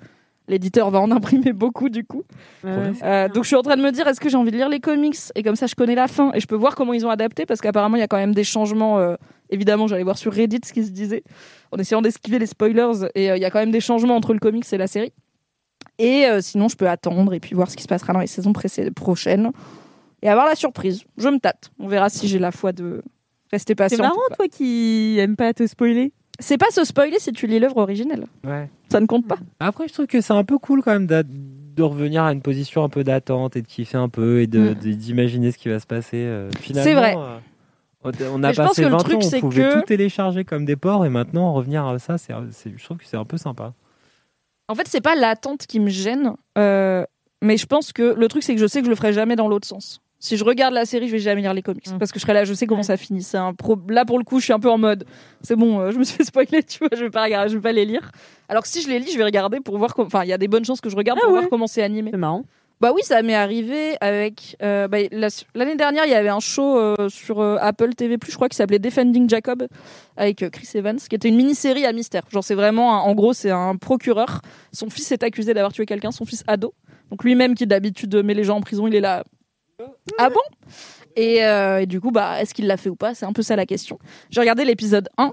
l'éditeur 0.49 0.91
va 0.91 1.01
en 1.01 1.11
imprimer 1.11 1.53
beaucoup 1.53 1.89
du 1.89 2.05
coup. 2.05 2.23
Euh, 2.65 3.29
donc, 3.29 3.45
je 3.45 3.49
suis 3.49 3.57
en 3.57 3.63
train 3.63 3.77
de 3.77 3.83
me 3.83 3.91
dire, 3.91 4.07
est-ce 4.07 4.21
que 4.21 4.29
j'ai 4.29 4.37
envie 4.37 4.51
de 4.51 4.57
lire 4.57 4.69
les 4.69 4.81
comics? 4.81 5.17
Et 5.35 5.43
comme 5.43 5.57
ça, 5.57 5.67
je 5.67 5.75
connais 5.75 5.95
la 5.95 6.09
fin 6.09 6.33
et 6.35 6.41
je 6.41 6.47
peux 6.47 6.57
voir 6.57 6.75
comment 6.75 6.93
ils 6.93 7.07
ont 7.07 7.11
adapté 7.11 7.47
parce 7.47 7.61
qu'apparemment, 7.61 7.97
il 7.97 8.01
y 8.01 8.03
a 8.03 8.09
quand 8.09 8.17
même 8.17 8.35
des 8.35 8.45
changements. 8.45 8.99
euh, 8.99 9.17
évidemment, 9.51 9.87
j'allais 9.87 10.03
voir 10.03 10.19
sur 10.19 10.33
Reddit 10.33 10.61
ce 10.65 10.73
qui 10.73 10.85
se 10.85 10.91
disait 10.91 11.23
en 11.73 11.79
essayant 11.79 12.03
d'esquiver 12.03 12.39
les 12.39 12.47
spoilers 12.47 13.09
et 13.15 13.31
euh, 13.31 13.37
il 13.37 13.41
y 13.41 13.45
a 13.45 13.51
quand 13.51 13.61
même 13.61 13.71
des 13.71 13.81
changements 13.81 14.17
entre 14.17 14.33
le 14.33 14.39
comics 14.39 14.71
et 14.73 14.79
la 14.79 14.87
série. 14.87 15.13
Et 15.99 16.27
sinon, 16.41 16.69
je 16.69 16.77
peux 16.77 16.89
attendre 16.89 17.35
et 17.35 17.41
puis 17.41 17.55
voir 17.55 17.71
ce 17.71 17.77
qui 17.77 17.85
se 17.85 17.89
passera 17.89 18.13
dans 18.13 18.19
les 18.19 18.27
saisons 18.27 18.53
prochaines 18.53 19.53
et 20.23 20.29
avoir 20.29 20.47
la 20.47 20.57
surprise. 20.57 21.05
Je 21.19 21.29
me 21.29 21.39
tâte. 21.39 21.71
On 21.79 21.87
verra 21.87 22.09
si 22.09 22.27
j'ai 22.27 22.41
la 22.41 22.51
foi 22.51 22.73
de 22.73 23.03
rester 23.53 23.77
patient. 23.77 23.97
C'est 23.99 24.03
marrant, 24.03 24.17
toi 24.37 24.49
qui 24.49 25.17
aime 25.21 25.37
pas 25.37 25.55
te 25.55 25.65
spoiler. 25.67 26.13
C'est 26.41 26.59
pas 26.59 26.71
se 26.71 26.85
spoiler 26.85 27.19
si 27.19 27.33
tu 27.33 27.47
lis 27.47 27.59
l'œuvre 27.59 27.77
originelle. 27.79 28.27
Ouais. 28.45 28.69
Ça 28.91 29.01
ne 29.01 29.07
compte 29.07 29.27
pas. 29.27 29.39
Après, 29.61 29.87
je 29.89 29.93
trouve 29.93 30.07
que 30.07 30.21
c'est 30.21 30.33
un 30.33 30.45
peu 30.45 30.59
cool 30.59 30.83
quand 30.83 30.93
même 30.93 31.07
de 31.07 31.83
revenir 31.83 32.25
à 32.25 32.33
une 32.33 32.43
position 32.43 32.85
un 32.85 32.89
peu 32.89 33.05
d'attente 33.05 33.57
et 33.57 33.63
de 33.63 33.67
kiffer 33.67 33.97
un 33.99 34.09
peu 34.09 34.41
et 34.41 34.47
de- 34.47 34.71
Mm. 34.71 34.75
de- 34.75 34.93
d'imaginer 34.93 35.51
ce 35.53 35.59
qui 35.59 35.69
va 35.69 35.79
se 35.81 35.87
passer. 35.87 36.19
euh, 36.19 36.51
finalement, 36.61 36.85
C'est 36.85 36.95
vrai. 36.95 37.15
euh, 37.17 37.39
on- 38.33 38.43
a 38.43 38.49
Mais 38.49 38.53
je 38.55 38.61
pense 38.61 38.69
passé 38.71 38.83
que 38.83 38.87
le 38.87 38.93
20 38.93 38.99
truc, 38.99 39.17
ans, 39.17 39.21
c'est 39.23 39.37
on 39.39 39.41
pouvait 39.41 39.63
que- 39.63 39.75
tout 39.81 39.87
télécharger 39.87 40.45
comme 40.45 40.65
des 40.65 40.77
porcs 40.77 41.05
et 41.07 41.09
maintenant 41.09 41.53
revenir 41.53 41.85
à 41.87 41.99
ça, 41.99 42.19
c'est- 42.19 42.33
je 42.77 42.85
trouve 42.85 42.99
que 42.99 43.05
c'est 43.07 43.17
un 43.17 43.25
peu 43.25 43.37
sympa. 43.39 43.73
En 44.69 44.75
fait, 44.75 44.87
c'est 44.89 45.01
pas 45.01 45.15
l'attente 45.15 45.67
qui 45.67 45.79
me 45.81 45.89
gêne, 45.91 46.33
euh, 46.59 47.05
mais 47.43 47.57
je 47.57 47.67
pense 47.67 47.93
que 47.93 48.15
le 48.17 48.29
truc, 48.29 48.43
c'est 48.43 48.55
que 48.55 48.61
je 48.61 48.67
sais 48.67 48.81
que 48.81 48.87
je 48.87 48.91
le 48.91 48.97
ferai 48.97 49.13
jamais 49.13 49.37
dans 49.37 49.49
l'autre 49.49 49.67
sens. 49.67 50.01
Si 50.25 50.37
je 50.39 50.45
regarde 50.45 50.73
la 50.73 50.87
série, 50.87 51.07
je 51.09 51.13
vais 51.13 51.19
jamais 51.19 51.43
lire 51.43 51.53
les 51.53 51.61
comics 51.63 51.87
Mm. 51.91 51.99
parce 51.99 52.11
que 52.13 52.19
je 52.19 52.23
serai 52.23 52.33
là, 52.33 52.45
je 52.45 52.55
sais 52.55 52.67
comment 52.67 52.83
ça 52.83 52.97
finit. 52.97 53.23
C'est 53.23 53.37
un 53.37 53.53
pro... 53.53 53.77
Là, 53.89 54.05
pour 54.07 54.19
le 54.19 54.25
coup, 54.25 54.39
je 54.41 54.45
suis 54.45 54.53
un 54.55 54.59
peu 54.61 54.71
en 54.71 54.79
mode, 54.79 55.05
c'est 55.43 55.55
bon, 55.57 55.81
euh, 55.81 55.91
je 55.91 55.99
me 55.99 56.05
suis 56.05 56.17
fait 56.17 56.25
spoiler, 56.25 56.63
tu 56.63 56.79
vois, 56.79 56.89
je 56.97 57.05
vais 57.05 57.11
pas 57.11 57.25
regarder, 57.25 57.51
je 57.51 57.57
vais 57.57 57.63
pas 57.63 57.73
les 57.73 57.85
lire. 57.85 58.11
Alors 58.49 58.63
que 58.63 58.69
si 58.69 58.81
je 58.81 58.89
les 58.89 58.99
lis, 58.99 59.11
je 59.13 59.19
vais 59.19 59.25
regarder 59.25 59.61
pour 59.61 59.77
voir. 59.77 59.95
com- 59.95 60.07
Enfin, 60.07 60.23
il 60.25 60.29
y 60.29 60.33
a 60.33 60.39
des 60.39 60.49
bonnes 60.49 60.65
chances 60.65 60.81
que 60.81 60.89
je 60.89 60.97
regarde 60.97 61.19
Ah 61.21 61.25
pour 61.27 61.33
ouais. 61.35 61.41
voir 61.41 61.51
comment 61.51 61.67
c'est 61.67 61.83
animé. 61.83 62.11
C'est 62.11 62.17
marrant. 62.17 62.45
Bah 62.81 62.91
oui, 62.95 63.03
ça 63.05 63.23
m'est 63.23 63.35
arrivé 63.35 63.97
avec. 64.01 64.57
euh, 64.63 64.89
bah, 64.89 64.99
la- 65.13 65.29
L'année 65.55 65.77
dernière, 65.77 66.05
il 66.07 66.11
y 66.11 66.15
avait 66.15 66.29
un 66.31 66.41
show 66.41 66.77
euh, 66.79 67.09
sur 67.09 67.41
euh, 67.41 67.57
Apple 67.61 67.95
TV, 67.95 68.17
je 68.27 68.35
crois, 68.35 68.49
qui 68.49 68.57
s'appelait 68.57 68.79
Defending 68.81 69.29
Jacob, 69.29 69.67
avec 70.17 70.43
euh, 70.43 70.51
Chris 70.51 70.69
Evans, 70.75 70.97
qui 70.99 71.15
était 71.15 71.29
une 71.29 71.37
mini-série 71.37 71.85
à 71.87 71.93
mystère. 71.93 72.23
Genre, 72.31 72.43
c'est 72.43 72.55
vraiment. 72.57 72.95
un- 72.95 73.01
en 73.03 73.15
gros, 73.15 73.33
c'est 73.33 73.51
un 73.51 73.77
procureur. 73.77 74.41
Son 74.73 74.89
fils 74.91 75.13
est 75.13 75.23
accusé 75.23 75.55
d'avoir 75.55 75.73
tué 75.73 75.87
quelqu'un, 75.87 76.11
son 76.11 76.25
fils 76.25 76.43
ado. 76.47 76.73
Donc 77.11 77.23
lui-même, 77.25 77.55
qui 77.55 77.67
d'habitude 77.67 78.15
met 78.17 78.35
les 78.35 78.45
gens 78.45 78.57
en 78.57 78.61
prison, 78.63 78.87
il 78.87 78.95
est 78.95 79.01
là. 79.01 79.23
Ah 80.19 80.31
bon? 80.31 80.41
Et, 81.17 81.45
euh, 81.45 81.81
et 81.81 81.87
du 81.87 82.01
coup, 82.01 82.11
bah, 82.11 82.41
est-ce 82.41 82.55
qu'il 82.55 82.67
l'a 82.67 82.77
fait 82.77 82.91
ou 82.91 82.97
pas? 82.97 83.15
C'est 83.15 83.27
un 83.27 83.33
peu 83.33 83.43
ça 83.43 83.57
la 83.57 83.67
question. 83.67 83.99
J'ai 84.31 84.41
regardé 84.41 84.65
l'épisode 84.65 85.09
1. 85.19 85.33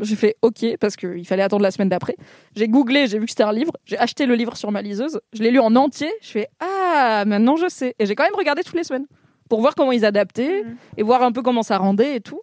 J'ai 0.00 0.14
fait 0.16 0.36
OK 0.42 0.64
parce 0.78 0.94
qu'il 0.96 1.26
fallait 1.26 1.42
attendre 1.42 1.62
la 1.62 1.70
semaine 1.70 1.88
d'après. 1.88 2.16
J'ai 2.54 2.68
googlé, 2.68 3.06
j'ai 3.08 3.18
vu 3.18 3.24
que 3.24 3.30
c'était 3.32 3.42
un 3.42 3.52
livre. 3.52 3.72
J'ai 3.84 3.98
acheté 3.98 4.26
le 4.26 4.34
livre 4.36 4.56
sur 4.56 4.70
ma 4.70 4.80
liseuse. 4.80 5.20
Je 5.32 5.42
l'ai 5.42 5.50
lu 5.50 5.58
en 5.58 5.74
entier. 5.74 6.10
Je 6.22 6.28
fais 6.30 6.48
Ah, 6.60 7.24
maintenant 7.26 7.56
je 7.56 7.68
sais. 7.68 7.94
Et 7.98 8.06
j'ai 8.06 8.14
quand 8.14 8.22
même 8.24 8.36
regardé 8.36 8.62
toutes 8.62 8.76
les 8.76 8.84
semaines 8.84 9.06
pour 9.48 9.60
voir 9.60 9.74
comment 9.74 9.90
ils 9.92 10.04
adaptaient 10.04 10.62
et 10.96 11.02
voir 11.02 11.22
un 11.22 11.32
peu 11.32 11.42
comment 11.42 11.62
ça 11.64 11.78
rendait 11.78 12.16
et 12.16 12.20
tout. 12.20 12.40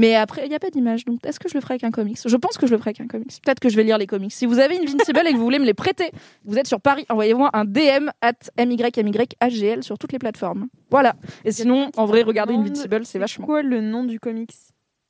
Mais 0.00 0.14
après, 0.14 0.46
il 0.46 0.48
n'y 0.48 0.54
a 0.54 0.58
pas 0.58 0.70
d'image. 0.70 1.04
Donc, 1.04 1.26
est-ce 1.26 1.38
que 1.38 1.46
je 1.46 1.54
le 1.54 1.60
ferai 1.60 1.74
avec 1.74 1.84
un 1.84 1.90
comics? 1.90 2.18
Je 2.24 2.36
pense 2.36 2.56
que 2.56 2.66
je 2.66 2.72
le 2.72 2.78
ferai 2.78 2.88
avec 2.88 3.02
un 3.02 3.06
comics. 3.06 3.38
Peut-être 3.44 3.60
que 3.60 3.68
je 3.68 3.76
vais 3.76 3.84
lire 3.84 3.98
les 3.98 4.06
comics. 4.06 4.32
Si 4.32 4.46
vous 4.46 4.58
avez 4.58 4.78
Invincible 4.78 5.20
et 5.26 5.32
que 5.32 5.36
vous 5.36 5.44
voulez 5.44 5.58
me 5.58 5.66
les 5.66 5.74
prêter, 5.74 6.10
vous 6.46 6.56
êtes 6.56 6.66
sur 6.66 6.80
Paris, 6.80 7.04
envoyez-moi 7.10 7.50
un 7.52 7.66
DM 7.66 8.08
at 8.22 8.32
MYMYHGL 8.58 9.82
sur 9.82 9.98
toutes 9.98 10.12
les 10.12 10.18
plateformes. 10.18 10.68
Voilà. 10.90 11.16
Et 11.44 11.52
sinon, 11.52 11.90
en 11.98 12.06
vrai, 12.06 12.22
regardez 12.22 12.54
Invincible, 12.54 13.04
c'est 13.04 13.18
vachement. 13.18 13.44
quoi 13.44 13.62
le 13.62 13.82
nom 13.82 14.04
du 14.04 14.18
comics? 14.18 14.54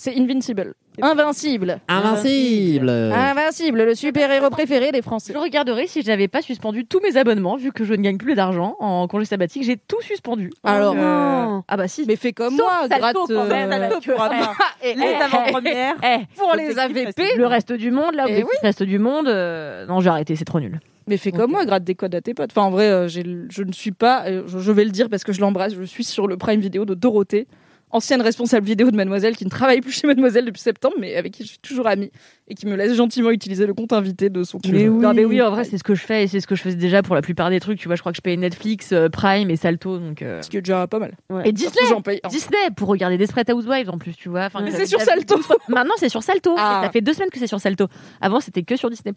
C'est 0.03 0.17
Invincible. 0.17 0.73
Invincible. 1.03 1.79
Invincible 1.87 2.89
Invincible, 2.91 3.83
le 3.85 3.95
super-héros 3.95 4.49
préféré 4.49 4.93
des 4.93 5.03
Français. 5.03 5.35
Je 5.35 5.39
regarderai 5.39 5.87
si 5.89 6.01
je 6.01 6.07
n'avais 6.07 6.27
pas 6.27 6.41
suspendu 6.41 6.87
tous 6.87 7.01
mes 7.01 7.19
abonnements, 7.19 7.57
vu 7.59 7.71
que 7.71 7.85
je 7.85 7.93
ne 7.93 8.01
gagne 8.03 8.17
plus 8.17 8.35
d'argent 8.35 8.77
en 8.81 9.07
congé 9.09 9.27
sabbatique. 9.27 9.63
J'ai 9.63 9.77
tout 9.77 10.01
suspendu. 10.01 10.53
Alors, 10.65 10.95
non. 10.95 11.65
ah 11.69 11.77
bah 11.77 11.87
si. 11.87 12.07
Mais 12.09 12.17
fais 12.17 12.33
comme 12.33 12.57
Sauf 12.57 12.61
moi, 12.67 12.89
Salto, 12.89 13.27
gratte. 13.27 13.29
quand 13.29 13.45
même, 13.55 13.71
Salto, 13.71 14.13
quand 14.17 14.31
même. 14.31 14.47
et- 14.83 14.95
Les 14.95 15.15
avant-premières. 15.17 15.97
Eh, 16.03 16.25
pour 16.35 16.55
les 16.57 16.79
AVP. 16.79 17.37
le 17.37 17.47
reste 17.47 17.73
du 17.75 17.91
monde, 17.91 18.15
là, 18.15 18.25
Eh 18.27 18.31
objectif 18.43 18.59
reste 18.63 18.83
du 18.83 18.99
monde. 18.99 19.29
euh, 19.29 19.85
non, 19.85 20.01
j'ai 20.01 20.09
arrêté, 20.09 20.35
c'est 20.35 20.47
trop 20.47 20.61
nul. 20.61 20.81
Mais 21.09 21.19
fais 21.19 21.31
comme 21.31 21.51
moi, 21.51 21.67
gratte 21.67 21.85
des 21.85 21.95
codes 21.95 22.15
à 22.15 22.23
tes 22.23 22.33
potes. 22.33 22.53
Enfin, 22.53 22.63
en 22.63 22.71
vrai, 22.71 22.87
euh, 22.89 23.07
le- 23.23 23.49
je 23.51 23.63
ne 23.65 23.73
suis 23.73 23.93
pas, 23.93 24.25
euh, 24.29 24.45
je, 24.47 24.61
je 24.61 24.73
vais 24.73 24.85
le 24.85 24.93
dire 24.93 25.11
parce 25.11 25.25
que 25.25 25.35
je 25.35 25.43
l'embrasse, 25.43 25.75
je 25.75 25.83
suis 25.83 26.05
sur 26.05 26.27
le 26.27 26.39
Prime 26.39 26.61
Vidéo 26.61 26.87
de 26.87 26.95
Dorothée. 26.95 27.47
Ancienne 27.93 28.23
responsable 28.23 28.67
vidéo 28.67 28.91
de 28.91 28.97
Mademoiselle 28.97 29.37
qui 29.37 29.45
ne 29.45 29.51
travaille 29.51 29.81
plus 29.81 29.93
chez 29.93 30.07
Mademoiselle 30.07 30.45
depuis 30.45 30.61
septembre, 30.61 30.95
mais 30.99 31.17
avec 31.17 31.33
qui 31.33 31.43
je 31.45 31.49
suis 31.49 31.59
toujours 31.59 31.87
amie 31.87 32.11
et 32.49 32.55
qui 32.55 32.67
me 32.67 32.77
laisse 32.77 32.95
gentiment 32.95 33.31
utiliser 33.31 33.67
le 33.67 33.75
compte 33.75 33.93
invité 33.93 34.31
de 34.31 34.43
son 34.45 34.59
compte. 34.59 34.73
Mais 34.73 34.89
oui. 34.89 35.01
Non, 35.03 35.13
mais 35.15 35.25
oui, 35.25 35.41
en 35.43 35.51
vrai, 35.51 35.65
c'est 35.65 35.79
ce 35.79 35.83
que 35.85 35.95
je 35.95 36.03
fais 36.05 36.25
et 36.25 36.27
c'est 36.29 36.41
ce 36.41 36.47
que 36.47 36.55
je 36.55 36.63
faisais 36.63 36.77
déjà 36.77 37.03
pour 37.03 37.15
la 37.15 37.23
plupart 37.23 37.51
des 37.51 37.61
trucs. 37.61 37.79
Tu 37.79 37.89
vois, 37.89 37.97
je 37.97 38.01
crois 38.01 38.13
que 38.13 38.17
je 38.17 38.23
paye 38.23 38.37
Netflix, 38.37 38.93
euh, 38.93 39.09
Prime 39.09 39.51
et 39.51 39.57
Salto. 39.57 39.99
Donc, 39.99 40.23
euh, 40.23 40.41
Ce 40.43 40.51
qui 40.51 40.57
est 40.57 40.63
déjà 40.63 40.87
pas 40.87 40.99
mal. 40.99 41.15
Et 41.45 41.53
Disney, 41.53 41.87
Surtout, 41.87 42.03
paye. 42.03 42.21
Disney 42.29 42.71
pour 42.77 42.89
regarder 42.89 43.19
Desperate 43.19 43.51
Housewives 43.51 43.91
en 43.91 43.99
plus, 43.99 44.15
tu 44.17 44.29
vois. 44.29 44.45
Enfin, 44.47 44.61
Mais 44.63 44.71
c'est 44.71 44.87
sur 44.87 45.01
Salto. 45.01 45.37
Maintenant, 45.69 45.95
c'est 45.97 46.09
sur 46.09 46.23
Salto. 46.23 46.55
Ah. 46.59 46.83
Ça 46.85 46.91
fait 46.91 47.01
deux 47.01 47.13
semaines 47.13 47.31
que 47.31 47.39
c'est 47.39 47.47
sur 47.47 47.61
Salto. 47.61 47.87
Avant, 48.21 48.41
c'était 48.41 48.63
que 48.63 48.77
sur 48.77 48.91
Disney+. 48.91 49.13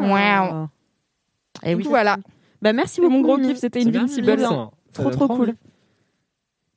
Wow. 0.00 0.68
Et 1.64 1.74
oui. 1.74 1.84
voilà. 1.88 2.16
Bah 2.62 2.72
merci 2.72 2.96
C'est 2.96 3.00
beaucoup. 3.02 3.12
mon 3.14 3.20
gros 3.22 3.38
kiff, 3.38 3.56
c'était 3.58 3.84
bien, 3.84 4.02
Invincible. 4.02 4.36
trop 4.94 5.10
trop 5.10 5.28
cool. 5.28 5.54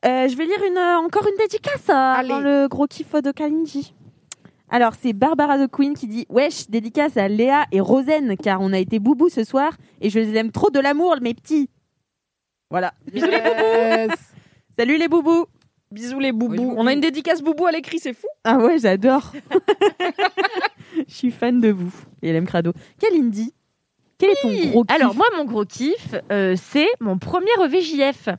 Euh, 0.05 0.27
je 0.27 0.37
vais 0.37 0.45
lire 0.45 0.63
une, 0.67 0.77
euh, 0.77 0.97
encore 0.97 1.27
une 1.27 1.37
dédicace 1.37 1.89
euh, 1.89 2.27
dans 2.27 2.39
le 2.39 2.67
gros 2.67 2.85
kiff 2.85 3.11
de 3.13 3.31
Kalindi. 3.31 3.93
Alors, 4.69 4.93
c'est 4.99 5.13
Barbara 5.13 5.57
the 5.57 5.69
Queen 5.71 5.95
qui 5.95 6.07
dit 6.07 6.25
Wesh, 6.29 6.69
dédicace 6.69 7.17
à 7.17 7.27
Léa 7.27 7.65
et 7.71 7.79
Rosen, 7.79 8.35
car 8.37 8.61
on 8.61 8.71
a 8.73 8.77
été 8.77 8.99
boubou 8.99 9.29
ce 9.29 9.43
soir 9.43 9.71
et 10.01 10.09
je 10.09 10.19
les 10.19 10.35
aime 10.35 10.51
trop 10.51 10.69
de 10.69 10.79
l'amour, 10.79 11.15
mes 11.21 11.33
petits. 11.33 11.69
Voilà. 12.69 12.93
Bisous 13.11 13.27
les 13.27 13.39
boubous 13.39 14.15
Salut 14.77 14.97
les 14.97 15.07
boubous 15.07 15.45
Bisous 15.91 16.19
les 16.19 16.31
boubous. 16.31 16.55
Oui. 16.55 16.73
On 16.77 16.87
a 16.87 16.93
une 16.93 16.99
dédicace 16.99 17.41
boubou 17.41 17.65
à 17.65 17.71
l'écrit, 17.71 17.99
c'est 17.99 18.13
fou. 18.13 18.27
Ah 18.43 18.57
ouais, 18.57 18.77
j'adore 18.77 19.31
Je 21.07 21.13
suis 21.13 21.31
fan 21.31 21.61
de 21.61 21.69
vous. 21.69 21.93
Et 22.21 22.29
elle 22.29 22.35
aime 22.35 22.45
Crado. 22.45 22.73
Kalindi, 22.99 23.53
quel 24.17 24.31
est 24.31 24.41
ton 24.41 24.69
gros 24.69 24.83
kiff? 24.83 24.95
Alors 24.95 25.15
moi, 25.15 25.25
mon 25.37 25.45
gros 25.45 25.65
kiff, 25.65 26.15
euh, 26.31 26.55
c'est 26.57 26.89
mon 26.99 27.17
premier 27.17 27.51
VJF. 27.67 28.29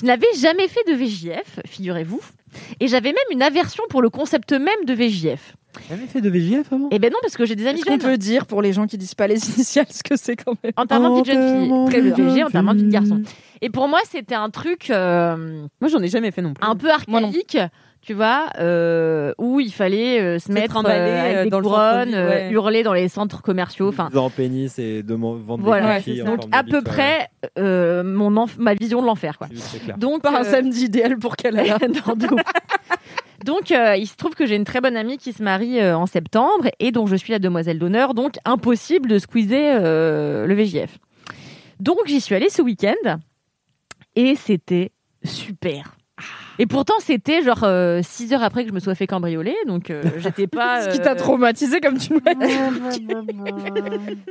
Je 0.00 0.06
n'avais 0.06 0.26
jamais 0.38 0.66
fait 0.68 0.80
de 0.88 0.94
VJF, 0.94 1.60
figurez-vous, 1.66 2.20
et 2.80 2.88
j'avais 2.88 3.10
même 3.10 3.16
une 3.30 3.42
aversion 3.42 3.84
pour 3.88 4.02
le 4.02 4.10
concept 4.10 4.52
même 4.52 4.84
de 4.86 4.92
VJF. 4.94 5.54
T'avais 5.88 6.06
fait 6.06 6.20
de 6.20 6.30
VJF 6.30 6.72
avant 6.72 6.88
Eh 6.92 6.98
ben 7.00 7.10
non, 7.12 7.18
parce 7.20 7.36
que 7.36 7.44
j'ai 7.46 7.56
des 7.56 7.66
amis 7.66 7.78
Est-ce 7.80 7.84
qu'on 7.86 7.92
jeunes. 7.92 8.00
peut 8.12 8.18
dire 8.18 8.46
pour 8.46 8.62
les 8.62 8.72
gens 8.72 8.86
qui 8.86 8.96
disent 8.96 9.14
pas 9.16 9.26
les 9.26 9.44
initiales 9.56 9.86
ce 9.90 10.02
que 10.04 10.16
c'est 10.16 10.36
quand 10.36 10.54
même? 10.62 10.72
Enterrement 10.76 11.20
de 11.20 11.24
jeune 11.26 11.60
fille, 11.64 11.72
très 11.86 12.02
de 12.02 12.10
VG, 12.22 12.44
enterrement 12.44 12.74
de 12.74 12.82
garçon. 12.88 13.22
Et 13.60 13.70
pour 13.70 13.88
moi, 13.88 13.98
c'était 14.08 14.34
un 14.36 14.50
truc 14.50 14.90
euh, 14.90 15.66
Moi, 15.80 15.90
j'en 15.90 16.00
ai 16.00 16.08
jamais 16.08 16.30
fait 16.30 16.42
non 16.42 16.54
plus. 16.54 16.64
un 16.66 16.76
peu 16.76 16.88
Moi 17.08 17.20
non. 17.20 17.26
archaïque, 17.28 17.58
tu 18.04 18.12
vois, 18.14 18.48
euh, 18.58 19.32
où 19.38 19.60
il 19.60 19.72
fallait 19.72 20.20
euh, 20.20 20.38
se 20.38 20.52
mettre 20.52 20.76
euh, 20.76 20.80
avec 20.88 21.36
euh, 21.36 21.44
des 21.44 21.50
dans 21.50 21.58
le 21.60 21.64
couronnes, 21.64 22.14
euh, 22.14 22.28
ouais. 22.28 22.50
hurler 22.50 22.82
dans 22.82 22.92
les 22.92 23.08
centres 23.08 23.40
commerciaux, 23.42 23.88
enfin. 23.88 24.10
Dans 24.12 24.28
pénis 24.30 24.78
et 24.78 25.02
de 25.02 25.14
vendre 25.14 25.64
Voilà, 25.64 26.00
des 26.00 26.22
en 26.22 26.26
donc 26.26 26.40
à 26.52 26.62
peu 26.64 26.76
ouais. 26.76 26.82
près 26.82 27.28
euh, 27.58 28.02
mon 28.04 28.46
ma 28.58 28.74
vision 28.74 29.00
de 29.00 29.06
l'enfer, 29.06 29.38
quoi. 29.38 29.48
C'est- 29.52 29.58
C'est 29.58 29.78
clair. 29.78 29.96
Donc 29.98 30.22
Pas 30.22 30.38
un 30.40 30.44
samedi 30.44 30.84
idéal 30.84 31.18
pour 31.18 31.36
qu'elle 31.36 31.58
ouf. 31.60 32.42
Donc, 33.44 33.72
euh, 33.72 33.94
il 33.96 34.06
se 34.06 34.16
trouve 34.16 34.34
que 34.34 34.46
j'ai 34.46 34.56
une 34.56 34.64
très 34.64 34.80
bonne 34.80 34.96
amie 34.96 35.18
qui 35.18 35.34
se 35.34 35.42
marie 35.42 35.78
euh, 35.78 35.94
en 35.98 36.06
septembre 36.06 36.68
et 36.78 36.92
dont 36.92 37.04
je 37.06 37.14
suis 37.14 37.30
la 37.32 37.38
demoiselle 37.38 37.78
d'honneur, 37.78 38.14
donc 38.14 38.36
impossible 38.46 39.06
de 39.08 39.18
squeezer 39.18 39.80
euh, 39.84 40.46
le 40.46 40.54
VJF. 40.54 40.98
Donc, 41.78 41.98
j'y 42.06 42.22
suis 42.22 42.34
allée 42.34 42.48
ce 42.48 42.62
week-end 42.62 43.18
et 44.16 44.34
c'était 44.36 44.92
super. 45.24 45.94
Et 46.58 46.66
pourtant, 46.66 46.94
c'était 47.00 47.42
genre 47.42 47.66
6 48.02 48.32
heures 48.32 48.42
après 48.42 48.62
que 48.62 48.70
je 48.70 48.74
me 48.74 48.80
sois 48.80 48.94
fait 48.94 49.06
cambrioler, 49.06 49.54
donc 49.66 49.90
euh, 49.90 50.02
j'étais 50.18 50.46
pas. 50.46 50.82
Ce 50.82 50.90
qui 50.90 51.00
t'a 51.00 51.12
euh, 51.12 51.16
traumatisé 51.16 51.80
comme 51.80 51.98
tu 51.98 52.14
l'as 52.24 52.34
dit. 52.34 52.52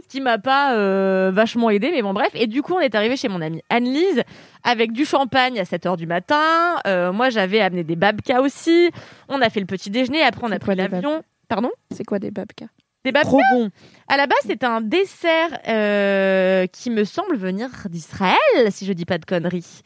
ce 0.01 0.07
qui 0.07 0.21
m'a 0.21 0.37
pas 0.37 0.75
euh, 0.75 1.31
vachement 1.33 1.69
aidé, 1.69 1.91
mais 1.91 2.01
bon 2.01 2.13
bref. 2.13 2.31
Et 2.33 2.47
du 2.47 2.61
coup, 2.61 2.73
on 2.73 2.79
est 2.79 2.95
arrivé 2.95 3.15
chez 3.17 3.27
mon 3.27 3.41
amie 3.41 3.61
Anne-Lise 3.69 4.23
avec 4.63 4.91
du 4.91 5.05
champagne 5.05 5.59
à 5.59 5.63
7h 5.63 5.97
du 5.97 6.07
matin. 6.07 6.77
Euh, 6.87 7.11
moi, 7.11 7.29
j'avais 7.29 7.59
amené 7.59 7.83
des 7.83 7.95
babkas 7.95 8.41
aussi. 8.41 8.89
On 9.29 9.41
a 9.41 9.49
fait 9.49 9.59
le 9.59 9.65
petit 9.65 9.89
déjeuner. 9.89 10.23
Après, 10.23 10.43
on 10.45 10.51
a 10.51 10.59
pris 10.59 10.75
l'avion. 10.75 11.23
Pardon? 11.49 11.71
C'est 11.91 12.05
quoi 12.05 12.19
des 12.19 12.31
babkas? 12.31 12.67
Des 13.05 13.11
Trop 13.11 13.41
bon. 13.51 13.69
À 14.07 14.15
la 14.15 14.27
base, 14.27 14.37
c'est 14.45 14.63
un 14.63 14.79
dessert 14.79 15.59
euh, 15.67 16.65
qui 16.67 16.89
me 16.89 17.03
semble 17.03 17.35
venir 17.35 17.69
d'Israël, 17.89 18.37
si 18.71 18.85
je 18.85 18.93
dis 18.93 19.03
pas 19.05 19.17
de 19.17 19.25
conneries. 19.25 19.81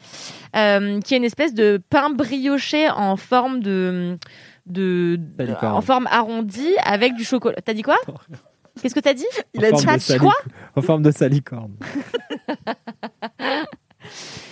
Euh, 0.56 1.00
qui 1.02 1.16
est 1.16 1.18
une 1.18 1.24
espèce 1.24 1.54
de 1.56 1.82
pain 1.90 2.12
brioché 2.12 2.90
en 2.92 3.18
forme 3.18 3.60
de... 3.62 4.18
de 4.68 5.20
Salicorne. 5.38 5.74
en 5.74 5.82
forme 5.82 6.08
arrondie 6.12 6.76
avec 6.84 7.16
du 7.16 7.24
chocolat. 7.24 7.58
T'as 7.64 7.74
dit 7.74 7.82
quoi 7.82 7.98
Qu'est-ce 8.82 8.94
que 8.94 9.00
t'as 9.00 9.16
dit 9.16 9.26
En 9.58 9.62
forme 9.62 9.72
de 9.72 9.78
Tchatch, 9.82 10.02
salic- 10.02 10.20
quoi 10.20 10.36
En 10.76 10.82
forme 10.84 11.02
de 11.02 11.10
salicorne. 11.12 11.74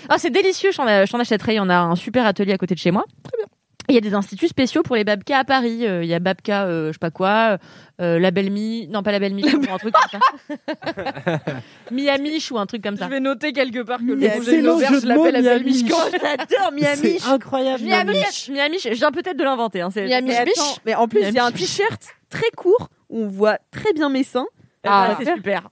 Ah, 0.09 0.17
c'est 0.17 0.31
délicieux, 0.31 0.71
je 0.71 0.77
t'en 0.77 0.87
je 0.87 1.11
t'en 1.11 1.19
achèterai. 1.19 1.53
Il 1.53 1.57
y 1.57 1.59
en 1.59 1.69
a 1.69 1.77
un 1.77 1.95
super 1.95 2.25
atelier 2.25 2.53
à 2.53 2.57
côté 2.57 2.73
de 2.73 2.79
chez 2.79 2.89
moi. 2.91 3.05
Très 3.23 3.37
bien. 3.37 3.45
Il 3.89 3.95
y 3.95 3.97
a 3.97 4.01
des 4.01 4.13
instituts 4.13 4.47
spéciaux 4.47 4.81
pour 4.83 4.95
les 4.95 5.03
babkas 5.03 5.39
à 5.39 5.43
Paris. 5.43 5.85
Euh, 5.85 6.03
Il 6.03 6.09
y 6.09 6.13
a 6.13 6.19
Babka, 6.19 6.65
euh, 6.65 6.87
je 6.87 6.93
sais 6.93 6.99
pas 6.99 7.11
quoi, 7.11 7.57
euh, 8.01 8.17
la 8.19 8.31
belle 8.31 8.49
Mi, 8.51 8.87
non 8.89 9.03
pas 9.03 9.11
la 9.11 9.19
belle 9.19 9.33
Mi, 9.35 9.43
ou 9.43 9.61
un 9.73 9.77
truc 9.77 9.93
comme 9.93 10.19
ça. 10.19 11.39
Miamiche 11.91 12.51
ou 12.51 12.57
un 12.57 12.65
truc 12.65 12.83
comme 12.83 12.97
ça. 12.97 13.05
Je 13.05 13.09
vais 13.11 13.19
noter 13.19 13.53
quelque 13.53 13.83
part 13.83 13.99
que 13.99 14.03
le 14.05 14.15
Miami. 14.15 14.35
rouge 14.37 14.47
et 14.49 14.51
Excellent 14.53 14.73
l'auberge, 14.73 14.93
jeu 14.93 14.99
je 15.01 15.07
de 15.07 15.13
mots, 15.13 15.25
l'appelle 15.25 15.43
la. 15.43 15.59
Michkan. 15.59 15.95
J'adore 16.11 16.71
Miami. 16.71 17.19
C'est 17.19 17.27
incroyable. 17.29 17.83
Miamiche, 17.83 18.49
Miamiche, 18.49 18.83
je 18.83 18.89
viens 18.97 19.11
peut-être 19.11 19.37
de 19.37 19.43
l'inventer. 19.43 19.81
Hein, 19.81 19.89
c'est- 19.93 20.05
Miami. 20.05 20.29
Mais 20.29 20.45
Biche. 20.45 20.53
attends, 20.57 20.77
mais 20.85 20.95
en 20.95 21.07
plus, 21.07 21.21
il 21.21 21.33
y 21.33 21.39
a 21.39 21.45
un 21.45 21.51
t-shirt 21.51 22.01
très 22.29 22.49
court 22.55 22.89
où 23.09 23.23
on 23.23 23.27
voit 23.27 23.57
très 23.71 23.93
bien 23.93 24.09
mes 24.09 24.23
seins. 24.23 24.47
Ah, 24.83 25.09
Ah, 25.11 25.15
c'est 25.19 25.33
super. 25.35 25.69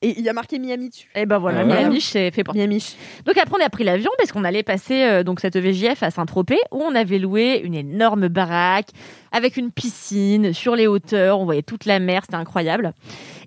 Et 0.00 0.16
il 0.16 0.24
y 0.24 0.28
a 0.28 0.32
marqué 0.32 0.60
Miami 0.60 0.90
dessus. 0.90 1.08
Et 1.16 1.26
ben 1.26 1.38
voilà, 1.38 1.60
Ah, 1.60 1.64
voilà. 1.64 1.80
Miamiche, 1.82 2.04
c'est 2.10 2.30
fait 2.30 2.44
pour 2.44 2.54
Miami. 2.54 2.96
Donc 3.26 3.36
après 3.36 3.56
on 3.60 3.64
a 3.64 3.68
pris 3.68 3.82
l'avion 3.82 4.10
parce 4.16 4.30
qu'on 4.30 4.44
allait 4.44 4.62
passer 4.62 5.02
euh, 5.02 5.24
donc 5.24 5.40
cette 5.40 5.56
VJF 5.56 6.04
à 6.04 6.12
Saint-Tropez 6.12 6.58
où 6.70 6.80
on 6.82 6.94
avait 6.94 7.18
loué 7.18 7.60
une 7.64 7.74
énorme 7.74 8.28
baraque 8.28 8.90
avec 9.32 9.56
une 9.56 9.72
piscine 9.72 10.52
sur 10.52 10.76
les 10.76 10.86
hauteurs, 10.86 11.40
on 11.40 11.44
voyait 11.44 11.62
toute 11.62 11.84
la 11.84 11.98
mer, 11.98 12.22
c'était 12.22 12.36
incroyable. 12.36 12.92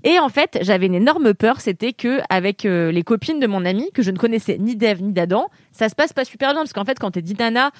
Et 0.03 0.19
en 0.19 0.29
fait, 0.29 0.59
j'avais 0.61 0.87
une 0.87 0.95
énorme 0.95 1.33
peur, 1.33 1.61
c'était 1.61 1.93
que 1.93 2.19
avec 2.29 2.65
euh, 2.65 2.91
les 2.91 3.03
copines 3.03 3.39
de 3.39 3.47
mon 3.47 3.63
ami 3.65 3.89
que 3.93 4.01
je 4.01 4.11
ne 4.11 4.17
connaissais 4.17 4.57
ni 4.59 4.75
d'Eve 4.75 5.01
ni 5.01 5.13
d'Adam, 5.13 5.47
ça 5.71 5.87
se 5.87 5.95
passe 5.95 6.11
pas 6.11 6.25
super 6.25 6.49
bien 6.51 6.61
parce 6.61 6.73
qu'en 6.73 6.85
fait 6.85 6.99
quand 6.99 7.11
t'es 7.11 7.21
dit 7.21 7.35
nana 7.39 7.71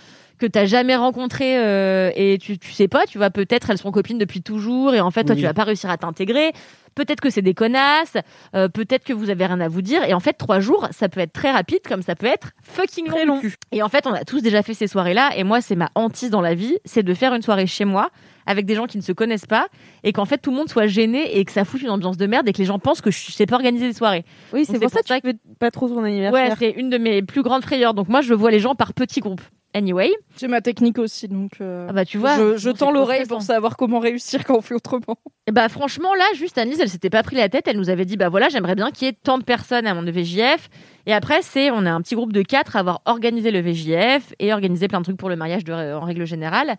que 0.41 0.47
t'as 0.47 0.65
jamais 0.65 0.95
rencontré 0.95 1.57
euh, 1.57 2.11
et 2.15 2.37
tu, 2.41 2.57
tu 2.57 2.71
sais 2.71 2.87
pas, 2.87 3.05
tu 3.05 3.17
vois 3.17 3.29
peut-être 3.29 3.69
elles 3.69 3.77
sont 3.77 3.91
copines 3.91 4.17
depuis 4.17 4.41
toujours 4.41 4.93
et 4.93 4.99
en 4.99 5.11
fait 5.11 5.23
toi 5.23 5.35
Oui. 5.35 5.41
tu 5.41 5.47
vas 5.47 5.53
pas 5.53 5.63
réussir 5.63 5.89
à 5.89 5.97
t'intégrer. 5.97 6.51
Peut-être 6.93 7.21
que 7.21 7.29
c'est 7.29 7.41
des 7.41 7.53
connasses, 7.53 8.17
euh, 8.53 8.67
peut-être 8.67 9.05
que 9.05 9.13
vous 9.13 9.29
avez 9.29 9.45
rien 9.45 9.61
à 9.61 9.69
vous 9.69 9.81
dire. 9.81 10.03
Et 10.03 10.13
en 10.13 10.19
fait, 10.19 10.33
trois 10.33 10.59
jours, 10.59 10.89
ça 10.91 11.07
peut 11.07 11.21
être 11.21 11.31
très 11.31 11.49
rapide, 11.49 11.79
comme 11.87 12.01
ça 12.01 12.15
peut 12.15 12.25
être 12.25 12.49
fucking 12.63 13.05
long. 13.07 13.13
Très 13.13 13.25
long. 13.25 13.41
Et 13.71 13.81
en 13.81 13.87
fait, 13.87 14.05
on 14.07 14.11
a 14.13 14.25
tous 14.25 14.41
déjà 14.41 14.61
fait 14.61 14.73
ces 14.73 14.87
soirées-là. 14.87 15.29
Et 15.37 15.45
moi, 15.45 15.61
c'est 15.61 15.77
ma 15.77 15.89
hantise 15.95 16.31
dans 16.31 16.41
la 16.41 16.53
vie, 16.53 16.75
c'est 16.83 17.01
de 17.03 17.13
faire 17.13 17.33
une 17.33 17.43
soirée 17.43 17.65
chez 17.65 17.85
moi 17.85 18.09
avec 18.45 18.65
des 18.65 18.75
gens 18.75 18.87
qui 18.87 18.97
ne 18.97 19.03
se 19.03 19.13
connaissent 19.13 19.45
pas 19.45 19.67
et 20.03 20.11
qu'en 20.11 20.25
fait 20.25 20.39
tout 20.39 20.49
le 20.51 20.57
monde 20.57 20.67
soit 20.67 20.87
gêné 20.87 21.37
et 21.37 21.45
que 21.45 21.53
ça 21.53 21.63
foute 21.63 21.81
une 21.81 21.91
ambiance 21.91 22.17
de 22.17 22.25
merde 22.25 22.49
et 22.49 22.51
que 22.51 22.57
les 22.57 22.65
gens 22.65 22.79
pensent 22.79 22.99
que 22.99 23.11
je 23.11 23.31
sais 23.31 23.45
pas 23.45 23.55
organiser 23.55 23.87
des 23.87 23.93
soirées. 23.93 24.25
Oui, 24.51 24.65
c'est 24.65 24.77
pour 24.79 24.89
ça 24.89 24.99
que 25.01 25.05
tu 25.07 25.13
fais 25.21 25.35
pas 25.59 25.71
trop 25.71 25.87
ton 25.87 26.01
Ouais, 26.01 26.09
anniversaire. 26.09 26.55
c'est 26.59 26.71
une 26.71 26.89
de 26.89 26.97
mes 26.97 27.21
plus 27.21 27.41
grandes 27.43 27.61
frayeurs. 27.63 27.93
Donc 27.93 28.09
moi, 28.09 28.19
je 28.19 28.33
vois 28.33 28.51
les 28.51 28.59
gens 28.59 28.75
par 28.75 28.93
petits 28.93 29.21
groupes. 29.21 29.41
Anyway, 29.73 30.09
J'ai 30.37 30.47
ma 30.47 30.59
technique 30.59 30.99
aussi, 30.99 31.29
donc 31.29 31.53
euh, 31.61 31.87
ah 31.89 31.93
bah 31.93 32.03
tu 32.03 32.17
vois, 32.17 32.35
je, 32.37 32.57
je 32.57 32.69
tends 32.69 32.87
c'est 32.87 32.93
l'oreille 32.93 33.25
pour 33.25 33.41
savoir 33.41 33.77
comment 33.77 33.99
réussir 33.99 34.43
quand 34.43 34.57
on 34.57 34.61
fait 34.61 34.75
autrement. 34.75 35.17
Et 35.47 35.51
bah 35.51 35.69
franchement 35.69 36.13
là, 36.13 36.25
juste 36.35 36.57
Annelise, 36.57 36.81
elle 36.81 36.89
s'était 36.89 37.09
pas 37.09 37.23
pris 37.23 37.37
la 37.37 37.47
tête. 37.47 37.67
Elle 37.67 37.77
nous 37.77 37.89
avait 37.89 38.05
dit 38.05 38.17
bah 38.17 38.27
voilà, 38.29 38.49
j'aimerais 38.49 38.75
bien 38.75 38.91
qu'il 38.91 39.07
y 39.07 39.09
ait 39.09 39.17
tant 39.23 39.37
de 39.37 39.43
personnes 39.43 39.87
à 39.87 39.93
mon 39.93 40.03
VJF. 40.03 40.69
Et 41.05 41.13
après 41.13 41.41
c'est, 41.41 41.71
on 41.71 41.85
est 41.85 41.89
un 41.89 42.01
petit 42.01 42.15
groupe 42.15 42.33
de 42.33 42.41
quatre 42.41 42.75
à 42.75 42.79
avoir 42.79 43.01
organisé 43.05 43.49
le 43.49 43.61
VJF 43.61 44.33
et 44.39 44.51
organisé 44.51 44.87
plein 44.89 44.99
de 44.99 45.05
trucs 45.05 45.17
pour 45.17 45.29
le 45.29 45.37
mariage 45.37 45.63
de, 45.63 45.73
en 45.73 46.01
règle 46.01 46.25
générale. 46.25 46.75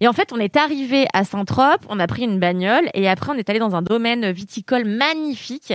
Et 0.00 0.08
en 0.08 0.12
fait, 0.12 0.32
on 0.32 0.38
est 0.38 0.56
arrivé 0.56 1.06
à 1.14 1.24
Saint-Trope, 1.24 1.86
on 1.88 1.98
a 1.98 2.06
pris 2.06 2.24
une 2.24 2.38
bagnole 2.38 2.88
et 2.94 3.08
après 3.08 3.32
on 3.32 3.34
est 3.34 3.48
allé 3.48 3.58
dans 3.58 3.74
un 3.74 3.82
domaine 3.82 4.30
viticole 4.30 4.84
magnifique 4.84 5.72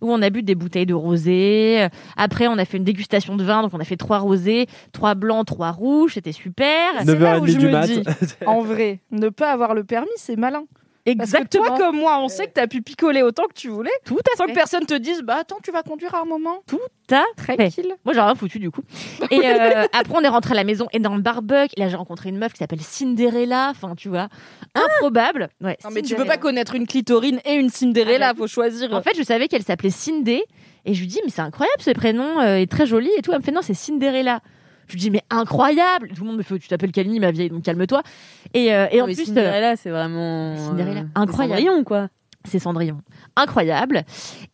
où 0.00 0.12
on 0.12 0.22
a 0.22 0.30
bu 0.30 0.42
des 0.42 0.54
bouteilles 0.54 0.86
de 0.86 0.94
rosé. 0.94 1.88
Après, 2.16 2.46
on 2.46 2.58
a 2.58 2.64
fait 2.64 2.76
une 2.76 2.84
dégustation 2.84 3.36
de 3.36 3.44
vin, 3.44 3.62
donc 3.62 3.72
on 3.74 3.80
a 3.80 3.84
fait 3.84 3.96
trois 3.96 4.18
rosés, 4.18 4.66
trois 4.92 5.14
blancs, 5.14 5.46
trois 5.46 5.70
rouges, 5.72 6.14
c'était 6.14 6.32
super. 6.32 6.92
C'est 7.04 7.18
là 7.18 7.38
où 7.40 7.46
9h30 7.46 7.50
je 7.50 7.58
du 7.58 7.66
me 7.66 7.72
mat. 7.72 7.86
dis, 7.86 8.02
en 8.46 8.60
vrai, 8.60 9.00
ne 9.10 9.28
pas 9.28 9.50
avoir 9.50 9.74
le 9.74 9.84
permis, 9.84 10.08
c'est 10.16 10.36
malin. 10.36 10.64
Parce 11.06 11.16
que 11.32 11.36
Exactement. 11.36 11.66
toi, 11.66 11.76
comme 11.78 11.96
moi, 11.96 12.18
on 12.18 12.28
sait 12.28 12.46
que 12.46 12.52
t'as 12.52 12.66
pu 12.66 12.80
picoler 12.80 13.20
autant 13.20 13.44
que 13.46 13.52
tu 13.52 13.68
voulais, 13.68 13.90
Tout 14.06 14.16
à 14.32 14.36
sans 14.38 14.44
fait. 14.46 14.52
que 14.52 14.54
personne 14.56 14.86
te 14.86 14.94
dise, 14.94 15.20
bah 15.22 15.36
attends, 15.40 15.58
tu 15.62 15.70
vas 15.70 15.82
conduire 15.82 16.14
à 16.14 16.20
un 16.22 16.24
moment. 16.24 16.62
Tout 16.66 16.78
à 17.12 17.24
fait. 17.42 17.56
Tranquille. 17.56 17.94
Moi, 18.06 18.14
j'ai 18.14 18.20
rien 18.20 18.34
foutu 18.34 18.58
du 18.58 18.70
coup. 18.70 18.80
Et 19.30 19.40
euh, 19.44 19.84
après, 19.92 20.14
on 20.16 20.22
est 20.22 20.28
rentré 20.28 20.52
à 20.52 20.54
la 20.54 20.64
maison 20.64 20.88
énorme 20.94 21.20
barbecue. 21.20 21.74
Et 21.76 21.80
là, 21.80 21.88
j'ai 21.88 21.96
rencontré 21.96 22.30
une 22.30 22.38
meuf 22.38 22.52
qui 22.52 22.58
s'appelle 22.58 22.80
Cinderella. 22.80 23.68
Enfin, 23.70 23.94
tu 23.94 24.08
vois, 24.08 24.28
improbable. 24.74 25.50
Ouais, 25.60 25.76
Non, 25.84 25.90
mais 25.92 26.00
tu 26.02 26.14
peux 26.14 26.24
pas 26.24 26.38
connaître 26.38 26.74
une 26.74 26.86
clitorine 26.86 27.38
et 27.44 27.54
une 27.54 27.68
Cinderella, 27.70 28.28
Ah 28.30 28.32
bah, 28.32 28.38
faut 28.38 28.46
choisir. 28.46 28.92
En 28.94 29.02
fait, 29.02 29.16
je 29.16 29.22
savais 29.22 29.48
qu'elle 29.48 29.62
s'appelait 29.62 29.90
Cindé. 29.90 30.42
Et 30.86 30.94
je 30.94 31.00
lui 31.00 31.06
dis, 31.06 31.20
mais 31.24 31.30
c'est 31.30 31.40
incroyable 31.42 31.80
ce 31.80 31.90
prénom, 31.92 32.40
euh, 32.40 32.56
est 32.56 32.70
très 32.70 32.86
joli 32.86 33.10
et 33.16 33.22
tout. 33.22 33.32
Elle 33.32 33.38
me 33.38 33.42
fait, 33.44 33.52
non, 33.52 33.62
c'est 33.62 33.74
Cinderella. 33.74 34.40
Je 34.88 34.92
lui 34.94 35.00
dis, 35.00 35.10
mais 35.10 35.22
incroyable 35.30 36.08
Tout 36.14 36.22
le 36.22 36.28
monde 36.28 36.38
me 36.38 36.42
fait, 36.42 36.58
tu 36.58 36.68
t'appelles 36.68 36.92
Kalini, 36.92 37.20
ma 37.20 37.30
vieille, 37.30 37.50
donc 37.50 37.62
calme-toi. 37.62 38.02
Et, 38.52 38.72
euh, 38.74 38.86
et 38.90 39.00
en 39.00 39.06
mais 39.06 39.14
plus, 39.14 39.22
euh, 39.22 39.26
Cinderella, 39.26 39.76
c'est 39.76 39.90
vraiment. 39.90 40.56
Cinderella, 40.56 41.00
euh, 41.00 41.04
incroyable. 41.14 41.60
Cendrillon, 41.60 41.84
quoi. 41.84 42.08
c'est 42.46 42.58
Cendrillon. 42.58 42.98
Incroyable. 43.36 44.04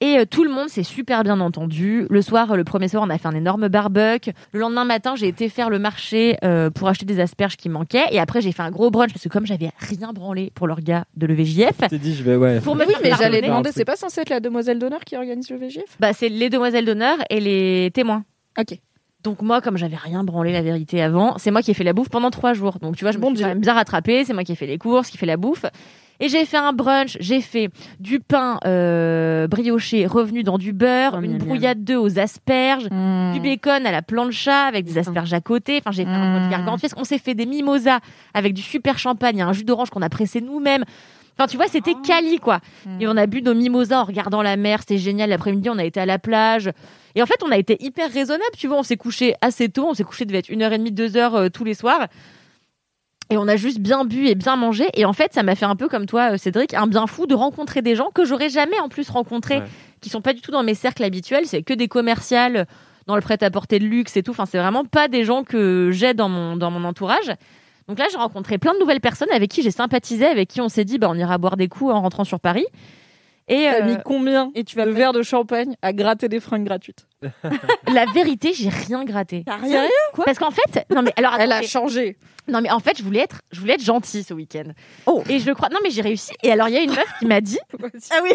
Et 0.01 0.19
euh, 0.19 0.24
tout 0.24 0.44
le 0.44 0.51
monde 0.51 0.69
s'est 0.69 0.85
super 0.85 1.23
bien 1.24 1.40
entendu. 1.40 2.07
Le 2.09 2.23
soir, 2.23 2.52
euh, 2.52 2.57
le 2.57 2.65
premier 2.65 2.89
soir, 2.89 3.02
on 3.05 3.11
a 3.11 3.19
fait 3.19 3.28
un 3.28 3.35
énorme 3.35 3.69
barbecue. 3.69 4.31
Le 4.52 4.61
lendemain 4.61 4.85
matin, 4.85 5.16
j'ai 5.16 5.28
été 5.28 5.48
faire 5.48 5.69
le 5.69 5.78
marché 5.78 6.36
euh, 6.44 6.70
pour 6.70 6.89
acheter 6.89 7.05
des 7.05 7.20
asperges 7.20 7.57
qui 7.57 7.69
manquaient. 7.69 8.07
Et 8.12 8.20
après, 8.20 8.40
j'ai 8.40 8.52
fait 8.52 8.62
un 8.62 8.70
gros 8.70 8.90
brunch 8.90 9.12
parce 9.12 9.24
que 9.24 9.28
comme 9.28 9.44
j'avais 9.47 9.70
rien 9.78 10.12
branlé 10.12 10.52
pour 10.55 10.66
leur 10.66 10.81
gars 10.81 11.05
de 11.16 11.27
l'EVJF, 11.27 11.77
T'es 11.89 11.98
dit, 11.98 12.15
je 12.15 12.23
vais, 12.23 12.36
ouais. 12.36 12.61
Pour 12.61 12.77
me 12.77 12.86
Oui, 12.86 12.94
mais 13.02 13.11
j'allais 13.19 13.43
demander, 13.43 13.70
c'est 13.73 13.85
pas 13.85 13.97
censé 13.97 14.20
être 14.23 14.31
la 14.31 14.40
demoiselle 14.40 14.78
d'honneur 14.78 15.01
qui 15.05 15.16
organise 15.16 15.51
le 15.51 15.57
VGF 15.57 15.97
bah, 15.98 16.12
c'est 16.12 16.28
les 16.28 16.48
demoiselles 16.48 16.85
d'honneur 16.85 17.19
et 17.28 17.40
les 17.40 17.90
témoins. 17.93 18.24
Ok. 18.59 18.78
Donc 19.22 19.42
moi, 19.42 19.60
comme 19.60 19.76
j'avais 19.76 19.97
rien 19.97 20.24
branlé 20.24 20.52
la 20.52 20.62
vérité 20.62 21.02
avant, 21.02 21.36
c'est 21.38 21.51
moi 21.51 21.60
qui 21.62 21.70
ai 21.70 21.74
fait 21.74 21.84
la 21.84 21.92
bouffe 21.92 22.09
pendant 22.09 22.30
trois 22.30 22.55
jours. 22.55 22.78
Donc 22.80 22.97
tu 22.97 23.05
vois, 23.05 23.12
je 23.12 23.18
me 23.18 23.24
suis 23.26 23.34
Dieu. 23.34 23.44
quand 23.44 23.48
même 23.51 23.60
bien 23.60 23.74
rattrapée. 23.74 24.24
C'est 24.24 24.32
moi 24.32 24.44
qui 24.44 24.52
ai 24.52 24.56
fait 24.56 24.66
les 24.66 24.78
courses, 24.78 25.10
qui 25.10 25.18
fait 25.18 25.26
la 25.26 25.36
bouffe. 25.36 25.66
Et 26.22 26.28
j'ai 26.28 26.44
fait 26.44 26.59
un 26.59 26.72
brunch. 26.74 27.16
J'ai 27.20 27.40
fait 27.40 27.70
du 27.98 28.20
pain 28.20 28.59
euh, 28.66 29.47
brioché 29.47 30.06
revenu 30.06 30.42
dans 30.42 30.59
du 30.59 30.72
beurre, 30.74 31.14
Oh, 31.18 31.22
une 31.22 31.32
miam, 31.32 31.38
brouillade 31.38 31.82
d'œufs 31.84 31.98
aux 32.02 32.18
asperges, 32.18 32.88
Hmm. 32.90 33.32
du 33.32 33.40
bacon 33.40 33.86
à 33.86 33.90
la 33.92 34.02
plancha 34.02 34.64
avec 34.66 34.84
des 34.84 34.98
asperges 34.98 35.32
à 35.32 35.40
côté. 35.40 35.78
Enfin, 35.78 35.92
j'ai 35.92 36.05
fait 36.05 36.10
un 36.10 36.32
brunch 36.32 36.47
Mm. 36.48 36.51
gargantuesque. 36.51 36.97
On 36.98 37.05
s'est 37.05 37.18
fait 37.18 37.34
des 37.34 37.47
mimosas 37.47 38.01
avec 38.34 38.52
du 38.55 38.60
super 38.62 38.98
champagne, 38.98 39.38
et 39.38 39.42
un 39.42 39.52
jus 39.55 39.64
d'orange 39.64 39.88
qu'on 39.90 40.02
a 40.02 40.09
pressé 40.10 40.40
nous-mêmes. 40.42 40.84
Enfin, 41.40 41.48
tu 41.48 41.56
vois, 41.56 41.68
c'était 41.68 41.94
Oh. 41.96 42.02
quali, 42.06 42.38
quoi. 42.38 42.60
Mm. 42.84 43.00
Et 43.00 43.08
on 43.08 43.16
a 43.16 43.26
bu 43.26 43.40
nos 43.40 43.54
mimosas 43.54 44.00
en 44.02 44.04
regardant 44.04 44.42
la 44.42 44.56
mer. 44.58 44.80
C'était 44.80 44.98
génial. 44.98 45.30
L'après-midi, 45.30 45.70
on 45.70 45.78
a 45.78 45.84
été 45.84 45.98
à 45.98 46.04
la 46.04 46.18
plage. 46.18 46.70
Et 47.14 47.22
en 47.22 47.26
fait, 47.26 47.42
on 47.42 47.50
a 47.50 47.56
été 47.56 47.82
hyper 47.82 48.12
raisonnable. 48.12 48.44
Tu 48.58 48.66
vois, 48.68 48.76
on 48.76 48.82
s'est 48.82 48.98
couché 48.98 49.34
assez 49.40 49.70
tôt. 49.70 49.86
On 49.88 49.94
s'est 49.94 50.04
couché, 50.04 50.26
devait 50.26 50.40
être 50.40 50.50
une 50.50 50.60
heure 50.62 50.72
et 50.74 50.76
demie, 50.78 50.92
deux 50.92 51.16
heures 51.16 51.34
euh, 51.36 51.48
tous 51.48 51.64
les 51.64 51.72
soirs. 51.72 52.08
Et 53.30 53.38
on 53.38 53.48
a 53.48 53.56
juste 53.56 53.78
bien 53.78 54.04
bu 54.04 54.26
et 54.26 54.34
bien 54.34 54.56
mangé. 54.56 54.88
Et 54.94 55.06
en 55.06 55.14
fait, 55.14 55.32
ça 55.32 55.42
m'a 55.42 55.54
fait 55.54 55.64
un 55.64 55.76
peu 55.76 55.88
comme 55.88 56.04
toi, 56.04 56.32
euh, 56.32 56.36
Cédric, 56.36 56.74
un 56.74 56.86
bien 56.86 57.06
fou 57.06 57.26
de 57.26 57.34
rencontrer 57.34 57.80
des 57.80 57.96
gens 57.96 58.10
que 58.10 58.26
j'aurais 58.26 58.50
jamais 58.50 58.78
en 58.80 58.90
plus 58.90 59.08
rencontrés, 59.08 59.60
Ouais. 59.60 59.64
qui 60.02 60.10
sont 60.10 60.20
pas 60.20 60.34
du 60.34 60.42
tout 60.42 60.50
dans 60.50 60.62
mes 60.62 60.74
cercles 60.74 61.04
habituels. 61.04 61.46
C'est 61.46 61.62
que 61.62 61.72
des 61.72 61.88
commerciales 61.88 62.66
dans 63.06 63.14
le 63.14 63.22
prêt-à-porter 63.22 63.78
de 63.78 63.86
luxe 63.86 64.16
et 64.18 64.22
tout. 64.22 64.32
Enfin, 64.32 64.44
c'est 64.46 64.58
vraiment 64.58 64.84
pas 64.84 65.08
des 65.08 65.24
gens 65.24 65.42
que 65.44 65.90
j'ai 65.92 66.12
dans 66.12 66.28
mon, 66.28 66.56
dans 66.56 66.70
mon 66.70 66.84
entourage. 66.84 67.32
Donc 67.90 67.98
là, 67.98 68.06
j'ai 68.08 68.18
rencontré 68.18 68.56
plein 68.56 68.72
de 68.72 68.78
nouvelles 68.78 69.00
personnes 69.00 69.32
avec 69.32 69.50
qui 69.50 69.62
j'ai 69.62 69.72
sympathisé, 69.72 70.24
avec 70.24 70.48
qui 70.48 70.60
on 70.60 70.68
s'est 70.68 70.84
dit, 70.84 70.98
bah, 70.98 71.08
on 71.10 71.16
ira 71.16 71.38
boire 71.38 71.56
des 71.56 71.66
coups 71.66 71.92
en 71.92 72.00
rentrant 72.00 72.22
sur 72.22 72.38
Paris. 72.38 72.64
Et 73.48 73.64
T'as 73.64 73.80
euh, 73.80 73.84
mis 73.84 73.96
combien 74.04 74.52
Et 74.54 74.62
tu 74.62 74.76
vas 74.76 74.86
de 74.86 74.92
pas- 74.92 74.96
verres 74.96 75.12
de 75.12 75.22
champagne 75.22 75.74
à 75.82 75.92
gratter 75.92 76.28
des 76.28 76.38
fringues 76.38 76.64
gratuites 76.64 77.08
la 77.92 78.06
vérité, 78.14 78.52
j'ai 78.54 78.68
rien 78.68 79.04
gratté. 79.04 79.44
Sérieux 79.64 79.88
Quoi? 80.12 80.24
Parce 80.24 80.38
qu'en 80.38 80.52
fait, 80.52 80.86
non 80.94 81.02
mais 81.02 81.12
alors 81.16 81.34
Elle 81.40 81.50
a 81.50 81.62
changé. 81.62 82.16
Non 82.46 82.60
mais 82.60 82.70
en 82.70 82.78
fait, 82.78 82.96
je 82.96 83.02
voulais 83.02 83.18
être, 83.18 83.40
je 83.50 83.58
voulais 83.58 83.74
être 83.74 83.82
gentille 83.82 84.22
ce 84.22 84.34
week-end. 84.34 84.70
Oh. 85.06 85.24
Et 85.28 85.40
je 85.40 85.50
crois, 85.50 85.68
non 85.68 85.78
mais 85.82 85.90
j'ai 85.90 86.00
réussi. 86.00 86.30
Et 86.44 86.52
alors 86.52 86.68
il 86.68 86.74
y 86.76 86.78
a 86.78 86.82
une 86.82 86.90
meuf 86.90 87.12
qui 87.18 87.26
m'a 87.26 87.40
dit, 87.40 87.58
Ah 88.12 88.20
oui, 88.22 88.30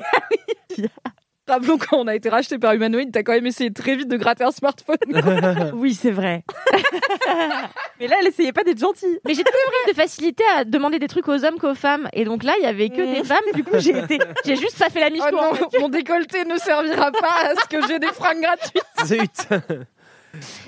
Rappelons 1.48 1.78
quand 1.78 1.98
on 1.98 2.08
a 2.08 2.16
été 2.16 2.30
racheté 2.30 2.58
par 2.58 2.74
Humanoid, 2.74 3.12
t'as 3.12 3.22
quand 3.22 3.34
même 3.34 3.46
essayé 3.46 3.72
très 3.72 3.96
vite 3.96 4.08
de 4.08 4.18
gratter 4.18 4.44
un 4.44 4.52
smartphone. 4.52 4.98
oui 5.76 5.94
c'est 5.94 6.10
vrai. 6.12 6.44
Mais 8.00 8.08
là, 8.08 8.16
elle 8.20 8.28
essayait 8.28 8.52
pas 8.52 8.64
d'être 8.64 8.80
gentille. 8.80 9.20
Mais 9.26 9.36
j'ai 9.36 9.44
toujours 9.44 9.72
eu 9.86 9.92
de 9.92 9.96
facilité 9.96 10.44
à 10.56 10.64
demander 10.66 10.98
des 10.98 11.08
trucs 11.08 11.28
aux 11.28 11.46
hommes 11.46 11.60
qu'aux 11.60 11.76
femmes. 11.76 12.10
Et 12.14 12.26
donc 12.26 12.44
là, 12.44 12.54
il 12.60 12.64
y 12.64 12.68
avait 12.68 12.90
que 12.90 13.14
des 13.14 13.24
femmes. 13.24 13.46
Du 13.54 13.64
coup, 13.64 13.78
j'ai 13.78 13.98
été, 13.98 14.18
j'ai 14.44 14.56
juste 14.56 14.80
pas 14.80 14.90
fait 14.90 15.00
la 15.00 15.10
Oh 15.16 15.38
en 15.38 15.54
fait. 15.54 15.62
non, 15.62 15.82
mon 15.82 15.90
décolleté 15.90 16.46
ne 16.46 16.58
servira 16.58 17.12
pas 17.12 17.52
à 17.52 17.56
ce 17.56 17.68
que 17.68 17.88
j'ai 17.88 18.00
des 18.00 18.08
fringues 18.08 18.42
gratuites. 18.42 18.84
Zut. 19.06 19.48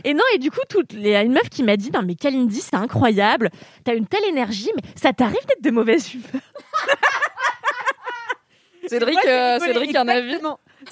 Et 0.04 0.14
non, 0.14 0.24
et 0.34 0.38
du 0.38 0.52
coup, 0.52 0.62
toute 0.70 0.94
il 0.94 1.08
y 1.08 1.16
a 1.16 1.24
une 1.24 1.34
meuf 1.34 1.50
qui 1.50 1.64
m'a 1.64 1.76
dit 1.76 1.92
Non, 1.92 2.02
mais 2.04 2.16
Kalindi, 2.16 2.62
c'est 2.62 2.76
incroyable. 2.76 3.50
T'as 3.84 3.96
une 3.96 4.08
telle 4.08 4.24
énergie, 4.26 4.72
mais 4.76 4.84
ça 4.96 5.12
t'arrive 5.12 5.46
d'être 5.48 5.62
de 5.62 5.72
mauvaise 5.72 6.14
humeur? 6.14 6.42
Cédric, 8.88 9.18
euh, 9.26 9.60
Cédric, 9.60 9.96
un 9.96 10.08
avis. 10.08 10.38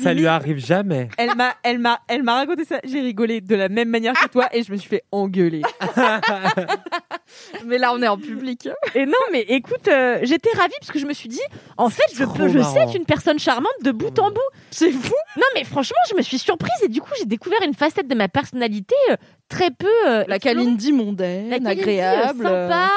Ça 0.01 0.13
lui 0.13 0.27
arrive 0.27 0.57
jamais. 0.57 1.09
Elle 1.17 1.35
m'a, 1.35 1.53
elle 1.63 1.80
m'a, 1.80 1.99
elle 2.07 2.23
m'a 2.23 2.35
raconté 2.35 2.65
ça. 2.65 2.80
J'ai 2.84 3.01
rigolé 3.01 3.41
de 3.41 3.55
la 3.55 3.69
même 3.69 3.89
manière 3.89 4.13
que 4.13 4.27
toi 4.27 4.47
et 4.51 4.63
je 4.63 4.72
me 4.72 4.77
suis 4.77 4.89
fait 4.89 5.03
engueuler. 5.11 5.61
Mais 7.65 7.77
là, 7.77 7.93
on 7.93 8.01
est 8.01 8.07
en 8.07 8.17
public. 8.17 8.69
Et 8.93 9.05
non, 9.05 9.13
mais 9.31 9.41
écoute, 9.47 9.88
euh, 9.88 10.19
j'étais 10.23 10.49
ravie 10.55 10.73
parce 10.80 10.91
que 10.91 10.99
je 10.99 11.05
me 11.05 11.13
suis 11.13 11.30
dit 11.30 11.41
En 11.77 11.89
fait, 11.89 12.03
je, 12.13 12.23
peux, 12.23 12.47
je 12.47 12.59
sais 12.61 12.80
être 12.80 12.95
une 12.95 13.05
personne 13.05 13.39
charmante 13.39 13.72
de 13.84 13.91
bout 13.91 14.17
en 14.19 14.30
bout. 14.30 14.39
C'est 14.72 14.91
fou. 14.91 15.13
Non, 15.38 15.43
mais 15.55 15.63
franchement, 15.63 15.97
je 16.09 16.15
me 16.15 16.22
suis 16.22 16.38
surprise 16.38 16.72
et 16.84 16.88
du 16.88 17.01
coup, 17.01 17.09
j'ai 17.17 17.26
découvert 17.26 17.59
une 17.65 17.73
facette 17.73 18.07
de 18.07 18.15
ma 18.15 18.27
personnalité 18.27 18.95
euh, 19.11 19.15
très 19.49 19.72
peu. 19.72 19.88
euh, 20.07 20.23
La. 20.27 20.39
Kalindi 20.39 20.91
La 20.91 20.97
mondaine, 20.97 21.65
euh, 21.65 21.69
agréable. 21.69 22.43
sympa. 22.43 22.89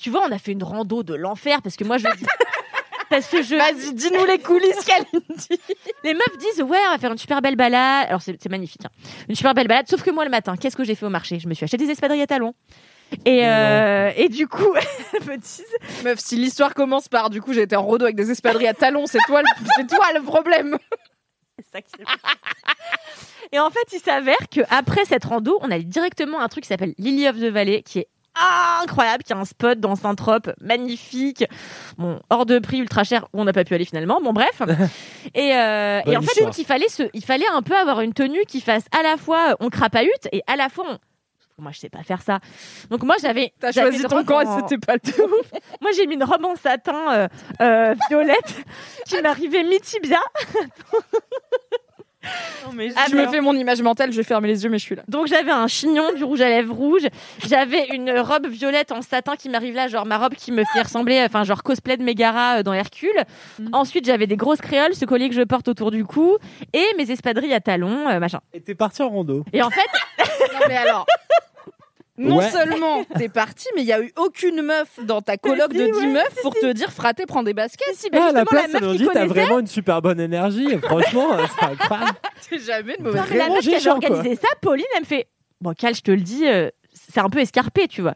Tu 0.00 0.10
vois, 0.10 0.22
on 0.28 0.32
a 0.32 0.38
fait 0.38 0.52
une 0.52 0.62
rando 0.64 1.02
de 1.02 1.14
l'enfer 1.14 1.62
parce 1.62 1.76
que 1.76 1.84
moi, 1.84 1.98
je. 1.98 2.06
parce 3.10 3.26
que 3.28 3.42
je. 3.42 3.56
Vas-y, 3.56 3.94
dis-nous 3.94 4.24
les 4.26 4.38
coulisses, 4.38 4.84
Kalindi. 4.84 5.60
Les 6.04 6.14
meufs 6.14 6.38
disent 6.38 6.62
ouais, 6.62 6.78
on 6.88 6.92
va 6.92 6.98
faire 6.98 7.12
une 7.12 7.18
super 7.18 7.40
belle 7.42 7.56
balade. 7.56 8.06
Alors 8.08 8.22
c'est 8.22 8.36
c'est 8.42 8.48
magnifique, 8.48 8.82
hein. 8.84 8.90
une 9.28 9.34
super 9.34 9.54
belle 9.54 9.68
balade. 9.68 9.86
Sauf 9.88 10.02
que 10.02 10.10
moi 10.10 10.24
le 10.24 10.30
matin, 10.30 10.56
qu'est-ce 10.56 10.76
que 10.76 10.84
j'ai 10.84 10.94
fait 10.94 11.06
au 11.06 11.10
marché? 11.10 11.38
Je 11.38 11.48
me 11.48 11.54
suis 11.54 11.64
acheté 11.64 11.76
des 11.76 11.90
espadrilles 11.90 12.22
à 12.22 12.26
talons. 12.26 12.54
Et, 13.24 13.46
euh, 13.46 14.10
et 14.16 14.28
du 14.28 14.46
coup, 14.46 14.74
petite. 15.26 15.64
Meuf, 16.04 16.18
si 16.18 16.36
l'histoire 16.36 16.74
commence 16.74 17.08
par 17.08 17.30
du 17.30 17.40
coup 17.40 17.54
j'ai 17.54 17.62
été 17.62 17.74
en 17.74 17.82
rodo 17.82 18.04
avec 18.04 18.16
des 18.16 18.30
espadrilles 18.30 18.66
à 18.68 18.74
talons, 18.74 19.06
c'est 19.06 19.18
toi, 19.26 19.40
le- 19.40 19.48
c'est 19.76 19.86
toi 19.86 20.06
le 20.14 20.22
problème. 20.22 20.76
C'est 21.58 21.72
ça 21.72 21.80
qui 21.82 21.90
s'est 21.96 22.04
passé. 22.04 22.36
Et 23.52 23.58
en 23.58 23.70
fait, 23.70 23.80
il 23.94 23.98
s'avère 24.00 24.36
que 24.50 24.60
après 24.68 25.04
cette 25.06 25.24
rando, 25.24 25.58
on 25.62 25.70
allait 25.70 25.84
directement 25.84 26.38
à 26.40 26.44
un 26.44 26.48
truc 26.48 26.64
qui 26.64 26.68
s'appelle 26.68 26.94
Lily 26.98 27.26
of 27.28 27.36
the 27.36 27.44
Valley, 27.50 27.82
qui 27.82 28.00
est 28.00 28.08
incroyable, 28.82 29.22
qui 29.24 29.32
a 29.32 29.36
un 29.36 29.44
spot 29.44 29.78
dans 29.80 29.96
Saint-Trope, 29.96 30.50
magnifique, 30.60 31.44
bon, 31.96 32.20
hors 32.30 32.46
de 32.46 32.58
prix, 32.58 32.78
ultra 32.78 33.04
cher, 33.04 33.26
où 33.32 33.40
on 33.40 33.44
n'a 33.44 33.52
pas 33.52 33.64
pu 33.64 33.74
aller 33.74 33.84
finalement, 33.84 34.20
bon 34.20 34.32
bref. 34.32 34.62
Et, 35.34 35.54
euh, 35.54 36.00
et 36.06 36.16
en 36.16 36.22
fait, 36.22 36.42
donc, 36.42 36.56
il 36.58 36.64
fallait, 36.64 36.88
se, 36.88 37.02
il 37.12 37.24
fallait 37.24 37.48
un 37.52 37.62
peu 37.62 37.76
avoir 37.76 38.00
une 38.00 38.14
tenue 38.14 38.44
qui 38.48 38.60
fasse 38.60 38.84
à 38.98 39.02
la 39.02 39.16
fois 39.16 39.50
euh, 39.50 39.54
on 39.60 39.68
crapahute 39.68 40.28
et 40.32 40.42
à 40.46 40.56
la 40.56 40.68
fois 40.68 40.84
on... 40.88 40.98
Moi, 41.60 41.72
je 41.72 41.80
sais 41.80 41.88
pas 41.90 42.04
faire 42.04 42.22
ça. 42.22 42.38
Donc 42.88 43.02
moi, 43.02 43.16
j'avais. 43.20 43.52
T'as 43.58 43.72
choisi 43.72 44.00
une 44.02 44.08
ton 44.08 44.22
camp 44.24 44.40
et 44.42 44.46
en- 44.46 44.60
c'était 44.68 44.78
pas 44.78 44.94
le 44.94 45.00
tout. 45.00 45.26
Moi, 45.80 45.90
j'ai 45.96 46.06
mis 46.06 46.14
une 46.14 46.22
robe 46.22 46.44
en 46.44 46.54
satin 46.54 47.12
euh, 47.12 47.28
euh, 47.60 47.94
violette 48.08 48.64
qui 49.08 49.20
m'arrivait 49.20 49.64
mi-tibia. 49.64 50.20
Non, 52.66 52.72
mais 52.74 52.88
Ah, 52.96 53.06
je 53.10 53.16
me 53.16 53.26
fais 53.28 53.40
mon 53.40 53.54
image 53.54 53.80
mentale, 53.80 54.12
je 54.12 54.16
vais 54.16 54.22
fermer 54.24 54.48
les 54.48 54.64
yeux, 54.64 54.68
mais 54.70 54.78
je 54.78 54.84
suis 54.84 54.94
là. 54.96 55.02
Donc 55.08 55.26
j'avais 55.28 55.50
un 55.52 55.66
chignon, 55.68 56.12
du 56.12 56.24
rouge 56.24 56.40
à 56.40 56.48
lèvres 56.48 56.74
rouge. 56.74 57.06
J'avais 57.46 57.86
une 57.94 58.10
robe 58.18 58.46
violette 58.48 58.92
en 58.92 59.00
satin 59.02 59.36
qui 59.36 59.48
m'arrive 59.48 59.74
là, 59.74 59.88
genre 59.88 60.04
ma 60.04 60.18
robe 60.18 60.34
qui 60.34 60.52
me 60.52 60.64
fait 60.72 60.82
ressembler, 60.82 61.22
enfin 61.24 61.44
genre 61.44 61.62
cosplay 61.62 61.96
de 61.96 62.02
Megara 62.02 62.58
euh, 62.58 62.62
dans 62.62 62.72
Hercule. 62.72 63.24
Mhm. 63.58 63.68
Ensuite 63.72 64.04
j'avais 64.04 64.26
des 64.26 64.36
grosses 64.36 64.60
créoles, 64.60 64.94
ce 64.94 65.04
collier 65.04 65.28
que 65.28 65.34
je 65.34 65.42
porte 65.42 65.68
autour 65.68 65.90
du 65.90 66.04
cou, 66.04 66.36
et 66.72 66.84
mes 66.98 67.10
espadrilles 67.10 67.54
à 67.54 67.60
talons, 67.60 68.08
euh, 68.08 68.18
machin. 68.18 68.40
Et 68.52 68.60
t'es 68.60 68.74
parti 68.74 69.00
en 69.02 69.08
rando. 69.08 69.44
Et 69.52 69.62
en 69.62 69.70
fait, 69.70 69.86
Non 70.52 70.60
mais 70.68 70.76
alors. 70.76 71.06
Non 72.18 72.38
Ouais. 72.38 72.50
seulement 72.50 73.04
t'es 73.16 73.28
parti, 73.28 73.66
mais 73.76 73.82
il 73.82 73.86
y 73.86 73.92
a 73.92 74.00
eu 74.00 74.12
aucune 74.16 74.60
meuf 74.62 74.88
dans 75.04 75.20
ta 75.22 75.36
coloc 75.36 75.72
de 75.72 75.84
10 76.00 76.06
meufs 76.08 76.34
pour 76.42 76.52
te 76.54 76.72
dire 76.72 76.92
fraté, 76.92 77.26
prends 77.26 77.42
des 77.44 77.54
baskets. 77.54 77.94
si, 77.94 78.10
bah, 78.10 78.18
Ah, 78.20 78.28
à 78.28 78.32
la 78.32 78.40
justement, 78.40 78.60
place, 78.60 78.72
la 78.72 78.80
meuf 78.80 78.92
qui 78.92 78.98
dit 78.98 79.08
t'as 79.12 79.26
vraiment 79.26 79.58
une 79.60 79.66
super 79.68 80.02
bonne 80.02 80.18
énergie. 80.20 80.78
Franchement, 80.82 81.32
euh, 81.34 81.44
c'est 81.58 81.64
incroyable. 81.66 82.18
C'est 82.40 82.58
jamais 82.58 82.96
de 82.96 83.02
mauvaise 83.02 83.22
la 83.34 83.48
meuf 83.48 83.58
qui 83.60 83.74
avait 83.74 83.82
quoi. 83.82 83.92
organisé 83.92 84.34
ça, 84.36 84.48
Pauline, 84.60 84.84
elle 84.96 85.02
me 85.02 85.06
fait 85.06 85.28
Bon, 85.60 85.72
Cal, 85.74 85.94
je 85.94 86.02
te 86.02 86.10
le 86.10 86.20
dis, 86.20 86.46
euh, 86.46 86.70
c'est 86.92 87.20
un 87.20 87.28
peu 87.28 87.38
escarpé, 87.40 87.88
tu 87.88 88.00
vois. 88.02 88.14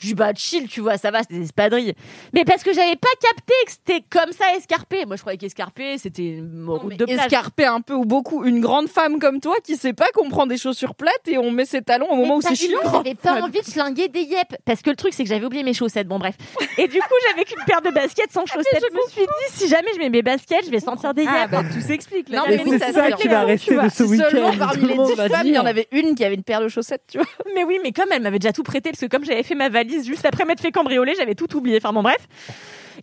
Je 0.00 0.06
dis 0.06 0.14
bah 0.14 0.32
chill, 0.34 0.66
tu 0.66 0.80
vois, 0.80 0.96
ça 0.96 1.10
va, 1.10 1.20
c'est 1.20 1.34
des 1.34 1.42
espadrilles. 1.44 1.94
Mais 2.32 2.44
parce 2.44 2.62
que 2.62 2.72
j'avais 2.72 2.96
pas 2.96 3.08
capté 3.20 3.52
que 3.66 3.72
c'était 3.72 4.02
comme 4.08 4.32
ça 4.32 4.46
escarpé. 4.56 5.04
Moi, 5.04 5.16
je 5.16 5.20
croyais 5.20 5.36
qu'escarpé, 5.36 5.98
c'était 5.98 6.36
une 6.38 6.66
route 6.66 6.96
de 6.96 7.04
plage. 7.04 7.26
Escarpé 7.26 7.66
un 7.66 7.82
peu 7.82 7.92
ou 7.92 8.06
beaucoup, 8.06 8.44
une 8.44 8.60
grande 8.60 8.88
femme 8.88 9.18
comme 9.18 9.40
toi 9.40 9.56
qui 9.62 9.76
sait 9.76 9.92
pas 9.92 10.08
qu'on 10.14 10.30
prend 10.30 10.46
des 10.46 10.56
chaussures 10.56 10.94
plates 10.94 11.26
et 11.26 11.36
on 11.36 11.50
met 11.50 11.66
ses 11.66 11.82
talons 11.82 12.08
au 12.10 12.16
moment 12.16 12.36
où 12.36 12.40
c'est 12.40 12.54
chiant. 12.54 12.78
J'avais 12.90 13.14
pas 13.14 13.42
envie 13.42 13.60
de 13.60 13.66
schlinguer 13.66 14.08
des 14.08 14.22
yep. 14.22 14.56
Parce 14.64 14.80
que 14.80 14.88
le 14.88 14.96
truc, 14.96 15.12
c'est 15.12 15.22
que 15.22 15.28
j'avais 15.28 15.44
oublié 15.44 15.62
mes 15.62 15.74
chaussettes. 15.74 16.08
Bon, 16.08 16.18
bref. 16.18 16.36
Et 16.78 16.88
du 16.88 16.98
coup, 16.98 17.14
j'avais 17.28 17.44
qu'une 17.44 17.62
paire 17.66 17.82
de 17.82 17.90
baskets 17.90 18.32
sans 18.32 18.46
chaussettes. 18.46 18.82
Je 18.90 18.96
me 18.96 19.10
suis 19.10 19.22
dit, 19.22 19.50
si 19.50 19.68
jamais 19.68 19.90
je 19.94 19.98
mets 19.98 20.08
mes 20.08 20.22
baskets, 20.22 20.64
je 20.64 20.70
vais 20.70 20.80
sentir 20.80 21.12
des 21.12 21.24
yep. 21.24 21.30
Ah, 21.32 21.46
bah, 21.46 21.62
tout 21.62 21.80
s'explique. 21.80 22.30
Non, 22.30 22.44
mais 22.48 22.62
c'est 22.66 22.92
ça, 22.92 23.12
qui 23.12 23.28
va 23.28 23.44
rester 23.44 23.74
de 23.74 23.88
ce 23.90 24.02
week-end. 24.04 24.52
parmi 24.58 24.86
les 24.86 24.94
monde 24.94 25.10
10 25.10 25.14
va 25.16 25.28
femmes, 25.28 25.46
il 25.46 25.54
y 25.54 25.58
en 25.58 25.66
avait 25.66 25.88
une 25.92 26.14
qui 26.14 26.24
avait 26.24 26.34
une 26.34 26.42
paire 26.42 26.60
de 26.60 26.68
chaussettes, 26.68 27.04
tu 27.10 27.18
vois. 27.18 27.26
Mais 27.54 27.64
oui, 27.64 27.78
mais 27.82 27.92
comme 27.92 28.08
elle 28.12 28.22
m'avait 28.22 28.38
déjà 28.38 28.52
tout 28.52 28.62
prêté, 28.62 28.90
parce 28.90 29.00
que 29.00 29.06
comme 29.06 29.24
j'avais 29.24 29.42
fait 29.42 29.54
ma 29.54 29.68
valise 29.68 29.89
juste 30.04 30.24
après 30.26 30.44
m'être 30.44 30.60
fait 30.60 30.72
cambrioler, 30.72 31.14
j'avais 31.16 31.34
tout 31.34 31.54
oublié. 31.56 31.78
Enfin 31.82 31.92
bon, 31.92 32.02
bref. 32.02 32.18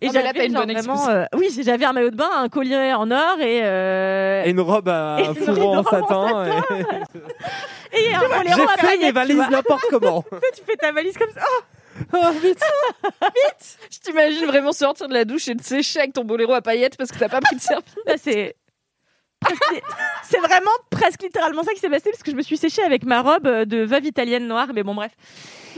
Et 0.00 0.10
j'avais 0.10 0.46
une 0.46 0.52
bonne 0.54 0.72
vraiment, 0.72 1.08
euh, 1.08 1.24
oui, 1.36 1.48
j'avais 1.64 1.84
un 1.84 1.92
maillot 1.92 2.10
de 2.10 2.16
bain, 2.16 2.30
un 2.36 2.48
collier 2.48 2.92
en 2.94 3.10
or 3.10 3.40
et, 3.40 3.60
euh, 3.64 4.44
Et 4.44 4.50
une 4.50 4.60
robe 4.60 4.88
à 4.88 5.16
Et 5.20 5.24
une 5.24 5.58
en 5.58 5.82
satin. 5.82 6.44
et- 7.92 7.98
et 8.10 8.14
un 8.14 8.20
boléro 8.20 8.56
J'ai 8.56 8.62
à 8.62 8.76
fait 8.76 8.96
mes 8.98 9.10
valises 9.10 9.42
n'importe 9.50 9.84
comment. 9.90 10.24
Tu 10.54 10.62
fais 10.64 10.76
ta 10.76 10.92
valise 10.92 11.16
comme 11.18 11.32
ça. 11.32 11.40
Oh, 11.48 11.62
Oh, 12.14 12.30
vite. 12.40 12.60
Je 13.90 13.98
t'imagine 13.98 14.46
vraiment 14.46 14.70
sortir 14.70 15.08
de 15.08 15.14
la 15.14 15.24
douche 15.24 15.48
et 15.48 15.56
te 15.56 15.64
sécher 15.64 15.98
avec 15.98 16.12
ton 16.12 16.22
boléro 16.24 16.52
à 16.52 16.60
paillettes 16.62 16.96
parce 16.96 17.10
que 17.10 17.18
t'as 17.18 17.28
pas 17.28 17.40
pris 17.40 17.56
de 17.56 17.60
serviette. 17.60 18.46
C'est 20.22 20.40
vraiment 20.40 20.70
presque 20.90 21.22
littéralement 21.22 21.62
ça 21.62 21.72
qui 21.72 21.80
s'est 21.80 21.88
passé 21.88 22.10
parce 22.10 22.22
que 22.22 22.30
je 22.30 22.36
me 22.36 22.42
suis 22.42 22.56
séchée 22.56 22.82
avec 22.82 23.04
ma 23.04 23.22
robe 23.22 23.46
euh, 23.46 23.64
de 23.64 23.78
veuve 23.78 24.04
italienne 24.04 24.46
noire 24.46 24.68
mais 24.74 24.82
bon 24.82 24.94
bref 24.94 25.12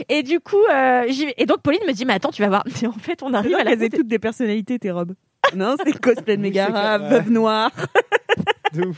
et 0.09 0.23
du 0.23 0.39
coup 0.39 0.63
euh, 0.69 1.05
et 1.37 1.45
donc 1.45 1.61
Pauline 1.61 1.81
me 1.87 1.93
dit 1.93 2.05
mais 2.05 2.13
attends 2.13 2.31
tu 2.31 2.41
vas 2.41 2.49
voir 2.49 2.63
et 2.81 2.87
en 2.87 2.93
fait 2.93 3.21
on 3.23 3.33
arrive 3.33 3.55
à 3.55 3.63
la 3.63 3.75
toutes 3.77 4.07
des 4.07 4.19
personnalités, 4.19 4.79
tes 4.79 4.91
robes. 4.91 5.13
Non, 5.55 5.75
c'est 5.83 5.99
cosplay 5.99 6.37
de 6.37 6.41
Mégara, 6.41 6.97
veuve 6.97 7.29
noire. 7.29 7.71
De 8.73 8.85
ouf. 8.85 8.97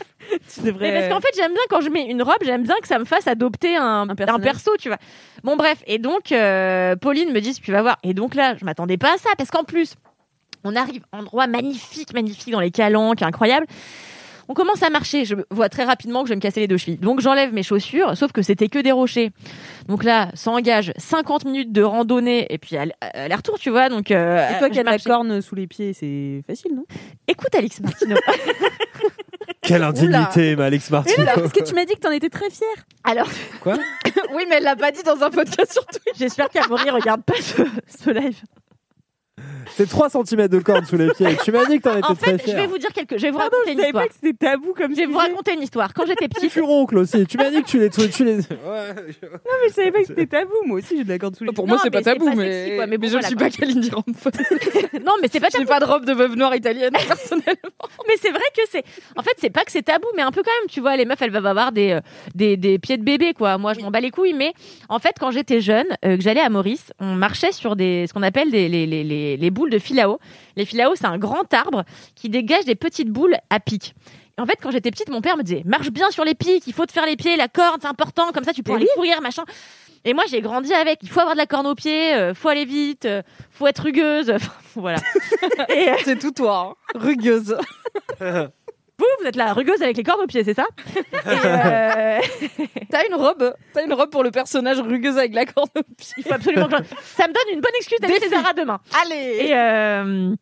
Tu 0.53 0.61
devrais. 0.61 0.91
Mais 0.91 0.99
parce 0.99 1.13
qu'en 1.13 1.19
fait, 1.19 1.35
j'aime 1.35 1.51
bien 1.51 1.61
quand 1.67 1.81
je 1.81 1.89
mets 1.89 2.05
une 2.05 2.21
robe, 2.21 2.37
j'aime 2.43 2.61
bien 2.61 2.75
que 2.79 2.87
ça 2.87 2.99
me 2.99 3.05
fasse 3.05 3.27
adopter 3.27 3.75
un, 3.75 4.05
perso, 4.41 4.71
tu 4.79 4.87
vois. 4.87 4.99
Bon, 5.43 5.55
bref. 5.55 5.81
Et 5.87 5.97
donc, 5.97 6.31
euh, 6.31 6.95
Pauline 6.95 7.31
me 7.31 7.39
dit, 7.39 7.53
tu 7.53 7.71
vas 7.71 7.81
voir. 7.81 7.97
Et 8.03 8.13
donc 8.13 8.35
là, 8.35 8.55
je 8.55 8.65
m'attendais 8.65 8.97
pas 8.97 9.15
à 9.15 9.17
ça, 9.17 9.29
parce 9.35 9.49
qu'en 9.49 9.63
plus, 9.63 9.95
on 10.63 10.75
arrive 10.75 11.03
endroit 11.11 11.47
magnifique, 11.47 12.13
magnifique 12.13 12.51
dans 12.51 12.59
les 12.59 12.69
calanques, 12.69 13.23
incroyable. 13.23 13.65
On 14.53 14.55
commence 14.55 14.83
à 14.83 14.91
marcher. 14.91 15.25
Je 15.25 15.33
vois 15.49 15.67
très 15.67 15.83
rapidement 15.83 16.21
que 16.21 16.27
je 16.27 16.33
vais 16.33 16.35
me 16.35 16.41
casser 16.41 16.59
les 16.59 16.67
deux 16.67 16.77
chevilles. 16.77 16.99
Donc 16.99 17.21
j'enlève 17.21 17.51
mes 17.51 17.63
chaussures, 17.63 18.15
sauf 18.15 18.31
que 18.31 18.43
c'était 18.43 18.67
que 18.67 18.77
des 18.77 18.91
rochers. 18.91 19.31
Donc 19.87 20.03
là, 20.03 20.29
ça 20.35 20.51
engage 20.51 20.93
50 20.97 21.45
minutes 21.45 21.71
de 21.71 21.81
randonnée 21.81 22.45
et 22.53 22.59
puis 22.59 22.77
aller- 22.77 22.93
aller-retour, 23.01 23.57
tu 23.57 23.71
vois. 23.71 23.89
Donc 23.89 24.11
euh, 24.11 24.47
Et 24.55 24.59
toi 24.59 24.69
qui 24.69 24.79
as 24.79 24.83
la 24.83 24.99
corne 24.99 25.41
sous 25.41 25.55
les 25.55 25.65
pieds, 25.65 25.93
c'est 25.93 26.43
facile, 26.45 26.75
non? 26.75 26.85
Écoute, 27.27 27.55
Alix 27.55 27.79
Martino. 27.81 28.15
Quelle 29.63 29.81
indignité, 29.81 30.55
ma 30.55 30.65
Alex 30.65 30.91
Martin. 30.91 31.13
Mais 31.17 31.23
non, 31.23 31.31
parce 31.35 31.51
que 31.53 31.63
tu 31.63 31.73
m'as 31.73 31.85
dit 31.85 31.95
que 31.95 32.01
t'en 32.01 32.11
étais 32.11 32.29
très 32.29 32.49
fière. 32.51 32.85
Alors, 33.03 33.27
Quoi? 33.61 33.75
Oui, 34.35 34.43
mais 34.49 34.57
elle 34.57 34.63
l'a 34.63 34.75
pas 34.75 34.91
dit 34.91 35.01
dans 35.03 35.19
un 35.23 35.29
podcast 35.31 35.71
sur 35.73 35.85
Twitch. 35.85 36.17
j'espère 36.19 36.49
qu'Amaury 36.49 36.89
regarde 36.91 37.23
pas 37.23 37.33
ce, 37.41 37.63
ce 37.87 38.09
live. 38.11 38.39
C'est 39.71 39.87
3 39.89 40.09
cm 40.09 40.47
de 40.47 40.59
corde 40.59 40.85
sous 40.85 40.97
les 40.97 41.11
pieds. 41.11 41.27
Tu 41.43 41.51
m'as 41.51 41.65
dit 41.65 41.77
que 41.79 41.83
t'en 41.83 41.97
étais 41.97 42.07
En 42.07 42.15
très 42.15 42.37
fait, 42.37 42.51
je 42.51 42.55
vais 42.55 42.67
vous 42.67 42.77
dire 42.77 42.91
quelque. 42.93 43.17
Je 43.17 43.23
vais 43.23 43.31
vous 43.31 43.37
Pardon, 43.37 43.55
raconter 43.57 43.71
je 43.71 43.71
une 43.73 43.77
savais 43.79 43.87
histoire. 43.89 44.03
pas 44.03 44.07
que 44.09 44.13
c'était 44.21 44.45
tabou 44.45 44.73
comme 44.75 44.91
Je 44.91 44.95
vais 44.97 45.05
vous 45.05 45.17
raconter 45.17 45.53
une 45.53 45.61
histoire. 45.61 45.93
Quand 45.93 46.05
j'étais 46.05 46.27
Tu 46.27 46.35
petite, 46.35 46.51
furoncle 46.51 46.97
aussi. 46.97 47.25
Tu 47.25 47.37
m'as 47.37 47.49
dit 47.49 47.61
que 47.63 47.67
tu 47.67 47.79
les. 47.79 47.89
Tu 47.89 48.23
les... 48.25 48.33
Ouais. 48.63 48.93
Non, 49.23 49.51
mais 49.61 49.69
je 49.69 49.73
savais 49.73 49.91
pas 49.91 49.99
que 50.01 50.07
c'était 50.07 50.25
tabou. 50.27 50.53
Moi 50.65 50.79
aussi, 50.79 50.97
j'ai 50.97 51.03
de 51.03 51.09
la 51.09 51.17
corde 51.19 51.35
sous 51.35 51.43
les 51.43 51.51
Pour 51.51 51.65
pieds. 51.65 51.69
moi, 51.69 51.77
Non, 51.77 51.81
c'est 51.83 51.91
pas 51.91 52.01
tabou, 52.01 52.25
pas 52.25 52.35
mais... 52.35 52.63
sexy, 52.63 52.75
quoi, 52.77 52.87
mais 52.87 52.95
je 53.01 53.07
voilà, 53.11 53.21
ne 53.21 53.25
suis 53.27 53.35
pas 53.35 53.49
Kalindi 53.49 53.91
non, 55.05 55.13
mais 55.21 55.27
c'est 55.31 55.39
pas 55.39 55.47
Je 55.53 55.57
n'ai 55.59 55.65
tabou. 55.65 55.79
pas 55.79 55.79
de 55.79 55.85
robe 55.91 56.05
de 56.05 56.13
veuve 56.13 56.35
noire 56.35 56.55
italienne, 56.55 56.91
personnellement. 57.07 57.53
Mais 58.07 58.15
c'est 58.21 58.31
vrai 58.31 58.41
que 58.55 58.61
c'est. 58.69 58.83
En 59.17 59.21
fait, 59.23 59.33
c'est 59.37 59.49
pas 59.49 59.63
que 59.63 59.71
c'est 59.71 59.83
tabou, 59.83 60.07
mais 60.15 60.21
un 60.23 60.31
peu 60.31 60.41
quand 60.43 60.51
même. 60.61 60.69
Tu 60.69 60.79
vois, 60.81 60.95
les 60.95 61.05
meufs, 61.05 61.21
elles 61.21 61.31
peuvent 61.31 61.45
avoir 61.45 61.71
des 61.71 61.91
euh, 61.91 62.01
des, 62.35 62.57
des 62.57 62.79
pieds 62.79 62.97
de 62.97 63.03
bébé, 63.03 63.33
quoi. 63.33 63.57
Moi, 63.57 63.73
je 63.73 63.79
m'en 63.81 63.91
bats 63.91 63.99
les 63.99 64.11
couilles. 64.11 64.33
Mais 64.33 64.53
en 64.89 64.99
fait, 64.99 65.15
quand 65.19 65.31
j'étais 65.31 65.61
jeune, 65.61 65.85
euh, 66.05 66.15
que 66.17 66.21
j'allais 66.23 66.41
à 66.41 66.49
Maurice, 66.49 66.91
on 66.99 67.13
marchait 67.15 67.51
sur 67.51 67.75
des 67.75 68.05
ce 68.07 68.13
qu'on 68.13 68.23
appelle 68.23 68.51
des 68.51 68.67
les, 68.69 68.85
les, 68.85 69.03
les, 69.03 69.37
les 69.37 69.51
boules 69.53 69.69
de 69.69 69.79
filao. 69.79 70.19
Les 70.55 70.65
filao, 70.65 70.95
c'est 70.95 71.05
un 71.05 71.17
grand 71.17 71.53
arbre 71.53 71.83
qui 72.15 72.29
dégage 72.29 72.65
des 72.65 72.75
petites 72.75 73.09
boules 73.09 73.37
à 73.49 73.59
pic. 73.59 73.95
Et 74.37 74.41
en 74.41 74.45
fait, 74.45 74.57
quand 74.61 74.71
j'étais 74.71 74.91
petite, 74.91 75.09
mon 75.09 75.21
père 75.21 75.37
me 75.37 75.43
disait 75.43 75.61
marche 75.65 75.91
bien 75.91 76.09
sur 76.09 76.25
les 76.25 76.33
pics, 76.33 76.65
il 76.67 76.73
faut 76.73 76.85
te 76.85 76.91
faire 76.91 77.05
les 77.05 77.15
pieds, 77.15 77.37
la 77.37 77.47
corde, 77.47 77.81
c'est 77.81 77.87
important, 77.87 78.31
comme 78.33 78.43
ça 78.43 78.53
tu 78.53 78.63
pourras 78.63 78.77
Mais 78.79 78.83
aller 78.83 78.91
courir, 78.95 79.21
machin. 79.21 79.43
Et 80.05 80.13
moi, 80.13 80.23
j'ai 80.29 80.41
grandi 80.41 80.73
avec. 80.73 80.99
Il 81.01 81.09
faut 81.09 81.21
avoir 81.21 81.35
de 81.35 81.39
la 81.39 81.45
corne 81.45 81.65
aux 81.65 81.75
pieds, 81.75 82.13
euh, 82.13 82.33
faut 82.33 82.49
aller 82.49 82.65
vite, 82.65 83.05
euh, 83.05 83.21
faut 83.51 83.67
être 83.67 83.83
rugueuse. 83.83 84.29
Enfin, 84.35 84.51
voilà. 84.75 84.97
Et, 85.69 85.89
euh, 85.89 85.95
C'est 86.03 86.19
tout 86.19 86.31
toi, 86.31 86.75
hein. 86.75 86.99
rugueuse. 86.99 87.55
vous, 88.99 89.05
vous 89.21 89.27
êtes 89.27 89.35
la 89.35 89.53
rugueuse 89.53 89.81
avec 89.81 89.97
les 89.97 90.03
cornes 90.03 90.21
aux 90.21 90.27
pieds, 90.27 90.43
c'est 90.43 90.53
ça? 90.53 90.65
Euh, 91.27 92.19
T'as 92.89 93.07
une 93.07 93.15
robe 93.15 93.53
T'as 93.73 93.83
une 93.85 93.93
robe 93.93 94.09
pour 94.09 94.23
le 94.23 94.31
personnage 94.31 94.79
rugueuse 94.81 95.17
avec 95.17 95.33
la 95.33 95.45
corde 95.45 95.69
au 95.75 95.83
pied. 95.83 96.13
Il 96.17 96.23
faut 96.23 96.33
absolument 96.33 96.67
que 96.67 96.75
Ça 97.03 97.27
me 97.27 97.33
donne 97.33 97.53
une 97.53 97.61
bonne 97.61 97.71
excuse 97.77 97.99
d'aller 97.99 98.19
chez 98.19 98.29
Zara 98.29 98.53
demain. 98.53 98.79
Allez 99.01 99.47
Et 99.47 99.55
euh, 99.55 100.35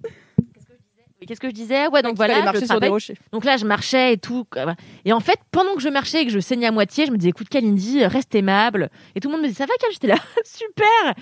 Qu'est-ce 1.28 1.40
que 1.40 1.48
je 1.50 1.54
disais 1.54 1.88
Ouais, 1.88 2.02
donc 2.02 2.16
voilà. 2.16 2.42
je 2.52 2.58
sur 2.58 2.60
des 2.62 2.66
travaille. 2.68 2.90
rochers. 2.90 3.16
Donc 3.32 3.46
là, 3.46 3.56
je 3.58 3.66
marchais 3.66 4.14
et 4.14 4.18
tout. 4.18 4.46
Et 5.06 5.14
en 5.14 5.20
fait, 5.20 5.38
pendant 5.52 5.76
que 5.76 5.82
je 5.82 5.90
marchais 5.90 6.24
et 6.24 6.26
que 6.26 6.32
je 6.32 6.40
saignais 6.40 6.66
à 6.68 6.72
moitié, 6.72 7.06
je 7.06 7.12
me 7.12 7.18
disais, 7.18 7.30
écoute, 7.30 7.48
Kalindi, 7.48 8.04
reste 8.06 8.34
aimable. 8.34 8.90
Et 9.16 9.20
tout 9.20 9.28
le 9.30 9.34
monde 9.34 9.44
me 9.44 9.48
disait, 9.48 9.60
ça 9.60 9.66
va, 9.68 9.74
Kal 9.80 9.92
J'étais 9.92 10.08
là, 10.08 10.16
super. 10.44 11.14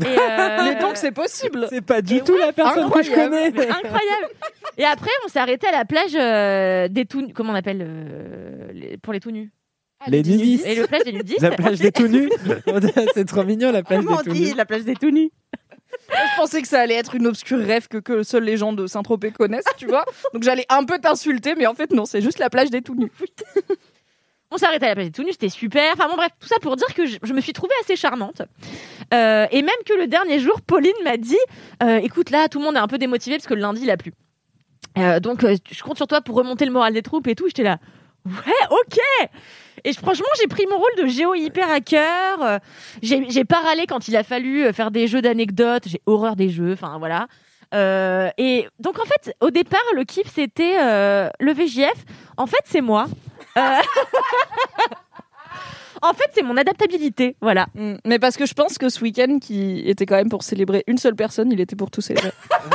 Et 0.00 0.18
euh, 0.18 0.58
Mais 0.74 0.80
donc, 0.80 0.96
c'est 0.96 1.12
possible 1.12 1.66
C'est 1.70 1.82
pas 1.82 2.02
du 2.02 2.16
Et 2.16 2.20
tout 2.22 2.36
la 2.36 2.52
personne 2.52 2.90
que 2.90 3.02
je 3.02 3.10
connais. 3.12 3.46
incroyable. 3.46 4.28
Et 4.76 4.84
après, 4.84 5.10
on 5.24 5.28
s'est 5.28 5.38
arrêté 5.38 5.66
à 5.68 5.72
la 5.72 5.84
plage 5.84 6.14
euh, 6.16 6.88
des 6.88 7.04
tout. 7.06 7.28
Comment 7.34 7.52
on 7.52 7.56
appelle 7.56 7.82
euh, 7.86 8.72
les- 8.72 8.96
pour 8.98 9.12
les 9.12 9.20
tout 9.20 9.30
nus? 9.30 9.52
Les 10.08 10.22
nudistes. 10.22 10.66
Et 10.66 10.74
le 10.76 10.86
plage 10.86 11.04
des 11.04 11.12
nudistes. 11.12 11.40
La 11.42 11.50
plage 11.52 11.78
des 11.80 11.90
tout 11.92 12.06
nus. 12.06 12.30
c'est 13.14 13.24
trop 13.26 13.42
mignon, 13.44 13.72
la 13.72 13.82
plage 13.82 14.04
Comment 14.04 14.16
des 14.16 14.28
on 14.28 14.32
tout 14.32 14.36
dit 14.36 14.50
nus. 14.50 14.54
la 14.56 14.64
plage 14.64 14.84
des 14.84 14.94
tout 14.94 15.10
nus? 15.10 15.30
Je 16.10 16.36
pensais 16.36 16.62
que 16.62 16.68
ça 16.68 16.80
allait 16.80 16.94
être 16.94 17.14
une 17.14 17.26
obscure 17.26 17.58
rêve 17.58 17.88
que, 17.88 17.98
que 17.98 18.22
seuls 18.22 18.44
les 18.44 18.56
gens 18.56 18.72
de 18.72 18.86
Saint-Tropez 18.86 19.32
connaissent, 19.32 19.64
tu 19.76 19.86
vois. 19.86 20.04
Donc 20.32 20.42
j'allais 20.42 20.66
un 20.68 20.84
peu 20.84 20.98
t'insulter, 20.98 21.54
mais 21.54 21.66
en 21.66 21.74
fait, 21.74 21.92
non, 21.92 22.06
c'est 22.06 22.22
juste 22.22 22.38
la 22.38 22.50
plage 22.50 22.70
des 22.70 22.82
tout 22.82 22.94
nus. 22.94 23.12
On 24.50 24.56
s'est 24.56 24.64
arrêté 24.64 24.86
à 24.86 24.88
la 24.88 24.94
plage 24.94 25.06
des 25.08 25.12
tout 25.12 25.22
nus, 25.22 25.32
c'était 25.32 25.50
super. 25.50 25.92
Enfin 25.92 26.08
bon, 26.08 26.16
bref, 26.16 26.30
tout 26.40 26.48
ça 26.48 26.56
pour 26.62 26.76
dire 26.76 26.94
que 26.94 27.04
je, 27.04 27.32
me 27.34 27.40
suis 27.40 27.52
trouvée 27.52 27.74
assez 27.82 27.96
charmante. 27.96 28.42
Euh, 29.12 29.46
et 29.50 29.60
même 29.60 29.74
que 29.84 29.92
le 29.92 30.06
dernier 30.06 30.38
jour, 30.38 30.62
Pauline 30.62 30.92
m'a 31.04 31.18
dit 31.18 31.36
euh, 31.82 31.98
écoute, 31.98 32.30
là, 32.30 32.48
tout 32.48 32.58
le 32.58 32.64
monde 32.64 32.76
est 32.76 32.80
un 32.80 32.88
peu 32.88 32.98
démotivé 32.98 33.36
parce 33.36 33.46
que 33.46 33.54
le 33.54 33.60
lundi, 33.60 33.82
il 33.82 33.90
a 33.90 33.98
plu. 33.98 34.14
Euh, 34.96 35.20
donc, 35.20 35.44
je 35.44 35.82
compte 35.82 35.98
sur 35.98 36.06
toi 36.06 36.22
pour 36.22 36.36
remonter 36.36 36.64
le 36.64 36.72
moral 36.72 36.94
des 36.94 37.02
troupes 37.02 37.26
et 37.26 37.34
tout. 37.34 37.46
J'étais 37.46 37.62
là 37.62 37.78
ouais, 38.28 38.66
ok 38.70 38.98
et 39.84 39.92
franchement, 39.92 40.26
j'ai 40.40 40.48
pris 40.48 40.66
mon 40.66 40.76
rôle 40.76 40.90
de 40.98 41.06
géo 41.06 41.34
hyper 41.34 41.70
à 41.70 41.80
cœur. 41.80 42.58
J'ai 43.00 43.44
pas 43.44 43.60
râlé 43.60 43.86
quand 43.86 44.08
il 44.08 44.16
a 44.16 44.24
fallu 44.24 44.64
euh, 44.64 44.72
faire 44.72 44.90
des 44.90 45.06
jeux 45.06 45.22
d'anecdotes. 45.22 45.84
J'ai 45.86 46.00
horreur 46.04 46.34
des 46.34 46.50
jeux. 46.50 46.72
Enfin, 46.72 46.98
voilà. 46.98 47.28
Euh, 47.74 48.30
et 48.38 48.66
donc, 48.80 48.98
en 48.98 49.04
fait, 49.04 49.34
au 49.40 49.50
départ, 49.50 49.84
le 49.94 50.04
kiff, 50.04 50.32
c'était 50.34 50.76
euh, 50.80 51.28
le 51.40 51.52
VJF. 51.52 52.04
En 52.36 52.46
fait, 52.46 52.62
c'est 52.64 52.80
moi. 52.80 53.06
Euh, 53.56 53.60
en 56.02 56.12
fait, 56.14 56.30
c'est 56.34 56.42
mon 56.42 56.56
adaptabilité. 56.56 57.36
Voilà. 57.40 57.66
Mm. 57.74 57.94
Mais 58.04 58.18
parce 58.18 58.36
que 58.36 58.46
je 58.46 58.54
pense 58.54 58.78
que 58.78 58.88
ce 58.88 59.00
week-end, 59.02 59.38
qui 59.40 59.88
était 59.88 60.06
quand 60.06 60.16
même 60.16 60.30
pour 60.30 60.42
célébrer 60.42 60.84
une 60.86 60.98
seule 60.98 61.16
personne, 61.16 61.52
il 61.52 61.60
était 61.60 61.76
pour 61.76 61.90
tout 61.90 62.00
célébrer. 62.00 62.32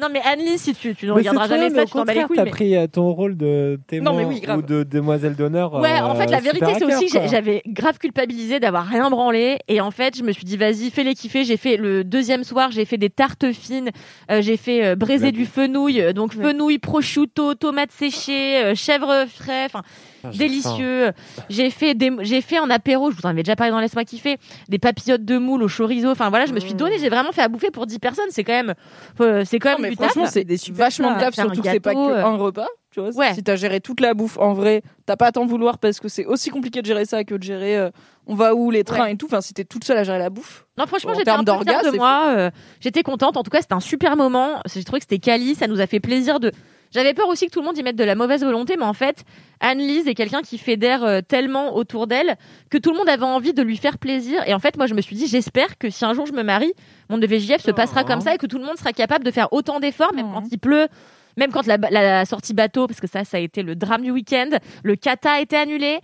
Non, 0.00 0.06
mais 0.12 0.20
Anne-Lise, 0.24 0.60
si 0.60 0.74
tu, 0.74 0.94
tu 0.94 1.06
ne 1.06 1.10
Mais 1.12 1.18
regarderas 1.18 1.48
jamais 1.48 1.70
ça, 1.70 1.84
tu 1.84 1.92
t'en 1.92 2.04
bats 2.04 2.14
les 2.14 2.22
couilles. 2.22 2.36
T'as 2.36 2.44
mais- 2.44 2.50
pris 2.50 2.76
euh, 2.76 2.86
ton 2.86 3.10
rôle 3.12 3.36
de 3.36 3.80
témoin 3.88 4.12
Non, 4.12 4.28
oui, 4.28 4.42
ou 4.56 4.62
de 4.62 4.84
demoiselle 4.84 5.34
d'honneur. 5.34 5.74
Ouais, 5.74 6.00
en 6.00 6.12
euh, 6.12 6.14
fait, 6.14 6.30
la 6.30 6.40
vérité, 6.40 6.66
c'est 6.78 6.84
aussi 6.84 7.06
que 7.06 7.26
j'avais 7.26 7.62
grave 7.66 7.98
culpabilisé 7.98 8.60
d'avoir 8.60 8.86
rien 8.86 9.10
branlé. 9.10 9.58
Et 9.66 9.80
en 9.80 9.90
fait, 9.90 10.16
je 10.16 10.22
me 10.22 10.30
suis 10.30 10.44
dit, 10.44 10.56
vas-y, 10.56 10.90
fais-les 10.90 11.14
kiffer. 11.14 11.42
J'ai 11.42 11.56
fait 11.56 11.76
le 11.76 12.04
deuxième 12.04 12.44
soir, 12.44 12.70
j'ai 12.70 12.84
fait 12.84 12.96
des 12.96 13.10
tartes 13.10 13.50
fines, 13.52 13.90
euh, 14.30 14.40
j'ai 14.40 14.56
fait 14.56 14.84
euh, 14.84 14.94
braiser 14.94 15.32
du 15.32 15.46
fenouil, 15.46 16.14
donc 16.14 16.32
fenouil, 16.32 16.78
prosciutto, 16.78 17.54
tomates 17.54 17.92
séchées, 17.92 18.74
chèvre 18.76 19.26
frais, 19.28 19.64
enfin, 19.64 19.82
Ah, 20.24 20.30
délicieux. 20.30 21.12
J'ai 21.48 21.70
fait 21.70 21.94
des, 21.94 22.10
j'ai 22.20 22.40
fait 22.40 22.58
en 22.58 22.70
apéro, 22.70 23.10
je 23.10 23.16
vous 23.16 23.22
en 23.26 23.30
avais 23.30 23.42
déjà 23.42 23.56
parlé 23.56 23.70
dans 23.70 23.80
Laisse-moi 23.80 24.04
kiffer, 24.04 24.36
des 24.68 24.78
papillotes 24.78 25.24
de 25.24 25.38
moule 25.38 25.62
au 25.62 25.68
chorizo. 25.68 26.10
Enfin 26.10 26.28
voilà, 26.30 26.46
je 26.46 26.52
me 26.52 26.60
suis 26.60 26.74
donné, 26.74 26.98
j'ai 26.98 27.08
vraiment 27.08 27.32
fait 27.32 27.42
à 27.42 27.48
bouffer 27.48 27.70
pour 27.70 27.86
10 27.86 27.98
personnes. 27.98 28.24
C'est 28.30 28.44
quand 28.44 28.52
même, 28.52 28.74
euh, 29.20 29.44
c'est 29.44 29.58
quand 29.58 29.70
Non, 29.70 29.74
même 29.76 29.82
mais 29.82 29.90
du 29.90 29.96
taf. 29.96 30.10
franchement, 30.10 30.26
c'est 30.30 30.44
des 30.44 30.56
super 30.56 30.86
vachement 30.86 31.14
de 31.14 31.20
taf, 31.20 31.34
surtout 31.34 31.62
que 31.62 31.68
c'est 31.70 31.80
pas 31.80 31.94
que 31.94 31.98
euh. 31.98 32.24
un 32.24 32.36
repas. 32.36 32.66
Tu 32.90 33.00
vois, 33.00 33.10
Ouais. 33.10 33.34
Si 33.34 33.42
t'as 33.44 33.54
géré 33.56 33.80
toute 33.80 34.00
la 34.00 34.14
bouffe, 34.14 34.38
en 34.38 34.54
vrai, 34.54 34.82
t'as 35.04 35.14
pas 35.16 35.26
à 35.26 35.32
t'en 35.32 35.44
vouloir 35.44 35.76
parce 35.78 36.00
que 36.00 36.08
c'est 36.08 36.24
aussi 36.24 36.48
compliqué 36.50 36.80
de 36.80 36.86
gérer 36.86 37.04
ça 37.04 37.22
que 37.22 37.34
de 37.34 37.42
gérer 37.42 37.76
euh, 37.76 37.90
on 38.26 38.34
va 38.34 38.54
où, 38.54 38.70
les 38.70 38.82
trains 38.82 39.02
Ouais. 39.04 39.12
et 39.12 39.16
tout. 39.16 39.26
Enfin, 39.26 39.42
si 39.42 39.52
t'es 39.52 39.64
toute 39.64 39.84
seule 39.84 39.98
à 39.98 40.04
gérer 40.04 40.18
la 40.18 40.30
bouffe. 40.30 40.64
Non, 40.78 40.86
franchement, 40.86 41.12
En 41.12 41.14
j'étais 41.14 41.30
un 41.30 41.44
termes 41.44 41.64
peu 41.64 41.90
de 41.92 41.96
moi. 41.96 42.34
euh, 42.36 42.50
j'étais 42.80 43.02
contente. 43.02 43.36
En 43.36 43.42
tout 43.42 43.50
cas, 43.50 43.60
c'était 43.60 43.74
un 43.74 43.80
super 43.80 44.16
moment. 44.16 44.60
J'ai 44.74 44.82
trouvé 44.84 45.00
que 45.00 45.04
c'était 45.04 45.18
quali. 45.18 45.54
Ça 45.54 45.66
nous 45.66 45.80
a 45.80 45.86
fait 45.86 46.00
plaisir 46.00 46.40
de. 46.40 46.50
J'avais 46.92 47.14
peur 47.14 47.28
aussi 47.28 47.46
que 47.46 47.50
tout 47.52 47.60
le 47.60 47.66
monde 47.66 47.76
y 47.78 47.82
mette 47.82 47.96
de 47.96 48.04
la 48.04 48.14
mauvaise 48.14 48.42
volonté, 48.42 48.76
mais 48.78 48.84
en 48.84 48.92
fait, 48.94 49.24
Anne-Lise 49.60 50.08
est 50.08 50.14
quelqu'un 50.14 50.42
qui 50.42 50.56
fédère 50.58 51.04
euh, 51.04 51.20
tellement 51.20 51.76
autour 51.76 52.06
d'elle 52.06 52.36
que 52.70 52.78
tout 52.78 52.90
le 52.92 52.96
monde 52.96 53.08
avait 53.08 53.24
envie 53.24 53.52
de 53.52 53.62
lui 53.62 53.76
faire 53.76 53.98
plaisir. 53.98 54.42
Et 54.46 54.54
en 54.54 54.58
fait, 54.58 54.76
moi, 54.76 54.86
je 54.86 54.94
me 54.94 55.00
suis 55.00 55.16
dit, 55.16 55.26
j'espère 55.26 55.76
que 55.78 55.90
si 55.90 56.04
un 56.04 56.14
jour 56.14 56.26
je 56.26 56.32
me 56.32 56.42
marie, 56.42 56.72
mon 57.10 57.18
DVJF 57.18 57.60
se 57.62 57.70
passera 57.70 58.04
comme 58.04 58.20
ça 58.20 58.34
et 58.34 58.38
que 58.38 58.46
tout 58.46 58.58
le 58.58 58.64
monde 58.64 58.76
sera 58.78 58.92
capable 58.92 59.24
de 59.24 59.30
faire 59.30 59.48
autant 59.52 59.80
d'efforts, 59.80 60.14
même 60.14 60.32
quand 60.32 60.44
il 60.50 60.58
pleut. 60.58 60.88
Même 61.36 61.52
quand 61.52 61.66
la, 61.68 61.76
la 61.76 62.24
sortie 62.24 62.52
bateau, 62.52 62.88
parce 62.88 63.00
que 63.00 63.06
ça, 63.06 63.22
ça 63.24 63.36
a 63.36 63.40
été 63.40 63.62
le 63.62 63.76
drame 63.76 64.02
du 64.02 64.10
week-end, 64.10 64.48
le 64.82 64.96
kata 64.96 65.34
a 65.34 65.40
été 65.40 65.56
annulé. 65.56 66.00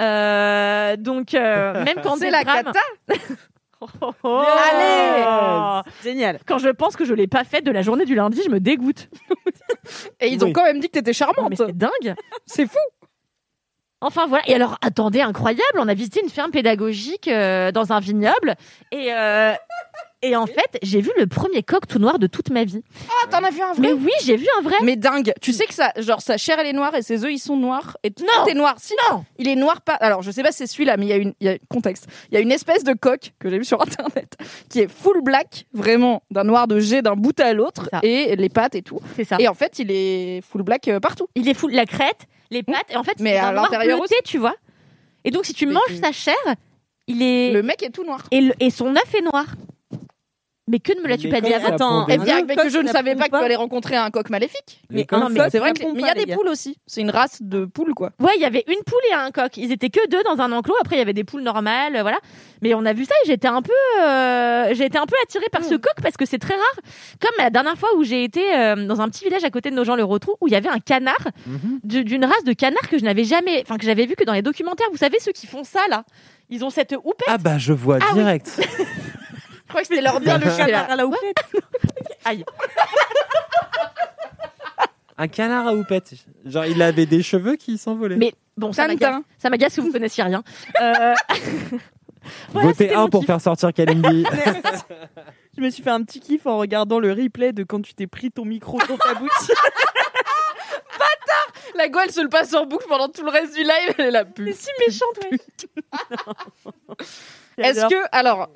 Euh, 0.00 0.96
donc, 0.96 1.34
euh, 1.34 1.84
même 1.84 1.98
quand 2.02 2.16
C'est 2.16 2.30
la 2.30 2.42
drames- 2.44 2.64
cata 2.64 2.80
Oh, 3.80 3.86
oh. 4.24 4.42
Allez 4.72 5.82
Génial. 6.02 6.40
Quand 6.46 6.58
je 6.58 6.68
pense 6.70 6.96
que 6.96 7.04
je 7.04 7.14
l'ai 7.14 7.28
pas 7.28 7.44
faite 7.44 7.64
de 7.64 7.70
la 7.70 7.82
journée 7.82 8.04
du 8.06 8.16
lundi, 8.16 8.40
je 8.44 8.50
me 8.50 8.58
dégoûte. 8.58 9.08
Et 10.20 10.28
ils 10.28 10.44
ont 10.44 10.52
quand 10.52 10.64
même 10.64 10.80
dit 10.80 10.88
que 10.88 10.92
t'étais 10.92 11.12
charmante. 11.12 11.50
mais 11.50 11.56
c'est 11.56 11.76
dingue. 11.76 12.14
C'est 12.46 12.66
fou. 12.66 12.78
Enfin 14.00 14.26
voilà. 14.26 14.48
Et 14.48 14.54
alors, 14.54 14.78
attendez, 14.80 15.20
incroyable, 15.20 15.78
on 15.78 15.88
a 15.88 15.94
visité 15.94 16.20
une 16.22 16.30
ferme 16.30 16.52
pédagogique 16.52 17.26
euh, 17.26 17.72
dans 17.72 17.92
un 17.92 17.98
vignoble 17.98 18.54
et 18.92 19.12
euh, 19.12 19.52
et 20.22 20.34
en 20.36 20.46
fait, 20.46 20.78
j'ai 20.82 21.00
vu 21.00 21.10
le 21.16 21.26
premier 21.26 21.62
coq 21.62 21.86
tout 21.86 21.98
noir 21.98 22.18
de 22.18 22.26
toute 22.26 22.50
ma 22.50 22.64
vie. 22.64 22.82
Ah, 23.08 23.28
t'en 23.30 23.44
as 23.44 23.50
vu 23.50 23.60
un 23.62 23.72
vrai 23.72 23.80
Mais 23.80 23.92
oui, 23.92 24.10
j'ai 24.24 24.36
vu 24.36 24.46
un 24.58 24.62
vrai. 24.62 24.74
Mais 24.82 24.96
dingue. 24.96 25.32
Tu 25.40 25.52
sais 25.52 25.64
que 25.66 25.74
ça, 25.74 25.92
genre, 25.96 26.20
sa 26.20 26.36
chair, 26.36 26.58
elle 26.58 26.66
est 26.66 26.72
noire 26.72 26.94
et 26.96 27.02
ses 27.02 27.24
œufs, 27.24 27.30
ils 27.32 27.38
sont 27.38 27.56
noirs. 27.56 27.96
Et 28.02 28.10
tout 28.10 28.24
Non. 28.24 28.46
est 28.46 28.54
noir. 28.54 28.74
Si, 28.78 28.94
Non. 29.10 29.24
Il 29.38 29.46
est 29.48 29.54
noir 29.54 29.80
pas. 29.80 29.94
Alors, 29.94 30.22
je 30.22 30.30
sais 30.30 30.42
pas 30.42 30.50
si 30.50 30.58
c'est 30.58 30.66
celui-là, 30.66 30.96
mais 30.96 31.06
il 31.06 31.08
y 31.08 31.12
a 31.12 31.16
une, 31.16 31.34
y 31.40 31.48
a 31.48 31.56
contexte. 31.68 32.06
Il 32.30 32.34
y 32.34 32.36
a 32.36 32.40
une 32.40 32.50
espèce 32.52 32.82
de 32.84 32.94
coq 32.94 33.32
que 33.38 33.48
j'ai 33.48 33.58
vu 33.58 33.64
sur 33.64 33.80
internet 33.82 34.34
qui 34.68 34.80
est 34.80 34.88
full 34.90 35.22
black, 35.22 35.66
vraiment 35.72 36.22
d'un 36.30 36.44
noir 36.44 36.66
de 36.66 36.80
jet 36.80 37.00
d'un 37.02 37.14
bout 37.14 37.38
à 37.40 37.52
l'autre 37.52 37.88
et 38.02 38.34
les 38.36 38.48
pattes 38.48 38.74
et 38.74 38.82
tout. 38.82 38.98
C'est 39.16 39.24
ça. 39.24 39.36
Et 39.38 39.46
en 39.46 39.54
fait, 39.54 39.78
il 39.78 39.90
est 39.90 40.40
full 40.50 40.62
black 40.62 40.88
euh, 40.88 40.98
partout. 41.00 41.28
Il 41.36 41.48
est 41.48 41.54
fou 41.54 41.68
la 41.68 41.86
crête, 41.86 42.26
les 42.50 42.62
pattes 42.64 42.90
et 42.90 42.96
en 42.96 43.04
fait, 43.04 43.14
Mais 43.20 43.30
il 43.30 43.34
est 43.34 43.38
à 43.38 43.52
l'intérieur 43.52 43.98
bleuté, 43.98 44.16
tu 44.24 44.38
vois. 44.38 44.54
Et 45.24 45.30
donc 45.30 45.44
si 45.46 45.52
tu 45.54 45.66
manges 45.66 45.94
sa 46.02 46.10
chair, 46.12 46.34
il 47.06 47.22
est 47.22 47.52
Le 47.52 47.62
mec 47.62 47.82
est 47.82 47.90
tout 47.90 48.04
noir. 48.04 48.24
et, 48.30 48.40
le- 48.40 48.54
et 48.60 48.70
son 48.70 48.94
œuf 48.96 49.14
est 49.14 49.22
noir. 49.22 49.46
Mais 50.68 50.78
que 50.80 50.92
ne 50.96 51.00
me 51.02 51.08
l'as-tu 51.08 51.28
pas 51.28 51.40
dit 51.40 51.52
avant 51.54 52.04
des 52.06 52.14
Eh 52.14 52.18
bien, 52.18 52.44
mais 52.46 52.54
que 52.54 52.68
je 52.68 52.78
ne 52.78 52.88
savais 52.88 53.14
pas 53.16 53.24
que 53.28 53.36
tu 53.38 53.42
allais 53.44 53.56
rencontrer 53.56 53.96
un 53.96 54.10
coq 54.10 54.28
maléfique. 54.30 54.82
Mais 54.90 54.98
Mais 54.98 55.04
coq, 55.06 55.20
c'est 55.50 55.58
vrai 55.58 55.72
que 55.72 55.82
mais 55.82 56.00
il 56.00 56.06
y 56.06 56.08
a 56.10 56.14
des 56.14 56.32
poules 56.34 56.48
aussi. 56.48 56.78
C'est 56.86 57.00
une 57.00 57.10
race 57.10 57.38
de 57.40 57.64
poules 57.64 57.94
quoi. 57.94 58.10
Ouais, 58.20 58.32
il 58.36 58.42
y 58.42 58.44
avait 58.44 58.64
une 58.68 58.82
poule 58.84 59.00
et 59.10 59.14
un 59.14 59.30
coq. 59.30 59.56
Ils 59.56 59.72
étaient 59.72 59.88
que 59.90 60.06
deux 60.08 60.22
dans 60.24 60.40
un 60.40 60.52
enclos. 60.52 60.74
Après, 60.80 60.96
il 60.96 60.98
y 60.98 61.02
avait 61.02 61.12
des 61.14 61.24
poules 61.24 61.42
normales, 61.42 61.96
euh, 61.96 62.02
voilà. 62.02 62.18
Mais 62.62 62.74
on 62.74 62.84
a 62.84 62.92
vu 62.92 63.04
ça 63.04 63.14
et 63.24 63.26
j'étais 63.28 63.48
un 63.48 63.62
peu, 63.62 63.72
euh, 64.02 64.74
j'ai 64.74 64.84
été 64.86 64.98
un 64.98 65.06
peu 65.06 65.14
attirée 65.22 65.46
par 65.50 65.64
ce 65.64 65.74
Hmm. 65.74 65.78
coq 65.78 65.94
parce 66.02 66.16
que 66.16 66.26
c'est 66.26 66.38
très 66.38 66.54
rare. 66.54 66.78
Comme 67.20 67.30
la 67.38 67.50
dernière 67.50 67.76
fois 67.78 67.88
où 67.96 68.04
j'ai 68.04 68.24
été 68.24 68.42
euh, 68.54 68.86
dans 68.86 69.00
un 69.00 69.08
petit 69.08 69.24
village 69.24 69.44
à 69.44 69.50
côté 69.50 69.70
de 69.70 69.74
nos 69.76 69.84
gens 69.84 69.96
le 69.96 70.04
Rotrou 70.04 70.34
où 70.40 70.48
il 70.48 70.52
y 70.52 70.56
avait 70.56 70.68
un 70.68 70.80
canard 70.80 71.14
Mhm. 71.46 71.80
du- 71.84 72.04
d'une 72.04 72.24
race 72.24 72.44
de 72.44 72.52
canard 72.52 72.88
que 72.90 72.98
je 72.98 73.04
n'avais 73.04 73.24
jamais, 73.24 73.62
enfin 73.64 73.78
que 73.78 73.84
j'avais 73.86 74.04
vu 74.06 74.16
que 74.16 74.24
dans 74.24 74.32
les 74.34 74.42
documentaires. 74.42 74.88
Vous 74.90 74.96
savez 74.98 75.18
ceux 75.20 75.32
qui 75.32 75.46
font 75.46 75.64
ça 75.64 75.80
là? 75.88 76.04
Ils 76.50 76.64
ont 76.64 76.70
cette 76.70 76.92
houppette? 76.92 77.28
Ah 77.28 77.38
bah 77.38 77.58
je 77.58 77.72
vois 77.72 77.98
Ah 78.00 78.14
oui. 78.16 78.22
Je 79.68 79.72
crois 79.72 79.82
que 79.82 79.86
c'était 79.88 80.00
leur 80.00 80.18
bien 80.20 80.38
le 80.38 80.46
canard 80.56 80.90
à 80.90 80.96
la 80.96 81.06
houppette. 81.06 81.36
Aïe. 82.24 82.44
Un 85.18 85.28
canard 85.28 85.66
à 85.68 85.74
houppette. 85.74 86.14
Genre 86.46 86.64
il 86.64 86.80
avait 86.80 87.04
des 87.06 87.22
cheveux 87.22 87.56
qui 87.56 87.76
s'envolaient. 87.76 88.16
Mais 88.16 88.32
bon, 88.56 88.72
ça 88.72 88.86
Tintin. 88.86 89.10
m'agace. 89.10 89.22
Ça 89.38 89.50
m'agace 89.50 89.76
que 89.76 89.80
vous 89.82 89.92
connaissiez 89.92 90.24
rien. 90.24 90.42
Euh, 90.80 91.14
voilà, 92.52 92.68
Votez 92.68 92.94
un 92.94 93.08
pour 93.08 93.20
kiff. 93.20 93.26
faire 93.26 93.40
sortir 93.40 93.72
Kalindi. 93.74 94.24
Je 95.56 95.60
me 95.62 95.70
suis 95.70 95.82
fait 95.82 95.90
un 95.90 96.02
petit 96.02 96.20
kiff 96.20 96.46
en 96.46 96.56
regardant 96.58 96.98
le 97.00 97.12
replay 97.12 97.52
de 97.52 97.64
quand 97.64 97.82
tu 97.82 97.94
t'es 97.94 98.06
pris 98.06 98.30
ton 98.30 98.44
micro 98.44 98.78
dans 98.88 98.96
ta 98.96 99.14
bouche. 99.14 99.50
La 101.74 101.88
go, 101.88 101.98
elle 102.02 102.10
se 102.10 102.20
le 102.20 102.28
passe 102.28 102.54
en 102.54 102.64
boucle 102.66 102.86
pendant 102.88 103.08
tout 103.08 103.22
le 103.24 103.30
reste 103.30 103.54
du 103.54 103.62
live. 103.62 103.94
Elle 103.98 104.06
est 104.06 104.10
la 104.10 104.24
pute. 104.24 104.54
si 104.56 104.68
méchante, 104.86 105.18
ouais. 105.30 105.38
Est-ce 107.58 107.86
que, 107.88 108.04
alors, 108.10 108.48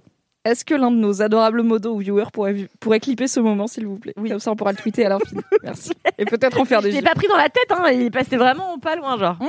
est-ce 0.45 0.65
que 0.65 0.75
l'un 0.75 0.91
de 0.91 0.97
nos 0.97 1.23
adorables 1.23 1.63
modos 1.63 1.95
ou 1.95 1.99
viewers 1.99 2.31
pourrait, 2.33 2.69
pourrait 2.81 3.01
clipper 3.01 3.29
ce 3.29 3.41
moment, 3.41 3.67
s'il 3.67 3.87
vous 3.87 3.99
plaît 3.99 4.15
Oui. 4.17 4.31
Comme 4.31 4.41
ça, 4.41 4.51
on 4.51 4.57
pourra 4.57 4.73
le 4.73 4.79
tweeter 4.79 5.07
à 5.07 5.11
l'infini. 5.11 5.41
Merci. 5.63 5.93
Et 6.19 6.25
peut-être 6.25 6.59
en 6.61 6.65
faire 6.65 6.81
Je 6.81 6.87
des 6.87 6.91
l'ai 6.93 6.99
gifs. 6.99 7.05
pas 7.05 7.15
pris 7.15 7.29
dans 7.29 7.37
la 7.37 7.49
tête, 7.49 7.71
hein. 7.71 7.91
Il 7.93 8.11
passait 8.11 8.37
vraiment 8.37 8.79
pas 8.79 8.97
loin, 8.97 9.19
genre. 9.19 9.39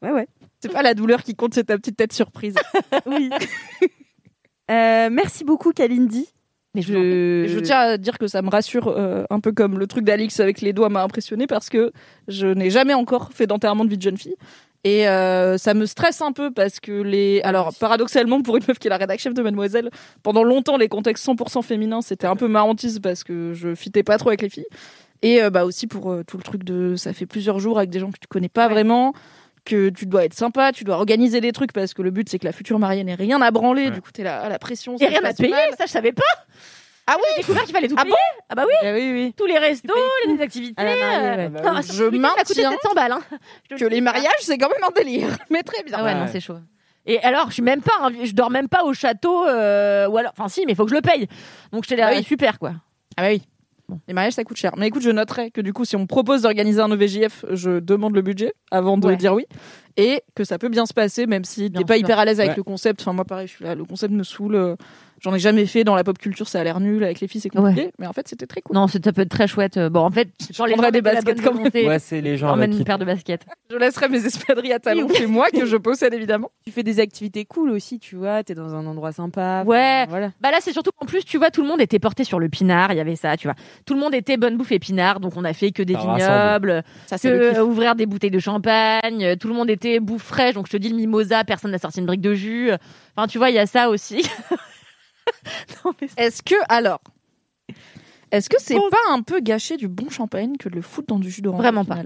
Ouais, 0.00 0.12
ouais. 0.12 0.28
C'est 0.60 0.72
pas 0.72 0.82
la 0.82 0.94
douleur 0.94 1.22
qui 1.24 1.34
compte, 1.34 1.54
c'est 1.54 1.64
ta 1.64 1.76
petite 1.76 1.96
tête 1.96 2.12
surprise. 2.12 2.54
Oui. 3.06 3.30
Euh, 4.70 5.08
merci 5.10 5.44
beaucoup, 5.44 5.72
Kalindi. 5.72 6.28
Mais 6.74 6.82
je 6.82 6.92
Je... 6.92 7.44
Et 7.44 7.48
je 7.48 7.58
tiens 7.58 7.78
à 7.80 7.96
dire 7.96 8.18
que 8.18 8.26
ça 8.28 8.42
me 8.42 8.50
rassure 8.50 8.88
euh, 8.88 9.24
un 9.30 9.40
peu 9.40 9.50
comme 9.52 9.78
le 9.78 9.86
truc 9.86 10.04
d'Alix 10.04 10.38
avec 10.40 10.60
les 10.60 10.72
doigts 10.72 10.88
m'a 10.90 11.02
impressionné 11.02 11.46
parce 11.46 11.68
que 11.70 11.90
je 12.28 12.46
n'ai 12.46 12.70
jamais 12.70 12.94
encore 12.94 13.32
fait 13.32 13.46
d'enterrement 13.46 13.84
de 13.84 13.90
vie 13.90 13.96
de 13.96 14.02
jeune 14.02 14.18
fille. 14.18 14.36
Et 14.84 15.08
euh, 15.08 15.58
ça 15.58 15.74
me 15.74 15.86
stresse 15.86 16.22
un 16.22 16.32
peu 16.32 16.50
parce 16.52 16.78
que 16.80 16.92
les. 16.92 17.40
Alors, 17.42 17.74
paradoxalement, 17.74 18.42
pour 18.42 18.56
une 18.56 18.64
meuf 18.68 18.78
qui 18.78 18.86
est 18.86 18.90
la 18.90 18.96
rédac 18.96 19.18
chef 19.18 19.34
de 19.34 19.42
Mademoiselle, 19.42 19.90
pendant 20.22 20.44
longtemps, 20.44 20.76
les 20.76 20.88
contextes 20.88 21.26
100% 21.26 21.62
féminins, 21.62 22.00
c'était 22.00 22.26
un 22.26 22.36
peu 22.36 22.48
marrantise 22.48 23.00
parce 23.00 23.24
que 23.24 23.52
je 23.54 23.74
fitais 23.74 24.02
pas 24.02 24.18
trop 24.18 24.30
avec 24.30 24.42
les 24.42 24.48
filles. 24.48 24.68
Et 25.22 25.42
euh, 25.42 25.50
bah 25.50 25.64
aussi 25.64 25.88
pour 25.88 26.12
euh, 26.12 26.22
tout 26.24 26.36
le 26.36 26.44
truc 26.44 26.62
de. 26.62 26.94
Ça 26.96 27.12
fait 27.12 27.26
plusieurs 27.26 27.58
jours 27.58 27.78
avec 27.78 27.90
des 27.90 27.98
gens 27.98 28.10
que 28.10 28.20
tu 28.20 28.28
connais 28.28 28.48
pas 28.48 28.68
vraiment, 28.68 29.14
que 29.64 29.88
tu 29.88 30.06
dois 30.06 30.24
être 30.24 30.34
sympa, 30.34 30.70
tu 30.70 30.84
dois 30.84 30.94
organiser 30.94 31.40
des 31.40 31.50
trucs 31.50 31.72
parce 31.72 31.92
que 31.92 32.02
le 32.02 32.12
but 32.12 32.28
c'est 32.28 32.38
que 32.38 32.46
la 32.46 32.52
future 32.52 32.78
mariée 32.78 33.02
n'ait 33.02 33.16
rien 33.16 33.42
à 33.42 33.50
branler. 33.50 33.90
Du 33.90 34.00
coup, 34.00 34.12
t'es 34.12 34.22
là 34.22 34.40
à 34.40 34.48
la 34.48 34.60
pression. 34.60 34.96
Et 35.00 35.06
rien 35.06 35.24
à 35.24 35.34
payer, 35.34 35.50
mal. 35.50 35.70
ça 35.76 35.86
je 35.86 35.90
savais 35.90 36.12
pas. 36.12 36.22
Ah 37.10 37.14
oui 37.16 37.22
J'ai 37.36 37.42
découvert 37.42 37.64
qu'il 37.64 37.74
fallait 37.74 37.88
tout 37.88 37.94
Ah 37.96 38.02
payer. 38.02 38.14
ah 38.50 38.54
bah 38.54 38.64
oui, 38.66 38.74
Ah 38.82 38.92
oui, 38.94 39.10
oui. 39.12 39.34
tous 39.36 39.46
les 39.46 39.56
restos, 39.58 39.94
les 40.26 40.40
activités. 40.42 40.82
Euh, 40.82 41.48
Bah 41.48 41.60
oui. 41.76 41.82
ça- 41.82 41.92
Je 41.94 42.04
ça 42.04 42.10
maintiens 42.10 42.44
700 42.44 42.92
balles. 42.94 43.12
Hein. 43.12 43.20
Je 43.30 43.68
te 43.68 43.74
le 43.74 43.78
Que 43.80 43.84
dis. 43.86 43.94
les 43.94 44.00
mariages, 44.00 44.30
c'est 44.40 44.58
quand 44.58 44.68
même 44.68 44.82
un 44.86 44.92
délire. 44.94 45.28
Mais 45.50 45.62
très 45.62 45.82
bien. 45.82 45.96
Ah 45.98 46.04
ouais, 46.04 46.12
Ouais. 46.12 46.18
non, 46.20 46.26
c'est 46.30 46.40
chaud. 46.40 46.58
Et 47.06 47.18
alors, 47.20 47.48
je 47.48 47.54
suis 47.54 47.62
même 47.62 47.80
pas, 47.80 47.92
un- 48.02 48.24
je 48.24 48.32
dors 48.32 48.50
même 48.50 48.68
pas 48.68 48.84
au 48.84 48.92
château, 48.92 49.46
euh, 49.46 50.06
ou 50.08 50.18
alors, 50.18 50.32
enfin 50.36 50.48
si, 50.48 50.66
mais 50.66 50.72
il 50.72 50.76
faut 50.76 50.84
que 50.84 50.90
je 50.90 50.96
le 50.96 51.00
paye. 51.00 51.26
Donc 51.72 51.84
j'étais 51.84 51.96
là, 52.00 52.08
Ah 52.12 52.16
oui. 52.16 52.22
super 52.22 52.58
quoi. 52.58 52.72
Ah 53.16 53.22
bah 53.22 53.28
oui. 53.30 53.42
Les 54.06 54.12
mariages, 54.12 54.34
ça 54.34 54.44
coûte 54.44 54.58
cher. 54.58 54.72
Mais 54.76 54.88
écoute, 54.88 55.00
je 55.00 55.08
noterai 55.08 55.50
que 55.50 55.62
du 55.62 55.72
coup, 55.72 55.86
si 55.86 55.96
on 55.96 56.00
me 56.00 56.06
propose 56.06 56.42
d'organiser 56.42 56.78
un 56.82 56.90
OVJF, 56.90 57.46
je 57.52 57.78
demande 57.80 58.14
le 58.14 58.20
budget 58.20 58.52
avant 58.70 58.98
de 58.98 59.06
Ouais. 59.06 59.16
dire 59.16 59.32
oui. 59.32 59.46
Et 59.96 60.22
que 60.34 60.44
ça 60.44 60.58
peut 60.58 60.68
bien 60.68 60.84
se 60.84 60.92
passer, 60.92 61.26
même 61.26 61.44
si 61.44 61.70
Bien 61.70 61.80
t'es 61.80 61.86
pas 61.86 61.94
sûr. 61.94 62.02
hyper 62.04 62.18
à 62.18 62.26
l'aise 62.26 62.38
avec 62.38 62.50
Ouais. 62.50 62.56
le 62.58 62.62
concept. 62.64 63.00
Enfin, 63.00 63.14
moi, 63.14 63.24
pareil, 63.24 63.46
je 63.46 63.54
suis 63.54 63.64
là, 63.64 63.74
le 63.74 63.86
concept 63.86 64.12
me 64.12 64.22
saoule. 64.24 64.56
euh, 64.56 64.76
J'en 65.20 65.34
ai 65.34 65.38
jamais 65.38 65.66
fait 65.66 65.84
dans 65.84 65.94
la 65.96 66.04
pop 66.04 66.16
culture, 66.18 66.46
ça 66.48 66.60
a 66.60 66.64
l'air 66.64 66.80
nul. 66.80 67.02
Avec 67.02 67.20
les 67.20 67.28
filles, 67.28 67.40
c'est 67.40 67.48
compliqué. 67.48 67.90
Mais 67.98 68.06
en 68.06 68.12
fait, 68.12 68.28
c'était 68.28 68.46
très 68.46 68.60
cool. 68.60 68.74
Non, 68.76 68.86
ça 68.86 68.98
peut 69.00 69.22
être 69.22 69.28
très 69.28 69.48
chouette. 69.48 69.78
Bon, 69.78 70.00
en 70.00 70.10
fait, 70.10 70.28
genre 70.52 70.66
les 70.66 70.76
gens 70.76 70.90
des 70.90 71.02
baskets 71.02 71.40
volonté, 71.40 71.86
Ouais, 71.88 71.98
c'est 71.98 72.20
les 72.20 72.36
gens 72.36 72.50
emmène 72.50 72.70
une 72.72 72.78
qui- 72.78 72.84
paire 72.84 72.98
de 72.98 73.04
baskets. 73.04 73.44
Je 73.70 73.76
laisserai 73.76 74.08
mes 74.08 74.24
espadrilles 74.24 74.72
à 74.72 74.78
talons 74.78 75.08
chez 75.12 75.26
moi, 75.26 75.46
que 75.50 75.66
je 75.66 75.76
possède 75.76 76.14
évidemment. 76.14 76.50
Tu 76.66 76.72
fais 76.72 76.82
des 76.82 77.00
activités 77.00 77.44
cool 77.44 77.70
aussi, 77.70 77.98
tu 77.98 78.16
vois. 78.16 78.42
T'es 78.44 78.54
dans 78.54 78.74
un 78.74 78.86
endroit 78.86 79.12
sympa. 79.12 79.64
Ouais. 79.66 80.06
Voilà. 80.08 80.30
Bah 80.40 80.50
là, 80.50 80.58
c'est 80.60 80.72
surtout 80.72 80.90
qu'en 80.96 81.06
plus, 81.06 81.24
tu 81.24 81.36
vois, 81.38 81.50
tout 81.50 81.62
le 81.62 81.68
monde 81.68 81.80
était 81.80 81.98
porté 81.98 82.24
sur 82.24 82.38
le 82.38 82.48
pinard. 82.48 82.92
Il 82.92 82.96
y 82.96 83.00
avait 83.00 83.16
ça, 83.16 83.36
tu 83.36 83.46
vois. 83.48 83.56
Tout 83.86 83.94
le 83.94 84.00
monde 84.00 84.14
était 84.14 84.36
bonne 84.36 84.56
bouffe 84.56 84.72
et 84.72 84.78
pinard. 84.78 85.20
Donc, 85.20 85.32
on 85.36 85.44
a 85.44 85.52
fait 85.52 85.70
que 85.72 85.82
des 85.82 85.94
vignobles, 85.96 86.82
Ça, 87.06 87.18
que 87.18 87.28
euh, 87.28 87.62
ouvrir 87.64 87.94
des 87.96 88.06
bouteilles 88.06 88.30
de 88.30 88.38
champagne. 88.38 89.24
Euh, 89.24 89.36
Tout 89.36 89.48
le 89.48 89.54
monde 89.54 89.70
était 89.70 90.00
bouffe 90.00 90.22
fraîche. 90.22 90.54
Donc, 90.54 90.66
je 90.66 90.72
te 90.72 90.76
dis, 90.76 90.88
le 90.90 90.96
mimosa, 90.96 91.44
personne 91.44 91.70
n'a 91.70 91.78
sorti 91.78 91.98
une 92.00 92.06
brique 92.06 92.20
de 92.20 92.34
jus. 92.34 92.70
Enfin, 93.16 93.26
tu 93.26 93.38
vois, 93.38 93.50
il 93.50 93.56
y 93.56 93.58
a 93.58 93.66
ça 93.66 93.88
aussi. 93.90 94.22
Est-ce 96.16 96.42
que, 96.42 96.54
alors, 96.68 97.00
est-ce 98.30 98.48
que 98.50 98.56
c'est 98.58 98.74
Bon. 98.74 98.88
pas 98.90 98.96
un 99.10 99.22
peu 99.22 99.40
gâcher 99.40 99.76
du 99.76 99.88
bon 99.88 100.10
champagne 100.10 100.56
que 100.58 100.68
de 100.68 100.74
le 100.74 100.82
foutre 100.82 101.08
dans 101.08 101.18
du 101.18 101.30
jus 101.30 101.42
d'orange 101.42 101.60
Vraiment 101.60 101.84
pas. 101.84 102.02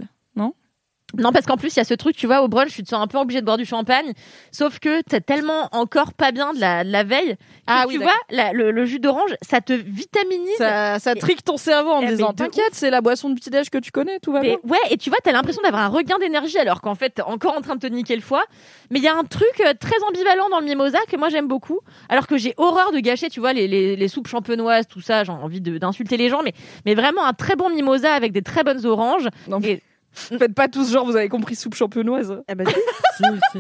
Non, 1.19 1.31
parce 1.33 1.47
qu'en 1.47 1.57
plus, 1.57 1.75
il 1.75 1.79
y 1.79 1.81
a 1.81 1.85
ce 1.85 1.95
truc, 1.95 2.17
tu 2.17 2.27
vois, 2.27 2.43
au 2.43 2.49
brunch, 2.49 2.73
tu 2.73 2.83
te 2.83 2.89
sens 2.89 3.03
un 3.03 3.07
peu 3.07 3.19
obligé 3.19 3.41
de 3.41 3.45
boire 3.47 3.59
du 3.59 3.67
champagne. 3.67 4.13
Sauf 4.51 4.79
que 4.79 5.03
t'es 5.03 5.21
tellement 5.21 5.69
encore 5.73 6.15
pas 6.15 6.33
bien 6.33 6.53
de 6.55 6.61
la, 6.61 6.85
de 6.85 6.91
la 6.91 7.05
veille. 7.05 7.37
Ah 7.67 7.83
que 7.85 7.89
oui, 7.89 7.95
tu 7.99 8.03
vois, 8.03 8.13
la- 8.31 8.53
le, 8.53 8.71
le 8.71 8.85
jus 8.87 8.99
d'orange, 8.99 9.31
ça 9.43 9.61
te 9.61 9.73
vitaminise. 9.73 10.49
Ça, 10.59 10.99
ça 10.99 11.15
trique 11.15 11.45
ton 11.45 11.57
cerveau 11.57 11.91
en 11.91 12.01
Eh, 12.03 12.07
mais 12.07 12.11
disant 12.13 12.31
de 12.31 12.37
T'inquiète, 12.37 12.71
c'est 12.73 12.91
la 12.91 13.01
boisson 13.01 13.31
de 13.31 13.35
petit-déj 13.35 13.71
que 13.71 13.79
tu 13.79 13.91
connais, 13.91 14.19
tout 14.21 14.33
va 14.33 14.41
bien. 14.41 14.57
Mais 14.65 14.71
ouais, 14.71 14.79
et 14.91 14.97
tu 14.97 15.11
vois, 15.11 15.19
t'as 15.23 15.33
l'impression 15.33 15.63
d'avoir 15.63 15.83
un 15.83 15.89
regain 15.89 16.19
d'énergie 16.19 16.59
alors 16.59 16.81
qu'en 16.81 16.95
fait, 16.95 17.11
t'es 17.11 17.23
encore 17.23 17.57
en 17.57 17.61
train 17.61 17.75
de 17.77 17.81
te 17.81 17.87
niquer 17.93 18.17
le 18.17 18.23
foie. 18.23 18.45
Mais 18.91 18.99
il 18.99 19.05
y 19.05 19.09
a 19.09 19.15
un 19.17 19.25
truc 19.25 19.49
euh, 19.61 19.75
très 19.79 20.03
ambivalent 20.09 20.49
dans 20.51 20.61
le 20.61 20.67
mimosa 20.67 20.99
que 21.09 21.17
moi 21.17 21.29
j'aime 21.29 21.47
beaucoup. 21.49 21.81
Alors 22.09 22.27
que 22.27 22.37
j'ai 22.37 22.55
horreur 22.57 22.91
de 22.93 22.99
gâcher, 23.01 23.29
tu 23.29 23.41
vois, 23.41 23.53
les, 23.53 23.69
les, 23.69 23.97
les 23.97 24.09
soupes 24.09 24.29
champenoises, 24.29 24.87
tout 24.89 25.01
ça, 25.01 25.25
j'ai 25.25 25.33
envie 25.33 25.61
de- 25.61 25.79
d'insulter 25.79 26.17
les 26.17 26.29
gens. 26.29 26.43
Mais, 26.43 26.53
mais 26.87 26.95
vraiment 26.95 27.25
un 27.25 27.33
très 27.33 27.55
bon 27.57 27.69
mimosa 27.71 28.13
avec 28.13 28.33
des 28.33 28.43
très 28.43 28.65
bonnes 28.65 28.85
oranges. 28.87 29.29
Non, 29.49 29.61
mais 29.61 29.69
Et- 29.73 29.83
faites 30.13 30.55
pas 30.55 30.69
tous 30.69 30.93
genre, 30.93 31.07
vous 31.07 31.17
avez 31.17 31.29
compris, 31.29 31.57
soupe 31.57 31.75
champenoise. 31.75 32.43
Ah 32.49 32.55
bah, 32.55 32.65
si. 32.67 32.75
Si, 33.17 33.25
si. 33.53 33.59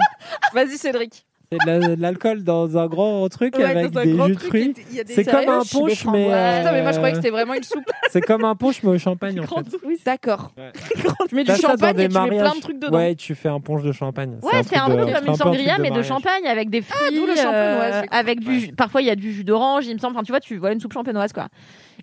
Vas-y, 0.54 0.78
Cédric. 0.78 1.26
C'est 1.52 1.58
de 1.58 1.70
la- 1.70 1.96
de 1.96 2.00
l'alcool 2.00 2.44
dans 2.44 2.78
un 2.78 2.86
grand 2.86 3.28
truc 3.28 3.58
Ouais, 3.58 3.64
avec 3.64 3.90
des 3.90 4.16
jus 4.16 4.34
de 4.34 4.38
fruits. 4.38 4.74
C'est 5.06 5.24
comme 5.24 5.48
un 5.48 5.60
punch, 5.60 6.06
mais. 6.06 6.24
Putain, 6.24 6.72
mais 6.72 6.82
moi 6.82 6.92
je 6.92 6.96
euh, 6.96 6.98
croyais 6.98 7.12
que 7.12 7.16
c'était 7.16 7.30
vraiment 7.30 7.54
une 7.54 7.62
soupe. 7.62 7.84
C'est 8.10 8.22
comme 8.22 8.44
un 8.44 8.54
punch, 8.54 8.82
mais 8.82 8.90
au 8.90 8.98
champagne 8.98 9.38
en 9.40 9.46
fait. 9.46 9.76
Oui, 9.84 9.98
d'accord. 10.04 10.52
Ouais. 10.56 10.72
Tu 11.28 11.34
mets 11.34 11.44
du 11.44 11.54
champagne 11.54 11.98
et 11.98 12.08
tu 12.08 12.18
mets 12.18 12.38
plein 12.38 12.54
de 12.54 12.60
trucs 12.60 12.78
dedans. 12.78 12.96
Ouais, 12.96 13.14
tu 13.14 13.34
fais 13.34 13.48
un 13.48 13.60
punch 13.60 13.82
de 13.82 13.92
champagne. 13.92 14.38
Ouais, 14.42 14.62
c'est 14.64 14.76
un, 14.76 14.86
truc 14.86 15.06
peu 15.06 15.12
comme 15.12 15.26
une 15.26 15.34
sangria, 15.34 15.78
mais 15.78 15.90
de 15.90 16.02
champagne 16.02 16.46
avec 16.46 16.70
des 16.70 16.82
fruits. 16.82 17.20
Ah, 17.20 18.02
j'ai 18.02 18.08
avec 18.10 18.40
du, 18.40 18.72
parfois 18.72 19.02
il 19.02 19.06
y 19.06 19.10
a 19.10 19.16
du 19.16 19.32
jus 19.32 19.44
d'orange, 19.44 19.86
il 19.86 19.94
me 19.94 19.98
semble. 19.98 20.14
Enfin, 20.14 20.24
tu 20.24 20.32
vois, 20.32 20.40
tu 20.40 20.56
vois 20.56 20.72
une 20.72 20.80
soupe 20.80 20.92
champenoise, 20.92 21.32
quoi. 21.32 21.48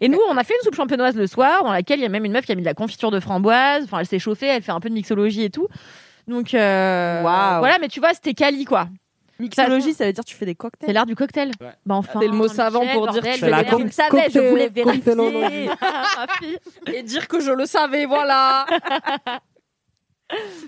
Et 0.02 0.08
nous, 0.08 0.20
on 0.30 0.38
a 0.38 0.44
fait 0.44 0.54
une 0.54 0.64
soupe 0.64 0.76
champenoise 0.76 1.16
le 1.16 1.28
soir, 1.28 1.64
dans 1.64 1.72
laquelle 1.72 2.00
il 2.00 2.04
y 2.04 2.06
a 2.06 2.10
même 2.10 2.26
une 2.26 2.32
meuf 2.32 2.46
qui 2.46 2.52
a 2.52 2.56
mis 2.56 2.62
de 2.62 2.68
la 2.68 2.74
confiture 2.74 3.12
de 3.12 3.20
framboise. 3.20 3.84
Enfin, 3.84 4.00
elle 4.00 4.06
s'est 4.06 4.20
chauffée, 4.20 4.48
elle 4.48 4.62
fait 4.62 4.72
un 4.72 4.80
peu 4.80 4.90
de 4.90 4.94
mixologie 4.94 5.44
et 5.44 5.50
tout. 5.50 5.68
Donc, 6.28 6.54
euh, 6.54 7.24
Waouh. 7.24 7.60
voilà, 7.60 7.78
mais 7.82 7.88
tu 7.88 8.00
vois, 8.00 8.14
c'était 8.14 8.34
quali, 8.34 8.66
quoi. 8.66 8.88
Mixologie, 9.40 9.94
ça 9.94 10.06
veut 10.06 10.14
dire 10.14 10.24
que 10.24 10.30
tu 10.30 10.36
fais 10.36 10.46
des 10.46 10.52
C'est 10.52 10.56
cocktails. 10.58 10.94
l'art 10.94 11.06
du 11.06 11.16
cocktail. 11.16 11.52
Ouais. 11.62 11.68
Bah 11.86 11.96
enfin. 11.96 12.20
C'est 12.22 12.28
le 12.28 12.34
mot 12.34 12.48
savant 12.48 12.86
pour 12.88 13.08
dire 13.08 13.22
que 13.22 13.28
tu 13.28 13.34
je 13.36 13.40
fais 13.46 13.50
la 13.50 13.64
le 13.64 13.70
com- 13.70 13.90
savais, 13.92 14.28
je 14.30 14.40
voulais 14.40 14.68
vérifier. 14.70 15.14
fille. 16.40 16.58
Et 16.94 17.04
dire 17.04 17.28
que 17.28 17.40
je 17.40 17.52
le 17.52 17.66
savais, 17.66 18.06
voilà. 18.06 18.66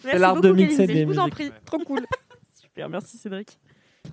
Merci 0.04 0.20
l'art 0.20 0.36
beaucoup, 0.36 0.48
de 0.48 0.52
mixer 0.54 0.88
des 0.88 1.02
Je 1.02 1.06
vous 1.06 1.20
en 1.20 1.30
prie. 1.30 1.52
Trop 1.66 1.80
cool. 1.80 2.06
Super, 2.54 2.90
merci 2.90 3.18
Cédric. 3.18 3.60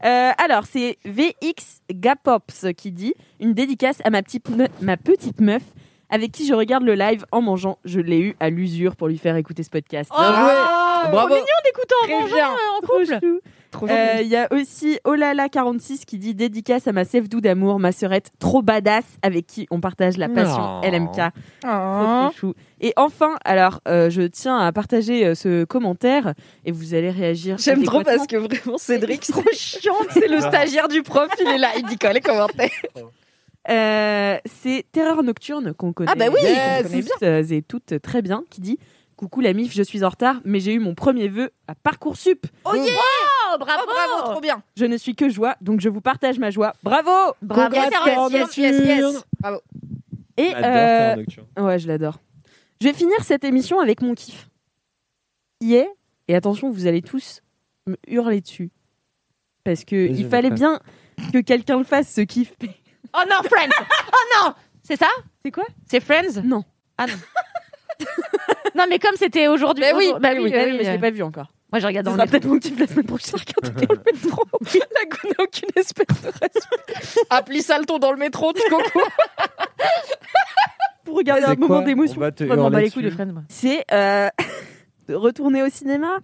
Euh, 0.04 0.30
alors, 0.36 0.64
c'est 0.66 0.98
VX 1.04 1.80
Gapops 1.90 2.66
qui 2.76 2.90
dit 2.92 3.14
une 3.40 3.54
dédicace 3.54 4.00
à 4.04 4.10
ma 4.10 4.22
petite, 4.22 4.48
me- 4.50 4.66
ma 4.82 4.96
petite 4.96 5.40
meuf 5.40 5.62
avec 6.10 6.32
qui 6.32 6.46
je 6.46 6.52
regarde 6.54 6.82
le 6.84 6.94
live 6.94 7.24
en 7.32 7.40
mangeant. 7.40 7.78
Je 7.84 8.00
l'ai 8.00 8.18
eu 8.18 8.36
à 8.40 8.50
l'usure 8.50 8.96
pour 8.96 9.08
lui 9.08 9.16
faire 9.18 9.36
écouter 9.36 9.62
ce 9.62 9.70
podcast. 9.70 10.10
Oh, 10.12 10.16
Bravo. 10.18 11.10
Trop 11.10 11.28
mignon 11.28 11.44
d'écouter 11.64 11.94
en 12.02 12.04
Très 12.04 12.12
mangeant 12.20 12.34
bien. 12.34 12.50
euh, 12.50 12.76
en 12.76 12.80
Trop 12.80 12.98
couple. 12.98 13.40
Euh, 13.82 14.20
Il 14.22 14.28
y 14.28 14.36
a 14.36 14.48
aussi 14.52 14.98
Olala46 15.04 16.04
qui 16.04 16.18
dit 16.18 16.34
dédicace 16.34 16.86
à 16.88 16.92
ma 16.92 17.04
sève 17.04 17.28
doux 17.28 17.40
d'amour, 17.40 17.78
ma 17.78 17.92
sœurette 17.92 18.30
trop 18.38 18.62
badass 18.62 19.04
avec 19.22 19.46
qui 19.46 19.66
on 19.70 19.80
partage 19.80 20.16
la 20.16 20.28
passion 20.28 20.58
Non. 20.58 20.80
LMK. 20.82 21.16
Trop, 21.16 21.30
Ah. 21.64 22.28
trop 22.30 22.38
chou. 22.38 22.54
Et 22.80 22.92
enfin, 22.96 23.36
alors, 23.44 23.80
euh, 23.88 24.08
je 24.10 24.22
tiens 24.22 24.58
à 24.58 24.72
partager 24.72 25.26
euh, 25.26 25.34
ce 25.34 25.64
commentaire 25.64 26.34
et 26.64 26.72
vous 26.72 26.94
allez 26.94 27.10
réagir. 27.10 27.56
J'aime 27.58 27.82
trop 27.84 28.02
parce 28.02 28.26
que 28.26 28.36
vraiment 28.36 28.78
Cédric, 28.78 29.20
trop 29.22 29.42
chiant. 29.52 29.94
C'est 30.10 30.28
le 30.28 30.40
stagiaire 30.40 30.88
du 30.88 31.02
prof, 31.02 31.28
il 31.40 31.48
est 31.48 31.58
là, 31.58 31.68
il 31.76 31.84
dit 31.84 31.98
quoi 31.98 32.12
les 32.12 32.20
commentaires. 32.20 32.70
Euh, 33.70 34.38
c'est 34.46 34.86
Terreur 34.92 35.22
Nocturne 35.22 35.74
qu'on 35.74 35.92
connaît, 35.92 36.10
Ah 36.10 36.14
bah 36.14 36.26
oui, 36.32 36.40
connaît 36.40 36.82
connaît 36.82 37.02
toutes 37.02 37.52
et 37.52 37.60
toutes 37.62 38.00
très 38.00 38.22
bien, 38.22 38.44
qui 38.48 38.62
dit 38.62 38.78
Coucou 39.18 39.40
la 39.40 39.52
mif, 39.52 39.74
je 39.74 39.82
suis 39.82 40.04
en 40.04 40.10
retard, 40.10 40.36
mais 40.44 40.60
j'ai 40.60 40.72
eu 40.72 40.78
mon 40.78 40.94
premier 40.94 41.26
vœu 41.26 41.50
à 41.66 41.74
Parcoursup. 41.74 42.46
Oh 42.64 42.72
yeah 42.72 42.84
bravo, 43.58 43.84
bravo, 43.84 44.30
trop 44.30 44.40
bien. 44.40 44.62
Je 44.76 44.84
ne 44.84 44.96
suis 44.96 45.16
que 45.16 45.28
joie, 45.28 45.56
donc 45.60 45.80
je 45.80 45.88
vous 45.88 46.00
partage 46.00 46.38
ma 46.38 46.50
joie. 46.50 46.72
Bravo 46.84 47.34
Bravo. 47.42 47.74
Yes, 47.74 47.90
yes, 48.06 48.56
yes, 48.56 48.56
yes, 48.56 48.86
yes. 48.86 49.24
Bravo. 49.40 49.60
Et 50.36 50.52
euh, 50.54 51.16
ouais, 51.58 51.80
je 51.80 51.88
l'adore. 51.88 52.20
Je 52.80 52.86
vais 52.86 52.92
finir 52.94 53.16
cette 53.24 53.42
émission 53.42 53.80
avec 53.80 54.02
mon 54.02 54.14
kiff. 54.14 54.48
Qui 55.60 55.74
est, 55.74 55.90
et 56.28 56.36
attention, 56.36 56.70
vous 56.70 56.86
allez 56.86 57.02
tous 57.02 57.42
me 57.88 57.96
hurler 58.06 58.40
dessus. 58.40 58.70
Parce 59.64 59.84
que 59.84 59.96
il 59.96 60.28
fallait 60.28 60.50
bien 60.52 60.78
que 61.32 61.38
quelqu'un 61.38 61.78
le 61.78 61.84
fasse, 61.84 62.12
ce 62.14 62.20
kiff. 62.20 62.54
Oh 63.14 63.22
non, 63.28 63.36
Friends 63.42 63.70
Oh 64.12 64.16
non 64.36 64.54
C'est 64.82 64.96
ça? 64.96 65.08
C'est 65.42 65.50
quoi? 65.50 65.64
C'est 65.90 65.98
Friends? 65.98 66.42
Non. 66.44 66.62
Ah 66.98 67.06
non. 67.06 67.14
non, 68.78 68.84
mais 68.88 68.98
comme 68.98 69.16
c'était 69.16 69.48
aujourd'hui. 69.48 69.84
Mais 69.84 69.92
oui, 69.92 70.06
aujourd'hui- 70.06 70.22
bah 70.22 70.30
Oui, 70.34 70.40
oui, 70.44 70.50
oui, 70.54 70.62
oui, 70.72 70.76
mais 70.78 70.84
je 70.84 70.90
l'ai 70.92 70.98
pas 70.98 71.10
vu 71.10 71.22
encore. 71.22 71.48
Moi, 71.70 71.80
je 71.80 71.86
regarde 71.86 72.06
dans 72.06 72.12
sera 72.12 72.24
le 72.24 72.30
peut-être 72.30 72.46
mon 72.46 72.58
kiff 72.58 72.78
la 72.80 72.86
semaine 72.86 73.04
prochaine. 73.04 73.34
La 73.74 75.04
goût 75.04 75.28
n'a 75.28 75.44
aucune 75.44 75.68
espèce 75.76 76.06
de 76.22 76.28
respect. 76.28 77.20
Appli 77.28 77.60
Salto 77.62 77.98
dans 77.98 78.10
le 78.12 78.16
métro, 78.16 78.54
du 78.54 78.60
coco. 78.70 79.00
Pour 81.04 81.16
regarder 81.16 81.44
un 81.44 81.54
moment 81.56 81.82
d'émotion. 81.82 82.16
On 82.16 82.20
va 82.20 82.32
te 82.32 82.44
Moi, 82.44 82.56
je 82.56 82.60
m'en 82.60 82.70
bats 82.70 82.78
hurler 82.78 82.84
les 82.86 82.90
couilles 82.90 83.02
de. 83.04 83.12
C'est 83.50 83.84
euh, 83.92 84.28
de 85.08 85.14
retourner 85.14 85.62
au 85.62 85.68
cinéma? 85.68 86.20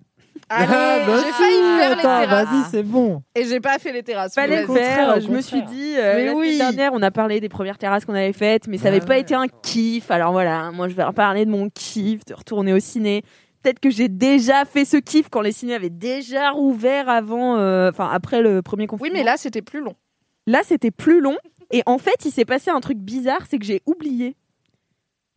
Allez, 0.55 0.73
Ah, 0.73 1.05
bah 1.07 1.13
j'ai 1.19 1.33
si, 1.33 1.33
failli 1.33 1.79
faire 1.79 1.97
les 1.97 2.03
terrasses. 2.03 2.49
Vas-y, 2.49 2.71
c'est 2.71 2.83
bon. 2.83 3.23
Et 3.35 3.45
j'ai 3.45 3.61
pas 3.61 3.79
fait 3.79 3.93
les 3.93 4.03
terrasses. 4.03 4.35
Fallait 4.35 4.63
le 4.63 4.73
faire. 4.73 5.21
Je 5.21 5.29
me 5.29 5.41
suis 5.41 5.63
dit, 5.63 5.95
euh, 5.99 6.15
Mais 6.17 6.27
la 6.27 6.35
oui. 6.35 6.59
dernière, 6.59 6.93
on 6.95 7.03
a 7.03 7.11
parlé 7.11 7.41
des 7.41 7.49
premières 7.49 7.79
terrasses 7.79 8.05
qu'on 8.05 8.15
avait 8.15 8.33
faites, 8.33 8.69
mais 8.69 8.79
ça 8.79 8.85
n'avait 8.85 9.01
Ouais. 9.01 9.07
pas 9.07 9.19
été 9.19 9.35
un 9.35 9.47
kiff. 9.63 10.11
Alors 10.11 10.33
voilà, 10.33 10.71
moi 10.71 10.89
je 10.89 10.95
vais 10.95 11.03
reparler 11.05 11.45
de 11.45 11.51
mon 11.51 11.69
kiff, 11.71 12.25
de 12.25 12.35
retourner 12.35 12.73
au 12.73 12.79
ciné. 12.81 13.23
Peut-être 13.63 13.81
que 13.81 13.91
j'ai 13.91 14.09
déjà 14.09 14.65
fait 14.67 14.85
ce 14.85 14.99
kiff 14.99 15.29
quand 15.31 15.41
les 15.41 15.53
ciné 15.53 15.75
avaient 15.75 15.89
déjà 15.91 16.51
rouvert 16.51 17.09
avant, 17.09 17.57
euh, 17.57 17.89
enfin 17.91 18.11
après 18.13 18.43
le 18.43 18.61
premier 18.63 18.83
Oui, 18.85 18.89
confinement. 18.89 19.15
mais 19.19 19.25
là, 19.25 19.37
c'était 19.39 19.63
plus 19.63 19.81
long. 19.81 19.95
Là, 20.47 20.61
c'était 20.63 20.91
plus 20.91 21.21
long. 21.21 21.37
Et 21.71 21.83
en 21.87 21.97
fait, 21.97 22.27
il 22.27 22.31
s'est 22.31 22.45
passé 22.45 22.71
un 22.71 22.81
truc 22.81 22.99
bizarre, 22.99 23.41
c'est 23.49 23.59
que 23.59 23.65
j'ai 23.65 23.81
oublié. 23.87 24.37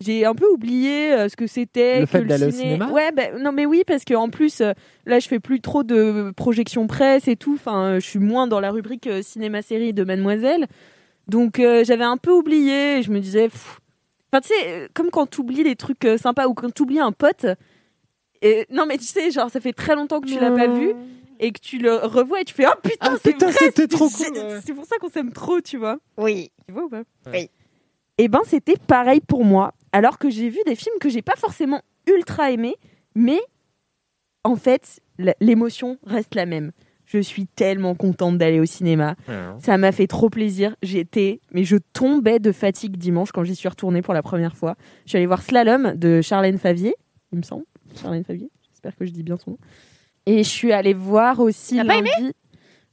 J'ai 0.00 0.24
un 0.24 0.34
peu 0.34 0.46
oublié 0.48 1.12
euh, 1.12 1.28
ce 1.28 1.34
que 1.34 1.48
c'était. 1.48 2.00
Le 2.00 2.06
que 2.06 2.10
fait 2.12 2.24
d'aller 2.24 2.46
au 2.46 2.50
ciné- 2.50 2.62
cinéma 2.62 2.90
Ouais, 2.92 3.10
bah, 3.10 3.32
non, 3.38 3.50
mais 3.50 3.66
oui, 3.66 3.82
parce 3.84 4.04
qu'en 4.04 4.28
plus, 4.30 4.60
euh, 4.60 4.72
là, 5.06 5.18
je 5.18 5.26
fais 5.26 5.40
plus 5.40 5.60
trop 5.60 5.82
de 5.82 6.32
projections 6.36 6.86
presse 6.86 7.26
et 7.26 7.34
tout. 7.34 7.54
Enfin, 7.54 7.82
euh, 7.84 7.94
je 8.00 8.06
suis 8.06 8.20
moins 8.20 8.46
dans 8.46 8.60
la 8.60 8.70
rubrique 8.70 9.08
euh, 9.08 9.22
cinéma-série 9.22 9.92
de 9.92 10.04
Mademoiselle. 10.04 10.66
Donc, 11.26 11.58
euh, 11.58 11.82
j'avais 11.84 12.04
un 12.04 12.16
peu 12.16 12.30
oublié. 12.30 12.98
et 12.98 13.02
Je 13.02 13.10
me 13.10 13.18
disais. 13.18 13.48
pff. 13.48 13.80
Enfin, 14.32 14.40
tu 14.40 14.48
sais, 14.48 14.68
euh, 14.68 14.88
comme 14.94 15.10
quand 15.10 15.26
tu 15.28 15.40
oublies 15.40 15.64
des 15.64 15.74
trucs 15.74 16.04
euh, 16.04 16.16
sympas 16.16 16.46
ou 16.46 16.54
quand 16.54 16.72
tu 16.72 16.82
oublies 16.82 17.00
un 17.00 17.12
pote. 17.12 17.46
Et, 18.40 18.66
non, 18.70 18.86
mais 18.86 18.98
tu 18.98 19.04
sais, 19.04 19.32
genre, 19.32 19.50
ça 19.50 19.58
fait 19.58 19.72
très 19.72 19.96
longtemps 19.96 20.20
que 20.20 20.28
tu 20.28 20.38
l'as 20.38 20.52
pas 20.52 20.68
vu 20.68 20.92
et 21.40 21.50
que 21.50 21.58
tu 21.60 21.78
le 21.78 21.94
revois 21.96 22.40
et 22.40 22.44
tu 22.44 22.54
fais 22.54 22.66
Oh 22.68 22.78
putain, 22.80 22.96
Ah, 23.00 23.16
c'est 23.20 23.32
putain, 23.32 23.50
c'était 23.50 23.88
trop 23.88 24.08
c'est- 24.08 24.26
cool, 24.30 24.38
ouais. 24.38 24.60
C'est 24.64 24.74
pour 24.74 24.84
ça 24.84 24.96
qu'on 24.98 25.08
s'aime 25.08 25.32
trop, 25.32 25.60
tu 25.60 25.76
vois. 25.76 25.98
Oui. 26.16 26.52
Tu 26.68 26.72
vois 26.72 26.84
ou 26.84 26.88
pas? 26.88 27.02
Oui. 27.32 27.50
Et 28.16 28.28
ben 28.28 28.40
c'était 28.44 28.76
pareil 28.76 29.20
pour 29.20 29.44
moi. 29.44 29.72
Alors 29.92 30.18
que 30.18 30.30
j'ai 30.30 30.48
vu 30.48 30.58
des 30.66 30.74
films 30.74 30.94
que 31.00 31.08
j'ai 31.08 31.22
pas 31.22 31.36
forcément 31.36 31.82
ultra 32.06 32.50
aimés, 32.50 32.76
mais 33.14 33.40
en 34.44 34.56
fait 34.56 35.00
l'émotion 35.40 35.98
reste 36.04 36.34
la 36.34 36.46
même. 36.46 36.72
Je 37.04 37.18
suis 37.20 37.46
tellement 37.46 37.94
contente 37.94 38.36
d'aller 38.36 38.60
au 38.60 38.66
cinéma. 38.66 39.16
Ça 39.60 39.78
m'a 39.78 39.92
fait 39.92 40.06
trop 40.06 40.28
plaisir. 40.28 40.76
J'étais, 40.82 41.40
mais 41.52 41.64
je 41.64 41.76
tombais 41.94 42.38
de 42.38 42.52
fatigue 42.52 42.98
dimanche 42.98 43.32
quand 43.32 43.44
j'y 43.44 43.54
suis 43.54 43.68
retournée 43.68 44.02
pour 44.02 44.12
la 44.12 44.22
première 44.22 44.54
fois. 44.54 44.76
Je 45.04 45.10
suis 45.10 45.16
allée 45.16 45.26
voir 45.26 45.42
Slalom 45.42 45.94
de 45.94 46.20
Charlène 46.20 46.58
Favier, 46.58 46.94
il 47.32 47.38
me 47.38 47.42
semble. 47.42 47.64
Charlène 47.96 48.24
Favier. 48.24 48.50
J'espère 48.70 48.94
que 48.94 49.06
je 49.06 49.10
dis 49.10 49.22
bien 49.22 49.38
son 49.38 49.52
nom. 49.52 49.58
Et 50.26 50.44
je 50.44 50.48
suis 50.48 50.72
allée 50.72 50.92
voir 50.92 51.40
aussi 51.40 51.76
T'as 51.76 51.86
pas 51.86 51.96
lundi. 51.96 52.34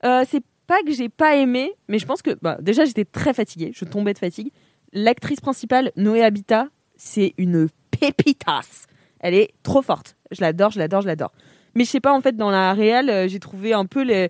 Euh, 0.06 0.24
c'est 0.28 0.44
pas 0.66 0.82
que 0.84 0.94
j'ai 0.94 1.10
pas 1.10 1.36
aimé, 1.36 1.74
mais 1.90 2.00
je 2.00 2.06
pense 2.06 2.22
que 2.22 2.38
bah, 2.42 2.58
déjà 2.62 2.86
j'étais 2.86 3.06
très 3.06 3.34
fatiguée. 3.34 3.72
Je 3.76 3.84
tombais 3.84 4.14
de 4.14 4.20
fatigue. 4.20 4.52
L'actrice 4.94 5.42
principale, 5.42 5.92
Noé 5.98 6.24
Habitat, 6.24 6.70
c'est 6.98 7.34
une 7.38 7.70
pépitas. 8.00 8.88
Elle 9.20 9.34
est 9.34 9.54
trop 9.64 9.82
forte. 9.82 10.16
Je 10.32 10.42
l'adore, 10.42 10.72
je 10.72 10.80
l'adore, 10.80 11.02
je 11.02 11.08
l'adore. 11.08 11.32
Mais 11.76 11.84
je 11.84 11.90
sais 11.90 12.00
pas, 12.00 12.14
en 12.14 12.22
fait, 12.22 12.38
dans 12.38 12.52
la 12.52 12.74
réelle, 12.74 13.10
euh, 13.10 13.28
j'ai 13.28 13.40
trouvé 13.40 13.74
un 13.74 13.86
peu 13.86 14.04
les, 14.04 14.30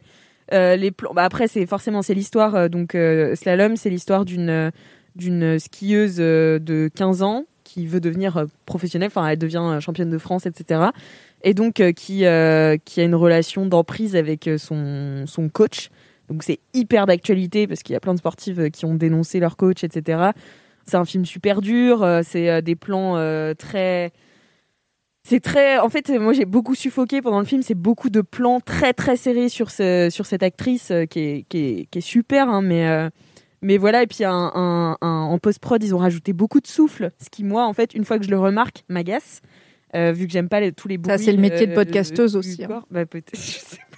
euh, 0.53 0.75
les 0.75 0.91
plans. 0.91 1.13
Bah, 1.13 1.23
après, 1.23 1.47
c'est 1.47 1.65
forcément 1.65 2.01
c'est 2.01 2.13
l'histoire. 2.13 2.55
euh, 2.55 2.69
donc, 2.69 2.97
Slalom, 3.35 3.75
c'est 3.75 3.89
l'histoire 3.89 4.25
d'une 4.25 4.71
d'une 5.15 5.59
skieuse 5.59 6.17
de 6.17 6.89
15 6.93 7.23
ans 7.23 7.45
qui 7.63 7.87
veut 7.87 8.01
devenir 8.01 8.47
professionnelle. 8.65 9.07
Enfin, 9.07 9.25
elle 9.29 9.37
devient 9.37 9.77
championne 9.79 10.09
de 10.09 10.17
France, 10.17 10.45
etc. 10.45 10.89
Et 11.41 11.53
donc, 11.53 11.75
qui, 11.75 11.93
qui 11.93 12.25
a 12.25 12.77
une 12.97 13.15
relation 13.15 13.65
d'emprise 13.65 14.17
avec 14.17 14.49
son, 14.57 15.23
son 15.25 15.47
coach. 15.47 15.89
Donc, 16.27 16.43
c'est 16.43 16.59
hyper 16.73 17.05
d'actualité 17.05 17.65
parce 17.65 17.81
qu'il 17.81 17.93
y 17.93 17.95
a 17.95 18.01
plein 18.01 18.13
de 18.13 18.19
sportives 18.19 18.69
qui 18.71 18.83
ont 18.83 18.95
dénoncé 18.95 19.39
leur 19.39 19.55
coach, 19.55 19.85
etc. 19.85 20.31
C'est 20.85 20.97
un 20.97 21.05
film 21.05 21.25
super 21.25 21.61
dur. 21.61 22.03
euh, 22.03 22.21
c'est 22.23 22.49
euh, 22.49 22.61
des 22.61 22.75
plans 22.75 23.17
euh, 23.17 23.53
très 23.53 24.11
c'est 25.23 25.39
très 25.39 25.79
en 25.79 25.89
fait 25.89 26.09
moi 26.09 26.33
j'ai 26.33 26.45
beaucoup 26.45 26.75
suffoqué 26.75 27.21
pendant 27.21 27.39
le 27.39 27.45
film 27.45 27.63
c'est 27.63 27.73
beaucoup 27.73 28.09
de 28.11 28.21
plans 28.21 28.59
très 28.59 28.93
très 28.93 29.15
serrés 29.15 29.49
sur 29.49 29.71
ce, 29.71 30.09
sur 30.11 30.25
cette 30.27 30.43
actrice 30.43 30.91
qui 31.09 31.19
est, 31.19 31.45
qui 31.49 31.57
est, 31.57 31.85
qui 31.89 31.97
est 31.97 32.01
super 32.01 32.47
hein, 32.47 32.61
mais 32.61 32.87
euh, 32.87 33.09
mais 33.63 33.77
voilà 33.79 34.03
et 34.03 34.07
puis 34.07 34.23
un, 34.23 34.51
un- 34.53 34.97
un- 35.01 35.07
en 35.23 35.39
post 35.39 35.57
prod 35.59 35.81
ils 35.83 35.95
ont 35.95 35.97
rajouté 35.97 36.31
beaucoup 36.33 36.59
de 36.61 36.67
souffle 36.67 37.09
ce 37.19 37.31
qui 37.31 37.43
moi 37.43 37.65
en 37.65 37.73
fait 37.73 37.95
une 37.95 38.05
fois 38.05 38.19
que 38.19 38.25
je 38.25 38.29
le 38.29 38.37
remarque 38.39 38.83
m'agace 38.87 39.41
euh, 39.95 40.11
vu 40.11 40.27
que 40.27 40.31
j'aime 40.33 40.47
pas 40.49 40.59
les- 40.59 40.71
tous 40.71 40.87
les 40.87 40.99
bruits 40.99 41.17
c'est 41.17 41.31
le 41.31 41.39
métier 41.41 41.65
de 41.65 41.71
podcasteuse 41.73 42.35
aussi, 42.35 42.63
hein. 42.65 42.83
Bah, 42.91 43.05
peut-être, 43.07 43.31
je 43.35 43.39
sais 43.39 43.77
pas. 43.77 43.97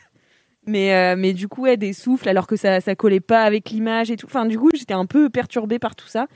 mais 0.65 1.15
mais 1.17 1.33
du 1.33 1.49
coup 1.49 1.63
ouais, 1.63 1.75
des 1.75 1.91
souffles 1.91 2.29
alors 2.29 2.47
que 2.47 2.55
ça 2.55 2.79
ça 2.79 2.95
collait 2.95 3.19
pas 3.19 3.41
avec 3.43 3.69
l'image 3.71 4.11
et 4.11 4.15
tout 4.15 4.27
enfin 4.27 4.45
du 4.45 4.57
coup 4.57 4.69
j'étais 4.73 4.93
un 4.93 5.05
peu 5.05 5.29
perturbée 5.29 5.79
par 5.79 5.97
tout 5.97 6.07
ça 6.07 6.27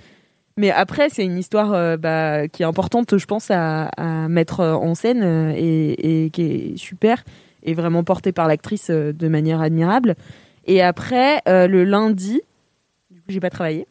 mais 0.62 0.72
après, 0.72 1.10
c'est 1.10 1.26
une 1.26 1.38
histoire 1.38 1.74
euh, 1.74 1.98
bah, 1.98 2.48
qui 2.48 2.62
est 2.64 2.66
importante, 2.66 3.18
je 3.18 3.26
pense, 3.26 3.50
à, 3.52 3.86
à 3.98 4.28
mettre 4.30 4.60
euh, 4.60 4.74
en 4.74 4.94
scène 4.96 5.24
euh, 5.24 5.54
et, 5.56 6.26
et 6.26 6.30
qui 6.30 6.42
est 6.44 6.78
super 6.78 7.24
et 7.64 7.74
vraiment 7.74 8.04
portée 8.04 8.32
par 8.32 8.48
l'actrice 8.48 8.90
euh, 8.90 9.12
de 9.12 9.28
manière 9.28 9.60
admirable. 9.62 10.16
Et 10.66 10.82
après, 10.82 11.42
euh, 11.48 11.68
le 11.68 11.84
lundi, 11.84 12.42
du 13.10 13.20
coup, 13.22 13.26
j'ai 13.30 13.40
pas 13.40 13.50
travaillé 13.50 13.88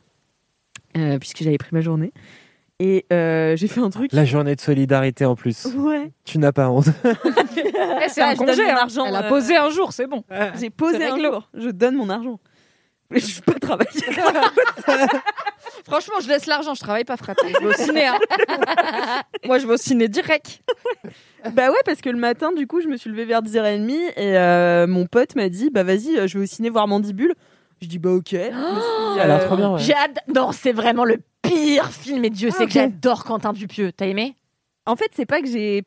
euh, 0.97 1.19
puisque 1.19 1.43
j'avais 1.43 1.59
pris 1.59 1.71
ma 1.73 1.81
journée 1.81 2.13
et 2.79 3.05
euh, 3.13 3.57
j'ai 3.57 3.69
fait 3.69 3.81
un 3.81 3.91
truc. 3.91 4.13
La 4.13 4.25
journée 4.25 4.55
de 4.57 4.61
solidarité 4.61 5.25
en 5.27 5.35
plus. 5.37 5.67
Ouais. 5.77 6.11
Tu 6.25 6.39
n'as 6.39 6.53
pas 6.53 6.71
honte. 6.71 6.87
Eh, 8.03 8.09
c'est 8.09 8.23
un 8.23 8.35
donne 8.35 8.47
congé. 8.47 8.71
hein. 8.71 8.77
argent, 8.81 9.05
Elle 9.07 9.17
a 9.17 9.23
posé 9.25 9.57
un 9.57 9.69
jour, 9.71 9.93
c'est 9.93 10.07
bon. 10.07 10.23
J'ai 10.59 10.71
posé 10.71 11.05
un 11.05 11.19
jour. 11.19 11.49
Je 11.55 11.69
donne 11.71 11.97
mon 11.97 12.09
argent. 12.09 12.39
Mais 13.11 13.21
je 13.21 13.27
suis 13.27 13.41
pas 13.43 13.55
travailler. 13.55 13.91
Franchement, 15.85 16.15
je 16.23 16.29
laisse 16.29 16.47
l'argent, 16.47 16.75
je 16.75 16.81
travaille 16.81 17.05
pas, 17.05 17.17
frère. 17.17 17.35
Je 17.43 17.59
vais 17.59 17.67
au 17.67 17.73
ciné. 17.73 18.07
hein. 18.07 18.19
Moi, 19.45 19.59
je 19.59 19.67
vais 19.67 19.75
au 19.75 19.77
ciné 19.77 20.09
direct. 20.09 20.61
Bah 21.55 21.71
ouais, 21.71 21.79
parce 21.85 22.01
que 22.01 22.11
le 22.11 22.19
matin, 22.19 22.53
du 22.53 22.67
coup, 22.67 22.81
je 22.81 22.89
me 22.89 22.97
suis 22.97 23.11
levée 23.11 23.25
vers 23.25 23.43
10h30 23.43 23.91
et 24.17 24.37
euh, 24.37 24.87
mon 24.87 25.07
pote 25.07 25.35
m'a 25.37 25.49
dit 25.49 25.71
Bah 25.71 25.83
vas-y, 25.83 26.17
euh, 26.19 26.27
je 26.27 26.39
vais 26.39 26.45
au 26.45 26.47
ciné 26.47 26.69
voir 26.71 26.87
Mandibule. 26.87 27.35
Je 27.81 27.89
dis 27.89 27.99
Bah 27.99 28.11
ok. 28.11 28.33
Elle 28.35 28.53
a 28.53 29.39
euh, 29.41 29.47
trop 29.47 29.57
bien, 29.57 29.73
ouais. 29.73 29.81
J'ai 29.81 29.95
hâte- 29.95 30.19
Non, 30.35 30.53
c'est 30.53 30.73
vraiment 30.73 31.05
le 31.05 31.19
pire 31.43 31.91
film 31.91 32.25
et 32.25 32.31
Dieu 32.31 32.51
Ah, 32.53 32.57
sait 32.59 32.67
que 32.67 32.73
j'adore 32.73 33.25
Quentin 33.25 33.53
Dupieux. 33.53 33.91
T'as 33.93 34.07
aimé? 34.07 34.37
En 34.87 34.97
fait, 34.97 35.11
c'est 35.15 35.27
pas 35.27 35.41
que 35.41 35.47
j'ai 35.49 35.83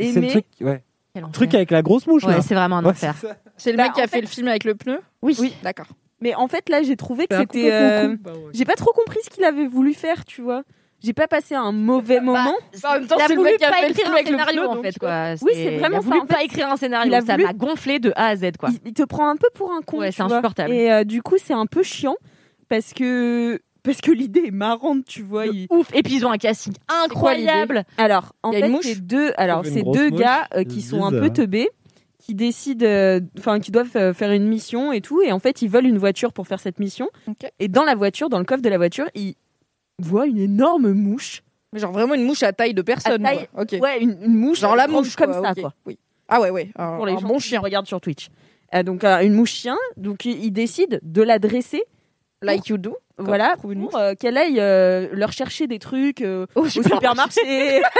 C'est 0.00 0.12
le 0.12 0.16
aimé. 0.18 0.28
truc, 0.28 0.46
ouais. 0.62 0.82
Quel 1.14 1.22
Le 1.22 1.28
enfer. 1.28 1.32
truc 1.34 1.54
avec 1.54 1.70
la 1.70 1.82
grosse 1.82 2.06
mouche 2.06 2.22
là. 2.24 2.36
Ouais, 2.36 2.42
c'est 2.42 2.54
vraiment 2.54 2.78
un 2.78 2.84
Ouais, 2.84 2.90
enfer. 2.92 3.14
c'est 3.20 3.26
ça. 3.28 3.36
C'est 3.58 3.70
le 3.72 3.76
Bah, 3.76 3.84
mec 3.84 3.92
qui 3.92 4.00
a 4.00 4.04
en 4.04 4.06
fait, 4.06 4.16
fait- 4.16 4.20
le 4.22 4.26
film 4.26 4.48
avec 4.48 4.64
le 4.64 4.74
pneu? 4.74 5.00
Oui. 5.20 5.36
Oui, 5.38 5.54
d'accord. 5.62 5.86
Mais 6.22 6.34
en 6.34 6.48
fait, 6.48 6.68
là, 6.68 6.82
j'ai 6.82 6.96
trouvé 6.96 7.26
que 7.26 7.34
un 7.34 7.40
c'était. 7.40 7.70
euh. 7.72 8.16
Bah 8.20 8.32
ouais. 8.32 8.50
J'ai 8.54 8.64
pas 8.64 8.74
trop 8.74 8.92
compris 8.92 9.18
ce 9.24 9.30
qu'il 9.30 9.44
avait 9.44 9.66
voulu 9.66 9.92
faire, 9.94 10.24
tu 10.24 10.40
vois. 10.42 10.62
J'ai 11.04 11.12
pas 11.14 11.26
passé 11.26 11.56
un 11.56 11.72
mauvais 11.72 12.20
moment. 12.20 12.54
Bah, 12.80 12.90
en 12.90 12.92
même 13.00 13.06
temps, 13.08 13.16
il 13.18 13.32
a 13.32 13.34
voulu 13.34 13.50
a 13.60 13.70
pas 13.70 13.88
écrire 13.88 14.12
un 14.12 14.24
scénario 14.24 14.62
en 14.68 14.82
fait 14.82 14.96
quoi. 15.00 15.34
Oui, 15.42 15.50
c'est 15.52 15.74
Il 15.74 15.78
vraiment 15.80 15.96
a 15.98 16.00
ça, 16.00 16.06
voulu 16.06 16.20
en 16.20 16.26
pas 16.26 16.36
fait. 16.36 16.44
écrire 16.44 16.68
un 16.70 16.76
scénario. 16.76 17.10
Il 17.10 17.14
a 17.16 17.20
Ça 17.22 17.32
voulu- 17.32 17.44
m'a 17.44 17.52
gonflé 17.54 17.98
de 17.98 18.12
A 18.14 18.26
à 18.28 18.36
Z 18.36 18.52
quoi. 18.56 18.68
il, 18.70 18.78
il 18.90 18.92
te 18.92 19.02
prend 19.02 19.28
un 19.28 19.34
peu 19.34 19.48
pour 19.52 19.72
un 19.72 19.80
con. 19.82 19.98
Ouais, 19.98 20.12
c'est 20.12 20.22
insupportable. 20.22 20.72
Et 20.72 20.92
euh, 20.92 21.02
du 21.02 21.20
coup, 21.20 21.34
c'est 21.42 21.54
un 21.54 21.66
peu 21.66 21.82
chiant 21.82 22.14
parce 22.68 22.92
que 22.92 23.60
parce 23.82 24.00
que 24.00 24.12
l'idée 24.12 24.44
est 24.46 24.50
marrante, 24.52 25.04
tu 25.04 25.22
vois. 25.22 25.46
il- 25.46 25.66
Ouf. 25.70 25.88
Et 25.92 26.04
puis 26.04 26.14
ils 26.14 26.24
ont 26.24 26.30
un 26.30 26.38
casting 26.38 26.72
incroyable. 27.04 27.82
Alors, 27.98 28.32
en 28.44 28.52
Il 28.52 28.62
a 28.62 28.68
fait, 28.68 28.82
c'est 28.82 29.00
deux, 29.04 29.32
alors 29.36 29.62
c'est 29.64 29.82
deux 29.82 30.10
mouche, 30.10 30.20
gars 30.20 30.46
euh, 30.54 30.62
qui 30.62 30.82
sont 30.82 31.04
un 31.04 31.10
peu 31.10 31.30
teubés, 31.30 31.68
qui 32.22 32.34
décident, 32.36 32.86
euh, 32.86 33.20
enfin, 33.36 33.58
qui 33.58 33.72
doivent 33.72 33.96
euh, 33.96 34.14
faire 34.14 34.30
une 34.30 34.46
mission 34.46 34.92
et 34.92 35.00
tout, 35.00 35.20
et 35.22 35.32
en 35.32 35.40
fait, 35.40 35.60
ils 35.60 35.68
veulent 35.68 35.86
une 35.86 35.98
voiture 35.98 36.32
pour 36.32 36.46
faire 36.46 36.60
cette 36.60 36.78
mission. 36.78 37.10
Et 37.58 37.66
dans 37.66 37.82
la 37.82 37.96
voiture, 37.96 38.28
dans 38.28 38.38
le 38.38 38.44
coffre 38.44 38.62
de 38.62 38.68
la 38.68 38.78
voiture, 38.78 39.06
ils 39.16 39.34
voient 39.98 40.26
une 40.26 40.38
énorme 40.38 40.92
mouche. 40.92 41.42
Mais 41.72 41.80
genre 41.80 41.90
vraiment 41.92 42.14
une 42.14 42.24
mouche 42.24 42.42
à 42.44 42.52
taille 42.52 42.74
de 42.74 42.82
personne. 42.82 43.22
Taille-. 43.22 43.48
Ouais, 43.80 44.00
une, 44.00 44.16
une 44.22 44.34
mouche. 44.34 44.60
Genre 44.60 44.76
la 44.76 44.86
mouche 44.86 45.16
comme 45.16 45.32
quoi, 45.32 45.42
ça, 45.42 45.54
quoi. 45.60 45.74
Oui. 45.84 45.98
Ah 46.28 46.40
ouais, 46.40 46.50
ouais. 46.50 46.70
Un, 46.76 46.96
Pour 46.96 47.06
les 47.06 47.14
un 47.14 47.18
gens 47.18 47.26
bon 47.26 47.38
qui 47.38 47.48
chien. 47.48 47.60
regardent 47.60 47.86
sur 47.88 48.00
Twitch. 48.00 48.28
Euh, 48.74 48.82
donc 48.84 49.04
une 49.04 49.34
mouche 49.34 49.52
chien. 49.52 49.76
Donc 49.96 50.24
ils 50.24 50.44
ils 50.44 50.50
décident 50.52 50.98
de 51.02 51.22
la 51.22 51.38
dresser. 51.38 51.82
Like 52.40 52.68
you 52.68 52.76
do. 52.78 52.96
Voilà, 53.18 53.56
pour 53.56 53.70
euh, 53.96 54.14
qu'elle 54.14 54.36
aille 54.36 54.58
euh, 54.58 55.08
leur 55.12 55.32
chercher 55.32 55.66
des 55.66 55.78
trucs 55.78 56.22
euh, 56.22 56.46
Au 56.54 56.62
au 56.62 56.68
supermarché. 56.68 57.82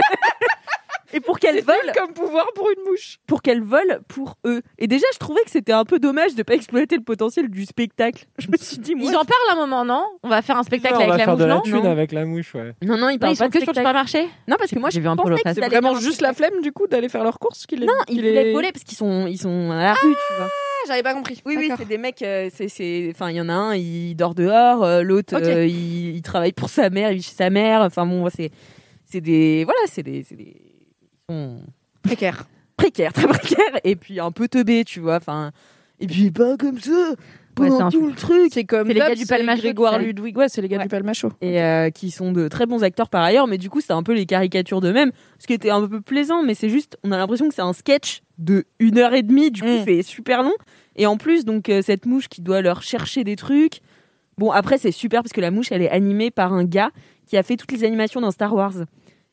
et 1.13 1.21
pour 1.21 1.39
qu'elles 1.39 1.63
volent 1.63 1.93
comme 1.97 2.13
pouvoir 2.13 2.47
pour 2.55 2.69
une 2.71 2.85
mouche. 2.91 3.19
pour 3.27 3.43
qu'elles 3.43 3.63
volent 3.63 3.99
pour 4.09 4.37
eux. 4.47 4.63
Et 4.79 4.87
déjà, 4.87 5.07
je 5.13 5.19
trouvais 5.19 5.43
que 5.45 5.51
c'était 5.51 5.73
un 5.73 5.85
peu 5.85 5.99
dommage 5.99 6.35
de 6.35 6.43
pas 6.43 6.55
exploiter 6.55 6.97
le 6.97 7.03
potentiel 7.03 7.49
du 7.49 7.65
spectacle. 7.65 8.25
Je 8.39 8.49
me 8.49 8.57
suis 8.57 8.79
dit, 8.79 8.95
moi, 8.95 9.11
Ils 9.11 9.17
en 9.17 9.25
parlent 9.25 9.53
un 9.53 9.57
moment, 9.57 9.85
non? 9.85 10.07
On 10.23 10.29
va 10.29 10.43
faire 10.43 10.57
un 10.59 10.63
spectacle 10.63 10.95
on 10.95 10.99
va 10.99 11.05
avec 11.05 11.19
la 11.19 11.25
faire 11.25 11.35
mouche, 11.35 11.41
de 11.43 11.45
la 11.49 11.55
non? 11.57 11.61
thune 11.63 11.75
Non. 11.83 11.91
avec 11.91 12.13
la 12.13 12.25
mouche, 12.25 12.55
ouais. 12.55 12.73
non, 12.83 12.97
non, 12.97 13.09
ils 13.09 13.19
parlent 13.19 13.37
pas 13.37 13.49
que 13.49 13.61
sur 13.61 13.71
le 13.73 13.77
supermarché? 13.77 14.29
Non, 14.49 14.57
parce 14.59 14.71
que 14.71 14.79
moi, 14.79 14.91
J'ai 14.91 14.97
je 14.97 15.01
vu 15.03 15.09
un 15.09 15.17
peu 15.17 15.35
C'est 15.55 15.61
vraiment 15.67 15.95
juste 15.97 16.21
la 16.21 16.33
flemme 16.33 16.61
du 16.63 16.73
coup 16.73 16.87
d'aller 16.87 17.09
faire 17.09 17.23
leurs 17.25 17.39
courses 17.39 17.67
qu'il 17.67 17.83
est. 17.83 17.87
Non, 17.87 17.93
ils 18.09 18.25
est- 18.25 18.53
voler 18.53 18.73
parce 18.73 18.85
qu'ils 18.85 18.99
sont, 18.99 19.27
ils 19.27 19.39
sont 19.39 19.71
à 19.71 19.77
la 19.83 19.93
rue, 19.95 20.15
tu 20.29 20.35
vois. 20.37 20.49
Ah, 20.51 20.85
j'avais 20.89 21.03
pas 21.05 21.15
compris. 21.15 21.41
Oui, 21.47 21.55
oui, 21.57 21.71
c'est 21.79 21.87
des 21.87 21.99
mecs, 21.99 22.23
euh, 22.23 22.51
c'est, 22.53 22.69
c'est, 22.69 23.09
enfin, 23.15 23.31
il 23.31 23.37
y 23.37 23.41
en 23.41 23.49
a 23.49 23.53
un, 23.53 23.77
il 23.77 24.17
dort 24.17 24.35
dehors, 24.35 24.83
euh, 24.83 25.03
l'autre, 25.03 25.35
euh, 25.37 25.65
il, 25.65 26.17
il 26.17 26.23
travaille 26.23 26.53
pour 26.53 26.69
sa 26.71 26.91
mère, 26.91 27.13
il 27.13 27.19
vit 27.19 27.23
chez 27.23 27.35
sa 27.37 27.51
mère. 27.51 27.83
Enfin 27.83 28.05
bon, 28.05 28.29
c'est, 28.35 28.51
c'est 29.05 29.21
des, 29.21 29.63
voilà, 29.65 29.79
c'est 29.87 30.03
des, 30.03 30.25
c'est 30.29 30.35
des, 30.35 30.57
sont 31.33 31.61
précaires, 32.03 32.47
précaires, 32.77 33.13
très 33.13 33.27
précaires, 33.27 33.81
et 33.85 33.97
puis 33.97 34.21
un 34.21 34.31
peu 34.31 34.49
teubés, 34.49 34.85
tu 34.85 35.01
vois. 35.01 35.17
Enfin, 35.17 35.53
et 36.01 36.07
puis 36.07 36.31
pas 36.31 36.57
comme 36.57 36.79
ça. 36.79 37.15
Pendant 37.55 37.91
tout 37.91 38.07
le 38.07 38.15
truc. 38.15 38.51
C'est 38.51 38.65
comme 38.65 38.89
les 38.89 38.95
gars 38.95 39.15
du 39.15 39.27
Grégoire. 39.27 39.99
Ludwig. 39.99 40.35
Ouais, 40.39 40.49
c'est 40.49 40.63
les 40.63 40.69
gars 40.69 40.79
Ouais. 40.79 40.85
du 40.85 40.89
Palmacho. 40.89 41.33
et 41.43 41.61
euh, 41.63 41.91
qui 41.91 42.11
sont 42.11 42.33
de 42.33 42.49
très 42.49 42.65
bons 42.65 42.83
acteurs 42.83 43.11
par 43.11 43.23
ailleurs, 43.23 43.47
mais 43.47 43.59
du 43.59 43.69
coup 43.69 43.83
c'est 43.83 43.93
un 43.93 44.03
peu 44.03 44.15
les 44.15 44.25
caricatures 44.25 44.81
d'eux-mêmes, 44.81 45.13
ce 45.39 45.47
qui 45.47 45.53
était 45.53 45.69
un 45.69 45.87
peu 45.87 46.01
plaisant, 46.01 46.43
mais 46.43 46.55
c'est 46.55 46.71
juste, 46.71 46.97
on 47.05 47.13
a 47.13 47.19
l'impression 47.19 47.49
que 47.51 47.55
c'est 47.55 47.61
un 47.61 47.75
sketch 47.75 48.23
de 48.39 48.65
une 48.79 48.97
heure 48.97 49.13
et 49.13 49.23
demie, 49.23 49.51
du 49.51 49.61
coup 49.61 49.67
Mm. 49.69 49.83
c'est 49.85 50.03
super 50.03 50.43
long, 50.43 50.55
et 50.97 51.05
en 51.07 51.19
plus 51.19 51.45
donc 51.45 51.69
euh, 51.69 51.83
cette 51.83 52.07
mouche 52.07 52.29
qui 52.29 52.41
doit 52.41 52.63
leur 52.63 52.83
chercher 52.83 53.23
des 53.23 53.37
trucs. 53.37 53.81
Bon 54.39 54.51
après 54.51 54.79
c'est 54.79 54.91
super 54.91 55.23
parce 55.23 55.35
que 55.35 55.43
la 55.43 55.51
mouche 55.51 55.73
elle 55.73 55.83
est 55.83 55.91
animée 55.91 56.31
par 56.31 56.55
un 56.55 56.65
gars 56.65 56.91
qui 57.27 57.37
a 57.37 57.43
fait 57.43 57.59
toutes 57.59 57.71
les 57.73 57.85
animations 57.85 58.23
dans 58.23 58.31
Star 58.31 58.55
Wars. 58.55 58.73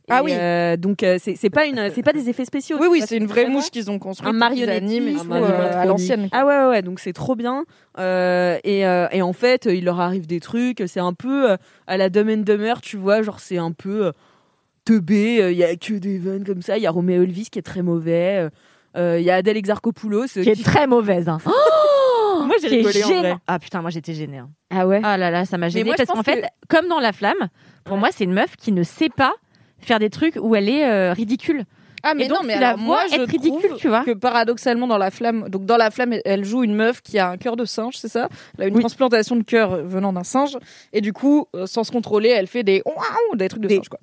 Ah 0.10 0.24
oui. 0.24 0.32
euh, 0.34 0.78
donc 0.78 1.04
euh, 1.04 1.18
c'est 1.20 1.36
c'est 1.36 1.50
pas 1.50 1.66
une, 1.66 1.90
c'est 1.94 2.04
pas 2.04 2.14
des 2.14 2.30
effets 2.30 2.46
spéciaux. 2.46 2.78
Oui, 2.80 2.88
oui, 2.90 3.02
c'est 3.06 3.18
une 3.18 3.26
vraie 3.28 3.46
mouche 3.48 3.70
qu'ils 3.70 3.90
ont 3.92 4.00
construite. 4.00 4.28
un 4.34 4.38
animatronique. 4.78 5.18
euh, 5.44 5.82
à 5.82 5.86
l'ancienne. 5.86 6.30
Ah 6.32 6.46
ouais, 6.46 6.58
ouais, 6.58 6.68
ouais, 6.70 6.82
donc 6.82 7.00
c'est 7.00 7.14
trop 7.14 7.36
bien. 7.36 7.66
Euh, 7.98 8.58
et, 8.64 8.86
euh, 8.88 9.08
et 9.12 9.22
en 9.22 9.34
fait, 9.34 9.66
il 9.66 9.86
leur 9.86 10.00
arrive 10.00 10.26
des 10.28 10.40
trucs. 10.40 10.84
C'est 10.88 11.00
un 11.00 11.14
peu 11.14 11.52
euh, 11.52 11.58
à 11.88 11.98
la 11.98 12.10
Dumb 12.10 12.30
and 12.30 12.38
Dumber, 12.44 12.76
tu 12.82 12.98
vois, 12.98 13.22
genre 13.22 13.40
c'est 13.40 13.58
un 13.58 13.72
peu 13.72 14.08
euh, 14.08 14.12
teubé. 14.86 15.50
Il 15.52 15.58
y 15.58 15.64
a 15.64 15.76
que 15.76 15.94
des 15.94 16.18
vannes 16.18 16.44
comme 16.46 16.62
ça. 16.62 16.78
Il 16.78 16.84
y 16.84 16.88
a 16.88 16.92
Roméo 16.92 17.24
Elvis 17.24 17.50
qui 17.52 17.60
est 17.60 17.64
très 17.64 17.82
mauvais. 17.82 18.48
Il 18.96 19.22
y 19.22 19.30
a 19.30 19.36
Adèle 19.36 19.58
Exarchopoulos 19.58 20.28
Qui 20.28 20.50
est 20.50 20.64
très 20.64 20.88
mauvaise. 20.88 21.30
hein. 21.30 21.38
Moi, 22.46 22.56
j'ai 22.62 22.70
rigolé 22.70 23.04
en 23.04 23.08
vrai. 23.20 23.36
Ah 23.48 23.60
putain, 23.60 23.82
moi 23.82 23.90
j'étais 23.92 24.14
gênée. 24.14 24.38
hein. 24.40 24.50
Ah 24.72 24.88
ouais? 24.88 25.02
Ah 25.04 25.18
là 25.18 25.30
là, 25.30 25.46
ça 25.46 25.58
m'a 25.58 25.70
gênée 25.70 25.86
moi, 25.86 25.96
parce 25.98 26.10
qu'en 26.10 26.24
fait, 26.24 26.42
que- 26.42 26.48
comme 26.68 26.88
dans 26.88 27.00
La 27.00 27.12
Flamme, 27.12 27.50
pour 27.84 27.98
moi 27.98 28.10
c'est 28.12 28.24
une 28.24 28.34
meuf 28.34 28.56
qui 28.56 28.72
ne 28.72 28.82
sait 28.84 29.10
pas 29.10 29.34
faire 29.82 30.00
des 30.00 30.10
trucs 30.10 30.38
où 30.42 30.56
elle 30.56 30.70
est 30.70 30.86
euh, 30.86 31.14
ridicule. 31.14 31.66
Ah 32.04 32.14
mais 32.14 32.26
Et 32.26 32.28
donc, 32.28 32.42
non 32.42 32.48
mais 32.48 32.60
la 32.60 32.70
alors, 32.70 32.80
moi 32.80 33.02
je 33.12 33.20
ridicule, 33.20 33.72
tu 33.78 33.90
vois. 33.90 34.04
que 34.06 34.12
paradoxalement 34.12 34.88
dans 34.88 34.98
la 34.98 35.12
flamme 35.12 35.50
donc 35.50 35.66
dans 35.66 35.78
la 35.78 35.92
flamme 35.92 36.16
elle 36.24 36.46
joue 36.46 36.64
une 36.64 36.74
meuf 36.74 37.02
qui 37.02 37.20
a 37.20 37.30
un 37.30 37.38
cœur 37.38 37.58
de 37.58 37.66
singe 37.66 37.98
c'est 37.98 38.08
ça? 38.08 38.30
Elle 38.58 38.64
a 38.64 38.68
une 38.68 38.80
transplantation 38.80 39.36
de 39.36 39.44
cœur 39.44 39.84
venant 39.84 40.14
d'un 40.14 40.24
singe 40.24 40.58
et 40.94 41.02
du 41.02 41.12
coup 41.12 41.48
euh, 41.56 41.66
sans 41.66 41.84
se 41.84 41.92
contrôler 41.92 42.30
elle 42.30 42.48
fait 42.48 42.64
des 42.64 42.82
des 43.36 43.50
trucs 43.50 43.64
de 43.64 43.70
singe 43.70 43.90
quoi. 43.90 44.00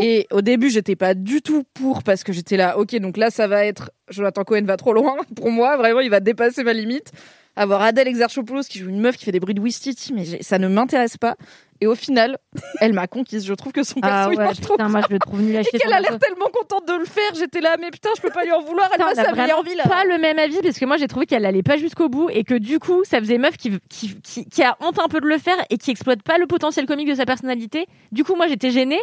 et 0.00 0.26
au 0.32 0.40
début 0.40 0.70
j'étais 0.70 0.96
pas 0.96 1.14
du 1.14 1.40
tout 1.40 1.62
pour 1.74 2.02
parce 2.02 2.24
que 2.24 2.32
j'étais 2.32 2.56
là 2.56 2.78
ok 2.78 2.96
donc 2.96 3.16
là 3.16 3.30
ça 3.30 3.46
va 3.46 3.64
être 3.64 3.92
Jonathan 4.08 4.42
Cohen 4.42 4.64
va 4.64 4.76
trop 4.76 4.92
loin 4.92 5.14
pour 5.36 5.50
moi 5.52 5.76
vraiment 5.76 6.00
il 6.00 6.10
va 6.10 6.20
dépasser 6.20 6.64
ma 6.64 6.72
limite. 6.72 7.12
Avoir 7.58 7.80
Adèle 7.80 8.08
Exarchopoulos 8.08 8.64
qui 8.68 8.80
joue 8.80 8.90
une 8.90 9.00
meuf 9.00 9.16
qui 9.16 9.24
fait 9.24 9.32
des 9.32 9.40
bruits 9.40 9.54
de 9.54 9.62
Wistiti 9.62 10.12
mais 10.12 10.42
ça 10.42 10.58
ne 10.58 10.68
m'intéresse 10.68 11.16
pas 11.16 11.36
et 11.80 11.86
au 11.86 11.94
final 11.94 12.38
elle 12.80 12.92
m'a 12.92 13.06
conquise 13.06 13.46
je 13.46 13.54
trouve 13.54 13.72
que 13.72 13.82
son 13.82 13.96
Ah 14.02 14.28
perso 14.28 14.32
il 14.32 14.38
ouais, 14.38 14.54
trop 14.54 14.74
putain, 14.74 14.88
moi 14.88 15.00
je 15.08 15.12
le 15.12 15.18
trouve 15.18 15.42
nul 15.42 15.56
à 15.56 15.60
et 15.60 15.64
chier. 15.64 15.78
qu'elle 15.78 15.90
son 15.90 15.96
a 15.96 16.00
l'air 16.00 16.18
tellement 16.18 16.46
contente 16.52 16.86
de 16.88 16.94
le 16.94 17.04
faire. 17.04 17.34
J'étais 17.34 17.60
là, 17.60 17.76
mais 17.80 17.90
putain, 17.90 18.10
je 18.16 18.22
peux 18.22 18.30
pas 18.30 18.44
lui 18.44 18.52
en 18.52 18.62
vouloir. 18.62 18.88
Elle 18.92 18.98
passe 18.98 19.14
sa 19.16 19.32
meilleure 19.32 19.62
vraiment 19.62 19.62
vie 19.62 19.76
là. 19.76 19.84
pas 19.84 20.04
le 20.04 20.18
même 20.18 20.38
avis 20.38 20.58
parce 20.62 20.78
que 20.78 20.84
moi 20.84 20.96
j'ai 20.96 21.08
trouvé 21.08 21.26
qu'elle 21.26 21.44
allait 21.44 21.62
pas 21.62 21.76
jusqu'au 21.76 22.08
bout 22.08 22.28
et 22.30 22.44
que 22.44 22.54
du 22.54 22.78
coup 22.78 23.02
ça 23.04 23.18
faisait 23.18 23.38
meuf 23.38 23.56
qui, 23.56 23.72
qui, 23.88 24.20
qui, 24.22 24.44
qui 24.46 24.62
a 24.62 24.76
honte 24.80 24.98
un 24.98 25.08
peu 25.08 25.20
de 25.20 25.26
le 25.26 25.38
faire 25.38 25.56
et 25.70 25.78
qui 25.78 25.90
exploite 25.90 26.22
pas 26.22 26.38
le 26.38 26.46
potentiel 26.46 26.86
comique 26.86 27.08
de 27.08 27.14
sa 27.14 27.24
personnalité. 27.26 27.86
Du 28.12 28.24
coup 28.24 28.34
moi 28.34 28.46
j'étais 28.48 28.70
gênée. 28.70 29.00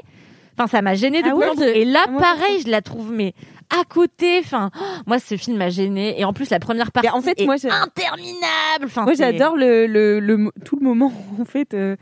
Enfin 0.57 0.67
ça 0.67 0.81
m'a 0.81 0.93
gênée 0.93 1.21
de 1.23 1.29
Ah 1.29 1.65
Et 1.75 1.83
là 1.85 2.03
Ah, 2.07 2.11
moi, 2.11 2.21
pareil 2.21 2.61
je 2.65 2.69
la 2.69 2.81
trouve 2.81 3.11
mais 3.11 3.33
à 3.69 3.83
côté. 3.85 4.39
Enfin 4.39 4.69
oh, 4.79 4.83
moi 5.07 5.17
ce 5.19 5.35
film 5.35 5.57
m'a 5.57 5.69
gênée 5.69 6.19
et 6.19 6.25
en 6.25 6.33
plus 6.33 6.49
la 6.51 6.59
première 6.59 6.91
partie 6.91 7.09
en 7.09 7.21
fait, 7.21 7.39
est 7.41 7.45
moi, 7.45 7.55
interminable. 7.55 8.85
Enfin, 8.85 9.03
Moi, 9.03 9.13
j'adore 9.13 9.55
le, 9.57 9.87
le, 9.87 10.51
tout 10.65 10.77
le 10.79 10.85
moment, 10.85 11.11
en 11.41 11.45
fait. 11.45 11.73
euh, 11.73 11.95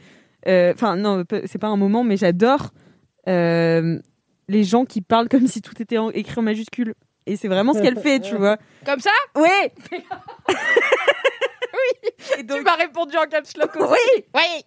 Enfin, 0.47 0.95
non, 0.95 1.23
c'est 1.45 1.59
pas 1.59 1.67
un 1.67 1.77
moment, 1.77 2.03
mais 2.03 2.17
j'adore 2.17 2.71
euh, 3.27 3.99
les 4.47 4.63
gens 4.63 4.85
qui 4.85 5.01
parlent 5.01 5.29
comme 5.29 5.47
si 5.47 5.61
tout 5.61 5.79
était 5.81 5.97
en- 5.97 6.09
écrit 6.11 6.39
en 6.39 6.43
majuscule. 6.43 6.95
Et 7.27 7.35
c'est 7.35 7.47
vraiment 7.47 7.73
ce 7.73 7.81
qu'elle 7.81 7.99
fait, 7.99 8.19
tu 8.19 8.35
vois. 8.35 8.57
Comme 8.85 8.99
ça? 8.99 9.11
Oui 9.35 9.47
Et 12.39 12.43
donc... 12.43 12.57
Tu 12.59 12.63
m'as 12.63 12.75
répondu 12.75 13.15
en 13.17 13.25
caps 13.29 13.55
lock 13.57 13.75
aussi. 13.77 13.91
Oui 14.15 14.23
Oui 14.35 14.63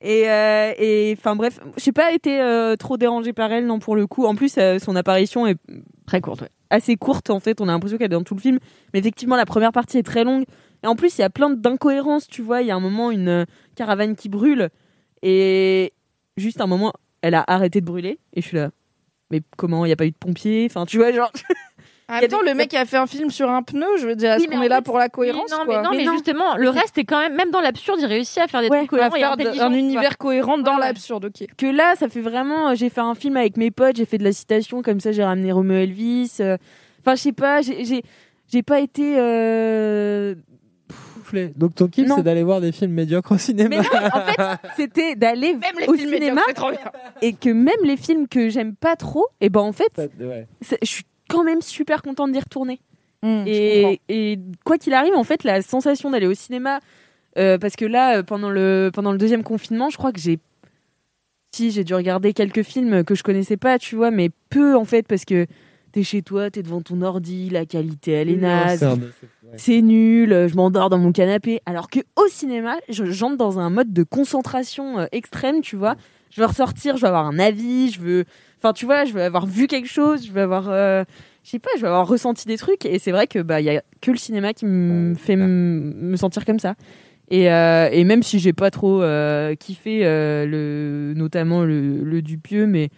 Et 0.00 0.28
euh, 0.30 0.72
et 0.78 1.14
enfin 1.18 1.36
bref, 1.36 1.58
j'ai 1.76 1.92
pas 1.92 2.12
été 2.12 2.40
euh, 2.40 2.76
trop 2.76 2.96
dérangée 2.96 3.32
par 3.32 3.52
elle 3.52 3.66
non 3.66 3.78
pour 3.78 3.96
le 3.96 4.06
coup. 4.06 4.24
En 4.26 4.34
plus, 4.34 4.54
euh, 4.58 4.78
son 4.78 4.96
apparition 4.96 5.46
est 5.46 5.56
très 6.06 6.20
courte, 6.20 6.42
ouais. 6.42 6.48
assez 6.70 6.96
courte 6.96 7.30
en 7.30 7.40
fait. 7.40 7.60
On 7.60 7.64
a 7.68 7.72
l'impression 7.72 7.98
qu'elle 7.98 8.06
est 8.06 8.16
dans 8.16 8.22
tout 8.22 8.34
le 8.34 8.40
film, 8.40 8.58
mais 8.92 9.00
effectivement 9.00 9.36
la 9.36 9.46
première 9.46 9.72
partie 9.72 9.98
est 9.98 10.02
très 10.02 10.24
longue. 10.24 10.44
Et 10.82 10.86
en 10.86 10.96
plus, 10.96 11.16
il 11.18 11.20
y 11.22 11.24
a 11.24 11.30
plein 11.30 11.50
d'incohérences. 11.50 12.26
Tu 12.28 12.42
vois, 12.42 12.62
il 12.62 12.68
y 12.68 12.70
a 12.70 12.76
un 12.76 12.80
moment 12.80 13.10
une 13.10 13.28
euh, 13.28 13.44
caravane 13.74 14.14
qui 14.16 14.28
brûle 14.28 14.68
et 15.28 15.92
juste 16.36 16.60
un 16.60 16.66
moment, 16.66 16.92
elle 17.22 17.34
a 17.34 17.44
arrêté 17.48 17.80
de 17.80 17.86
brûler 17.86 18.18
et 18.34 18.40
je 18.42 18.46
suis 18.46 18.56
là. 18.56 18.70
Mais 19.30 19.40
comment 19.56 19.84
Il 19.84 19.88
y 19.88 19.92
a 19.92 19.96
pas 19.96 20.06
eu 20.06 20.12
de 20.12 20.16
pompiers? 20.16 20.66
Enfin, 20.70 20.86
tu 20.86 20.98
vois, 20.98 21.12
genre. 21.12 21.32
En 22.08 22.20
même 22.20 22.28
temps, 22.30 22.40
le 22.40 22.54
mec 22.54 22.72
a 22.72 22.84
fait 22.84 22.98
un 22.98 23.08
film 23.08 23.30
sur 23.32 23.50
un 23.50 23.64
pneu. 23.64 23.84
Je 23.98 24.06
veux 24.06 24.14
dire, 24.14 24.30
est-ce 24.30 24.46
Oui, 24.46 24.54
qu'on 24.54 24.62
est 24.62 24.68
là 24.68 24.76
fait, 24.76 24.82
pour 24.82 24.96
la 24.96 25.06
Oui, 25.06 25.10
cohérence 25.10 25.50
non, 25.50 25.64
quoi? 25.64 25.82
mais 25.82 25.82
non, 25.82 25.90
mais, 25.96 26.04
justement, 26.12 26.56
le 26.56 26.68
reste 26.70 26.96
est 26.98 27.04
quand 27.04 27.18
même, 27.18 27.34
même 27.34 27.50
dans 27.50 27.60
l'absurde, 27.60 27.98
il 28.00 28.06
réussit 28.06 28.38
à 28.38 28.46
faire 28.46 28.60
des 28.60 28.68
Ouais, 28.68 28.78
trucs 28.86 28.90
cohérents 28.90 29.08
et 29.36 29.42
faire 29.42 29.64
un 29.66 29.72
univers 29.72 30.16
cohérent 30.16 30.56
dans 30.56 30.74
Ouais, 30.74 30.82
l'absurde, 30.82 31.24
ok. 31.24 31.48
que 31.56 31.66
là, 31.66 31.96
ça 31.96 32.08
fait 32.08 32.20
vraiment. 32.20 32.68
euh, 32.68 32.74
J'ai 32.76 32.90
fait 32.90 33.00
un 33.00 33.16
film 33.16 33.36
avec 33.36 33.56
mes 33.56 33.72
potes, 33.72 33.96
j'ai 33.96 34.04
fait 34.04 34.18
de 34.18 34.22
la 34.24 34.30
citation, 34.30 34.82
comme 34.82 35.00
ça, 35.00 35.10
j'ai 35.10 35.24
ramené 35.24 35.50
Romeo 35.50 35.74
Elvis. 35.78 36.36
euh, 36.38 36.56
Enfin, 37.00 37.16
je 37.16 37.22
sais 37.22 37.32
pas, 37.32 37.60
j'ai- 37.62 37.84
j'ai 37.84 38.04
j'ai 38.52 38.62
pas 38.62 38.78
été. 38.78 39.16
euh, 39.18 40.36
Donc 41.56 41.74
ton 41.74 41.88
kiff, 41.88 42.08
c'est 42.14 42.22
d'aller 42.22 42.42
voir 42.42 42.60
des 42.60 42.72
films 42.72 42.92
médiocres 42.92 43.32
au 43.32 43.38
cinéma. 43.38 43.68
Mais 43.68 43.76
non, 43.78 43.84
en 44.12 44.20
fait, 44.20 44.58
c'était 44.76 45.14
d'aller 45.16 45.54
Même 45.54 45.62
les 45.80 45.86
au 45.88 45.94
films 45.94 46.12
cinéma 46.14 46.42
trop 46.54 46.70
bien. 46.70 46.80
et 47.22 47.32
que 47.32 47.50
même 47.50 47.74
les 47.84 47.96
films 47.96 48.28
que 48.28 48.48
j'aime 48.48 48.74
pas 48.74 48.96
trop, 48.96 49.26
et 49.40 49.48
ben 49.48 49.60
en 49.60 49.72
fait, 49.72 49.92
Ouais. 50.20 50.46
je 50.82 50.86
suis 50.86 51.04
quand 51.28 51.44
même 51.44 51.60
super 51.62 52.02
contente 52.02 52.32
d'y 52.32 52.38
retourner. 52.40 52.80
Mmh, 53.22 53.44
et 53.46 54.38
quoi 54.64 54.78
qu'il 54.78 54.92
arrive, 54.94 55.14
en 55.14 55.24
fait, 55.24 55.42
la 55.42 55.62
sensation 55.62 56.10
d'aller 56.10 56.26
au 56.26 56.34
cinéma, 56.34 56.80
euh, 57.38 57.58
parce 57.58 57.74
que 57.76 57.84
là, 57.84 58.18
euh, 58.18 58.22
pendant 58.22 58.50
le, 58.50 58.90
pendant 58.94 59.10
le 59.12 59.18
deuxième 59.18 59.42
confinement, 59.42 59.90
je 59.90 59.96
crois 59.96 60.12
que 60.12 60.20
j'ai. 60.20 60.38
Si, 61.54 61.70
j'ai 61.70 61.84
dû 61.84 61.94
regarder 61.94 62.34
quelques 62.34 62.62
films 62.62 63.02
que 63.02 63.14
je 63.14 63.22
connaissais 63.22 63.56
pas, 63.56 63.78
tu 63.78 63.96
vois, 63.96 64.10
mais 64.10 64.28
peu 64.50 64.76
en 64.76 64.84
fait, 64.84 65.06
parce 65.06 65.24
que 65.24 65.46
t'es 65.96 66.02
chez 66.02 66.20
toi, 66.20 66.50
t'es 66.50 66.62
devant 66.62 66.82
ton 66.82 67.00
ordi, 67.00 67.48
la 67.48 67.64
qualité, 67.64 68.12
elle 68.12 68.28
est 68.28 68.36
naze. 68.36 68.80
C'est 69.56 69.80
nul, 69.80 70.28
je 70.46 70.54
m'endors 70.54 70.90
dans 70.90 70.98
mon 70.98 71.10
canapé. 71.10 71.60
Alors 71.64 71.88
que 71.88 72.00
au 72.16 72.28
cinéma, 72.28 72.76
je- 72.90 73.06
j'entre 73.06 73.38
dans 73.38 73.58
un 73.58 73.70
mode 73.70 73.94
de 73.94 74.02
concentration 74.02 74.98
euh, 74.98 75.06
extrême, 75.12 75.62
tu 75.62 75.74
vois. 75.76 75.96
Je 76.30 76.42
veux 76.42 76.46
ressortir, 76.46 76.98
je 76.98 77.00
veux 77.02 77.08
avoir 77.08 77.24
un 77.26 77.38
avis, 77.38 77.90
je 77.90 78.00
veux. 78.00 78.24
Enfin, 78.58 78.74
tu 78.74 78.84
vois, 78.84 79.06
je 79.06 79.14
veux 79.14 79.22
avoir 79.22 79.46
vu 79.46 79.68
quelque 79.68 79.88
chose, 79.88 80.26
je 80.26 80.32
veux 80.32 80.42
avoir. 80.42 80.68
euh, 80.68 81.02
Je 81.42 81.50
sais 81.52 81.58
pas, 81.58 81.70
je 81.76 81.80
veux 81.80 81.86
avoir 81.88 82.06
ressenti 82.06 82.46
des 82.46 82.58
trucs. 82.58 82.84
Et 82.84 82.98
c'est 82.98 83.12
vrai 83.12 83.26
que 83.26 83.38
bah, 83.38 83.62
y 83.62 83.70
a 83.70 83.82
que 84.02 84.10
le 84.10 84.18
cinéma 84.18 84.52
qui 84.52 84.66
me 84.66 85.14
fait 85.14 85.36
me 85.36 86.16
sentir 86.16 86.44
comme 86.44 86.58
ça. 86.58 86.74
Et, 87.30 87.50
euh, 87.50 87.88
et 87.90 88.04
même 88.04 88.22
si 88.22 88.38
j'ai 88.38 88.52
pas 88.52 88.70
trop 88.70 89.00
euh, 89.02 89.54
kiffé, 89.54 90.00
le, 90.02 91.14
notamment 91.16 91.62
le, 91.64 92.04
le 92.04 92.20
Dupieux, 92.20 92.66
mais. 92.66 92.90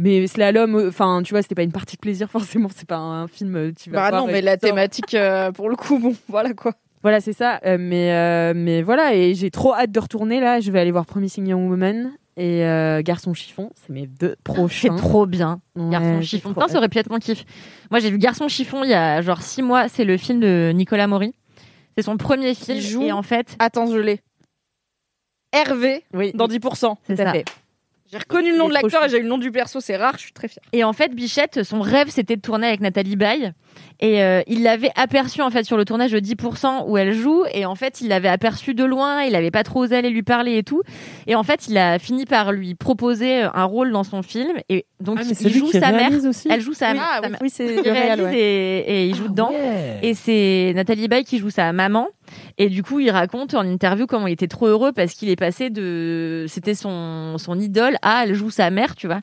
Mais 0.00 0.26
Slalom, 0.26 0.88
enfin, 0.88 1.22
tu 1.24 1.32
vois, 1.34 1.42
c'était 1.42 1.54
pas 1.54 1.62
une 1.62 1.72
partie 1.72 1.96
de 1.96 2.00
plaisir, 2.00 2.28
forcément, 2.30 2.68
c'est 2.74 2.88
pas 2.88 2.96
un 2.96 3.28
film, 3.28 3.54
euh, 3.56 3.72
tu 3.72 3.90
vas 3.90 4.10
Bah 4.10 4.18
non, 4.18 4.26
mais 4.26 4.40
la 4.40 4.56
thématique, 4.56 5.14
euh, 5.14 5.52
pour 5.52 5.68
le 5.68 5.76
coup, 5.76 5.98
bon, 5.98 6.14
voilà 6.28 6.54
quoi. 6.54 6.72
Voilà, 7.02 7.20
c'est 7.20 7.32
ça. 7.32 7.60
Euh, 7.64 7.76
mais, 7.80 8.12
euh, 8.12 8.52
mais 8.54 8.82
voilà, 8.82 9.14
et 9.14 9.34
j'ai 9.34 9.50
trop 9.50 9.74
hâte 9.74 9.90
de 9.90 10.00
retourner 10.00 10.38
là. 10.40 10.60
Je 10.60 10.70
vais 10.70 10.80
aller 10.80 10.90
voir 10.90 11.06
Promising 11.06 11.46
Young 11.46 11.70
Woman 11.70 12.12
et 12.36 12.60
Garçon 13.02 13.32
Chiffon. 13.32 13.70
C'est 13.74 13.88
mes 13.90 14.06
deux 14.06 14.36
prochains. 14.44 14.94
C'est 14.96 15.02
trop 15.02 15.24
bien. 15.26 15.60
Ouais, 15.76 15.90
Garçon 15.90 16.20
chiffon. 16.20 16.52
Putain, 16.52 16.68
ça 16.68 16.76
aurait 16.76 16.88
pu 16.90 16.98
être 16.98 17.08
mon 17.10 17.18
kiff. 17.18 17.44
Moi, 17.90 18.00
j'ai 18.00 18.10
vu 18.10 18.18
Garçon 18.18 18.48
chiffon 18.48 18.84
il 18.84 18.90
y 18.90 18.94
a 18.94 19.22
genre 19.22 19.40
six 19.40 19.62
mois. 19.62 19.88
C'est 19.88 20.04
le 20.04 20.16
film 20.18 20.40
de 20.40 20.72
Nicolas 20.74 21.06
Maury. 21.06 21.32
C'est 21.96 22.04
son 22.04 22.18
premier 22.18 22.54
film. 22.54 22.78
joue- 22.80 23.02
Et 23.02 23.12
en 23.12 23.22
fait, 23.22 23.56
Attends, 23.58 23.86
je 23.86 23.96
l'ai. 23.98 24.20
Hervé 25.52 26.04
Oui, 26.14 26.32
dans 26.34 26.46
10%. 26.46 26.96
c'est 27.06 27.16
ça. 27.16 27.32
fait. 27.32 27.44
J'ai 28.10 28.18
reconnu 28.18 28.50
le 28.50 28.58
nom 28.58 28.68
de 28.68 28.74
l'acteur 28.74 29.04
et 29.04 29.08
j'ai 29.08 29.18
eu 29.18 29.22
le 29.22 29.28
nom 29.28 29.38
du 29.38 29.52
perso, 29.52 29.80
c'est 29.80 29.96
rare, 29.96 30.14
je 30.16 30.22
suis 30.22 30.32
très 30.32 30.48
fière. 30.48 30.64
Et 30.72 30.82
en 30.82 30.92
fait, 30.92 31.14
Bichette, 31.14 31.62
son 31.62 31.80
rêve, 31.80 32.08
c'était 32.08 32.34
de 32.36 32.40
tourner 32.40 32.66
avec 32.66 32.80
Nathalie 32.80 33.14
Baye. 33.16 33.52
Et 34.00 34.22
euh, 34.24 34.40
il 34.48 34.62
l'avait 34.64 34.90
aperçu 34.96 35.42
en 35.42 35.50
fait 35.50 35.62
sur 35.64 35.76
le 35.76 35.84
tournage 35.84 36.10
de 36.10 36.18
10% 36.18 36.86
où 36.88 36.96
elle 36.96 37.12
joue. 37.12 37.44
Et 37.52 37.66
en 37.66 37.74
fait, 37.74 38.00
il 38.00 38.08
l'avait 38.08 38.28
aperçu 38.30 38.74
de 38.74 38.82
loin. 38.82 39.22
Il 39.22 39.36
avait 39.36 39.50
pas 39.50 39.62
trop 39.62 39.80
osé 39.84 39.94
aller 39.96 40.10
lui 40.10 40.22
parler 40.22 40.56
et 40.56 40.62
tout. 40.64 40.82
Et 41.26 41.34
en 41.36 41.42
fait, 41.44 41.68
il 41.68 41.76
a 41.78 41.98
fini 41.98 42.24
par 42.24 42.50
lui 42.52 42.74
proposer 42.74 43.42
un 43.42 43.64
rôle 43.64 43.92
dans 43.92 44.02
son 44.02 44.22
film. 44.22 44.56
Et 44.70 44.86
donc, 45.00 45.18
Ah, 45.20 45.24
il 45.40 45.52
joue 45.52 45.70
sa 45.70 45.92
mère. 45.92 46.10
aussi 46.26 46.48
Elle 46.50 46.62
joue 46.62 46.72
sa 46.72 46.88
Oui, 46.88 46.94
mère. 46.94 47.06
ah, 47.08 47.16
sa 47.16 47.22
oui, 47.26 47.30
mère. 47.30 47.38
Oui, 47.42 47.50
c'est 47.50 47.66
Il 47.66 47.76
le 47.76 47.82
réel, 47.92 47.94
réalise 47.94 48.24
ouais. 48.24 48.38
et, 48.38 48.78
et 49.02 49.06
il 49.06 49.14
joue 49.14 49.28
dedans. 49.28 49.50
Ouais. 49.52 49.98
Et 50.02 50.14
c'est 50.14 50.72
Nathalie 50.74 51.06
Baye 51.06 51.24
qui 51.24 51.38
joue 51.38 51.50
sa 51.50 51.72
maman. 51.72 52.08
Et 52.58 52.68
du 52.68 52.82
coup, 52.82 53.00
il 53.00 53.10
raconte 53.10 53.54
en 53.54 53.62
interview 53.62 54.06
comment 54.06 54.26
il 54.26 54.32
était 54.32 54.48
trop 54.48 54.66
heureux 54.66 54.92
parce 54.92 55.14
qu'il 55.14 55.28
est 55.28 55.36
passé 55.36 55.70
de. 55.70 56.46
C'était 56.48 56.74
son, 56.74 57.36
son 57.38 57.58
idole 57.58 57.96
à 58.02 58.24
elle 58.24 58.34
joue 58.34 58.50
sa 58.50 58.70
mère, 58.70 58.94
tu 58.94 59.06
vois. 59.06 59.20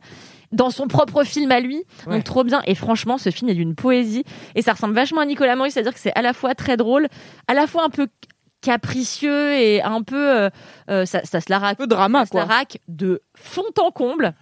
Dans 0.52 0.70
son 0.70 0.88
propre 0.88 1.24
film 1.24 1.52
à 1.52 1.60
lui. 1.60 1.84
Ouais. 2.06 2.16
Donc, 2.16 2.24
trop 2.24 2.44
bien. 2.44 2.62
Et 2.66 2.76
franchement, 2.76 3.18
ce 3.18 3.32
film 3.32 3.50
est 3.50 3.56
d'une 3.56 3.76
poésie. 3.76 4.24
Et 4.56 4.62
ça 4.62 4.74
ressemble 4.74 4.94
vachement 4.94 5.22
à 5.22 5.26
Nicolas 5.26 5.56
Maurice. 5.56 5.74
C'est-à-dire 5.74 5.94
que 5.94 6.00
c'est 6.00 6.16
à 6.16 6.22
la 6.22 6.34
fois 6.34 6.56
très 6.56 6.78
drôle, 6.78 7.08
à 7.48 7.54
la 7.54 7.68
fois 7.68 7.84
un 7.84 7.90
peu 7.90 8.08
capricieux 8.62 9.54
et 9.54 9.82
un 9.82 10.02
peu. 10.02 10.30
euh, 10.30 10.50
euh, 10.90 11.06
ça, 11.06 11.22
ça 11.24 11.42
se 11.42 11.48
la 11.50 11.60
raconte. 11.60 11.78
peu 11.80 11.88
drama, 11.88 12.26
ça 12.26 12.32
se 12.32 12.38
la 12.38 12.46
raque 12.46 12.80
de 12.88 13.22
fond 13.36 13.64
en 13.80 13.92
comble. 13.92 14.34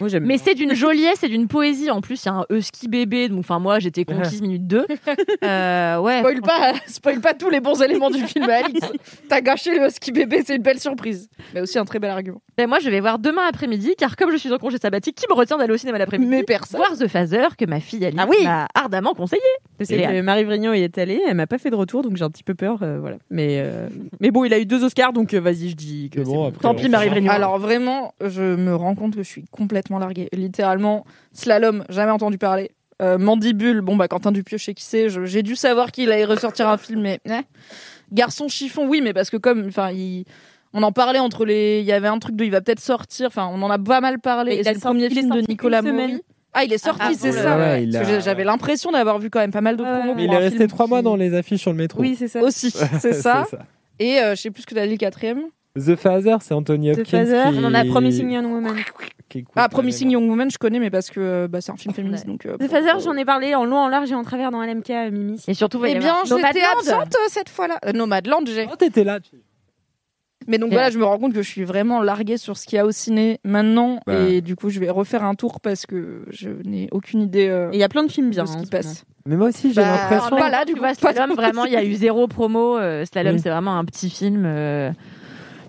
Moi, 0.00 0.08
j'aime 0.08 0.24
Mais 0.24 0.36
bien. 0.36 0.42
c'est 0.44 0.54
d'une 0.54 0.74
joliesse 0.74 1.22
et 1.22 1.28
d'une 1.28 1.46
poésie. 1.46 1.90
En 1.90 2.00
plus, 2.00 2.24
il 2.24 2.26
y 2.26 2.30
a 2.30 2.34
un 2.34 2.44
husky 2.50 2.88
bébé. 2.88 3.28
Donc, 3.28 3.40
enfin, 3.40 3.58
moi, 3.58 3.78
j'étais 3.78 4.04
conquise 4.04 4.40
minute 4.42 4.66
2. 4.66 4.86
Euh, 5.42 5.98
ouais. 6.00 6.18
Spoil 6.20 6.40
pas, 6.42 6.72
spoil 6.86 7.20
pas 7.20 7.34
tous 7.34 7.48
les 7.50 7.60
bons 7.60 7.80
éléments 7.82 8.10
du 8.10 8.22
film, 8.24 8.48
Alix. 8.48 8.80
T'as 9.28 9.40
gâché 9.40 9.78
le 9.78 9.86
husky 9.86 10.12
bébé, 10.12 10.42
c'est 10.44 10.56
une 10.56 10.62
belle 10.62 10.78
surprise. 10.80 11.28
Mais 11.54 11.60
aussi 11.60 11.78
un 11.78 11.84
très 11.84 11.98
bel 11.98 12.10
argument. 12.10 12.40
Ben, 12.56 12.68
moi, 12.68 12.78
je 12.78 12.90
vais 12.90 13.00
voir 13.00 13.18
demain 13.18 13.42
après-midi, 13.48 13.94
car 13.96 14.16
comme 14.16 14.30
je 14.30 14.36
suis 14.36 14.52
en 14.52 14.58
congé 14.58 14.78
sabbatique, 14.78 15.16
qui 15.16 15.26
me 15.28 15.34
retient 15.34 15.56
d'aller 15.56 15.72
au 15.72 15.76
cinéma 15.76 15.98
l'après-midi 15.98 16.30
Mais 16.30 16.42
personne. 16.42 16.78
Voir 16.78 16.96
The 16.96 17.06
Phaser, 17.06 17.56
que 17.58 17.64
ma 17.64 17.80
fille 17.80 18.04
Alice 18.04 18.18
Ah 18.20 18.26
oui 18.28 18.36
m'a 18.44 18.66
ardemment 18.74 19.14
conseillé. 19.14 19.40
Et, 19.80 19.84
que 19.86 20.20
Marie 20.20 20.44
Vrignon 20.44 20.74
y 20.74 20.82
est 20.82 20.98
allée, 20.98 21.20
elle 21.26 21.34
m'a 21.36 21.46
pas 21.46 21.58
fait 21.58 21.70
de 21.70 21.74
retour, 21.76 22.02
donc 22.02 22.16
j'ai 22.16 22.24
un 22.24 22.30
petit 22.30 22.44
peu 22.44 22.54
peur. 22.54 22.82
euh, 22.82 22.98
voilà. 23.00 23.16
Mais, 23.30 23.60
euh, 23.64 23.88
mais 24.20 24.30
bon, 24.30 24.44
il 24.44 24.52
a 24.52 24.58
eu 24.58 24.66
deux 24.66 24.84
Oscars, 24.84 25.12
donc 25.14 25.32
euh, 25.32 25.40
vas-y, 25.40 25.70
je 25.70 25.76
dis 25.76 26.10
que 26.10 26.18
C'est 26.18 26.24
c'est 26.26 26.30
bon, 26.30 26.42
bon. 26.42 26.48
après, 26.48 26.60
Tant 26.60 26.74
pis, 26.74 26.88
Marie. 26.88 27.08
Vrignon. 27.08 27.32
Alors 27.32 27.58
vraiment, 27.58 28.12
je 28.24 28.42
me 28.56 28.74
rends 28.74 28.94
compte 28.94 29.14
que 29.16 29.22
je 29.22 29.28
suis 29.28 29.44
complètement 29.50 29.89
larguée. 29.98 30.28
Littéralement, 30.32 31.04
slalom, 31.32 31.84
jamais 31.88 32.12
entendu 32.12 32.38
parler. 32.38 32.70
Euh, 33.02 33.16
Mandibule, 33.18 33.80
bon 33.80 33.96
bah 33.96 34.08
Quentin 34.08 34.30
Dupieux, 34.30 34.58
je 34.58 34.64
sais 34.64 34.74
qui 34.74 34.84
c'est. 34.84 35.08
J'ai 35.24 35.42
dû 35.42 35.56
savoir 35.56 35.90
qu'il 35.90 36.12
allait 36.12 36.24
ressortir 36.26 36.68
un 36.68 36.76
film, 36.76 37.00
mais 37.00 37.18
eh. 37.24 37.40
Garçon 38.12 38.48
chiffon, 38.48 38.86
oui, 38.88 39.00
mais 39.02 39.12
parce 39.14 39.30
que 39.30 39.36
comme, 39.38 39.66
enfin, 39.68 39.90
il- 39.90 40.24
on 40.74 40.82
en 40.82 40.92
parlait 40.92 41.18
entre 41.18 41.44
les, 41.46 41.80
il 41.80 41.86
y 41.86 41.92
avait 41.92 42.08
un 42.08 42.18
truc 42.18 42.36
de, 42.36 42.44
il 42.44 42.50
va 42.50 42.60
peut-être 42.60 42.80
sortir. 42.80 43.26
Enfin, 43.28 43.48
on 43.52 43.60
en 43.62 43.70
a 43.70 43.78
pas 43.78 44.00
mal 44.00 44.18
parlé. 44.20 44.56
Et 44.56 44.62
c'est 44.62 44.68
a 44.68 44.72
le 44.74 44.78
sorti- 44.78 44.98
premier 44.98 45.10
film 45.10 45.30
de 45.34 45.40
Nicolas. 45.48 45.82
Maury. 45.82 46.20
Ah, 46.52 46.64
il 46.64 46.72
est 46.72 46.78
sorti, 46.78 47.00
Ah, 47.04 47.10
c'est 47.16 47.30
bon, 47.30 47.36
ça. 47.42 47.56
ouais, 47.58 47.96
a- 47.96 48.20
j'avais 48.20 48.44
l'impression 48.44 48.90
d'avoir 48.90 49.18
vu 49.20 49.30
quand 49.30 49.38
même 49.40 49.52
pas 49.52 49.60
mal 49.60 49.76
de 49.76 49.82
Ouais, 49.84 49.98
promos. 49.98 50.14
Mais 50.16 50.24
il 50.24 50.32
est 50.32 50.36
resté 50.36 50.66
trois 50.66 50.86
mois 50.88 51.00
dans 51.00 51.14
les 51.16 51.32
affiches 51.34 51.60
sur 51.62 51.70
le 51.70 51.76
métro. 51.78 52.00
Oui, 52.00 52.16
c'est 52.18 52.28
ça. 52.28 52.42
Aussi, 52.42 52.70
c'est 53.00 53.12
ça. 53.14 53.46
ça. 53.50 53.58
Et 54.00 54.18
euh, 54.20 54.34
je 54.34 54.40
sais 54.42 54.50
plus 54.50 54.62
ce 54.62 54.66
que 54.66 54.74
t'as 54.74 54.84
dit 54.86 54.92
le 54.92 54.98
quatrième. 54.98 55.42
The 55.78 55.94
Phaser, 55.94 56.36
c'est 56.40 56.52
Anthony 56.54 56.92
The 56.92 56.98
Hopkins. 56.98 57.10
Phaser, 57.24 57.42
qui... 57.52 57.58
on 57.60 57.64
en 57.64 57.74
a 57.74 57.84
Promising 57.84 58.30
Young 58.32 58.46
Woman. 58.46 58.74
Qui 59.30 59.44
Ah, 59.56 59.68
Promising. 59.70 60.10
Young 60.10 60.28
Woman, 60.28 60.50
je 60.50 60.58
connais, 60.58 60.78
mais 60.78 60.90
parce 60.90 61.08
que 61.10 61.20
euh, 61.20 61.48
bah, 61.48 61.60
c'est 61.62 61.72
un 61.72 61.76
film 61.76 61.94
féministe. 61.94 62.26
Donc, 62.26 62.44
euh, 62.44 62.56
The 62.58 62.68
Phaser, 62.68 63.00
j'en 63.02 63.14
ai 63.16 63.24
parlé 63.24 63.54
en 63.54 63.64
long, 63.64 63.78
en 63.78 63.88
large 63.88 64.10
et 64.12 64.14
en 64.14 64.22
travers 64.24 64.50
dans 64.50 64.62
LMK, 64.62 64.90
euh, 64.90 65.10
Mimi. 65.10 65.42
Et 65.48 65.54
surtout, 65.54 65.82
Eh 65.86 65.94
bien, 65.98 66.16
j'étais 66.26 66.60
absente 66.62 67.16
cette 67.28 67.48
fois-là. 67.48 67.78
Euh, 67.86 67.92
Nomadland, 67.92 68.44
j'ai. 68.46 68.68
Oh, 68.70 68.76
t'étais 68.76 69.04
là. 69.04 69.20
tu- 69.20 69.36
Mais 70.48 70.58
donc 70.58 70.72
voilà, 70.72 70.90
je 70.90 70.98
me 70.98 71.04
rends 71.04 71.18
compte 71.18 71.32
que 71.34 71.42
je 71.42 71.48
suis 71.48 71.64
vraiment 71.64 72.02
larguée 72.02 72.36
sur 72.38 72.56
ce 72.56 72.66
qu'il 72.66 72.76
y 72.76 72.78
a 72.80 72.86
au 72.86 72.90
ciné 72.90 73.38
maintenant. 73.44 74.00
Bah. 74.06 74.14
Et 74.28 74.40
du 74.40 74.56
coup, 74.56 74.68
je 74.70 74.80
vais 74.80 74.90
refaire 74.90 75.22
un 75.22 75.34
tour 75.34 75.60
parce 75.60 75.86
que 75.86 76.24
je 76.30 76.48
n'ai 76.64 76.88
aucune 76.92 77.20
idée 77.22 77.48
euh, 77.48 77.70
Et 77.72 77.76
il 77.76 77.80
y 77.80 77.84
a 77.84 77.88
plein 77.88 78.02
de 78.04 78.10
films 78.10 78.28
de 78.30 78.34
bien. 78.34 78.46
ce 78.46 78.54
en 78.56 78.60
qui 78.60 78.66
ce 78.66 78.70
passe. 78.70 79.04
Mais 79.26 79.36
moi 79.36 79.48
aussi, 79.48 79.68
j'ai 79.72 79.80
Bah, 79.82 80.08
l'impression. 80.10 80.36
pas 80.36 80.48
là, 80.48 80.64
du 80.64 80.74
coup, 80.74 80.82
Slalom, 80.94 81.30
de- 81.30 81.34
vraiment, 81.36 81.64
il 81.66 81.72
y 81.72 81.76
a 81.76 81.84
eu 81.84 81.92
zéro 81.92 82.26
promo. 82.26 82.78
Euh, 82.78 83.04
Slalom, 83.04 83.34
Oui. 83.34 83.40
c'est 83.40 83.50
vraiment 83.50 83.78
un 83.78 83.84
petit 83.84 84.08
film 84.10 84.44
euh, 84.46 84.90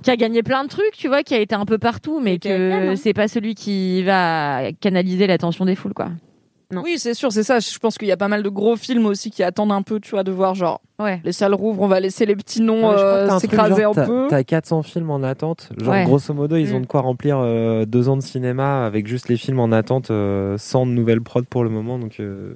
qui 0.04 0.12
a 0.12 0.16
gagné 0.16 0.44
plein 0.44 0.64
de 0.64 0.70
trucs, 0.70 0.94
tu 0.98 1.08
vois, 1.08 1.24
qui 1.24 1.34
a 1.36 1.40
été 1.40 1.56
un 1.56 1.66
peu 1.66 1.78
partout, 1.78 2.20
mais 2.20 2.40
que 2.40 2.92
hein. 2.92 2.96
c'est 2.96 3.14
pas 3.14 3.28
celui 3.28 3.56
qui 3.56 4.04
va 4.04 4.72
canaliser 4.80 5.28
l'attention 5.28 5.66
des 5.66 5.76
foules, 5.76 5.94
quoi. 5.94 6.10
Non. 6.74 6.84
Oui, 6.86 6.94
c'est 6.98 7.14
sûr, 7.14 7.34
c'est 7.34 7.44
ça. 7.44 7.60
Je 7.60 7.78
pense 7.80 7.98
qu'il 7.98 8.08
y 8.08 8.14
a 8.14 8.18
pas 8.18 8.30
mal 8.30 8.44
de 8.44 8.48
gros 8.50 8.78
films 8.78 9.06
aussi 9.06 9.30
qui 9.30 9.44
attendent 9.44 9.74
un 9.74 9.82
peu, 9.82 10.00
tu 10.00 10.12
vois, 10.12 10.24
de 10.24 10.32
voir 10.32 10.56
genre 10.56 10.80
Ouais. 11.02 11.20
les 11.26 11.34
salles 11.34 11.54
rouvrent, 11.54 11.82
on 11.82 11.88
va 11.88 12.00
laisser 12.00 12.26
les 12.26 12.36
petits 12.38 12.62
noms 12.62 12.90
euh, 12.92 13.28
un 13.28 13.40
s'écraser 13.40 13.84
un 13.84 13.92
t'as- 13.92 14.06
peu. 14.06 14.28
T'as 14.30 14.44
400 14.44 14.82
films 14.84 15.10
en 15.10 15.22
attente. 15.22 15.70
Genre, 15.78 15.92
Ouais. 15.94 16.06
grosso 16.06 16.34
modo, 16.34 16.56
ils 16.56 16.72
Mm. 16.72 16.76
ont 16.76 16.80
de 16.80 16.86
quoi 16.86 17.02
remplir 17.02 17.40
euh, 17.40 17.84
deux 17.86 18.08
ans 18.08 18.16
de 18.16 18.22
cinéma 18.22 18.86
avec 18.86 19.06
juste 19.06 19.28
les 19.28 19.36
films 19.36 19.60
en 19.60 19.74
attente 19.74 20.12
euh, 20.12 20.58
sans 20.58 20.86
de 20.86 20.92
nouvelles 20.92 21.20
prod 21.22 21.46
pour 21.46 21.66
le 21.66 21.70
moment. 21.70 22.00
Donc, 22.00 22.22
euh, 22.22 22.54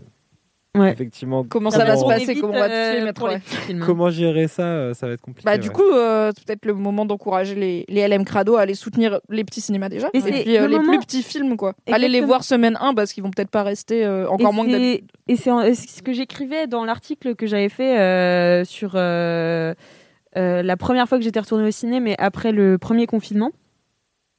Ouais. 0.76 0.92
effectivement, 0.92 1.44
Comment 1.44 1.70
ça 1.72 1.86
va 1.86 1.96
se 1.98 2.04
On 2.04 2.08
passer 2.08 2.24
évite, 2.24 2.42
Comment 2.42 2.54
on 2.54 2.60
va 2.60 2.70
euh, 2.70 3.14
pour 3.14 3.28
ouais. 3.28 3.40
films. 3.40 3.84
Comment 3.86 4.10
gérer 4.10 4.48
ça 4.48 4.64
euh, 4.64 4.94
Ça 4.94 5.08
va 5.08 5.14
être 5.14 5.22
compliqué. 5.22 5.46
Bah, 5.46 5.58
du 5.58 5.68
ouais. 5.70 5.74
coup, 5.74 5.90
euh, 5.92 6.32
c'est 6.36 6.46
peut-être 6.46 6.66
le 6.66 6.74
moment 6.74 7.06
d'encourager 7.06 7.56
les, 7.56 7.86
les 7.88 8.08
LM 8.08 8.26
Crado 8.26 8.56
à 8.56 8.62
aller 8.62 8.76
soutenir 8.76 9.20
les 9.30 9.44
petits 9.44 9.62
cinémas 9.62 9.90
déjà. 9.90 10.10
Et 10.14 10.22
puis 10.22 10.58
euh, 10.58 10.62
le 10.62 10.68
les 10.68 10.78
moment- 10.78 10.92
plus 10.92 11.00
petits 11.00 11.24
films, 11.24 11.58
quoi. 11.58 11.74
Allez 11.88 12.00
les 12.00 12.06
Exactement. 12.06 12.28
voir 12.28 12.44
semaine 12.44 12.78
1 12.80 12.94
parce 12.94 13.14
qu'ils 13.14 13.24
vont 13.24 13.32
peut-être 13.32 13.50
pas 13.52 13.64
rester 13.64 14.06
euh, 14.06 14.28
encore 14.30 14.52
et 14.52 14.56
moins 14.56 14.66
que. 14.66 15.00
Et 15.28 15.36
c'est 15.36 15.76
ce 15.76 16.02
que 16.04 16.14
j'écrivais 16.14 16.68
dans 16.68 16.86
l'article 16.86 17.36
que 17.36 17.48
j'avais 17.48 17.70
fait 17.70 18.00
euh, 18.00 18.64
sur 18.66 18.92
euh, 18.96 19.74
euh, 20.38 20.62
la 20.62 20.78
première 20.78 21.08
fois 21.08 21.18
que 21.18 21.24
j'étais 21.24 21.40
retournée 21.40 21.68
au 21.68 21.72
ciné, 21.72 22.00
mais 22.00 22.16
après 22.20 22.52
le 22.52 22.78
premier 22.78 23.08
confinement. 23.08 23.52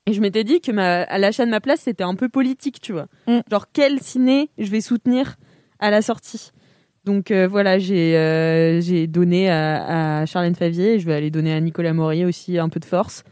Et 0.08 0.12
je 0.12 0.20
m'étais 0.20 0.44
dit 0.44 0.60
que 0.60 0.70
ma, 0.70 1.02
à 1.02 1.18
l'achat 1.18 1.44
de 1.44 1.50
ma 1.50 1.60
place, 1.60 1.80
c'était 1.80 2.04
un 2.04 2.14
peu 2.14 2.28
politique, 2.28 2.80
tu 2.80 2.92
vois. 2.92 3.06
Mm. 3.26 3.40
Genre, 3.50 3.66
quel 3.72 4.00
ciné 4.00 4.50
je 4.56 4.70
vais 4.70 4.80
soutenir 4.80 5.34
à 5.78 5.90
la 5.90 6.03
sortie. 6.03 6.51
Donc 7.05 7.31
euh, 7.31 7.47
voilà, 7.47 7.78
j'ai 7.78 8.16
euh, 8.16 8.81
j'ai 8.81 9.07
donné 9.07 9.48
à, 9.51 10.20
à 10.20 10.27
Charlène 10.27 10.55
Favier, 10.57 10.94
et 10.94 10.98
je 10.98 11.07
vais 11.07 11.15
aller 11.15 11.31
donner 11.31 11.53
à 11.53 11.61
Nicolas 11.61 11.93
Maury 11.93 12.24
aussi 12.24 12.59
un 12.59 12.69
peu 12.69 12.81
de 12.81 12.85
force. 12.85 13.23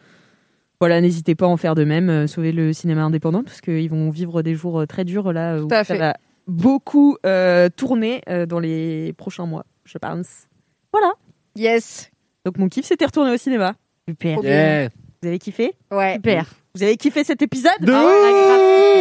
Voilà, 0.80 1.00
n'hésitez 1.00 1.34
pas 1.34 1.46
à 1.46 1.48
en 1.48 1.56
faire 1.56 1.74
de 1.74 1.84
même, 1.84 2.10
euh, 2.10 2.26
sauver 2.26 2.52
le 2.52 2.72
cinéma 2.72 3.02
indépendant, 3.02 3.42
parce 3.42 3.60
qu'ils 3.60 3.88
vont 3.90 4.10
vivre 4.10 4.42
des 4.42 4.54
jours 4.54 4.86
très 4.86 5.04
durs 5.04 5.32
là, 5.32 5.58
où 5.62 5.66
à 5.72 5.82
ça 5.82 5.94
fait. 5.94 5.98
va 5.98 6.14
beaucoup 6.46 7.16
euh, 7.24 7.68
tourner 7.74 8.20
euh, 8.28 8.44
dans 8.46 8.60
les 8.60 9.12
prochains 9.14 9.46
mois, 9.46 9.64
je 9.84 9.98
pense. 9.98 10.46
Voilà. 10.92 11.12
Yes. 11.56 12.10
Donc 12.44 12.58
mon 12.58 12.68
kiff, 12.68 12.84
c'était 12.84 13.06
retourner 13.06 13.32
au 13.32 13.36
cinéma. 13.38 13.74
Super. 14.08 14.42
Yeah. 14.44 14.88
Vous 15.22 15.28
avez 15.28 15.38
kiffé? 15.38 15.72
Ouais. 15.90 16.14
Super. 16.16 16.52
Vous 16.74 16.82
avez 16.82 16.96
kiffé 16.96 17.24
cet 17.24 17.40
épisode? 17.40 17.72
De 17.80 17.92
Ah 17.92 18.04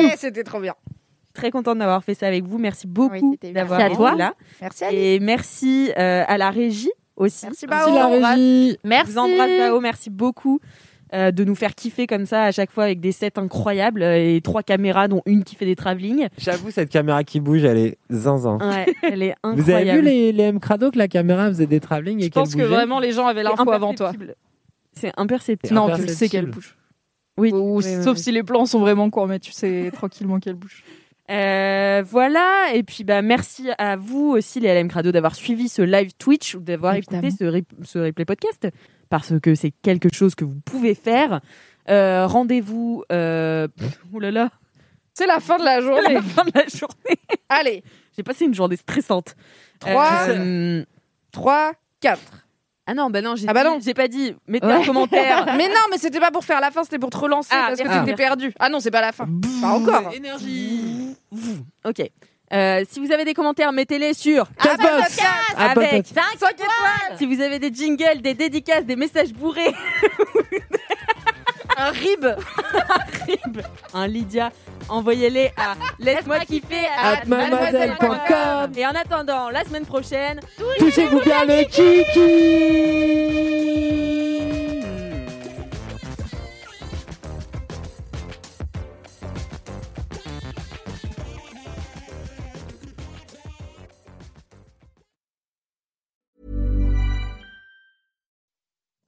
ouais, 0.10 0.16
C'était 0.18 0.44
trop 0.44 0.62
bien. 0.62 0.76
Très 1.34 1.52
contente 1.52 1.80
d'avoir 1.80 2.04
fait 2.04 2.14
ça 2.14 2.28
avec 2.28 2.46
vous. 2.46 2.58
Merci 2.60 2.88
beaucoup 2.88 3.36
Oui, 3.42 3.52
d'avoir 3.54 3.80
Merci 3.80 3.84
à 3.84 3.88
été 3.88 3.96
toi. 3.96 4.16
là. 4.16 4.34
Merci 4.62 4.84
Ali. 4.84 4.98
Et 4.98 5.20
merci 5.20 5.92
euh, 5.98 6.24
à 6.28 6.38
la 6.38 6.50
régie 6.52 6.92
aussi. 7.16 7.46
Merci 7.46 7.66
Bao. 7.68 7.90
Merci 7.92 8.22
la 8.22 8.30
régie. 8.30 8.78
Merci. 8.84 9.12
vous 9.12 9.18
embrasse 9.18 9.50
Bao, 9.60 9.80
merci 9.80 10.10
beaucoup 10.10 10.60
euh, 11.14 11.32
de 11.32 11.44
nous 11.44 11.56
faire 11.56 11.76
kiffer 11.76 12.08
comme 12.08 12.26
ça 12.26 12.44
à 12.46 12.52
chaque 12.52 12.72
fois 12.72 12.86
avec 12.86 13.00
des 13.00 13.12
sets 13.12 13.38
incroyables 13.38 14.02
euh, 14.02 14.36
et 14.36 14.42
trois 14.42 14.64
caméras 14.64 15.08
dont 15.08 15.22
une 15.26 15.44
qui 15.44 15.56
fait 15.56 15.66
des 15.66 15.76
travelling. 15.76 16.28
J'avoue, 16.38 16.72
cette 16.72 16.90
caméra 16.90 17.24
qui 17.24 17.40
bouge, 17.40 17.64
elle 17.64 17.78
est 17.78 17.98
zinzin. 18.12 18.58
Ouais, 18.60 18.94
elle 19.04 19.22
est 19.24 19.36
incroyable. 19.44 19.62
Vous 19.62 19.70
avez 19.70 19.92
vu 19.92 20.02
les, 20.02 20.32
les 20.32 20.44
M 20.44 20.60
Crado 20.60 20.90
que 20.92 20.98
la 20.98 21.08
caméra 21.08 21.48
faisait 21.50 21.68
des 21.68 21.80
travelling 21.80 22.20
et 22.20 22.26
Je 22.26 22.30
pense 22.30 22.56
que 22.56 22.62
vraiment 22.64 23.00
les 23.00 23.12
gens 23.12 23.28
avaient 23.28 23.44
l'info 23.44 23.72
avant 23.72 23.94
toi. 23.94 24.10
imperceptible. 24.10 24.36
C'est 24.94 25.12
imperceptible. 25.18 25.74
Non, 25.76 25.96
tu 25.96 26.08
sais 26.08 26.30
qu'elle 26.30 26.48
bouge. 26.48 26.76
Oui. 27.38 27.52
Ou- 27.52 27.78
oui, 27.78 27.84
oui, 27.88 28.04
sauf 28.04 28.18
oui. 28.18 28.24
si 28.24 28.32
les 28.32 28.44
plans 28.44 28.66
sont 28.68 28.80
vraiment 28.80 29.10
courts, 29.10 29.28
mais 29.28 29.40
tu 29.40 29.52
sais 29.52 29.90
tranquillement 29.92 30.40
qu'elle 30.40 30.54
bouge. 30.56 30.84
Euh, 31.32 32.04
voilà, 32.06 32.74
et 32.74 32.84
puis 32.84 33.04
bah 33.06 33.22
merci 33.22 33.70
à 33.78 33.96
vous 33.96 34.30
aussi 34.32 34.60
les 34.60 34.74
LM 34.74 34.90
Crado 34.90 35.12
d'avoir 35.12 35.36
suivi 35.36 35.70
ce 35.70 35.82
live 35.82 36.12
Twitch 36.18 36.56
ou 36.56 36.60
d'avoir 36.60 36.96
écouté 36.96 37.32
ce, 37.32 37.64
ce 37.84 38.00
replay 38.00 38.26
podcast 38.26 38.68
parce 39.10 39.34
que 39.42 39.56
c'est 39.56 39.72
quelque 39.72 40.14
chose 40.14 40.36
que 40.36 40.44
vous 40.44 40.60
pouvez 40.66 40.96
faire. 40.96 41.40
Euh, 41.90 42.28
Rendez-vous. 42.28 43.04
Euh... 43.12 43.68
Oh 44.14 44.20
là 44.20 44.32
là, 44.32 44.50
C'est 45.14 45.26
la 45.28 45.40
fin 45.40 45.58
de 45.58 45.64
la 45.64 45.80
journée. 45.82 46.14
la 46.14 46.22
fin 46.22 46.44
de 46.44 46.52
la 46.56 46.66
journée. 46.68 47.18
Allez, 47.50 47.84
J'ai 48.18 48.24
passé 48.24 48.46
une 48.46 48.54
journée 48.54 48.76
stressante. 48.76 49.36
3, 49.80 50.28
Euh, 50.30 50.84
3, 51.32 51.72
4. 52.02 52.20
Ah 52.86 52.94
non, 52.94 53.10
bah 53.10 53.22
non, 53.22 53.36
j'ai 53.38 53.48
Ah 53.48 53.54
bah 53.54 53.64
j'ai 53.80 53.94
pas 53.94 54.08
dit. 54.10 54.36
Mettez 54.48 54.68
Ouais. 54.68 54.74
un 54.74 54.84
commentaire. 54.86 55.46
Mais 55.58 55.68
non, 55.70 55.76
mais 55.90 55.98
c'était 55.98 56.20
pas 56.20 56.32
pour 56.32 56.44
faire 56.44 56.60
la 56.60 56.70
fin, 56.70 56.84
c'était 56.84 57.00
pour 57.00 57.10
te 57.12 57.18
relancer 57.18 57.50
Ah, 57.54 57.68
parce 57.70 57.80
que 57.82 57.88
t'étais 57.88 58.16
perdu. 58.16 58.54
Ah 58.60 58.68
non, 58.70 58.80
c'est 58.82 58.92
pas 58.92 59.00
la 59.02 59.12
fin. 59.14 59.26
Pas 59.62 59.68
encore. 59.68 60.14
Énergie. 60.14 61.16
ok. 61.86 62.02
Euh, 62.52 62.84
si 62.88 63.00
vous 63.00 63.12
avez 63.12 63.26
des 63.26 63.34
commentaires, 63.34 63.72
mettez-les 63.72 64.14
sur 64.14 64.46
Castbox. 64.62 65.18
Apple 65.58 65.80
avec 65.80 66.04
Podcast. 66.08 66.40
5 66.40 66.52
étoiles. 66.52 67.18
Si 67.18 67.26
vous 67.26 67.42
avez 67.42 67.58
des 67.58 67.74
jingles, 67.74 68.22
des 68.22 68.34
dédicaces, 68.36 68.86
des 68.86 68.96
messages 68.98 69.34
bourrés, 69.34 69.74
Un 71.78 71.92
rib. 71.92 72.26
un 72.26 73.26
rib, 73.26 73.62
un 73.94 74.08
Lydia, 74.08 74.52
envoyez-les 74.90 75.52
à 75.58 75.76
laisse-moi 76.00 76.40
kiffer 76.40 76.86
At 77.02 77.26
mademoiselle.com. 77.26 78.72
Et 78.76 78.86
en 78.86 78.92
attendant, 78.92 79.50
la 79.50 79.64
semaine 79.64 79.86
prochaine, 79.86 80.40
Touchez-vous 80.80 81.20
bien 81.22 81.46
le 81.46 81.64
kiki. 81.66 83.04